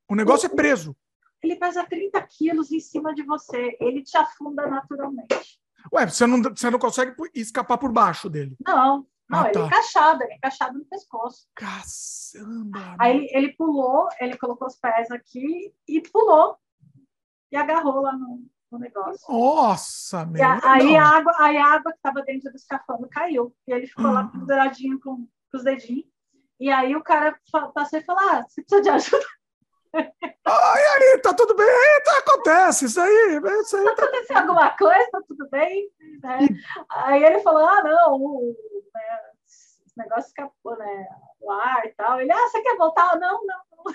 [0.10, 0.96] O negócio o, é preso.
[1.42, 5.60] Ele pesa 30 quilos em cima de você, ele te afunda naturalmente.
[5.94, 8.56] Ué, você não, você não consegue escapar por baixo dele?
[8.66, 9.66] Não, não, ah, ele tá.
[9.66, 11.48] encaixado, ele encaixado no pescoço.
[11.56, 12.96] Caçamba!
[13.00, 16.58] Aí ele, ele pulou, ele colocou os pés aqui e pulou.
[17.50, 19.34] E agarrou lá no, no negócio.
[19.34, 20.42] Nossa, meu!
[20.64, 23.56] aí, a água, aí a água que estava dentro do escafandro caiu.
[23.66, 26.06] E ele ficou lá penduradinho com, com os dedinhos.
[26.60, 27.38] E aí o cara
[27.74, 29.26] passou e falou: Ah, você precisa de ajuda?
[29.94, 31.68] Ai, aí, tá tudo bem,
[32.04, 33.42] tá, acontece isso aí.
[33.62, 35.90] Isso aí tá, tá acontecendo alguma coisa, tá tudo bem?
[36.22, 36.48] Né?
[36.90, 38.56] Aí ele falou: ah, não, o,
[38.94, 41.08] né, esse negócio escapou, né?
[41.40, 42.20] O ar e tal.
[42.20, 43.20] Ele, ah, você quer voltar?
[43.20, 43.94] Não, não, não.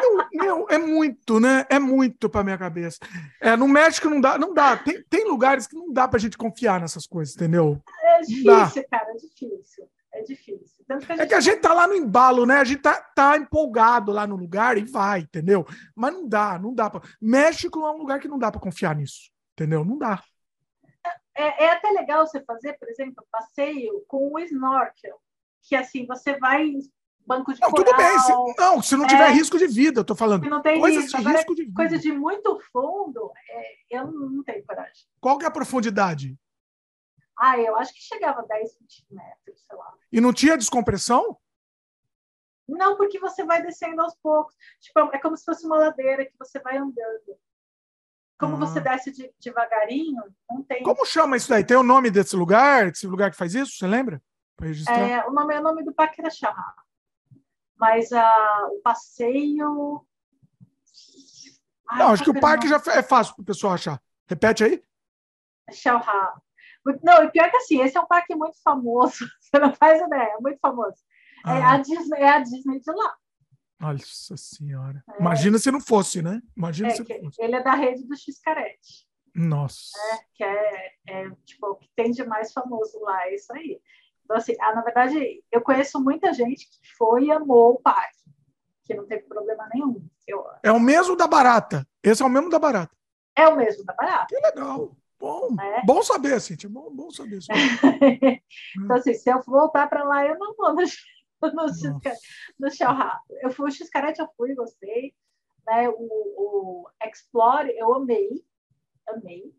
[0.00, 1.66] Meu, meu, é muito, né?
[1.68, 2.98] É muito para minha cabeça.
[3.40, 4.76] É, no México não dá, não dá.
[4.76, 7.82] Tem, tem lugares que não dá pra gente confiar nessas coisas, entendeu?
[8.02, 9.88] É difícil, cara, é difícil.
[10.12, 10.84] É difícil.
[11.06, 12.56] Que é que a gente tá lá no embalo, né?
[12.56, 15.66] A gente tá, tá empolgado lá no lugar e vai, entendeu?
[15.94, 16.88] Mas não dá, não dá.
[16.88, 17.02] Pra...
[17.20, 19.84] México é um lugar que não dá para confiar nisso, entendeu?
[19.84, 20.22] Não dá.
[21.38, 25.22] É, é, até legal você fazer, por exemplo, passeio com o snorkel,
[25.62, 26.72] que assim, você vai
[27.24, 27.84] banco de não, coral.
[27.84, 30.48] Tudo bem, se, não, se não tiver é, risco de vida, eu tô falando.
[30.48, 31.22] Não tem coisas risco.
[31.22, 31.76] de risco de vida.
[31.76, 35.06] Coisa de muito fundo, é, eu não tenho coragem.
[35.20, 36.36] Qual que é a profundidade?
[37.38, 39.94] Ah, eu acho que chegava a 10, 20 metros, sei lá.
[40.10, 41.38] E não tinha descompressão?
[42.66, 44.56] Não, porque você vai descendo aos poucos.
[44.80, 47.38] Tipo, é como se fosse uma ladeira que você vai andando.
[48.38, 48.58] Como ah.
[48.58, 50.82] você desce de, devagarinho, não tem.
[50.82, 51.64] Como chama isso daí?
[51.64, 52.90] Tem o nome desse lugar?
[52.90, 53.72] Desse lugar que faz isso?
[53.76, 54.22] Você lembra?
[54.88, 56.54] É, o nome é o nome do Parque Araxá.
[57.76, 60.04] Mas uh, o passeio.
[61.88, 64.00] Ai, não, acho que o parque já é fácil para o pessoal achar.
[64.26, 64.82] Repete aí.
[65.72, 66.32] Xalha.
[67.02, 69.26] Não, e pior que assim, esse é um parque muito famoso.
[69.40, 70.96] Você não faz ideia, é muito famoso.
[71.46, 71.58] É ah.
[71.58, 73.16] É, a Disney, é a Disney de lá.
[73.80, 75.04] Nossa senhora.
[75.08, 75.20] É.
[75.20, 76.42] Imagina se não fosse, né?
[76.56, 77.42] Imagina é, se não fosse.
[77.42, 79.06] Ele é da rede do Xcarete.
[79.34, 79.96] Nossa.
[80.12, 83.80] É, que é, é, tipo, o que tem de mais famoso lá, é isso aí.
[84.24, 88.24] Então, assim, ah, na verdade, eu conheço muita gente que foi e amou o parque,
[88.84, 90.04] que não teve problema nenhum.
[90.26, 90.44] Eu...
[90.62, 91.86] É o mesmo da Barata.
[92.02, 92.94] Esse é o mesmo da Barata.
[93.36, 94.26] É o mesmo da Barata.
[94.28, 94.96] Que legal.
[95.18, 95.84] Bom, é.
[95.84, 96.68] bom saber, Cintia.
[96.68, 97.38] Bom, bom saber.
[98.76, 100.74] então, assim, se eu voltar para lá, eu não vou
[101.54, 102.00] no, no,
[102.58, 102.68] no
[103.42, 105.14] Eu fui o Xcarete, eu fui, gostei.
[105.66, 105.88] Né?
[105.88, 108.44] O, o Explore, eu amei.
[109.06, 109.54] Amei.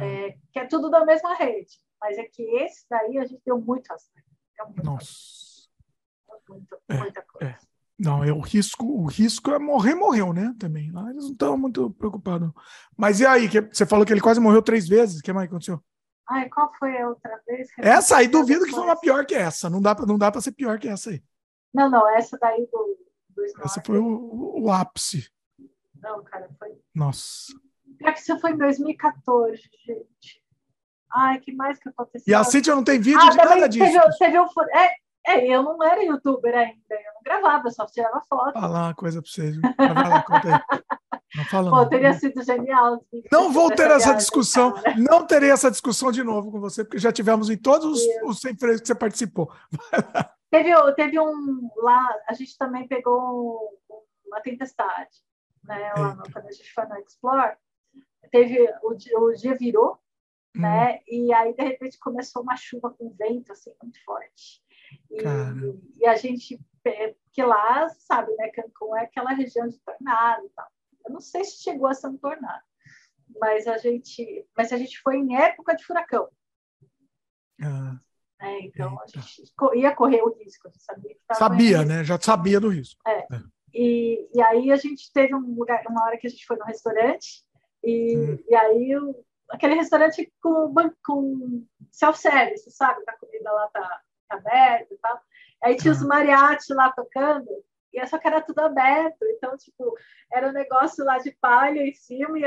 [0.00, 0.26] É.
[0.26, 1.78] É, que é tudo da mesma rede.
[2.00, 4.24] Mas é que esse daí a gente deu muito azar.
[4.82, 5.68] Nossa.
[6.48, 7.52] Muito, muita coisa.
[7.52, 7.70] É.
[7.98, 10.54] Não, é o risco, o risco é morrer, morreu, né?
[10.58, 10.90] Também.
[10.90, 12.50] Lá eles não estão muito preocupados.
[12.96, 13.46] Mas e aí?
[13.46, 15.20] Que você falou que ele quase morreu três vezes.
[15.20, 15.82] O que mais aconteceu?
[16.30, 17.68] Ai, qual foi a outra vez?
[17.76, 19.68] Essa aí duvido que foi uma pior que essa.
[19.68, 21.20] Não dá, não dá para ser pior que essa aí.
[21.74, 22.98] Não, não, essa daí do,
[23.30, 25.28] do Essa foi o, o, ápice.
[26.00, 26.78] Não, cara, foi.
[26.94, 27.52] Nossa.
[27.98, 30.40] Pior que isso foi em 2014, gente.
[31.12, 32.24] Ai, que mais que aconteceu?
[32.30, 33.84] E a Cintia não tem vídeo ah, de nada disso.
[33.84, 34.94] Teve, teve um, é,
[35.26, 38.52] é, eu não era youtuber ainda, eu não gravava, só tirava foto.
[38.52, 39.56] Falar uma coisa para vocês.
[39.60, 40.78] Vai lá, conta aí.
[41.40, 41.88] Não fala, Pô, não.
[41.88, 43.02] teria sido genial.
[43.32, 44.94] Não vou ter essa discussão, cara.
[44.98, 48.40] não terei essa discussão de novo com você, porque já tivemos em todos os, os
[48.40, 49.50] sem que você participou.
[50.50, 53.78] Teve, teve um lá, a gente também pegou
[54.26, 55.16] uma tempestade,
[55.62, 55.92] né?
[55.96, 57.56] Lá no, quando a gente foi no Explore,
[58.32, 59.92] teve o, o dia virou,
[60.56, 60.60] hum.
[60.60, 60.98] né?
[61.06, 64.60] E aí de repente começou uma chuva com vento assim muito forte.
[65.08, 66.58] E, e a gente,
[67.32, 68.48] que lá, sabe, né?
[68.48, 70.66] Cancún é aquela região de tornado e tal.
[71.10, 72.62] Eu não sei se chegou a ser um tornado,
[73.40, 76.28] mas a gente, mas a gente foi em época de furacão.
[77.60, 77.98] Ah,
[78.40, 79.18] é, então eita.
[79.18, 81.16] a gente ia correr o risco, sabia?
[81.32, 82.04] sabia, né?
[82.04, 83.00] Já sabia do risco.
[83.06, 83.18] É.
[83.18, 83.42] é.
[83.74, 86.64] E, e aí a gente teve um lugar, uma hora que a gente foi no
[86.64, 87.44] restaurante
[87.82, 88.38] e, hum.
[88.48, 88.92] e aí
[89.50, 90.72] aquele restaurante com,
[91.04, 93.02] com self-service, sabe?
[93.08, 95.20] A comida lá tá, tá aberta e tal.
[95.62, 95.96] Aí tinha ah.
[95.96, 97.48] os mariachi lá tocando
[97.92, 99.94] e só que era tudo aberto, então, tipo,
[100.32, 102.44] era um negócio lá de palha em cima e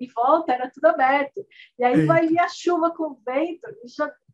[0.00, 1.46] em volta era tudo aberto.
[1.78, 3.66] E aí vai a chuva com vento,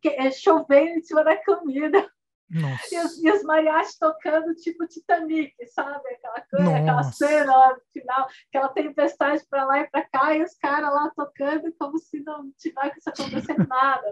[0.05, 2.09] é, chovendo em cima da comida.
[2.51, 6.01] E os, e os mariachis tocando tipo Titanic, sabe?
[6.09, 10.41] Aquela coisa, aquela cena lá no final, aquela tempestade para lá e para cá, e
[10.41, 14.07] os caras lá tocando como se não tivesse acontecendo nada.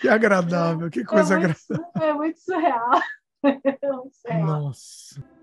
[0.00, 2.08] Que agradável, que coisa é muito, agradável.
[2.08, 2.90] É muito surreal.
[3.40, 3.52] É
[3.92, 4.46] muito surreal.
[4.46, 5.37] Nossa.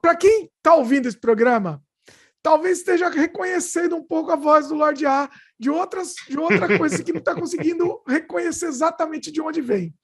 [0.00, 1.82] Para quem está ouvindo esse programa,
[2.42, 7.02] talvez esteja reconhecendo um pouco a voz do Lorde A de outras de outra coisa
[7.02, 9.94] que não está conseguindo reconhecer exatamente de onde vem.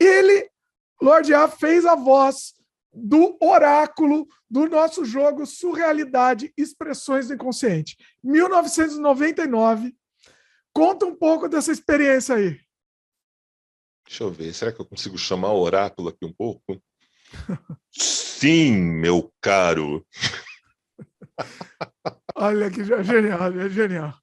[0.00, 0.48] Ele,
[1.00, 2.54] Lorde A, fez a voz
[2.92, 7.96] do oráculo do nosso jogo Surrealidade Expressões do Inconsciente.
[8.22, 9.94] 1999.
[10.72, 12.58] Conta um pouco dessa experiência aí.
[14.06, 16.80] Deixa eu ver, será que eu consigo chamar o oráculo aqui um pouco?
[18.38, 20.04] Sim, meu caro.
[22.36, 24.14] Olha que genial, é genial.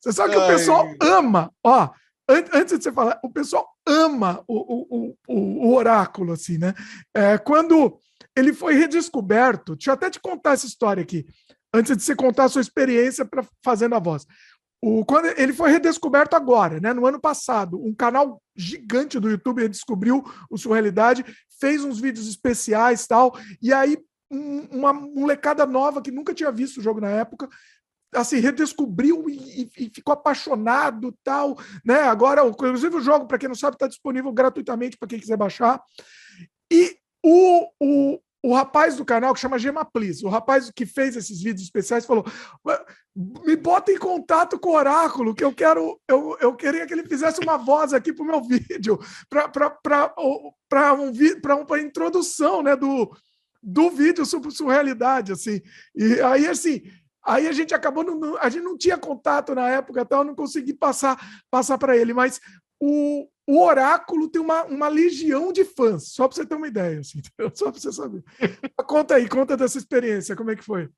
[0.00, 0.44] Você sabe que Ai.
[0.44, 1.90] o pessoal ama, ó,
[2.28, 6.74] antes de você falar, o pessoal ama o, o, o, o oráculo, assim, né?
[7.12, 7.98] É, quando
[8.36, 11.26] ele foi redescoberto, deixa eu até te contar essa história aqui,
[11.74, 14.24] antes de você contar a sua experiência para fazendo a voz.
[14.84, 19.68] O, quando ele foi redescoberto agora, né, no ano passado, um canal gigante do YouTube
[19.68, 21.24] descobriu o Surrealidade,
[21.60, 23.96] fez uns vídeos especiais tal, e aí
[24.28, 27.48] um, uma molecada nova que nunca tinha visto o jogo na época,
[28.12, 32.02] assim, redescobriu e, e, ficou apaixonado tal, né?
[32.02, 35.80] Agora, inclusive o jogo, para quem não sabe, está disponível gratuitamente para quem quiser baixar.
[36.70, 41.14] E o, o, o rapaz do canal, que chama Gema Please, o rapaz que fez
[41.14, 42.24] esses vídeos especiais, falou:
[43.44, 47.06] me bota em contato com o Oráculo, que eu quero, eu, eu queria que ele
[47.06, 48.98] fizesse uma voz aqui para o meu vídeo,
[50.68, 51.12] para um,
[51.62, 53.14] uma introdução né, do,
[53.62, 55.30] do vídeo sobre surrealidade.
[55.30, 55.60] Assim.
[55.94, 56.82] E aí, assim,
[57.24, 60.74] aí a gente acabou, não, a gente não tinha contato na época, eu não consegui
[60.74, 61.16] passar,
[61.48, 62.40] passar para ele, mas
[62.80, 67.00] o, o Oráculo tem uma, uma legião de fãs, só para você ter uma ideia,
[67.00, 67.20] assim,
[67.54, 68.22] só para você saber.
[68.86, 70.88] conta aí, conta dessa experiência, como é que foi?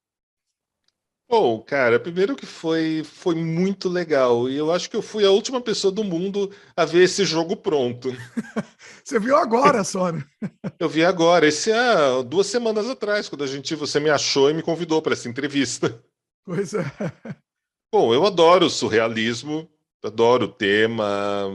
[1.28, 4.48] Bom, cara, primeiro que foi, foi muito legal.
[4.48, 7.56] E eu acho que eu fui a última pessoa do mundo a ver esse jogo
[7.56, 8.10] pronto.
[9.02, 10.24] Você viu agora, Sônia?
[10.78, 14.54] eu vi agora, esse é duas semanas atrás, quando a gente você me achou e
[14.54, 15.98] me convidou para essa entrevista.
[16.44, 16.84] Pois é.
[17.92, 19.68] Bom, eu adoro o surrealismo,
[20.02, 21.50] adoro o tema.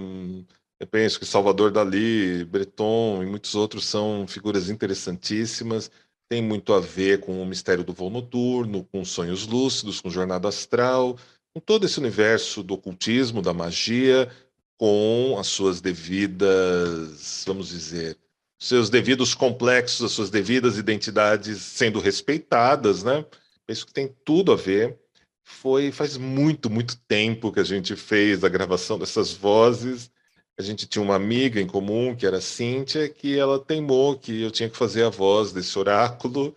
[0.79, 5.91] Eu penso que Salvador Dali, Breton e muitos outros são figuras interessantíssimas.
[6.29, 10.47] Tem muito a ver com o mistério do voo noturno, com sonhos lúcidos, com jornada
[10.47, 11.17] astral,
[11.53, 14.31] com todo esse universo do ocultismo, da magia,
[14.77, 18.17] com as suas devidas, vamos dizer,
[18.57, 23.25] seus devidos complexos, as suas devidas identidades sendo respeitadas, né?
[23.67, 24.97] Penso que tem tudo a ver.
[25.43, 30.09] Foi faz muito, muito tempo que a gente fez a gravação dessas vozes
[30.59, 34.41] a gente tinha uma amiga em comum, que era a Cíntia, que ela teimou que
[34.41, 36.53] eu tinha que fazer a voz desse oráculo.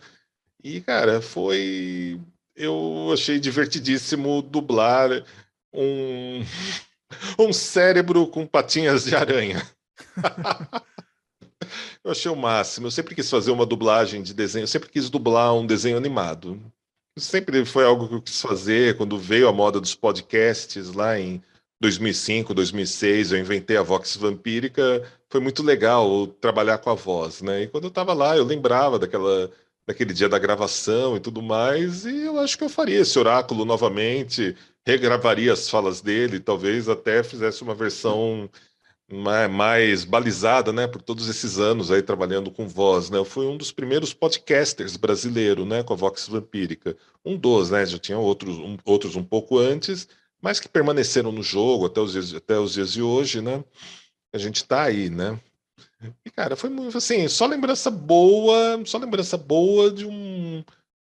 [0.61, 2.19] E, cara, foi.
[2.53, 5.09] Eu achei divertidíssimo dublar
[5.73, 6.43] um,
[7.39, 9.65] um cérebro com patinhas de aranha.
[12.03, 12.87] eu achei o máximo.
[12.87, 16.61] Eu sempre quis fazer uma dublagem de desenho, eu sempre quis dublar um desenho animado.
[17.17, 18.97] Sempre foi algo que eu quis fazer.
[18.97, 21.41] Quando veio a moda dos podcasts lá em
[21.83, 25.03] 2005, 2006, eu inventei a Vox Vampírica.
[25.29, 27.63] Foi muito legal trabalhar com a voz, né?
[27.63, 29.51] E quando eu estava lá, eu lembrava daquela
[29.85, 33.65] daquele dia da gravação e tudo mais, e eu acho que eu faria esse oráculo
[33.65, 34.55] novamente,
[34.87, 38.49] regravaria as falas dele, talvez até fizesse uma versão
[39.11, 43.17] mais, mais, balizada, né, por todos esses anos aí trabalhando com voz, né?
[43.17, 46.95] Eu fui um dos primeiros podcasters brasileiro, né, com a Vox Vampírica.
[47.25, 50.07] Um dos, né, já tinha outros um, outros um pouco antes,
[50.43, 53.63] mas que permaneceram no jogo até os dias, até os dias de hoje, né?
[54.33, 55.39] A gente está aí, né?
[56.25, 60.61] E, cara, foi muito assim, só lembrança boa, só lembrança boa de um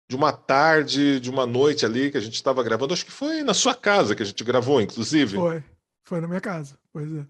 [0.09, 2.93] de uma tarde, de uma noite ali que a gente estava gravando.
[2.93, 5.37] Acho que foi na sua casa que a gente gravou, inclusive.
[5.37, 5.63] Foi,
[6.03, 7.25] foi na minha casa, pois é.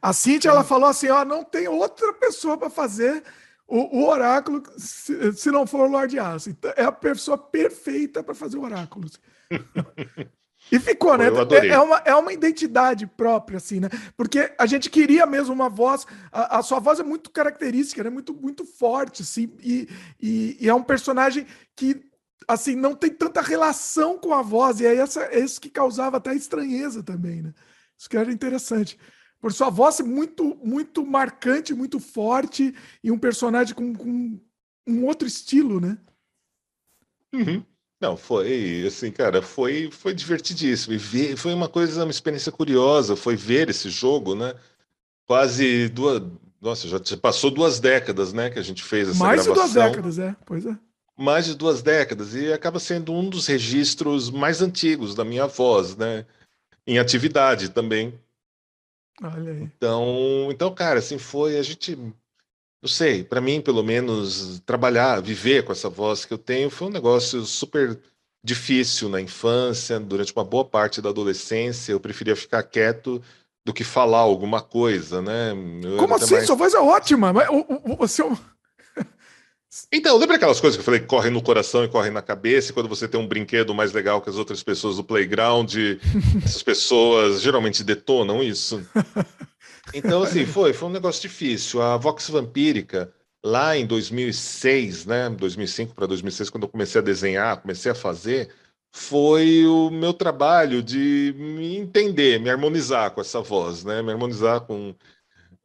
[0.00, 3.22] A Cintia, ela falou assim: ó, não tem outra pessoa para fazer
[3.68, 6.50] o, o, oráculo se, se, não for o Lorde Aço.
[6.50, 9.08] Então, é a pessoa perfeita para fazer o oráculo.
[10.72, 11.26] E ficou, né?
[11.26, 13.90] É, é, uma, é uma identidade própria, assim, né?
[14.16, 16.06] Porque a gente queria mesmo uma voz.
[16.32, 18.08] A, a sua voz é muito característica, né?
[18.08, 19.54] Muito, muito forte, assim.
[19.60, 19.86] E,
[20.18, 22.02] e, e, é um personagem que,
[22.48, 24.80] assim, não tem tanta relação com a voz.
[24.80, 27.52] E é, essa, é isso que causava até estranheza também, né?
[27.98, 28.98] Isso que era interessante.
[29.42, 32.74] Por sua voz muito, muito marcante, muito forte.
[33.04, 34.40] E um personagem com, com
[34.86, 35.98] um outro estilo, né?
[37.30, 37.62] Uhum.
[38.02, 40.92] Não, foi assim, cara, foi foi divertidíssimo.
[40.92, 44.56] E ver, foi uma coisa, uma experiência curiosa, foi ver esse jogo, né?
[45.24, 46.20] Quase duas,
[46.60, 49.68] nossa, já passou duas décadas, né, que a gente fez essa Mais gravação.
[49.68, 50.76] de duas décadas, é, pois é.
[51.16, 55.96] Mais de duas décadas e acaba sendo um dos registros mais antigos da minha voz,
[55.96, 56.26] né?
[56.84, 58.18] Em atividade também.
[59.22, 59.62] Olha aí.
[59.62, 61.96] Então, então, cara, assim foi, a gente
[62.82, 66.88] não sei, para mim, pelo menos, trabalhar, viver com essa voz que eu tenho foi
[66.88, 67.96] um negócio super
[68.44, 71.92] difícil na infância, durante uma boa parte da adolescência.
[71.92, 73.22] Eu preferia ficar quieto
[73.64, 75.52] do que falar alguma coisa, né?
[75.84, 76.34] Eu Como assim?
[76.34, 76.46] Mais...
[76.46, 77.46] Sua voz é ótima, mas
[77.98, 78.36] o, seu...
[79.90, 82.70] Então, lembra aquelas coisas que eu falei que correm no coração e correm na cabeça,
[82.70, 85.72] e quando você tem um brinquedo mais legal que as outras pessoas do playground,
[86.44, 88.84] essas pessoas geralmente detonam isso?
[89.94, 91.82] Então, assim, foi, foi um negócio difícil.
[91.82, 93.12] A Vox Vampírica,
[93.44, 98.50] lá em 2006, né, 2005 para 2006, quando eu comecei a desenhar, comecei a fazer,
[98.94, 104.60] foi o meu trabalho de me entender, me harmonizar com essa voz, né, me harmonizar
[104.62, 104.94] com,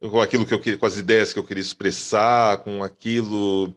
[0.00, 3.74] com aquilo que eu queria, com as ideias que eu queria expressar, com aquilo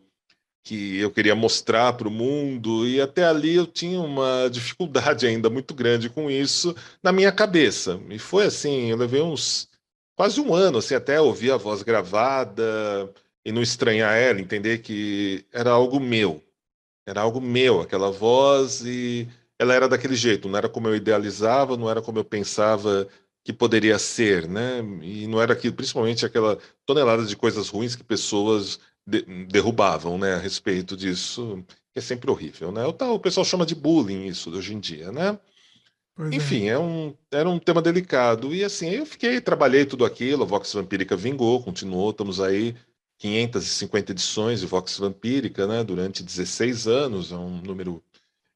[0.64, 5.50] que eu queria mostrar para o mundo, e até ali eu tinha uma dificuldade ainda
[5.50, 8.00] muito grande com isso na minha cabeça.
[8.08, 9.68] E foi assim, eu levei uns
[10.22, 13.12] quase um ano, assim, até ouvir a voz gravada
[13.44, 16.40] e não estranhar ela, entender que era algo meu.
[17.04, 21.76] Era algo meu, aquela voz, e ela era daquele jeito, não era como eu idealizava,
[21.76, 23.08] não era como eu pensava
[23.44, 24.78] que poderia ser, né?
[25.02, 26.56] E não era aquilo, principalmente aquela
[26.86, 32.30] tonelada de coisas ruins que pessoas de, derrubavam, né, a respeito disso, que é sempre
[32.30, 32.86] horrível, né?
[32.86, 35.36] O, tal, o pessoal chama de bullying isso hoje em dia, né?
[36.14, 36.36] Pois é.
[36.36, 36.72] Enfim, é.
[36.72, 36.78] é.
[36.78, 38.54] um, era um tema delicado.
[38.54, 42.74] E assim, eu fiquei, trabalhei tudo aquilo, a Vox Vampírica vingou, continuou, estamos aí
[43.18, 48.02] 550 edições de Vox Vampírica, né, durante 16 anos, é um número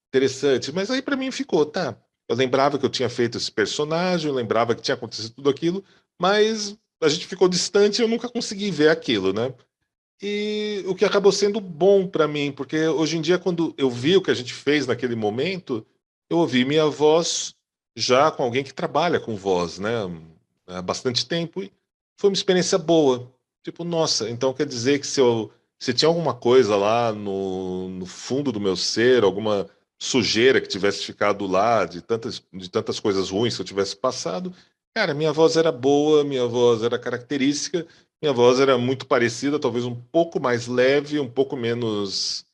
[0.08, 0.72] interessante.
[0.72, 1.96] Mas aí para mim ficou, tá.
[2.28, 5.84] Eu lembrava que eu tinha feito esse personagem, eu lembrava que tinha acontecido tudo aquilo,
[6.20, 9.54] mas a gente ficou distante e eu nunca consegui ver aquilo, né?
[10.20, 14.16] E o que acabou sendo bom para mim, porque hoje em dia, quando eu vi
[14.16, 15.86] o que a gente fez naquele momento,
[16.28, 17.54] eu ouvi minha voz
[17.96, 19.90] já com alguém que trabalha com voz, né?
[20.66, 21.72] Há bastante tempo e
[22.18, 23.32] foi uma experiência boa.
[23.62, 28.06] Tipo, nossa, então quer dizer que se eu se tinha alguma coisa lá no, no
[28.06, 33.30] fundo do meu ser, alguma sujeira que tivesse ficado lá, de tantas, de tantas coisas
[33.30, 34.54] ruins que eu tivesse passado,
[34.94, 37.86] cara, minha voz era boa, minha voz era característica,
[38.20, 42.46] minha voz era muito parecida, talvez um pouco mais leve, um pouco menos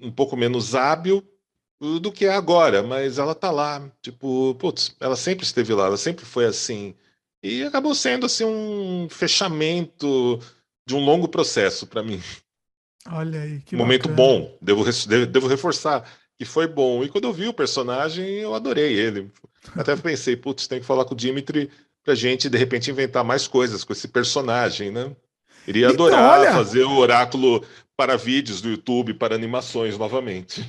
[0.00, 1.26] um pouco menos hábil,
[1.80, 5.96] do que é agora, mas ela tá lá, tipo, putz, ela sempre esteve lá, ela
[5.96, 6.94] sempre foi assim.
[7.42, 10.40] E acabou sendo assim um fechamento
[10.86, 12.22] de um longo processo para mim.
[13.10, 14.84] Olha aí, que momento bom, devo,
[15.26, 16.08] devo reforçar
[16.38, 17.04] que foi bom.
[17.04, 19.30] E quando eu vi o personagem, eu adorei ele.
[19.76, 21.70] Até pensei, putz, tem que falar com o Dimitri
[22.02, 25.14] pra gente de repente inventar mais coisas com esse personagem, né?
[25.66, 26.52] Iria adorar então, olha...
[26.52, 27.64] fazer o oráculo
[27.96, 30.66] para vídeos do YouTube, para animações novamente.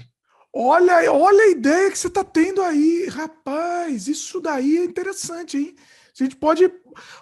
[0.58, 4.08] Olha, olha a ideia que você está tendo aí, rapaz.
[4.08, 5.76] Isso daí é interessante, hein?
[6.18, 6.72] A gente pode.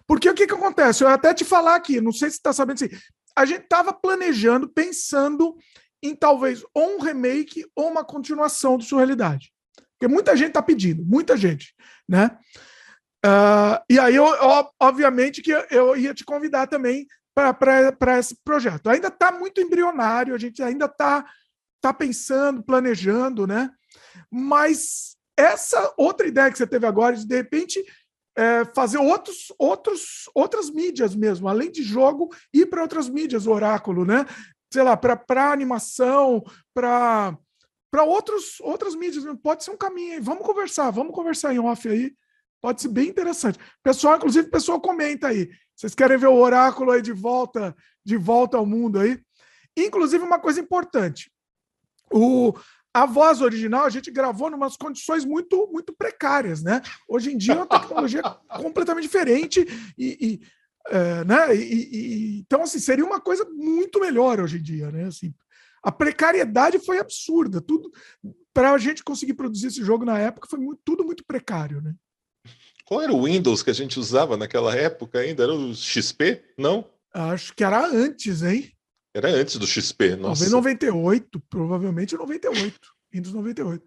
[0.06, 1.04] Porque o que, que acontece?
[1.04, 2.92] Eu até te falar aqui, não sei se você está sabendo se.
[3.36, 5.58] A gente estava planejando, pensando
[6.04, 9.52] em talvez ou um remake ou uma continuação do Surrealidade.
[9.98, 11.74] Porque muita gente está pedindo, muita gente,
[12.08, 12.38] né?
[13.26, 14.26] Uh, e aí, eu,
[14.80, 18.92] obviamente, que eu ia te convidar também para esse projeto.
[18.92, 21.26] Ainda está muito embrionário, a gente ainda está
[21.84, 23.70] tá pensando, planejando, né?
[24.32, 27.84] Mas essa outra ideia que você teve agora, de de repente
[28.38, 33.52] é, fazer outros, outros, outras mídias mesmo, além de jogo, ir para outras mídias, o
[33.52, 34.26] Oráculo, né?
[34.72, 36.42] Sei lá, para animação,
[36.74, 37.38] para
[37.92, 40.20] para outras mídias, pode ser um caminho aí.
[40.20, 42.12] Vamos conversar, vamos conversar em off aí.
[42.60, 43.60] Pode ser bem interessante.
[43.84, 45.48] Pessoal, inclusive, pessoal comenta aí.
[45.76, 49.22] Vocês querem ver o oráculo aí de volta, de volta ao mundo aí?
[49.78, 51.32] Inclusive, uma coisa importante.
[52.14, 52.54] O,
[52.94, 56.82] a voz original a gente gravou em umas condições muito, muito precárias, né?
[57.08, 58.22] Hoje em dia é uma tecnologia
[58.62, 59.66] completamente diferente
[59.98, 60.42] e, e
[60.88, 61.56] é, né?
[61.56, 65.06] E, e, então, assim, seria uma coisa muito melhor hoje em dia, né?
[65.06, 65.34] Assim,
[65.82, 67.62] a precariedade foi absurda.
[67.62, 67.92] Tudo
[68.54, 71.96] para a gente conseguir produzir esse jogo na época foi muito, tudo muito precário, né?
[72.86, 75.44] Qual era o Windows que a gente usava naquela época ainda?
[75.44, 76.44] Era o XP?
[76.58, 76.86] Não?
[77.14, 78.72] Acho que era antes, hein?
[79.14, 80.50] Era antes do XP, nossa.
[80.50, 82.80] Talvez 98, provavelmente 98.
[83.14, 83.84] Windows 98.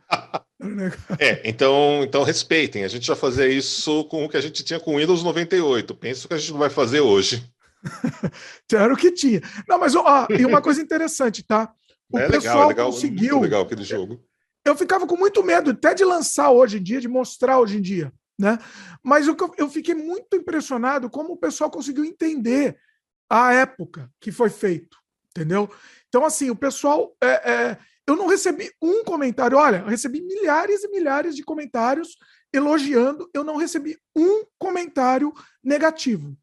[1.18, 2.84] é, então, então respeitem.
[2.84, 5.94] A gente já fazia isso com o que a gente tinha com Windows 98.
[5.96, 7.44] Penso que a gente não vai fazer hoje.
[8.72, 9.40] era o que tinha.
[9.68, 11.72] Não, mas ó, e uma coisa interessante, tá?
[12.10, 13.40] O é pessoal legal, legal, conseguiu.
[13.40, 14.24] Legal aquele jogo.
[14.64, 17.82] Eu ficava com muito medo até de lançar hoje em dia, de mostrar hoje em
[17.82, 18.58] dia, né?
[19.02, 22.76] Mas eu, eu fiquei muito impressionado como o pessoal conseguiu entender
[23.30, 24.96] a época que foi feito,
[25.36, 25.70] entendeu?
[26.08, 27.14] Então, assim, o pessoal.
[27.22, 29.58] É, é, eu não recebi um comentário.
[29.58, 32.16] Olha, eu recebi milhares e milhares de comentários
[32.52, 33.28] elogiando.
[33.34, 36.36] Eu não recebi um comentário negativo.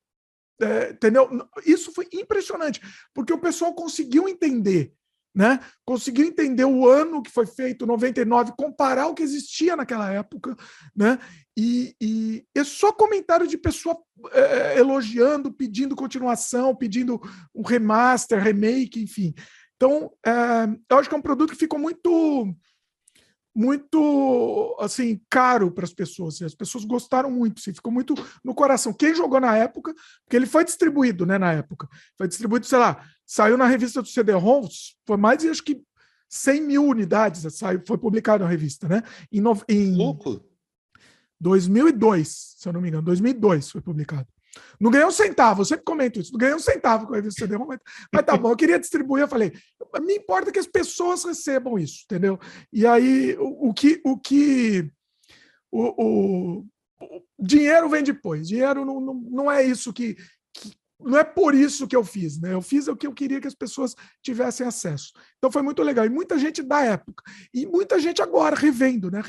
[0.61, 1.29] É, entendeu?
[1.65, 2.79] Isso foi impressionante,
[3.13, 4.93] porque o pessoal conseguiu entender
[5.33, 5.59] né?
[5.85, 10.55] Conseguiu entender o ano que foi feito, 99, comparar o que existia naquela época,
[10.95, 11.17] né?
[11.57, 13.97] E, e é só comentário de pessoa
[14.31, 17.19] é, elogiando, pedindo continuação, pedindo
[17.53, 19.33] um remaster, remake, enfim.
[19.75, 20.31] Então, é,
[20.89, 22.55] eu acho que é um produto que ficou muito
[23.55, 26.41] muito assim caro para as pessoas.
[26.41, 28.93] As pessoas gostaram muito, assim, ficou muito no coração.
[28.93, 33.05] Quem jogou na época, porque ele foi distribuído, né, na época, foi distribuído, sei lá,
[33.25, 35.81] saiu na revista do CD-ROMs, foi mais de acho que
[36.29, 39.03] 100 mil unidades, saiu, foi publicado na revista, né?
[39.31, 40.43] Em, no, em Louco.
[41.39, 44.27] 2002, se eu não me engano, 2002 foi publicado.
[44.79, 46.31] Não ganhei um centavo, eu sempre comento isso.
[46.31, 47.79] Não ganhei um centavo com a revista CD, mas,
[48.11, 49.23] mas tá bom, eu queria distribuir.
[49.23, 49.51] Eu falei,
[50.01, 52.39] me importa que as pessoas recebam isso, entendeu?
[52.71, 54.01] E aí, o, o que.
[54.03, 54.91] O, que
[55.71, 56.65] o, o,
[56.99, 58.47] o, dinheiro vem depois.
[58.47, 60.15] Dinheiro não, não, não é isso que.
[61.03, 62.53] Não é por isso que eu fiz, né?
[62.53, 65.11] Eu fiz o que eu queria que as pessoas tivessem acesso.
[65.37, 66.05] Então foi muito legal.
[66.05, 67.23] E muita gente da época.
[67.53, 69.21] E muita gente agora revendo, né?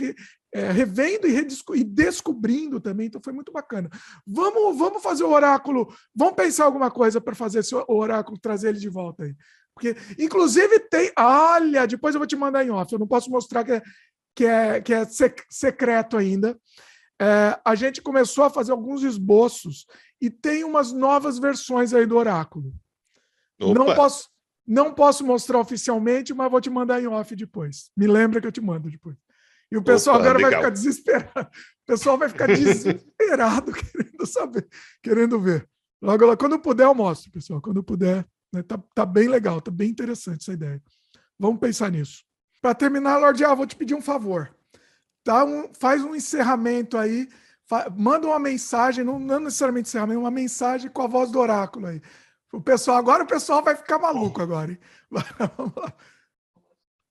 [0.54, 1.36] é, revendo e,
[1.74, 3.90] e, descobrindo também, então foi muito bacana.
[4.24, 8.78] Vamos, vamos fazer o oráculo, vamos pensar alguma coisa para fazer esse oráculo, trazer ele
[8.78, 9.34] de volta aí.
[9.74, 11.10] Porque, inclusive, tem.
[11.18, 13.82] Olha, depois eu vou te mandar em off, eu não posso mostrar que é,
[14.36, 16.56] que é, que é sec, secreto ainda.
[17.20, 19.86] É, a gente começou a fazer alguns esboços
[20.20, 22.74] e tem umas novas versões aí do oráculo.
[23.60, 23.74] Opa.
[23.74, 24.28] Não posso,
[24.66, 27.90] não posso mostrar oficialmente, mas vou te mandar em off depois.
[27.96, 29.16] Me lembra que eu te mando depois.
[29.70, 30.50] E o pessoal Opa, agora legal.
[30.50, 31.50] vai ficar desesperado.
[31.50, 34.68] O pessoal vai ficar desesperado querendo saber,
[35.02, 35.68] querendo ver.
[36.00, 37.60] Logo, quando eu puder, eu mostro, pessoal.
[37.60, 40.82] Quando eu puder, né, tá, tá bem legal, tá bem interessante essa ideia.
[41.38, 42.22] Vamos pensar nisso.
[42.60, 44.53] Para terminar, Lorde, ah, vou te pedir um favor.
[45.24, 47.26] Tá um, faz um encerramento aí,
[47.64, 51.86] fa, manda uma mensagem, não, não necessariamente encerramento, uma mensagem com a voz do oráculo
[51.86, 52.02] aí.
[52.52, 54.78] O pessoal, agora o pessoal vai ficar maluco agora, hein?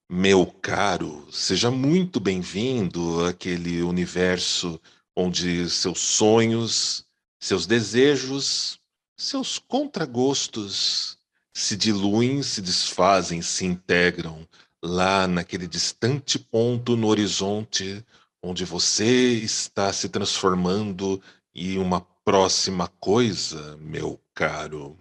[0.08, 4.80] Meu caro, seja muito bem-vindo àquele universo
[5.16, 7.08] onde seus sonhos,
[7.40, 8.80] seus desejos,
[9.18, 11.18] seus contragostos
[11.52, 14.48] se diluem, se desfazem, se integram
[14.84, 18.06] lá naquele distante ponto no horizonte
[18.44, 21.24] onde você está se transformando
[21.56, 24.98] em uma próxima coisa, meu caro.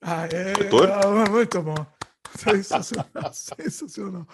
[0.00, 1.74] Ah, é, é, muito bom.
[2.36, 4.26] Sensacional, sensacional.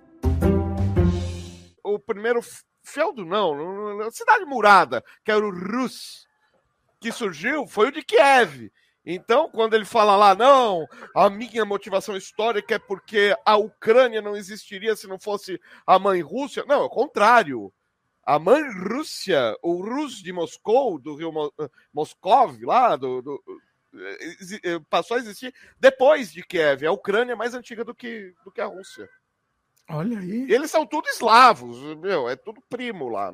[1.82, 2.40] O primeiro
[2.82, 6.26] feudo, não, cidade murada, que era o Rus,
[7.00, 8.70] que surgiu, foi o de Kiev.
[9.06, 14.34] Então, quando ele fala lá, não, a minha motivação histórica é porque a Ucrânia não
[14.34, 16.64] existiria se não fosse a mãe Rússia.
[16.66, 17.72] Não, é o contrário.
[18.24, 21.30] A mãe Rússia, o Rus de Moscou, do rio
[21.92, 23.42] Moscov, lá, do, do,
[24.64, 26.86] eh, passou a existir depois de Kiev.
[26.86, 29.06] A Ucrânia é mais antiga do que, do que a Rússia.
[29.90, 30.50] Olha aí.
[30.50, 33.30] Eles são tudo eslavos, meu, é tudo primo lá.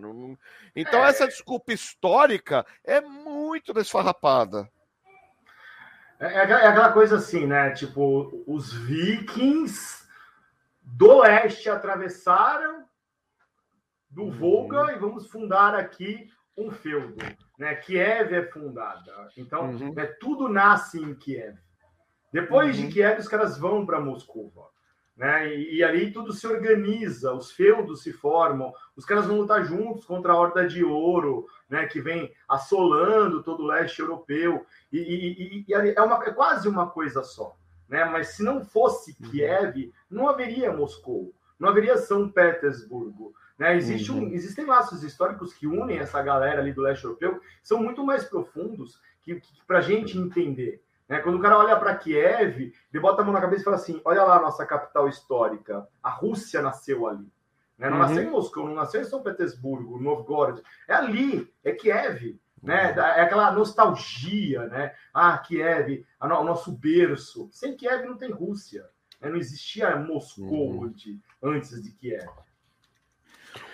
[0.75, 1.11] Então, é.
[1.11, 4.69] essa desculpa histórica é muito desfarrapada.
[6.21, 7.71] É, é, é, aquela coisa assim, né?
[7.71, 10.07] Tipo, os vikings
[10.83, 12.85] do leste atravessaram
[14.11, 14.31] do uhum.
[14.31, 17.25] Volga e vamos fundar aqui um feudo.
[17.59, 17.75] Né?
[17.77, 19.29] Kiev é fundada.
[19.37, 19.95] Então, uhum.
[19.95, 21.57] né, tudo nasce em Kiev.
[22.33, 22.87] Depois uhum.
[22.87, 24.53] de Kiev, os caras vão para Moscou.
[25.21, 25.55] Né?
[25.55, 30.07] E, e, ali tudo se organiza, os feudos se formam, os caras vão lutar juntos
[30.07, 31.87] contra a Horda de Ouro, né?
[31.87, 34.65] que vem assolando todo o leste europeu.
[34.91, 37.55] E, e, e é, uma, é quase uma coisa só.
[37.87, 38.03] Né?
[38.07, 39.31] Mas se não fosse uhum.
[39.31, 43.35] Kiev, não haveria Moscou, não haveria São Petersburgo.
[43.59, 43.77] Né?
[43.77, 44.33] Existe um, uhum.
[44.33, 48.99] existem laços históricos que unem essa galera ali do leste europeu, são muito mais profundos
[49.21, 50.83] que, que para a gente entender.
[51.11, 51.19] Né?
[51.19, 54.01] Quando o cara olha para Kiev, ele bota a mão na cabeça e fala assim:
[54.05, 55.89] olha lá a nossa capital histórica.
[56.01, 57.29] A Rússia nasceu ali.
[57.77, 57.91] Né?
[57.91, 58.03] Não uhum.
[58.03, 60.63] nasceu em Moscou, não nasceu em São Petersburgo, Novgorod.
[60.87, 62.39] É ali, é Kiev.
[62.63, 62.93] Né?
[62.93, 63.01] Uhum.
[63.01, 64.95] É aquela nostalgia, né?
[65.13, 67.49] Ah, Kiev, o nosso berço.
[67.51, 68.87] Sem Kiev não tem Rússia.
[69.21, 69.31] Né?
[69.31, 70.95] Não existia Moscou uhum.
[71.43, 72.29] antes de Kiev.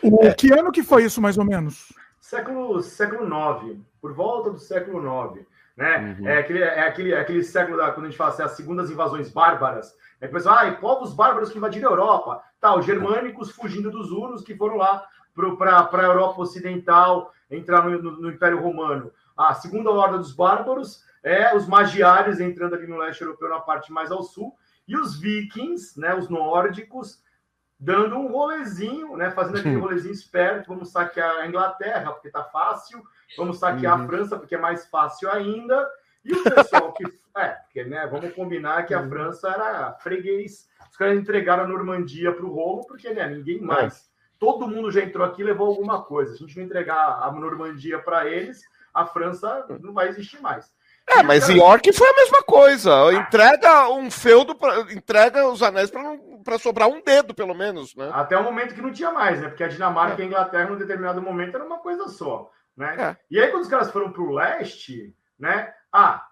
[0.02, 0.33] O é.
[0.33, 1.92] que ano que foi isso, mais ou menos?
[2.19, 5.47] Século, século IX, por volta do século IX.
[5.76, 6.17] Né?
[6.19, 6.28] Uhum.
[6.28, 8.91] É, aquele, é aquele, é aquele século da, quando a gente fala assim, as segundas
[8.91, 9.94] invasões bárbaras.
[10.21, 12.42] É que pessoal, ah, povos bárbaros que invadiram a Europa.
[12.60, 18.03] Tá, os germânicos fugindo dos hunos que foram lá para a Europa Ocidental, entrar no,
[18.03, 19.12] no, no, Império Romano.
[19.37, 23.92] A segunda horda dos bárbaros é os magiares entrando ali no leste europeu, na parte
[23.92, 24.57] mais ao sul,
[24.89, 27.21] e os vikings, né, os nórdicos,
[27.78, 33.03] dando um rolezinho, né, fazendo aquele rolezinho esperto, vamos saquear a Inglaterra, porque tá fácil,
[33.37, 34.05] vamos saquear uhum.
[34.05, 35.89] a França, porque é mais fácil ainda,
[36.25, 37.05] e o pessoal que.
[37.37, 39.10] É, porque, né, vamos combinar que a uhum.
[39.10, 40.67] França era freguês.
[40.91, 44.09] Os caras entregaram a Normandia para o rolo, porque né, ninguém mais.
[44.39, 46.33] Todo mundo já entrou aqui e levou alguma coisa.
[46.33, 50.73] Se a gente não entregar a Normandia para eles, a França não vai existir mais.
[51.09, 53.12] É, mas em York foi a mesma coisa.
[53.12, 55.91] Entrega um feudo, pra, entrega os anéis
[56.42, 58.10] para sobrar um dedo, pelo menos, né?
[58.12, 59.49] Até o momento que não tinha mais, né?
[59.49, 60.21] Porque a Dinamarca é.
[60.21, 62.97] e a Inglaterra, em um determinado momento, era uma coisa só, né?
[62.99, 63.17] É.
[63.31, 65.73] E aí, quando os caras foram para o leste, né?
[65.92, 66.26] Ah,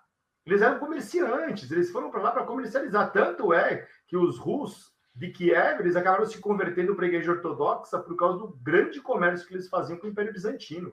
[0.44, 3.10] eles eram comerciantes, eles foram para lá para comercializar.
[3.12, 7.98] Tanto é que os russos de Kiev, eles acabaram se convertendo para a igreja ortodoxa
[7.98, 10.92] por causa do grande comércio que eles faziam com o Império Bizantino.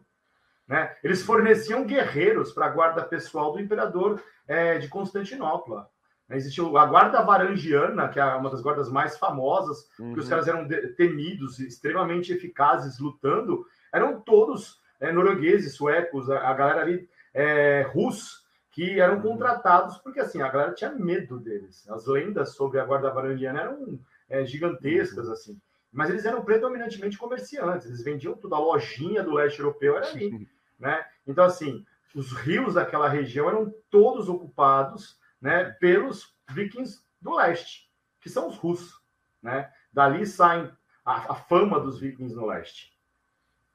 [0.67, 0.95] Né?
[1.03, 5.89] Eles forneciam guerreiros para a guarda pessoal do imperador é, de Constantinopla.
[6.29, 6.37] Né?
[6.37, 10.13] Existiu a guarda varangiana, que é uma das guardas mais famosas, uhum.
[10.13, 16.53] que os caras eram temidos, extremamente eficazes lutando, eram todos é, noruegueses, suecos, a, a
[16.53, 18.39] galera ali é, russa,
[18.71, 19.23] que eram uhum.
[19.23, 21.89] contratados porque assim a galera tinha medo deles.
[21.89, 25.33] As lendas sobre a guarda varangiana eram é, gigantescas uhum.
[25.33, 25.61] assim.
[25.91, 30.47] Mas eles eram predominantemente comerciantes, eles vendiam tudo, a lojinha do leste europeu era ali,
[30.79, 31.05] né?
[31.27, 31.85] Então, assim,
[32.15, 37.89] os rios daquela região eram todos ocupados, né, pelos vikings do leste,
[38.21, 39.01] que são os russos,
[39.41, 39.69] né?
[39.91, 40.71] Dali saem
[41.03, 42.90] a, a fama dos vikings no leste.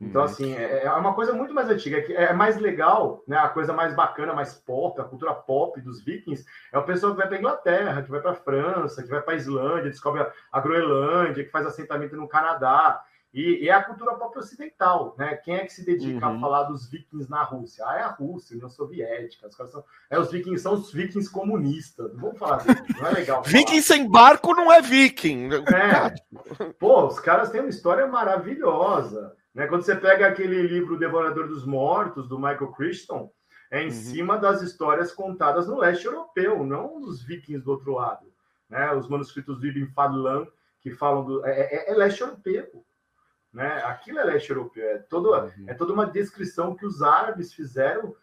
[0.01, 0.27] Então, uhum.
[0.27, 1.99] assim, é, é, uma coisa muito mais antiga.
[1.99, 3.39] É, é mais legal, né?
[3.39, 7.19] A coisa mais bacana, mais pop, a cultura pop dos vikings, é o pessoal que
[7.19, 11.51] vai para Inglaterra, que vai para França, que vai para Islândia, descobre a Groenlândia, que
[11.51, 13.03] faz assentamento no Canadá.
[13.33, 15.35] E, e, é a cultura pop ocidental, né?
[15.37, 16.37] Quem é que se dedica uhum.
[16.37, 17.85] a falar dos vikings na Rússia?
[17.87, 19.47] Ah, é a Rússia, a União Soviética.
[19.47, 22.13] Os caras são, é, os vikings são os vikings comunistas.
[22.15, 23.43] Não vamos falar disso, não é legal.
[23.43, 25.51] viking sem barco não é viking.
[25.55, 26.65] É.
[26.79, 29.37] Pô, os caras têm uma história maravilhosa.
[29.57, 29.67] Né?
[29.67, 33.33] Quando você pega aquele livro Devorador dos Mortos, do Michael Crichton,
[33.71, 33.91] é em uhum.
[33.91, 38.31] cima das histórias contadas no leste europeu, não dos vikings do outro lado.
[38.69, 38.93] Né?
[38.93, 40.47] Os manuscritos do Ibn Fadlan,
[40.83, 41.47] que falam do.
[41.47, 42.85] É, é, é, leste europeu.
[43.51, 43.67] Né?
[43.85, 44.85] Aquilo é leste europeu.
[44.85, 45.65] É, todo, uhum.
[45.67, 48.15] é toda uma descrição que os árabes fizeram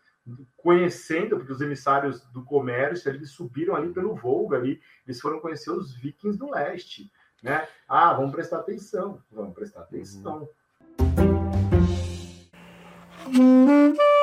[0.56, 5.72] conhecendo, porque os emissários do comércio eles subiram ali pelo Volga ali, eles foram conhecer
[5.72, 7.67] os vikings do leste, né?
[7.85, 10.38] Ah, vamos prestar atenção, vamos prestar atenção.
[10.38, 10.48] Uhum.
[13.26, 14.23] A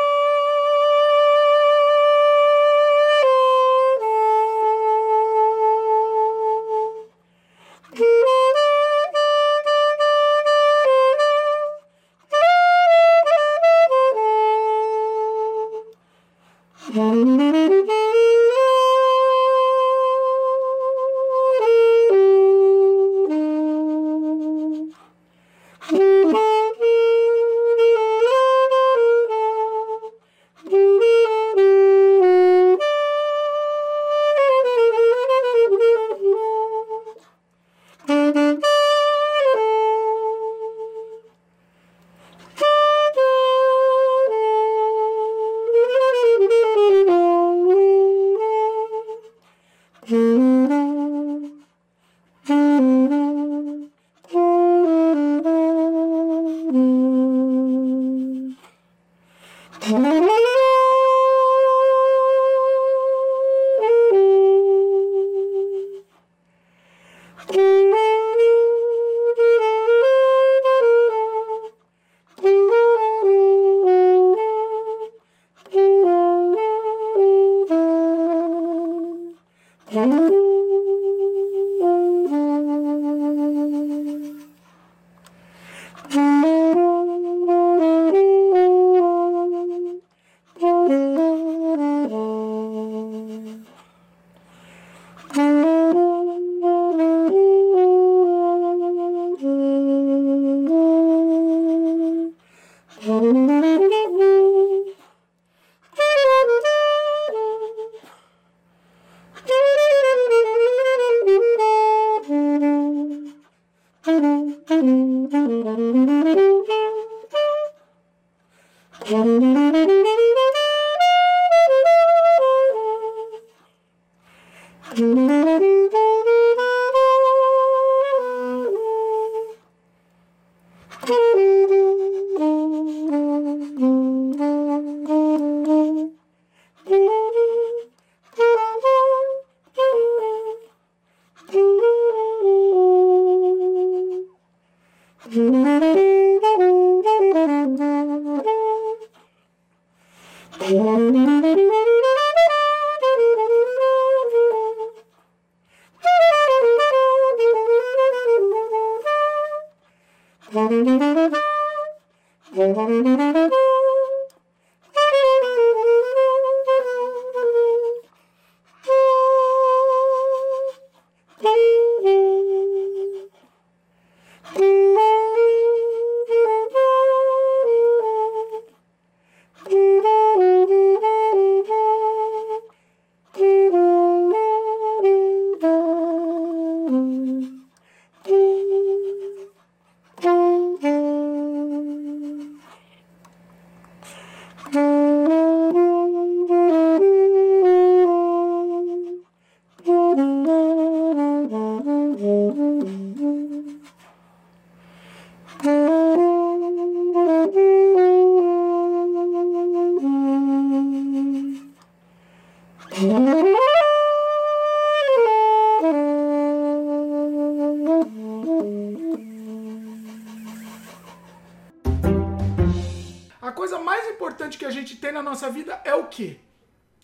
[225.91, 226.39] é o quê?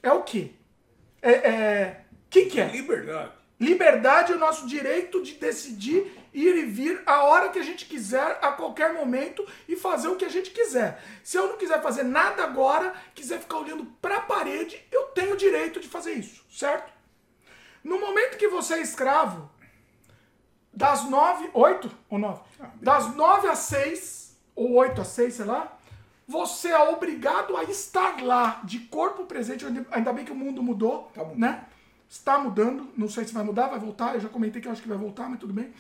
[0.03, 0.53] É o quê?
[1.21, 2.05] É, é...
[2.31, 2.69] que que é?
[2.69, 3.33] Liberdade.
[3.59, 7.87] Liberdade é o nosso direito de decidir ir e vir a hora que a gente
[7.87, 11.03] quiser, a qualquer momento e fazer o que a gente quiser.
[11.25, 15.33] Se eu não quiser fazer nada agora, quiser ficar olhando para a parede, eu tenho
[15.33, 16.93] o direito de fazer isso, certo?
[17.83, 19.51] No momento que você é escravo,
[20.71, 22.43] das nove, oito ou nove?
[22.83, 25.76] Das nove às seis, ou oito às seis, sei lá,
[26.27, 29.65] você é obrigado a estar lá, de corpo presente.
[29.91, 31.67] Ainda bem que o mundo mudou, né?
[32.09, 32.89] Está mudando.
[32.97, 34.15] Não sei se vai mudar, vai voltar.
[34.15, 35.73] Eu já comentei que eu acho que vai voltar, mas tudo bem.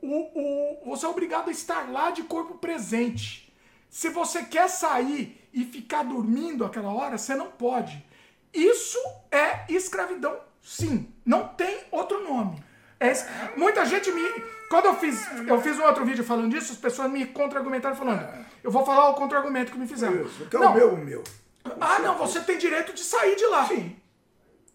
[0.00, 3.52] O, o, você é obrigado a estar lá de corpo presente.
[3.88, 8.04] Se você quer sair e ficar dormindo aquela hora, você não pode.
[8.52, 8.98] Isso
[9.30, 11.12] é escravidão, sim.
[11.24, 12.62] Não tem outro nome.
[13.00, 13.12] É,
[13.56, 14.22] muita gente me.
[14.68, 18.26] Quando eu fiz, eu fiz um outro vídeo falando disso, as pessoas me contra-argumentaram falando.
[18.62, 20.22] Eu vou falar o contra-argumento que me fizeram.
[20.22, 20.72] Isso, que é não.
[20.72, 21.24] o meu, o meu.
[21.80, 23.66] Ah, não, você tem direito de sair de lá.
[23.66, 23.96] Sim.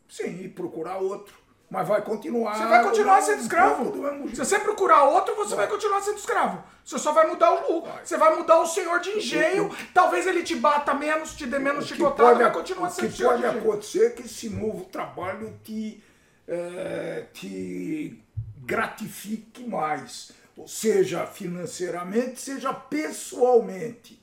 [0.08, 1.34] Sim, e procurar outro.
[1.70, 2.56] Mas vai continuar.
[2.56, 4.28] Você vai continuar do- sendo escravo.
[4.30, 6.64] Se você procurar outro, você vai continuar sendo escravo.
[6.86, 7.80] Você só vai mudar o.
[7.80, 9.76] o- Você vai mudar o senhor de engenho.
[9.92, 12.92] Talvez ele te bata menos, te dê menos O que chicotada, pode, vai continuar o
[12.92, 13.64] sendo que senhor pode de engenho.
[13.64, 16.04] acontecer é que esse novo trabalho te,
[16.48, 18.24] eh, te
[18.64, 20.32] gratifique mais,
[20.68, 24.22] seja financeiramente, seja pessoalmente.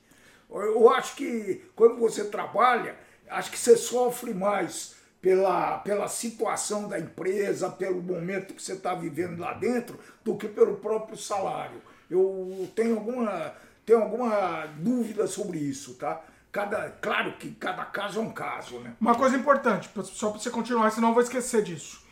[0.49, 2.97] Eu acho que quando você trabalha,
[3.29, 8.93] acho que você sofre mais pela, pela situação da empresa, pelo momento que você está
[8.93, 11.81] vivendo lá dentro, do que pelo próprio salário.
[12.09, 13.53] Eu tenho alguma,
[13.85, 16.21] tenho alguma dúvida sobre isso, tá?
[16.51, 18.93] Cada, claro que cada caso é um caso, né?
[18.99, 22.03] Uma coisa importante, só para você continuar, senão eu vou esquecer disso.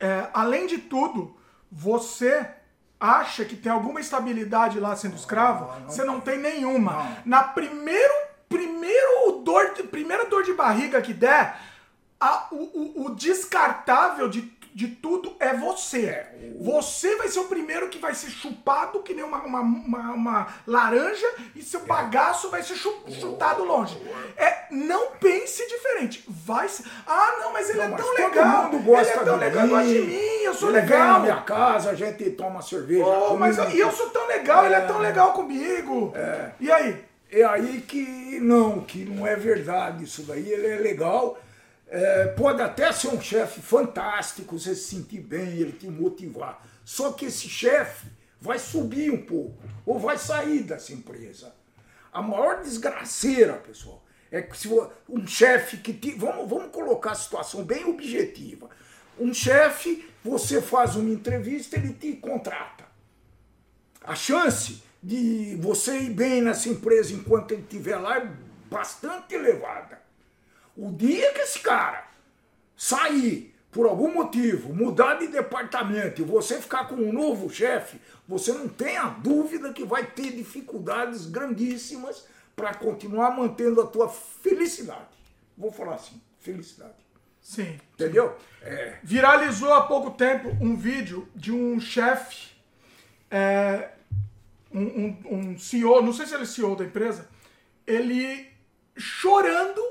[0.00, 1.36] É, além de tudo,
[1.70, 2.48] você
[3.04, 5.70] acha que tem alguma estabilidade lá sendo escravo?
[5.86, 7.18] você não tem nenhuma.
[7.24, 8.14] Na primeiro,
[8.48, 11.58] primeiro dor, primeira dor de barriga que der,
[12.20, 12.56] a- o,
[13.02, 14.42] o- o descartável de,
[14.74, 16.26] de tudo é você.
[16.60, 20.46] Você vai ser o primeiro que vai ser chupado que nem uma, uma, uma, uma
[20.66, 23.96] laranja e seu bagaço vai ser chu- chutado longe.
[24.36, 26.24] É, não pense diferente.
[26.28, 26.84] Vai ser.
[27.06, 28.64] Ah, não, mas ele Não, é tão todo legal.
[28.64, 31.20] mundo gosta ele é tão legal, gosta de mim, eu sou Ele vem na legal.
[31.20, 33.04] minha casa, a gente toma cerveja.
[33.06, 36.12] Oh, mas eu- e eu sou tão legal, ele é tão legal comigo.
[36.58, 37.04] E aí?
[37.30, 40.48] É aí que não, que não é verdade isso daí.
[40.52, 41.38] Ele é legal.
[41.94, 46.60] É, pode até ser um chefe fantástico, você se sentir bem, ele te motivar.
[46.84, 48.08] Só que esse chefe
[48.40, 51.54] vai subir um pouco, ou vai sair dessa empresa.
[52.12, 54.68] A maior desgraceira, pessoal, é que se
[55.08, 56.10] um chefe que te.
[56.10, 58.68] Vamos, vamos colocar a situação bem objetiva.
[59.16, 62.84] Um chefe, você faz uma entrevista, ele te contrata.
[64.02, 68.28] A chance de você ir bem nessa empresa enquanto ele estiver lá é
[68.68, 70.03] bastante elevada.
[70.76, 72.06] O dia que esse cara
[72.76, 78.52] sair por algum motivo, mudar de departamento e você ficar com um novo chefe, você
[78.52, 82.24] não tem a dúvida que vai ter dificuldades grandíssimas
[82.54, 85.08] para continuar mantendo a tua felicidade.
[85.58, 86.94] Vou falar assim, felicidade.
[87.40, 87.78] Sim.
[87.94, 88.36] Entendeu?
[88.62, 88.98] É.
[89.02, 92.52] Viralizou há pouco tempo um vídeo de um chefe,
[93.30, 93.90] é,
[94.72, 95.18] um, um-
[95.52, 97.28] um CEO, não sei se ele é CEO da empresa,
[97.86, 98.46] ele
[98.96, 99.82] chorando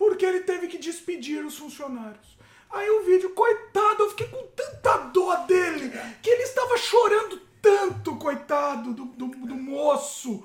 [0.00, 2.38] porque ele teve que despedir os funcionários.
[2.70, 8.16] Aí o vídeo, coitado, eu fiquei com tanta dó dele, que ele estava chorando tanto,
[8.16, 10.42] coitado do, do, do moço.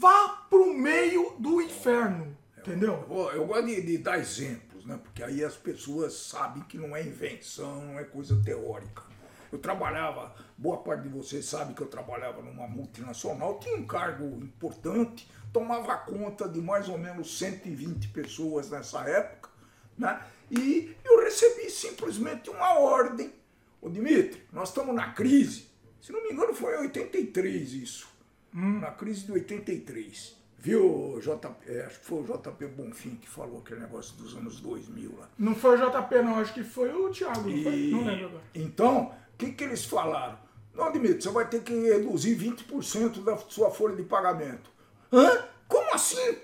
[0.00, 3.06] Vá pro meio do inferno, entendeu?
[3.08, 4.98] Eu, eu gosto de, de dar exemplos, né?
[5.00, 9.04] Porque aí as pessoas sabem que não é invenção, não é coisa teórica.
[9.52, 14.24] Eu trabalhava, boa parte de vocês sabe que eu trabalhava numa multinacional, tinha um cargo
[14.42, 19.48] importante, tomava conta de mais ou menos 120 pessoas nessa época,
[19.96, 20.20] né?
[20.50, 23.32] E eu recebi simplesmente uma ordem.
[23.80, 25.66] Ô Dimitri, nós estamos na crise.
[26.02, 28.06] Se não me engano, foi em 83 isso.
[28.52, 30.36] Na crise de 83.
[30.58, 34.60] Viu, JP, é, acho que foi o JP Bonfim que falou aquele negócio dos anos
[34.60, 35.28] 2000 lá.
[35.38, 37.48] Não foi o JP, não, acho que foi o Thiago, não?
[37.50, 38.42] E- não lembro agora.
[38.54, 40.38] Então, o que, que eles falaram?
[40.74, 44.75] Não, Dimitri, você vai ter que reduzir 20% da sua folha de pagamento.
[45.12, 45.44] Hã?
[45.68, 46.38] Como assim?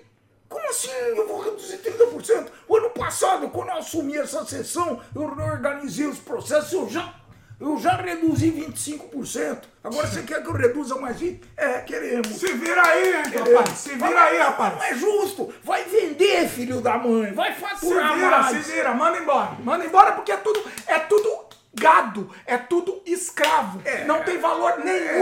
[0.49, 2.47] Como assim eu vou reduzir 30%?
[2.67, 7.13] O ano passado, quando eu assumi essa sessão, eu organizei os processos, eu já,
[7.59, 9.63] eu já reduzi 25%.
[9.83, 11.39] Agora você quer que eu reduza mais 20%?
[11.57, 12.27] É, queremos.
[12.27, 14.75] Se vira aí, rapaz, se vira aí, rapaz.
[14.75, 15.53] Não é justo.
[15.63, 17.33] Vai vender, filho da mãe.
[17.33, 18.65] Vai Se faturar vira, mais.
[18.65, 19.51] se vira, manda embora.
[19.59, 21.42] Manda embora porque é tudo, é tudo
[21.73, 23.81] gado, é tudo escravo.
[24.05, 25.21] não tem valor nenhum.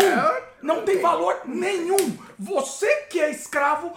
[0.62, 2.18] não tem valor nenhum.
[2.38, 3.94] Você que é escravo,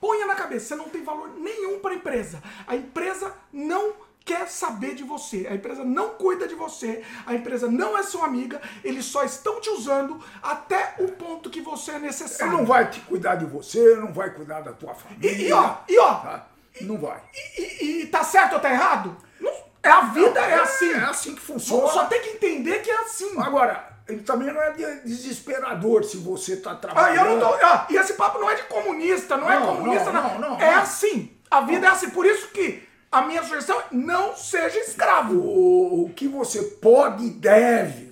[0.00, 2.42] ponha na cabeça, você não tem valor nenhum para a empresa.
[2.66, 5.46] A empresa não quer saber de você.
[5.48, 7.04] A empresa não cuida de você.
[7.24, 8.60] A empresa não é sua amiga.
[8.82, 12.52] Eles só estão te usando até o ponto que você é Ele necessário.
[12.52, 15.30] não vai te cuidar de você, não vai cuidar da tua família.
[15.32, 16.46] E, e ó, e ó, Tá?
[16.82, 17.22] Não vai.
[17.56, 19.16] e, e tá certo ou tá errado?
[19.86, 20.92] É a vida, é, É- assim.
[20.92, 21.88] é assim que funciona.
[21.88, 23.32] Só tem que entender que é assim.
[23.40, 27.26] Agora, ele também não é de- desesperador se você tá Ah, e trabalhando.
[27.30, 27.64] eu não tô.
[27.64, 30.38] ah, e esse papo não é de comunista, não, é Não, comunista, não, não.
[30.38, 31.32] não, não, é assim.
[31.50, 32.10] A vida é assim.
[32.10, 35.34] Por isso que a minha sugestão é não seja escravo.
[35.38, 38.05] O, o que você pode e deve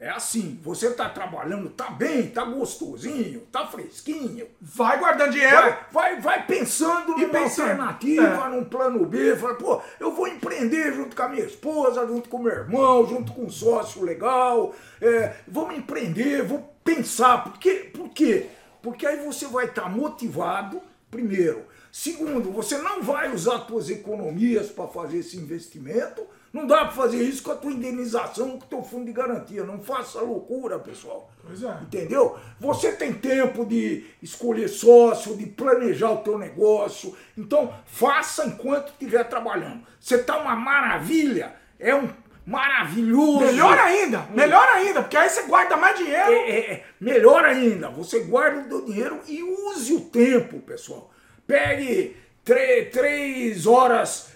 [0.00, 4.46] é assim: você tá trabalhando, tá bem, tá gostosinho, tá fresquinho.
[4.60, 5.54] Vai guardando dinheiro.
[5.56, 7.68] Vai, vai, vai pensando E numa pensando.
[7.70, 8.48] alternativa, É.
[8.48, 9.36] num plano B.
[9.36, 13.06] Fala, pô, eu vou empreender junto com a minha esposa, junto com o meu irmão,
[13.06, 14.74] junto com um sócio legal.
[15.00, 17.44] É, vamos empreender, vou pensar.
[17.44, 17.90] Por quê?
[17.94, 18.46] Por quê?
[18.82, 21.64] Porque aí você vai estar motivado, primeiro.
[21.92, 26.24] Segundo, você não vai usar suas economias para fazer esse investimento.
[26.52, 29.62] Não dá para fazer isso com a tua indenização, com o teu fundo de garantia.
[29.62, 31.30] Não faça loucura, pessoal.
[31.46, 31.78] Pois é.
[31.82, 32.36] Entendeu?
[32.58, 37.16] Você tem tempo de escolher sócio, de planejar o teu negócio.
[37.38, 39.82] Então, faça enquanto estiver trabalhando.
[40.00, 42.08] Você tá uma maravilha, é um
[42.44, 43.44] maravilhoso.
[43.44, 46.32] Melhor ainda, melhor ainda, porque aí você guarda mais dinheiro.
[46.32, 51.12] É, é, é, melhor ainda, você guarda o teu dinheiro e use o tempo, pessoal.
[51.46, 54.32] Pegue três horas,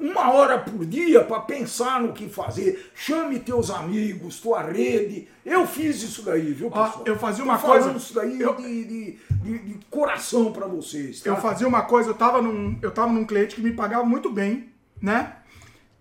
[0.00, 2.90] uma hora por dia para pensar no que fazer.
[2.94, 5.28] Chame teus amigos, tua rede.
[5.44, 7.02] Eu fiz isso daí, viu, pessoal?
[7.06, 10.66] eu fazia Tô uma falando coisa- isso daí eu- de, de- de- de coração para
[10.66, 11.20] vocês.
[11.20, 11.30] tá?
[11.30, 14.30] Eu fazia uma coisa, eu tava num, eu tava num cliente que me pagava muito
[14.30, 15.36] bem, né?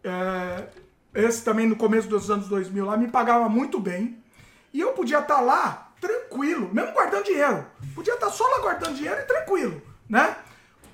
[0.04, 0.64] É,
[1.16, 4.18] esse também no começo dos anos 2000 lá me pagava muito bem.
[4.74, 7.66] E eu podia estar lá tranquilo, mesmo guardando dinheiro.
[7.96, 10.36] Podia estar só lá guardando dinheiro e tranquilo, né?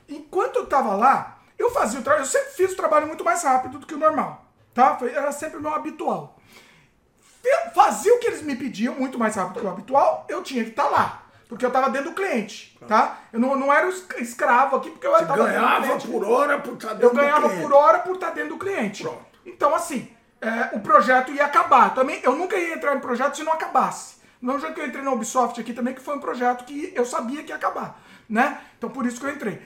[0.08, 3.43] Enquanto eu tava lá, eu fazia o trabalho, eu sempre fiz o trabalho muito mais
[3.43, 4.97] rápido do que o normal, Tá?
[5.01, 6.39] Era sempre o meu habitual.
[7.75, 10.71] Fazia o que eles me pediam, muito mais rápido que o habitual, eu tinha que
[10.71, 11.23] estar tá lá.
[11.47, 13.19] Porque eu estava dentro do cliente, tá?
[13.31, 13.87] Eu não, não era
[14.17, 17.73] escravo aqui, porque eu estava ganhava por hora por estar tá dentro Eu ganhava por
[17.73, 19.03] hora por estar tá dentro do cliente.
[19.03, 19.25] Pronto.
[19.45, 21.93] Então, assim, é, o projeto ia acabar.
[21.93, 24.15] Também, eu nunca ia entrar em projeto se não acabasse.
[24.41, 27.05] Não já que eu entrei na Ubisoft aqui também, que foi um projeto que eu
[27.05, 28.59] sabia que ia acabar, né?
[28.77, 29.61] Então, por isso que eu entrei.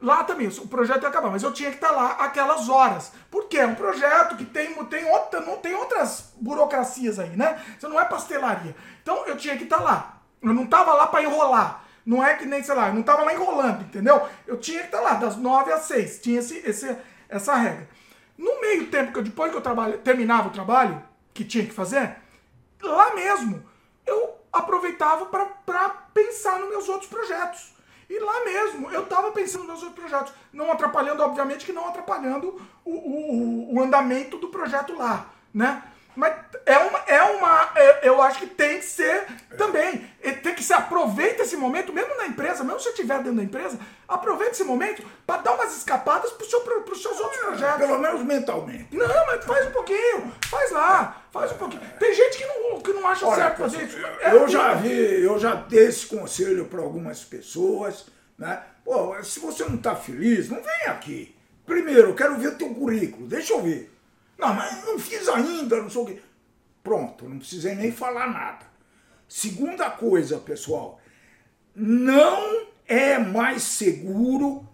[0.00, 3.12] Lá também, o projeto ia acabar, mas eu tinha que estar lá aquelas horas.
[3.30, 7.62] Porque é um projeto que tem, tem, outra, não tem outras burocracias aí, né?
[7.78, 8.74] Você não é pastelaria.
[9.02, 10.20] Então eu tinha que estar lá.
[10.40, 11.84] Eu não estava lá para enrolar.
[12.06, 14.26] Não é que nem, sei lá, eu não estava lá enrolando, entendeu?
[14.46, 16.18] Eu tinha que estar lá, das nove às seis.
[16.18, 16.96] Tinha esse, esse,
[17.28, 17.86] essa regra.
[18.38, 21.02] No meio tempo, que depois que eu trabalho, terminava o trabalho,
[21.34, 22.16] que tinha que fazer,
[22.82, 23.62] lá mesmo,
[24.06, 27.74] eu aproveitava para pensar nos meus outros projetos.
[28.10, 30.32] E lá mesmo, eu estava pensando nos outros projetos.
[30.52, 35.80] Não atrapalhando, obviamente, que não atrapalhando o, o, o andamento do projeto lá, né?
[36.16, 36.34] Mas
[36.66, 37.72] é uma, é uma.
[37.76, 39.26] É, eu acho que tem que ser
[39.56, 40.08] também.
[40.42, 43.42] Tem que se aproveita esse momento, mesmo na empresa, mesmo se você estiver dentro da
[43.42, 47.78] empresa, aproveita esse momento para dar umas escapadas para seu, os seus outros projetos.
[47.78, 48.94] Pelo menos mentalmente.
[48.94, 50.32] Não, mas faz um pouquinho.
[50.46, 51.22] Faz lá.
[51.32, 51.82] Faz um pouquinho.
[51.98, 53.98] Tem gente que não, que não acha Olha, certo fazer isso.
[54.20, 58.62] É eu já vi, eu já dei esse conselho para algumas pessoas, né?
[58.84, 61.36] Pô, se você não está feliz, não vem aqui.
[61.64, 63.26] Primeiro, eu quero ver o teu currículo.
[63.26, 63.90] Deixa eu ver.
[64.40, 66.22] Não, mas não fiz ainda, não sei o quê.
[66.82, 68.66] Pronto, não precisei nem falar nada.
[69.28, 70.98] Segunda coisa, pessoal,
[71.74, 74.66] não é mais seguro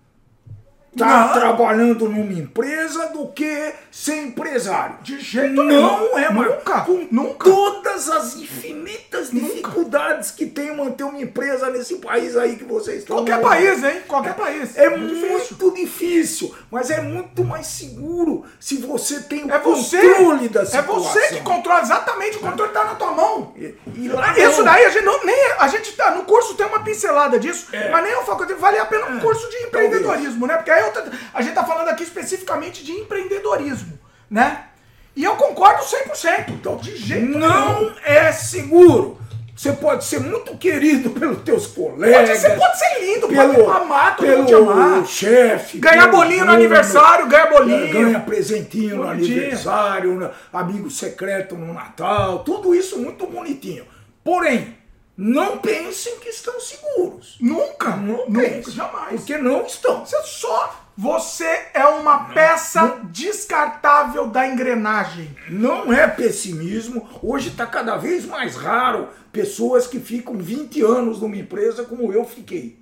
[1.04, 4.96] estar tá trabalhando numa empresa do que ser empresário.
[5.02, 6.18] De jeito não nenhum.
[6.18, 6.32] é.
[6.36, 6.80] Nunca.
[6.82, 7.50] Com nunca.
[7.50, 9.46] todas as infinitas nunca.
[9.46, 13.16] dificuldades que tem manter uma empresa nesse país aí que vocês estão.
[13.16, 14.02] Qualquer país, hein?
[14.06, 14.76] Qualquer é, país.
[14.76, 15.72] É, é muito difícil.
[15.74, 20.78] difícil, mas é muito mais seguro se você tem o é controle da situação.
[20.78, 23.52] É você que controla, exatamente, o controle está na tua mão.
[23.56, 26.66] E, e lá Isso daí, a gente, não, nem, a gente tá, no curso tem
[26.66, 27.90] uma pincelada disso, é.
[27.90, 29.20] mas nem eu falo que vale a pena um é.
[29.20, 30.56] curso de empreendedorismo, né?
[30.56, 33.98] Porque aí eu, a gente está falando aqui especificamente de empreendedorismo,
[34.30, 34.66] né?
[35.14, 36.50] E eu concordo 100%.
[36.50, 37.94] Então, de jeito não nenhum.
[38.04, 39.18] é seguro.
[39.56, 42.28] Você pode ser muito querido pelos teus colegas.
[42.28, 45.06] Pode, você pode ser lindo, pelo, pode amar, todo pelo amar.
[45.06, 45.78] chefe.
[45.78, 47.90] Ganhar bolinho no aniversário, ganha bolinho.
[47.90, 52.40] Ganha presentinho no aniversário, amigo secreto no Natal.
[52.40, 53.86] Tudo isso muito bonitinho.
[54.22, 54.75] Porém,
[55.16, 57.36] não pensem que estão seguros.
[57.40, 57.96] Nunca.
[57.96, 59.20] Não nunca, pensem, jamais.
[59.20, 60.04] Porque não estão.
[60.04, 65.36] Você só você é uma peça descartável da engrenagem.
[65.50, 67.06] Não é pessimismo.
[67.22, 72.24] Hoje está cada vez mais raro pessoas que ficam 20 anos numa empresa como eu
[72.24, 72.78] fiquei.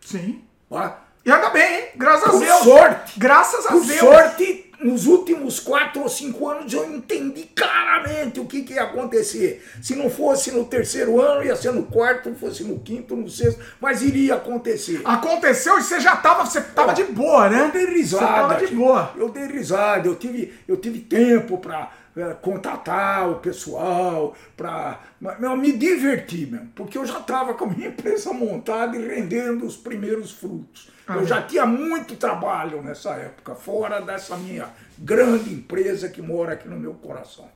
[0.00, 0.44] Sim.
[0.70, 0.98] Ah.
[1.24, 1.86] E ainda bem, hein?
[1.96, 2.64] Graças Por a Deus.
[2.64, 3.18] sorte.
[3.18, 3.98] Graças a Por Deus.
[3.98, 9.64] sorte, nos últimos quatro ou cinco anos eu entendi claramente o que, que ia acontecer.
[9.82, 13.60] Se não fosse no terceiro ano, ia ser no quarto, fosse no quinto, no sexto,
[13.80, 15.00] mas iria acontecer.
[15.04, 17.62] Aconteceu e você já estava, você tava de boa, né?
[17.62, 18.26] Eu dei risada.
[18.26, 19.12] Você tava de boa.
[19.16, 25.00] Eu dei risada, eu tive, eu tive tempo para é, contatar o pessoal, para
[25.58, 29.76] me divertir mesmo, porque eu já estava com a minha empresa montada e rendendo os
[29.76, 30.93] primeiros frutos.
[31.08, 36.66] Eu já tinha muito trabalho nessa época, fora dessa minha grande empresa que mora aqui
[36.66, 37.48] no meu coração.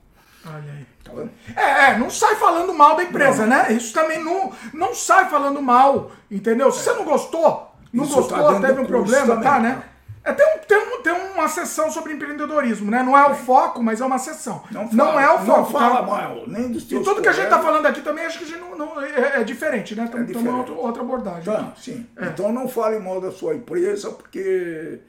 [0.45, 0.85] Olha aí.
[1.03, 1.11] Tá
[1.59, 3.57] é, é, não sai falando mal da empresa, não.
[3.57, 3.73] né?
[3.73, 6.71] Isso também não, não sai falando mal, entendeu?
[6.71, 9.83] Se você não gostou, não Isso tá gostou, tá teve um problema, também, tá, né?
[10.29, 13.01] É, tem, um, tem, um, tem uma sessão sobre empreendedorismo, né?
[13.01, 14.61] Não é o foco, mas é uma sessão.
[14.71, 15.59] Não, fala, não é o foco.
[15.59, 16.01] Não fala tá?
[16.03, 18.43] mal, nem dos teus E tudo que a gente está falando aqui também, acho que
[18.43, 20.03] a gente não, não é, é, diferente, né?
[20.03, 21.43] Estamos é outra, abordagem.
[21.43, 22.05] Tá, sim.
[22.15, 22.27] É.
[22.27, 24.99] Então não fale mal da sua empresa, porque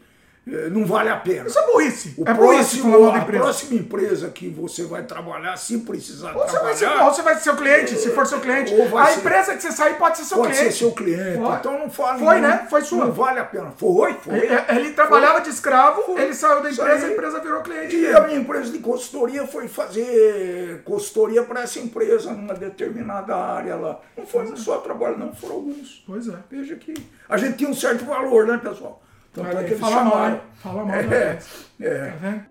[0.46, 1.46] não vale a pena.
[1.46, 2.14] Isso é burrice.
[2.16, 3.42] O é próximo, burrice a empresa.
[3.44, 6.74] próxima empresa que você vai trabalhar, se precisar ou trabalhar...
[6.74, 8.72] Você vai ser, ou você vai ser seu cliente, se for seu cliente.
[8.74, 10.64] A ser, empresa que você sair pode ser seu pode cliente.
[10.64, 11.38] Pode ser seu cliente.
[11.38, 11.56] Foi.
[11.56, 12.18] Então não fale...
[12.18, 12.66] Foi, não, né?
[12.68, 13.04] Foi sua.
[13.04, 13.70] Não vale a pena.
[13.76, 14.38] Foi, foi.
[14.38, 15.42] Ele, ele trabalhava foi.
[15.42, 16.22] de escravo, foi.
[16.22, 17.96] ele saiu da empresa, a empresa virou cliente.
[17.96, 23.76] E a minha empresa de consultoria foi fazer consultoria para essa empresa numa determinada área
[23.76, 24.00] lá.
[24.16, 25.34] Não foi um só trabalho, não.
[25.34, 26.02] Foram alguns.
[26.06, 26.34] Pois é.
[26.50, 26.94] Veja que
[27.28, 29.00] a gente tinha um certo valor, né, pessoal?
[29.32, 30.36] Tanto é que eles fala chamaram.
[30.36, 31.38] Mal, fala mal é,
[31.80, 32.10] é.
[32.10, 32.48] Tá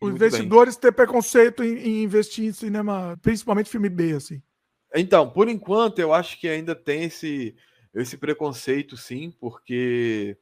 [0.00, 4.42] Os investidores têm preconceito em, em, investir em cinema, principalmente filme B, assim.
[4.94, 7.54] Então, por enquanto, eu acho que ainda tem esse,
[7.94, 10.38] esse preconceito, sim, porque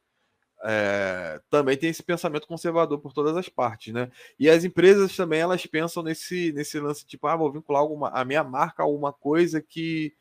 [0.63, 4.09] é, também tem esse pensamento conservador por todas as partes, né?
[4.39, 8.23] E as empresas também elas pensam nesse, nesse lance tipo, ah, vou vincular alguma, a
[8.23, 10.13] minha marca a alguma coisa que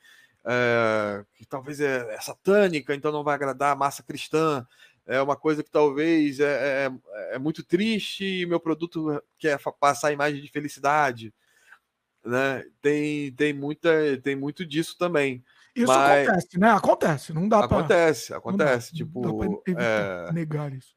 [0.44, 4.66] é, que talvez é, é, satânica, então não vai agradar a massa cristã.
[5.06, 10.08] é uma coisa que talvez é, é, é muito triste e meu produto quer passar
[10.08, 11.32] a imagem de felicidade.
[12.24, 12.64] Né?
[12.80, 13.90] Tem, tem, muita,
[14.22, 15.44] tem muito disso também.
[15.74, 16.28] Isso Mas...
[16.28, 16.70] acontece, né?
[16.70, 17.78] Acontece, não dá para.
[17.78, 18.92] Acontece, acontece.
[18.92, 20.32] Dá, tipo, é...
[20.32, 20.94] negar isso.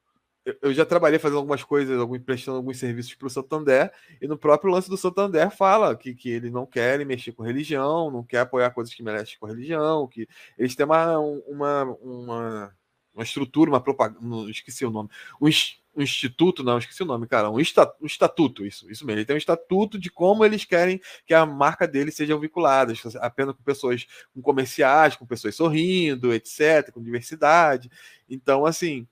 [0.61, 4.37] Eu já trabalhei fazendo algumas coisas, algum, prestando alguns serviços para o Santander, e no
[4.37, 8.39] próprio lance do Santander fala que, que eles não querem mexer com religião, não quer
[8.39, 12.75] apoiar coisas que mexem com religião, que eles têm uma, uma, uma
[13.15, 15.09] uma estrutura, uma propaganda, esqueci o nome,
[15.41, 15.47] um,
[15.95, 19.19] um, instituto, não, esqueci o nome, cara, um, estatuto, um estatuto, isso, isso mesmo.
[19.19, 23.55] Ele tem um estatuto de como eles querem que a marca deles sejam vinculadas, apenas
[23.55, 27.89] com pessoas, com comerciais, com pessoas sorrindo, etc., com diversidade.
[28.29, 29.07] Então, assim,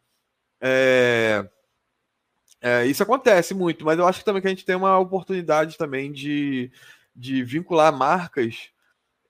[0.65, 1.45] é,
[2.61, 5.77] é, isso acontece muito, mas eu acho que também que a gente tem uma oportunidade
[5.77, 6.71] também de,
[7.13, 8.69] de vincular marcas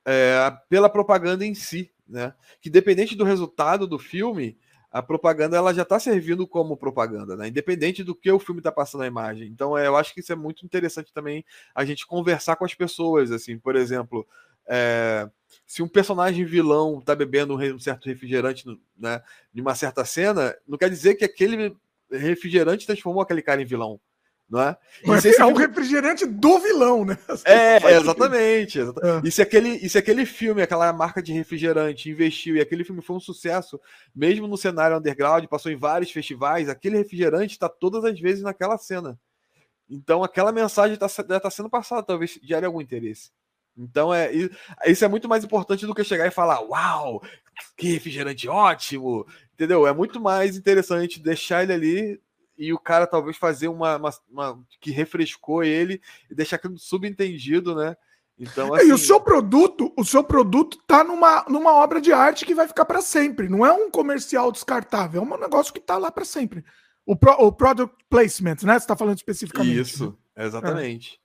[0.06, 2.36] é, pela propaganda em si, né?
[2.62, 4.56] Que dependente do resultado do filme,
[4.92, 7.48] a propaganda ela já está servindo como propaganda, né?
[7.48, 9.48] Independente do que o filme está passando a imagem.
[9.48, 12.76] Então, é, eu acho que isso é muito interessante também a gente conversar com as
[12.76, 14.28] pessoas, assim, por exemplo,
[14.68, 15.30] é,
[15.66, 18.66] se um personagem vilão está bebendo um certo refrigerante,
[18.98, 19.22] né,
[19.54, 21.76] de uma certa cena, não quer dizer que aquele
[22.12, 24.00] refrigerante transformou aquele cara em vilão
[24.54, 24.78] não é?
[25.04, 27.18] Mas é o refrigerante do vilão, né?
[27.44, 28.80] É, exatamente.
[28.80, 28.84] É.
[29.24, 33.02] E, se aquele, e se aquele filme, aquela marca de refrigerante investiu e aquele filme
[33.02, 33.82] foi um sucesso,
[34.16, 38.78] mesmo no cenário underground, passou em vários festivais, aquele refrigerante está todas as vezes naquela
[38.78, 39.18] cena.
[39.90, 43.32] Então aquela mensagem está tá sendo passada, talvez gere algum interesse.
[43.78, 44.32] Então é
[44.86, 47.22] isso é muito mais importante do que chegar e falar, uau,
[47.76, 49.88] que refrigerante ótimo, entendeu?
[49.88, 52.22] É muito mais interessante deixar ele ali
[52.58, 57.76] e o cara talvez fazer uma, uma, uma, que refrescou ele e deixar aquilo subentendido,
[57.76, 57.96] né?
[58.38, 58.88] Então, assim...
[58.88, 62.56] E o assim seu produto, o seu produto tá numa, numa obra de arte que
[62.56, 63.48] vai ficar para sempre.
[63.48, 66.64] Não é um comercial descartável, é um negócio que tá lá para sempre.
[67.06, 68.74] O, pro, o product placement, né?
[68.74, 69.80] Você está falando especificamente.
[69.80, 70.46] Isso, né?
[70.46, 71.20] exatamente.
[71.20, 71.23] É.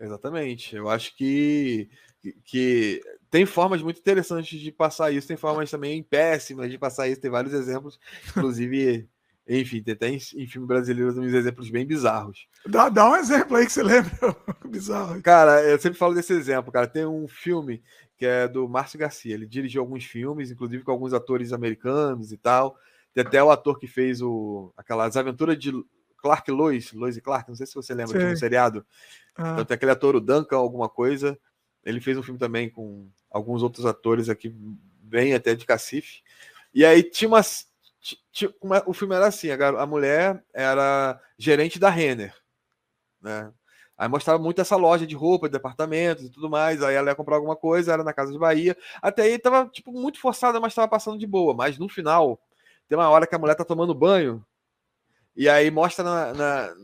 [0.00, 0.76] Exatamente.
[0.76, 1.88] Eu acho que,
[2.44, 7.20] que tem formas muito interessantes de passar isso, tem formas também péssimas de passar isso,
[7.20, 7.98] tem vários exemplos,
[8.28, 9.08] inclusive
[9.48, 12.48] enfim, tem até em, em filme brasileiro uns exemplos bem bizarros.
[12.66, 14.12] Dá, dá um exemplo aí que você lembra.
[14.68, 15.22] Bizarro.
[15.22, 16.88] Cara, eu sempre falo desse exemplo, cara.
[16.88, 17.80] Tem um filme
[18.16, 19.34] que é do Márcio Garcia.
[19.34, 22.76] Ele dirigiu alguns filmes, inclusive com alguns atores americanos e tal.
[23.14, 25.72] Tem até o ator que fez o, aquelas aventuras de
[26.18, 28.84] Clark Lois, Lois e Clark, não sei se você lembra, de um seriado.
[29.36, 29.52] Ah.
[29.52, 31.38] Então tem aquele ator, o Duncan, alguma coisa.
[31.84, 34.54] Ele fez um filme também com alguns outros atores aqui,
[35.00, 36.22] bem até de cacife.
[36.74, 37.66] E aí tinha umas
[38.86, 42.34] o filme era assim: a, a mulher era gerente da Renner,
[43.20, 43.52] né?
[43.98, 46.82] Aí mostrava muito essa loja de roupa, de departamentos e tudo mais.
[46.82, 48.76] Aí ela ia comprar alguma coisa, era na Casa de Bahia.
[49.00, 51.54] Até aí tava, tipo, muito forçada, mas tava passando de boa.
[51.54, 52.38] Mas no final,
[52.86, 54.44] tem uma hora que a mulher tá tomando banho.
[55.36, 56.74] E aí mostra na, na,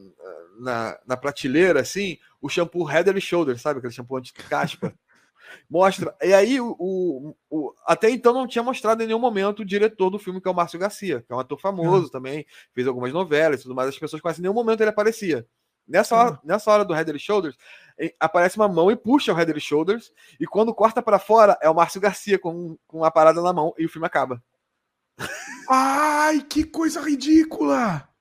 [0.58, 3.78] na, na prateleira, assim, o shampoo Head and Shoulders, sabe?
[3.78, 4.92] Aquele shampoo anti-caspa.
[5.68, 6.14] Mostra.
[6.22, 10.10] E aí, o, o, o, até então não tinha mostrado em nenhum momento o diretor
[10.10, 12.10] do filme, que é o Márcio Garcia, que é um ator famoso uhum.
[12.10, 13.88] também, fez algumas novelas e tudo mais.
[13.88, 15.46] As pessoas conhecem, em nenhum momento ele aparecia.
[15.86, 16.38] Nessa hora, uhum.
[16.44, 17.56] nessa hora do Head Shoulders,
[18.20, 21.74] aparece uma mão e puxa o Head Shoulders, e quando corta para fora, é o
[21.74, 24.42] Márcio Garcia com, com uma parada na mão, e o filme acaba.
[25.68, 28.11] Ai, que coisa ridícula!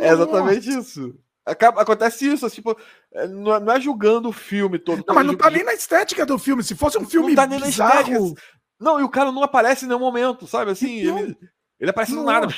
[0.00, 1.14] É exatamente isso.
[1.44, 2.76] Acaba, acontece isso, tipo,
[3.12, 5.04] é, não é, não é julgando o filme todo.
[5.06, 6.62] Não, mas não tá nem na estética do filme.
[6.62, 7.94] Se fosse um filme não tá nem bizarro...
[7.94, 8.42] na estética.
[8.82, 10.70] Não, e o cara não aparece em nenhum momento, sabe?
[10.70, 11.36] Assim, ele,
[11.78, 12.48] ele aparece no nada.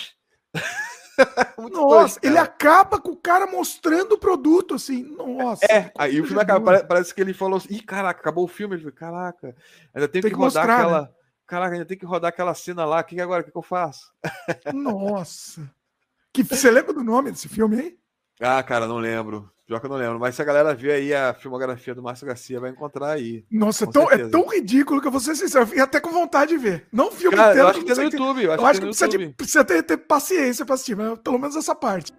[1.70, 5.02] Nossa, ele acaba com o cara mostrando o produto, assim.
[5.02, 5.64] Nossa.
[5.66, 6.82] É, aí o filme acaba.
[6.84, 8.74] Parece que ele falou assim: ih, caraca, acabou o filme.
[8.74, 9.54] Ele falou, caraca,
[9.94, 11.02] ainda tem, que, que, rodar mostrar, aquela.
[11.02, 11.08] Né?
[11.46, 13.00] Caraca, ainda tem que rodar aquela cena lá.
[13.00, 13.42] O que agora?
[13.42, 14.12] O que, eu faço?
[14.72, 15.70] Nossa.
[16.34, 17.96] Que, você lembra do nome desse filme aí?
[18.40, 19.48] Ah, cara, não lembro.
[19.68, 20.18] Pior que eu não lembro.
[20.18, 23.46] Mas se a galera ver aí a filmografia do Márcio Garcia, vai encontrar aí.
[23.48, 25.62] Nossa, é tão, é tão, ridículo que eu vou ser sincero.
[25.62, 26.88] Eu fiquei até com vontade de ver.
[26.92, 27.66] Não filme cara, inteiro.
[27.66, 28.42] Eu acho que tem no YouTube.
[28.42, 31.16] Eu acho, eu acho que, que precisa, de, precisa ter, ter, paciência pra assistir, mas
[31.20, 32.12] pelo menos essa parte.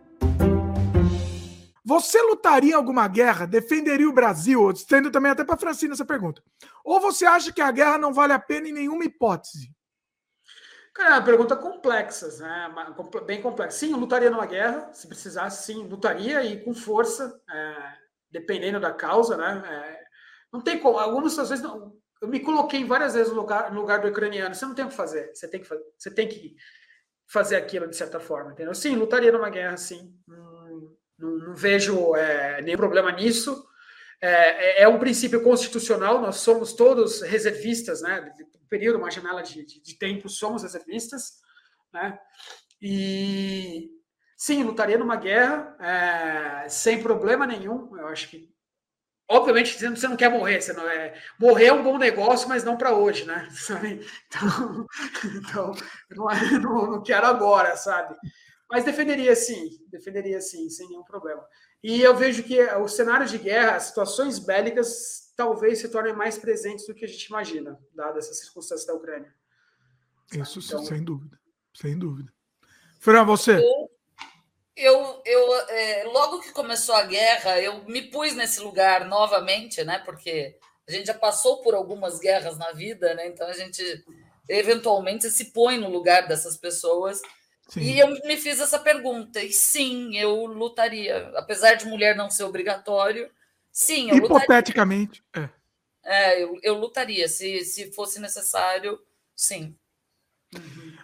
[1.84, 3.46] Você lutaria em alguma guerra?
[3.46, 4.72] Defenderia o Brasil?
[4.72, 6.42] Estendo também até para Francina essa pergunta.
[6.86, 9.76] Ou você acha que a guerra não vale a pena em nenhuma hipótese?
[10.96, 12.74] Cara, é pergunta complexa, né?
[13.28, 13.80] bem complexa.
[13.80, 17.76] Sim, eu lutaria numa guerra, se precisasse, sim, lutaria e com força, é,
[18.32, 19.62] dependendo da causa, né?
[19.70, 20.04] É,
[20.54, 24.00] não tem como, algumas vezes não, eu me coloquei várias vezes no lugar, no lugar
[24.00, 26.56] do ucraniano, você não tem o que fazer, você tem que, você tem que
[27.28, 28.74] fazer aquilo de certa forma, entendeu?
[28.74, 30.18] Sim, lutaria numa guerra, sim.
[30.26, 33.68] Não, não, não vejo é, nenhum problema nisso.
[34.22, 38.32] É, é, é, um princípio constitucional, nós somos todos reservistas, né?
[38.70, 41.40] período, uma janela de, de, de tempo, somos reservistas,
[41.94, 42.18] né?
[42.82, 43.90] E
[44.36, 47.96] sim, lutaria numa guerra é, sem problema nenhum.
[47.98, 48.54] Eu acho que
[49.28, 52.78] obviamente você não quer morrer, você não é morrer é um bom negócio, mas não
[52.78, 53.48] para hoje, né?
[54.34, 54.86] Então,
[56.12, 58.16] então é, não, não, quero agora, sabe?
[58.70, 61.46] Mas defenderia sim, defenderia sim, sem nenhum problema.
[61.84, 66.38] E eu vejo que o cenário de guerra, as situações bélicas, talvez se tornem mais
[66.38, 69.34] presentes do que a gente imagina, dada essa circunstância da Ucrânia.
[70.34, 71.40] Isso então, sem dúvida,
[71.74, 72.34] sem dúvida.
[73.00, 73.62] Fran, você?
[74.76, 80.00] Eu, eu é, logo que começou a guerra, eu me pus nesse lugar novamente, né?
[80.00, 83.28] Porque a gente já passou por algumas guerras na vida, né?
[83.28, 84.04] Então a gente
[84.50, 87.22] eventualmente se põe no lugar dessas pessoas.
[87.68, 87.82] Sim.
[87.82, 91.32] E eu me fiz essa pergunta, e sim, eu lutaria.
[91.36, 93.30] Apesar de mulher não ser obrigatório,
[93.72, 95.52] sim, eu Hipoteticamente, lutaria.
[95.52, 95.66] é.
[96.06, 97.28] É, eu, eu lutaria.
[97.28, 99.02] Se, se fosse necessário,
[99.36, 99.76] sim.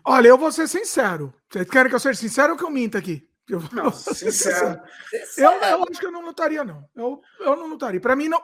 [0.06, 1.34] Olha, eu vou ser sincero.
[1.50, 3.28] Vocês querem que eu seja sincero ou que eu minta aqui?
[3.50, 4.80] Eu, não, sincero.
[5.36, 6.88] Eu, eu acho que eu não lutaria, não.
[6.96, 8.00] Eu, eu não lutaria.
[8.00, 8.42] Para mim, não.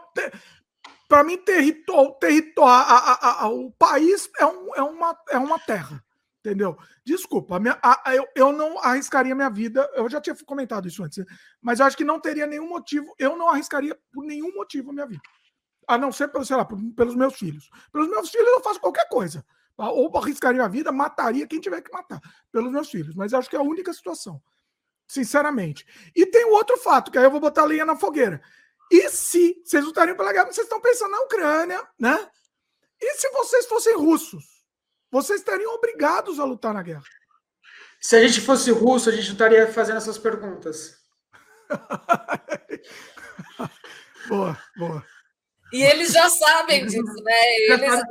[1.08, 5.60] Para mim, território, território a, a, a, o país é, um, é, uma, é uma
[5.60, 6.04] terra.
[6.40, 6.78] Entendeu?
[7.04, 9.90] Desculpa, minha, a, eu, eu não arriscaria minha vida.
[9.94, 11.26] Eu já tinha comentado isso antes,
[11.62, 13.14] mas eu acho que não teria nenhum motivo.
[13.18, 15.22] Eu não arriscaria por nenhum motivo a minha vida.
[15.88, 17.70] A não ser, sei lá, por, pelos meus filhos.
[17.92, 19.46] Pelos meus filhos, eu faço qualquer coisa.
[19.78, 22.20] Ou arriscaria a vida, mataria quem tiver que matar,
[22.52, 23.16] pelos meus filhos.
[23.16, 24.42] Mas acho que é a única situação
[25.08, 25.86] sinceramente.
[26.16, 28.42] E tem outro fato, que aí eu vou botar a linha na fogueira.
[28.92, 32.30] E se vocês lutariam pela guerra, vocês estão pensando na Ucrânia, né?
[33.00, 34.57] E se vocês fossem russos?
[35.12, 37.04] Vocês estariam obrigados a lutar na guerra.
[38.00, 40.98] Se a gente fosse russo, a gente não estaria fazendo essas perguntas.
[44.28, 45.06] boa, boa.
[45.74, 47.56] E eles já sabem disso, né?
[47.58, 48.02] Eles,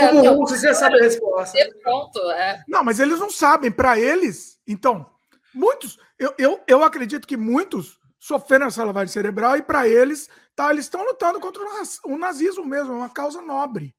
[0.00, 1.58] Como russo, você já sabe a resposta.
[1.82, 2.62] Pronto, é.
[2.68, 3.70] Não, mas eles não sabem.
[3.70, 5.10] Para eles, então,
[5.52, 10.70] Muitos, eu, eu, eu acredito que muitos sofreram essa lavagem cerebral e para eles, tá,
[10.70, 11.62] eles estão lutando contra
[12.04, 13.94] o nazismo mesmo, é uma causa nobre.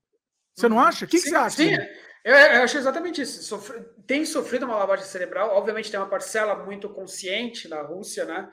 [0.56, 0.84] Você não uhum.
[0.84, 1.06] acha?
[1.06, 1.58] O que, que você acha?
[1.58, 1.78] Sim,
[2.24, 3.44] eu, eu acho exatamente isso.
[3.44, 8.52] Sofre, tem sofrido uma lavagem cerebral, obviamente tem uma parcela muito consciente na Rússia, né?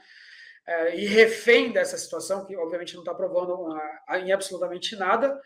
[0.66, 5.40] É, e refém dessa situação, que obviamente não está provando uma, em absolutamente nada.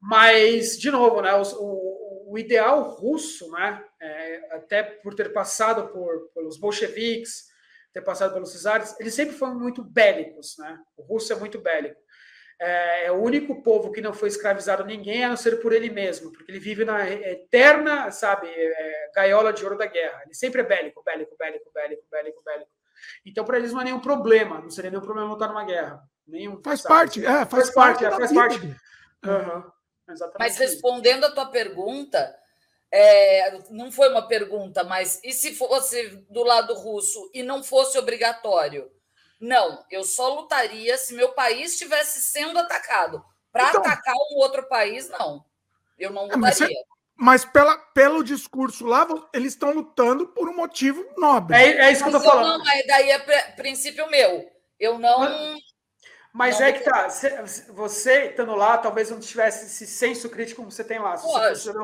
[0.00, 5.88] Mas, de novo, né, o, o, o ideal russo, né, é, até por ter passado
[5.88, 7.44] por, pelos bolcheviques,
[7.92, 10.56] ter passado pelos czares, eles sempre foram muito bélicos.
[10.58, 10.78] Né?
[10.96, 12.00] O russo é muito bélico.
[12.60, 15.90] É, é, o único povo que não foi escravizado ninguém, a não ser por ele
[15.90, 20.22] mesmo, porque ele vive na eterna, sabe, é, gaiola de ouro da guerra.
[20.24, 22.70] Ele sempre é bélico, bélico, bélico, bélico, bélico, bélico.
[23.26, 26.02] Então, para eles não é nenhum problema, não seria nenhum problema lutar numa guerra.
[26.26, 26.94] Nenhum, faz sabe?
[26.94, 28.66] parte, é, faz, faz parte, parte é, faz parte.
[28.66, 29.74] Uhum.
[30.08, 32.36] Exatamente mas respondendo a tua pergunta,
[32.90, 37.98] é, não foi uma pergunta, mas e se fosse do lado russo e não fosse
[37.98, 38.90] obrigatório?
[39.44, 43.22] Não, eu só lutaria se meu país estivesse sendo atacado.
[43.52, 45.44] Para então, atacar um outro país, não.
[45.98, 46.66] Eu não lutaria.
[46.66, 46.84] É,
[47.18, 51.54] mas, mas pela, pelo discurso lá, eles estão lutando por um motivo nobre.
[51.54, 52.58] É, é isso que eu tô falando.
[52.58, 53.18] Não, daí é
[53.52, 54.50] princípio meu.
[54.80, 55.20] Eu não.
[55.20, 55.62] Mas
[56.32, 57.06] mas não, é que tá,
[57.74, 61.16] você estando lá, talvez não tivesse esse senso crítico como você tem lá.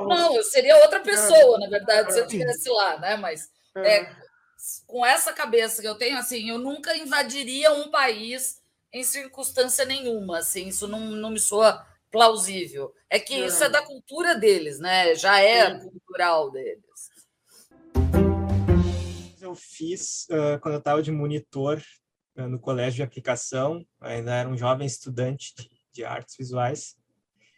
[0.08, 1.60] não, eu seria outra pessoa, é.
[1.60, 3.16] na verdade, se eu estivesse lá, né?
[3.16, 4.10] Mas é.
[4.86, 8.60] Com essa cabeça que eu tenho, assim, eu nunca invadiria um país
[8.92, 12.92] em circunstância nenhuma, assim, isso não, não me soa plausível.
[13.08, 15.14] É que isso é da cultura deles, né?
[15.14, 16.84] Já é cultural deles.
[19.40, 21.82] Eu fiz uh, quando eu estava de monitor
[22.36, 26.96] eh, no colégio de aplicação, ainda era um jovem estudante de, de artes visuais.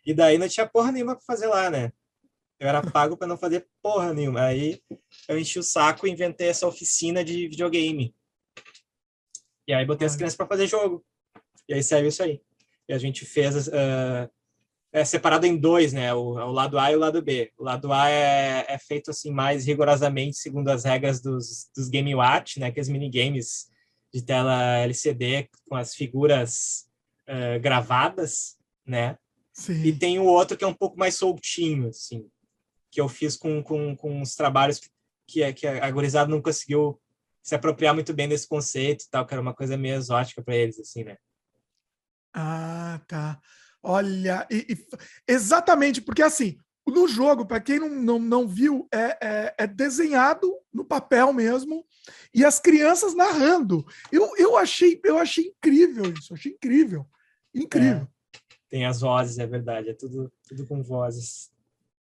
[0.04, 1.92] E daí não tinha porra nenhuma para fazer lá, né?
[2.62, 4.44] Eu era pago para não fazer porra nenhuma.
[4.44, 4.80] Aí
[5.28, 8.14] eu enchi o saco e inventei essa oficina de videogame.
[9.66, 11.04] E aí botei as crianças para fazer jogo.
[11.68, 12.40] E aí saiu isso aí.
[12.88, 14.30] E a gente fez uh,
[14.92, 16.14] é separado em dois, né?
[16.14, 17.50] O, o, lado A e o lado B.
[17.58, 22.14] O lado A é, é feito assim mais rigorosamente segundo as regras dos, dos Game
[22.14, 22.70] Watch, né?
[22.70, 23.66] Que é os minigames
[24.14, 26.86] de tela LCD com as figuras
[27.28, 29.18] uh, gravadas, né?
[29.52, 29.82] Sim.
[29.82, 32.30] E tem o outro que é um pouco mais soltinho, assim,
[32.92, 34.78] que eu fiz com, com, com os trabalhos
[35.26, 37.00] que, que a gurizada não conseguiu
[37.42, 40.54] se apropriar muito bem desse conceito e tal, que era uma coisa meio exótica para
[40.54, 41.16] eles, assim, né?
[42.34, 43.40] Ah, tá.
[43.82, 44.86] Olha, e, e,
[45.26, 50.54] exatamente, porque assim, no jogo, para quem não, não, não viu, é, é, é, desenhado
[50.72, 51.84] no papel mesmo
[52.34, 53.84] e as crianças narrando.
[54.10, 57.06] Eu, eu, achei, eu achei incrível isso, achei incrível.
[57.54, 58.06] Incrível.
[58.34, 61.51] É, tem as vozes, é verdade, é tudo, tudo com vozes.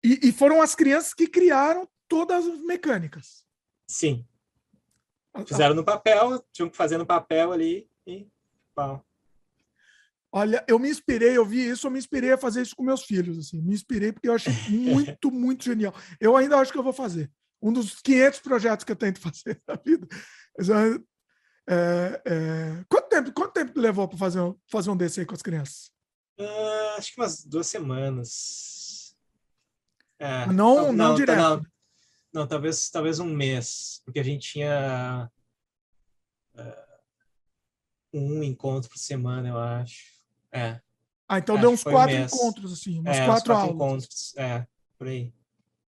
[0.04, 3.46] E, e foram as crianças que criaram todas as mecânicas.
[3.88, 4.26] Sim.
[5.46, 8.28] Fizeram no papel, tinham que fazer no papel ali e
[8.76, 9.06] pau.
[10.34, 13.04] Olha, eu me inspirei, eu vi isso, eu me inspirei a fazer isso com meus
[13.04, 15.94] filhos, assim, me inspirei porque eu achei muito, muito genial.
[16.20, 17.30] Eu ainda acho que eu vou fazer.
[17.62, 20.08] Um dos 500 projetos que eu tento fazer na vida.
[21.70, 22.86] É, é...
[22.90, 25.92] Quanto tempo, quanto tempo levou para fazer, um, fazer um aí com as crianças?
[26.40, 28.81] Uh, acho que umas duas semanas.
[30.22, 31.40] É, não, não, não, direto.
[31.40, 31.62] Não,
[32.32, 35.28] não, talvez, talvez um mês, porque a gente tinha
[36.54, 37.00] uh,
[38.14, 40.22] um encontro por semana, eu acho.
[40.52, 40.80] É.
[41.28, 43.76] Ah, então deu uns quatro um encontros, assim, uns é, quatro, quatro aulas.
[43.76, 45.34] encontros, é, por aí.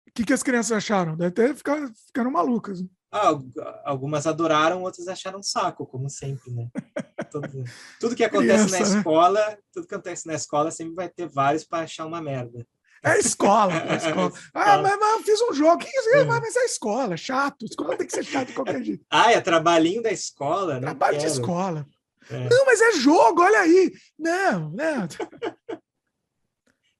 [0.09, 1.15] O que, que as crianças acharam?
[1.15, 2.81] Deve ter ficado, ficaram malucas.
[2.81, 2.89] Né?
[3.13, 3.39] Ah,
[3.85, 6.71] algumas adoraram, outras acharam um saco, como sempre, né?
[7.31, 7.65] tudo,
[8.01, 8.99] tudo que acontece Criança, na né?
[8.99, 12.67] escola, tudo que acontece na escola sempre vai ter vários para achar uma merda.
[13.04, 14.33] É escola, é escola.
[14.54, 15.78] Ah, mas, mas, eu fiz um jogo.
[15.78, 16.08] Que isso?
[16.10, 16.24] É.
[16.24, 17.65] Mas é escola, chato.
[17.65, 19.04] Escola tem que ser chato de qualquer jeito.
[19.10, 20.81] Ah, é trabalhinho da escola.
[20.81, 21.86] Trabalho de escola.
[22.31, 22.49] É.
[22.49, 23.92] Não, mas é jogo, olha aí.
[24.18, 25.08] Não, não.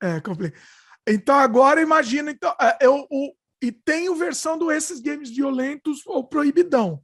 [0.03, 0.61] É, complicado.
[1.07, 6.05] Então agora imagina, então, é, eu, o, e tem a versão do esses games violentos
[6.07, 7.01] ou proibidão,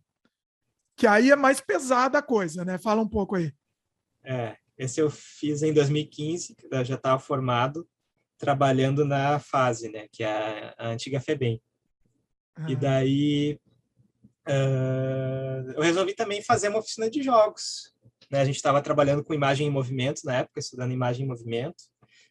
[0.96, 2.78] que aí é mais pesada a coisa, né?
[2.78, 3.52] Fala um pouco aí.
[4.24, 7.88] É, esse eu fiz em 2015, eu já estava formado,
[8.38, 10.06] trabalhando na fase, né?
[10.12, 11.60] Que é a, antiga FEBEM.
[12.56, 12.70] Ah.
[12.70, 13.60] E daí
[14.48, 17.94] uh, eu resolvi também fazer uma oficina de jogos.
[18.30, 18.40] Né?
[18.40, 21.84] A gente estava trabalhando com imagem em movimento na época, estudando imagem em movimento,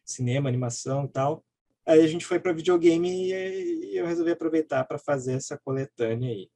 [0.04, 1.44] cinema, animação e tal.
[1.86, 6.50] Aí a gente foi para videogame e eu resolvi aproveitar para fazer essa coletânea aí.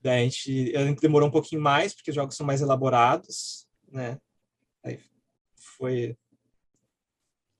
[0.00, 3.66] Daí a gente, a gente demorou um pouquinho mais, porque os jogos são mais elaborados,
[3.90, 4.18] né?
[4.82, 4.98] Aí
[5.76, 6.16] foi.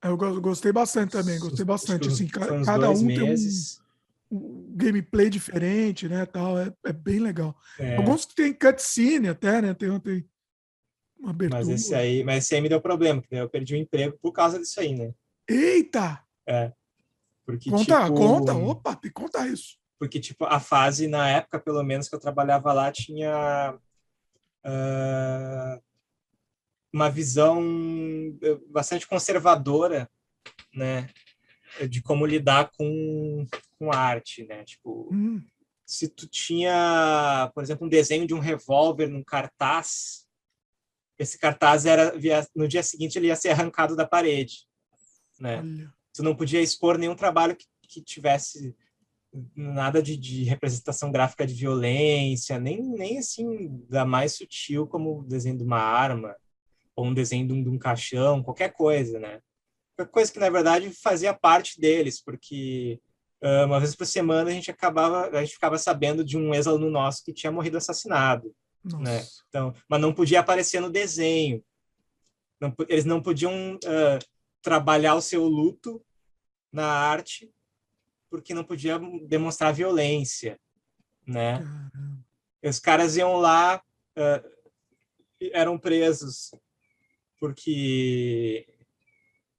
[0.01, 2.07] Eu gostei bastante também, gostei bastante.
[2.07, 3.81] Assim, cada um meses.
[4.29, 6.25] tem um, um, gameplay diferente, né?
[6.25, 7.55] Tal, é, é bem legal.
[7.77, 7.97] É.
[7.97, 9.73] Alguns tem cutscene até, né?
[9.73, 10.25] Tem, tem
[11.19, 11.59] uma abertura.
[11.59, 14.31] Mas esse aí, mas esse aí me deu problema, porque eu perdi o emprego por
[14.31, 15.13] causa disso aí, né?
[15.47, 16.23] Eita!
[16.47, 16.71] É.
[17.45, 19.77] Porque, conta, tipo, conta, opa, tem que contar isso.
[19.97, 23.77] Porque, tipo, a fase, na época, pelo menos, que eu trabalhava lá, tinha
[24.63, 25.81] uh,
[26.93, 27.61] uma visão
[28.41, 30.09] eh, bastante conservadora,
[30.73, 31.09] né?
[31.89, 33.45] De como lidar com,
[33.77, 34.63] com arte, né?
[34.63, 35.41] Tipo, hum.
[35.85, 40.25] se tu tinha, por exemplo, um desenho de um revólver num cartaz,
[41.17, 42.13] esse cartaz era,
[42.55, 44.65] no dia seguinte, ele ia ser arrancado da parede,
[45.39, 45.59] né?
[45.59, 48.75] Olha tu não podia expor nenhum trabalho que, que tivesse
[49.55, 55.23] nada de, de, representação gráfica de violência, nem, nem assim da mais sutil como o
[55.23, 56.35] desenho de uma arma
[56.99, 59.39] ou um desenho de um, de um caixão, qualquer coisa, né?
[59.95, 62.99] Qualquer coisa que na verdade fazia parte deles, porque
[63.41, 66.91] uh, uma vez por semana a gente acabava, a gente ficava sabendo de um ex-aluno
[66.91, 68.97] nosso que tinha morrido assassinado, Nossa.
[68.97, 69.25] né?
[69.47, 71.63] Então, mas não podia aparecer no desenho.
[72.59, 74.19] Não, eles não podiam uh,
[74.61, 76.05] trabalhar o seu luto
[76.69, 77.49] na arte
[78.29, 80.59] porque não podia demonstrar violência,
[81.25, 81.63] né?
[82.61, 83.81] Os caras iam lá,
[84.17, 84.49] uh,
[85.53, 86.51] eram presos
[87.39, 88.67] porque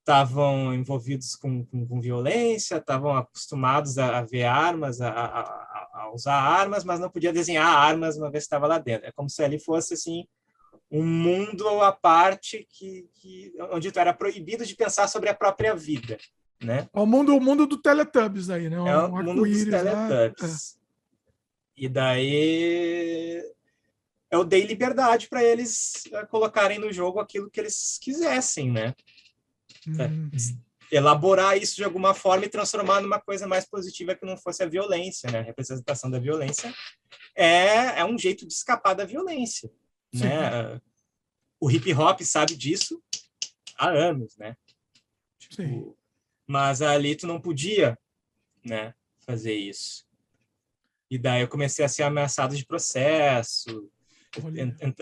[0.01, 6.13] estavam envolvidos com, com, com violência, estavam acostumados a, a, ver armas, a, a, a,
[6.13, 9.07] usar armas, mas não podia desenhar armas uma vez estava lá dentro.
[9.07, 10.27] É como se ali fosse assim
[10.91, 15.75] um mundo à parte que, que onde tu era proibido de pensar sobre a própria
[15.75, 16.19] vida,
[16.61, 16.89] né?
[16.93, 18.81] É o mundo, o mundo do Teletubbies aí, né?
[18.81, 20.77] Um, é o mundo dos Teletubbies.
[20.77, 20.81] É.
[21.77, 23.43] E daí
[24.31, 28.95] eu dei liberdade para eles eh, colocarem no jogo aquilo que eles quisessem, né?
[29.87, 30.31] Uhum.
[30.91, 34.67] Elaborar isso de alguma forma e transformar numa coisa mais positiva que não fosse a
[34.67, 35.41] violência, né?
[35.41, 36.73] A representação da violência
[37.35, 39.71] é, é um jeito de escapar da violência.
[40.13, 40.81] Né?
[41.61, 43.03] O hip hop sabe disso
[43.77, 44.57] há anos, né?
[45.39, 45.97] Tipo,
[46.47, 47.99] mas ali tu não podia,
[48.65, 50.05] né, fazer isso.
[51.11, 53.91] E daí eu comecei a ser ameaçado de processo.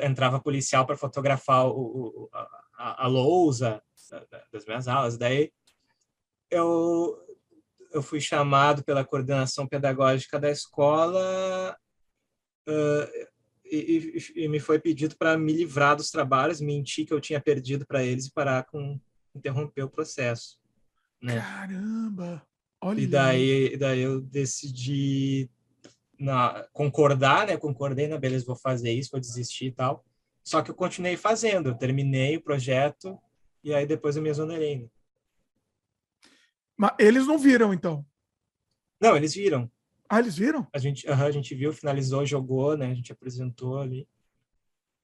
[0.02, 3.82] Entrava policial para fotografar o, o, a, a lousa
[4.52, 5.18] das minhas aulas.
[5.18, 5.52] Daí
[6.50, 7.18] eu
[7.90, 11.76] eu fui chamado pela coordenação pedagógica da escola
[12.68, 13.28] uh,
[13.64, 17.40] e, e, e, me foi pedido para me livrar dos trabalhos, mentir que eu tinha
[17.40, 18.98] perdido para eles e parar com
[19.34, 20.58] interromper o processo.
[21.20, 21.40] Né?
[21.40, 22.42] Caramba!
[22.80, 23.00] Olha.
[23.00, 25.50] E daí, daí eu decidi
[26.18, 27.56] na, concordar, né?
[27.56, 30.04] Concordei, na beleza, vou fazer isso, vou desistir e tal.
[30.42, 33.18] Só que eu continuei fazendo, eu terminei o projeto
[33.62, 34.78] e aí depois eu me exonerei.
[34.78, 34.88] Né?
[36.76, 38.04] Mas eles não viram, então?
[39.00, 39.70] Não, eles viram.
[40.08, 40.66] Ah, eles viram?
[40.72, 42.86] A gente, uh -huh, a gente viu, finalizou, jogou, né?
[42.86, 44.08] A gente apresentou ali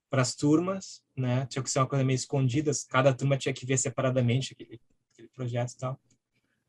[0.09, 1.45] para as turmas, né?
[1.47, 4.81] Tinha que ser uma coisa meio escondida, cada turma tinha que ver separadamente aquele,
[5.13, 6.01] aquele projeto e tal.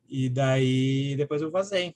[0.08, 1.96] E daí depois eu vazei.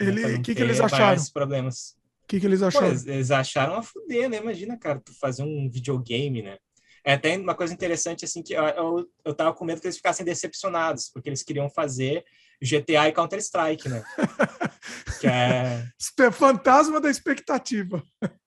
[0.00, 1.22] Ele, o que, que eles acharam?
[1.32, 1.96] problemas.
[2.24, 2.86] O que, que eles acharam?
[2.86, 4.38] Pô, eles, eles, acharam a fuder, né?
[4.38, 6.56] Imagina, cara, tu fazer um videogame, né?
[7.04, 9.96] É até uma coisa interessante, assim, que eu, eu, eu tava com medo que eles
[9.96, 12.24] ficassem decepcionados, porque eles queriam fazer
[12.62, 14.04] GTA e Counter-Strike, né?
[15.20, 15.88] que é...
[16.20, 18.02] é fantasma da expectativa.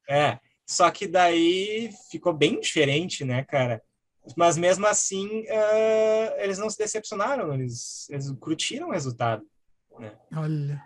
[0.07, 0.37] É,
[0.67, 3.81] só que daí ficou bem diferente, né, cara?
[4.37, 9.43] Mas mesmo assim, uh, eles não se decepcionaram, eles, eles curtiram o resultado.
[9.99, 10.15] Né?
[10.35, 10.81] Olha.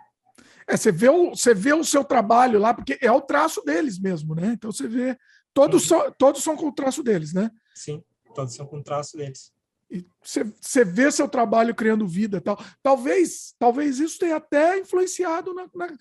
[0.68, 3.98] É, você, vê o, você vê o seu trabalho lá, porque é o traço deles
[3.98, 4.52] mesmo, né?
[4.52, 5.16] Então você vê.
[5.54, 7.50] Todos, são, todos são com o traço deles, né?
[7.74, 9.50] Sim, todos são com o traço deles.
[9.90, 12.62] E você, você vê seu trabalho criando vida tal.
[12.82, 15.96] Talvez, talvez isso tenha até influenciado na, na,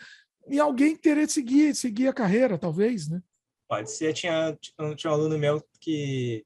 [0.50, 3.22] em alguém querer seguir, seguir a carreira, talvez, né?
[3.70, 4.14] Pode ser.
[4.14, 6.46] Tinha, tinha um aluno meu que,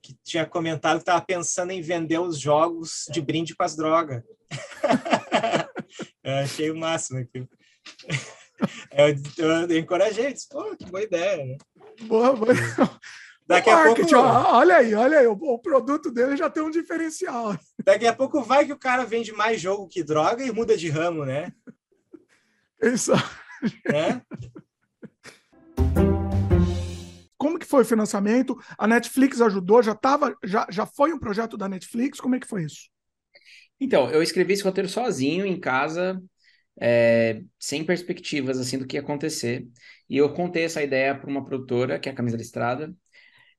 [0.00, 4.22] que tinha comentado que estava pensando em vender os jogos de brinde com as drogas.
[6.22, 7.48] eu achei o máximo aquilo.
[8.90, 11.56] Eu, eu, eu encorajei, disse, pô, que boa ideia, né?
[12.02, 12.52] Boa, boa.
[13.46, 14.02] Daqui a pouco.
[14.14, 17.56] Olha aí, olha aí, o, o, produto dele já tem um diferencial.
[17.82, 20.90] Daqui a pouco vai que o cara vende mais jogo que droga e muda de
[20.90, 21.50] ramo, né?
[22.82, 23.12] Isso.
[23.86, 24.20] É?
[27.38, 28.58] Como que foi o financiamento?
[28.76, 29.82] A Netflix ajudou?
[29.82, 32.20] Já tava, já, já foi um projeto da Netflix?
[32.20, 32.90] Como é que foi isso?
[33.80, 36.20] Então, eu escrevi esse roteiro sozinho em casa,
[36.80, 39.66] é, sem perspectivas assim do que ia acontecer.
[40.08, 42.94] E eu contei essa ideia para uma produtora, que é a Camisa Listrada.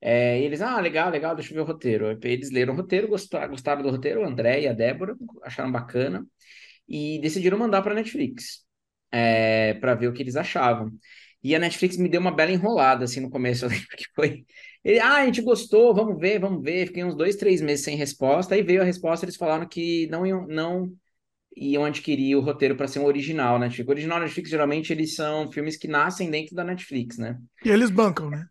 [0.02, 2.18] É, e eles, ah, legal, legal, deixa eu ver o roteiro.
[2.24, 6.26] Eles leram o roteiro, gostaram, gostaram do roteiro, o André e a Débora acharam bacana
[6.88, 8.66] e decidiram mandar para a Netflix
[9.12, 10.92] é, para ver o que eles achavam.
[11.44, 14.46] E a Netflix me deu uma bela enrolada assim no começo, eu lembro que foi.
[14.84, 16.88] Ele, ah, a gente gostou, vamos ver, vamos ver.
[16.88, 18.56] Fiquei uns dois, três meses sem resposta.
[18.56, 20.94] Aí veio a resposta, eles falaram que não iam, não
[21.56, 23.88] iam adquirir o roteiro para ser um original Netflix.
[23.88, 27.38] O original Netflix, geralmente, eles são filmes que nascem dentro da Netflix, né?
[27.64, 28.48] E eles bancam, né?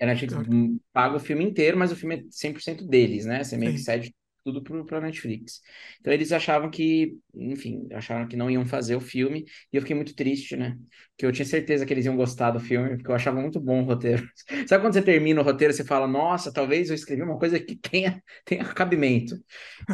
[0.00, 0.80] A Netflix claro.
[0.92, 3.44] paga o filme inteiro, mas o filme é 100% deles, né?
[3.44, 5.60] Você meio que cede tudo para a Netflix.
[6.00, 9.94] Então eles achavam que, enfim, acharam que não iam fazer o filme, e eu fiquei
[9.94, 10.76] muito triste, né?
[11.10, 13.82] Porque eu tinha certeza que eles iam gostar do filme, porque eu achava muito bom
[13.82, 14.28] o roteiro.
[14.68, 17.76] Sabe quando você termina o roteiro, você fala, nossa, talvez eu escrevi uma coisa que
[17.76, 19.36] tenha, tenha cabimento.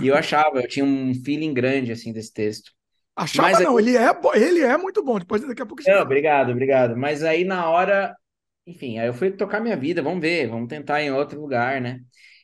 [0.02, 2.72] E eu achava, eu tinha um feeling grande, assim, desse texto.
[3.14, 3.84] Achava Mas, não, aí...
[3.84, 5.82] ele, é, ele é muito bom, depois daqui a pouco...
[5.86, 6.96] Não, obrigado, obrigado.
[6.96, 8.14] Mas aí na hora,
[8.64, 12.00] enfim, aí eu fui tocar minha vida, vamos ver, vamos tentar em outro lugar, né?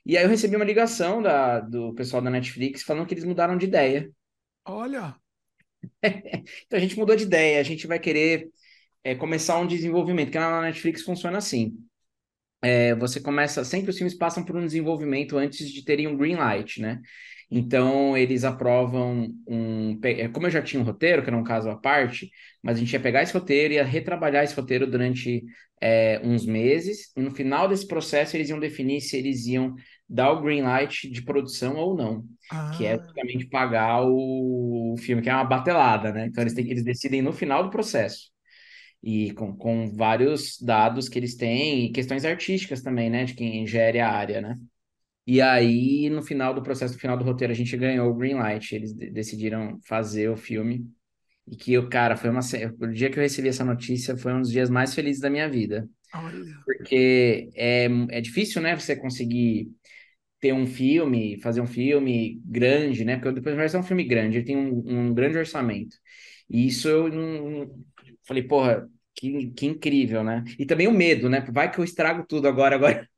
[0.06, 3.56] E aí eu recebi uma ligação da, do pessoal da Netflix falando que eles mudaram
[3.56, 4.10] de ideia.
[4.64, 5.16] Olha!
[6.02, 8.48] então a gente mudou de ideia, a gente vai querer
[9.02, 11.76] é, começar um desenvolvimento, que na Netflix funciona assim.
[12.62, 16.36] É, você começa, sempre os filmes passam por um desenvolvimento antes de terem um green
[16.36, 17.00] light, né?
[17.50, 19.98] Então, eles aprovam um.
[20.02, 22.30] É, como eu já tinha um roteiro, que era um caso à parte,
[22.62, 25.44] mas a gente ia pegar esse roteiro e ia retrabalhar esse roteiro durante
[25.80, 29.74] é, uns meses, e no final desse processo eles iam definir se eles iam
[30.14, 32.70] dar o green light de produção ou não, ah.
[32.76, 36.26] que é basicamente pagar o filme, que é uma batelada, né?
[36.26, 38.30] Então eles, têm, eles decidem no final do processo.
[39.02, 43.24] E com, com vários dados que eles têm, e questões artísticas também, né?
[43.24, 44.56] De quem gere a área, né?
[45.26, 48.34] E aí, no final do processo, no final do roteiro, a gente ganhou o green
[48.34, 48.74] light.
[48.74, 50.86] Eles decidiram fazer o filme.
[51.46, 52.40] E que, cara, foi uma.
[52.80, 55.48] O dia que eu recebi essa notícia foi um dos dias mais felizes da minha
[55.48, 55.88] vida.
[56.14, 56.44] Olha.
[56.64, 59.68] Porque é, é difícil, né, você conseguir
[60.44, 63.16] ter um filme, fazer um filme grande, né?
[63.16, 65.96] Porque depois vai ser um filme grande, ele tem um, um grande orçamento.
[66.50, 67.82] E isso eu não.
[68.26, 70.44] Falei, porra, que, que incrível, né?
[70.58, 71.40] E também o medo, né?
[71.50, 73.08] Vai que eu estrago tudo agora, agora.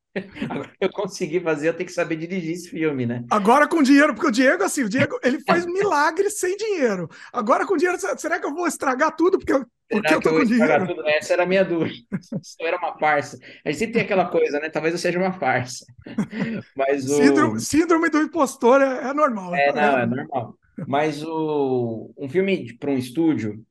[0.49, 3.25] Agora eu consegui fazer, eu tenho que saber dirigir esse filme, né?
[3.31, 7.09] Agora com dinheiro, porque o Diego, assim, o Diego, ele faz milagres sem dinheiro.
[7.33, 10.39] Agora com dinheiro, será que eu vou estragar tudo porque eu, porque eu tô eu
[10.39, 10.87] com dinheiro?
[10.87, 11.09] Tudo?
[11.09, 11.97] Essa era a minha dúvida.
[12.43, 13.39] Isso era uma farsa.
[13.65, 14.69] A gente sempre tem aquela coisa, né?
[14.69, 15.85] Talvez eu seja uma farsa.
[16.77, 17.17] Mas o...
[17.17, 19.55] síndrome, síndrome do impostor é, é normal.
[19.55, 20.59] É, não, é normal.
[20.87, 23.65] Mas o, um filme para um estúdio,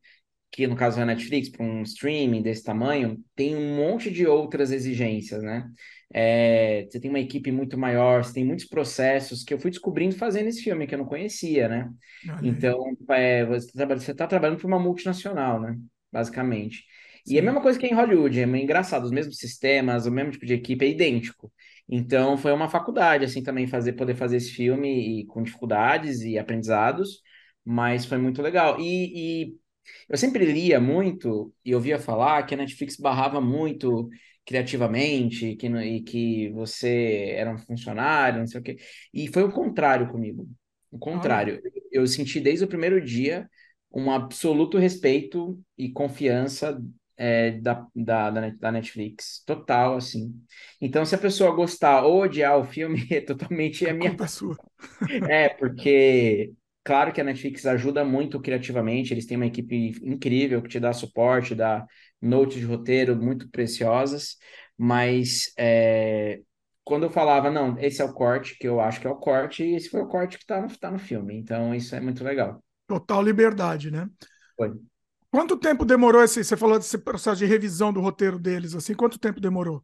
[0.51, 4.25] que no caso é a Netflix, para um streaming desse tamanho, tem um monte de
[4.25, 5.69] outras exigências, né?
[6.13, 10.15] É, você tem uma equipe muito maior, você tem muitos processos que eu fui descobrindo
[10.15, 11.89] fazendo esse filme, que eu não conhecia, né?
[12.41, 12.77] Então,
[13.09, 13.67] é, você
[14.11, 15.77] está tá trabalhando para uma multinacional, né?
[16.11, 16.83] Basicamente.
[17.23, 17.35] Sim.
[17.35, 20.31] E é a mesma coisa que em Hollywood, é engraçado, os mesmos sistemas, o mesmo
[20.31, 21.51] tipo de equipe é idêntico.
[21.87, 26.37] Então, foi uma faculdade, assim, também fazer, poder fazer esse filme e, com dificuldades e
[26.37, 27.21] aprendizados,
[27.63, 28.79] mas foi muito legal.
[28.79, 29.55] E, e
[30.09, 34.09] Eu sempre lia muito e ouvia falar que a Netflix barrava muito
[34.45, 38.77] criativamente que, e que você era um funcionário, não sei o quê.
[39.13, 40.47] E foi o contrário comigo.
[40.91, 41.61] O contrário.
[41.65, 41.69] Ah.
[41.91, 43.49] Eu senti desde o primeiro dia
[43.91, 46.81] um absoluto respeito e confiança
[47.17, 49.41] é, da, da, da Netflix.
[49.45, 50.33] Total, assim.
[50.81, 54.09] Então, se a pessoa gostar ou odiar o filme, é totalmente a, a minha.
[54.09, 54.57] Culpa é sua.
[55.29, 56.53] É, porque
[56.85, 60.93] Claro que a Netflix ajuda muito criativamente, eles têm uma equipe incrível que te dá
[60.93, 61.83] suporte, dá
[62.21, 64.37] notes de roteiro muito preciosas,
[64.77, 66.41] mas é,
[66.83, 69.63] quando eu falava, não, esse é o corte, que eu acho que é o corte,
[69.63, 72.23] e esse foi o corte que está no, tá no filme, então isso é muito
[72.23, 72.63] legal.
[72.87, 74.09] Total liberdade, né?
[74.55, 74.71] Foi.
[75.31, 79.19] Quanto tempo demorou esse, você falou desse processo de revisão do roteiro deles, assim, quanto
[79.19, 79.83] tempo demorou?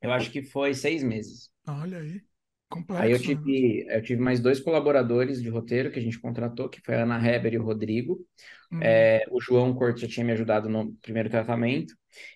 [0.00, 1.50] Eu acho que foi seis meses.
[1.66, 2.22] Olha aí.
[2.68, 3.24] Complexo, Aí eu né?
[3.24, 7.02] tive, eu tive mais dois colaboradores de roteiro que a gente contratou, que foi a
[7.02, 8.24] Ana Heber e o Rodrigo.
[8.72, 8.80] Uhum.
[8.82, 11.94] É, o João Corte já tinha me ajudado no primeiro tratamento.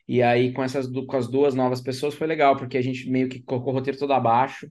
[0.08, 3.28] E aí, com essas com as duas novas pessoas, foi legal, porque a gente meio
[3.28, 4.70] que colocou o roteiro todo abaixo.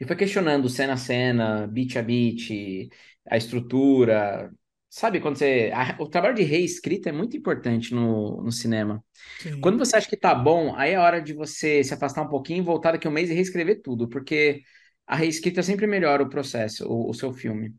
[0.00, 2.88] E foi questionando cena a cena, beat a beat,
[3.30, 4.50] a estrutura,
[4.94, 5.72] Sabe, quando você.
[5.74, 9.04] A, o trabalho de reescrita é muito importante no, no cinema.
[9.40, 9.60] Sim.
[9.60, 12.62] Quando você acha que tá bom, aí é hora de você se afastar um pouquinho,
[12.62, 14.62] voltar daqui a um mês e reescrever tudo, porque
[15.04, 17.74] a reescrita sempre melhora o processo, o, o seu filme.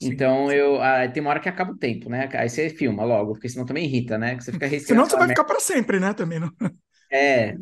[0.00, 0.54] Sim, então, sim.
[0.54, 2.28] eu ah, tem uma hora que acaba o tempo, né?
[2.34, 4.36] Aí você filma logo, porque senão também irrita, né?
[4.36, 6.14] Que você fica Senão você vai ficar para sempre, né?
[6.14, 6.52] Também não.
[7.10, 7.56] É,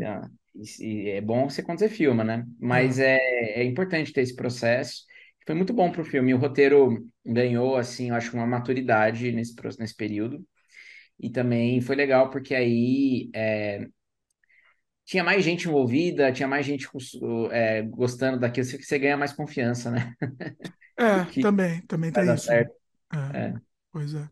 [1.07, 2.45] é bom você quando você filma, né?
[2.61, 3.17] Mas é,
[3.55, 5.09] é importante ter esse processo
[5.49, 6.35] foi muito bom para o filme.
[6.35, 10.47] O roteiro ganhou, assim, eu acho, uma maturidade nesse, nesse período.
[11.19, 13.89] E também foi legal porque aí é,
[15.07, 16.87] tinha mais gente envolvida, tinha mais gente
[17.51, 20.15] é, gostando daquilo, você, ganha mais confiança, né?
[20.99, 22.45] É, também, também tem isso.
[22.45, 22.75] Certo.
[23.11, 23.55] É, é.
[23.91, 24.29] Pois é.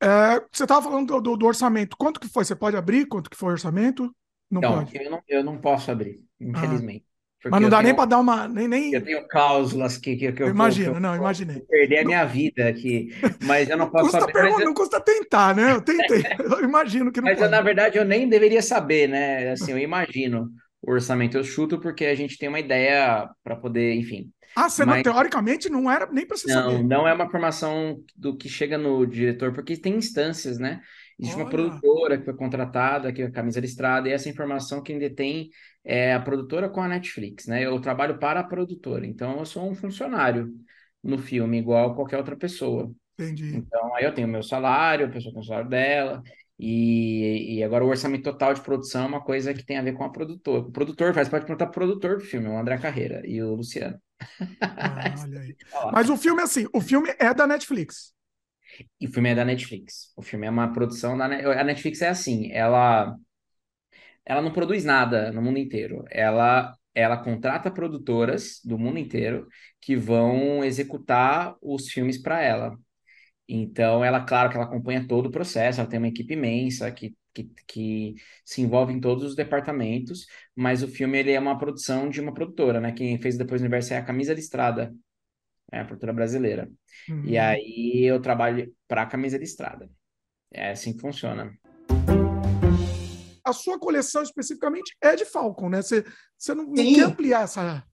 [0.00, 1.94] é você estava falando do, do, orçamento.
[1.98, 2.46] Quanto que foi?
[2.46, 3.04] Você pode abrir?
[3.04, 4.04] Quanto que foi o orçamento?
[4.50, 4.96] Não, não pode.
[4.96, 6.44] Eu não, eu não posso abrir, ah.
[6.44, 7.04] infelizmente.
[7.44, 8.48] Mas não dá tenho, nem para dar uma.
[8.48, 8.92] Nem, nem...
[8.92, 11.60] Eu tenho cláusulas que, que, que eu Imagino, vou, não, imaginei.
[11.60, 13.10] Perder a minha vida aqui.
[13.44, 14.50] Mas eu não posso custa saber.
[14.50, 14.64] Mas...
[14.64, 15.72] Não custa tentar, né?
[15.72, 16.24] Eu tentei.
[16.38, 17.50] eu imagino que não Mas pode.
[17.50, 19.52] na verdade eu nem deveria saber, né?
[19.52, 20.50] Assim, eu imagino
[20.82, 21.36] o orçamento.
[21.36, 24.32] Eu chuto porque a gente tem uma ideia para poder, enfim.
[24.56, 24.96] Ah, você mas...
[24.96, 26.82] não, teoricamente não era nem para você não, saber.
[26.82, 30.80] Não, é uma formação do que chega no diretor, porque tem instâncias, né?
[31.18, 31.44] Existe Olha.
[31.44, 35.50] uma produtora que foi contratada, que é a Camisa Listrada, e essa informação quem detém
[35.84, 37.64] é a produtora com a Netflix, né?
[37.64, 40.48] Eu trabalho para a produtora, então eu sou um funcionário
[41.02, 42.92] no filme, igual qualquer outra pessoa.
[43.18, 43.56] Entendi.
[43.56, 46.22] Então aí eu tenho meu salário, a pessoa tem o salário dela,
[46.56, 49.94] e, e agora o orçamento total de produção é uma coisa que tem a ver
[49.94, 50.60] com a produtora.
[50.60, 53.98] O produtor faz parte perguntar produtor do filme, o André Carreira e o Luciano.
[54.60, 55.56] Ah, olha aí.
[55.92, 58.12] Mas o filme é assim, o filme é da Netflix.
[59.00, 60.12] E o filme é da Netflix.
[60.16, 63.16] O filme é uma produção da a Netflix é assim, ela
[64.24, 66.04] ela não produz nada no mundo inteiro.
[66.10, 69.46] Ela ela contrata produtoras do mundo inteiro
[69.80, 72.76] que vão executar os filmes para ela.
[73.48, 77.16] Então, ela, claro que ela acompanha todo o processo, ela tem uma equipe imensa que,
[77.34, 82.08] que, que se envolve em todos os departamentos, mas o filme ele é uma produção
[82.10, 82.92] de uma produtora, né?
[82.92, 84.92] Quem fez depois o universo é a Camisa Listrada,
[85.72, 86.70] é a produtora brasileira.
[87.08, 87.24] Uhum.
[87.24, 89.90] E aí eu trabalho para a Camisa Listrada.
[90.52, 91.52] É assim que funciona
[93.48, 95.82] a sua coleção especificamente é de Falcon, né?
[95.82, 96.04] Você,
[96.36, 97.84] você não, não quer ampliar essa.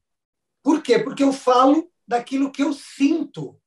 [0.62, 1.00] Por quê?
[1.00, 3.60] Porque eu falo daquilo que eu sinto.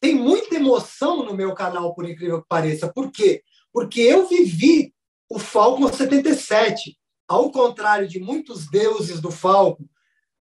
[0.00, 2.92] Tem muita emoção no meu canal, por incrível que pareça.
[2.92, 3.42] Por quê?
[3.72, 4.94] Porque eu vivi
[5.30, 6.96] o Falcon 77.
[7.26, 9.86] Ao contrário de muitos deuses do Falcon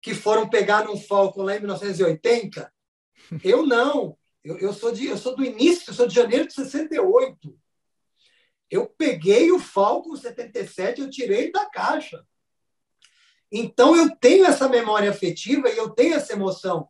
[0.01, 2.73] que foram pegar num Falcon lá em 1980,
[3.43, 4.17] eu não.
[4.43, 7.57] Eu, eu, sou de, eu sou do início, eu sou de janeiro de 68.
[8.69, 12.25] Eu peguei o Falcon 77, eu tirei da caixa.
[13.51, 16.87] Então eu tenho essa memória afetiva e eu tenho essa emoção.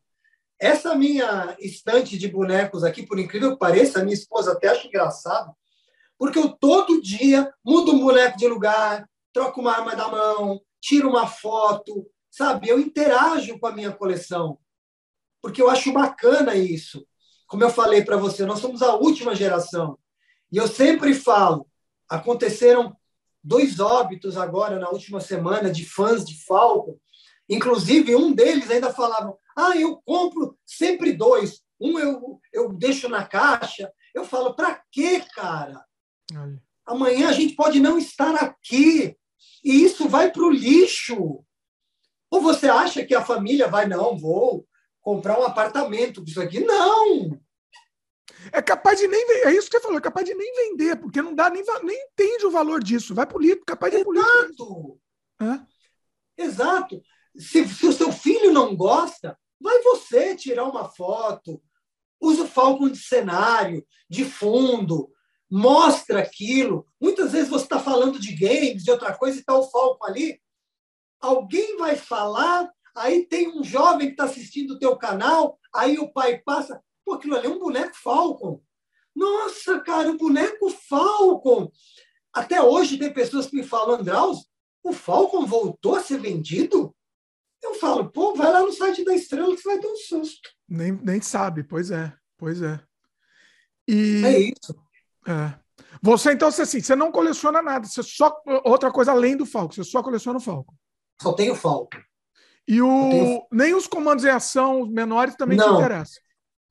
[0.59, 4.88] Essa minha estante de bonecos aqui, por incrível que pareça, a minha esposa até acha
[4.88, 5.51] engraçado,
[6.19, 11.09] porque eu todo dia mudo um boneco de lugar, troco uma arma da mão, tiro
[11.09, 12.69] uma foto, sabe?
[12.69, 14.59] Eu interajo com a minha coleção,
[15.41, 17.06] porque eu acho bacana isso.
[17.47, 19.97] Como eu falei para você, nós somos a última geração.
[20.51, 21.67] E eu sempre falo,
[22.11, 22.93] Aconteceram
[23.41, 26.99] dois óbitos agora na última semana de fãs de Falcon.
[27.47, 31.61] Inclusive, um deles ainda falava: Ah, eu compro sempre dois.
[31.79, 33.90] Um eu, eu deixo na caixa.
[34.13, 35.85] Eu falo: Para quê, cara?
[36.85, 39.15] Amanhã a gente pode não estar aqui.
[39.63, 41.45] E isso vai para o lixo.
[42.29, 44.67] Ou você acha que a família vai, não, vou
[45.01, 46.60] comprar um apartamento com isso aqui?
[46.62, 47.40] Não!
[48.51, 51.22] É capaz de nem é isso que você falou, é capaz de nem vender, porque
[51.22, 53.14] não dá nem, nem entende o valor disso.
[53.14, 55.00] Vai político, capaz de ir político.
[55.40, 55.72] Exato.
[56.38, 57.01] Exato.
[57.38, 61.62] Se, se o seu filho não gosta, vai você tirar uma foto,
[62.19, 65.12] usa o Falcon de cenário, de fundo,
[65.50, 66.85] mostra aquilo.
[67.00, 70.42] Muitas vezes você está falando de games, de outra coisa, e está o Falcon ali.
[71.19, 76.11] Alguém vai falar, aí tem um jovem que está assistindo o teu canal, aí o
[76.11, 78.61] pai passa, pô, aquilo ali é um boneco Falcon.
[79.15, 81.72] Nossa, cara, o boneco Falcon.
[82.33, 84.45] Até hoje tem pessoas que me falam, Andraus,
[84.83, 86.95] o Falcon voltou a ser vendido?
[87.61, 90.49] Eu falo, pô, vai lá no site da Estrela que você vai ter um susto.
[90.67, 92.79] Nem, nem sabe, pois é, pois é.
[93.88, 94.24] E...
[94.25, 94.75] É isso.
[95.27, 95.61] É.
[96.01, 98.35] Você, então, você, assim, você não coleciona nada, você só.
[98.63, 100.74] Outra coisa além do Falco, você só coleciona o Falco.
[101.22, 101.95] Só tem o Falco.
[102.72, 103.10] E o...
[103.10, 103.48] Tenho...
[103.52, 105.76] nem os comandos em ação menores também não.
[105.76, 106.22] te interessam.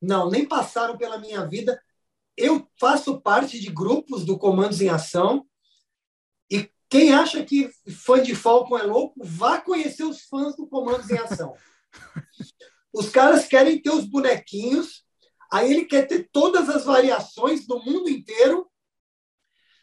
[0.01, 1.81] Não, nem passaram pela minha vida.
[2.37, 5.47] Eu faço parte de grupos do Comandos em Ação
[6.91, 11.19] quem acha que fã de Falcon é louco, vá conhecer os fãs do Comandos em
[11.19, 11.55] Ação.
[12.93, 15.05] Os caras querem ter os bonequinhos,
[15.53, 18.69] aí ele quer ter todas as variações do mundo inteiro.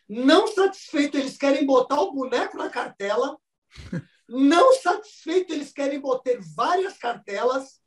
[0.10, 3.38] Não satisfeito, eles querem botar o boneco na cartela.
[4.28, 7.80] Não satisfeito, eles querem botar várias cartelas.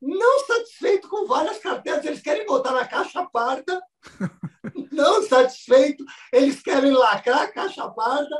[0.00, 3.80] Não satisfeito com várias cartelas, eles querem botar na caixa parda.
[4.90, 8.36] Não satisfeito, eles querem lacrar a caixa parda.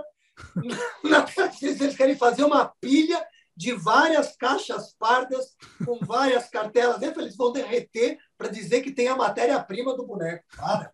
[1.04, 3.24] Não satisfeito, eles querem fazer uma pilha
[3.56, 7.02] de várias caixas pardas com várias cartelas.
[7.02, 10.44] Eles vão derreter para dizer que tem a matéria-prima do boneco.
[10.56, 10.90] Para.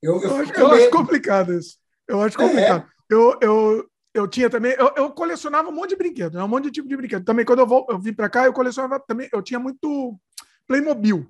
[0.00, 1.76] Eu, eu, eu, acho, eu acho, complicado isso.
[2.06, 2.86] Eu acho complicado.
[2.86, 3.14] É.
[3.14, 6.44] Eu, eu, eu tinha também, eu, eu, colecionava um monte de brinquedo, né?
[6.44, 7.24] um monte de tipo de brinquedo.
[7.24, 10.18] Também, quando eu, vou, eu vim para cá, eu colecionava também, eu tinha muito
[10.66, 11.26] Playmobil.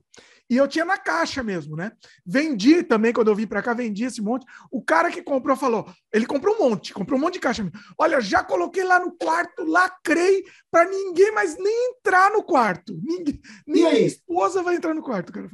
[0.50, 1.92] E eu tinha na caixa mesmo, né?
[2.24, 4.46] Vendi também, quando eu vim para cá, vendi esse monte.
[4.70, 7.70] O cara que comprou falou: ele comprou um monte, comprou um monte de caixa.
[7.98, 12.98] Olha, já coloquei lá no quarto, lacrei, para ninguém mais nem entrar no quarto.
[13.02, 15.50] Ninguém, nem a esposa vai entrar no quarto, cara.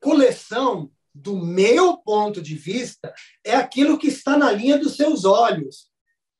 [0.00, 3.14] Coleção, do meu ponto de vista,
[3.44, 5.88] é aquilo que está na linha dos seus olhos,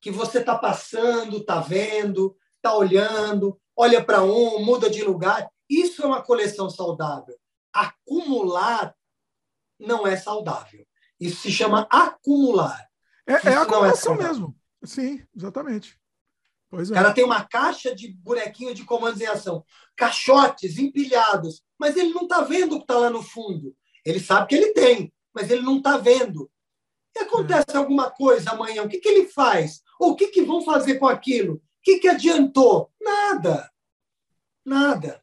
[0.00, 5.48] que você está passando, está vendo, está olhando, olha para um, muda de lugar.
[5.70, 7.36] Isso é uma coleção saudável.
[7.72, 8.94] Acumular
[9.78, 10.84] não é saudável.
[11.20, 12.86] Isso se chama acumular.
[13.26, 14.56] É, é acumulação é mesmo.
[14.84, 15.98] Sim, exatamente.
[16.68, 16.92] Pois é.
[16.92, 19.64] O cara tem uma caixa de bonequinho de comandos em ação,
[19.96, 23.74] caixotes empilhados, mas ele não está vendo o que está lá no fundo.
[24.04, 26.50] Ele sabe que ele tem, mas ele não está vendo.
[27.16, 27.76] E acontece é.
[27.76, 29.82] alguma coisa amanhã, o que, que ele faz?
[29.98, 31.54] Ou o que, que vão fazer com aquilo?
[31.54, 32.90] O que, que adiantou?
[33.00, 33.70] Nada.
[34.64, 35.22] Nada.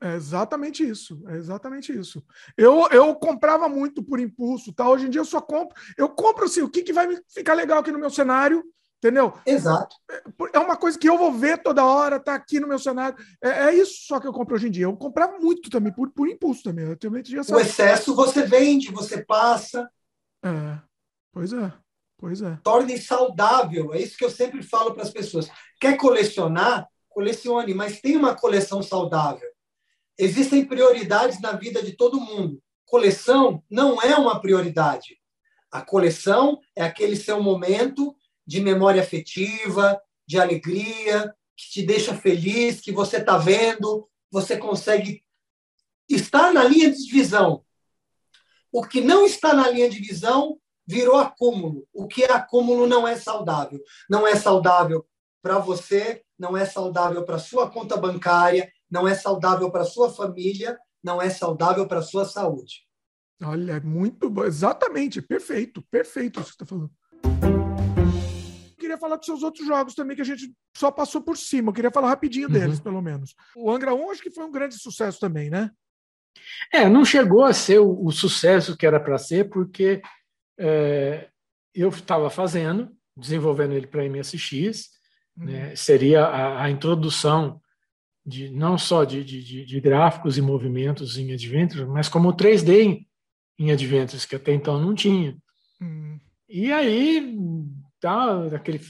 [0.00, 2.22] É exatamente isso, é exatamente isso.
[2.56, 4.88] Eu, eu comprava muito por impulso, tá?
[4.88, 7.78] Hoje em dia eu só compro, eu compro assim, o que, que vai ficar legal
[7.78, 8.62] aqui no meu cenário,
[8.98, 9.32] entendeu?
[9.44, 9.96] Exato.
[10.52, 13.16] É, uma coisa que eu vou ver toda hora, tá aqui no meu cenário.
[13.42, 14.84] É, é isso só que eu compro hoje em dia.
[14.84, 16.84] Eu comprava muito também, por, por impulso também.
[16.86, 19.88] Eu já o excesso você vende, você passa.
[20.44, 20.78] É,
[21.32, 21.72] pois é.
[22.18, 22.58] Pois é.
[22.62, 23.92] Torne saudável.
[23.92, 25.50] É isso que eu sempre falo para as pessoas.
[25.80, 26.88] Quer colecionar?
[27.10, 29.48] Colecione, mas tem uma coleção saudável.
[30.18, 32.62] Existem prioridades na vida de todo mundo.
[32.86, 35.18] Coleção não é uma prioridade.
[35.70, 38.14] A coleção é aquele seu momento
[38.46, 45.24] de memória afetiva, de alegria, que te deixa feliz, que você está vendo, você consegue
[46.08, 47.64] estar na linha de visão.
[48.70, 51.86] O que não está na linha de visão virou acúmulo.
[51.92, 53.80] O que é acúmulo não é saudável.
[54.08, 55.06] Não é saudável
[55.42, 60.78] para você, não é saudável para sua conta bancária, não é saudável para sua família,
[61.02, 62.86] não é saudável para sua saúde.
[63.42, 64.44] Olha, é muito bom.
[64.44, 66.90] Exatamente, perfeito, perfeito isso que você está falando.
[68.86, 71.70] Queria falar dos seus outros jogos também, que a gente só passou por cima.
[71.70, 72.84] Eu queria falar rapidinho deles, uhum.
[72.84, 73.34] pelo menos.
[73.56, 75.72] O Angra 1 acho que foi um grande sucesso também, né?
[76.72, 80.00] É, não chegou a ser o, o sucesso que era para ser, porque
[80.56, 81.28] é,
[81.74, 84.90] eu estava fazendo, desenvolvendo ele para MSX,
[85.36, 85.46] uhum.
[85.46, 87.60] né, seria a, a introdução
[88.24, 93.08] de não só de, de, de, gráficos e movimentos em Adventures, mas como 3D em,
[93.58, 95.36] em Adventures, que até então não tinha.
[95.82, 96.20] Hum.
[96.48, 97.36] E aí
[98.00, 98.80] tá aquele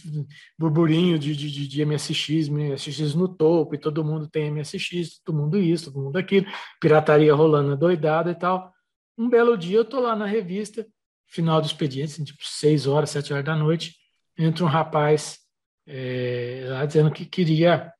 [0.59, 5.59] burburinho de, de, de MSX, MSX no topo, e todo mundo tem MSX, todo mundo
[5.59, 6.47] isso, todo mundo aquilo,
[6.81, 8.73] pirataria rolando doidada e tal.
[9.17, 10.87] Um belo dia eu tô lá na revista,
[11.27, 13.97] final do expediente, assim, tipo 6 horas, 7 horas da noite,
[14.37, 15.39] entra um rapaz
[15.87, 17.93] é, lá dizendo que queria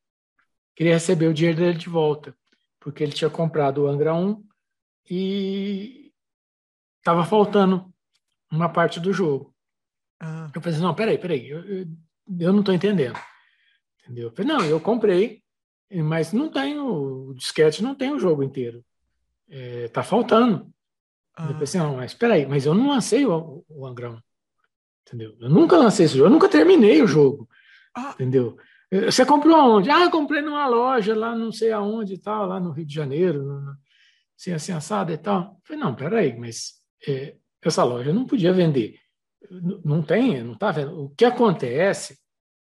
[0.75, 2.37] queria receber o dinheiro dele de volta,
[2.79, 4.45] porque ele tinha comprado o Angra 1
[5.09, 6.13] e
[6.99, 7.91] estava faltando
[8.51, 9.56] uma parte do jogo.
[10.21, 10.51] Ah.
[10.55, 11.87] Eu falei assim, não, peraí, peraí, eu, eu,
[12.41, 13.19] eu não estou entendendo.
[14.03, 14.29] Entendeu?
[14.29, 15.43] Eu falei, não, eu comprei,
[15.91, 18.85] mas não tem o, o disquete, não tem o jogo inteiro.
[19.49, 20.73] É, tá faltando.
[21.37, 21.49] Ah.
[21.51, 24.21] Eu pensei, não, mas peraí, mas eu não lancei o, o Angrão.
[25.07, 25.37] Entendeu?
[25.41, 27.49] Eu nunca lancei esse jogo, eu nunca terminei o jogo.
[27.95, 28.13] Ah.
[28.15, 28.57] Entendeu?
[28.91, 29.91] Você comprou aonde?
[29.91, 33.43] Ah, comprei numa loja lá, não sei aonde e tal, lá no Rio de Janeiro,
[33.43, 33.77] no,
[34.39, 35.43] assim, assim, assado e tal.
[35.43, 36.75] Eu falei, não, peraí, mas
[37.07, 38.99] é, essa loja não podia vender.
[39.85, 41.05] Não tem, não está vendo.
[41.05, 42.19] O que acontece,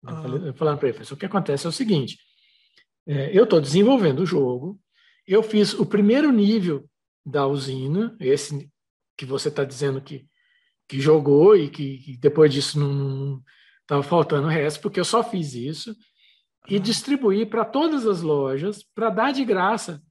[0.04, 0.52] ah.
[0.54, 2.18] falando para ele, o que acontece é o seguinte,
[3.06, 4.78] é, eu estou desenvolvendo o jogo,
[5.26, 6.88] eu fiz o primeiro nível
[7.24, 8.70] da usina, esse
[9.16, 10.26] que você está dizendo que,
[10.88, 13.42] que jogou e que, que depois disso não
[13.82, 15.94] estava faltando o resto, porque eu só fiz isso
[16.68, 16.78] e ah.
[16.78, 20.02] distribuí para todas as lojas para dar de graça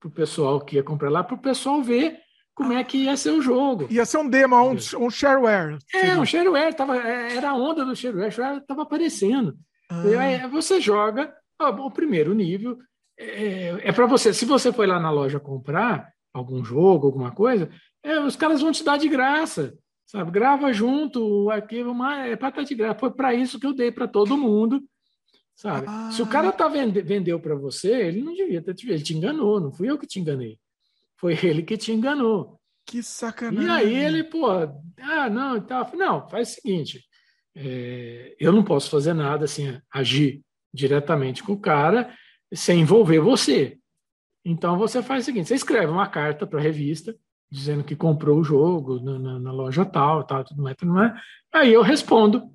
[0.00, 2.20] para o pessoal que ia comprar lá, para o pessoal ver
[2.58, 3.86] como é que ia ser o jogo.
[3.88, 5.78] Ia ser um demo, um, um shareware.
[5.94, 9.56] É, um shareware, tava, é, era a onda do shareware, shareware estava aparecendo.
[9.88, 10.02] Ah.
[10.50, 12.76] você joga ó, o primeiro nível,
[13.16, 17.70] é, é para você, se você foi lá na loja comprar algum jogo, alguma coisa,
[18.02, 20.32] é, os caras vão te dar de graça, sabe?
[20.32, 22.98] Grava junto o arquivo, mas é para estar de graça.
[22.98, 24.82] Foi para isso que eu dei para todo mundo,
[25.54, 25.86] sabe?
[25.88, 26.10] Ah.
[26.10, 29.16] Se o cara tá vende, vendeu para você, ele não devia ter te ele te
[29.16, 30.58] enganou, não fui eu que te enganei.
[31.18, 32.58] Foi ele que te enganou.
[32.86, 33.66] Que sacanagem.
[33.66, 35.90] E aí ele, pô, ah, não, e tal.
[35.94, 37.04] Não, faz o seguinte,
[37.54, 42.14] é, eu não posso fazer nada assim, agir diretamente com o cara
[42.54, 43.78] sem envolver você.
[44.44, 47.14] Então você faz o seguinte: você escreve uma carta para a revista
[47.50, 51.12] dizendo que comprou o jogo na, na, na, loja tal, tal, tudo mais, tudo mais.
[51.52, 52.50] Aí eu respondo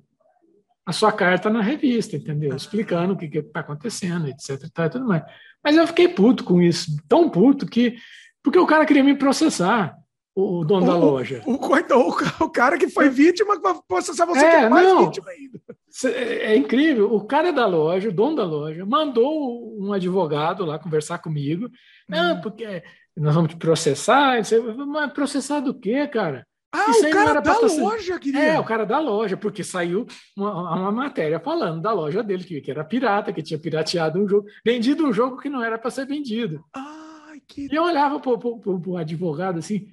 [0.86, 2.54] a sua carta na revista, entendeu?
[2.54, 4.68] Explicando o que está acontecendo, etc.
[4.72, 5.22] Tal, tudo mais.
[5.62, 7.96] Mas eu fiquei puto com isso, tão puto que
[8.44, 9.96] porque o cara queria me processar,
[10.36, 11.42] o, o dono o, da loja.
[11.46, 12.06] O, o, então,
[12.40, 15.60] o, cara que foi vítima vai processar você é, que é mais não, vítima ainda.
[16.04, 17.14] É, é incrível.
[17.14, 21.70] O cara da loja, o dono da loja, mandou um advogado lá conversar comigo.
[22.06, 22.40] Não, hum.
[22.42, 22.82] porque
[23.16, 24.38] nós vamos te processar.
[24.86, 26.46] Mas processar do quê, cara?
[26.70, 28.42] Ah, Isso o cara da loja queria.
[28.42, 32.60] É, o cara da loja, porque saiu uma, uma, matéria falando da loja dele, que,
[32.60, 35.92] que era pirata, que tinha pirateado um jogo, vendido um jogo que não era para
[35.92, 36.62] ser vendido.
[36.74, 37.03] Ah.
[37.46, 37.68] Que...
[37.70, 39.88] E eu olhava para o advogado assim,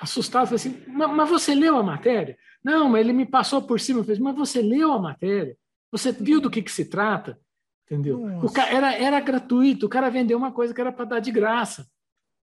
[0.00, 2.36] assustado, assim, mas, você leu a matéria?
[2.62, 5.56] Não, mas ele me passou por cima, fez, mas você leu a matéria?
[5.90, 7.38] Você viu do que, que se trata?
[7.86, 8.22] Entendeu?
[8.42, 11.30] O cara, era, era gratuito, o cara vendeu uma coisa que era para dar de
[11.30, 11.86] graça.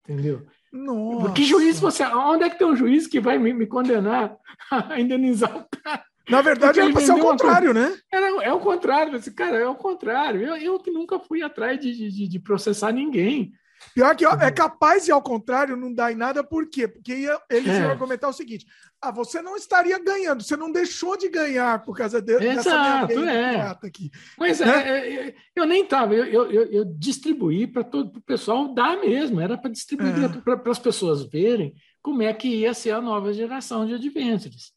[0.03, 0.45] Entendeu?
[0.71, 1.33] Nossa.
[1.33, 2.03] Que juiz você.
[2.05, 4.37] Onde é que tem um juiz que vai me, me condenar
[4.71, 6.03] a indenizar o cara?
[6.29, 7.97] Na verdade, era para ser o contrário, né?
[8.11, 9.15] Era, é o contrário.
[9.15, 10.41] Esse cara é o contrário.
[10.41, 13.51] Eu, eu que nunca fui atrás de, de, de processar ninguém.
[13.93, 16.87] Pior que é capaz de, ao contrário, não dar em nada, por quê?
[16.87, 17.81] Porque eles é.
[17.81, 18.65] iam argumentar o seguinte:
[19.01, 23.19] ah, você não estaria ganhando, você não deixou de ganhar por causa de, Exato, dessa
[23.19, 23.77] minha é.
[23.83, 24.11] aqui.
[24.37, 24.67] Mas né?
[24.67, 29.41] é, é, eu nem estava, eu, eu, eu, distribuí para todo o pessoal dar mesmo,
[29.41, 30.55] era para distribuir é.
[30.55, 34.71] para as pessoas verem como é que ia ser a nova geração de Adventures.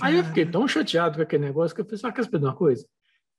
[0.00, 2.54] Aí eu fiquei tão chateado com aquele negócio que eu pensei, ah, quer saber uma
[2.54, 2.86] coisa?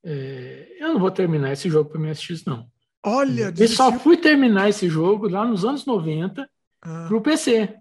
[0.04, 2.68] É, eu não vou terminar esse jogo para MSX, não.
[3.08, 6.50] Olha, E só fui terminar esse jogo lá nos anos 90
[6.82, 7.06] ah.
[7.08, 7.78] para o PC.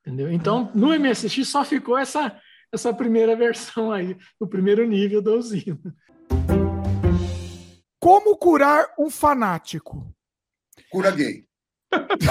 [0.00, 0.32] Entendeu?
[0.32, 0.76] Então, ah.
[0.76, 2.36] no MSX só ficou essa,
[2.72, 5.78] essa primeira versão aí, o primeiro nível da usina.
[8.00, 10.12] Como curar um fanático?
[10.90, 11.46] Cura gay.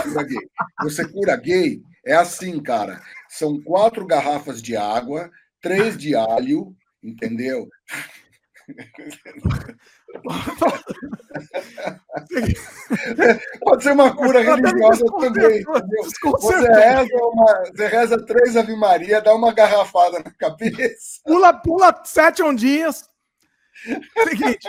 [0.03, 0.49] Cura gay.
[0.83, 3.01] Você cura gay, é assim, cara.
[3.29, 7.69] São quatro garrafas de água, três de alho, entendeu?
[13.63, 15.63] Pode ser uma cura religiosa também.
[15.63, 21.21] Você reza, uma, você reza três Ave Maria, dá uma garrafada na cabeça.
[21.23, 23.09] Pula, pula sete ondinhas.
[24.27, 24.67] Seguinte.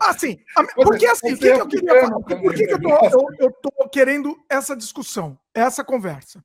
[0.00, 0.40] Assim,
[0.74, 2.18] porque assim, o que, eu queria falar?
[2.20, 6.42] Por que, que eu, tô, eu, eu tô querendo essa discussão, essa conversa?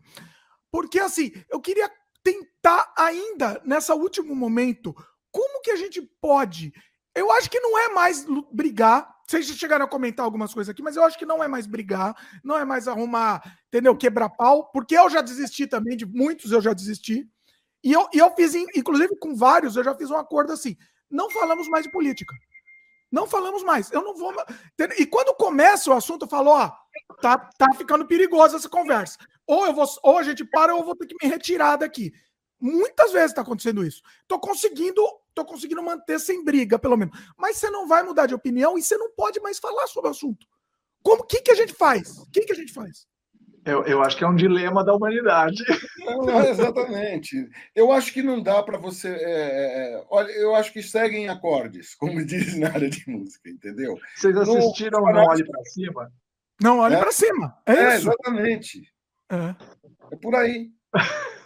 [0.71, 1.89] Porque assim, eu queria
[2.23, 4.95] tentar ainda, nessa último momento,
[5.31, 6.71] como que a gente pode
[7.15, 9.13] eu acho que não é mais brigar.
[9.27, 12.15] Vocês chegaram a comentar algumas coisas aqui, mas eu acho que não é mais brigar,
[12.43, 13.95] não é mais arrumar, entendeu?
[13.95, 17.27] Quebrar pau, porque eu já desisti também, de muitos eu já desisti.
[17.83, 20.75] E eu, e eu fiz, inclusive com vários, eu já fiz um acordo assim:
[21.09, 22.35] não falamos mais de política.
[23.11, 23.91] Não falamos mais.
[23.91, 24.33] Eu não vou.
[24.97, 26.71] E quando começa o assunto, eu falo: ó,
[27.21, 29.19] tá, tá ficando perigosa essa conversa.
[29.45, 32.11] Ou, eu vou, ou a gente para, ou eu vou ter que me retirar daqui.
[32.59, 34.01] Muitas vezes está acontecendo isso.
[34.21, 37.17] Estou conseguindo tô conseguindo manter sem briga, pelo menos.
[37.37, 40.11] Mas você não vai mudar de opinião e você não pode mais falar sobre o
[40.11, 40.45] assunto.
[41.01, 42.17] Como que que a gente faz?
[42.17, 43.05] O que que a gente faz?
[43.65, 45.63] Eu, eu acho que é um dilema da humanidade.
[45.99, 47.49] Não, não, exatamente.
[47.73, 49.07] Eu acho que não dá para você.
[49.07, 53.49] É, é, é, olha, eu acho que seguem acordes, como diz na área de música,
[53.49, 53.97] entendeu?
[54.15, 56.13] Vocês assistiram Não, Não Olhe para Cima?
[56.61, 56.99] Não Olhe é?
[56.99, 57.57] para Cima.
[57.65, 58.83] É, é exatamente.
[59.31, 59.55] É.
[60.11, 60.69] é por aí.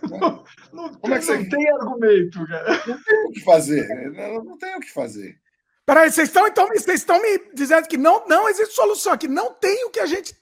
[0.10, 1.38] Não, não, Como tem, é que você...
[1.38, 2.84] não tem argumento, cara.
[2.88, 4.12] Não tem o que fazer.
[4.12, 5.40] Não, não tem o que fazer.
[5.86, 9.54] Peraí, vocês estão então vocês estão me dizendo que não, não existe solução, que não
[9.54, 10.36] tem o que a gente.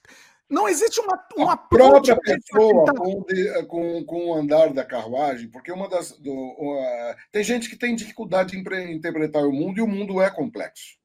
[0.49, 3.25] Não existe uma, uma a própria pessoa com,
[3.67, 6.11] com, com, o andar da carruagem, porque uma das.
[6.19, 10.29] Do, uh, tem gente que tem dificuldade em interpretar o mundo e o mundo é
[10.29, 10.97] complexo.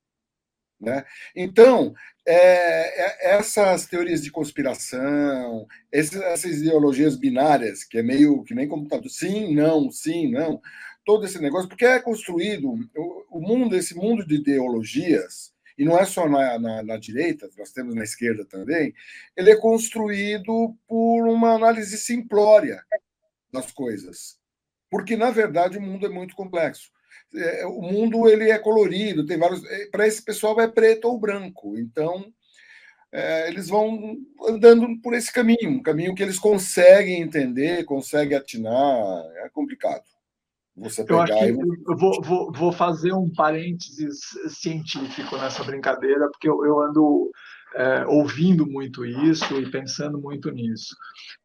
[0.81, 1.05] Né?
[1.37, 1.95] Então,
[2.27, 8.67] é, é, essas teorias de conspiração, esses, essas ideologias binárias, que é meio que nem
[8.67, 10.61] computador, sim, não, sim, não,
[11.05, 15.99] todo esse negócio, porque é construído, o, o mundo, esse mundo de ideologias, e não
[15.99, 18.95] é só na, na, na, direita, nós temos na esquerda também,
[19.37, 22.83] ele é construído por uma análise simplória
[23.53, 24.39] das coisas.
[24.91, 26.91] Porque, na verdade, o mundo é muito complexo.
[27.35, 29.65] É, o mundo ele é colorido, tem vários.
[29.65, 31.79] É, Para esse pessoal é preto ou branco.
[31.79, 32.33] Então,
[33.13, 34.17] é, eles vão
[34.49, 39.25] andando por esse caminho, um caminho que eles conseguem entender, conseguem atinar.
[39.45, 40.05] É complicado.
[40.77, 46.29] Você pegar eu, acho que eu vou, vou, vou, fazer um parênteses científico nessa brincadeira,
[46.31, 47.31] porque eu, eu ando
[47.75, 50.95] é, ouvindo muito isso e pensando muito nisso.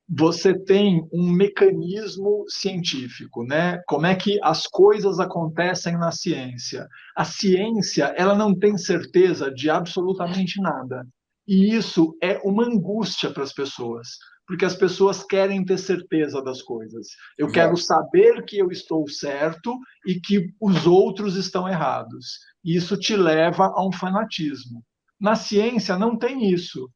[0.08, 3.82] Você tem um mecanismo científico, né?
[3.88, 6.88] Como é que as coisas acontecem na ciência?
[7.16, 11.08] A ciência, ela não tem certeza de absolutamente nada.
[11.48, 14.08] E isso é uma angústia para as pessoas
[14.48, 17.08] porque as pessoas querem ter certeza das coisas.
[17.38, 19.76] Eu quero saber que eu estou certo
[20.06, 22.40] e que os outros estão errados.
[22.64, 24.84] Isso te leva a um fanatismo.
[25.20, 26.90] Na ciência não tem isso.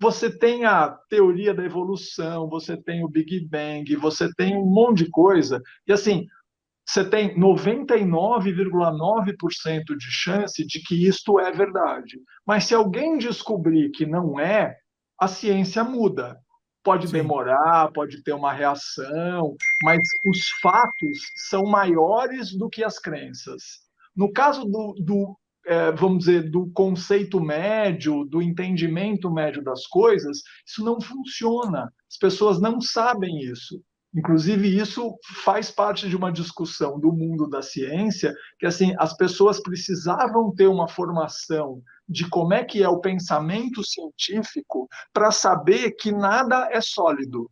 [0.00, 5.04] Você tem a teoria da evolução, você tem o Big Bang, você tem um monte
[5.04, 5.62] de coisa.
[5.86, 6.26] E assim,
[6.86, 12.20] você tem 99,9% de chance de que isto é verdade.
[12.46, 14.76] Mas se alguém descobrir que não é,
[15.18, 16.38] a ciência muda.
[16.82, 17.14] Pode Sim.
[17.14, 23.62] demorar, pode ter uma reação, mas os fatos são maiores do que as crenças.
[24.14, 25.34] No caso do, do
[25.66, 31.92] é, vamos dizer, do conceito médio, do entendimento médio das coisas, isso não funciona.
[32.10, 33.80] As pessoas não sabem isso.
[34.14, 35.12] Inclusive, isso
[35.44, 40.68] faz parte de uma discussão do mundo da ciência, que assim, as pessoas precisavam ter
[40.68, 46.80] uma formação de como é que é o pensamento científico para saber que nada é
[46.80, 47.50] sólido,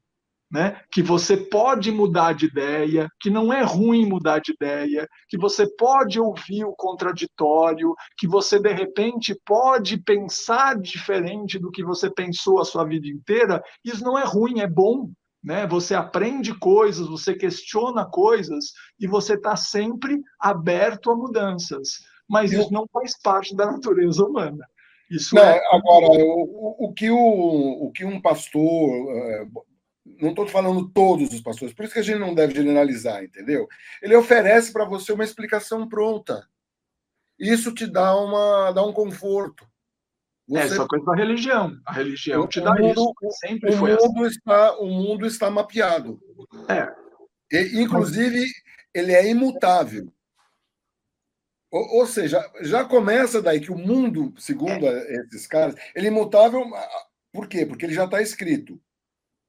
[0.53, 0.79] né?
[0.93, 5.67] Que você pode mudar de ideia, que não é ruim mudar de ideia, que você
[5.77, 12.61] pode ouvir o contraditório, que você de repente pode pensar diferente do que você pensou
[12.61, 13.63] a sua vida inteira.
[13.83, 15.11] Isso não é ruim, é bom
[15.43, 15.67] né?
[15.67, 18.67] Você aprende coisas, você questiona coisas
[19.01, 21.99] e você está sempre aberto a mudanças.
[22.29, 24.65] Mas isso não faz parte da natureza humana.
[25.11, 25.61] Isso não, é...
[25.73, 28.89] Agora, o, o, que o, o que um pastor.
[30.19, 33.23] É, não estou falando todos os pastores, por isso que a gente não deve generalizar,
[33.23, 33.69] entendeu?
[34.01, 36.47] Ele oferece para você uma explicação pronta.
[37.39, 39.67] Isso te dá, uma, dá um conforto.
[40.49, 40.59] Você...
[40.59, 41.77] É, essa coisa da religião.
[41.87, 43.39] A religião o te dá mundo, isso.
[43.39, 44.37] Sempre o foi mundo assim.
[44.37, 46.21] está O mundo está mapeado.
[46.69, 46.93] É.
[47.51, 48.45] E, inclusive,
[48.95, 50.13] ele é imutável.
[51.71, 55.13] Ou, ou, seja, já começa daí que o mundo, segundo é.
[55.15, 56.65] esses caras, ele é imutável.
[57.33, 57.65] Por quê?
[57.65, 58.79] Porque ele já está escrito.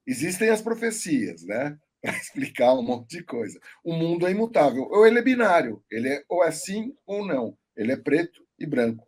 [0.06, 1.78] Existem as profecias, né?
[2.02, 3.58] Para explicar um monte de coisa.
[3.82, 4.82] O mundo é imutável.
[4.90, 5.82] Ou ele é binário.
[5.90, 7.56] Ele é ou é sim ou não.
[7.74, 9.06] Ele é preto e branco.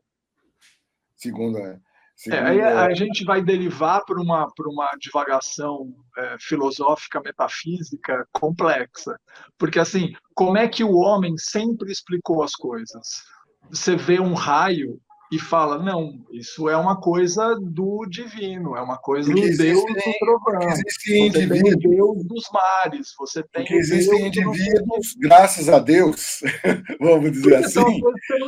[1.14, 1.78] Segundo a,
[2.28, 9.20] é, aí a gente vai derivar para uma, uma divagação é, filosófica, metafísica complexa.
[9.58, 13.22] Porque, assim, como é que o homem sempre explicou as coisas?
[13.68, 14.98] Você vê um raio
[15.30, 19.84] e fala, não, isso é uma coisa do divino, é uma coisa porque do Deus
[19.84, 20.68] do trovão.
[20.68, 25.20] Existem você tem o Deus dos mares, você tem porque existem indivíduos, do...
[25.20, 26.40] graças a Deus,
[27.00, 28.00] vamos dizer porque assim.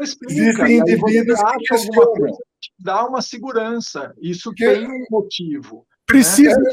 [0.03, 2.37] Explica, existem indivíduos que questionam.
[2.79, 4.73] Dá uma segurança, isso porque...
[4.73, 5.87] tem um motivo.
[6.07, 6.59] Precisa.
[6.59, 6.71] Né?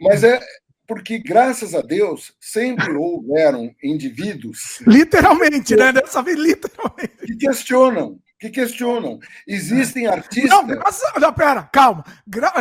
[0.00, 0.40] Mas é,
[0.88, 4.80] porque, graças a Deus, sempre houveram indivíduos.
[4.86, 5.92] Literalmente, né?
[5.92, 7.26] Dessa vez, literalmente.
[7.26, 9.18] Que questionam, que questionam.
[9.46, 10.50] Existem artistas.
[10.50, 11.20] Não, graças a...
[11.20, 12.04] não pera, calma.
[12.26, 12.52] Gra...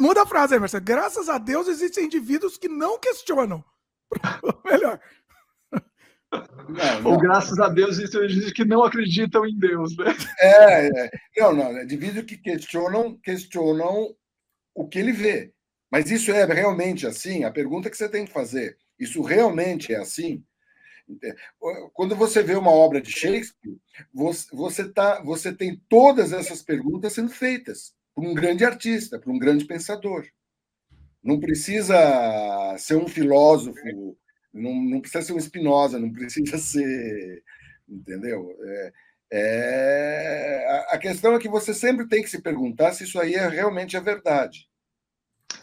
[0.00, 0.84] Muda a frase aí, Marcelo.
[0.84, 3.64] Graças a Deus existem indivíduos que não questionam.
[4.64, 5.00] Melhor.
[6.32, 7.12] Não, não.
[7.12, 10.14] Ou graças a Deus existem indivíduos que não acreditam em Deus, né?
[10.40, 11.10] É, é.
[11.36, 11.82] não, não.
[11.82, 14.14] Indivíduos que questionam, questionam
[14.74, 15.52] o que ele vê.
[15.90, 17.44] Mas isso é realmente assim?
[17.44, 20.42] A pergunta que você tem que fazer: isso realmente é assim?
[21.92, 23.76] Quando você vê uma obra de Shakespeare,
[24.12, 29.32] você, você, tá, você tem todas essas perguntas sendo feitas por um grande artista, por
[29.32, 30.26] um grande pensador.
[31.22, 31.96] Não precisa
[32.78, 33.78] ser um filósofo,
[34.52, 37.42] não, não precisa ser um Spinoza, não precisa ser.
[37.88, 38.54] Entendeu?
[38.64, 38.92] É,
[39.34, 43.48] é, a questão é que você sempre tem que se perguntar se isso aí é
[43.48, 44.68] realmente a verdade.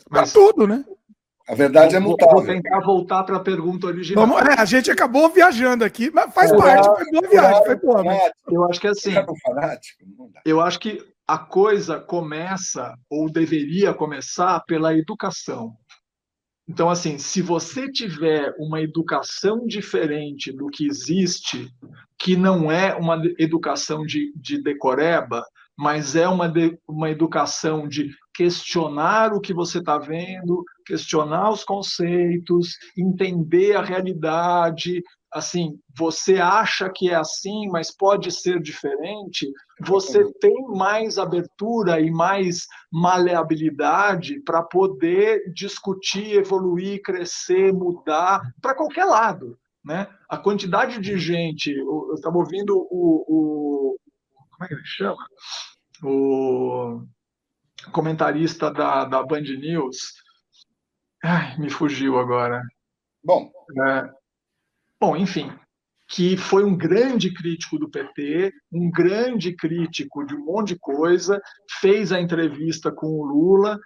[0.10, 0.84] Mas tudo, né?
[1.50, 2.36] A verdade é mutável.
[2.36, 4.28] Vou tentar voltar para a pergunta original.
[4.28, 7.76] Vamos, é, a gente acabou viajando aqui, mas faz é, parte, foi boa viagem, foi
[7.76, 8.04] boa.
[8.04, 8.32] Mas...
[8.48, 9.14] Eu acho que é assim.
[10.46, 15.74] Eu acho que a coisa começa, ou deveria começar, pela educação.
[16.68, 21.68] Então, assim, se você tiver uma educação diferente do que existe,
[22.16, 25.44] que não é uma educação de, de decoreba,
[25.76, 31.64] mas é uma, de, uma educação de questionar o que você está vendo, questionar os
[31.64, 35.04] conceitos, entender a realidade.
[35.32, 39.48] Assim, você acha que é assim, mas pode ser diferente.
[39.82, 49.06] Você tem mais abertura e mais maleabilidade para poder discutir, evoluir, crescer, mudar para qualquer
[49.06, 49.56] lado.
[49.86, 50.08] Né?
[50.28, 53.98] A quantidade de gente, eu estava ouvindo o, o,
[54.52, 55.24] como é que ele chama?
[56.04, 57.04] O
[57.92, 60.19] comentarista da, da Band News.
[61.24, 62.62] Ai, me fugiu agora.
[63.24, 63.52] Bom.
[63.86, 64.10] É,
[65.00, 65.52] bom, enfim,
[66.08, 71.42] que foi um grande crítico do PT, um grande crítico de um monte de coisa,
[71.80, 73.80] fez a entrevista com o Lula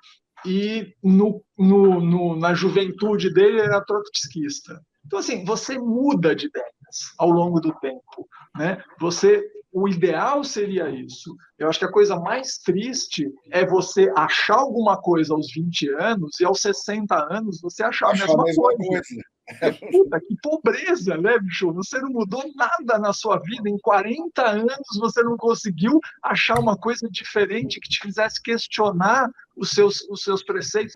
[0.45, 4.81] e no, no, no, na juventude dele era trotskista.
[5.05, 8.27] Então, assim, você muda de ideias ao longo do tempo.
[8.55, 8.81] Né?
[8.99, 11.35] Você o ideal seria isso.
[11.57, 16.39] Eu acho que a coisa mais triste é você achar alguma coisa aos 20 anos
[16.39, 18.77] e aos 60 anos você achar, achar a mesma, a mesma coisa.
[18.87, 19.79] coisa.
[19.91, 21.73] Puta, que pobreza, né, bicho?
[21.73, 23.67] Você não mudou nada na sua vida.
[23.67, 29.71] Em 40 anos você não conseguiu achar uma coisa diferente que te fizesse questionar os
[29.71, 30.95] seus, os seus preceitos.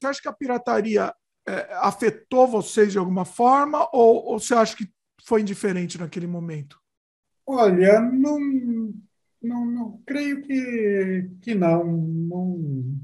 [0.00, 1.14] Você acha que a pirataria
[1.46, 4.88] é, afetou vocês de alguma forma ou, ou você acha que
[5.22, 6.83] foi indiferente naquele momento?
[7.46, 8.38] Olha, não,
[9.42, 12.98] não, não creio que, que não, não.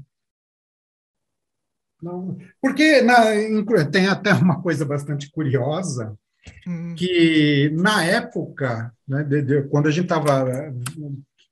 [2.01, 6.17] Não, porque na, tem até uma coisa bastante curiosa,
[6.67, 6.95] hum.
[6.95, 10.73] que na época, né, de, de, quando a gente estava,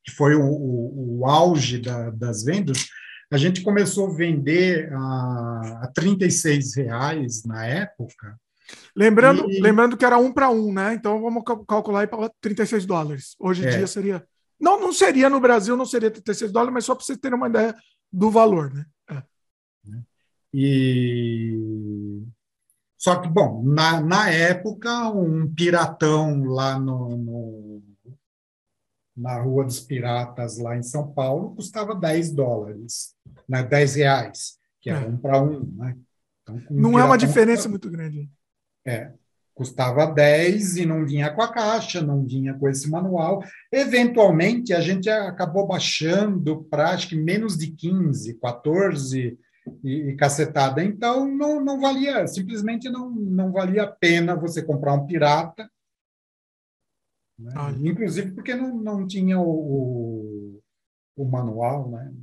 [0.03, 2.87] que foi o, o, o auge da, das vendas,
[3.31, 8.35] a gente começou a vender a, a 36 reais na época,
[8.95, 9.59] Lembrando, e...
[9.61, 10.93] lembrando que era um para um, né?
[10.93, 13.35] Então vamos calcular aí para 36 dólares.
[13.39, 13.77] Hoje em é.
[13.77, 14.27] dia seria.
[14.59, 17.47] Não, não seria no Brasil, não seria 36 dólares, mas só para vocês terem uma
[17.47, 17.73] ideia
[18.11, 18.85] do valor, né?
[19.09, 19.23] É.
[20.53, 21.57] E
[22.99, 27.83] só que, bom, na, na época, um piratão lá no, no,
[29.15, 33.15] na Rua dos Piratas, lá em São Paulo, custava 10 dólares,
[33.47, 33.63] né?
[33.63, 35.07] 10 reais, que era é.
[35.07, 35.63] um para um.
[35.77, 35.95] Né?
[36.43, 38.29] Então, um não é uma diferença muito grande.
[38.85, 39.11] É,
[39.59, 43.43] custava 10 e não vinha com a caixa, não vinha com esse manual.
[43.69, 49.37] Eventualmente, a gente acabou baixando para acho que menos de 15, 14
[49.83, 50.81] e, e cacetada.
[50.81, 55.69] Então, não, não valia, simplesmente não, não valia a pena você comprar um pirata.
[57.37, 57.51] Né?
[57.53, 57.73] Ah.
[57.81, 60.61] Inclusive porque não, não tinha o, o,
[61.17, 62.13] o manual, né?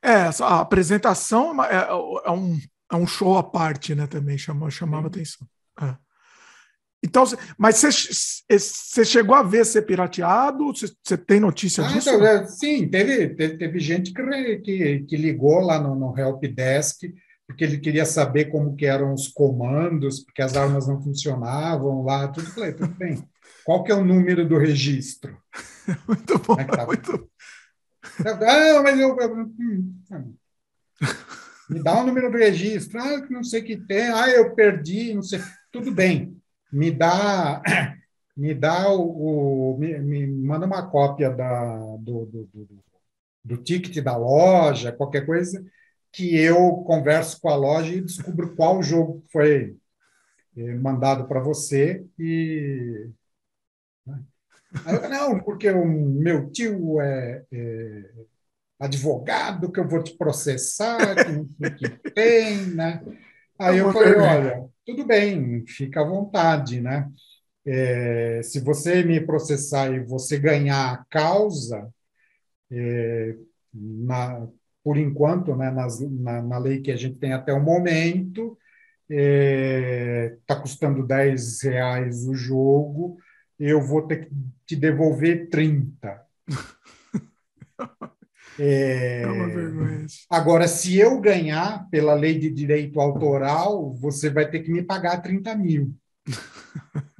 [0.00, 1.88] É, a apresentação é,
[2.24, 2.58] é, um,
[2.90, 4.06] é um show à parte, né?
[4.06, 5.46] Também chamava, chamava atenção.
[5.80, 5.94] É.
[7.04, 7.24] Então,
[7.56, 10.72] mas você chegou a ver ser pirateado?
[10.74, 12.10] Você tem notícia ah, disso?
[12.10, 16.42] Então, é, sim, teve, teve, teve, gente que, que, que ligou lá no, no Help
[16.42, 17.12] Desk
[17.46, 22.26] porque ele queria saber como que eram os comandos, porque as armas não funcionavam lá,
[22.28, 22.50] tudo.
[22.50, 23.22] Falei, tudo bem.
[23.64, 25.38] Qual que é o número do registro?
[26.08, 26.84] muito bom, é tá?
[26.84, 27.30] muito...
[28.24, 29.14] Ah, mas eu...
[29.14, 30.34] Hum, hum.
[31.70, 33.00] Me dá o um número do registro.
[33.00, 34.08] Ah, não sei o que tem.
[34.08, 35.40] Ah, eu perdi, não sei
[35.76, 36.40] tudo bem,
[36.72, 37.62] me dá,
[38.36, 42.84] me dá o, o me, me, manda uma cópia da, do, do, do,
[43.44, 45.62] do ticket da loja, qualquer coisa,
[46.10, 49.76] que eu converso com a loja e descubro qual jogo foi
[50.56, 53.10] eh, mandado para você e
[54.06, 54.22] né?
[55.10, 58.10] não, porque o meu tio é, é,
[58.80, 63.02] advogado, que eu vou te processar, que não sei o que tem, né?
[63.58, 67.10] Aí eu falei, olha, tudo bem, fica à vontade, né?
[67.64, 71.88] É, se você me processar e você ganhar a causa,
[72.70, 73.34] é,
[73.72, 74.46] na,
[74.84, 78.56] por enquanto, né, nas, na, na lei que a gente tem até o momento,
[79.08, 83.16] está é, tá custando 10 reais o jogo,
[83.58, 84.32] eu vou ter que
[84.66, 86.24] te devolver 30.
[88.58, 90.06] É, é uma vergonha.
[90.30, 95.20] Agora, se eu ganhar pela lei de direito autoral, você vai ter que me pagar
[95.20, 95.94] 30 mil.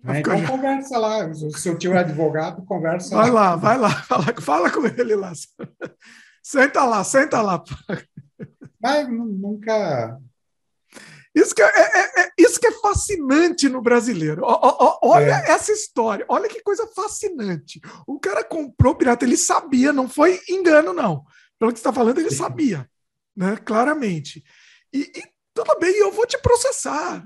[0.00, 0.20] Né?
[0.20, 1.34] Então, conversa lá.
[1.34, 3.56] Se eu tiver advogado, conversa vai lá.
[3.56, 4.02] Vai lá, vai lá.
[4.06, 5.32] Fala, fala com ele lá.
[6.40, 7.62] Senta lá, senta lá.
[8.80, 10.18] Mas nunca.
[11.38, 14.42] Isso que é, é, é, isso que é fascinante no brasileiro.
[14.44, 15.52] O, o, olha é.
[15.52, 17.80] essa história, olha que coisa fascinante.
[18.06, 21.24] O cara comprou pirata, ele sabia, não foi engano, não.
[21.56, 22.88] Pelo que você está falando, ele sabia,
[23.36, 23.56] né?
[23.64, 24.42] claramente.
[24.92, 25.22] E, e,
[25.54, 27.22] tudo bem, eu vou te processar.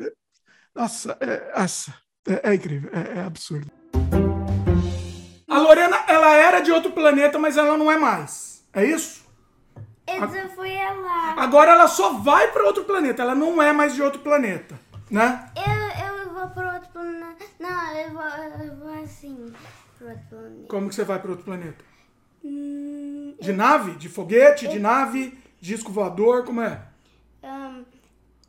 [0.74, 1.94] Nossa, é, essa,
[2.28, 3.70] é, é incrível, é, é absurdo.
[5.48, 8.62] A Lorena, ela era de outro planeta, mas ela não é mais.
[8.74, 9.22] É isso?
[10.06, 11.35] Eu já fui lá.
[11.38, 14.78] Agora ela só vai para outro planeta, ela não é mais de outro planeta,
[15.10, 15.51] né?
[15.56, 17.44] Eu, eu vou para outro planeta.
[17.58, 19.52] Não, eu vou, eu vou assim
[19.99, 20.68] para outro planeta.
[20.68, 21.85] Como que você vai para outro planeta?
[22.44, 23.56] Hum, de eu...
[23.56, 23.92] nave?
[23.92, 24.65] De foguete?
[24.65, 24.72] Eu...
[24.72, 25.38] De nave?
[25.60, 26.44] Disco voador?
[26.44, 26.83] Como é?
[27.44, 27.85] Um,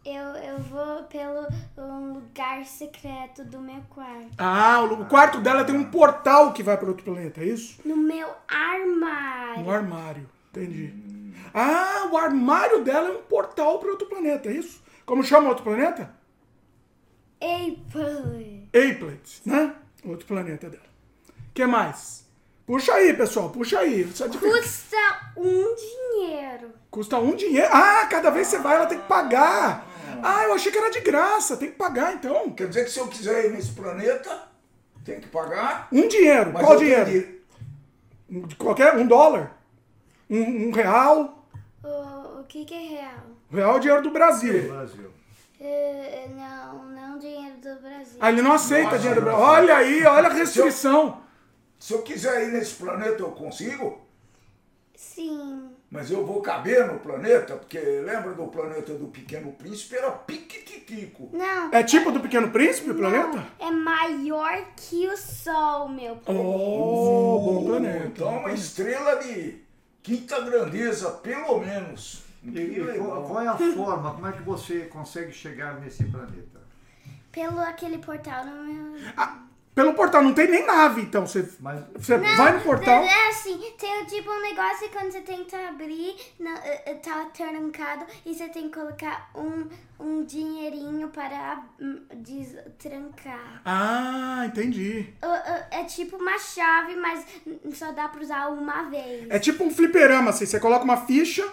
[0.06, 4.32] eu, eu vou pelo um lugar secreto do meu quarto.
[4.38, 7.80] Ah, o quarto dela tem um portal que vai para outro planeta, é isso?
[7.86, 9.64] No meu armário.
[9.64, 11.13] No armário, entendi.
[11.54, 14.82] Ah, o armário dela é um portal para outro planeta, é isso?
[15.06, 16.14] Como chama outro planeta?
[17.40, 18.70] Aplet.
[18.74, 19.76] Aplet, né?
[20.06, 20.84] Outro planeta dela.
[21.30, 22.24] O que mais?
[22.66, 24.06] Puxa aí, pessoal, puxa aí.
[24.06, 24.30] Custa
[25.36, 26.72] um dinheiro.
[26.90, 27.70] Custa um dinheiro?
[27.72, 29.86] Ah, cada vez que você vai, ela tem que pagar.
[30.24, 32.50] Ah, eu achei que era de graça, tem que pagar então.
[32.52, 34.48] Quer dizer que se eu quiser ir nesse planeta,
[35.04, 35.90] tem que pagar?
[35.92, 36.52] Um dinheiro.
[36.54, 37.42] Mas Qual dinheiro?
[38.30, 39.58] De qualquer, um dólar?
[40.30, 41.43] Um, um real?
[41.84, 43.24] O, o que, que é real?
[43.52, 44.70] Real é o dinheiro do Brasil.
[44.70, 45.12] Brasil.
[45.60, 48.18] Uh, não, não dinheiro do Brasil.
[48.20, 49.44] Ah, ele não aceita Nossa, dinheiro do Brasil.
[49.44, 51.24] Olha aí, olha a restrição.
[51.80, 54.02] Se eu, se eu quiser ir nesse planeta, eu consigo?
[54.96, 55.70] Sim.
[55.92, 57.56] Mas eu vou caber no planeta?
[57.56, 59.96] Porque lembra do planeta do Pequeno Príncipe?
[59.96, 61.30] Era piquititico.
[61.32, 61.70] Não.
[61.72, 63.46] É tipo do Pequeno Príncipe o planeta?
[63.60, 66.48] É maior que o Sol, meu planeta.
[66.48, 68.06] Oh, bom planeta.
[68.08, 69.63] Então, uma estrela de
[70.04, 72.24] quinta grandeza, pelo menos.
[72.44, 76.62] E, e qual é a forma, como é que você consegue chegar nesse planeta?
[77.32, 79.02] Pelo aquele portal no meu...
[79.16, 81.26] Ah, pelo portal, não tem nem nave, então.
[81.26, 81.84] Você, Mas...
[81.96, 83.04] você não, vai no portal.
[83.04, 88.06] É assim, tem tipo um negócio quando você tenta abrir, não, eh, eh, tá trancado,
[88.24, 89.68] e você tem que colocar um,
[90.00, 93.62] um dinheirinho para hum, destrancar.
[93.66, 95.12] Ah, entendi.
[95.72, 97.26] É tipo uma chave, mas
[97.74, 99.28] só dá para usar uma vez.
[99.30, 100.46] É tipo um fliperama, assim.
[100.46, 101.48] Você coloca uma ficha,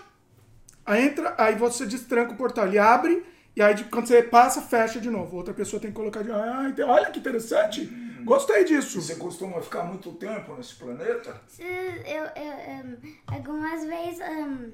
[0.84, 2.66] aí entra, aí você destranca o portal.
[2.66, 3.24] Ele abre.
[3.56, 5.36] E aí, quando você passa, fecha de novo.
[5.36, 6.30] Outra pessoa tem que colocar de.
[6.30, 8.09] Ah, olha que interessante.
[8.24, 9.00] Gostei disso.
[9.00, 11.40] Você costuma ficar muito tempo nesse planeta?
[11.58, 12.24] Eu, eu,
[12.68, 14.72] um, algumas vezes um,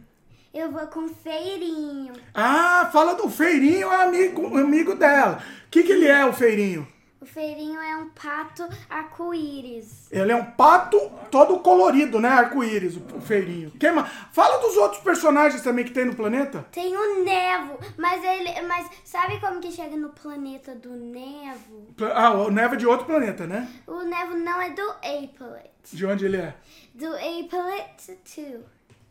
[0.53, 2.15] eu vou com feirinho.
[2.35, 5.43] Ah, fala do feirinho, é amigo, amigo dela.
[5.67, 6.87] O que, que ele é, o feirinho?
[7.27, 10.07] O feirinho é um pato arco-íris.
[10.13, 10.97] Ele é um pato
[11.29, 12.29] todo colorido, né?
[12.29, 13.73] Arco-íris, o feirinho.
[13.73, 14.09] Quem mais?
[14.31, 16.65] Fala dos outros personagens também que tem no planeta.
[16.71, 18.63] Tem o Nevo, mas ele.
[18.69, 21.89] Mas sabe como que chega no planeta do Nevo?
[22.15, 23.69] Ah, o Nevo é de outro planeta, né?
[23.89, 25.73] O Nevo não é do Apelet.
[25.93, 26.55] De onde ele é?
[26.95, 28.61] Do Apelet 2.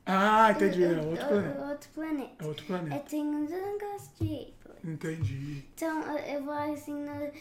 [0.06, 0.86] Ah, entendi.
[0.86, 1.66] É outro planeta.
[1.68, 2.32] Outro planeta.
[2.40, 2.96] É outro planeta.
[2.96, 4.56] É, tem um negócio de Apelet.
[4.86, 5.66] Entendi.
[5.74, 7.32] Então, eu vou assim no.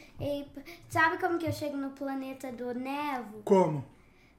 [0.89, 3.43] Sabe como que eu chego no planeta do Nevo?
[3.45, 3.85] Como?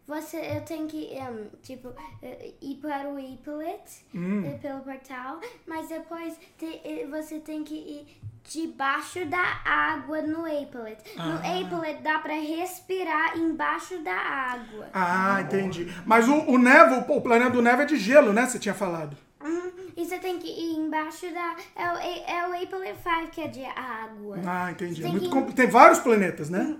[0.08, 4.46] Você, eu tenho que, um, tipo, eh, ir para o Iplet hum.
[4.46, 10.46] Eh, pelo portal, mas depois te, eh, você tem que ir debaixo da água no
[10.46, 10.98] Applet.
[11.18, 11.26] Ah.
[11.26, 14.90] No Applet dá para respirar embaixo da água.
[14.94, 15.92] Ah, entendi.
[16.06, 18.46] Mas o, o Nevo, o planeta do Nevo é de gelo, né?
[18.46, 19.18] Você tinha falado.
[19.44, 19.72] Uhum.
[19.96, 21.56] E você tem que ir embaixo da.
[21.76, 24.40] É o, é o Apple 5 que é de água.
[24.46, 25.01] Ah, entendi.
[25.01, 25.53] Tem, é muito que...
[25.53, 26.60] tem vários planetas, né?
[26.60, 26.80] Uhum.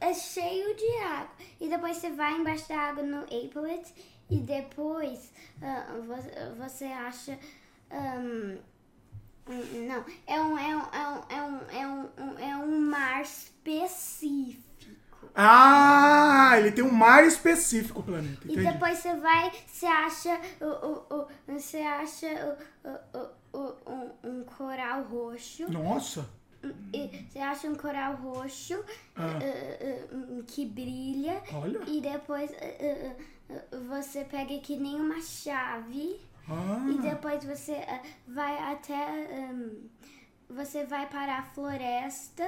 [0.00, 1.30] É cheio de água.
[1.60, 3.92] E depois você vai embaixo da água no Applet
[4.30, 7.38] e depois uh, você acha.
[7.90, 8.58] Um,
[9.86, 14.71] não, é um, é um, é um, é um, é um, é um mar específico.
[15.34, 18.44] Ah, ele tem um mar específico, o planeta.
[18.44, 18.60] Entendi.
[18.60, 24.10] E depois você vai, você acha o, o, o você acha o, o, o, um,
[24.30, 25.70] um coral roxo.
[25.70, 26.28] Nossa.
[26.92, 28.84] E você acha um coral roxo
[29.16, 29.38] ah.
[29.38, 31.42] uh, uh, uh, que brilha.
[31.52, 31.80] Olha.
[31.86, 32.50] E depois
[33.88, 36.20] você pega que nem uma chave.
[36.48, 36.84] Ah.
[36.88, 37.84] E depois você
[38.28, 39.50] vai até.
[39.52, 39.88] Um,
[40.48, 42.44] você vai para a floresta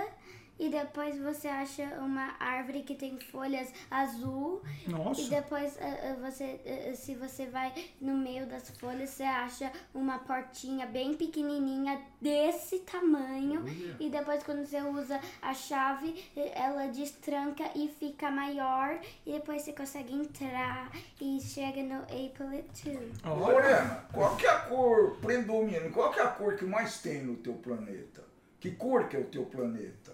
[0.58, 4.62] e depois você acha uma árvore que tem folhas azul.
[4.87, 5.20] Nossa.
[5.20, 10.19] E depois uh, você, uh, se você vai no meio das folhas, você acha uma
[10.19, 13.65] portinha bem pequenininha desse tamanho.
[13.99, 18.99] E depois quando você usa a chave, ela destranca e fica maior.
[19.26, 23.22] E depois você consegue entrar e chega no Applet 2.
[23.22, 25.90] Lorena, qual que é a cor predominante?
[25.90, 28.22] Qual que é a cor que mais tem no teu planeta?
[28.60, 30.13] Que cor que é o teu planeta?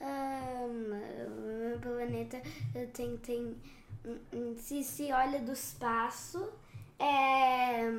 [0.00, 2.40] Um, meu planeta
[2.94, 3.56] tem, tem
[4.56, 6.48] se se olha do espaço
[6.98, 7.90] é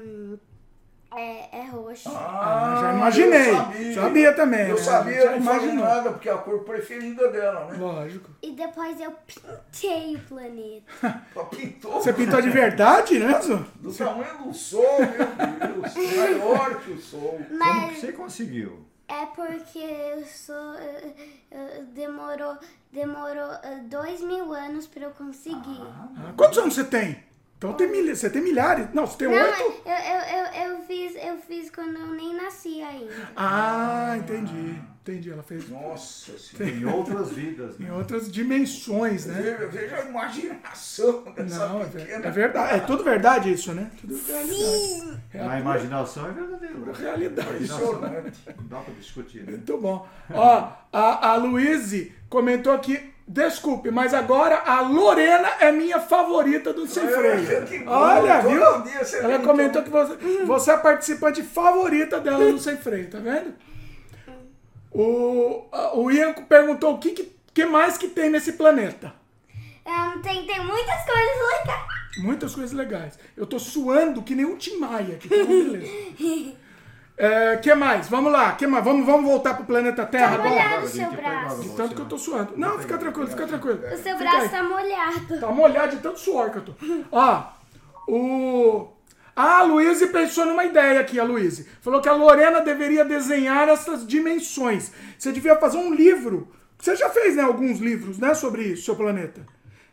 [1.13, 2.09] é, é roxo.
[2.09, 3.49] Ah, já imaginei.
[3.49, 3.93] Eu sabia.
[3.95, 4.69] sabia também.
[4.69, 4.81] Eu né?
[4.81, 7.77] sabia, não fazia nada, porque é a cor preferida dela, né?
[7.77, 8.29] Lógico.
[8.41, 11.21] E depois eu pintei o planeta.
[11.51, 11.93] pintou?
[12.01, 13.39] Você pintou de verdade, né?
[13.75, 16.17] Do tamanho do Sol, meu Deus.
[16.17, 17.41] Maior que o Sol.
[17.51, 17.67] Mas...
[17.67, 18.90] Como que você conseguiu?
[19.11, 20.55] É porque eu sou.
[20.55, 21.09] Uh,
[21.51, 22.57] uh, demorou
[22.93, 25.81] demorou uh, dois mil anos para eu conseguir.
[25.81, 27.21] Ah, quantos anos você tem?
[27.61, 28.87] Então tem mil, você tem milhares.
[28.91, 29.61] Não, você tem oito?
[29.85, 30.21] Eu, eu,
[30.65, 33.13] eu, eu, fiz, eu fiz quando eu nem nasci ainda.
[33.35, 34.81] Ah, entendi.
[35.03, 35.29] Entendi.
[35.29, 35.69] Ela fez.
[35.69, 36.75] Nossa senhora.
[36.75, 37.79] Em outras vidas.
[37.79, 39.67] Em outras dimensões, né?
[39.71, 42.25] Veja, a imaginação dessa Não, é, pequena.
[42.25, 42.73] é verdade.
[42.73, 43.91] É tudo verdade isso, né?
[44.01, 45.19] Tudo Sim.
[45.31, 46.91] É Na imaginação é verdadeiro.
[46.91, 47.47] Realidade.
[47.47, 48.39] Impressionante.
[48.57, 49.43] Não dá pra discutir.
[49.43, 49.51] Né?
[49.51, 50.07] Muito bom.
[50.33, 53.10] Ó, a, a Luíse comentou aqui.
[53.31, 57.65] Desculpe, mas agora a Lorena é minha favorita do Sem Freio.
[57.65, 58.61] que bom, Olha, viu?
[59.21, 63.53] Ela comentou que você, você é a participante favorita dela no Sem Freio, tá vendo?
[64.91, 69.13] O, o Ian perguntou o que, que, que mais que tem nesse planeta.
[69.85, 71.85] Um, tem, tem muitas coisas legais.
[72.17, 73.19] Muitas coisas legais.
[73.37, 75.87] Eu tô suando que nem um Tim Maia aqui, tá beleza.
[77.23, 78.09] É, que mais?
[78.09, 78.83] Vamos lá, que mais?
[78.83, 80.49] Vamos, vamos voltar pro planeta Terra Tá agora?
[80.49, 81.61] molhado o seu braço.
[81.61, 82.53] De tanto que eu tô suando.
[82.57, 83.77] Não, fica tranquilo, fica tranquilo.
[83.77, 84.49] O seu Fica braço aí.
[84.49, 85.39] tá molhado.
[85.39, 86.73] Tá molhado de tanto suor que eu tô.
[87.11, 87.43] Ó,
[88.07, 88.87] o.
[89.35, 91.67] Ah, a Luíse pensou numa ideia aqui, a Luíse.
[91.81, 94.91] Falou que a Lorena deveria desenhar essas dimensões.
[95.15, 96.51] Você devia fazer um livro.
[96.79, 99.45] Você já fez, né, alguns livros, né, sobre isso, seu planeta.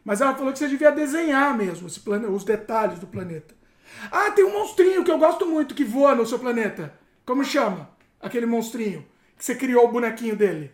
[0.03, 2.25] Mas ela falou que você devia desenhar mesmo esse plane...
[2.25, 3.55] os detalhes do planeta.
[4.11, 6.91] Ah, tem um monstrinho que eu gosto muito que voa no seu planeta.
[7.29, 7.91] Como chama?
[8.19, 9.05] Aquele monstrinho
[9.37, 10.73] que você criou o bonequinho dele.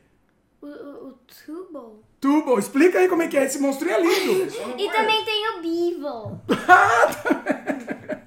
[0.63, 2.05] O, o, o tubo.
[2.21, 3.43] Tubo, explica aí como é que é.
[3.43, 4.55] Esse monstrinho é lindo.
[4.79, 6.41] E também tem o Beevil.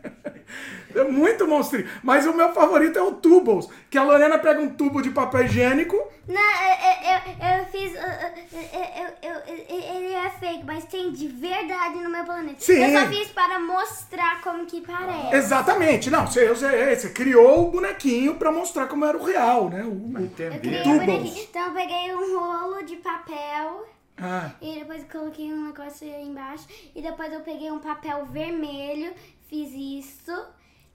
[1.00, 1.88] É muito monstrinho.
[2.04, 3.70] Mas o meu favorito é o Tubos.
[3.90, 5.96] Que a Lorena pega um tubo de papel higiênico.
[6.28, 7.94] Não, eu, eu, eu fiz.
[7.96, 12.60] eu, eu, eu- ele é fake, mas tem de verdade no meu planeta.
[12.60, 12.84] Sim.
[12.84, 15.36] Eu só fiz para mostrar como que parece.
[15.36, 16.10] Exatamente.
[16.10, 19.84] Não, você, você, você criou o bonequinho pra mostrar como era o real, né?
[19.84, 21.06] O, o, Eu criei o um Tubos.
[21.06, 21.44] bonequinho.
[21.50, 23.88] Então eu peguei um rolo de papel.
[24.20, 24.50] Ah.
[24.62, 26.66] E depois coloquei um negócio aí embaixo.
[26.96, 29.14] E depois eu peguei um papel vermelho,
[29.48, 30.32] fiz isso.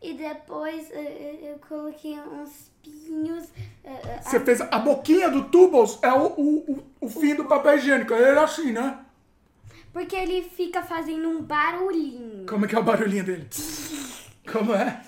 [0.03, 3.45] E depois uh, uh, eu coloquei uns pinhos.
[3.45, 7.77] uh, Você fez a boquinha do Tubos é o, o, o, o fim do papel
[7.79, 8.13] higiênico.
[8.13, 8.99] Ele era assim, né?
[9.93, 12.47] Porque ele fica fazendo um barulhinho.
[12.47, 13.47] Como é que é o barulhinho dele?
[14.51, 15.01] Como é?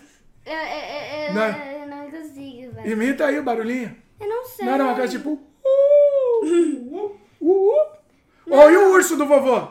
[0.47, 1.63] Eu, eu, eu, Não.
[1.73, 2.93] eu não consigo, velho.
[2.93, 3.97] Imita aí o barulhinho.
[4.21, 4.67] Eu não sei.
[4.67, 5.41] Não era uma coisa tipo.
[5.65, 7.73] Uh, uh, uh.
[8.51, 9.69] Ó, e o urso do vovô?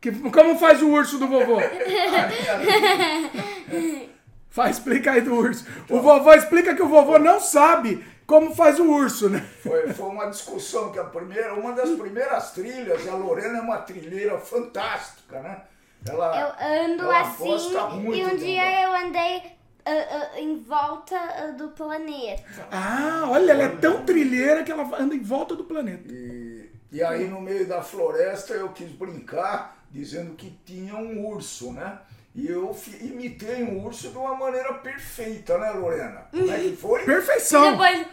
[0.00, 1.56] Que, como faz o urso do vovô?
[4.56, 5.66] Faz, explica aí do urso.
[5.90, 9.46] O vovô explica que o vovô não sabe como faz o urso, né?
[9.62, 13.60] Foi, foi uma discussão que a primeira, uma das primeiras trilhas, e a Lorena é
[13.60, 15.60] uma trilheira fantástica, né?
[16.08, 18.82] Ela, Eu ando ela assim gosta muito e um dia andar.
[18.82, 19.42] eu andei
[19.84, 19.90] ah,
[20.34, 22.66] ah, em volta ah, do planeta.
[22.72, 26.10] Ah, olha, ela é tão trilheira que ela anda em volta do planeta.
[26.10, 31.98] E aí no meio da floresta eu quis brincar dizendo que tinha um urso, né?
[32.36, 36.26] E eu imitei um urso de uma maneira perfeita, né, Lorena?
[36.30, 37.02] Como é que foi?
[37.02, 37.68] Perfeição!
[37.68, 38.06] E depois,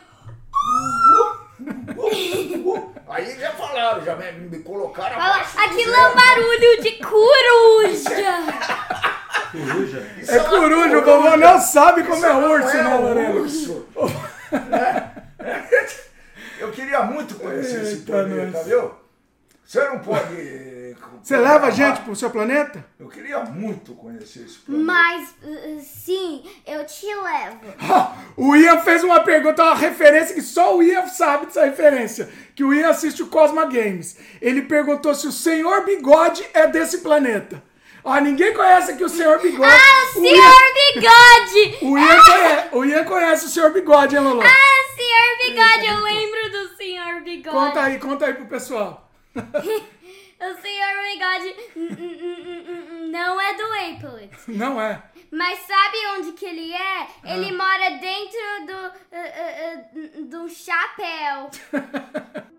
[3.08, 8.10] Aí já falaram, já me, me colocaram fala, aquilo é um barulho de coruja.
[9.52, 10.08] Coruja?
[10.28, 13.36] É coruja, o vovô não sabe como é urso, não né, é um Lorena?
[13.42, 13.88] urso.
[14.70, 15.12] Né?
[16.60, 18.66] Eu queria muito conhecer esse Eita, planeta, nós.
[18.66, 18.92] viu?
[19.66, 20.34] Você não pode.
[21.22, 22.85] Você leva a gente pro seu planeta?
[22.99, 24.85] Eu queria muito conhecer esse planeta.
[24.85, 27.74] Mas ah, sim, eu te levo.
[27.95, 32.29] Ah, o Ian fez uma pergunta, uma referência que só o Ian sabe dessa referência.
[32.56, 34.17] Que o Ian assiste o Cosma Games.
[34.42, 37.63] Ele perguntou se o Senhor Bigode é desse planeta.
[38.03, 39.72] Ó, ninguém conhece aqui o Senhor Bigode.
[39.72, 41.85] Ah, o Senhor Bigode!
[41.85, 44.42] O Ian, conhece, o Ian conhece o Senhor Bigode, hein, Lolo?
[44.42, 47.56] Ah, Senhor Bigode, eu lembro do Senhor Bigode.
[47.56, 49.09] Conta aí, conta aí pro pessoal.
[50.40, 51.56] o Senhor Bigode
[53.12, 54.32] não é do Applet.
[54.48, 55.03] Não é.
[55.32, 57.08] Mas sabe onde que ele é?
[57.24, 57.35] Ah.
[57.35, 61.49] Ele mora dentro do, uh, uh, uh, do chapéu.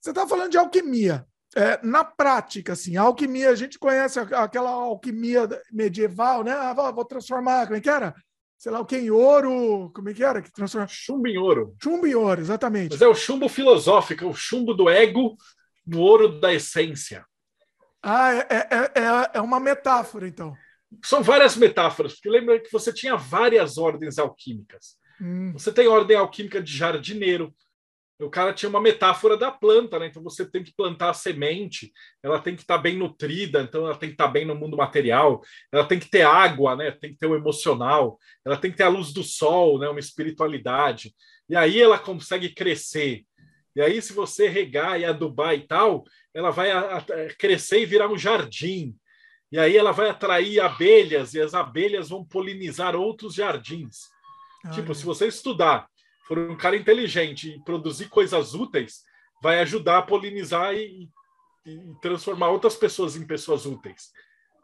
[0.00, 1.26] Você tá falando de alquimia.
[1.56, 6.52] É, na prática, assim, a alquimia, a gente conhece aquela alquimia medieval, né?
[6.52, 8.12] Ah, vou transformar, como é que era?
[8.58, 10.42] Sei lá o que, em ouro, como é que era?
[10.42, 10.86] Que transforma...
[10.88, 11.76] Chumbo em ouro.
[11.80, 12.92] Chumbo em ouro, exatamente.
[12.92, 15.36] Mas é o chumbo filosófico, o chumbo do ego
[15.86, 17.24] no ouro da essência.
[18.02, 20.56] Ah, é, é, é, é uma metáfora, então.
[21.02, 24.96] São várias metáforas, porque lembra que você tinha várias ordens alquímicas.
[25.20, 25.52] Hum.
[25.52, 27.54] Você tem ordem alquímica de jardineiro,
[28.20, 30.06] o cara tinha uma metáfora da planta, né?
[30.06, 33.86] Então você tem que plantar a semente, ela tem que estar tá bem nutrida, então
[33.86, 36.92] ela tem que estar tá bem no mundo material, ela tem que ter água, né?
[36.92, 39.88] Tem que ter o emocional, ela tem que ter a luz do sol, né?
[39.88, 41.12] Uma espiritualidade.
[41.48, 43.24] E aí ela consegue crescer.
[43.74, 46.70] E aí, se você regar e adubar e tal, ela vai
[47.38, 48.94] crescer e virar um jardim.
[49.50, 54.08] E aí ela vai atrair abelhas, e as abelhas vão polinizar outros jardins.
[54.72, 55.86] Tipo, se você estudar
[56.26, 59.02] for um cara inteligente e produzir coisas úteis,
[59.42, 61.10] vai ajudar a polinizar e,
[61.66, 64.10] e transformar outras pessoas em pessoas úteis.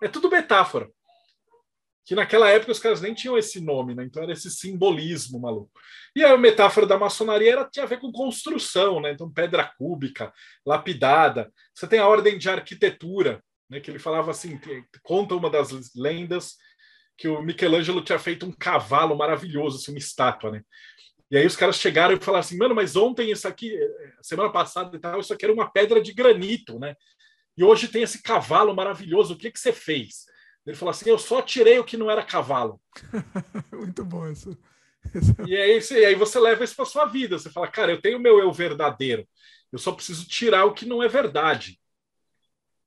[0.02, 0.90] É tudo metáfora.
[2.10, 4.02] Que naquela época os caras nem tinham esse nome, né?
[4.02, 5.70] Então era esse simbolismo maluco.
[6.16, 9.12] E a metáfora da maçonaria era, tinha a ver com construção, né?
[9.12, 10.32] Então pedra cúbica,
[10.66, 11.52] lapidada.
[11.72, 13.78] Você tem a ordem de arquitetura, né?
[13.78, 14.58] Que ele falava assim,
[15.04, 16.56] conta uma das lendas
[17.16, 20.62] que o Michelangelo tinha feito um cavalo maravilhoso, assim, uma estátua, né?
[21.30, 24.50] E aí os caras chegaram e falaram assim, mano, mas ontem isso aqui, eh, semana
[24.50, 26.96] passada e tal, isso aqui era uma pedra de granito, né?
[27.56, 30.28] E hoje tem esse cavalo maravilhoso, o que, que você fez?
[30.66, 32.80] Ele falou assim, eu só tirei o que não era cavalo.
[33.72, 34.56] Muito bom isso.
[35.46, 37.38] e, aí, e aí você leva isso para sua vida.
[37.38, 39.26] Você fala, cara, eu tenho o meu eu verdadeiro.
[39.72, 41.80] Eu só preciso tirar o que não é verdade.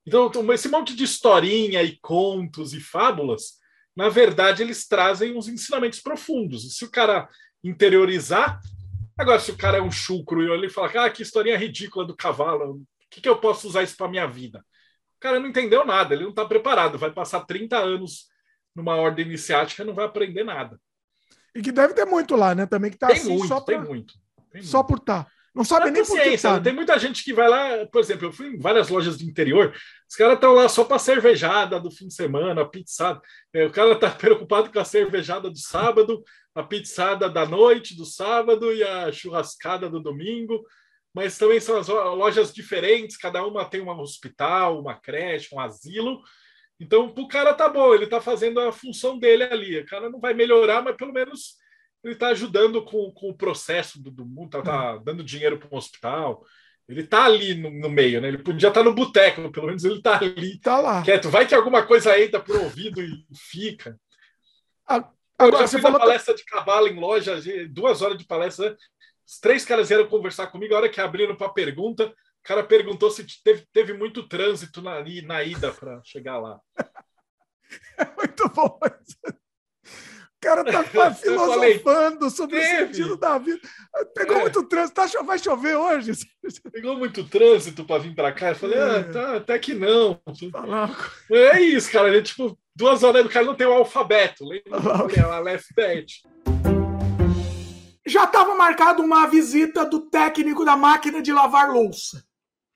[0.06, 3.58] Então, esse monte de historinha e contos e fábulas,
[3.96, 6.64] na verdade, eles trazem uns ensinamentos profundos.
[6.64, 7.28] E se o cara
[7.62, 8.60] interiorizar.
[9.16, 12.16] Agora, se o cara é um chucro e ele fala, ah, que historinha ridícula do
[12.16, 14.64] cavalo, o que, que eu posso usar isso para minha vida?
[15.24, 18.28] O cara não entendeu nada, ele não está preparado, vai passar 30 anos
[18.74, 20.78] numa ordem iniciática não vai aprender nada.
[21.54, 22.66] E que deve ter muito lá, né?
[22.66, 23.76] Também que tá tem assim muito, só pra...
[23.76, 24.14] tem muito.
[24.50, 25.24] Tem só por estar.
[25.24, 25.30] Tá.
[25.54, 26.60] Não sabe nem por que tá.
[26.60, 29.72] Tem muita gente que vai lá, por exemplo, eu fui em várias lojas do interior,
[30.10, 33.22] os caras estão lá só para cervejada do fim de semana, pizzada.
[33.52, 36.24] É, o cara está preocupado com a cervejada do sábado,
[36.56, 40.66] a pizzada da noite, do sábado e a churrascada do domingo.
[41.14, 46.20] Mas também são as lojas diferentes, cada uma tem um hospital, uma creche, um asilo.
[46.78, 49.78] Então, o cara tá bom, ele tá fazendo a função dele ali.
[49.78, 51.56] O cara não vai melhorar, mas pelo menos
[52.02, 55.68] ele está ajudando com, com o processo do, do mundo, tá, tá dando dinheiro para
[55.72, 56.44] um hospital.
[56.86, 58.28] Ele está ali no, no, meio, né?
[58.28, 60.58] Ele podia estar tá no boteco, pelo menos ele está ali.
[60.60, 61.02] Tá lá.
[61.02, 61.30] Quieto.
[61.30, 63.98] Vai que alguma coisa entra por ouvido e fica.
[64.86, 68.76] Agora, eu já fiz uma palestra de cavalo em loja, duas horas de palestra.
[69.26, 70.74] Os três caras vieram conversar comigo.
[70.74, 75.02] A hora que abriram para pergunta, o cara perguntou se teve, teve muito trânsito na,
[75.24, 76.60] na ida para chegar lá.
[77.98, 78.78] É muito bom
[80.44, 82.82] cara tá filosofando sobre Teve.
[82.82, 83.60] o sentido da vida.
[84.14, 84.40] Pegou é.
[84.42, 86.12] muito trânsito, tá, vai chover hoje?
[86.70, 88.50] Pegou muito trânsito para vir para cá.
[88.50, 88.82] Eu falei, é.
[88.82, 90.20] ah, tá, até que não.
[91.30, 92.08] É isso, cara.
[92.08, 94.44] Ele, tipo, duas horas do cara não tem o alfabeto.
[94.44, 94.80] Lembra?
[94.80, 96.12] Tá é o alfabeto.
[98.06, 102.24] Já estava marcado uma visita do técnico da máquina de lavar louça,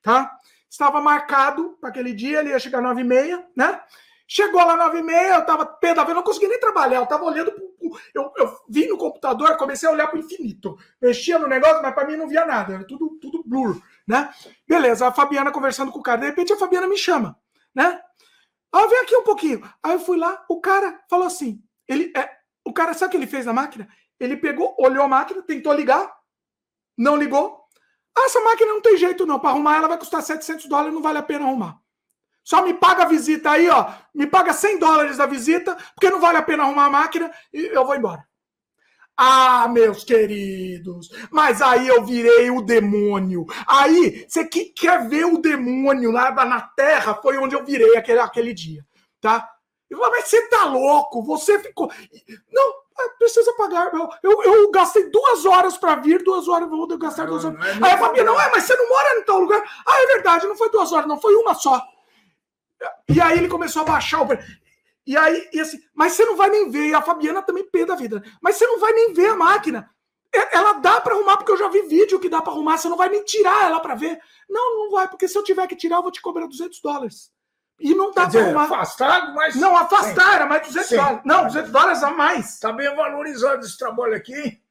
[0.01, 0.31] tá?
[0.69, 3.81] Estava marcado para aquele dia, ele ia chegar nove e meia, né?
[4.27, 7.25] Chegou lá nove e meia, eu tava pé vida, não consegui nem trabalhar, eu tava
[7.25, 7.69] olhando pro,
[8.13, 10.77] eu, eu vim no computador, comecei a olhar pro infinito.
[11.01, 14.31] Mexia no negócio, mas para mim não via nada, era tudo, tudo blur, né?
[14.67, 17.37] Beleza, a Fabiana conversando com o cara, de repente a Fabiana me chama,
[17.73, 17.99] né?
[18.71, 19.67] Ah, vem aqui um pouquinho.
[19.81, 22.29] Aí eu fui lá, o cara falou assim, ele é,
[22.63, 23.87] o cara sabe o que ele fez na máquina?
[24.19, 26.11] Ele pegou, olhou a máquina, tentou ligar,
[26.97, 27.63] não ligou.
[28.17, 31.01] Ah, essa máquina não tem jeito não, para arrumar ela vai custar 700 dólares, não
[31.01, 31.79] vale a pena arrumar.
[32.43, 33.91] Só me paga a visita aí, ó.
[34.13, 37.67] Me paga 100 dólares da visita, porque não vale a pena arrumar a máquina e
[37.67, 38.27] eu vou embora.
[39.15, 43.45] Ah, meus queridos, mas aí eu virei o demônio.
[43.67, 48.19] Aí, você que quer ver o demônio lá na terra, foi onde eu virei aquele,
[48.19, 48.81] aquele dia,
[49.19, 49.47] tá?
[49.89, 51.21] Eu falei, mas você tá louco?
[51.23, 51.91] Você ficou.
[52.49, 53.91] Não, ah, precisa pagar.
[54.21, 57.59] Eu, eu, gastei duas horas para vir, duas horas, vou gastar duas horas.
[57.65, 59.63] É aí a Fabiana, não é, mas você não mora em tal lugar.
[59.85, 61.81] Ah, é verdade, não foi duas horas, não, foi uma só.
[63.07, 64.27] E aí ele começou a baixar o
[65.05, 67.83] e aí, e assim, mas você não vai nem ver, e a Fabiana também pê
[67.83, 69.89] da vida, mas você não vai nem ver a máquina.
[70.31, 72.95] Ela dá para arrumar, porque eu já vi vídeo que dá para arrumar, você não
[72.95, 74.19] vai nem tirar ela para ver.
[74.47, 77.31] Não, não vai, porque se eu tiver que tirar, eu vou te cobrar 200 dólares.
[77.79, 78.63] E não dá para arrumar.
[78.65, 79.55] Afastado, mas.
[79.55, 80.95] Não, afastar era mais 200 Sim.
[80.97, 81.21] dólares.
[81.25, 82.53] Não, 200 dólares a mais.
[82.53, 84.61] Está bem valorizado esse trabalho aqui.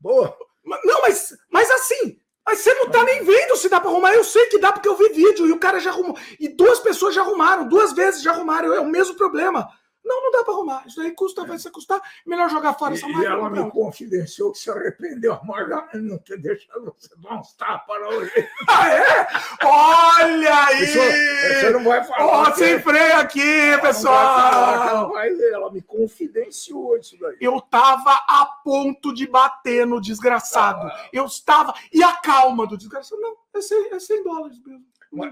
[0.00, 0.36] Boa.
[0.84, 4.14] Não, mas, mas assim, mas você não tá nem vendo se dá para arrumar.
[4.14, 6.16] Eu sei que dá porque eu vi vídeo e o cara já arrumou.
[6.38, 8.72] E duas pessoas já arrumaram, duas vezes já arrumaram.
[8.72, 9.68] É o mesmo problema.
[10.06, 10.84] Não, não dá para arrumar.
[10.86, 12.00] Isso aí custa, vai ser custar.
[12.24, 13.24] Melhor jogar fora essa máquina.
[13.24, 17.96] E ela me confidenciou que se arrependeu mais não ter deixado você dar uns tapas
[18.14, 18.32] hoje.
[18.68, 19.26] Ah, é?
[19.64, 20.84] Olha aí!
[20.84, 22.26] Isso, você não vai falar.
[22.26, 25.12] Ó, oh, sem freio aqui, pessoal!
[25.16, 27.36] Ela me confidenciou isso daí.
[27.40, 30.86] Eu tava a ponto de bater no desgraçado.
[30.86, 31.08] Ah.
[31.12, 31.74] Eu estava.
[31.92, 33.20] E a calma do desgraçado?
[33.20, 34.84] Não, é 100, é 100 dólares mesmo.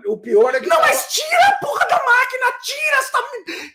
[0.06, 0.66] O pior é que.
[0.66, 0.88] Não, tava...
[0.88, 2.52] mas tira a porra da máquina!
[2.62, 3.18] Tira esta,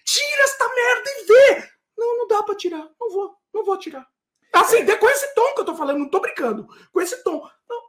[0.03, 1.69] tira esta merda e vê!
[1.97, 2.90] Não, não dá pra tirar.
[2.99, 4.08] Não vou, não vou tirar.
[4.53, 4.95] Assim, é.
[4.95, 6.67] com esse tom que eu tô falando, não tô brincando.
[6.92, 7.47] Com esse tom.
[7.69, 7.81] Não,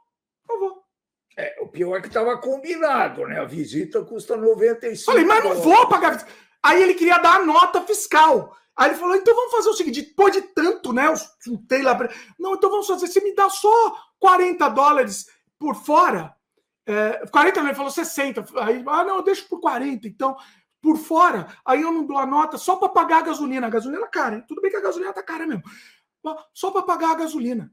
[0.49, 0.83] não vou.
[1.37, 3.39] É, o pior é que tava combinado, né?
[3.39, 6.27] A visita custa 95 Falei, mas não vou pagar.
[6.61, 8.55] Aí ele queria dar a nota fiscal.
[8.75, 11.07] Aí ele falou: então vamos fazer o seguinte, depois de tanto, né?
[11.07, 11.97] Eu chutei lá.
[12.37, 13.07] Não, então vamos fazer.
[13.07, 15.25] Você me dá só 40 dólares
[15.57, 16.35] por fora
[16.85, 18.45] é, 40 não, ele falou 60.
[18.61, 20.07] Aí, ah, não, eu deixo por 40.
[20.07, 20.35] Então,
[20.81, 23.67] por fora, aí eu não dou a nota só para pagar a gasolina.
[23.67, 24.43] A gasolina é cara, hein?
[24.47, 25.63] Tudo bem que a gasolina tá cara mesmo.
[26.53, 27.71] Só para pagar a gasolina.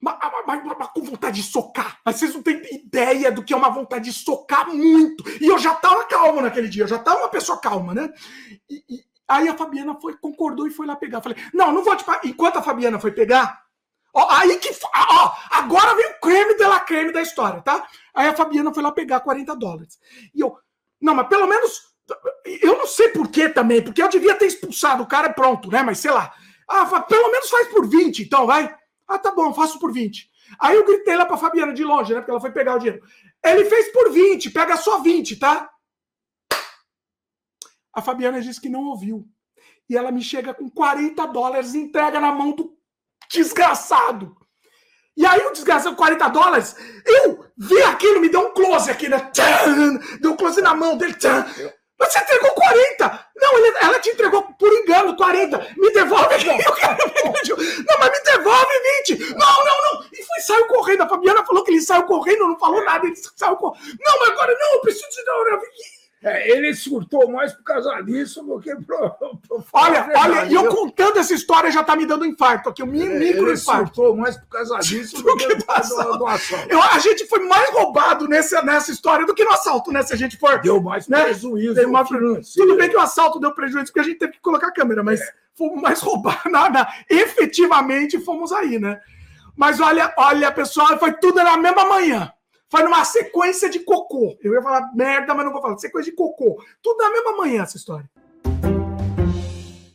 [0.00, 2.00] Mas, mas, mas, com vontade de socar.
[2.04, 5.24] Mas vocês não têm ideia do que é uma vontade de socar muito.
[5.40, 8.12] E eu já tava calmo naquele dia, eu já tava uma pessoa calma, né?
[8.70, 11.22] E, e, aí a Fabiana foi, concordou e foi lá pegar.
[11.22, 12.24] Falei, não, não vou te pagar.
[12.24, 13.65] Enquanto a Fabiana foi pegar,
[14.16, 14.70] Ó, aí que.
[15.10, 17.86] Ó, agora vem o creme de la creme da história, tá?
[18.14, 19.98] Aí a Fabiana foi lá pegar 40 dólares.
[20.34, 20.56] E eu.
[20.98, 21.94] Não, mas pelo menos.
[22.62, 25.82] Eu não sei por que também, porque eu devia ter expulsado o cara pronto, né?
[25.82, 26.32] Mas sei lá.
[26.66, 28.74] Ah, pelo menos faz por 20, então, vai.
[29.06, 30.30] Ah, tá bom, faço por 20.
[30.58, 32.20] Aí eu gritei lá pra Fabiana de longe, né?
[32.20, 33.04] Porque ela foi pegar o dinheiro.
[33.44, 35.68] Ele fez por 20, pega só 20, tá?
[37.92, 39.28] A Fabiana disse que não ouviu.
[39.88, 42.76] E ela me chega com 40 dólares entrega na mão do
[43.30, 44.36] Desgraçado!
[45.16, 46.76] E aí o desgraçado, 40 dólares,
[47.06, 49.30] eu vi aquilo, me deu um close aqui, né?
[49.32, 51.14] Tchan, deu um close na mão dele.
[51.14, 51.46] Tchan.
[51.98, 53.26] Você entregou 40!
[53.36, 55.74] Não, ele, ela te entregou por engano 40.
[55.78, 56.48] Me devolve aqui.
[56.48, 56.98] Eu quero
[57.86, 58.72] Não, mas me devolve
[59.08, 59.34] 20.
[59.34, 60.04] Não, não, não.
[60.12, 61.02] E foi, saiu correndo.
[61.02, 63.06] A Fabiana falou que ele saiu correndo, não falou nada.
[63.06, 63.98] Ele saiu correndo.
[64.04, 65.95] Não, mas agora não, eu preciso de.
[66.22, 70.66] É, ele surtou mais por causa disso do que pro, pro olha, olha, e eu
[70.68, 73.94] contando essa história já tá me dando infarto aqui, um micro é, ele infarto.
[73.94, 76.18] surtou mais por causa disso do que do, assalto.
[76.18, 76.68] Do assalto.
[76.70, 80.02] Eu, a gente foi mais roubado nessa, nessa história do que no assalto, né?
[80.02, 80.58] Se a gente for.
[80.60, 81.22] Deu mais né?
[81.22, 81.74] prejuízo.
[81.74, 84.68] Deu mais Tudo bem que o assalto deu prejuízo porque a gente teve que colocar
[84.68, 85.32] a câmera, mas é.
[85.54, 86.50] fomos mais roubados.
[86.50, 86.88] Nada.
[87.10, 89.00] Efetivamente fomos aí, né?
[89.54, 92.32] Mas olha, olha, pessoal, foi tudo na mesma manhã.
[92.68, 94.36] Foi numa sequência de cocô.
[94.42, 95.78] Eu ia falar merda, mas não vou falar.
[95.78, 96.62] Sequência de cocô.
[96.82, 98.10] Tudo na mesma manhã essa história.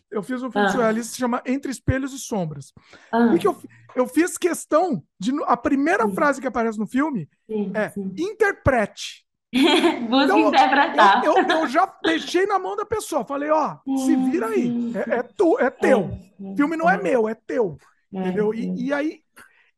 [0.10, 0.72] Eu fiz um filme ah.
[0.72, 2.74] surrealista que se chama Entre Espelhos e Sombras.
[3.12, 3.34] Ah.
[3.34, 3.58] E que eu,
[3.96, 5.32] eu fiz questão de.
[5.46, 6.14] A primeira sim.
[6.14, 8.14] frase que aparece no filme sim, é sim.
[8.18, 9.26] interprete.
[9.54, 11.26] Busca então, interpretar.
[11.26, 13.26] Eu, eu, eu, já deixei na mão da pessoa.
[13.26, 14.94] Falei, ó, se vira aí.
[14.96, 16.10] É, é, tu, é teu.
[16.40, 17.78] O filme não é meu, é teu.
[18.12, 18.54] Entendeu?
[18.54, 19.20] E, e aí.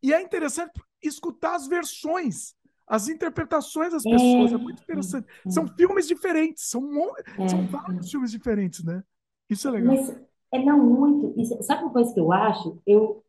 [0.02, 2.56] E é interessante escutar as versões
[2.94, 4.52] as interpretações das pessoas.
[4.52, 5.28] É, é muito interessante.
[5.50, 6.84] São filmes diferentes, são,
[7.40, 9.04] é, são vários filmes diferentes, né?
[9.50, 9.96] Isso é legal.
[9.96, 10.16] Mas
[10.54, 11.34] é não muito.
[11.42, 12.80] Isso, sabe uma coisa que eu acho?
[12.86, 13.24] Eu,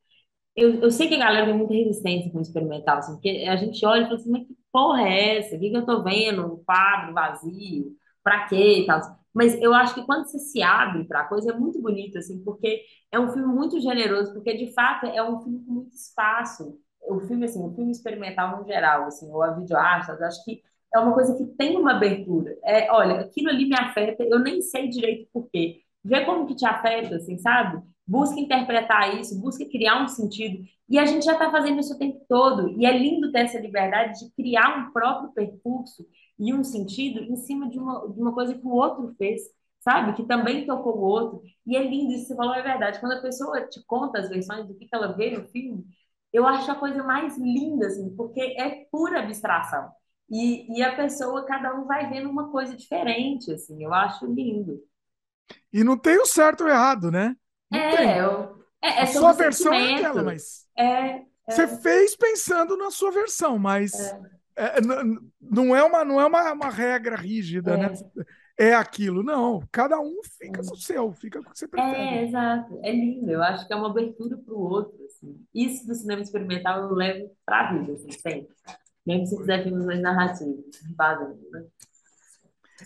[0.54, 3.56] eu, eu sei que a galera tem muita resistência com o experimental, assim, porque a
[3.56, 5.56] gente olha e fala assim, mas que porra é essa?
[5.56, 6.44] O que, que eu tô vendo?
[6.44, 7.96] Um quadro vazio?
[8.22, 9.00] Pra quê e tal?
[9.32, 12.44] Mas eu acho que quando você se abre para a coisa é muito bonito, assim,
[12.44, 16.78] porque é um filme muito generoso, porque de fato é um filme com muito espaço
[17.08, 20.62] o filme, assim, o filme experimental no geral, assim, ou a videoarte, acho que
[20.94, 22.56] é uma coisa que tem uma abertura.
[22.64, 25.80] É, olha, aquilo ali me afeta, eu nem sei direito por quê.
[26.04, 27.82] Vê como que te afeta, assim, sabe?
[28.06, 30.64] Busca interpretar isso, busca criar um sentido.
[30.88, 32.68] E a gente já está fazendo isso o tempo todo.
[32.78, 36.06] E é lindo ter essa liberdade de criar um próprio percurso
[36.38, 39.42] e um sentido em cima de uma, de uma coisa que o outro fez,
[39.80, 40.14] sabe?
[40.14, 41.42] Que também tocou o outro.
[41.66, 43.00] E é lindo, isso você falou é verdade.
[43.00, 45.84] Quando a pessoa te conta as versões do que ela vê no filme,
[46.34, 49.88] eu acho a coisa mais linda, assim, porque é pura abstração.
[50.28, 54.82] E, e a pessoa, cada um vai vendo uma coisa diferente, assim, eu acho lindo.
[55.72, 57.36] E não tem o certo ou errado, né?
[57.70, 60.66] Não é, eu, é, é a sua versão é aquela, mas.
[60.76, 64.34] É, é, Você fez pensando na sua versão, mas é.
[64.56, 64.80] É,
[65.40, 67.92] não é uma, não é uma, uma regra rígida, né?
[68.58, 69.22] É aquilo.
[69.22, 71.96] Não, cada um fica com o seu, fica com o que você prefere.
[71.96, 72.78] É, exato.
[72.82, 73.30] É lindo.
[73.30, 74.94] Eu acho que é uma abertura para o outro.
[75.04, 75.36] Assim.
[75.54, 78.48] Isso do cinema experimental eu levo para a vida, assim, sempre.
[79.06, 80.64] Mesmo se quiser filmes mais narrativos,
[80.96, 81.64] basicamente, né?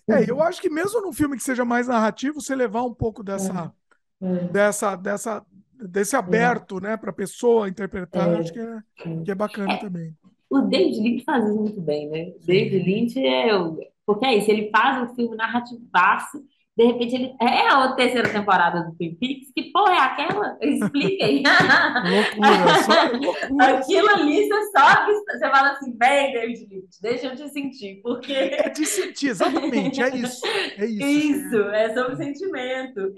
[0.06, 3.22] É, eu acho que mesmo num filme que seja mais narrativo, você levar um pouco
[3.22, 3.72] dessa,
[4.20, 4.44] é.
[4.48, 6.80] dessa, dessa, desse aberto, é.
[6.82, 8.38] né, para a pessoa interpretar, é.
[8.38, 8.82] acho que é,
[9.24, 9.76] que é bacana é.
[9.78, 10.14] também.
[10.50, 12.32] O David Lynch faz isso muito bem, né?
[12.44, 13.78] David Lynch é o...
[14.08, 16.42] porque é isso, ele faz um filme narrativaço
[16.78, 19.50] de repente, ele é a terceira temporada do Twin Peaks.
[19.52, 20.56] Que porra é aquela?
[20.62, 21.42] Expliquem.
[22.38, 23.78] loucura, só loucura.
[23.78, 28.32] Aquilo ali, você só você fala assim, bem, David Lynch, deixa eu te sentir, porque...
[28.32, 30.46] É de sentir, exatamente, é isso.
[30.46, 33.12] É isso, isso é sobre sentimento.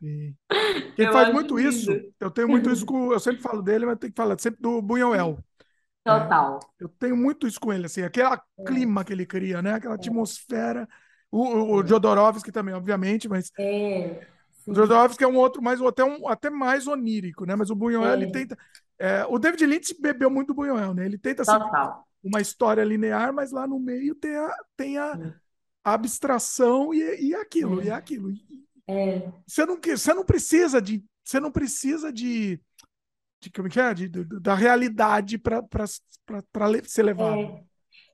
[0.00, 0.34] Sim.
[0.94, 1.70] Quem eu faz muito lindo.
[1.70, 3.10] isso, eu tenho muito isso com...
[3.10, 5.38] Eu sempre falo dele, mas tenho que falar sempre do Buñuel.
[6.04, 6.60] Total.
[6.80, 8.64] É, eu tenho muito isso com ele, assim, aquele é.
[8.66, 9.74] clima que ele cria, né?
[9.74, 10.86] Aquela atmosfera
[11.34, 13.50] o, o Jodorowsky também, obviamente, mas.
[13.58, 14.24] É.
[14.64, 17.56] O Jodorowsky é um outro, mais, até, um, até mais onírico, né?
[17.56, 18.12] Mas o Buñuel, é.
[18.12, 18.56] ele tenta.
[18.96, 21.04] É, o David Lynch bebeu muito do Buñuel, né?
[21.04, 21.52] Ele tenta assim,
[22.22, 25.34] uma história linear, mas lá no meio tem a, tem a,
[25.82, 27.86] abstração e, e aquilo, é.
[27.86, 28.32] e aquilo.
[28.86, 29.28] É.
[29.44, 31.04] Você, não, você não precisa de.
[31.24, 32.60] Você não precisa de.
[33.44, 33.94] De como que é?
[33.94, 35.86] De, de da realidade para
[36.84, 37.40] ser levado.
[37.40, 37.64] É.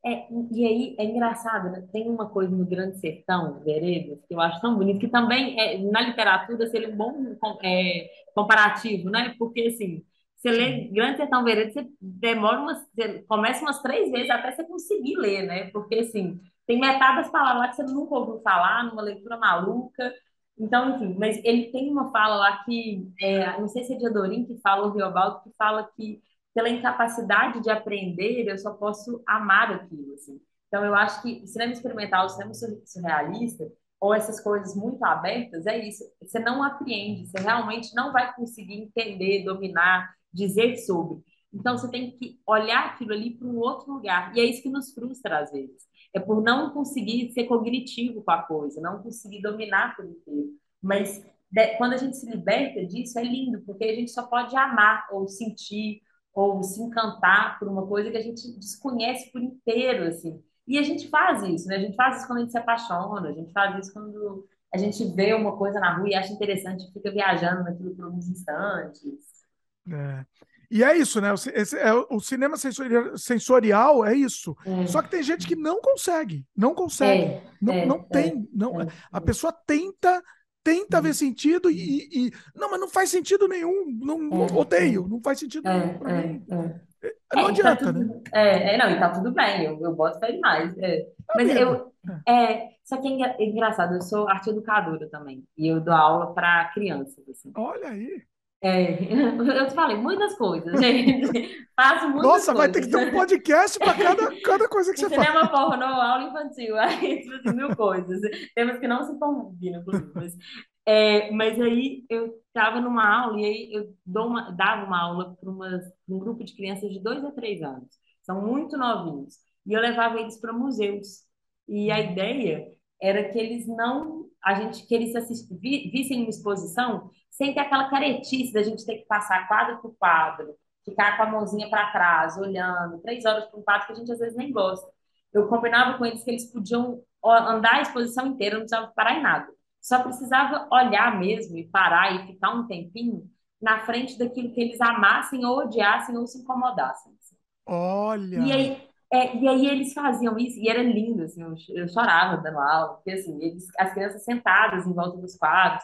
[0.03, 1.87] É, e aí é engraçado, né?
[1.93, 5.77] tem uma coisa no Grande Sertão, Veredas, que eu acho tão bonito, que também é,
[5.77, 9.35] na literatura seria um bom é, comparativo, né?
[9.39, 10.03] Porque assim,
[10.35, 14.65] você lê Grande Sertão Veredas, você demora umas, você começa umas três vezes até você
[14.65, 15.71] conseguir ler, né?
[15.71, 20.15] Porque assim, tem metade das palavras que você nunca ouviu falar, numa leitura maluca.
[20.60, 24.07] Então, enfim, mas ele tem uma fala lá que, é, não sei se é de
[24.07, 26.23] Adorim que fala, ou Riobaldo, que fala que
[26.55, 30.12] pela incapacidade de aprender, eu só posso amar aquilo.
[30.15, 30.39] Assim.
[30.69, 32.53] Então, eu acho que o cinema experimental, o cinema
[32.85, 36.05] surrealista, ou essas coisas muito abertas, é isso.
[36.21, 41.23] Você não apreende, você realmente não vai conseguir entender, dominar, dizer sobre.
[41.53, 44.37] Então, você tem que olhar aquilo ali para um outro lugar.
[44.37, 45.89] E é isso que nos frustra às vezes.
[46.12, 50.51] É por não conseguir ser cognitivo com a coisa, não conseguir dominar por inteiro.
[50.83, 54.57] Mas de, quando a gente se liberta disso, é lindo, porque a gente só pode
[54.57, 60.05] amar ou sentir ou se encantar por uma coisa que a gente desconhece por inteiro,
[60.05, 60.43] assim.
[60.67, 61.76] E a gente faz isso, né?
[61.76, 64.78] A gente faz isso quando a gente se apaixona, a gente faz isso quando a
[64.78, 69.44] gente vê uma coisa na rua e acha interessante, fica viajando naquilo por alguns instantes.
[69.91, 70.25] É.
[70.70, 71.33] E é isso, né?
[71.33, 74.56] O, esse, é, o cinema sensorial, sensorial é isso.
[74.65, 74.86] É.
[74.86, 78.49] Só que tem gente que não consegue, não consegue, é, não, é, não é, tem,
[78.54, 78.74] não.
[79.10, 80.22] A pessoa tenta
[80.62, 81.15] tenta ver uhum.
[81.15, 85.08] sentido e, e, não, mas não faz sentido nenhum, não, é, odeio, é.
[85.08, 86.47] não faz sentido é, nenhum para é, mim.
[86.51, 86.90] É.
[87.03, 88.20] É, não tá adianta, tá tudo, né?
[88.35, 90.74] É, não, e tá tudo bem, eu, eu boto fé demais.
[90.74, 91.92] Tá mas eu,
[92.28, 96.70] é, só que é engraçado, eu sou arte educadora também, e eu dou aula para
[96.74, 97.26] crianças.
[97.28, 97.53] Assim.
[97.56, 98.22] Olha aí.
[98.62, 98.93] É,
[99.59, 101.67] eu te falei muitas coisas, gente.
[101.75, 102.55] Faço muitas Nossa, coisas.
[102.55, 105.26] vai ter que ter um podcast para cada, cada coisa que você faz.
[105.26, 108.21] Cinema pornô, aula infantil, aí, mil coisas.
[108.55, 110.12] Temos que não se combinam, inclusive.
[110.15, 110.37] Mas,
[110.85, 115.51] é, mas aí eu estava numa aula e aí eu uma, dava uma aula para
[115.51, 117.89] um grupo de crianças de dois a três anos.
[118.23, 119.39] São muito novinhos.
[119.67, 121.23] E eu levava eles para museus.
[121.69, 122.67] E a ideia
[123.01, 127.60] era que eles não, a gente, que eles assist, vi, vissem uma exposição sem ter
[127.60, 131.90] aquela caretice da gente ter que passar quadro por quadro, ficar com a mãozinha para
[131.92, 134.87] trás, olhando, três horas por um quadro que a gente às vezes nem gosta.
[135.33, 139.23] Eu combinava com eles que eles podiam andar a exposição inteira, não precisava parar em
[139.23, 139.49] nada.
[139.81, 144.81] Só precisava olhar mesmo e parar e ficar um tempinho na frente daquilo que eles
[144.81, 147.12] amassem ou odiassem ou se incomodassem.
[147.19, 147.37] Assim.
[147.67, 148.39] Olha!
[148.39, 152.59] E aí, é, e aí eles faziam isso, e era lindo, assim, eu, chorava dando
[152.59, 155.83] aula, porque assim, eles, as crianças sentadas em volta dos quadros,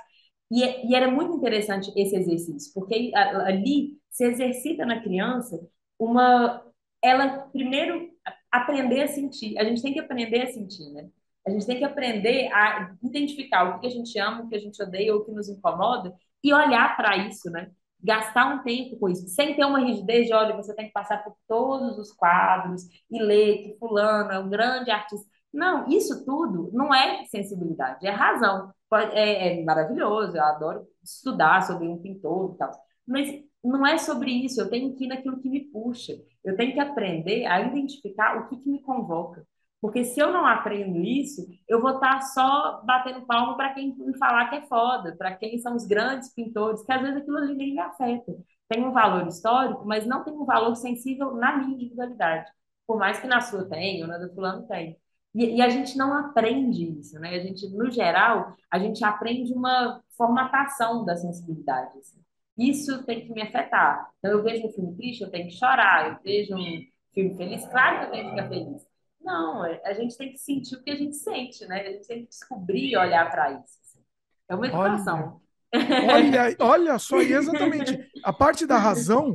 [0.50, 5.58] e, e era muito interessante esse exercício, porque ali se exercita na criança
[5.98, 6.62] uma...
[7.02, 8.10] Ela, primeiro,
[8.50, 9.58] aprender a sentir.
[9.58, 11.08] A gente tem que aprender a sentir, né?
[11.46, 14.58] A gente tem que aprender a identificar o que a gente ama, o que a
[14.58, 17.70] gente odeia, o que nos incomoda e olhar para isso, né?
[18.02, 21.24] Gastar um tempo com isso, sem ter uma rigidez de, olha, você tem que passar
[21.24, 25.26] por todos os quadros e ler que fulano é um grande artista.
[25.52, 28.72] Não, isso tudo não é sensibilidade, é razão.
[29.12, 32.70] É, é maravilhoso, eu adoro estudar sobre um pintor e tal.
[33.06, 33.28] Mas
[33.64, 36.12] não é sobre isso, eu tenho que ir naquilo que me puxa.
[36.44, 39.46] Eu tenho que aprender a identificar o que, que me convoca.
[39.86, 44.18] Porque se eu não aprendo isso, eu vou estar só batendo palmo para quem me
[44.18, 47.54] falar que é foda, para quem são os grandes pintores, que às vezes aquilo ali
[47.54, 48.36] nem me afeta.
[48.68, 52.50] Tem um valor histórico, mas não tem um valor sensível na minha individualidade.
[52.84, 54.96] Por mais que na sua tenha, ou na do fulano tenha.
[55.32, 57.36] E, e, a gente não aprende isso, né?
[57.36, 61.96] A gente, no geral, a gente aprende uma formatação da sensibilidade.
[61.96, 62.20] Assim.
[62.58, 64.10] Isso tem que me afetar.
[64.18, 66.08] Então, eu vejo um filme triste, eu tenho que chorar.
[66.10, 66.82] Eu vejo um
[67.14, 68.85] filme feliz, claro que eu tenho que ficar feliz.
[69.26, 71.80] Não, a gente tem que sentir o que a gente sente, né?
[71.80, 73.76] A gente tem que descobrir e olhar para isso.
[73.82, 74.04] Assim.
[74.48, 75.40] É uma educação.
[75.74, 78.08] Olha, olha só, e exatamente.
[78.22, 79.34] A parte da razão,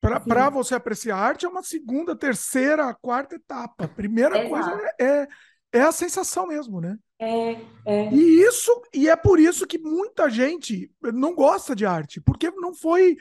[0.00, 3.86] para você apreciar a arte, é uma segunda, terceira, quarta etapa.
[3.86, 4.50] A primeira Exato.
[4.50, 5.26] coisa é,
[5.72, 6.96] é a sensação mesmo, né?
[7.18, 7.52] É,
[7.86, 8.08] é.
[8.12, 12.72] E isso, e é por isso que muita gente não gosta de arte, porque não
[12.72, 13.16] foi,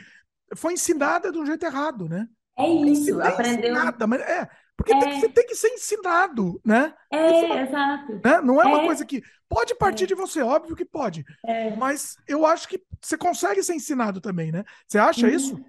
[0.55, 2.27] foi ensinada de um jeito errado, né?
[2.55, 3.71] É isso, aprendeu.
[3.71, 4.99] Ensinada, mas é, porque é.
[4.99, 6.93] Tem, você tem que ser ensinado, né?
[7.11, 8.13] É, exato.
[8.23, 8.41] Né?
[8.41, 10.07] Não é, é, uma coisa que pode partir é.
[10.07, 11.23] de você, óbvio que pode.
[11.45, 11.75] É.
[11.75, 14.63] Mas eu acho que você consegue ser ensinado também, né?
[14.87, 15.33] Você acha uhum.
[15.33, 15.65] isso?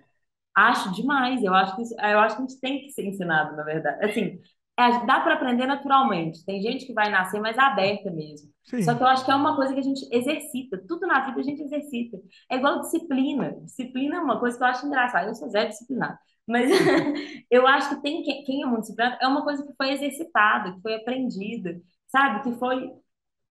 [0.56, 1.42] Acho demais.
[1.42, 4.04] Eu acho que eu acho que a gente tem que ser ensinado, na verdade.
[4.04, 4.40] Assim,
[4.78, 6.44] é, dá para aprender naturalmente.
[6.44, 8.48] Tem gente que vai nascer mais aberta mesmo.
[8.64, 8.82] Sim.
[8.82, 10.82] Só que eu acho que é uma coisa que a gente exercita.
[10.88, 12.18] Tudo na vida a gente exercita.
[12.50, 13.56] É igual disciplina.
[13.62, 15.28] Disciplina é uma coisa que eu acho engraçada.
[15.28, 16.18] Eu sou zero disciplinado.
[16.46, 16.70] Mas
[17.50, 20.80] eu acho que tem quem é muito disciplinado é uma coisa que foi exercitada, que
[20.82, 22.42] foi aprendida, sabe?
[22.42, 22.90] Que foi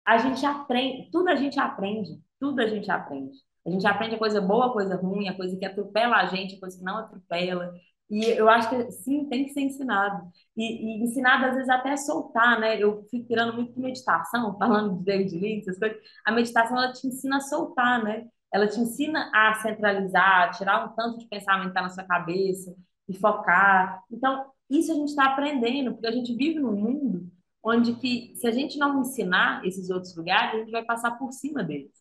[0.05, 3.37] a gente aprende, tudo a gente aprende, tudo a gente aprende.
[3.65, 6.55] A gente aprende a coisa boa, a coisa ruim, a coisa que atropela a gente,
[6.55, 7.73] a coisa que não atropela.
[8.09, 10.25] E eu acho que sim, tem que ser ensinado.
[10.55, 12.81] E, e ensinado, às vezes, até a soltar, né?
[12.81, 15.97] Eu fico tirando muito de meditação, falando de David Lynch, essas coisas.
[16.25, 18.27] A meditação, ela te ensina a soltar, né?
[18.53, 22.75] Ela te ensina a centralizar, tirar um tanto de pensamento que está na sua cabeça
[23.07, 24.03] e focar.
[24.11, 27.29] Então, isso a gente está aprendendo, porque a gente vive num mundo
[27.63, 31.31] onde que, se a gente não ensinar esses outros lugares, a gente vai passar por
[31.31, 31.91] cima deles.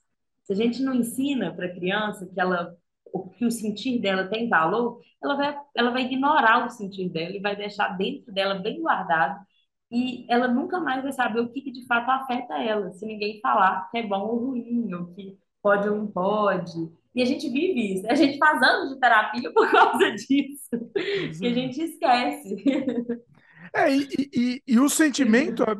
[0.44, 2.76] Se a gente não ensina para a criança que ela
[3.38, 7.40] que o sentir dela tem valor, ela vai, ela vai ignorar o sentir dela e
[7.40, 9.40] vai deixar dentro dela bem guardado
[9.90, 13.40] e ela nunca mais vai saber o que, que de fato afeta ela, se ninguém
[13.40, 16.92] falar que é bom ou ruim, ou que pode ou não pode.
[17.12, 18.06] E a gente vive isso.
[18.08, 22.65] A gente faz anos de terapia por causa disso, que a gente esquece.
[23.74, 25.76] É, e, e, e, o sentimento é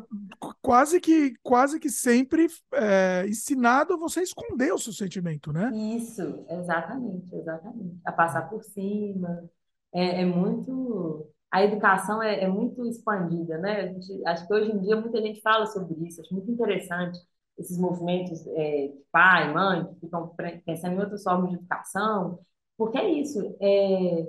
[0.61, 5.71] quase que quase que sempre é, ensinado a você esconder o seu sentimento, né?
[5.73, 7.97] Isso, exatamente, exatamente.
[8.03, 9.49] A passar por cima.
[9.93, 11.31] É, é muito.
[11.49, 13.87] A educação é, é, muito expandida, né?
[13.87, 17.17] Gente, acho que hoje em dia muita gente fala sobre isso, acho muito interessante
[17.57, 20.33] esses movimentos é, pai, mãe, que ficam
[20.65, 22.39] pensando em outras formas de educação,
[22.77, 24.27] porque é isso, é,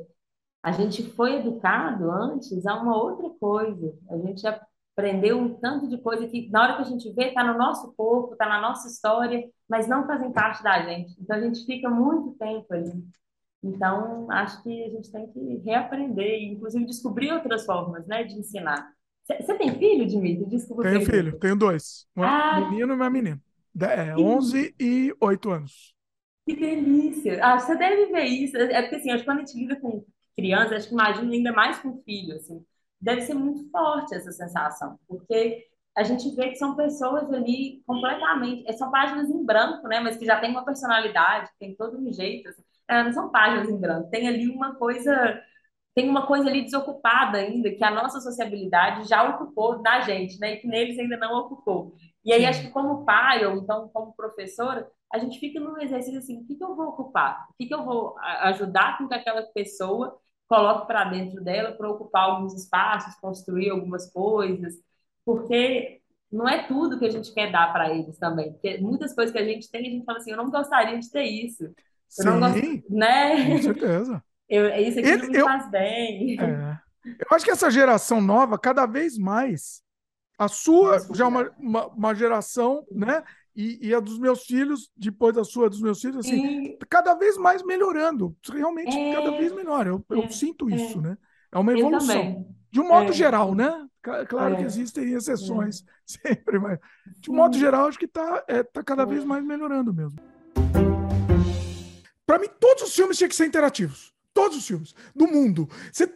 [0.62, 5.99] a gente foi educado antes a uma outra coisa, a gente aprendeu um tanto de
[5.99, 8.89] coisa que na hora que a gente vê está no nosso corpo, está na nossa
[8.89, 13.05] história, mas não fazem parte da gente, então a gente fica muito tempo ali.
[13.62, 18.93] Então, acho que a gente tem que reaprender, inclusive descobrir outras formas né, de ensinar.
[19.28, 20.47] Você tem filho, Dimitri?
[20.47, 20.85] Desculpa.
[20.85, 22.07] Tenho filho, tenho dois.
[22.17, 23.43] Um ah, menino e uma menina.
[23.81, 25.94] É, 11 e 8 anos.
[26.47, 27.39] Que delícia.
[27.44, 28.57] Ah, você deve ver isso.
[28.57, 31.53] É porque, assim, acho que quando a gente lida com criança, acho que imagina ainda
[31.53, 32.65] mais com filho, assim.
[33.01, 38.65] Deve ser muito forte essa sensação, porque a gente vê que são pessoas ali completamente...
[38.67, 40.01] É, são páginas em branco, né?
[40.01, 42.49] Mas que já tem uma personalidade, tem todo um jeito.
[42.49, 42.62] Assim.
[42.89, 44.11] É, não são páginas em branco.
[44.11, 45.41] Tem ali uma coisa
[45.99, 50.53] tem uma coisa ali desocupada ainda, que a nossa sociabilidade já ocupou da gente, né?
[50.53, 51.93] E que neles ainda não ocupou.
[52.25, 56.21] E aí, acho que como pai, ou então como professora, a gente fica num exercício
[56.21, 57.49] assim, o que, que eu vou ocupar?
[57.51, 60.17] O que, que eu vou ajudar com que aquela pessoa
[60.47, 64.75] coloque para dentro dela para ocupar alguns espaços, construir algumas coisas,
[65.25, 66.01] porque
[66.31, 68.53] não é tudo que a gente quer dar para eles também.
[68.53, 71.11] Porque muitas coisas que a gente tem, a gente fala assim, eu não gostaria de
[71.11, 71.65] ter isso.
[71.65, 71.75] Eu
[72.09, 73.51] Sim, não gosto, né?
[73.51, 74.23] com certeza.
[74.49, 76.41] Eu, isso aqui Ele, não me eu, faz bem.
[76.41, 76.79] É.
[77.05, 79.83] Eu acho que essa geração nova, cada vez mais,
[80.39, 83.23] a sua já é uma, uma, uma, geração, né?
[83.55, 86.79] E, e, a dos meus filhos, depois da sua, dos meus filhos, assim, é.
[86.89, 88.37] cada vez mais melhorando.
[88.49, 89.15] Realmente, é.
[89.15, 89.87] cada vez melhor.
[89.87, 90.29] Eu, eu é.
[90.31, 91.19] sinto isso, né?
[91.51, 92.47] É uma evolução.
[92.71, 93.13] De um modo é.
[93.13, 93.87] geral, né?
[94.29, 96.79] Claro que existem exceções sempre, mas
[97.19, 100.19] de um modo geral, acho que está é, tá cada vez mais melhorando mesmo.
[102.25, 104.15] Para mim, todos os filmes tinham que ser interativos.
[104.38, 105.69] Todos os filmes do mundo.
[105.90, 106.08] Você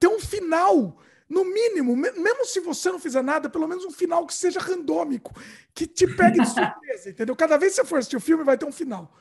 [0.00, 4.26] tem um final, no mínimo, mesmo se você não fizer nada, pelo menos um final
[4.26, 5.38] que seja randômico,
[5.74, 7.36] que te pegue de surpresa, entendeu?
[7.36, 9.14] Cada vez que você for assistir o filme, vai ter um final.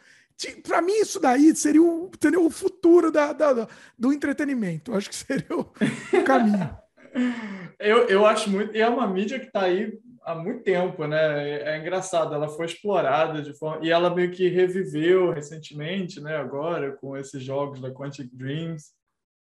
[0.63, 3.67] Para mim, isso daí seria o, entendeu, o futuro da, da,
[3.99, 4.96] do entretenimento.
[4.96, 5.69] Acho que seria o,
[6.13, 6.69] o caminho.
[7.78, 8.74] eu, eu acho muito.
[8.74, 11.49] E é uma mídia que está aí há muito tempo, né?
[11.49, 16.35] É, é engraçado, ela foi explorada de forma e ela meio que reviveu recentemente, né?
[16.35, 18.92] Agora com esses jogos da Quantic Dreams.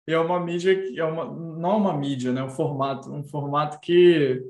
[0.08, 2.42] E é uma mídia que é uma não é uma mídia, né?
[2.42, 4.42] Um formato, um formato que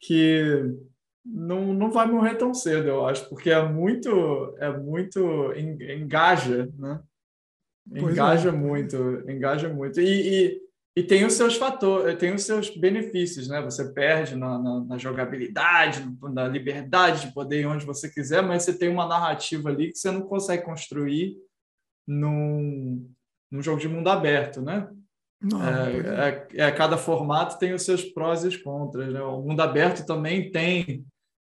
[0.00, 0.74] que
[1.22, 7.02] não, não vai morrer tão cedo, eu acho, porque é muito, é muito engaja, né?
[7.92, 8.52] Engaja é.
[8.52, 8.96] muito,
[9.28, 10.00] engaja muito.
[10.00, 10.62] E, e,
[10.96, 13.62] e, tem os seus fatores, tem os seus benefícios, né?
[13.62, 18.64] Você perde na, na, na, jogabilidade, na liberdade de poder ir onde você quiser, mas
[18.64, 21.36] você tem uma narrativa ali que você não consegue construir
[22.06, 23.08] num,
[23.50, 24.88] num jogo de mundo aberto, né?
[25.40, 29.10] Não, é, é, é, cada formato tem os seus prós e os contras.
[29.10, 29.22] Né?
[29.22, 31.06] O mundo aberto também tem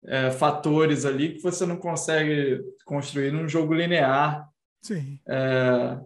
[0.06, 4.50] é, fatores ali que você não consegue construir num jogo linear.
[4.82, 5.20] Sim.
[5.28, 6.00] É,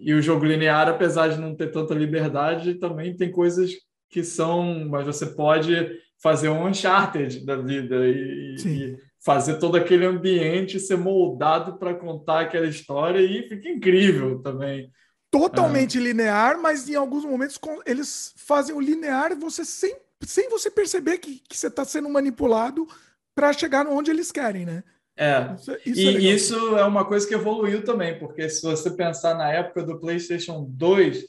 [0.00, 3.72] e o jogo linear, apesar de não ter tanta liberdade, também tem coisas
[4.08, 4.88] que são.
[4.88, 10.96] Mas você pode fazer um Uncharted da vida e, e fazer todo aquele ambiente ser
[10.96, 14.90] moldado para contar aquela história e fica incrível também
[15.30, 16.00] totalmente é.
[16.00, 21.40] linear, mas em alguns momentos eles fazem o linear você sem, sem você perceber que,
[21.48, 22.86] que você está sendo manipulado
[23.34, 24.82] para chegar onde eles querem, né?
[25.20, 28.88] É, isso, isso e é isso é uma coisa que evoluiu também, porque se você
[28.88, 31.26] pensar na época do PlayStation 2,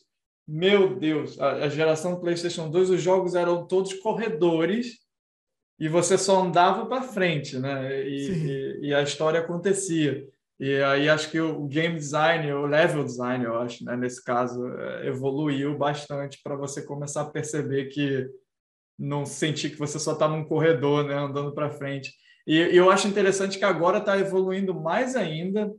[0.47, 4.99] meu Deus, a, a geração do PlayStation 2, os jogos eram todos corredores
[5.79, 8.07] e você só andava para frente, né?
[8.07, 10.27] E, e, e, a história acontecia.
[10.59, 14.67] E aí acho que o game design, o level design, eu acho, né, nesse caso,
[14.67, 18.29] é, evoluiu bastante para você começar a perceber que
[18.97, 22.13] não sentir que você só está num corredor, né, andando para frente.
[22.47, 25.73] E, eu acho interessante que agora está evoluindo mais ainda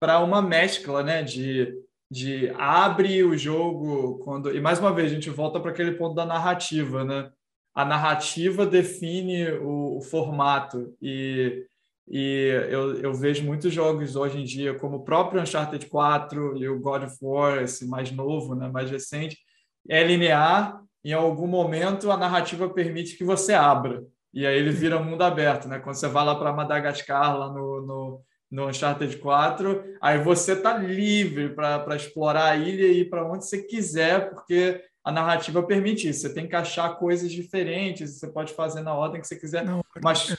[0.00, 1.76] para uma mescla, né, de
[2.10, 6.14] de abre o jogo quando e mais uma vez a gente volta para aquele ponto
[6.14, 7.30] da narrativa, né?
[7.74, 11.66] A narrativa define o, o formato e
[12.10, 16.66] e eu, eu vejo muitos jogos hoje em dia, como o próprio Uncharted 4 e
[16.68, 19.36] o God of War, esse mais novo, né, mais recente,
[19.86, 20.82] é linear.
[21.04, 24.02] Em algum momento, a narrativa permite que você abra.
[24.38, 25.66] E aí ele vira mundo aberto.
[25.66, 25.80] Né?
[25.80, 30.78] Quando você vai lá para Madagascar, lá no, no, no Uncharted 4, aí você está
[30.78, 36.08] livre para explorar a ilha e ir para onde você quiser, porque a narrativa permite
[36.08, 36.20] isso.
[36.20, 39.64] Você tem que achar coisas diferentes, você pode fazer na ordem que você quiser.
[39.64, 40.38] Não, mas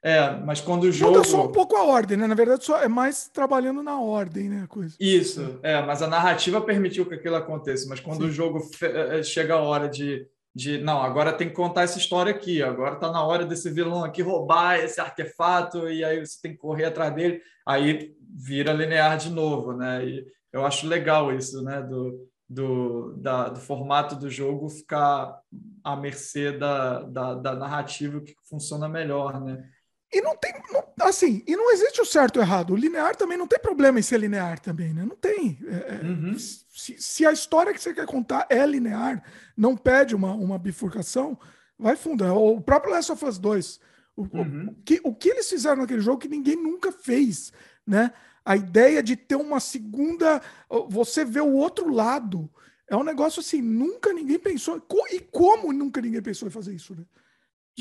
[0.00, 1.16] é, mas quando o jogo.
[1.16, 2.28] Muda só um pouco a ordem, né?
[2.28, 4.64] Na verdade, só é mais trabalhando na ordem, né?
[4.68, 4.94] Coisa.
[5.00, 7.88] Isso, é, mas a narrativa permitiu que aquilo aconteça.
[7.88, 8.28] Mas quando Sim.
[8.28, 10.78] o jogo é, é, chega a hora de, de.
[10.78, 12.62] Não, agora tem que contar essa história aqui.
[12.62, 16.58] Agora tá na hora desse vilão aqui roubar esse artefato, e aí você tem que
[16.58, 17.40] correr atrás dele.
[17.66, 20.04] Aí vira linear de novo, né?
[20.04, 21.82] E eu acho legal isso, né?
[21.82, 25.38] Do, do, da, do formato do jogo ficar
[25.84, 29.64] à mercê da, da, da narrativa que funciona melhor, né?
[30.12, 32.72] E não tem, não, assim, e não existe o certo ou errado.
[32.72, 35.04] O linear também não tem problema em ser linear também, né?
[35.04, 35.58] Não tem.
[35.64, 36.36] É, é, uhum.
[36.36, 39.22] se, se, a história que você quer contar é linear,
[39.56, 41.38] não pede uma, uma bifurcação,
[41.78, 42.24] vai fundo.
[42.24, 43.80] É o próprio Last of Us 2.
[44.16, 44.68] O, uhum.
[44.70, 47.52] o, que, o que eles fizeram naquele jogo que ninguém nunca fez,
[47.86, 48.12] né?
[48.44, 50.42] A ideia de ter uma segunda.
[50.88, 52.50] Você vê o outro lado.
[52.88, 54.84] É um negócio assim, nunca ninguém pensou.
[55.12, 57.04] E como nunca ninguém pensou em fazer isso, né?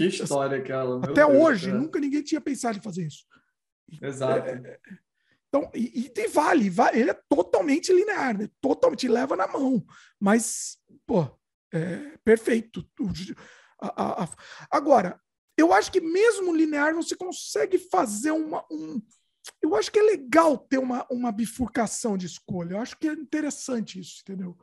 [0.08, 0.98] Que história aquela.
[1.04, 1.80] Até Deus, hoje, cara.
[1.80, 3.26] nunca ninguém tinha pensado em fazer isso.
[4.02, 4.48] Exato.
[4.48, 4.80] É, é,
[5.48, 8.48] então, e, e vale, vale, ele é totalmente linear, né?
[8.62, 9.84] totalmente leva na mão.
[10.20, 11.28] Mas, pô,
[11.74, 12.88] é perfeito.
[13.82, 14.30] A, a, a,
[14.70, 15.20] agora,
[15.58, 18.64] eu acho que mesmo linear você consegue fazer uma.
[18.72, 19.02] Um,
[19.62, 22.76] eu acho que é legal ter uma, uma bifurcação de escolha.
[22.76, 24.56] Eu acho que é interessante isso, entendeu?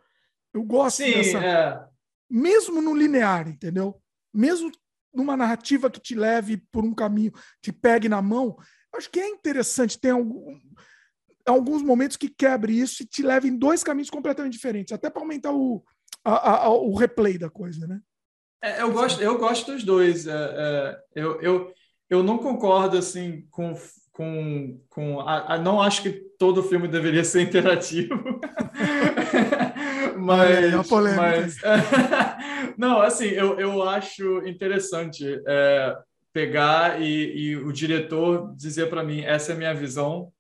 [0.54, 1.38] Eu gosto Sim, dessa.
[1.38, 1.88] É...
[2.31, 4.01] Mesmo no linear, entendeu?
[4.33, 4.70] Mesmo
[5.17, 7.33] numa narrativa que te leve por um caminho,
[7.63, 8.57] te pegue na mão,
[8.95, 10.59] acho que é interessante ter algum,
[11.47, 15.23] alguns momentos que quebre isso e te leve em dois caminhos completamente diferentes, até para
[15.23, 15.83] aumentar o,
[16.25, 18.01] a, a, o replay da coisa, né?
[18.63, 20.27] É, eu gosto, eu gosto dos dois.
[20.27, 21.73] É, é, eu, eu,
[22.11, 23.75] eu não concordo assim com,
[24.13, 28.15] com, com a, a, não acho que todo filme deveria ser interativo.
[30.19, 31.23] mas, é, é polêmica.
[31.23, 31.57] mas
[32.76, 35.97] não, assim, eu, eu acho interessante é,
[36.33, 40.33] pegar e, e, o diretor dizer para mim essa é a minha visão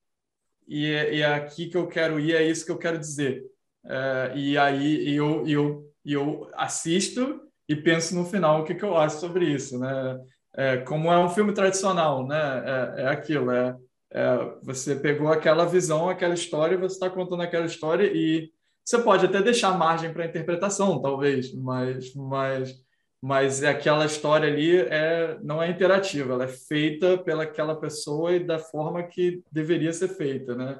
[0.68, 3.44] e é, é, aqui que eu quero ir, é isso que eu quero dizer.
[3.84, 8.96] É, e aí eu, eu, eu assisto e penso no final o que, que eu
[8.96, 10.18] acho sobre isso, né?
[10.54, 12.62] É, como é um filme tradicional, né?
[12.96, 13.76] É, é aquilo, é,
[14.10, 18.50] é, você pegou aquela visão, aquela história, você está contando aquela história e
[18.86, 22.72] você pode até deixar margem para interpretação, talvez, mas, mas,
[23.20, 28.60] mas aquela história ali é, não é interativa, ela é feita pelaquela pessoa e da
[28.60, 30.78] forma que deveria ser feita, né?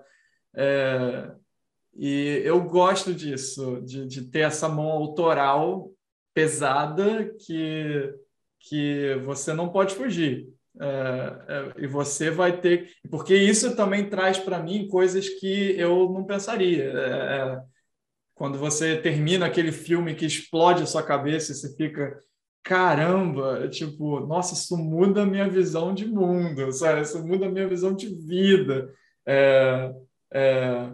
[0.55, 1.33] É,
[1.97, 5.91] e eu gosto disso, de, de ter essa mão autoral
[6.33, 8.15] pesada que,
[8.61, 10.49] que você não pode fugir.
[10.79, 10.85] É,
[11.49, 12.91] é, e você vai ter.
[13.11, 16.85] Porque isso também traz para mim coisas que eu não pensaria.
[16.85, 17.76] É, é,
[18.37, 22.23] quando você termina aquele filme que explode a sua cabeça e você fica.
[22.63, 27.03] Caramba, tipo, nossa, isso muda a minha visão de mundo, sabe?
[27.03, 28.93] Isso muda a minha visão de vida.
[29.25, 29.93] É,
[30.35, 30.93] é,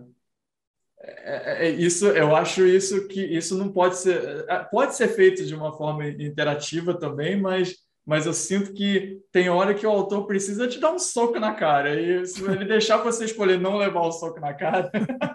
[1.00, 5.54] é, é, isso, eu acho isso que isso não pode ser, pode ser feito de
[5.54, 10.66] uma forma interativa também, mas mas eu sinto que tem hora que o autor precisa
[10.66, 12.00] te dar um soco na cara.
[12.00, 14.90] E se ele deixar você escolher não levar o soco na cara.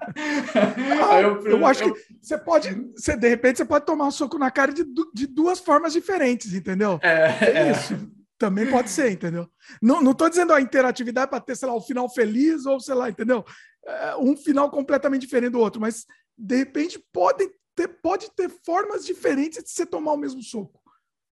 [1.00, 1.94] Ah, eu, eu, acho eu...
[1.94, 4.84] que você pode, você, de repente, você pode tomar um soco na cara de,
[5.14, 7.00] de duas formas diferentes, entendeu?
[7.04, 7.72] É, é, é.
[7.72, 7.96] isso.
[8.38, 9.48] Também pode ser, entendeu?
[9.80, 12.96] Não, não tô dizendo a interatividade para ter, sei lá, um final feliz ou, sei
[12.96, 13.46] lá, entendeu?
[13.86, 19.06] É, um final completamente diferente do outro, mas de repente pode ter, pode ter formas
[19.06, 20.80] diferentes de você tomar o mesmo soco.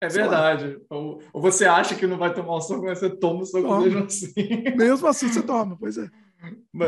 [0.00, 0.78] É verdade.
[0.88, 3.66] Ou, ou, você acha que não vai tomar o soco, mas você toma o soco
[3.66, 3.80] toma.
[3.82, 4.32] mesmo assim.
[4.76, 6.08] Mesmo assim você toma, pois é.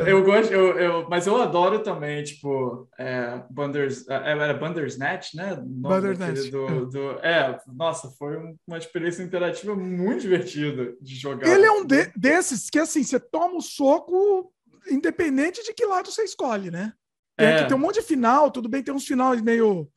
[0.06, 5.60] Eu gosto, eu, eu, mas eu adoro também, tipo, é, Banders, é, era Bandersnatch, né?
[5.60, 6.50] Bandersnatch.
[6.50, 6.86] Do, é.
[6.86, 11.48] do, é, nossa, foi uma experiência interativa muito divertida de jogar.
[11.48, 14.52] Ele é um de, desses que, assim, você toma o soco
[14.88, 16.92] independente de que lado você escolhe, né?
[17.36, 17.64] Tem, é.
[17.64, 19.88] tem um monte de final, tudo bem, tem uns finais meio,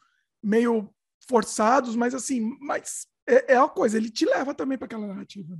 [0.41, 0.89] meio
[1.27, 5.57] forçados, mas assim, mas é, é uma coisa, ele te leva também para aquela narrativa.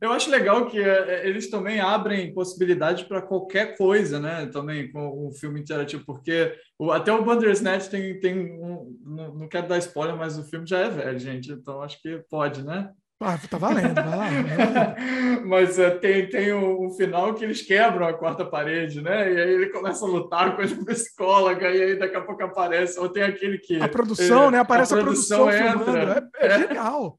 [0.00, 4.46] Eu acho legal que é, eles também abrem possibilidade para qualquer coisa, né?
[4.46, 9.48] Também com o filme interativo, porque o, até o Bandersnatch tem, tem um, não, não
[9.48, 12.92] quero dar spoiler, mas o filme já é velho, gente, então acho que pode, né?
[13.20, 14.96] Ah, tá valendo, vai lá.
[15.44, 19.32] Mas uh, tem, tem um, um, final que eles quebram a quarta parede, né?
[19.32, 22.96] E aí ele começa a lutar com a psicóloga, e aí daqui a pouco aparece.
[23.00, 23.82] Ou tem aquele que.
[23.82, 24.58] A produção, ele, né?
[24.60, 26.30] Aparece a produção, a produção entra.
[26.38, 27.18] É, é, genial.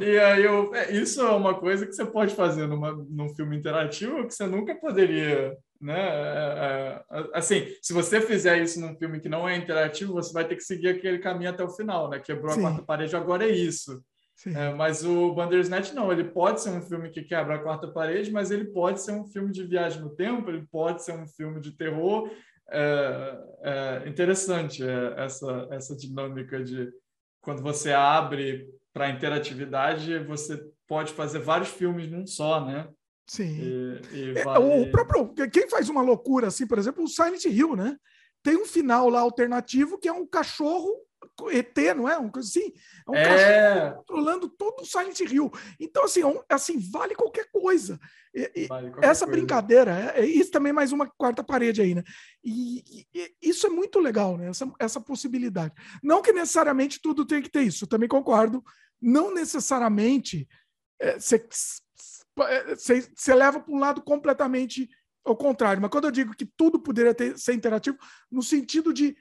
[0.00, 3.56] E aí eu, é, isso é uma coisa que você pode fazer numa, num filme
[3.56, 5.56] interativo que você nunca poderia.
[5.80, 5.98] Né?
[5.98, 10.44] É, é, assim, se você fizer isso num filme que não é interativo, você vai
[10.44, 12.20] ter que seguir aquele caminho até o final, né?
[12.20, 12.60] Quebrou Sim.
[12.60, 14.00] a quarta parede, agora é isso.
[14.46, 18.32] É, mas o Bandersnatch não, ele pode ser um filme que quebra a quarta parede,
[18.32, 21.60] mas ele pode ser um filme de viagem no tempo, ele pode ser um filme
[21.60, 22.30] de terror.
[22.70, 26.90] É, é interessante é, essa, essa dinâmica de
[27.40, 32.88] quando você abre para interatividade, você pode fazer vários filmes num só, né?
[33.26, 33.58] Sim.
[33.60, 34.82] E, e é, vale...
[34.82, 37.96] O próprio, quem faz uma loucura assim, por exemplo, o Silent Hill, né?
[38.42, 40.90] Tem um final lá alternativo que é um cachorro
[41.50, 42.16] ET, não é?
[42.16, 42.72] Uma coisa assim.
[43.06, 43.90] É um é...
[43.92, 45.50] controlando todo o Silent Hill.
[45.78, 47.98] Então, assim, é assim vale qualquer coisa.
[48.34, 49.38] E, vale qualquer essa coisa.
[49.38, 52.02] brincadeira, é, é, isso também é mais uma quarta parede aí, né?
[52.42, 54.48] E, e, isso é muito legal, né?
[54.48, 55.74] Essa, essa possibilidade.
[56.02, 58.62] Não que necessariamente tudo tem que ter isso, eu também concordo.
[59.00, 60.48] Não necessariamente
[62.76, 64.88] você é, leva para um lado completamente
[65.24, 65.80] ao contrário.
[65.80, 67.96] Mas quando eu digo que tudo poderia ter, ser interativo,
[68.30, 69.16] no sentido de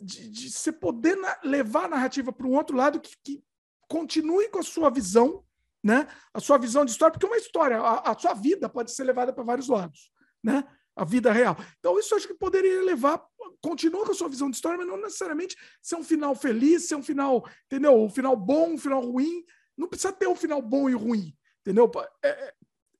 [0.00, 3.44] de, de você poder na, levar a narrativa para um outro lado que, que,
[3.88, 5.44] continue com a sua visão,
[5.82, 6.08] né?
[6.34, 9.32] A sua visão de história, porque uma história, a, a sua vida pode ser levada
[9.32, 10.10] para vários lados,
[10.42, 10.64] né?
[10.96, 11.56] A vida real.
[11.78, 13.24] Então, isso acho que poderia levar,
[13.60, 16.96] continua com a sua visão de história, mas não necessariamente ser um final feliz, ser
[16.96, 17.94] um final, entendeu?
[17.94, 19.44] Um final bom, um final ruim.
[19.76, 21.88] Não precisa ter um final bom e ruim, entendeu?
[22.24, 22.54] É, é,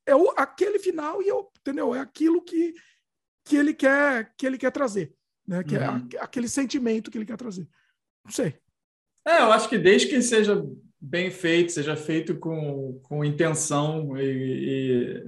[0.06, 1.94] é o, aquele final e eu, entendeu?
[1.94, 2.74] É aquilo que,
[3.44, 5.15] que ele quer que ele quer trazer
[5.46, 5.62] né?
[5.62, 6.08] Que é uhum.
[6.14, 7.68] é aquele sentimento que ele quer trazer.
[8.24, 8.54] Não sei.
[9.26, 10.64] É, eu acho que desde que seja
[11.00, 15.24] bem feito, seja feito com, com intenção, e, e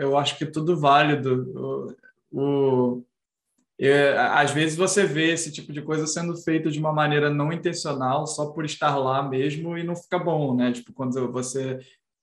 [0.00, 1.94] eu acho que tudo válido.
[2.30, 3.04] O, o
[3.80, 7.52] é, às vezes você vê esse tipo de coisa sendo feito de uma maneira não
[7.52, 10.70] intencional, só por estar lá mesmo, e não fica bom, né?
[10.72, 11.80] Tipo, quando você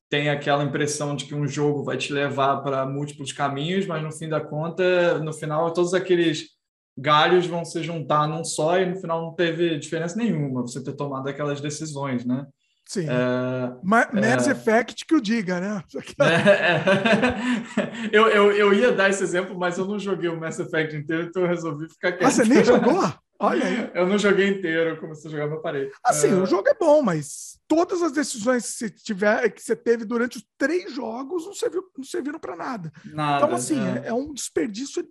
[0.09, 4.11] tem aquela impressão de que um jogo vai te levar para múltiplos caminhos, mas no
[4.11, 6.49] fim da conta, no final, todos aqueles
[6.99, 10.93] galhos vão se juntar num só e no final não teve diferença nenhuma você ter
[10.93, 12.45] tomado aquelas decisões, né?
[12.89, 13.05] Sim.
[13.07, 15.83] É, Mass é, Effect que o diga, né?
[16.19, 16.25] É,
[17.83, 20.95] é, eu, eu, eu ia dar esse exemplo, mas eu não joguei o Mass Effect
[20.95, 22.25] inteiro, então eu resolvi ficar quieto.
[22.25, 22.99] Ah, você nem jogou?
[23.41, 23.91] Olha aí.
[23.93, 25.91] Eu não joguei inteiro, eu comecei a jogar no parede.
[26.03, 30.03] Assim, o jogo é bom, mas todas as decisões que você, tiver, que você teve
[30.03, 32.91] durante os três jogos não, serviu, não serviram para nada.
[33.05, 33.45] nada.
[33.45, 34.11] Então, assim, é.
[34.11, 35.07] um desperdício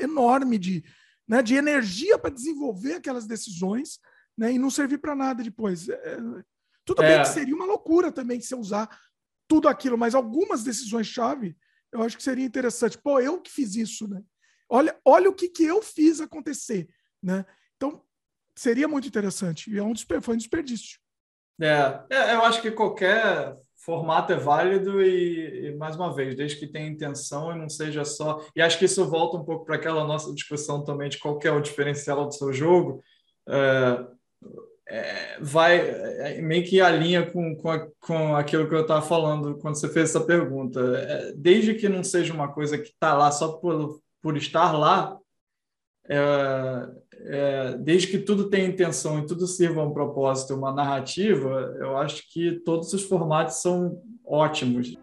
[0.00, 0.82] enorme de,
[1.28, 3.98] né, de energia para desenvolver aquelas decisões
[4.36, 5.88] né, e não servir para nada depois.
[5.88, 6.18] É, é,
[6.84, 7.08] tudo é.
[7.08, 8.88] bem que seria uma loucura também se usar
[9.46, 11.56] tudo aquilo, mas algumas decisões-chave
[11.92, 12.98] eu acho que seria interessante.
[12.98, 14.22] Pô, eu que fiz isso, né?
[14.68, 16.88] Olha, olha o que, que eu fiz acontecer,
[17.22, 17.46] né?
[17.76, 18.04] Então,
[18.54, 19.70] seria muito interessante.
[19.70, 20.98] E é um foi um desperdício.
[21.60, 23.56] É, é, eu acho que qualquer
[23.88, 28.04] formato é válido e, e, mais uma vez, desde que tenha intenção e não seja
[28.04, 28.44] só.
[28.54, 31.50] E acho que isso volta um pouco para aquela nossa discussão também de qual é
[31.50, 33.02] o diferencial do seu jogo.
[34.90, 39.56] É, vai é, meio que alinha com, com, a, com aquilo que eu estava falando
[39.56, 40.80] quando você fez essa pergunta.
[40.80, 45.16] É, desde que não seja uma coisa que está lá só por, por estar lá,
[46.08, 51.76] é, é, desde que tudo tenha intenção e tudo sirva a um propósito, uma narrativa,
[51.78, 54.96] eu acho que todos os formatos são ótimos.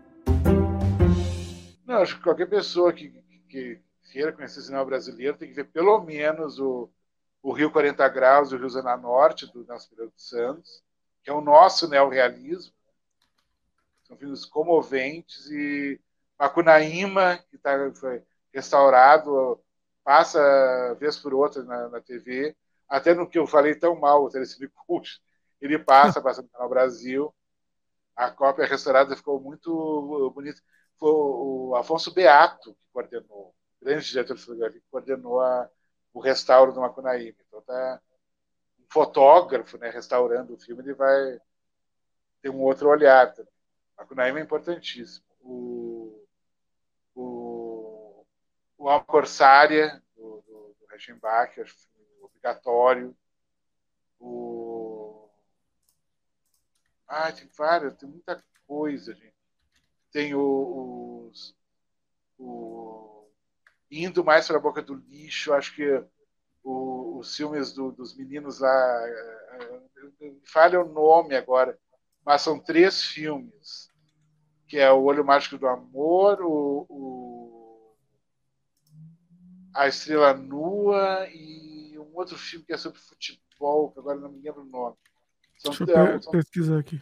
[1.85, 3.09] Não, acho que qualquer pessoa que,
[3.47, 3.79] que
[4.11, 6.89] queira conhecer o cinema brasileiro tem que ver pelo menos o,
[7.43, 10.83] o Rio 40 Graus e o Rio Zona Norte, do Nelson Pereira dos Santos,
[11.23, 12.73] que é o nosso neorrealismo.
[14.03, 15.99] São filmes comoventes e
[16.39, 18.23] Macunaíma, que tá, foi
[18.53, 19.59] restaurado
[20.05, 22.55] passa vez por outra na, na TV,
[22.87, 25.19] até no que eu falei tão mal, o Telecine Cult,
[25.59, 27.33] ele passa, passa no Canal Brasil.
[28.15, 30.61] A cópia restaurada ficou muito bonita.
[30.97, 35.69] Foi o Afonso Beato que coordenou, grande diretor de fotografia, que coordenou a,
[36.13, 37.37] o restauro do Macunaíma.
[37.47, 37.99] Então, tá
[38.79, 41.39] um fotógrafo né, restaurando o filme, ele vai
[42.41, 43.51] ter um outro olhar também.
[43.97, 45.25] Macunaíma é importantíssimo.
[45.41, 45.84] O,
[48.89, 51.53] Alma Corsária, do, do, do Reichenbach,
[52.21, 53.15] obrigatório.
[54.19, 55.29] O...
[57.07, 59.35] Ah, tem várias, tem muita coisa, gente.
[60.11, 61.55] Tem os,
[62.37, 63.27] o...
[63.91, 66.03] Indo mais para a boca do lixo, acho que
[66.63, 69.07] o, os filmes do, dos meninos lá.
[69.07, 69.81] Eh,
[70.21, 71.77] eh, falha o nome agora,
[72.25, 73.91] mas são três filmes,
[74.67, 77.24] que é O Olho Mágico do Amor, o, o
[79.75, 84.41] a Estrela Nua e um outro filme que é sobre futebol, que agora não me
[84.41, 84.95] lembro o nome.
[85.57, 87.01] São, Deixa eu são, pesquisar aqui.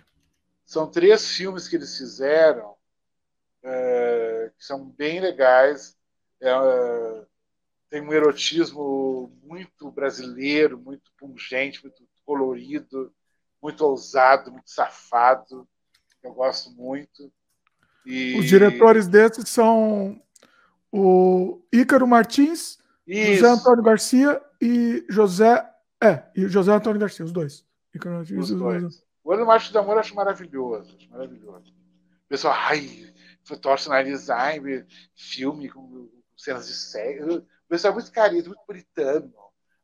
[0.65, 2.75] São três filmes que eles fizeram
[3.61, 5.95] é, que são bem legais.
[6.41, 7.25] É,
[7.91, 13.13] tem um erotismo muito brasileiro, muito pungente, muito colorido,
[13.61, 15.67] muito ousado, muito safado.
[16.23, 17.31] Eu gosto muito.
[18.03, 18.35] E...
[18.39, 20.19] Os diretores desses são
[20.93, 22.77] o Ícaro Martins,
[23.07, 23.33] Isso.
[23.33, 25.67] José Antônio Garcia e José.
[26.01, 27.65] É, e José Antônio Garcia, os dois.
[27.95, 29.03] Ícaro Martins os dois.
[29.23, 30.95] O Ano Macho do Amor eu acho maravilhoso.
[30.95, 31.73] Acho maravilhoso.
[32.25, 33.11] O pessoal, ai,
[33.59, 37.37] torce na design, filme com cenas de sexo.
[37.39, 39.33] O pessoal é muito careta, muito puritano.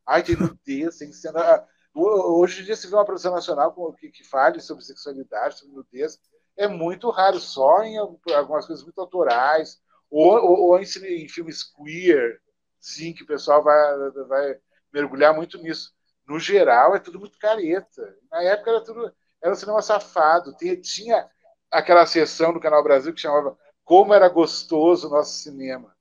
[0.06, 1.66] Ai, tem nudez, tem cena.
[1.92, 6.20] Hoje em dia, se vê uma produção nacional que, que fale sobre sexualidade, sobre nudez,
[6.56, 11.62] é muito raro, só em algumas coisas muito autorais, ou, ou, ou em, em, filmes
[11.62, 12.40] queer,
[12.80, 14.56] sim, que o pessoal vai, vai
[14.92, 15.92] mergulhar muito nisso.
[16.26, 18.16] No geral, é tudo muito careta.
[18.30, 19.12] Na época era tudo.
[19.42, 20.54] Era um cinema safado.
[20.56, 21.28] Tinha, tinha
[21.70, 25.94] aquela sessão do Canal Brasil que chamava Como Era Gostoso o Nosso Cinema.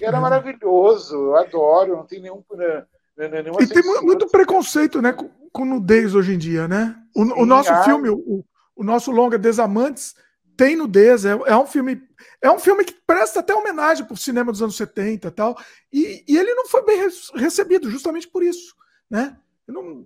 [0.00, 2.42] E era maravilhoso, eu adoro, não tem nenhum.
[2.52, 6.96] Né, né, né e tem muito preconceito né, com, com, nudez hoje em dia, né?
[7.14, 8.44] O, Sim, o nosso filme, o,
[8.76, 10.14] o, nosso longa Desamantes,
[10.58, 12.02] tem nudez, é, é, um filme
[12.42, 15.56] é um filme que presta até homenagem para o cinema dos anos 70 e tal,
[15.92, 18.74] e, e ele não foi bem recebido justamente por isso,
[19.08, 19.38] né?
[19.68, 20.04] Não,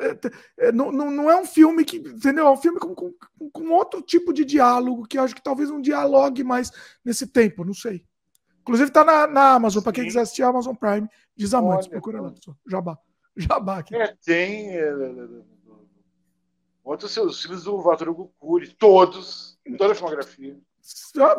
[0.00, 2.46] é, é, não, não é um filme que, entendeu?
[2.46, 3.12] É um filme com, com,
[3.52, 6.72] com outro tipo de diálogo que acho que talvez um dialogue mais
[7.04, 8.02] nesse tempo, não sei.
[8.62, 12.32] Inclusive está na, na Amazon, para quem quiser assistir a Amazon Prime, Desamantes, procura lá,
[12.66, 12.98] Jabá.
[13.36, 13.94] Jabá aqui.
[13.94, 14.94] É, tem é,
[16.82, 18.06] outros seus filmes do Walter
[18.38, 20.58] Cury, todos Toda a filmografia.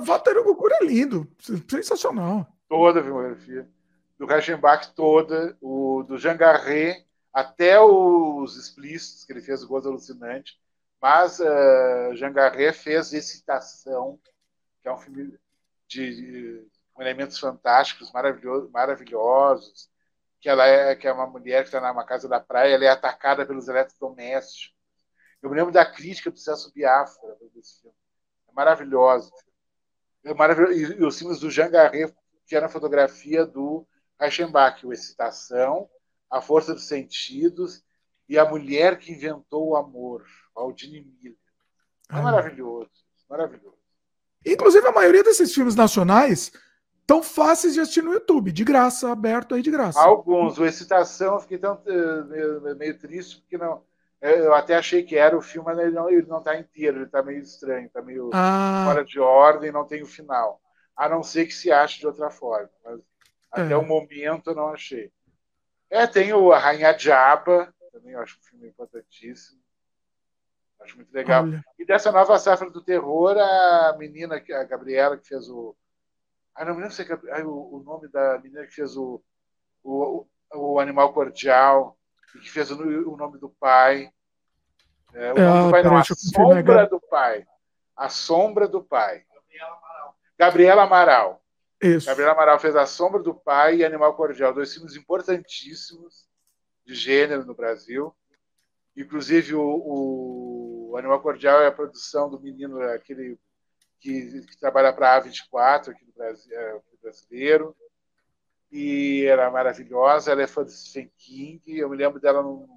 [0.05, 1.31] Walter Hugo é lindo,
[1.69, 2.47] sensacional.
[2.67, 3.69] Toda a filmografia.
[4.17, 9.89] Do Reichenbach toda, o do Jean Garret, até os explícitos que ele fez, o Gozo
[9.89, 10.59] Alucinante.
[10.99, 14.19] Mas uh, Jean Garret fez Excitação,
[14.81, 15.37] que é um filme
[15.87, 19.89] de, de com elementos fantásticos, maravilhosos, maravilhosos
[20.39, 22.89] que ela é que é uma mulher que está numa casa da praia, ela é
[22.89, 24.73] atacada pelos eletrodomésticos.
[25.41, 27.95] Eu me lembro da crítica do Celso Biafra desse filme
[28.55, 29.31] maravilhosa.
[30.23, 30.73] É maravilhoso.
[30.73, 32.13] E, e os filmes do Jean Garret,
[32.47, 33.85] que era a fotografia do
[34.19, 35.89] Reichenbach, o Excitação,
[36.29, 37.83] A Força dos Sentidos
[38.27, 41.37] e A Mulher que Inventou o Amor, Aldine Miller.
[42.09, 42.89] É maravilhoso,
[43.29, 43.75] maravilhoso.
[44.45, 46.51] Inclusive, a maioria desses filmes nacionais
[47.05, 49.99] tão fáceis de assistir no YouTube, de graça, aberto aí de graça.
[49.99, 50.57] Alguns.
[50.57, 53.83] O Excitação, eu fiquei tão, eh, meio, meio triste, porque não,
[54.21, 57.05] eu até achei que era o filme, mas ele não, ele não tá inteiro, ele
[57.05, 58.83] está meio estranho, está meio ah.
[58.85, 60.61] fora de ordem, não tem o final.
[60.95, 62.69] A não ser que se ache de outra forma.
[62.83, 63.01] Mas
[63.51, 63.77] até é.
[63.77, 65.11] o momento eu não achei.
[65.89, 69.59] É, tem o A Rainha Diaba, também eu acho um filme importantíssimo.
[70.81, 71.43] Acho muito legal.
[71.43, 71.63] Olha.
[71.79, 75.75] E dessa nova safra do terror, a menina, a Gabriela, que fez o.
[76.53, 79.21] Ah, não me lembro se é o, o nome da menina que fez o,
[79.83, 81.97] o, o Animal Cordial,
[82.39, 82.77] que fez o,
[83.11, 84.11] o nome do pai.
[85.13, 87.47] É, o nome do pai não, a sombra do pai.
[87.95, 89.23] A sombra do pai.
[90.37, 91.41] Gabriela Amaral.
[91.81, 92.07] Isso.
[92.07, 96.27] Gabriela Amaral fez A Sombra do Pai e Animal Cordial, dois filmes importantíssimos
[96.85, 98.15] de gênero no Brasil.
[98.95, 103.37] Inclusive, o, o Animal Cordial é a produção do menino, aquele
[103.99, 107.75] que, que trabalha para a A24, aqui do Brasil, é, brasileiro.
[108.71, 111.77] E ela é maravilhosa, ela é fã de Stephen King.
[111.77, 112.67] Eu me lembro dela num,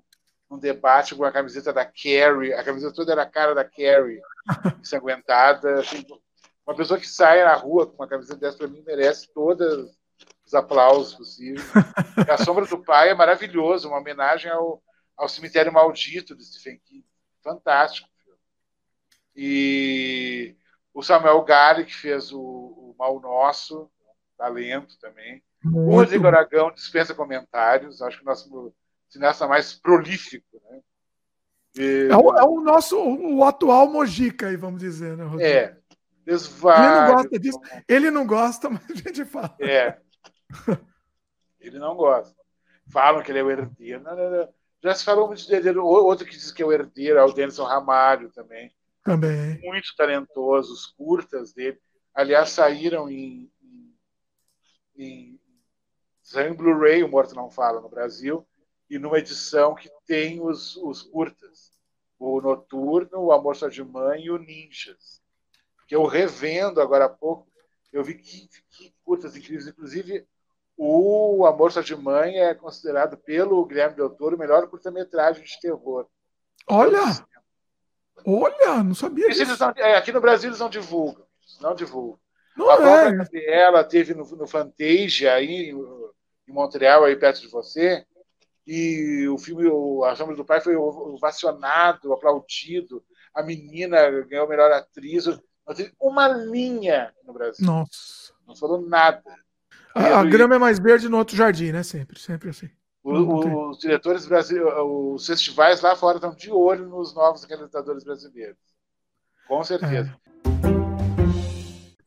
[0.51, 2.53] num debate com a camiseta da Carrie.
[2.53, 4.21] A camiseta toda era a cara da Carrie,
[4.81, 5.81] ensanguentada.
[5.81, 6.05] Assim,
[6.67, 9.91] uma pessoa que sai na rua com uma camiseta dessa, para mim, merece todos
[10.47, 11.65] os aplausos possíveis.
[12.29, 14.83] a Sombra do Pai é maravilhoso, uma homenagem ao,
[15.17, 17.05] ao Cemitério Maldito de Stephen King.
[17.43, 18.09] Fantástico.
[19.35, 20.57] E
[20.93, 23.91] o Samuel Gale, que fez o, o Mal Nosso,
[24.37, 25.43] talento também.
[25.65, 28.73] O Rodrigo Aragão dispensa comentários, acho que o nosso
[29.09, 30.63] cineasta mais prolífico.
[30.71, 30.81] Né?
[31.77, 32.09] E...
[32.11, 35.45] É, o, é, o, nosso o atual Mojica, aí, vamos dizer, né, Rodrigo?
[35.45, 35.77] É,
[36.29, 37.61] ele não gosta disso.
[37.89, 39.57] Ele não gosta, mas a gente fala.
[39.61, 39.99] É.
[41.59, 42.37] Ele não gosta.
[42.91, 44.03] Falam que ele é o herdeiro.
[44.03, 44.49] Não, não, não.
[44.83, 45.79] Já se falou muito dele.
[45.79, 48.73] Outro que diz que é o herdeiro é o Denison Ramalho também.
[49.03, 49.59] Também.
[49.63, 50.73] Muito talentoso.
[50.73, 51.79] Os curtas dele.
[52.15, 53.95] Aliás, saíram em, em,
[54.97, 55.41] em
[56.57, 58.47] Blu-ray, o Morto Não Fala, no Brasil.
[58.91, 61.73] E numa edição que tem os, os curtas.
[62.19, 65.23] O Noturno, o Amor Só de Mãe e o Ninjas
[65.89, 67.49] que eu revendo agora há pouco,
[67.91, 69.67] eu vi que, que curtas incríveis.
[69.67, 70.27] Inclusive,
[70.77, 75.59] o Amor Só de Mãe é considerado pelo Guilherme Del Toro o melhor curta-metragem de
[75.59, 76.07] terror.
[76.69, 77.01] Olha!
[78.27, 79.57] Olha, não sabia disso.
[79.59, 81.25] Não, é, aqui no Brasil eles não divulgam.
[81.61, 82.21] Não divulgam.
[82.55, 83.17] Não a própria é.
[83.17, 85.73] Gabriela teve no, no Fantasia, aí,
[86.49, 88.05] em Montreal, aí perto de você,
[88.67, 93.03] e o filme o, A Sombra do Pai foi ovacionado, aplaudido.
[93.35, 95.27] A menina ganhou a melhor atriz.
[95.27, 97.65] Não teve uma linha no Brasil.
[97.67, 98.35] Nossa.
[98.47, 99.23] Não falou nada.
[99.95, 101.83] A, a grama é mais verde no outro jardim, né?
[101.83, 102.69] Sempre, sempre assim.
[103.03, 108.59] O, os diretores brasileiros, os festivais lá fora estão de olho nos novos candidatores brasileiros.
[109.47, 110.15] Com certeza.
[110.15, 110.29] É.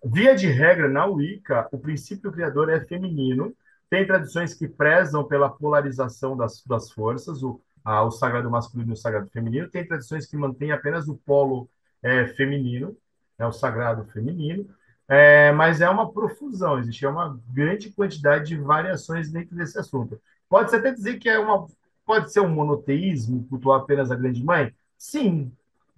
[0.03, 3.55] Via de regra, na Wicca, o princípio criador é feminino.
[3.91, 8.93] Tem tradições que prezam pela polarização das, das forças, o, a, o sagrado masculino e
[8.93, 9.69] o sagrado feminino.
[9.69, 11.69] Tem tradições que mantêm apenas o polo
[12.01, 12.97] é, feminino
[13.41, 14.67] é o sagrado feminino,
[15.07, 20.21] é, mas é uma profusão, existe uma grande quantidade de variações dentro desse assunto.
[20.47, 21.67] Pode-se até dizer que é uma,
[22.05, 24.73] pode ser um monoteísmo, cultuar apenas a grande mãe?
[24.97, 25.51] Sim.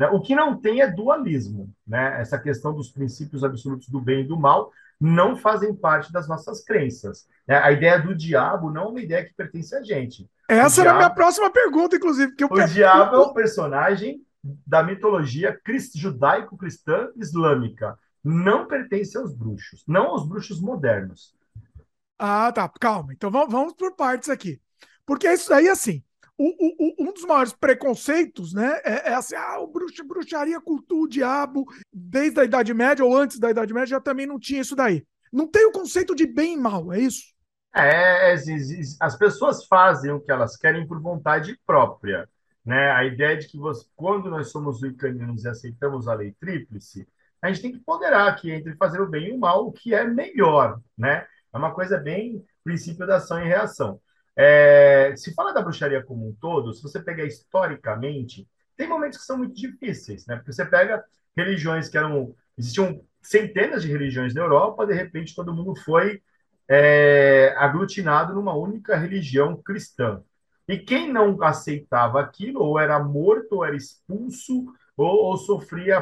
[0.04, 0.10] Né?
[0.10, 1.74] O que não tem é dualismo.
[1.88, 2.20] Né?
[2.20, 4.70] Essa questão dos princípios absolutos do bem e do mal
[5.00, 7.26] não fazem parte das nossas crenças.
[7.48, 7.56] Né?
[7.58, 10.30] A ideia do diabo não é uma ideia que pertence a gente.
[10.50, 12.36] Essa o era a minha próxima pergunta, inclusive.
[12.36, 14.22] Que eu o diabo é um personagem
[14.68, 15.58] da mitologia
[15.96, 17.98] judaico-cristã islâmica.
[18.22, 21.34] Não pertence aos bruxos, não aos bruxos modernos.
[22.20, 22.70] Ah, tá.
[22.80, 23.14] Calma.
[23.14, 24.62] Então vamos, vamos por partes aqui.
[25.06, 26.04] Porque isso aí, assim,
[26.38, 31.08] o, um dos maiores preconceitos, né, é, é assim, ah, o bruxo, bruxaria, cultua o
[31.08, 34.76] diabo, desde a Idade Média ou antes da Idade Média já também não tinha isso
[34.76, 35.06] daí.
[35.32, 37.34] Não tem o conceito de bem e mal, é isso?
[37.76, 38.36] É,
[39.00, 42.30] as pessoas fazem o que elas querem por vontade própria.
[42.64, 42.92] Né?
[42.92, 47.08] A ideia de que você, quando nós somos wicanianos e aceitamos a lei tríplice,
[47.42, 49.94] a gente tem que ponderar aqui entre fazer o bem e o mal, o que
[49.94, 50.80] é melhor.
[50.98, 51.26] Né?
[51.52, 54.00] É uma coisa bem princípio da ação e reação.
[54.36, 59.26] É, se fala da bruxaria como um todo, se você pegar historicamente, tem momentos que
[59.26, 60.36] são muito difíceis, né?
[60.38, 61.04] Porque você pega
[61.36, 62.36] religiões que eram.
[62.58, 66.22] Existiam centenas de religiões na Europa, de repente todo mundo foi
[66.68, 70.22] é, aglutinado numa única religião cristã.
[70.68, 76.02] E quem não aceitava aquilo, ou era morto, ou era expulso, ou, ou sofria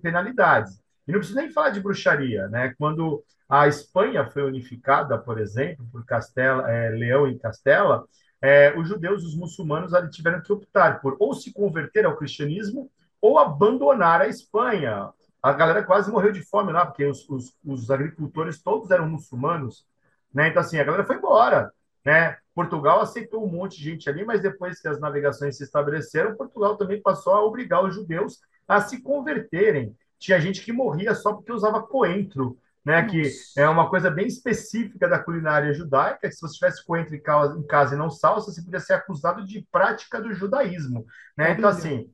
[0.00, 0.80] penalidades.
[1.06, 2.74] E não preciso nem falar de bruxaria, né?
[2.78, 8.04] Quando a Espanha foi unificada, por exemplo, por Castela, é, Leão e Castela,
[8.40, 12.90] é, os judeus, os muçulmanos, ali tiveram que optar por ou se converter ao cristianismo
[13.20, 15.10] ou abandonar a Espanha.
[15.42, 19.86] A galera quase morreu de fome lá, porque os, os, os agricultores todos eram muçulmanos.
[20.32, 20.48] Né?
[20.48, 21.72] Então, assim, a galera foi embora.
[22.04, 22.36] Né?
[22.54, 26.76] Portugal aceitou um monte de gente ali, mas depois que as navegações se estabeleceram, Portugal
[26.76, 29.96] também passou a obrigar os judeus a se converterem.
[30.18, 33.02] Tinha gente que morria só porque usava coentro, né?
[33.02, 33.12] Nossa.
[33.12, 36.26] Que é uma coisa bem específica da culinária judaica.
[36.26, 38.94] Que se você tivesse coentro em casa, em casa e não salsa, você podia ser
[38.94, 41.04] acusado de prática do judaísmo,
[41.36, 41.52] né?
[41.52, 42.10] Então assim,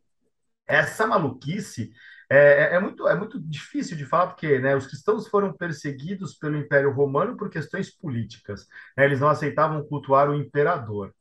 [0.66, 1.92] essa maluquice
[2.28, 6.34] é, é, é, muito, é muito difícil de falar, porque né, os cristãos foram perseguidos
[6.34, 8.66] pelo Império Romano por questões políticas.
[8.96, 11.14] Né, eles não aceitavam cultuar o imperador.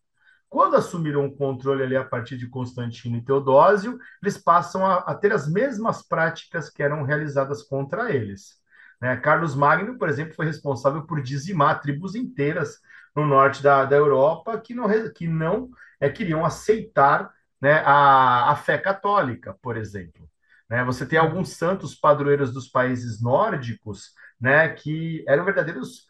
[0.49, 5.13] Quando assumiram o controle ali a partir de Constantino e Teodósio, eles passam a, a
[5.13, 8.62] ter as mesmas práticas que eram realizadas contra eles.
[9.03, 9.17] Né?
[9.17, 12.79] Carlos Magno, por exemplo, foi responsável por dizimar tribos inteiras
[13.13, 15.69] no norte da, da Europa que não, que não
[15.99, 20.25] é, queriam aceitar né, a, a fé católica, por exemplo.
[20.69, 20.85] Né?
[20.85, 26.07] Você tem alguns santos padroeiros dos países nórdicos, né, que eram verdadeiros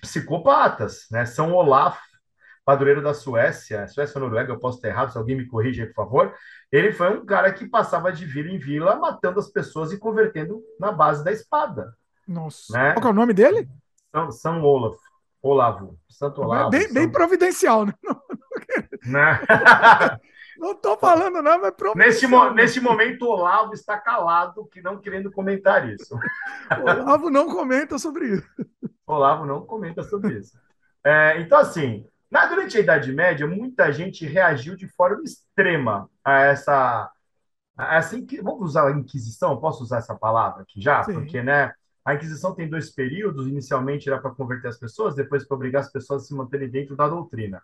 [0.00, 1.24] psicopatas, né?
[1.26, 2.00] São Olaf,
[2.64, 5.86] padroeiro da Suécia, Suécia ou Noruega, eu posso estar errado, se alguém me corrige aí,
[5.88, 6.34] por favor.
[6.72, 10.60] Ele foi um cara que passava de vila em vila, matando as pessoas e convertendo
[10.80, 11.94] na base da espada.
[12.26, 12.72] Nossa.
[12.72, 12.92] Né?
[12.94, 13.68] Qual é o nome dele?
[14.10, 14.96] São, São Olaf.
[15.42, 15.98] Olavo.
[16.08, 16.70] Santo Olavo.
[16.70, 16.94] Bem, São...
[16.94, 17.94] bem providencial, né?
[19.06, 19.40] né?
[20.58, 24.98] Não estou falando, não, mas neste, mo neste momento, o Olavo está calado, que não
[24.98, 26.18] querendo comentar isso.
[26.82, 28.48] Olavo não comenta sobre isso.
[29.06, 30.58] Olavo não comenta sobre isso.
[31.04, 36.40] É, então, assim, na, durante a Idade Média, muita gente reagiu de forma extrema a
[36.40, 37.12] essa.
[37.76, 39.60] A essa vamos usar a Inquisição?
[39.60, 41.04] Posso usar essa palavra aqui já?
[41.04, 41.12] Sim.
[41.14, 41.72] Porque, né?
[42.06, 43.48] A Inquisição tem dois períodos.
[43.48, 46.94] Inicialmente era para converter as pessoas, depois para obrigar as pessoas a se manterem dentro
[46.94, 47.60] da doutrina.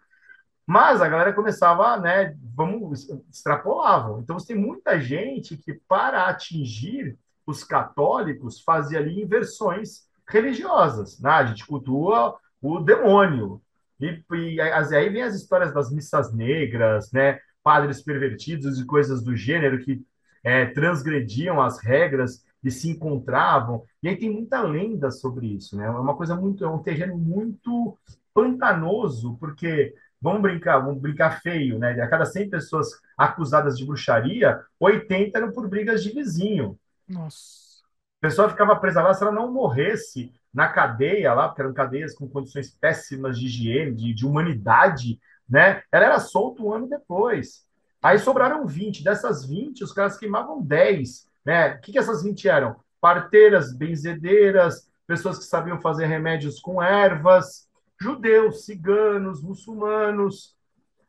[0.67, 4.21] Mas a galera começava, né, vamos, extrapolavam.
[4.21, 11.21] Então você tem muita gente que, para atingir os católicos, fazia ali inversões religiosas.
[11.21, 11.31] Né?
[11.31, 13.62] A gente cultua o demônio.
[14.01, 17.39] E, e aí vem as histórias das missas negras, né?
[17.62, 20.05] Padres pervertidos e coisas do gênero que
[20.42, 23.84] é, transgrediam as regras e se encontravam.
[24.02, 25.86] E aí tem muita lenda sobre isso, né?
[25.86, 27.98] É uma coisa muito, é um terreno muito
[28.32, 32.00] pantanoso, porque vamos brincar, vamos brincar feio, né?
[32.00, 36.78] A cada 100 pessoas acusadas de bruxaria, 80 eram por brigas de vizinho.
[37.08, 37.82] Nossa.
[38.20, 42.14] A pessoa ficava presa lá se ela não morresse na cadeia lá, porque eram cadeias
[42.14, 45.82] com condições péssimas de higiene, de, de humanidade, né?
[45.90, 47.66] Ela era solta um ano depois.
[48.00, 49.02] Aí sobraram 20.
[49.02, 51.26] Dessas 20, os caras queimavam 10.
[51.44, 51.75] Né?
[51.75, 52.76] O que, que essas 20 eram?
[53.01, 57.69] Parteiras, benzedeiras, pessoas que sabiam fazer remédios com ervas,
[58.01, 60.57] judeus, ciganos, muçulmanos.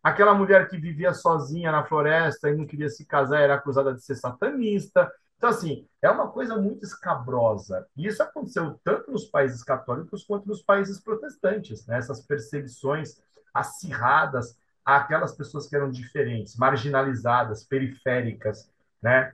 [0.02, 4.04] Aquela mulher que vivia sozinha na floresta e não queria se casar era acusada de
[4.04, 5.10] ser satanista.
[5.38, 7.88] Então, assim, é uma coisa muito escabrosa.
[7.96, 11.98] E isso aconteceu tanto nos países católicos quanto nos países protestantes, né?
[11.98, 13.22] essas perseguições
[13.54, 18.70] acirradas àquelas pessoas que eram diferentes, marginalizadas, periféricas,
[19.02, 19.34] né?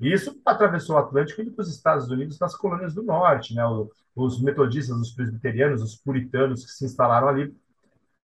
[0.00, 3.62] Isso atravessou o Atlântico e para os Estados Unidos nas colônias do Norte, né?
[4.14, 7.54] Os metodistas, os presbiterianos, os puritanos que se instalaram ali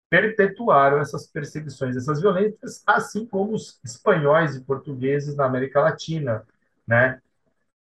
[0.10, 6.46] perpetuaram essas perseguições, essas violências, assim como os espanhóis e portugueses na América Latina,
[6.88, 7.20] né?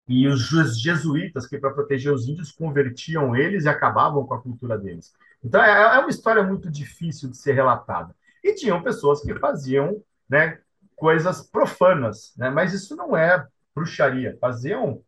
[0.08, 0.48] E os
[0.80, 5.12] jesuítas, que para proteger os índios convertiam eles e acabavam com a cultura deles.
[5.42, 8.14] Então é, é uma história muito difícil de ser relatada.
[8.42, 10.60] E tinham pessoas que faziam, né,
[10.96, 12.50] coisas profanas, né?
[12.50, 14.36] Mas isso não é bruxaria.
[14.40, 15.02] Faziam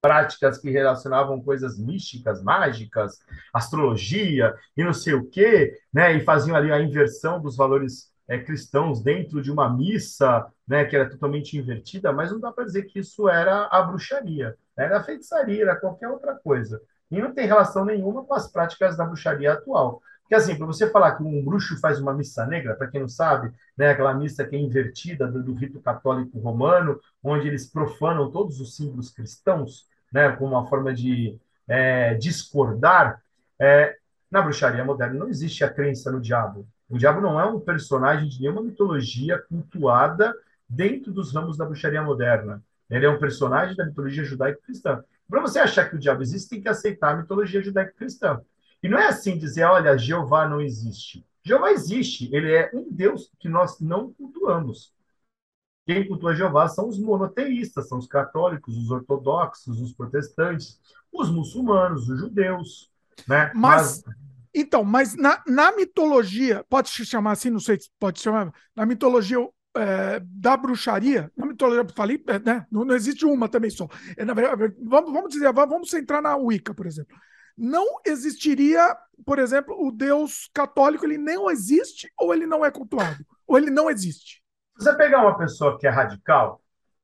[0.00, 3.18] práticas que relacionavam coisas místicas, mágicas,
[3.52, 6.14] astrologia e não sei o quê, né?
[6.14, 10.84] E faziam ali a inversão dos valores é, cristãos dentro de uma missa, né?
[10.84, 14.56] Que era totalmente invertida, mas não dá para dizer que isso era a bruxaria.
[14.76, 16.80] Era a feitiçaria, era qualquer outra coisa.
[17.10, 20.02] E não tem relação nenhuma com as práticas da bruxaria atual.
[20.26, 23.08] Porque, assim, para você falar que um bruxo faz uma missa negra, para quem não
[23.08, 28.28] sabe, né, aquela missa que é invertida do, do, rito católico romano, onde eles profanam
[28.28, 33.22] todos os símbolos cristãos, né, como uma forma de é, discordar,
[33.56, 33.96] é,
[34.28, 36.66] na bruxaria moderna não existe a crença no diabo.
[36.90, 40.34] O diabo não é um personagem de nenhuma mitologia cultuada
[40.68, 42.60] dentro dos ramos da bruxaria moderna.
[42.90, 45.04] Ele é um personagem da mitologia judaico-cristã.
[45.30, 48.40] Para você achar que o diabo existe, tem que aceitar a mitologia judaico-cristã.
[48.86, 51.26] E não é assim dizer, olha, Jeová não existe.
[51.42, 54.94] Jeová existe, ele é um Deus que nós não cultuamos.
[55.84, 60.80] Quem cultua Jeová são os monoteístas, são os católicos, os ortodoxos, os protestantes,
[61.12, 62.88] os muçulmanos, os judeus.
[63.26, 63.50] Né?
[63.56, 64.14] Mas, mas...
[64.54, 68.86] então, mas na, na mitologia, pode se chamar assim, não sei se pode chamar, na
[68.86, 69.38] mitologia
[69.76, 72.64] é, da bruxaria, na mitologia, falei, né?
[72.70, 73.88] Não, não, existe uma também só.
[74.16, 77.16] É, verdade, vamos, vamos dizer, vamos centrar na Wicca, por exemplo
[77.56, 83.24] não existiria, por exemplo, o Deus católico, ele não existe ou ele não é cultuado?
[83.46, 84.42] Ou ele não existe?
[84.78, 86.62] Você pegar uma pessoa que é radical,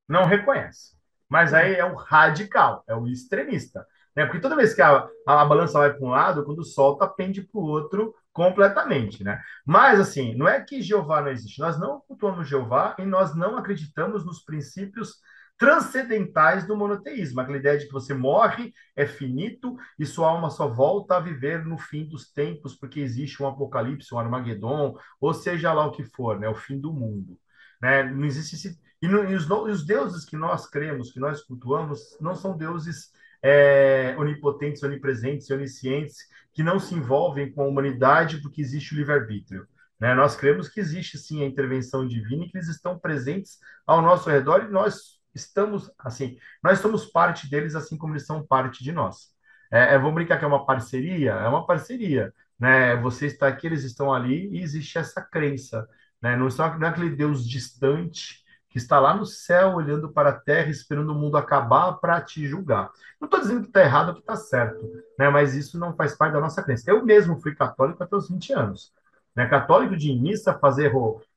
[0.09, 0.93] não reconhece.
[1.29, 3.87] Mas aí é o radical, é o extremista.
[4.15, 4.27] Né?
[4.27, 7.41] Porque toda vez que a, a, a balança vai para um lado, quando solta, pende
[7.43, 9.41] para o outro completamente, né?
[9.65, 11.61] Mas, assim, não é que Jeová não existe.
[11.61, 15.17] Nós não cultuamos Jeová e nós não acreditamos nos princípios
[15.59, 20.67] transcendentais do monoteísmo, aquela ideia de que você morre, é finito e sua alma só
[20.67, 25.73] volta a viver no fim dos tempos, porque existe um apocalipse, um Armagedon, ou seja
[25.73, 27.39] lá o que for, né, o fim do mundo.
[27.81, 28.03] Né?
[28.05, 28.79] Não existe esse...
[29.01, 33.13] e, e, os, e os deuses que nós cremos, que nós cultuamos, não são deuses
[33.43, 36.17] é, onipotentes, onipresentes oniscientes,
[36.53, 39.67] que não se envolvem com a humanidade porque existe o livre-arbítrio.
[39.99, 40.15] Né?
[40.15, 44.29] Nós cremos que existe sim a intervenção divina e que eles estão presentes ao nosso
[44.29, 48.93] redor e nós estamos, assim, nós somos parte deles, assim como eles são parte de
[48.93, 49.33] nós.
[49.71, 51.33] É, é, vamos brincar que é uma parceria?
[51.33, 52.97] É uma parceria, né?
[52.97, 55.89] Você está aqui, eles estão ali, e existe essa crença,
[56.21, 56.37] né?
[56.37, 60.39] Não, são, não é aquele Deus distante que está lá no céu, olhando para a
[60.39, 62.91] terra, esperando o mundo acabar para te julgar.
[63.21, 64.81] Não estou dizendo que está errado ou que está certo,
[65.19, 65.29] né?
[65.29, 66.91] mas isso não faz parte da nossa crença.
[66.91, 68.91] Eu mesmo fui católico até os 20 anos.
[69.37, 69.47] Né?
[69.47, 70.91] Católico de missa, fazer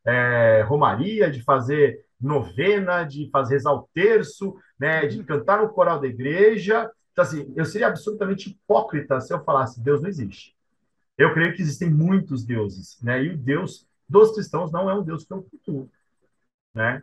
[0.05, 5.99] é, romaria, de fazer novena, de fazer rezar o terço, né, de cantar no coral
[5.99, 6.89] da igreja.
[7.11, 10.55] Então, assim, eu seria absolutamente hipócrita se eu falasse Deus não existe.
[11.17, 13.23] Eu creio que existem muitos deuses, né?
[13.23, 15.89] E o Deus dos cristãos não é um Deus que eu cultuo,
[16.73, 17.01] né?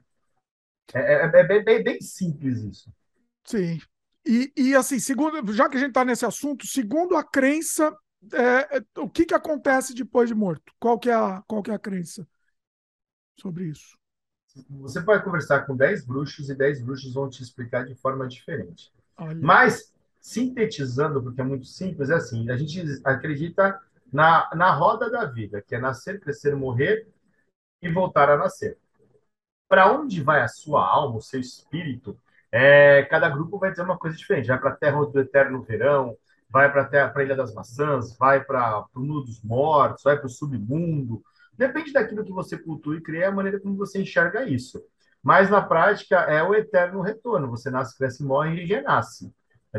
[0.94, 2.92] É, é, é, bem, bem, bem, simples isso.
[3.44, 3.80] Sim.
[4.26, 7.96] E, e assim, segundo, já que a gente está nesse assunto, segundo a crença,
[8.32, 10.72] é, é, o que, que acontece depois de morto?
[10.78, 12.28] Qual que é a, qual que é a crença
[13.40, 13.96] sobre isso?
[14.80, 18.92] Você pode conversar com 10 bruxos e 10 bruxos vão te explicar de forma diferente.
[19.16, 19.38] Olha.
[19.40, 23.80] Mas, sintetizando, porque é muito simples, é assim: a gente acredita
[24.12, 27.08] na, na roda da vida, que é nascer, crescer, morrer
[27.80, 28.78] e voltar a nascer.
[29.68, 32.18] Para onde vai a sua alma, o seu espírito?
[32.50, 34.48] É, cada grupo vai dizer uma coisa diferente.
[34.48, 36.16] Vai para a terra do eterno verão,
[36.50, 40.30] vai para a Ilha das Maçãs, vai para o mundo dos mortos, vai para o
[40.30, 41.24] submundo,
[41.56, 44.82] Depende daquilo que você cultua e cria, a maneira como você enxerga isso.
[45.22, 47.50] Mas na prática é o eterno retorno.
[47.50, 49.32] Você nasce, cresce, morre e renasce.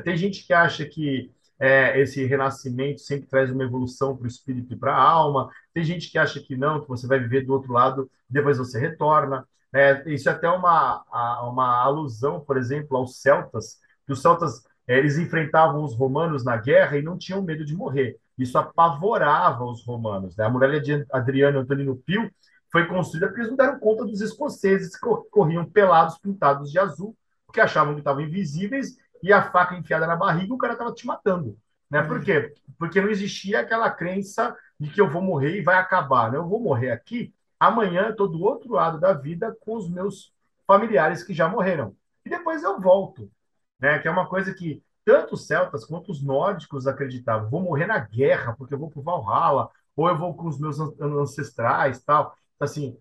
[0.04, 4.74] Tem gente que acha que é, esse renascimento sempre traz uma evolução para o espírito
[4.74, 5.50] e para a alma.
[5.74, 8.80] Tem gente que acha que não, que você vai viver do outro lado, depois você
[8.80, 9.48] retorna.
[9.74, 11.04] É, isso é até uma,
[11.50, 16.98] uma alusão, por exemplo, aos celtas, que os celtas eles enfrentavam os romanos na guerra
[16.98, 18.18] e não tinham medo de morrer.
[18.38, 20.36] Isso apavorava os romanos.
[20.36, 20.46] Né?
[20.46, 22.32] A muralha de Adriano Antonino Pio
[22.72, 27.16] foi construída porque eles não deram conta dos escoceses que corriam pelados, pintados de azul,
[27.46, 31.06] porque achavam que estavam invisíveis e a faca enfiada na barriga, o cara estava te
[31.06, 31.56] matando.
[31.90, 32.02] Né?
[32.02, 32.54] Por quê?
[32.80, 36.32] Porque não existia aquela crença de que eu vou morrer e vai acabar.
[36.32, 36.38] Né?
[36.38, 40.34] Eu vou morrer aqui, amanhã estou do outro lado da vida com os meus
[40.66, 41.96] familiares que já morreram.
[42.26, 43.32] E depois eu volto.
[43.80, 44.00] Né?
[44.00, 47.50] Que é uma coisa que tanto os celtas quanto os nórdicos acreditavam.
[47.50, 50.60] Vou morrer na guerra, porque eu vou para o Valhalla, ou eu vou com os
[50.60, 52.36] meus ancestrais tal.
[52.56, 52.98] Então, assim,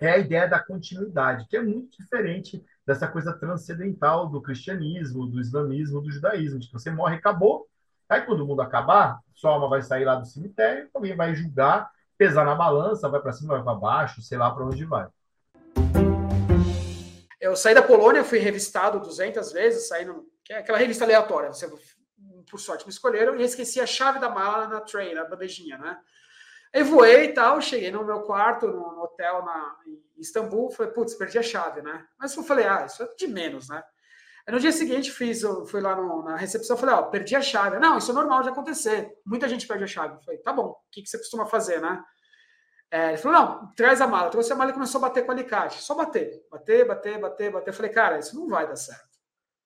[0.00, 5.40] é a ideia da continuidade, que é muito diferente dessa coisa transcendental do cristianismo, do
[5.40, 6.58] islamismo, do judaísmo.
[6.58, 7.68] De que você morre e acabou.
[8.08, 11.90] Aí, quando o mundo acabar, sua alma vai sair lá do cemitério, alguém vai julgar,
[12.18, 15.08] pesar na balança, vai para cima, vai para baixo, sei lá para onde vai.
[17.42, 21.52] Eu saí da Polônia, fui revistado 200 vezes, saí no, que é aquela revista aleatória.
[21.52, 21.68] Você,
[22.48, 25.98] por sorte, me escolheram e esqueci a chave da mala na tray, na bandejinha, né?
[26.72, 31.14] Aí voei e tal, cheguei no meu quarto, no hotel na, em Istambul, falei, putz,
[31.14, 32.06] perdi a chave, né?
[32.16, 33.82] Mas eu falei, ah, isso é de menos, né?
[34.46, 37.34] Aí no dia seguinte fiz, eu fui lá no, na recepção, falei, ó, oh, perdi
[37.34, 37.80] a chave.
[37.80, 39.12] Não, isso é normal de acontecer.
[39.26, 40.14] Muita gente perde a chave.
[40.14, 42.00] Eu falei, tá bom, o que, que você costuma fazer, né?
[42.92, 44.30] É, ele falou, não, traz a mala.
[44.30, 45.82] Trouxe a mala e começou a bater com o alicate.
[45.82, 47.70] Só bater, bater, bater, bater, bater.
[47.70, 49.08] Eu falei, cara, isso não vai dar certo.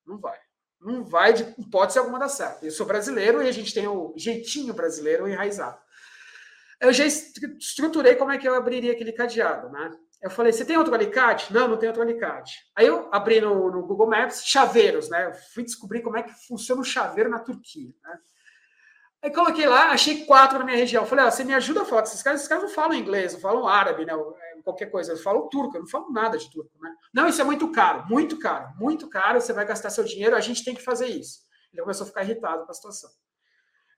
[0.07, 0.39] Não vai
[0.81, 2.65] não vai de hipótese alguma dar certo.
[2.65, 5.79] Eu sou brasileiro e a gente tem o jeitinho brasileiro enraizado.
[6.81, 9.91] Eu já estruturei como é que eu abriria aquele cadeado, né?
[10.23, 11.53] Eu falei, você tem outro alicate?
[11.53, 12.53] Não, não tem outro alicate.
[12.75, 15.27] Aí eu abri no, no Google Maps chaveiros, né?
[15.27, 18.19] Eu fui descobrir como é que funciona o chaveiro na Turquia, né?
[19.27, 21.05] Aí coloquei lá, achei quatro na minha região.
[21.05, 22.39] Falei, ah, você me ajuda a falar com esses caras?
[22.39, 24.13] Esses caras não falam inglês, não falam árabe, né?
[24.13, 25.15] É, qualquer coisa.
[25.15, 26.95] Eu falo turco, eu não falo nada de turco, né?
[27.13, 29.41] Não, isso é muito caro, muito caro, muito caro.
[29.41, 31.41] Você vai gastar seu dinheiro, a gente tem que fazer isso.
[31.73, 33.11] Ele começou a ficar irritado com a situação.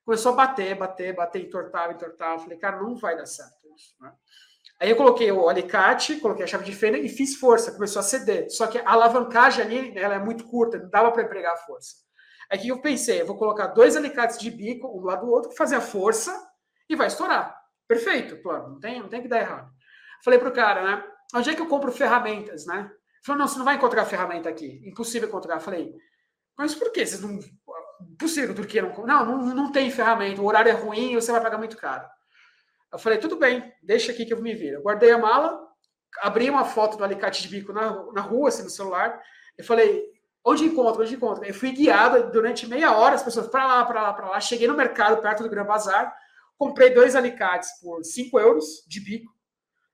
[0.02, 2.38] Começou a bater, bater, bater, entortava, entortava.
[2.38, 4.10] Falei, cara, não vai dar certo isso, né?
[4.80, 8.02] Aí eu coloquei o alicate, coloquei a chave de fenda e fiz força, começou a
[8.02, 8.46] ceder.
[8.48, 12.07] Só que a alavancagem ali, ela é muito curta, não dava para empregar a força.
[12.50, 15.52] Aí que eu pensei, eu vou colocar dois alicates de bico, um lado do outro,
[15.52, 16.32] fazer a força
[16.88, 17.54] e vai estourar.
[17.86, 19.70] Perfeito, plano, não tem, não tem que dar errado.
[20.24, 21.04] Falei pro cara, né?
[21.34, 22.90] Onde é que eu compro ferramentas, né?
[23.24, 24.80] Falou, não, você não vai encontrar ferramenta aqui.
[24.84, 25.60] Impossível encontrar.
[25.60, 25.94] Falei,
[26.56, 27.04] mas por que?
[27.04, 27.38] Vocês não.
[28.12, 29.06] Impossível, Turquia não.
[29.06, 30.40] Não, não, não tem ferramenta.
[30.40, 32.08] O horário é ruim e você vai pagar muito caro.
[32.92, 34.76] Eu falei, tudo bem, deixa aqui que eu me viro.
[34.76, 35.60] Eu guardei a mala,
[36.20, 39.20] abri uma foto do alicate de bico na, na rua, assim, no celular.
[39.58, 40.02] Eu falei,
[40.48, 41.44] onde encontro, onde encontro?
[41.44, 44.40] Eu fui guiado durante meia hora, as pessoas para lá, para lá, para lá.
[44.40, 46.14] Cheguei no mercado, perto do Gran Bazar,
[46.56, 49.32] comprei dois alicates por 5 euros de bico.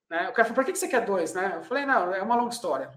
[0.08, 0.28] Né?
[0.28, 1.34] O cara falou, por que você quer dois?
[1.34, 1.54] Né?
[1.56, 2.90] Eu falei, não, é uma longa história.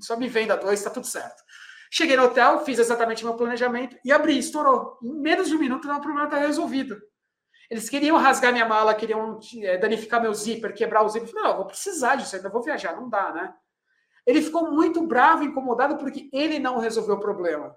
[0.00, 1.42] Só me venda dois, está tudo certo.
[1.90, 4.98] Cheguei no hotel, fiz exatamente o meu planejamento e abri, estourou.
[5.02, 6.98] Em menos de um minuto, o problema está resolvido.
[7.68, 11.28] Eles queriam rasgar minha mala, queriam é, danificar meu zíper, quebrar o zíper.
[11.28, 13.54] Eu falei, não, eu vou precisar disso, ainda vou viajar, não dá, né?
[14.26, 17.74] Ele ficou muito bravo, incomodado, porque ele não resolveu o problema.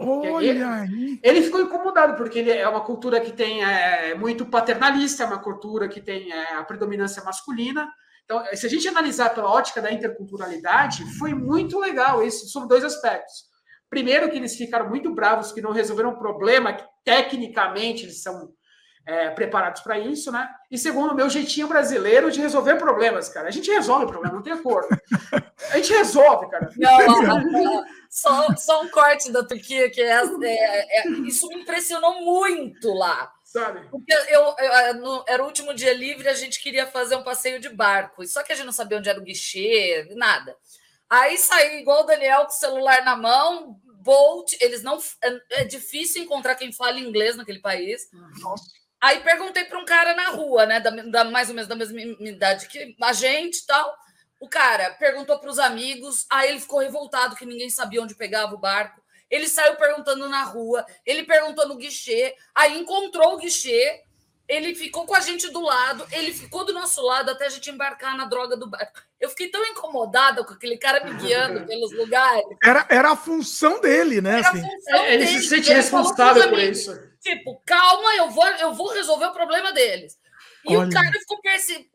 [0.00, 5.24] Olha ele, ele, ficou incomodado, porque ele é uma cultura que tem é, muito paternalista,
[5.24, 7.88] é uma cultura que tem é, a predominância masculina.
[8.24, 12.84] Então, se a gente analisar pela ótica da interculturalidade, foi muito legal isso, sobre dois
[12.84, 13.48] aspectos.
[13.90, 18.52] Primeiro, que eles ficaram muito bravos que não resolveram um problema que, tecnicamente, eles são
[19.08, 20.46] é, preparados para isso, né?
[20.70, 23.48] E segundo, o meu jeitinho brasileiro de resolver problemas, cara.
[23.48, 24.88] A gente resolve o problema, não tem acordo.
[25.70, 26.70] A gente resolve, cara.
[26.76, 27.84] Não, não, não.
[28.10, 33.32] Só, só um corte da Turquia, que é, é, é, isso me impressionou muito lá.
[33.42, 33.88] Sabe?
[33.88, 37.58] Porque eu, eu no, era o último dia livre, a gente queria fazer um passeio
[37.58, 40.54] de barco, só que a gente não sabia onde era o guichê, nada.
[41.08, 44.98] Aí saí igual o Daniel com o celular na mão, Bolt, eles não.
[45.22, 48.08] É, é difícil encontrar quem fala inglês naquele país.
[48.40, 48.77] Nossa.
[49.00, 52.00] Aí perguntei para um cara na rua, né, da, da, mais ou menos da mesma
[52.00, 53.96] idade que a gente tal.
[54.40, 58.54] O cara perguntou para os amigos, aí ele ficou revoltado que ninguém sabia onde pegava
[58.54, 59.02] o barco.
[59.30, 64.02] Ele saiu perguntando na rua, ele perguntou no guichê, aí encontrou o guichê,
[64.48, 67.70] ele ficou com a gente do lado, ele ficou do nosso lado até a gente
[67.70, 69.07] embarcar na droga do barco.
[69.20, 72.44] Eu fiquei tão incomodada com aquele cara me guiando pelos lugares.
[72.62, 74.38] Era, era a função dele, né?
[74.38, 74.62] Era assim.
[74.62, 75.38] função ele dele.
[75.38, 77.08] se sente responsável por isso.
[77.20, 80.16] Tipo, calma, eu vou, eu vou resolver o problema deles.
[80.68, 80.88] E Olha.
[80.88, 81.38] o cara ficou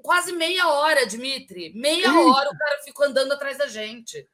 [0.01, 1.72] quase meia hora, Dimitri.
[1.75, 2.11] Meia Eita.
[2.11, 4.27] hora o cara ficou andando atrás da gente.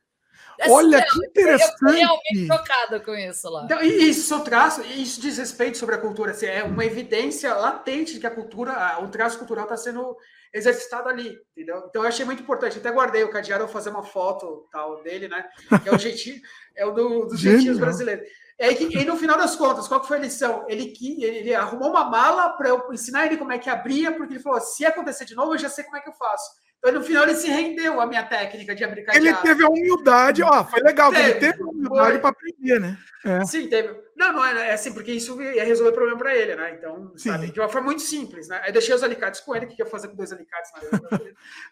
[0.59, 1.71] É Olha que interessante.
[1.81, 3.63] Eu fiquei realmente chocada com isso lá.
[3.63, 6.31] Então, e isso traço, isso diz respeito sobre a cultura.
[6.31, 10.17] Assim, é uma evidência latente de que a cultura, o traço cultural está sendo
[10.53, 11.83] exercitado ali, entendeu?
[11.87, 12.79] Então eu achei muito importante.
[12.79, 15.45] Até guardei o cadeado, vou fazer uma foto tal dele, né?
[15.83, 16.41] Que é o jeitinho,
[16.75, 18.27] é o do, dos jeitinhos brasileiros.
[18.57, 20.65] É que, e no final das contas, qual que foi a lição?
[20.67, 24.33] Ele, ele, ele arrumou uma mala para eu ensinar ele como é que abria, porque
[24.33, 26.51] ele falou: se acontecer de novo, eu já sei como é que eu faço.
[26.79, 29.25] Então, no final, ele se rendeu à minha técnica de abrir cadeado.
[29.25, 32.97] Ele teve a humildade, ó, foi legal, teve, ele teve a humildade para aprender, né?
[33.25, 33.43] É.
[33.43, 33.99] Sim, teve.
[34.15, 36.75] Não, não, é, é assim, porque isso ia resolver o problema para ele, né?
[36.77, 37.31] Então, Sim.
[37.31, 38.61] sabe, de uma forma muito simples, né?
[38.63, 41.19] Aí deixei os alicates com ele, que ia fazer com dois alicates na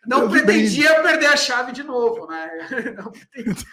[0.06, 2.68] Não pretendia perder a chave de novo, né?
[2.98, 3.66] Não pretendia.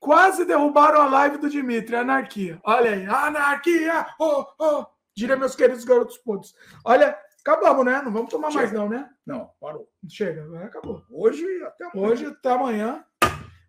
[0.00, 2.58] Quase derrubaram a live do Dimitri, anarquia.
[2.64, 4.06] Olha aí, anarquia!
[4.18, 4.86] Oh, oh!
[5.16, 6.52] Diria meus queridos garotos pontos.
[6.84, 8.00] Olha, Acabamos, né?
[8.02, 8.62] Não vamos tomar Chega.
[8.62, 9.06] mais, não, né?
[9.26, 9.86] Não, parou.
[10.08, 11.04] Chega, acabou.
[11.10, 12.08] Hoje até amanhã.
[12.08, 13.04] Hoje até amanhã.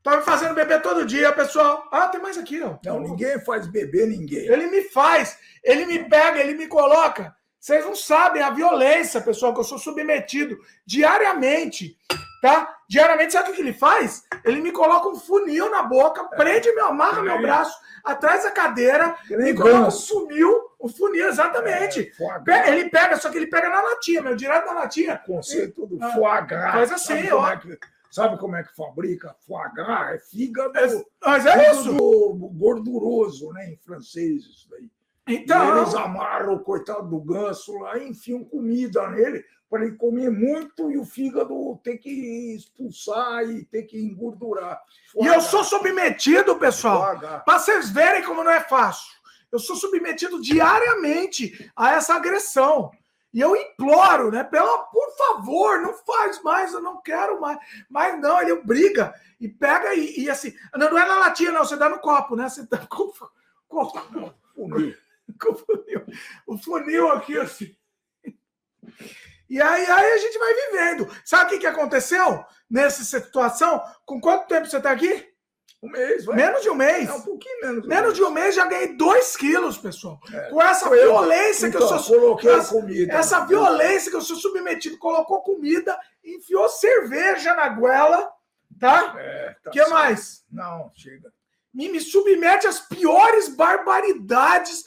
[0.01, 1.85] Tá me fazendo beber todo dia, pessoal.
[1.91, 2.77] Ah, tem mais aqui, ó.
[2.85, 4.45] Não, ninguém faz beber ninguém.
[4.45, 7.35] Ele me faz, ele me pega, ele me coloca.
[7.59, 11.97] Vocês não sabem a violência, pessoal, que eu sou submetido diariamente,
[12.39, 12.77] tá?
[12.87, 14.23] Diariamente, sabe o que ele faz?
[14.45, 19.15] Ele me coloca um funil na boca, prende, me amarra meu braço atrás da cadeira
[19.27, 22.11] e coloca um funil o funil, exatamente.
[22.47, 25.17] É, ele pega, só que ele pega na latinha, meu, direto na latinha.
[25.17, 26.73] Conceito do ah, foie gras.
[26.73, 27.39] Faz assim, sabe ó.
[27.39, 30.13] Como é que, sabe como é que fabrica foie gras?
[30.13, 30.77] É fígado.
[30.77, 31.91] É, mas é isso.
[32.53, 33.71] gorduroso, né?
[33.71, 34.87] Em francês, isso daí.
[35.27, 35.75] Então.
[35.75, 40.29] E eles amarram o coitado do ganso lá e enfiam comida nele para ele comer
[40.29, 44.79] muito e o fígado ter que expulsar e ter que engordurar.
[45.11, 49.15] Foie e eu sou submetido, pessoal, para vocês verem como não é fácil.
[49.55, 52.91] Eu sou submetido diariamente a essa agressão.
[53.33, 54.43] E eu imploro, né?
[54.43, 57.57] Pela, por favor, não faz mais, eu não quero mais.
[57.89, 60.53] Mas não, ele briga e pega e, e assim.
[60.75, 62.49] Não, não é na latinha, não, você dá no copo, né?
[62.49, 63.13] Você dá com,
[63.69, 64.33] com, com,
[65.39, 66.05] com o funil.
[66.45, 67.73] O funil aqui, assim.
[69.49, 71.09] E aí, aí a gente vai vivendo.
[71.23, 73.81] Sabe o que, que aconteceu nessa situação?
[74.05, 75.33] Com quanto tempo você está aqui?
[75.85, 76.35] Um mês, vai.
[76.35, 77.07] Menos de um mês.
[77.07, 77.87] É um pouquinho menos.
[77.87, 80.19] Menos de um mês já ganhei dois quilos, pessoal.
[80.33, 80.49] É.
[80.49, 82.19] Com essa eu, violência então, que eu então, sou.
[82.19, 83.13] Coloquei essa, comida.
[83.13, 88.31] Essa violência que eu sou submetido, colocou comida, enfiou cerveja na goela,
[88.79, 89.13] tá?
[89.17, 89.91] É, tá que certo.
[89.91, 90.43] mais?
[90.51, 91.31] Não, chega.
[91.71, 94.85] Me, me submete às piores barbaridades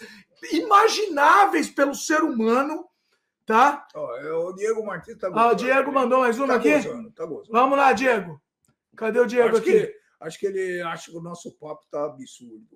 [0.51, 2.89] imagináveis pelo ser humano,
[3.47, 3.87] tá?
[3.95, 5.49] Oh, o Diego Martins tá gostando.
[5.49, 6.75] Ah, o Diego mandou mais uma tá aqui?
[6.75, 7.53] Gozando, tá gozando.
[7.53, 8.41] Vamos lá, Diego.
[8.97, 9.98] Cadê o Diego Acho aqui?
[10.21, 12.67] Acho que ele acha que o nosso papo está absurdo.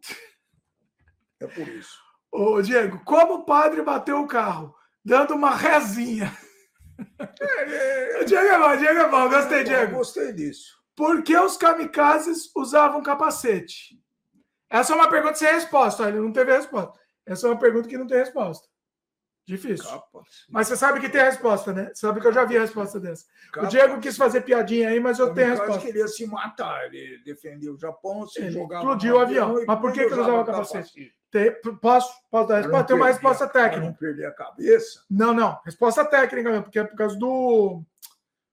[1.40, 1.98] É por isso.
[2.30, 4.74] Ô, Diego, como o padre bateu o carro?
[5.04, 6.32] dando uma rezinha.
[7.28, 9.96] É, Diego é bom, Diego é bom, gostei, Diego.
[9.96, 10.80] Gostei disso.
[10.94, 13.98] Por que os kamikazes usavam capacete?
[14.70, 16.98] Essa é uma pergunta sem resposta, ele não teve resposta.
[17.26, 18.68] Essa é uma pergunta que não tem resposta.
[19.44, 19.88] Difícil.
[20.48, 21.86] Mas você sabe que tem a resposta, né?
[21.92, 23.24] Você sabe que eu já vi a resposta dessa.
[23.56, 25.82] O Diego quis fazer piadinha aí, mas eu tenho a resposta.
[25.82, 28.82] Ele queria se matar, ele defendeu o Japão, se Ele jogava.
[28.82, 29.64] explodiu o avião.
[29.66, 31.12] Mas por que, que ele usava capacete?
[31.30, 32.84] Tem- posso, posso dar a resposta?
[32.86, 33.86] Tem uma resposta técnica.
[33.86, 35.00] não perder a cabeça.
[35.10, 35.58] Não, não.
[35.64, 37.82] Resposta técnica mesmo, porque é por causa do,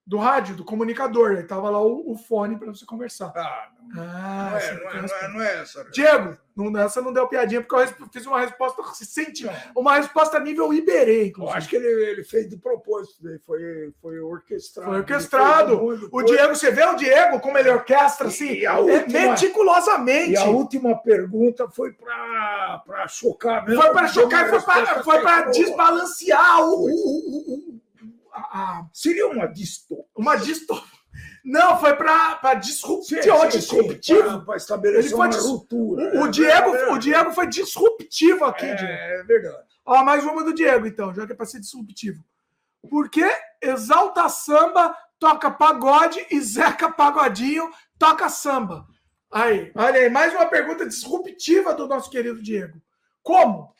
[0.10, 1.38] do rádio, do comunicador.
[1.38, 3.32] Aí tava lá o, o fone para você conversar.
[3.36, 4.04] Ah, não.
[4.04, 5.84] não é- essa não é- não é- não é essa.
[5.92, 10.74] Diego, não, essa não deu piadinha, porque eu fiz uma resposta senti, uma resposta nível
[10.74, 11.58] Iberê, Eu inclusive.
[11.58, 14.88] acho que ele, ele fez de propósito, ele foi, foi orquestrado.
[14.90, 15.76] Foi Ele orquestrado.
[15.98, 16.24] de O.
[16.24, 20.32] Diego, você vê o Diego como ele orquestra assim, E a é última- meticulosamente.
[20.32, 23.80] E a última pergunta foi para chocar mesmo.
[23.82, 27.80] Foi para chocar e foi para foi desbalancear o- o- o-
[28.34, 30.06] a- a- Seria uma distopia.
[30.16, 31.00] uma distopia.
[31.44, 32.40] Não, foi para.
[32.62, 34.46] Sim, sim, disruptivo.
[34.46, 36.04] pra estabelecer uma dis- ruptura.
[36.18, 36.94] O, o É Diego, verdade.
[36.94, 38.92] o Diego foi disruptivo aqui, É, Diego.
[38.94, 39.64] é verdade.
[39.86, 42.24] Ó, mais uma do Diego, então, já que é para ser disruptivo.
[42.90, 43.26] Por que
[43.62, 48.86] Exalta Samba toca pagode e Zeca Pagodinho toca samba?
[49.32, 52.82] Aí, olha aí, mais uma pergunta disruptiva do nosso querido Diego.
[53.22, 53.74] Como?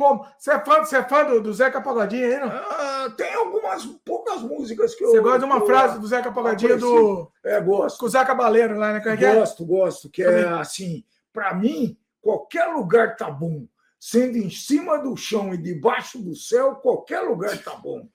[0.00, 0.26] Como?
[0.38, 2.48] Você é fã, você é fã do, do Zeca Pagodinho aí, não?
[2.48, 5.10] Ah, tem algumas poucas músicas que eu.
[5.10, 7.30] Você gosta de uma frase do Zeca Pagodinho do.
[7.44, 7.98] É, gosto.
[7.98, 9.02] Com o Zeca Baleiro lá, né?
[9.04, 9.34] É que é?
[9.34, 10.08] Gosto, gosto.
[10.08, 13.66] Que é assim, para mim, qualquer lugar tá bom.
[13.98, 18.08] Sendo em cima do chão e debaixo do céu, qualquer lugar tá bom.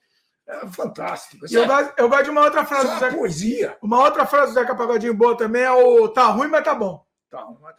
[0.44, 1.46] É fantástico.
[1.48, 3.16] E eu, gosto, eu gosto de uma outra frase Isso do Zeca.
[3.16, 3.78] poesia.
[3.80, 7.05] Uma outra frase do Zeca Pagodinho boa também é o tá ruim, mas tá bom.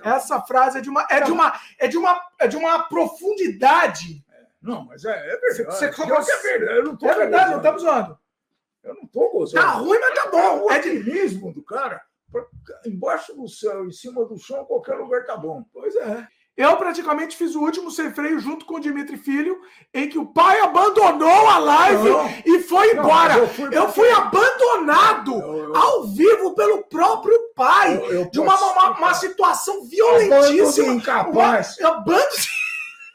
[0.04, 4.24] Essa frase é de uma é de uma é de uma é de uma profundidade.
[4.62, 5.56] Não, mas é, é verdade.
[5.56, 6.78] Você- você- que é verdade.
[6.80, 8.20] Eu não tô É verdade, não estamos zoando.
[8.84, 9.64] Eu não tô gozando.
[9.66, 10.62] Tá ruim, mas tá bom.
[10.64, 12.02] O É de otimismo do cara.
[12.86, 15.64] Embaixo do céu, em cima do chão, qualquer lugar tá bom.
[15.72, 16.28] Pois é.
[16.58, 19.62] Eu praticamente fiz o último sem freio junto com o Dimitri Filho,
[19.94, 22.34] em que o pai abandonou a live Não.
[22.46, 23.38] e foi Não, embora.
[23.38, 25.36] mas eu eu, fui fui, porque- abandonado
[25.76, 30.88] ao vivo pelo próprio pai Eu- eu de uma, uma, uma situação violentíssima.
[30.88, 31.78] Abandono incapaz.
[31.78, 32.26] Uma- Abando...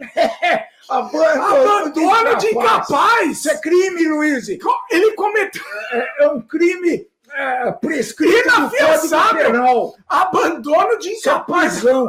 [0.89, 3.31] Abandono, Abandono de incapaz.
[3.31, 4.47] Isso é crime, Luiz.
[4.49, 5.63] Ele cometeu.
[5.93, 9.47] É, é um crime é, prescrito Inafiançável.
[9.53, 9.95] Penal.
[10.09, 11.73] Abandono de Isso é incapaz.
[11.75, 12.09] prisão.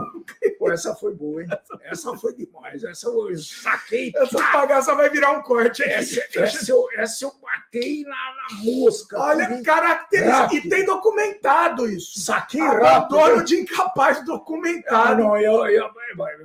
[0.59, 1.47] Pô, essa foi boa, hein?
[1.83, 2.83] Essa foi demais.
[2.83, 4.11] Essa eu saquei.
[4.15, 5.83] Essa bagaça vai virar um corte.
[5.83, 5.91] aqui.
[5.91, 9.19] Essa, essa, eu, essa eu batei na, na mosca.
[9.19, 10.55] Olha, característica.
[10.55, 12.19] E tem documentado isso.
[12.19, 13.43] Saquei Abandono rápido.
[13.45, 15.23] de incapaz Ah, documentado.
[15.23, 15.89] não, eu, eu,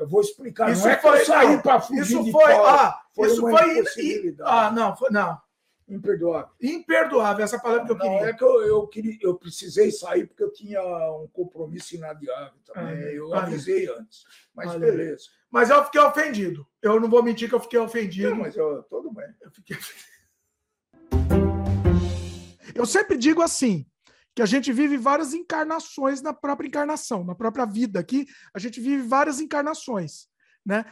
[0.01, 0.71] eu vou explicar.
[0.71, 3.29] Isso não é que foi- eu saí não, para fugir isso de foi- ah, foi
[3.29, 3.53] isso foi.
[4.43, 5.39] Ah, não, foi, não.
[5.89, 6.51] Imperdoável.
[6.61, 8.29] Imperdoável essa palavra que eu Não, queria.
[8.29, 12.85] é que eu, eu, queria, eu precisei sair porque eu tinha um compromisso inadiável também.
[12.85, 13.43] Ah, eu olha.
[13.43, 14.25] avisei antes.
[14.55, 15.25] Mas beleza.
[15.51, 16.67] Mas eu fiquei ofendido.
[16.83, 18.31] Eu não vou mentir que eu fiquei ofendido.
[18.31, 19.29] Não, mas eu, tudo bem.
[19.41, 19.77] Eu fiquei
[22.75, 23.87] Eu sempre digo assim,
[24.39, 28.81] que a gente vive várias encarnações na própria encarnação, na própria vida aqui, a gente
[28.81, 30.29] vive várias encarnações,
[30.65, 30.85] né?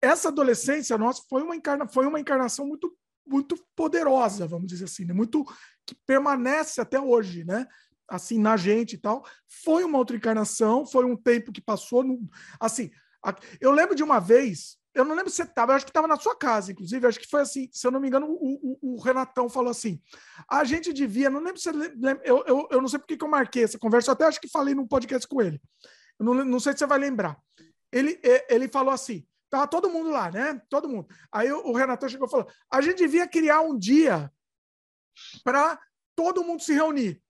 [0.00, 2.96] Essa adolescência nossa foi uma, encarna, foi uma encarnação muito
[3.28, 5.12] muito poderosa, vamos dizer assim, né?
[5.14, 5.44] muito
[5.86, 7.66] que permanece até hoje, né?
[8.08, 9.24] Assim na gente e tal.
[9.46, 12.18] Foi uma outra encarnação, foi um tempo que passou no,
[12.60, 12.90] assim,
[13.24, 16.08] a- eu lembro de uma vez, eu não lembro se você estava, acho que estava
[16.08, 18.94] na sua casa, inclusive, acho que foi assim, se eu não me engano, o, o-
[18.94, 20.00] o Renatão falou assim:
[20.50, 23.28] a gente devia, não lembro se lembra, eu, eu, eu não sei porque que eu
[23.28, 25.60] marquei essa conversa, eu até acho que falei num podcast com ele.
[26.18, 27.36] Eu não, não sei se você vai lembrar.
[27.92, 30.60] Ele, é, ele falou assim: tava todo mundo lá, né?
[30.68, 31.08] Todo mundo.
[31.32, 34.32] Aí o, o Renatão chegou e falou: a gente devia criar um dia
[35.44, 35.78] para
[36.14, 37.22] todo mundo se reunir,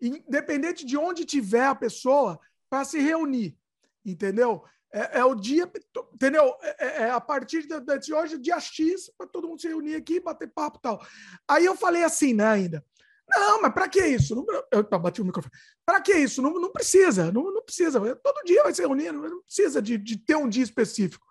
[0.00, 3.56] independente de onde tiver a pessoa, para se reunir,
[4.04, 4.64] entendeu?
[4.92, 5.70] É, é o dia,
[6.12, 6.56] entendeu?
[6.62, 9.96] É, é- é a partir de, de hoje, dia X, para todo mundo se reunir
[9.96, 11.06] aqui, bater papo e tal.
[11.48, 12.84] Aí eu falei assim, né, ainda.
[13.28, 14.34] Não, mas para que isso?
[14.34, 15.52] Não, eu eu bati o microfone.
[15.84, 16.42] Para que isso?
[16.42, 17.98] Não, não precisa, não, não precisa.
[18.16, 21.26] Todo dia vai se reunir, não, não precisa de, de ter um dia específico.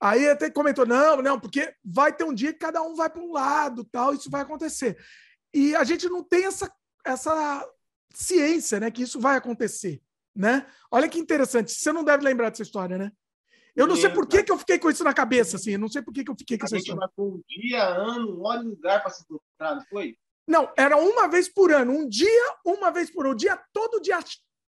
[0.00, 3.22] Aí até comentou: não, não, porque vai ter um dia que cada um vai para
[3.22, 4.96] um lado, tal, isso vai acontecer.
[5.52, 6.72] E a gente não tem essa,
[7.04, 7.68] essa
[8.14, 10.00] ciência, né, que isso vai acontecer,
[10.34, 10.66] né?
[10.90, 11.72] Olha que interessante.
[11.72, 13.10] Você não deve lembrar dessa história, né?
[13.74, 15.70] Eu não sei por que, que eu fiquei com isso na cabeça, assim.
[15.70, 17.08] Eu não sei por que, que eu fiquei com essa história.
[17.16, 20.16] um dia, ano, hora e lugar para se encontrar, não foi?
[20.48, 21.92] Não, era uma vez por ano.
[21.92, 23.34] Um dia, uma vez por ano.
[23.34, 24.18] O dia, todo dia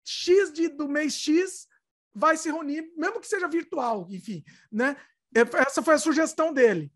[0.06, 1.68] X de, do mês X
[2.14, 4.96] vai se reunir, mesmo que seja virtual, enfim, né?
[5.34, 6.92] Essa foi a sugestão dele.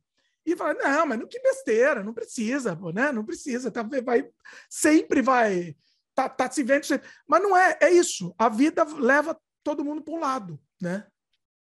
[0.45, 3.11] E fala, não, mas não que besteira, não precisa, pô, né?
[3.11, 4.29] Não precisa, tá, vai,
[4.69, 5.75] sempre vai,
[6.13, 6.85] tá, tá se vendo.
[7.25, 8.35] Mas não é, é isso.
[8.37, 11.07] A vida leva todo mundo para um lado, né?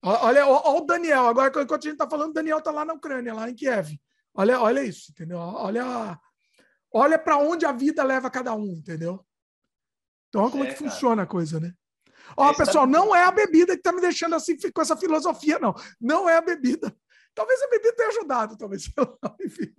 [0.05, 2.95] Olha, olha o Daniel, agora enquanto a gente está falando, o Daniel está lá na
[2.95, 4.01] Ucrânia, lá em Kiev.
[4.35, 5.39] Olha, olha isso, entendeu?
[5.39, 6.19] Olha,
[6.93, 9.25] olha para onde a vida leva cada um, entendeu?
[10.29, 11.73] Então, olha como é, que funciona a coisa, né?
[12.37, 15.59] Ó, é, pessoal, não é a bebida que está me deixando assim com essa filosofia,
[15.59, 15.75] não.
[16.01, 16.95] Não é a bebida.
[17.35, 18.91] Talvez a bebida tenha ajudado, talvez.
[19.45, 19.73] Enfim.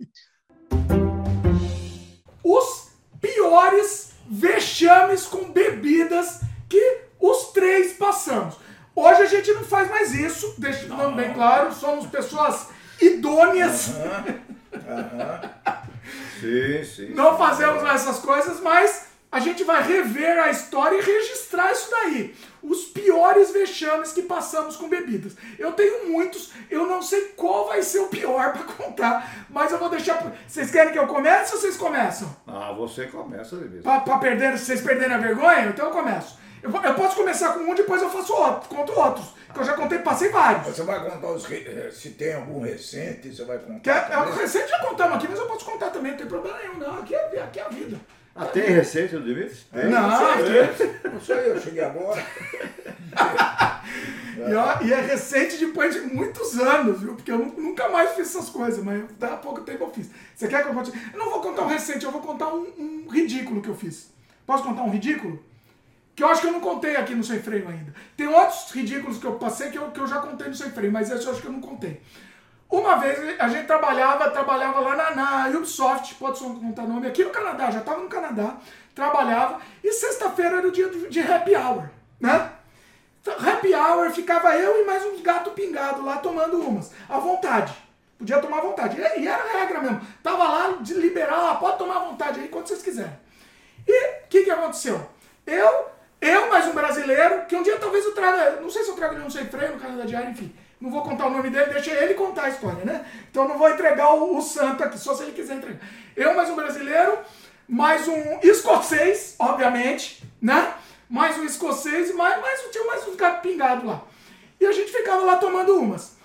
[2.42, 2.88] Os
[3.20, 8.56] piores vexames com bebidas que os três passamos.
[8.94, 12.68] Hoje a gente não faz mais isso, deixando bem claro, somos pessoas
[13.00, 13.88] idôneas.
[13.88, 14.54] Uhum.
[14.74, 15.50] Uhum.
[16.40, 17.14] sim, sim.
[17.14, 21.90] Não fazemos mais essas coisas, mas a gente vai rever a história e registrar isso
[21.90, 22.32] daí.
[22.62, 25.32] Os piores vexames que passamos com bebidas.
[25.58, 29.78] Eu tenho muitos, eu não sei qual vai ser o pior para contar, mas eu
[29.78, 30.22] vou deixar.
[30.46, 32.28] Vocês querem que eu comece ou vocês começam?
[32.46, 35.66] Ah, você começa, Para perder, vocês perderem a vergonha?
[35.66, 36.38] Então eu começo.
[36.62, 39.26] Eu, eu, posso começar com um, depois eu faço outro, conto outros.
[39.52, 40.64] Que eu já contei, passei vários.
[40.68, 41.50] Você vai contar os.
[41.50, 43.80] Eh, se tem algum recente, você vai contar.
[43.80, 46.56] Que é, é, recente já contamos aqui, mas eu posso contar também, não tem problema
[46.58, 47.00] nenhum, não.
[47.00, 48.00] Aqui é, aqui é a vida.
[48.36, 49.56] Ah, tem receita do Dimitri?
[49.72, 52.20] Não, não, não sei, eu cheguei agora.
[54.82, 57.14] e, e, é recente depois de muitos anos, viu?
[57.14, 60.10] Porque eu nunca mais fiz essas coisas, mas há pouco tempo eu fiz.
[60.34, 60.92] Você quer que eu conte?
[61.12, 64.12] Eu não vou contar um recente, eu vou contar um, um ridículo que eu fiz.
[64.44, 65.40] Posso contar um ridículo?
[66.16, 67.94] Que eu acho que eu não contei aqui no Sem Freio ainda.
[68.16, 70.92] Tem outros ridículos que eu passei que eu, que eu já contei no Sem Freio,
[70.92, 72.00] mas esse eu acho que eu não contei.
[72.74, 77.22] Uma vez a gente trabalhava, trabalhava lá na, na Ubisoft, pode só contar nome, aqui
[77.22, 78.56] no Canadá, já estava no Canadá,
[78.92, 81.88] trabalhava, e sexta-feira era o dia de happy hour,
[82.20, 82.50] né?
[83.22, 87.72] Então, happy hour, ficava eu e mais uns gato pingado lá tomando umas, à vontade.
[88.18, 89.00] Podia tomar à vontade.
[89.00, 90.00] E, era regra mesmo.
[90.20, 93.16] Tava lá de liberar, pode tomar à vontade aí quando vocês quiserem.
[93.86, 95.00] E o que, que aconteceu?
[95.46, 95.86] Eu,
[96.20, 99.14] eu mais um brasileiro, que um dia talvez eu traga, não sei se eu trago
[99.14, 100.52] ele sei freio no Canadá Diário, enfim.
[100.80, 103.06] Não vou contar o nome dele, deixa ele contar a história, né?
[103.30, 105.80] Então não vou entregar o, o santo aqui, só se ele quiser entregar.
[106.16, 107.18] Eu, mais um brasileiro,
[107.68, 110.74] mais um escocês, obviamente, né?
[111.08, 114.02] Mais um escocês e mais, mais, tinha mais uns gatos pingados lá.
[114.60, 116.16] E a gente ficava lá tomando umas.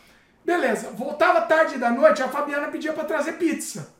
[0.43, 3.93] Beleza, voltava tarde da noite, a Fabiana pedia para trazer pizza,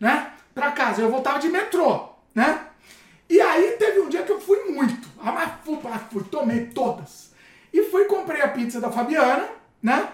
[0.00, 0.32] né?
[0.54, 1.02] Pra casa.
[1.02, 2.66] Eu voltava de metrô, né?
[3.28, 5.08] E aí teve um dia que eu fui muito.
[5.18, 5.78] Ah, mas fui,
[6.10, 7.34] fui tomei todas.
[7.76, 9.46] E fui comprei a pizza da Fabiana,
[9.82, 10.08] né?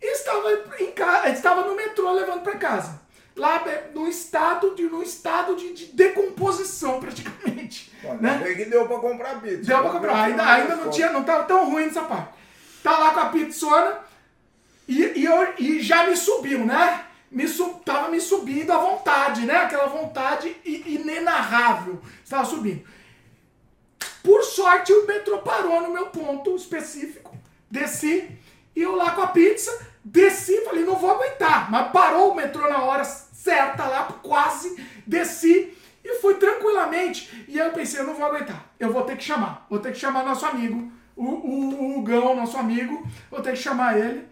[0.00, 0.48] E estava,
[0.78, 2.98] em casa, estava no metrô levando para casa.
[3.36, 3.62] Lá
[3.94, 7.92] no estado de, no estado de, de decomposição, praticamente.
[8.02, 8.42] Bom, né?
[8.56, 9.64] que deu para comprar pizza.
[9.64, 10.24] Deu para comprar.
[10.24, 12.32] Ainda, ainda não tinha, não estava tão ruim essa parte.
[12.82, 13.98] Tá lá com a pizzona
[14.88, 17.04] e, e, eu, e já me subiu, né?
[17.30, 19.58] Me sub, tava me subindo à vontade, né?
[19.58, 22.00] Aquela vontade inenarrável.
[22.24, 22.82] Estava subindo.
[24.22, 27.34] Por sorte, o metrô parou no meu ponto específico.
[27.70, 28.28] Desci,
[28.74, 31.70] e eu lá com a pizza, desci, falei, não vou aguentar.
[31.70, 37.44] Mas parou o metrô na hora certa lá, quase, desci e fui tranquilamente.
[37.48, 39.66] E aí eu pensei, eu não vou aguentar, eu vou ter que chamar.
[39.68, 43.58] Vou ter que chamar nosso amigo, o, o, o Gão, nosso amigo, vou ter que
[43.58, 44.26] chamar ele.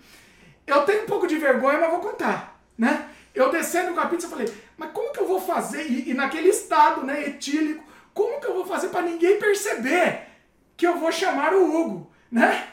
[0.67, 3.08] Eu tenho um pouco de vergonha, mas vou contar, né?
[3.35, 5.87] Eu descendo com a pizza, falei, mas como que eu vou fazer?
[5.87, 7.85] E, e naquele estado, né, etílico,
[8.18, 10.22] como que eu vou fazer para ninguém perceber
[10.76, 12.67] que eu vou chamar o Hugo, né?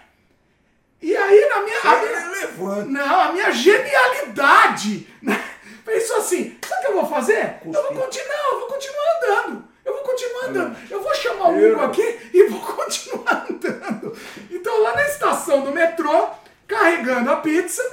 [0.99, 5.40] E aí na minha, a minha não, a minha genialidade, né?
[5.85, 7.58] Pensou assim, sabe o que eu vou fazer?
[7.63, 9.67] Eu vou continuar, eu vou continuar andando.
[9.85, 10.78] Eu vou continuar andando.
[10.90, 14.17] Eu vou chamar o Hugo aqui e vou continuar andando.
[14.49, 16.28] Então lá na estação do metrô,
[16.67, 17.83] carregando a pizza,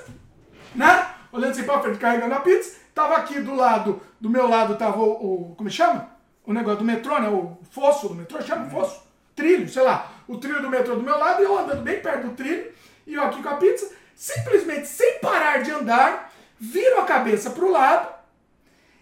[0.75, 1.07] né?
[1.31, 2.79] Olhando assim pra frente, carregando a pizza.
[2.95, 6.22] Tava aqui do lado, do meu lado tava o, o como chama?
[6.47, 7.29] O negócio do metrô, né?
[7.29, 9.03] O fosso do metrô, chama fosso.
[9.35, 10.13] Trilho, sei lá.
[10.29, 12.73] O trilho do metrô do meu lado e eu andando bem perto do trilho.
[13.07, 13.91] E eu aqui com a pizza.
[14.15, 18.09] Simplesmente, sem parar de andar, viro a cabeça para o lado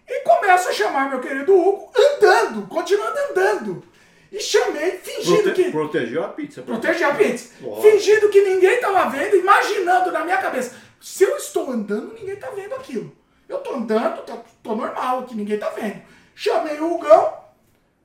[0.09, 3.85] e começo a chamar meu querido Hugo andando, continuando andando.
[4.33, 5.71] E chamei, fingindo Prote que.
[5.71, 6.63] Protegeu a pizza.
[6.63, 7.55] Protegeu a pizza.
[7.83, 10.77] Fingindo que ninguém estava vendo, imaginando na minha cabeça.
[11.01, 13.13] Se eu estou andando, ninguém está vendo aquilo.
[13.49, 16.03] Eu estou andando, tô, tô normal, que ninguém está vendo.
[16.43, 17.35] Chamei o Hugão,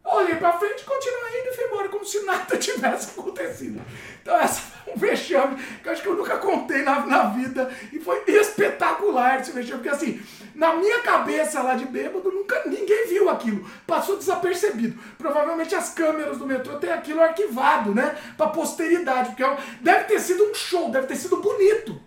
[0.04, 3.82] olhei pra frente, continuei indo e fui embora, como se nada tivesse acontecido.
[4.22, 7.74] Então, essa foi um vexame que eu acho que eu nunca contei na, na vida.
[7.94, 10.22] E foi espetacular esse vexame, porque assim,
[10.54, 13.66] na minha cabeça lá de bêbado, nunca ninguém viu aquilo.
[13.88, 15.02] Passou desapercebido.
[15.18, 18.18] Provavelmente as câmeras do metrô têm aquilo arquivado, né?
[18.36, 19.30] Pra posteridade.
[19.30, 21.98] Porque eu, deve ter sido um show, deve ter sido bonito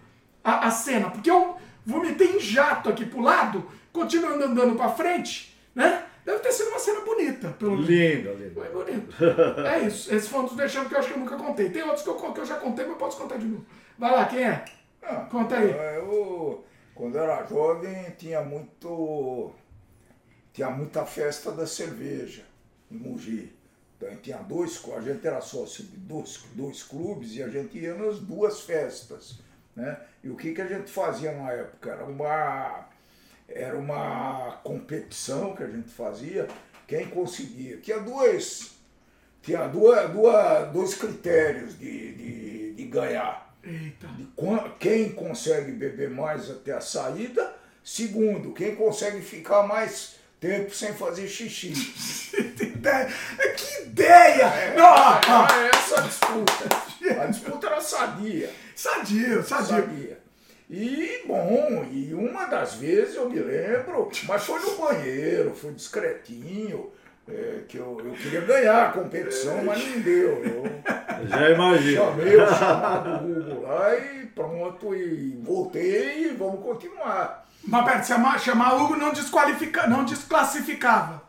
[0.45, 1.09] a, a cena.
[1.09, 6.05] Porque eu vomitei em jato aqui pro lado, continuando andando pra frente, né?
[6.29, 7.49] Deve ter sido uma cena bonita.
[7.53, 8.53] Pelo lindo, lindo.
[8.55, 9.17] Foi bonito.
[9.67, 10.15] É isso.
[10.15, 11.71] Esse foi um dos deixando que eu acho que eu nunca contei.
[11.71, 13.65] Tem outros que eu, que eu já contei, mas eu posso contar de novo.
[13.99, 14.63] Vai lá, quem é?
[15.03, 15.71] Ah, Conta aí.
[15.97, 16.63] Eu,
[16.95, 19.51] quando eu era jovem, tinha muito.
[20.53, 22.45] Tinha muita festa da cerveja
[22.91, 23.57] em Mogi.
[23.97, 27.95] Então, tinha dois, a gente era sócio de dois, dois clubes e a gente ia
[27.95, 29.39] nas duas festas.
[29.75, 29.99] Né?
[30.23, 31.91] E o que, que a gente fazia na época?
[31.91, 32.87] Era uma,
[33.49, 36.47] era uma competição que a gente fazia,
[36.87, 37.79] quem conseguia.
[37.79, 38.73] Tinha dois,
[39.43, 43.55] tinha duas, duas, dois critérios de, de, de ganhar.
[43.65, 44.07] Eita.
[44.09, 44.29] De
[44.79, 47.55] quem consegue beber mais até a saída.
[47.83, 51.73] Segundo, quem consegue ficar mais tempo sem fazer xixi.
[53.57, 54.45] que ideia!
[54.45, 55.21] É, Não, ó.
[55.51, 57.23] era essa disputa.
[57.23, 58.51] A disputa era sadia.
[58.75, 60.17] Sadio, sadio.
[60.71, 66.91] E, bom, e uma das vezes eu me lembro, mas foi no banheiro, foi discretinho,
[67.27, 70.45] é, que eu, eu queria ganhar a competição, mas não deu.
[70.45, 70.65] Eu
[71.29, 71.97] Já imagino.
[72.05, 77.47] chamei o chamado Google lá e pronto, e voltei e vamos continuar.
[77.67, 81.23] Mas pera, chamar, chamar Hugo não, desqualifica, não desclassificava.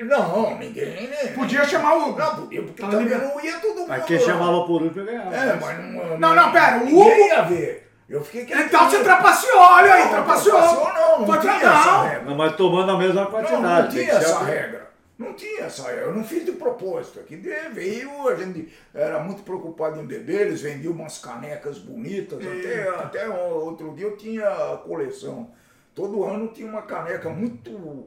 [0.00, 1.26] Não, ninguém, né?
[1.34, 2.18] Podia chamar o Hugo.
[2.18, 3.22] Não, podia, porque Tá também ligado?
[3.34, 3.88] não ia todo mundo.
[3.88, 5.34] Mas quem chamava por último ganhava.
[5.34, 6.18] É, mas não.
[6.18, 7.89] Não, não, pera, o ninguém Hugo- ia ver.
[8.10, 8.66] Eu fiquei quietinho.
[8.66, 10.58] Então você trapaceou, olha aí, Não, trapaceou.
[10.60, 12.22] trapaceou não, não Foi tinha essa regra.
[12.24, 13.62] Não, mas tomando a mesma quantidade.
[13.62, 14.90] Não, não tinha essa a- regra.
[15.16, 16.00] Não tinha essa regra.
[16.06, 17.20] Eu não fiz de propósito.
[17.20, 22.38] Aqui veio, a gente era muito preocupado em beber, eles vendiam umas canecas bonitas.
[22.44, 25.50] Até, até um- outro dia eu tinha a coleção.
[25.94, 28.06] Todo ano tinha uma caneca muito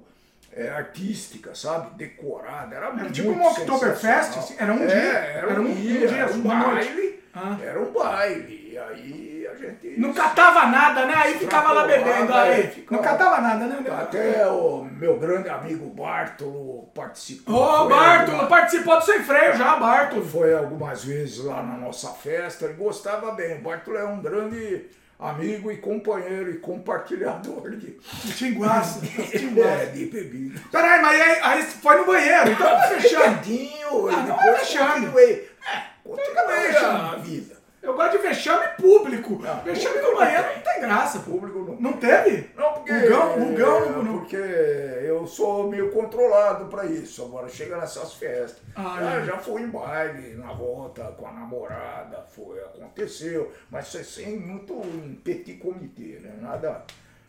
[0.56, 1.96] é, artística, sabe?
[1.96, 2.76] Decorada.
[2.76, 6.04] Era, muito tipo um Oktoberfest, assim, era um É, dia, Era, era um, um- dia,
[6.04, 6.86] um dia, era um uma noite.
[6.90, 7.23] baile.
[7.36, 7.58] Ah.
[7.64, 8.70] Era um baile.
[8.74, 10.00] E aí a gente.
[10.00, 11.14] Não catava nada, né?
[11.16, 12.34] Aí ficava lá bebendo.
[12.34, 12.62] Aí.
[12.62, 13.84] é, ficava- Não catava nada, né?
[13.92, 17.56] Até o meu grande amigo Bartolo participou.
[17.56, 20.26] Ô, Foi Bartolo, alguma- participou do Sem Freio já, Bartolo.
[20.26, 23.58] Foi algumas vezes lá na nossa festa, ele gostava bem.
[23.58, 24.86] O Bartolo é um grande
[25.20, 27.92] amigo e companheiro e compartilhador de,
[28.38, 29.00] Tinguaça.
[29.06, 30.60] é, de bebida.
[30.72, 32.68] Peraí, mas aí, aí foi no banheiro, então.
[33.02, 35.50] Quietinho, Ah, é depois continuei.
[35.66, 37.00] É, continuei vexame.
[37.10, 37.64] a vida.
[37.82, 39.42] Eu gosto de vexame público.
[39.66, 41.20] vexame no banheiro não tem graça.
[41.20, 41.76] Público não.
[41.76, 42.50] Não teve?
[42.56, 47.24] Não, porque, Rugão, rugão é, não- não- porque eu sou meio controlado para isso.
[47.26, 48.62] Agora chega nessas festas.
[48.74, 49.26] Ah, já, é.
[49.26, 54.74] já fui em baile, na volta com a namorada, foi, aconteceu, mas é sem muito
[54.74, 56.38] um petit comitê, né?
[56.42, 56.84] Nada,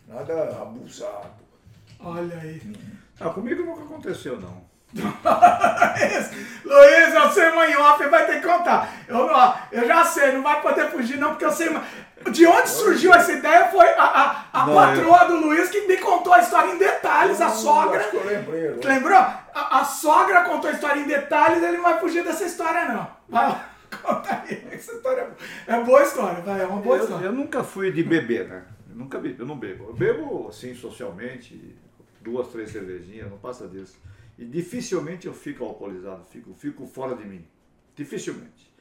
[0.06, 1.42] nada abusado.
[1.98, 2.62] Olha aí.
[3.18, 4.63] Ah, comigo nunca aconteceu, não.
[6.64, 8.88] Luiz, eu sei mãe off, vai ter que contar.
[9.06, 11.70] Eu, não, eu já sei, não vai poder fugir não, porque eu sei...
[12.30, 15.98] De onde surgiu essa ideia foi a, a, a Não, patroa do Luiz que me
[15.98, 18.00] contou a história em detalhes, a sogra.
[18.00, 18.76] acho que eu lembrei, né?
[18.82, 19.18] Lembrou?
[19.18, 23.06] A, a sogra contou a história em detalhes, ele não vai fugir dessa história não.
[23.28, 23.60] Vai
[24.02, 24.66] conta aí.
[24.72, 25.28] Essa história
[25.66, 27.26] é boa história, vai, é uma boa Eu, história.
[27.26, 28.62] eu nunca fui de beber, né?
[28.88, 29.88] Eu nunca be- eu não bebo.
[29.88, 31.76] Eu bebo, assim, socialmente,
[32.22, 33.98] duas, três cervejinhas, não passa disso.
[34.38, 37.44] E dificilmente eu fico alcoolizado, fico, fico fora de mim.
[37.94, 38.72] Dificilmente.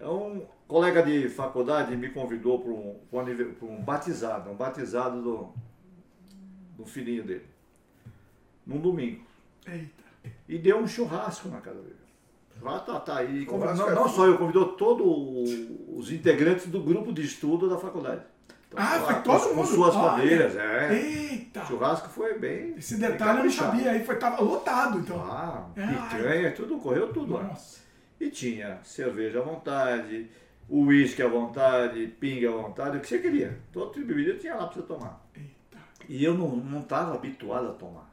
[0.00, 3.00] É Um colega de faculdade me convidou para um,
[3.54, 5.48] pra um batizado, um batizado do,
[6.76, 7.46] do filhinho dele.
[8.66, 9.24] Num domingo.
[9.66, 10.04] Eita.
[10.46, 11.96] E deu um churrasco na casa dele.
[12.58, 13.46] Churrasco tá, tá aí.
[13.46, 15.06] Convidou- não, não só eu, convidou todos
[15.96, 18.24] os integrantes do grupo de estudo da faculdade.
[18.68, 19.66] Então, Ah, lá, foi com- todo Com mundo?
[19.66, 20.10] suas Olha.
[20.10, 20.94] famílias, é.
[20.94, 21.62] Eita.
[21.62, 22.74] O churrasco foi bem.
[22.76, 25.18] Esse detalhe eu não sabia, aí foi, tava lotado então.
[25.22, 27.44] Ah, É, picanha, tudo, correu tudo lá.
[27.44, 27.80] Nossa.
[28.20, 30.28] E tinha cerveja à vontade,
[30.68, 33.58] uísque à vontade, pinga à vontade, o que você queria.
[33.72, 35.24] Todo tipo de bebida tinha lá para você tomar.
[36.08, 38.10] E eu não estava habituado a tomar.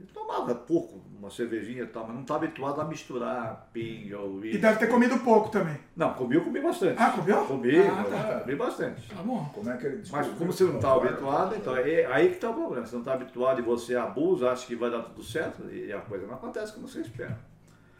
[0.00, 4.56] Eu tomava pouco, uma cervejinha e tal, mas não estava habituado a misturar pinga, uísque.
[4.56, 5.76] E deve ter comido pouco também.
[5.94, 6.94] Não, comi, eu comi bastante.
[6.98, 7.44] Ah, comeu?
[7.44, 8.40] Comi, Ah, eu tá.
[8.40, 9.08] comi bastante.
[9.08, 9.44] Tá bom.
[9.54, 12.48] Como é que ele Mas como você não está habituado, então é aí que está
[12.50, 12.86] o problema.
[12.86, 16.00] Você não está habituado e você abusa, acha que vai dar tudo certo e a
[16.00, 17.38] coisa não acontece como você espera.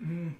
[0.01, 0.33] Hum.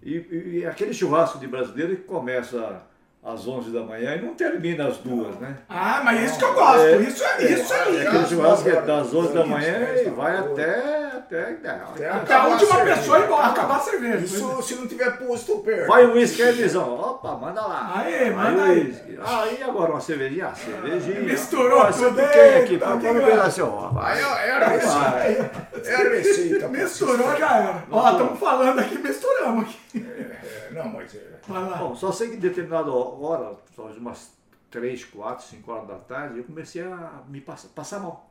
[0.00, 2.82] E, e- e aquele churrasco de brasileiro que começa
[3.22, 5.56] às 11 da manhã e não termina às duas, né?
[5.68, 6.86] Ah, mas isso que eu gosto.
[7.02, 8.08] Isso é, isso é É lindo.
[8.08, 11.07] aquele churrasco que é das 11 da manhã e vai até.
[11.36, 14.24] Até, Até Até a última pessoa embora, acabar a cerveja.
[14.24, 15.86] Isso se não tiver posto perto.
[15.88, 16.94] Vai um esquerdizão.
[16.98, 17.92] Opa, manda lá.
[18.00, 18.84] Aê, manda aí.
[18.88, 19.18] whisky.
[19.22, 20.46] Ah, e agora uma cervejinha?
[20.48, 21.20] Ah, cervejinha.
[21.20, 23.26] Misturou Ah, você tudo, tem aqui, um graça.
[23.26, 23.66] pedacinho.
[23.68, 24.00] ó.
[24.00, 25.68] Aí é a receita.
[25.84, 26.68] É a receita.
[26.68, 27.84] Misturou, já era.
[27.90, 29.78] Ó, estamos falando aqui, misturamos aqui.
[29.96, 31.38] É, não, mas é.
[31.78, 34.30] Bom, só sei que em determinada hora, talvez umas
[34.70, 38.30] 3, 4, 5 horas da tarde, eu comecei a me passar, passar mal.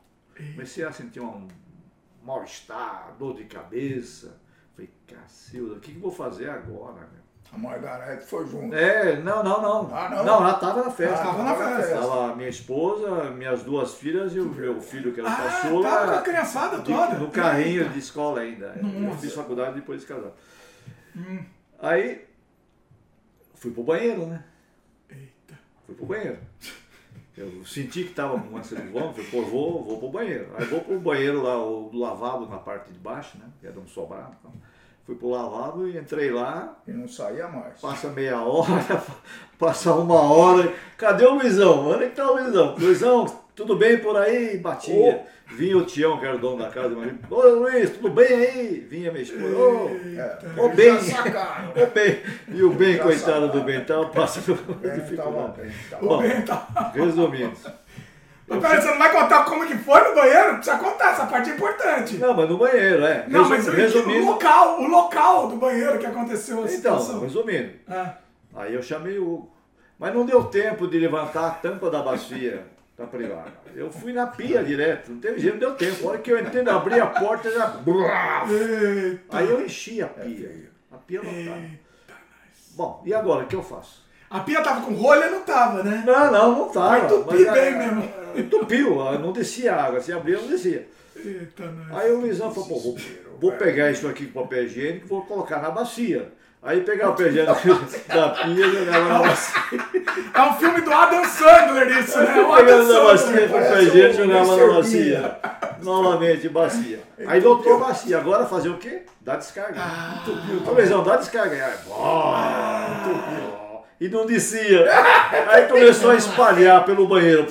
[0.53, 1.47] Comecei a sentir um
[2.27, 4.37] mal-estar, dor de cabeça.
[4.75, 6.93] Falei, cacilda, o que, que eu vou fazer agora?
[7.11, 7.27] Meu?
[7.53, 8.75] A Margarete foi junto.
[8.75, 9.95] É, não, não, não.
[9.95, 10.25] Ah, não?
[10.25, 11.15] Não, ela estava na festa.
[11.21, 11.95] Ah, tava na festa.
[11.97, 15.89] Tava minha esposa, minhas duas filhas e o meu filho, que era Ah, caçula.
[15.89, 17.13] tava com a criançada de- toda.
[17.17, 18.75] No carrinho de escola ainda.
[18.75, 19.19] Eu Nossa.
[19.19, 20.31] fiz faculdade depois de casar.
[21.15, 21.45] Hum.
[21.79, 22.27] Aí,
[23.55, 24.43] fui pro banheiro, né?
[25.09, 25.57] Eita.
[25.85, 26.39] Fui pro banheiro.
[27.37, 30.49] Eu senti que tava com ânsia de vômito, falei, pô, vou, vou pro banheiro.
[30.57, 33.45] Aí vou pro banheiro lá, o lavabo na parte de baixo, né?
[33.61, 34.35] Que era um sobrado.
[34.39, 34.51] Então.
[35.05, 36.77] Fui pro lavabo e entrei lá.
[36.87, 37.79] E não saía mais.
[37.79, 39.03] Passa meia hora,
[39.57, 40.73] passa uma hora.
[40.97, 41.87] Cadê o Luizão?
[41.87, 42.75] Onde é que tá o Luizão?
[42.75, 44.57] Luizão, tudo bem por aí?
[44.57, 45.25] Batia.
[45.47, 46.89] Vinha o Tião, que era o dono da casa.
[46.89, 47.19] Imagina.
[47.29, 48.85] Ô Luiz, tudo bem aí?
[48.89, 49.45] Vinha minha esposa.
[49.57, 50.91] Ô, É, ô bem.
[50.91, 52.21] Ô bem.
[52.49, 54.55] E o bem, coitado do bem, tava passando
[54.93, 55.71] dificuldade.
[56.01, 56.21] Bom,
[56.93, 57.53] resumindo.
[58.49, 60.55] Mas peraí, você não vai contar como que foi no banheiro?
[60.55, 62.17] Precisa contar, essa parte é importante.
[62.17, 63.25] Não, mas no banheiro, é.
[63.27, 64.23] Não, Resu- mas o- resumindo.
[64.23, 66.67] o local, o local do banheiro que aconteceu a Então,
[66.99, 67.19] situação.
[67.19, 67.71] resumindo.
[67.89, 68.13] Ah.
[68.55, 69.53] Aí eu chamei o Hugo.
[69.99, 72.63] Mas não deu tempo de levantar a tampa da bacia
[72.97, 73.53] da privada.
[73.75, 76.07] Eu fui na pia direto, não teve jeito, não deu tempo.
[76.07, 77.79] A hora que eu entrei, eu abri a porta, já.
[79.29, 80.71] Aí eu enchi a pia.
[80.91, 81.69] A pia lotada.
[82.75, 84.05] Bom, e agora, o que eu faço?
[84.29, 86.03] A pia tava com rolha, não tava, né?
[86.05, 86.89] Não, não, não tava.
[86.89, 88.13] Vai entupir mas, bem ah, mesmo.
[88.35, 90.01] Entupiu, não descia água.
[90.01, 90.87] Se abria, não descia.
[91.15, 91.73] Eita.
[91.91, 92.97] Aí o Luizão falou, pô, vou,
[93.39, 96.31] vou pegar isso aqui com papel higiênico e vou colocar na bacia.
[96.67, 99.61] Aí pegar o papel higiênico da pia e jogava na bacia.
[100.33, 102.41] É um filme do Adam Sandler isso, né?
[102.41, 105.37] O Adam Pegando na bacia, higiênico e jogava na bacia.
[105.81, 106.99] Novamente, bacia.
[107.25, 108.17] Aí doutor bacia.
[108.17, 109.03] Agora fazer o quê?
[109.21, 109.79] Dar descarga.
[110.67, 111.55] Ô, Luizão, dá descarga.
[111.55, 113.57] Aí, entupiu.
[113.99, 114.85] E não descia.
[115.47, 117.47] Aí começou a espalhar pelo banheiro.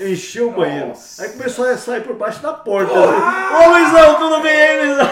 [0.00, 0.92] Encheu o banheiro.
[1.20, 2.92] Aí começou a sair por baixo da porta.
[2.92, 5.10] Ô Luizão, tudo bem aí, Luizão?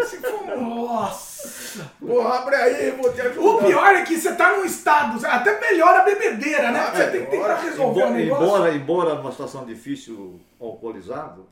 [0.00, 0.56] Esse foi...
[0.56, 1.90] Nossa!
[2.00, 3.40] Porra, abre aí, vou te ajudar.
[3.40, 6.90] O pior é que você tá num estado, até melhora a bebedeira, né?
[6.92, 8.44] Você tem que tentar resolver o Embora, negócio.
[8.46, 11.46] embora, embora numa situação difícil, alcoolizado,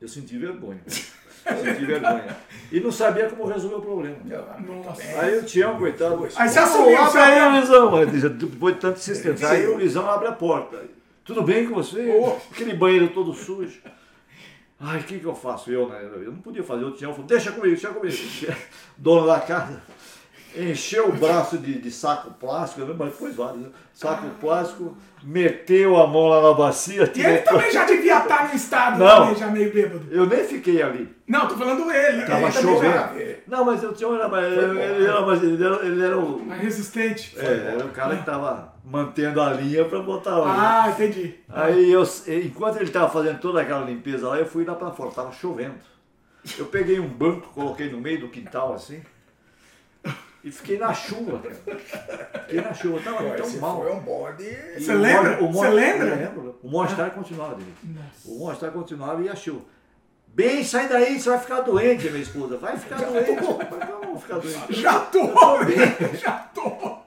[0.00, 0.80] eu senti vergonha.
[0.86, 2.36] Eu senti vergonha.
[2.70, 4.16] E não sabia como resolver o problema.
[4.60, 5.02] Nossa.
[5.20, 6.28] Aí o Tião, coitado.
[6.36, 7.60] Aí você "Ô, assumiu, Abre você aí, abriu.
[7.60, 7.96] Luizão.
[7.96, 9.48] Aí, Depois de tanto insistência.
[9.48, 10.82] Aí o Luizão abre a porta.
[11.24, 12.12] Tudo bem com você?
[12.52, 13.80] Aquele banheiro todo sujo.
[14.78, 15.70] Ai, o que, que eu faço?
[15.70, 16.02] Eu, né?
[16.02, 16.84] Eu não podia fazer.
[16.84, 18.16] O Tião falou, deixa comigo, deixa comigo.
[18.96, 19.82] Dono da casa.
[20.56, 22.94] Encheu o braço de, de saco plástico, né?
[22.98, 23.68] mas depois vários, né?
[23.92, 27.10] saco plástico, meteu a mão lá na bacia.
[27.14, 29.18] E ele também já devia estar num estado Não.
[29.20, 30.06] também, já meio bêbado.
[30.10, 31.14] Eu nem fiquei ali.
[31.26, 32.24] Não, tô falando ele.
[32.24, 32.94] Tava chovendo.
[32.94, 33.12] já-
[33.46, 34.46] Não, mas o Tião era mais.
[34.52, 35.36] Ele, ele era.
[35.36, 36.44] Ele era, ele era o.
[36.44, 37.36] Mais resistente.
[37.38, 40.52] É, era o cara que tava mantendo a linha para botar óleo.
[40.56, 41.34] Ah, entendi.
[41.48, 42.04] Aí eu,
[42.44, 45.74] enquanto ele tava fazendo toda aquela limpeza lá, eu fui lá para fora, tava chovendo.
[46.56, 49.00] Eu peguei um banco, coloquei no meio do quintal assim.
[50.46, 51.40] E fiquei na chuva.
[51.40, 52.40] cara.
[52.46, 53.82] Fiquei na chuva, tava Pô, tão mal.
[53.82, 54.56] foi um bode.
[54.78, 55.36] Você lembra?
[55.38, 56.06] Você lembra?
[56.06, 56.58] Eu lembro.
[56.62, 57.74] O mal-estar continuava dele.
[58.24, 59.62] O mal-estar continuava e a chuva.
[60.28, 62.58] Bem, sai daí, você vai ficar doente, minha esposa.
[62.58, 63.28] Vai ficar doente.
[63.30, 64.80] Eu falei, Não, vou ficar doente.
[64.80, 65.18] Já tô,
[66.16, 66.98] já tô.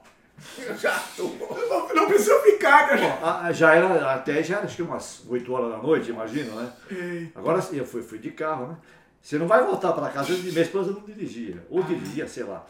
[0.78, 1.24] Já tô.
[1.24, 3.18] Não, não precisa ficar, cara.
[3.22, 6.56] Ah, ah, já era, até já era acho que umas 8 horas da noite, imagino,
[6.56, 6.70] né?
[6.90, 7.38] Eita.
[7.38, 8.76] Agora eu fui, fui de carro, né?
[9.22, 12.66] Você não vai voltar para casa, minha esposa não dirigia, ou dirigia, sei lá.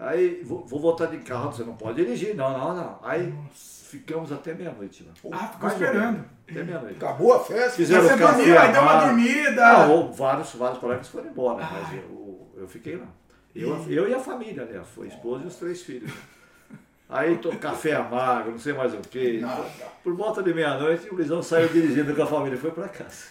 [0.00, 2.98] Aí, vou, vou voltar de carro, você não pode dirigir, não, não, não.
[3.02, 5.12] Aí ficamos até meia-noite lá.
[5.36, 6.24] Ah, ficou esperando.
[6.48, 6.96] Até meia-noite.
[6.96, 7.72] Acabou a festa?
[7.72, 9.72] Fizeram Você café dormiu, aí deu uma dormida.
[9.72, 13.06] Não, ou vários, vários colegas foram embora, mas eu, eu fiquei lá.
[13.54, 14.80] Eu, eu e a família, né?
[14.94, 16.10] Foi a esposa e os três filhos.
[17.06, 19.42] Aí tô, café amargo, não sei mais o quê.
[20.02, 23.24] Por volta de meia-noite, o Luizão saiu dirigindo com a família e foi para casa.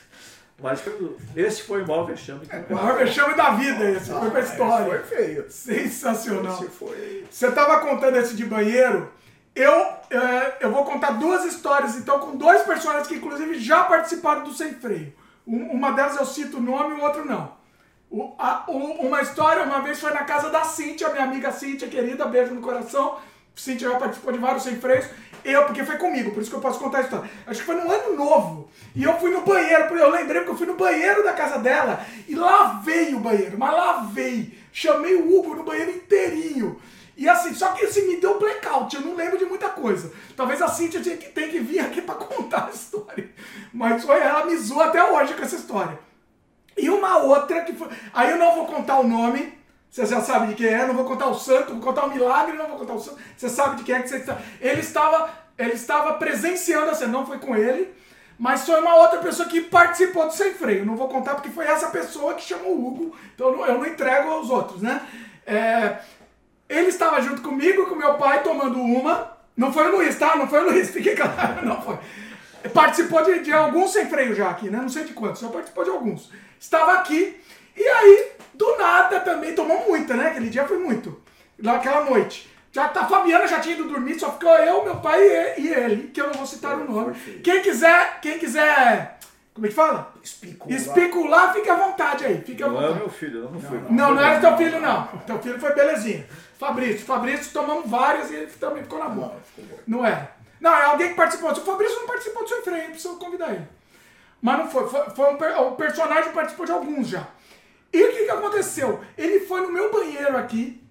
[0.61, 2.41] Mas foi- esse foi o maior vexame.
[2.69, 4.85] eu- O maior vexame da vida, esse foi pra história.
[4.85, 5.45] Foi feio.
[5.49, 6.53] Sensacional.
[6.55, 7.25] Esse foi.
[7.29, 9.11] Você estava contando esse de banheiro.
[9.55, 9.73] Eu,
[10.09, 14.53] é, eu vou contar duas histórias, então, com dois personagens que, inclusive, já participaram do
[14.53, 15.13] Sem Freio.
[15.47, 17.57] Um- uma delas eu cito o nome, o outro não.
[18.11, 21.87] O- a- o- uma história, uma vez foi na casa da Cíntia, minha amiga Cíntia,
[21.87, 23.17] querida, beijo no coração.
[23.59, 25.05] Cíntia já participou de vários Sem Freios.
[25.43, 27.29] Eu, porque foi comigo, por isso que eu posso contar a história.
[27.47, 28.69] Acho que foi no ano novo.
[28.95, 31.59] E eu fui no banheiro, porque eu lembrei porque eu fui no banheiro da casa
[31.59, 34.57] dela e lavei o banheiro, mas lavei.
[34.71, 36.79] Chamei o Hugo no banheiro inteirinho.
[37.17, 40.11] E assim, só que assim, me deu blackout, eu não lembro de muita coisa.
[40.37, 43.29] Talvez a Cíntia tinha que, tem que vir aqui pra contar a história.
[43.73, 45.99] Mas foi ela me zoou até hoje com essa história.
[46.77, 47.89] E uma outra que foi.
[48.13, 49.53] Aí eu não vou contar o nome,
[49.89, 52.55] Você já sabe de quem é, não vou contar o santo, vou contar o milagre,
[52.55, 53.17] não vou contar o santo.
[53.35, 54.37] Você sabe de quem é que você está.
[54.61, 57.91] Ele estava, ele estava presenciando a cena, não foi com ele,
[58.37, 60.85] mas foi uma outra pessoa que participou do sem freio.
[60.85, 63.77] Não vou contar porque foi essa pessoa que chamou o Hugo, então eu não, eu
[63.79, 65.01] não entrego aos outros, né?
[65.45, 65.97] É,
[66.69, 69.37] ele estava junto comigo, com meu pai, tomando uma.
[69.57, 70.35] Não foi o Luiz, tá?
[70.35, 71.97] Não foi o Luiz, fiquei claro, não foi.
[72.71, 74.77] Participou de, de alguns sem freio já aqui, né?
[74.77, 76.31] Não sei de quantos, só participou de alguns.
[76.59, 77.41] Estava aqui,
[77.75, 80.27] e aí, do nada também, tomou muita, né?
[80.27, 81.17] Aquele dia foi muito.
[81.57, 82.51] Naquela noite.
[82.73, 86.07] Já, a Fabiana já tinha ido dormir, só ficou eu, meu pai e, e ele,
[86.09, 87.15] que eu não vou citar o nome.
[87.41, 89.17] Quem quiser, quem quiser.
[89.53, 90.13] Como é que fala?
[90.21, 90.77] Especular.
[90.77, 92.41] Especular, fica à vontade aí.
[92.41, 92.93] Fica à Não vontade.
[92.93, 93.79] é meu filho, não, não foi.
[93.89, 95.07] Não, não era teu filho, não.
[95.25, 96.25] Teu filho foi belezinha.
[96.59, 97.05] Fabrício.
[97.05, 99.33] Fabrício tomamos várias e ele também ficou na boa.
[99.87, 100.31] Não era.
[100.61, 101.55] Não, é alguém que participou.
[101.55, 103.67] Se o Fabrício não participou do seu freio, precisa convidar ele.
[104.41, 104.87] Mas não foi.
[104.87, 107.25] foi, foi um o personagem participou de alguns já.
[107.91, 109.01] E o que, que aconteceu?
[109.17, 110.83] Ele foi no meu banheiro aqui.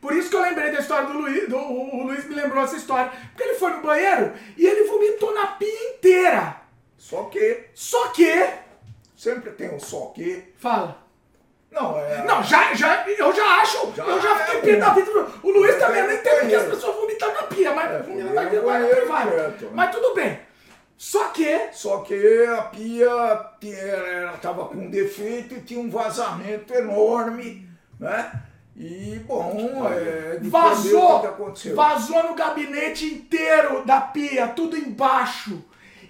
[0.00, 1.48] Por isso que eu lembrei da história do Luiz.
[1.48, 3.10] Do, o, o Luiz me lembrou essa história.
[3.30, 6.56] Porque ele foi no banheiro e ele vomitou na pia inteira.
[6.96, 7.64] Só que.
[7.74, 8.48] Só que.
[9.16, 10.52] Sempre tem um só que.
[10.58, 11.04] Fala.
[11.70, 12.24] Não, é.
[12.24, 13.92] Não, já, já, eu já acho.
[13.96, 15.10] eu já fiquei pia da vida.
[15.42, 18.60] O Luiz também, eu nem entendo porque as pessoas vomitam na pia, mas na pia
[18.60, 19.30] vai banheiro privado.
[19.30, 19.70] direto, né?
[19.74, 20.38] Mas tudo bem.
[20.96, 21.68] Só que.
[21.72, 28.42] Só que a pia estava com defeito e tinha um vazamento enorme, né?
[28.76, 31.16] E, bom, é, Vazou!
[31.16, 31.76] do que aconteceu.
[31.76, 35.62] Vazou no gabinete inteiro da pia, tudo embaixo.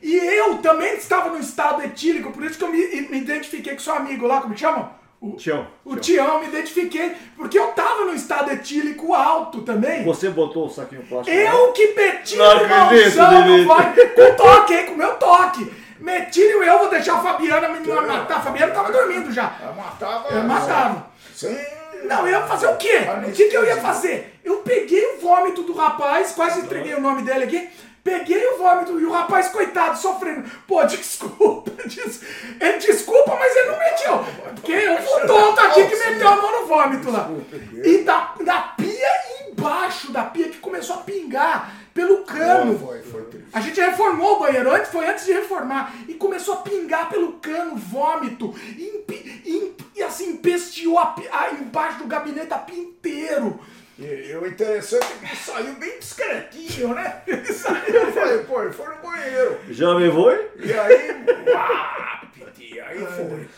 [0.03, 3.81] E eu também estava no estado etílico, por isso que eu me, me identifiquei com
[3.81, 4.93] seu amigo lá, como chama?
[5.25, 5.67] O Tião.
[5.83, 10.05] O Tião, me identifiquei, porque eu tava no estado etílico alto também.
[10.05, 11.35] Você botou o saquinho plástico?
[11.35, 15.73] Eu que meti Não irmãozão vai, com toque, hein, com meu toque.
[15.99, 18.37] Meti e eu vou deixar a Fabiana me matar.
[18.37, 19.57] A Fabiana tava dormindo já.
[19.63, 20.29] Ela matava.
[20.29, 21.07] Eu matava.
[21.35, 21.57] Sem.
[22.05, 22.99] Não, eu ia fazer o quê?
[23.27, 24.39] O que, que eu ia fazer?
[24.45, 27.71] Eu peguei o vômito do rapaz, quase entreguei o nome dele aqui.
[28.05, 30.49] Peguei o vômito e o rapaz, coitado, sofrendo.
[30.69, 31.71] Pô, desculpa.
[31.87, 32.21] Des...
[32.61, 34.25] Ele desculpa, mas ele não meteu.
[34.55, 37.31] Porque eu fui tonto aqui que meteu a mão no vômito lá.
[37.83, 39.11] E da, da pia
[39.49, 42.79] embaixo da pia que começou a pingar pelo cano.
[42.79, 43.03] Foi.
[43.53, 45.95] A gente reformou o banheiro, antes, foi antes de reformar.
[46.07, 48.55] E começou a pingar pelo cano vômito.
[48.77, 49.05] E,
[49.47, 53.61] e e assim, empesteou a, a- embaixo do gabinete a pia inteiro.
[53.99, 57.23] E, e o interessante é que ele saiu bem discretinho, né?
[57.27, 59.61] Ele saiu, eu falei, pô, ele foi no banheiro.
[59.71, 60.51] Já me foi?
[60.57, 61.25] E aí,
[62.35, 63.49] pedi, aí foi.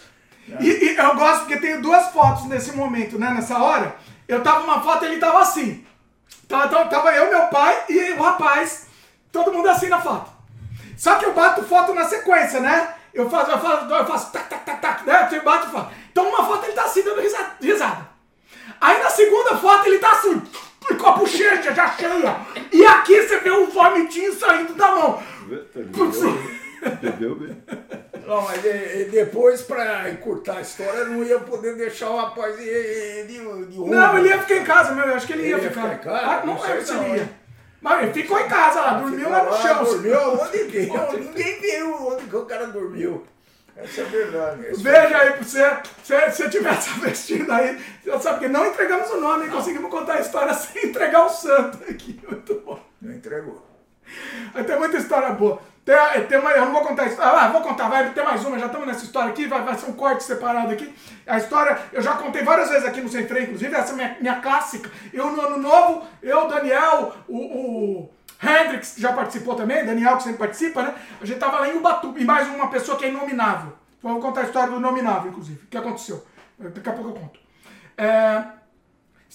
[0.61, 3.31] E, e eu gosto porque tenho duas fotos nesse momento, né?
[3.31, 3.97] Nessa hora.
[4.29, 5.87] Eu tava uma foto e ele tava assim.
[6.47, 8.87] Tava, tava, tava eu, meu pai e o rapaz.
[9.33, 10.31] Todo mundo assim na foto.
[10.97, 12.95] Só que eu bato foto na sequência, né?
[13.13, 15.29] Eu faço, eu faço, eu faço tac, tac, tac, tac, né?
[15.33, 15.91] Eu bato foto.
[16.13, 17.57] Então uma foto ele tá assim, dando risada.
[17.61, 18.16] risada.
[18.81, 20.41] Aí na segunda foto ele tá assim,
[20.99, 22.37] com a bochecha já cheia.
[22.73, 25.23] E aqui você vê o vomitinho saindo da mão.
[27.01, 27.62] Bebeu bem.
[28.26, 32.17] Não, mas e- e depois, para encurtar a história, eu não ia poder deixar o
[32.17, 32.65] rapaz de,
[33.25, 35.05] de, de Não, ele ia ficar em casa, meu.
[35.05, 35.94] Eu acho que ele ia Ele ia ficar.
[35.94, 36.26] em casa?
[36.26, 37.28] Ah, não Não sei se ele ia.
[37.81, 39.85] Mas ele ficou em casa lá, dormiu lá no chão.
[39.85, 40.91] Dormiu onde que?
[41.21, 43.25] Ninguém viu onde que o cara dormiu.
[43.76, 44.62] Essa é a verdade.
[44.78, 49.21] Veja aí pra você, se você tivesse assistindo aí, você sabe que não entregamos o
[49.21, 52.19] nome, conseguimos contar a história sem entregar o santo aqui.
[52.26, 52.81] Muito bom.
[53.01, 53.65] Não entregou.
[54.55, 55.60] Aí tem muita história boa.
[55.85, 55.94] Tem,
[56.26, 57.33] tem uma, eu não vou contar a história.
[57.33, 59.87] Ah, vou contar, vai ter mais uma, já estamos nessa história aqui, vai, vai ser
[59.87, 60.92] um corte separado aqui.
[61.26, 64.17] A história, eu já contei várias vezes aqui no Sem Freio, inclusive, essa é minha,
[64.21, 64.91] minha clássica.
[65.12, 68.10] Eu no ano novo, eu, Daniel, o, o
[68.43, 70.95] Hendrix, já participou também, Daniel que sempre participa, né?
[71.21, 73.73] A gente tava lá em Ubatuba, e mais uma pessoa que é inominável.
[74.03, 76.25] Vou contar a história do inominável, inclusive, o que aconteceu.
[76.59, 77.41] Daqui a pouco eu conto.
[77.97, 78.45] É,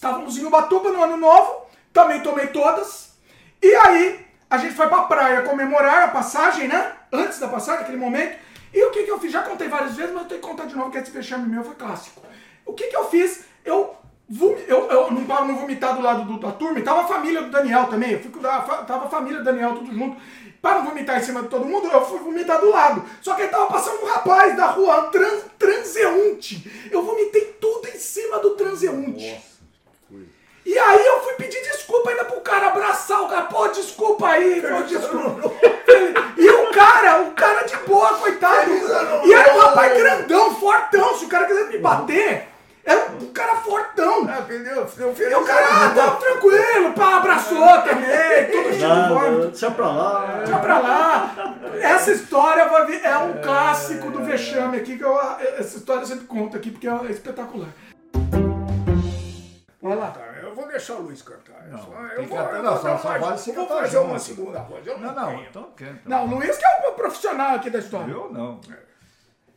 [0.01, 3.13] Estávamos em Ubatuba no ano novo, também tomei todas.
[3.61, 6.93] E aí, a gente foi pra praia comemorar a passagem, né?
[7.13, 8.35] Antes da passagem, aquele momento.
[8.73, 9.31] E o que, que eu fiz?
[9.31, 11.63] Já contei várias vezes, mas eu tenho que contar de novo, que esse vexame meu
[11.63, 12.19] foi clássico.
[12.65, 13.45] O que, que eu fiz?
[13.63, 13.95] Eu,
[14.67, 17.41] eu, eu não tava no vomitar do lado do- da turma, e tava a família
[17.41, 18.11] do Daniel também.
[18.13, 20.17] Eu fui tava a família do Daniel tudo junto.
[20.61, 23.03] Para não vomitar em cima de todo mundo, eu fui vomitar do lado.
[23.21, 26.89] Só que aí tava passando um rapaz da rua, um trans, transeunte.
[26.91, 29.41] Eu vomitei tudo em cima do transeunte.
[30.63, 33.41] E aí eu fui pedir desculpa ainda pro cara abraçar o cara.
[33.43, 35.51] Pô, desculpa aí, pô, desculpa.
[36.37, 38.69] E o cara, o cara de boa, coitado.
[39.25, 41.17] E era um rapaz grandão, fortão.
[41.17, 42.47] Se o cara quisesse me bater,
[42.83, 44.27] era um cara fortão.
[44.27, 44.87] Ah, entendeu?
[44.97, 48.83] E o cara, ah, tá tranquilo, pá, abraçou também, tudo de
[49.49, 50.37] deixa pra lá.
[50.37, 51.35] Deixa pra lá.
[51.81, 55.19] Essa história vai vir- é um clássico do vexame aqui, que eu,
[55.57, 57.69] essa história eu sempre conto aqui, porque é espetacular.
[60.71, 61.67] deixa o Luiz cantar.
[61.67, 61.79] Não,
[62.11, 64.19] eu vou, cantar- eu não, vou só- só mais- vale se eu vou fazer uma
[64.19, 64.67] segunda.
[64.85, 66.01] Eu não, Não, não, então canta.
[66.05, 68.11] Não, Luiz que é o profissional aqui da história.
[68.11, 68.59] Eu não.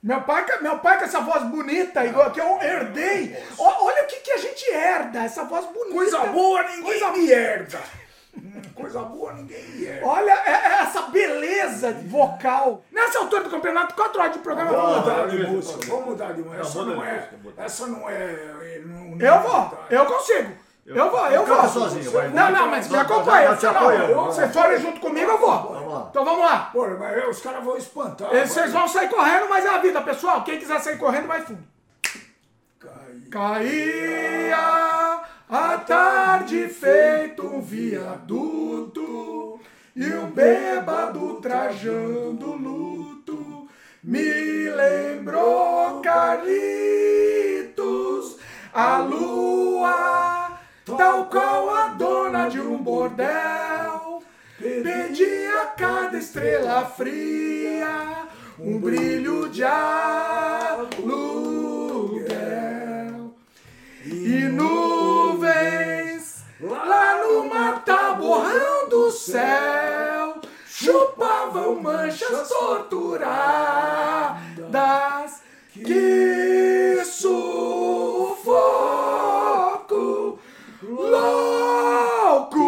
[0.05, 3.35] Meu pai, com- meu pai com essa voz bonita, igual que eu herdei.
[3.59, 5.95] Olha o que, que a gente herda, essa voz bonita.
[5.95, 7.81] Coisa boa ninguém Coisa me herda.
[8.75, 10.07] Coisa boa ninguém me herda.
[10.07, 12.85] Olha é- é essa beleza vocal.
[12.93, 14.73] Nessa altura do campeonato, quatro horas de programa.
[14.73, 15.87] Vamos mudar de música.
[15.87, 16.57] Vamos mudar de música.
[16.59, 17.29] Não, Essa não é.
[17.57, 18.35] Essa não é.
[19.21, 20.64] Eu vou, eu consigo.
[20.87, 21.71] Eu vou, eu canta vou.
[21.83, 22.29] sozinho, vai.
[22.29, 23.57] Não, não, mas me acompanha.
[23.57, 24.11] Te Não, apoiamos.
[24.11, 25.63] eu- Vocês forem junto comigo, eu vou.
[25.73, 26.07] Vamos lá.
[26.11, 26.71] Então vamos lá.
[26.73, 28.35] Pô, mas os caras vão espantar.
[28.35, 30.43] E Vocês vão sair correndo, mas é a vida, pessoal.
[30.45, 31.65] Quem quiser sair correndo, vai fundo.
[33.31, 39.59] Caía a tarde feito um viaduto
[39.97, 43.69] e o bêbado trajando luto
[44.03, 46.01] me lembrou
[47.05, 48.37] Carlitos,
[48.73, 50.54] a lua,
[50.85, 54.23] tal qual a dona de um bordel,
[54.59, 60.95] pedia a cada estrela fria um brilho de aluguel.
[64.05, 73.25] E nuvens lá no mata-borrão do céu chupavam manchas torturadas.
[75.73, 79.14] Que sufoco
[81.11, 82.65] louco!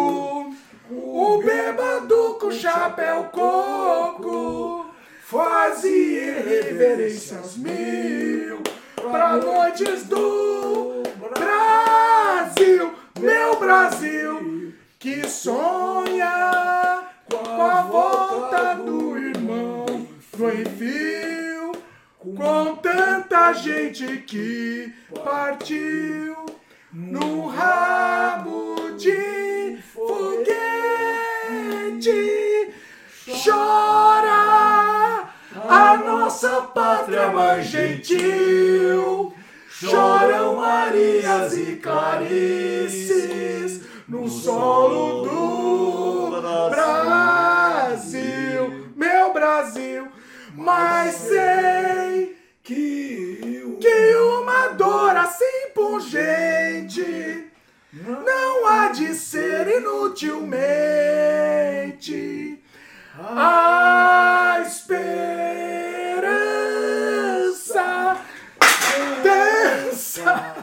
[0.89, 4.85] O bêbado com chapéu coco.
[5.23, 8.61] Fazia reverências mil
[8.95, 20.07] pra noites do Brasil, meu Brasil, que sonha com a volta do irmão
[20.45, 21.71] enfio,
[22.19, 26.45] com tanta gente que partiu
[26.97, 30.33] no rabo de foguete.
[33.43, 39.31] Chora a nossa pátria mãe gentil.
[39.69, 42.87] Choram Marias e Clarices
[44.07, 48.11] no solo do Brasil,
[48.95, 50.07] meu Brasil.
[50.55, 52.36] Mas sei
[52.67, 57.49] que, que uma dor assim pungente
[57.93, 61.01] não há de ser inutilmente
[63.17, 65.47] a esperança.
[69.23, 70.55] Dança.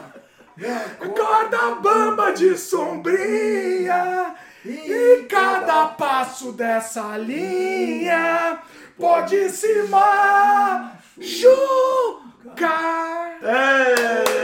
[1.17, 8.61] Corda bamba de sombria e cada passo dessa linha
[8.97, 10.55] pode se machucar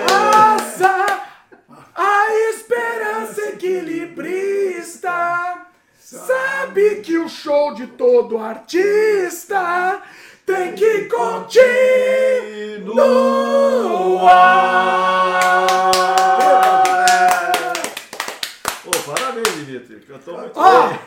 [0.10, 1.22] asa
[1.96, 5.12] a esperança equilibrista
[6.00, 10.01] sabe que o show de todo artista
[10.46, 12.92] tem que continuar.
[18.84, 20.00] Pô, parabéns, Dimitri.
[20.01, 21.00] Cantou muito Ó, bem.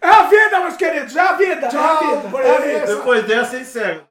[0.00, 2.96] É a vida, meus queridos, é a vida, é a Tchau, vida, é a vida.
[2.96, 4.04] Depois dessa, encerra.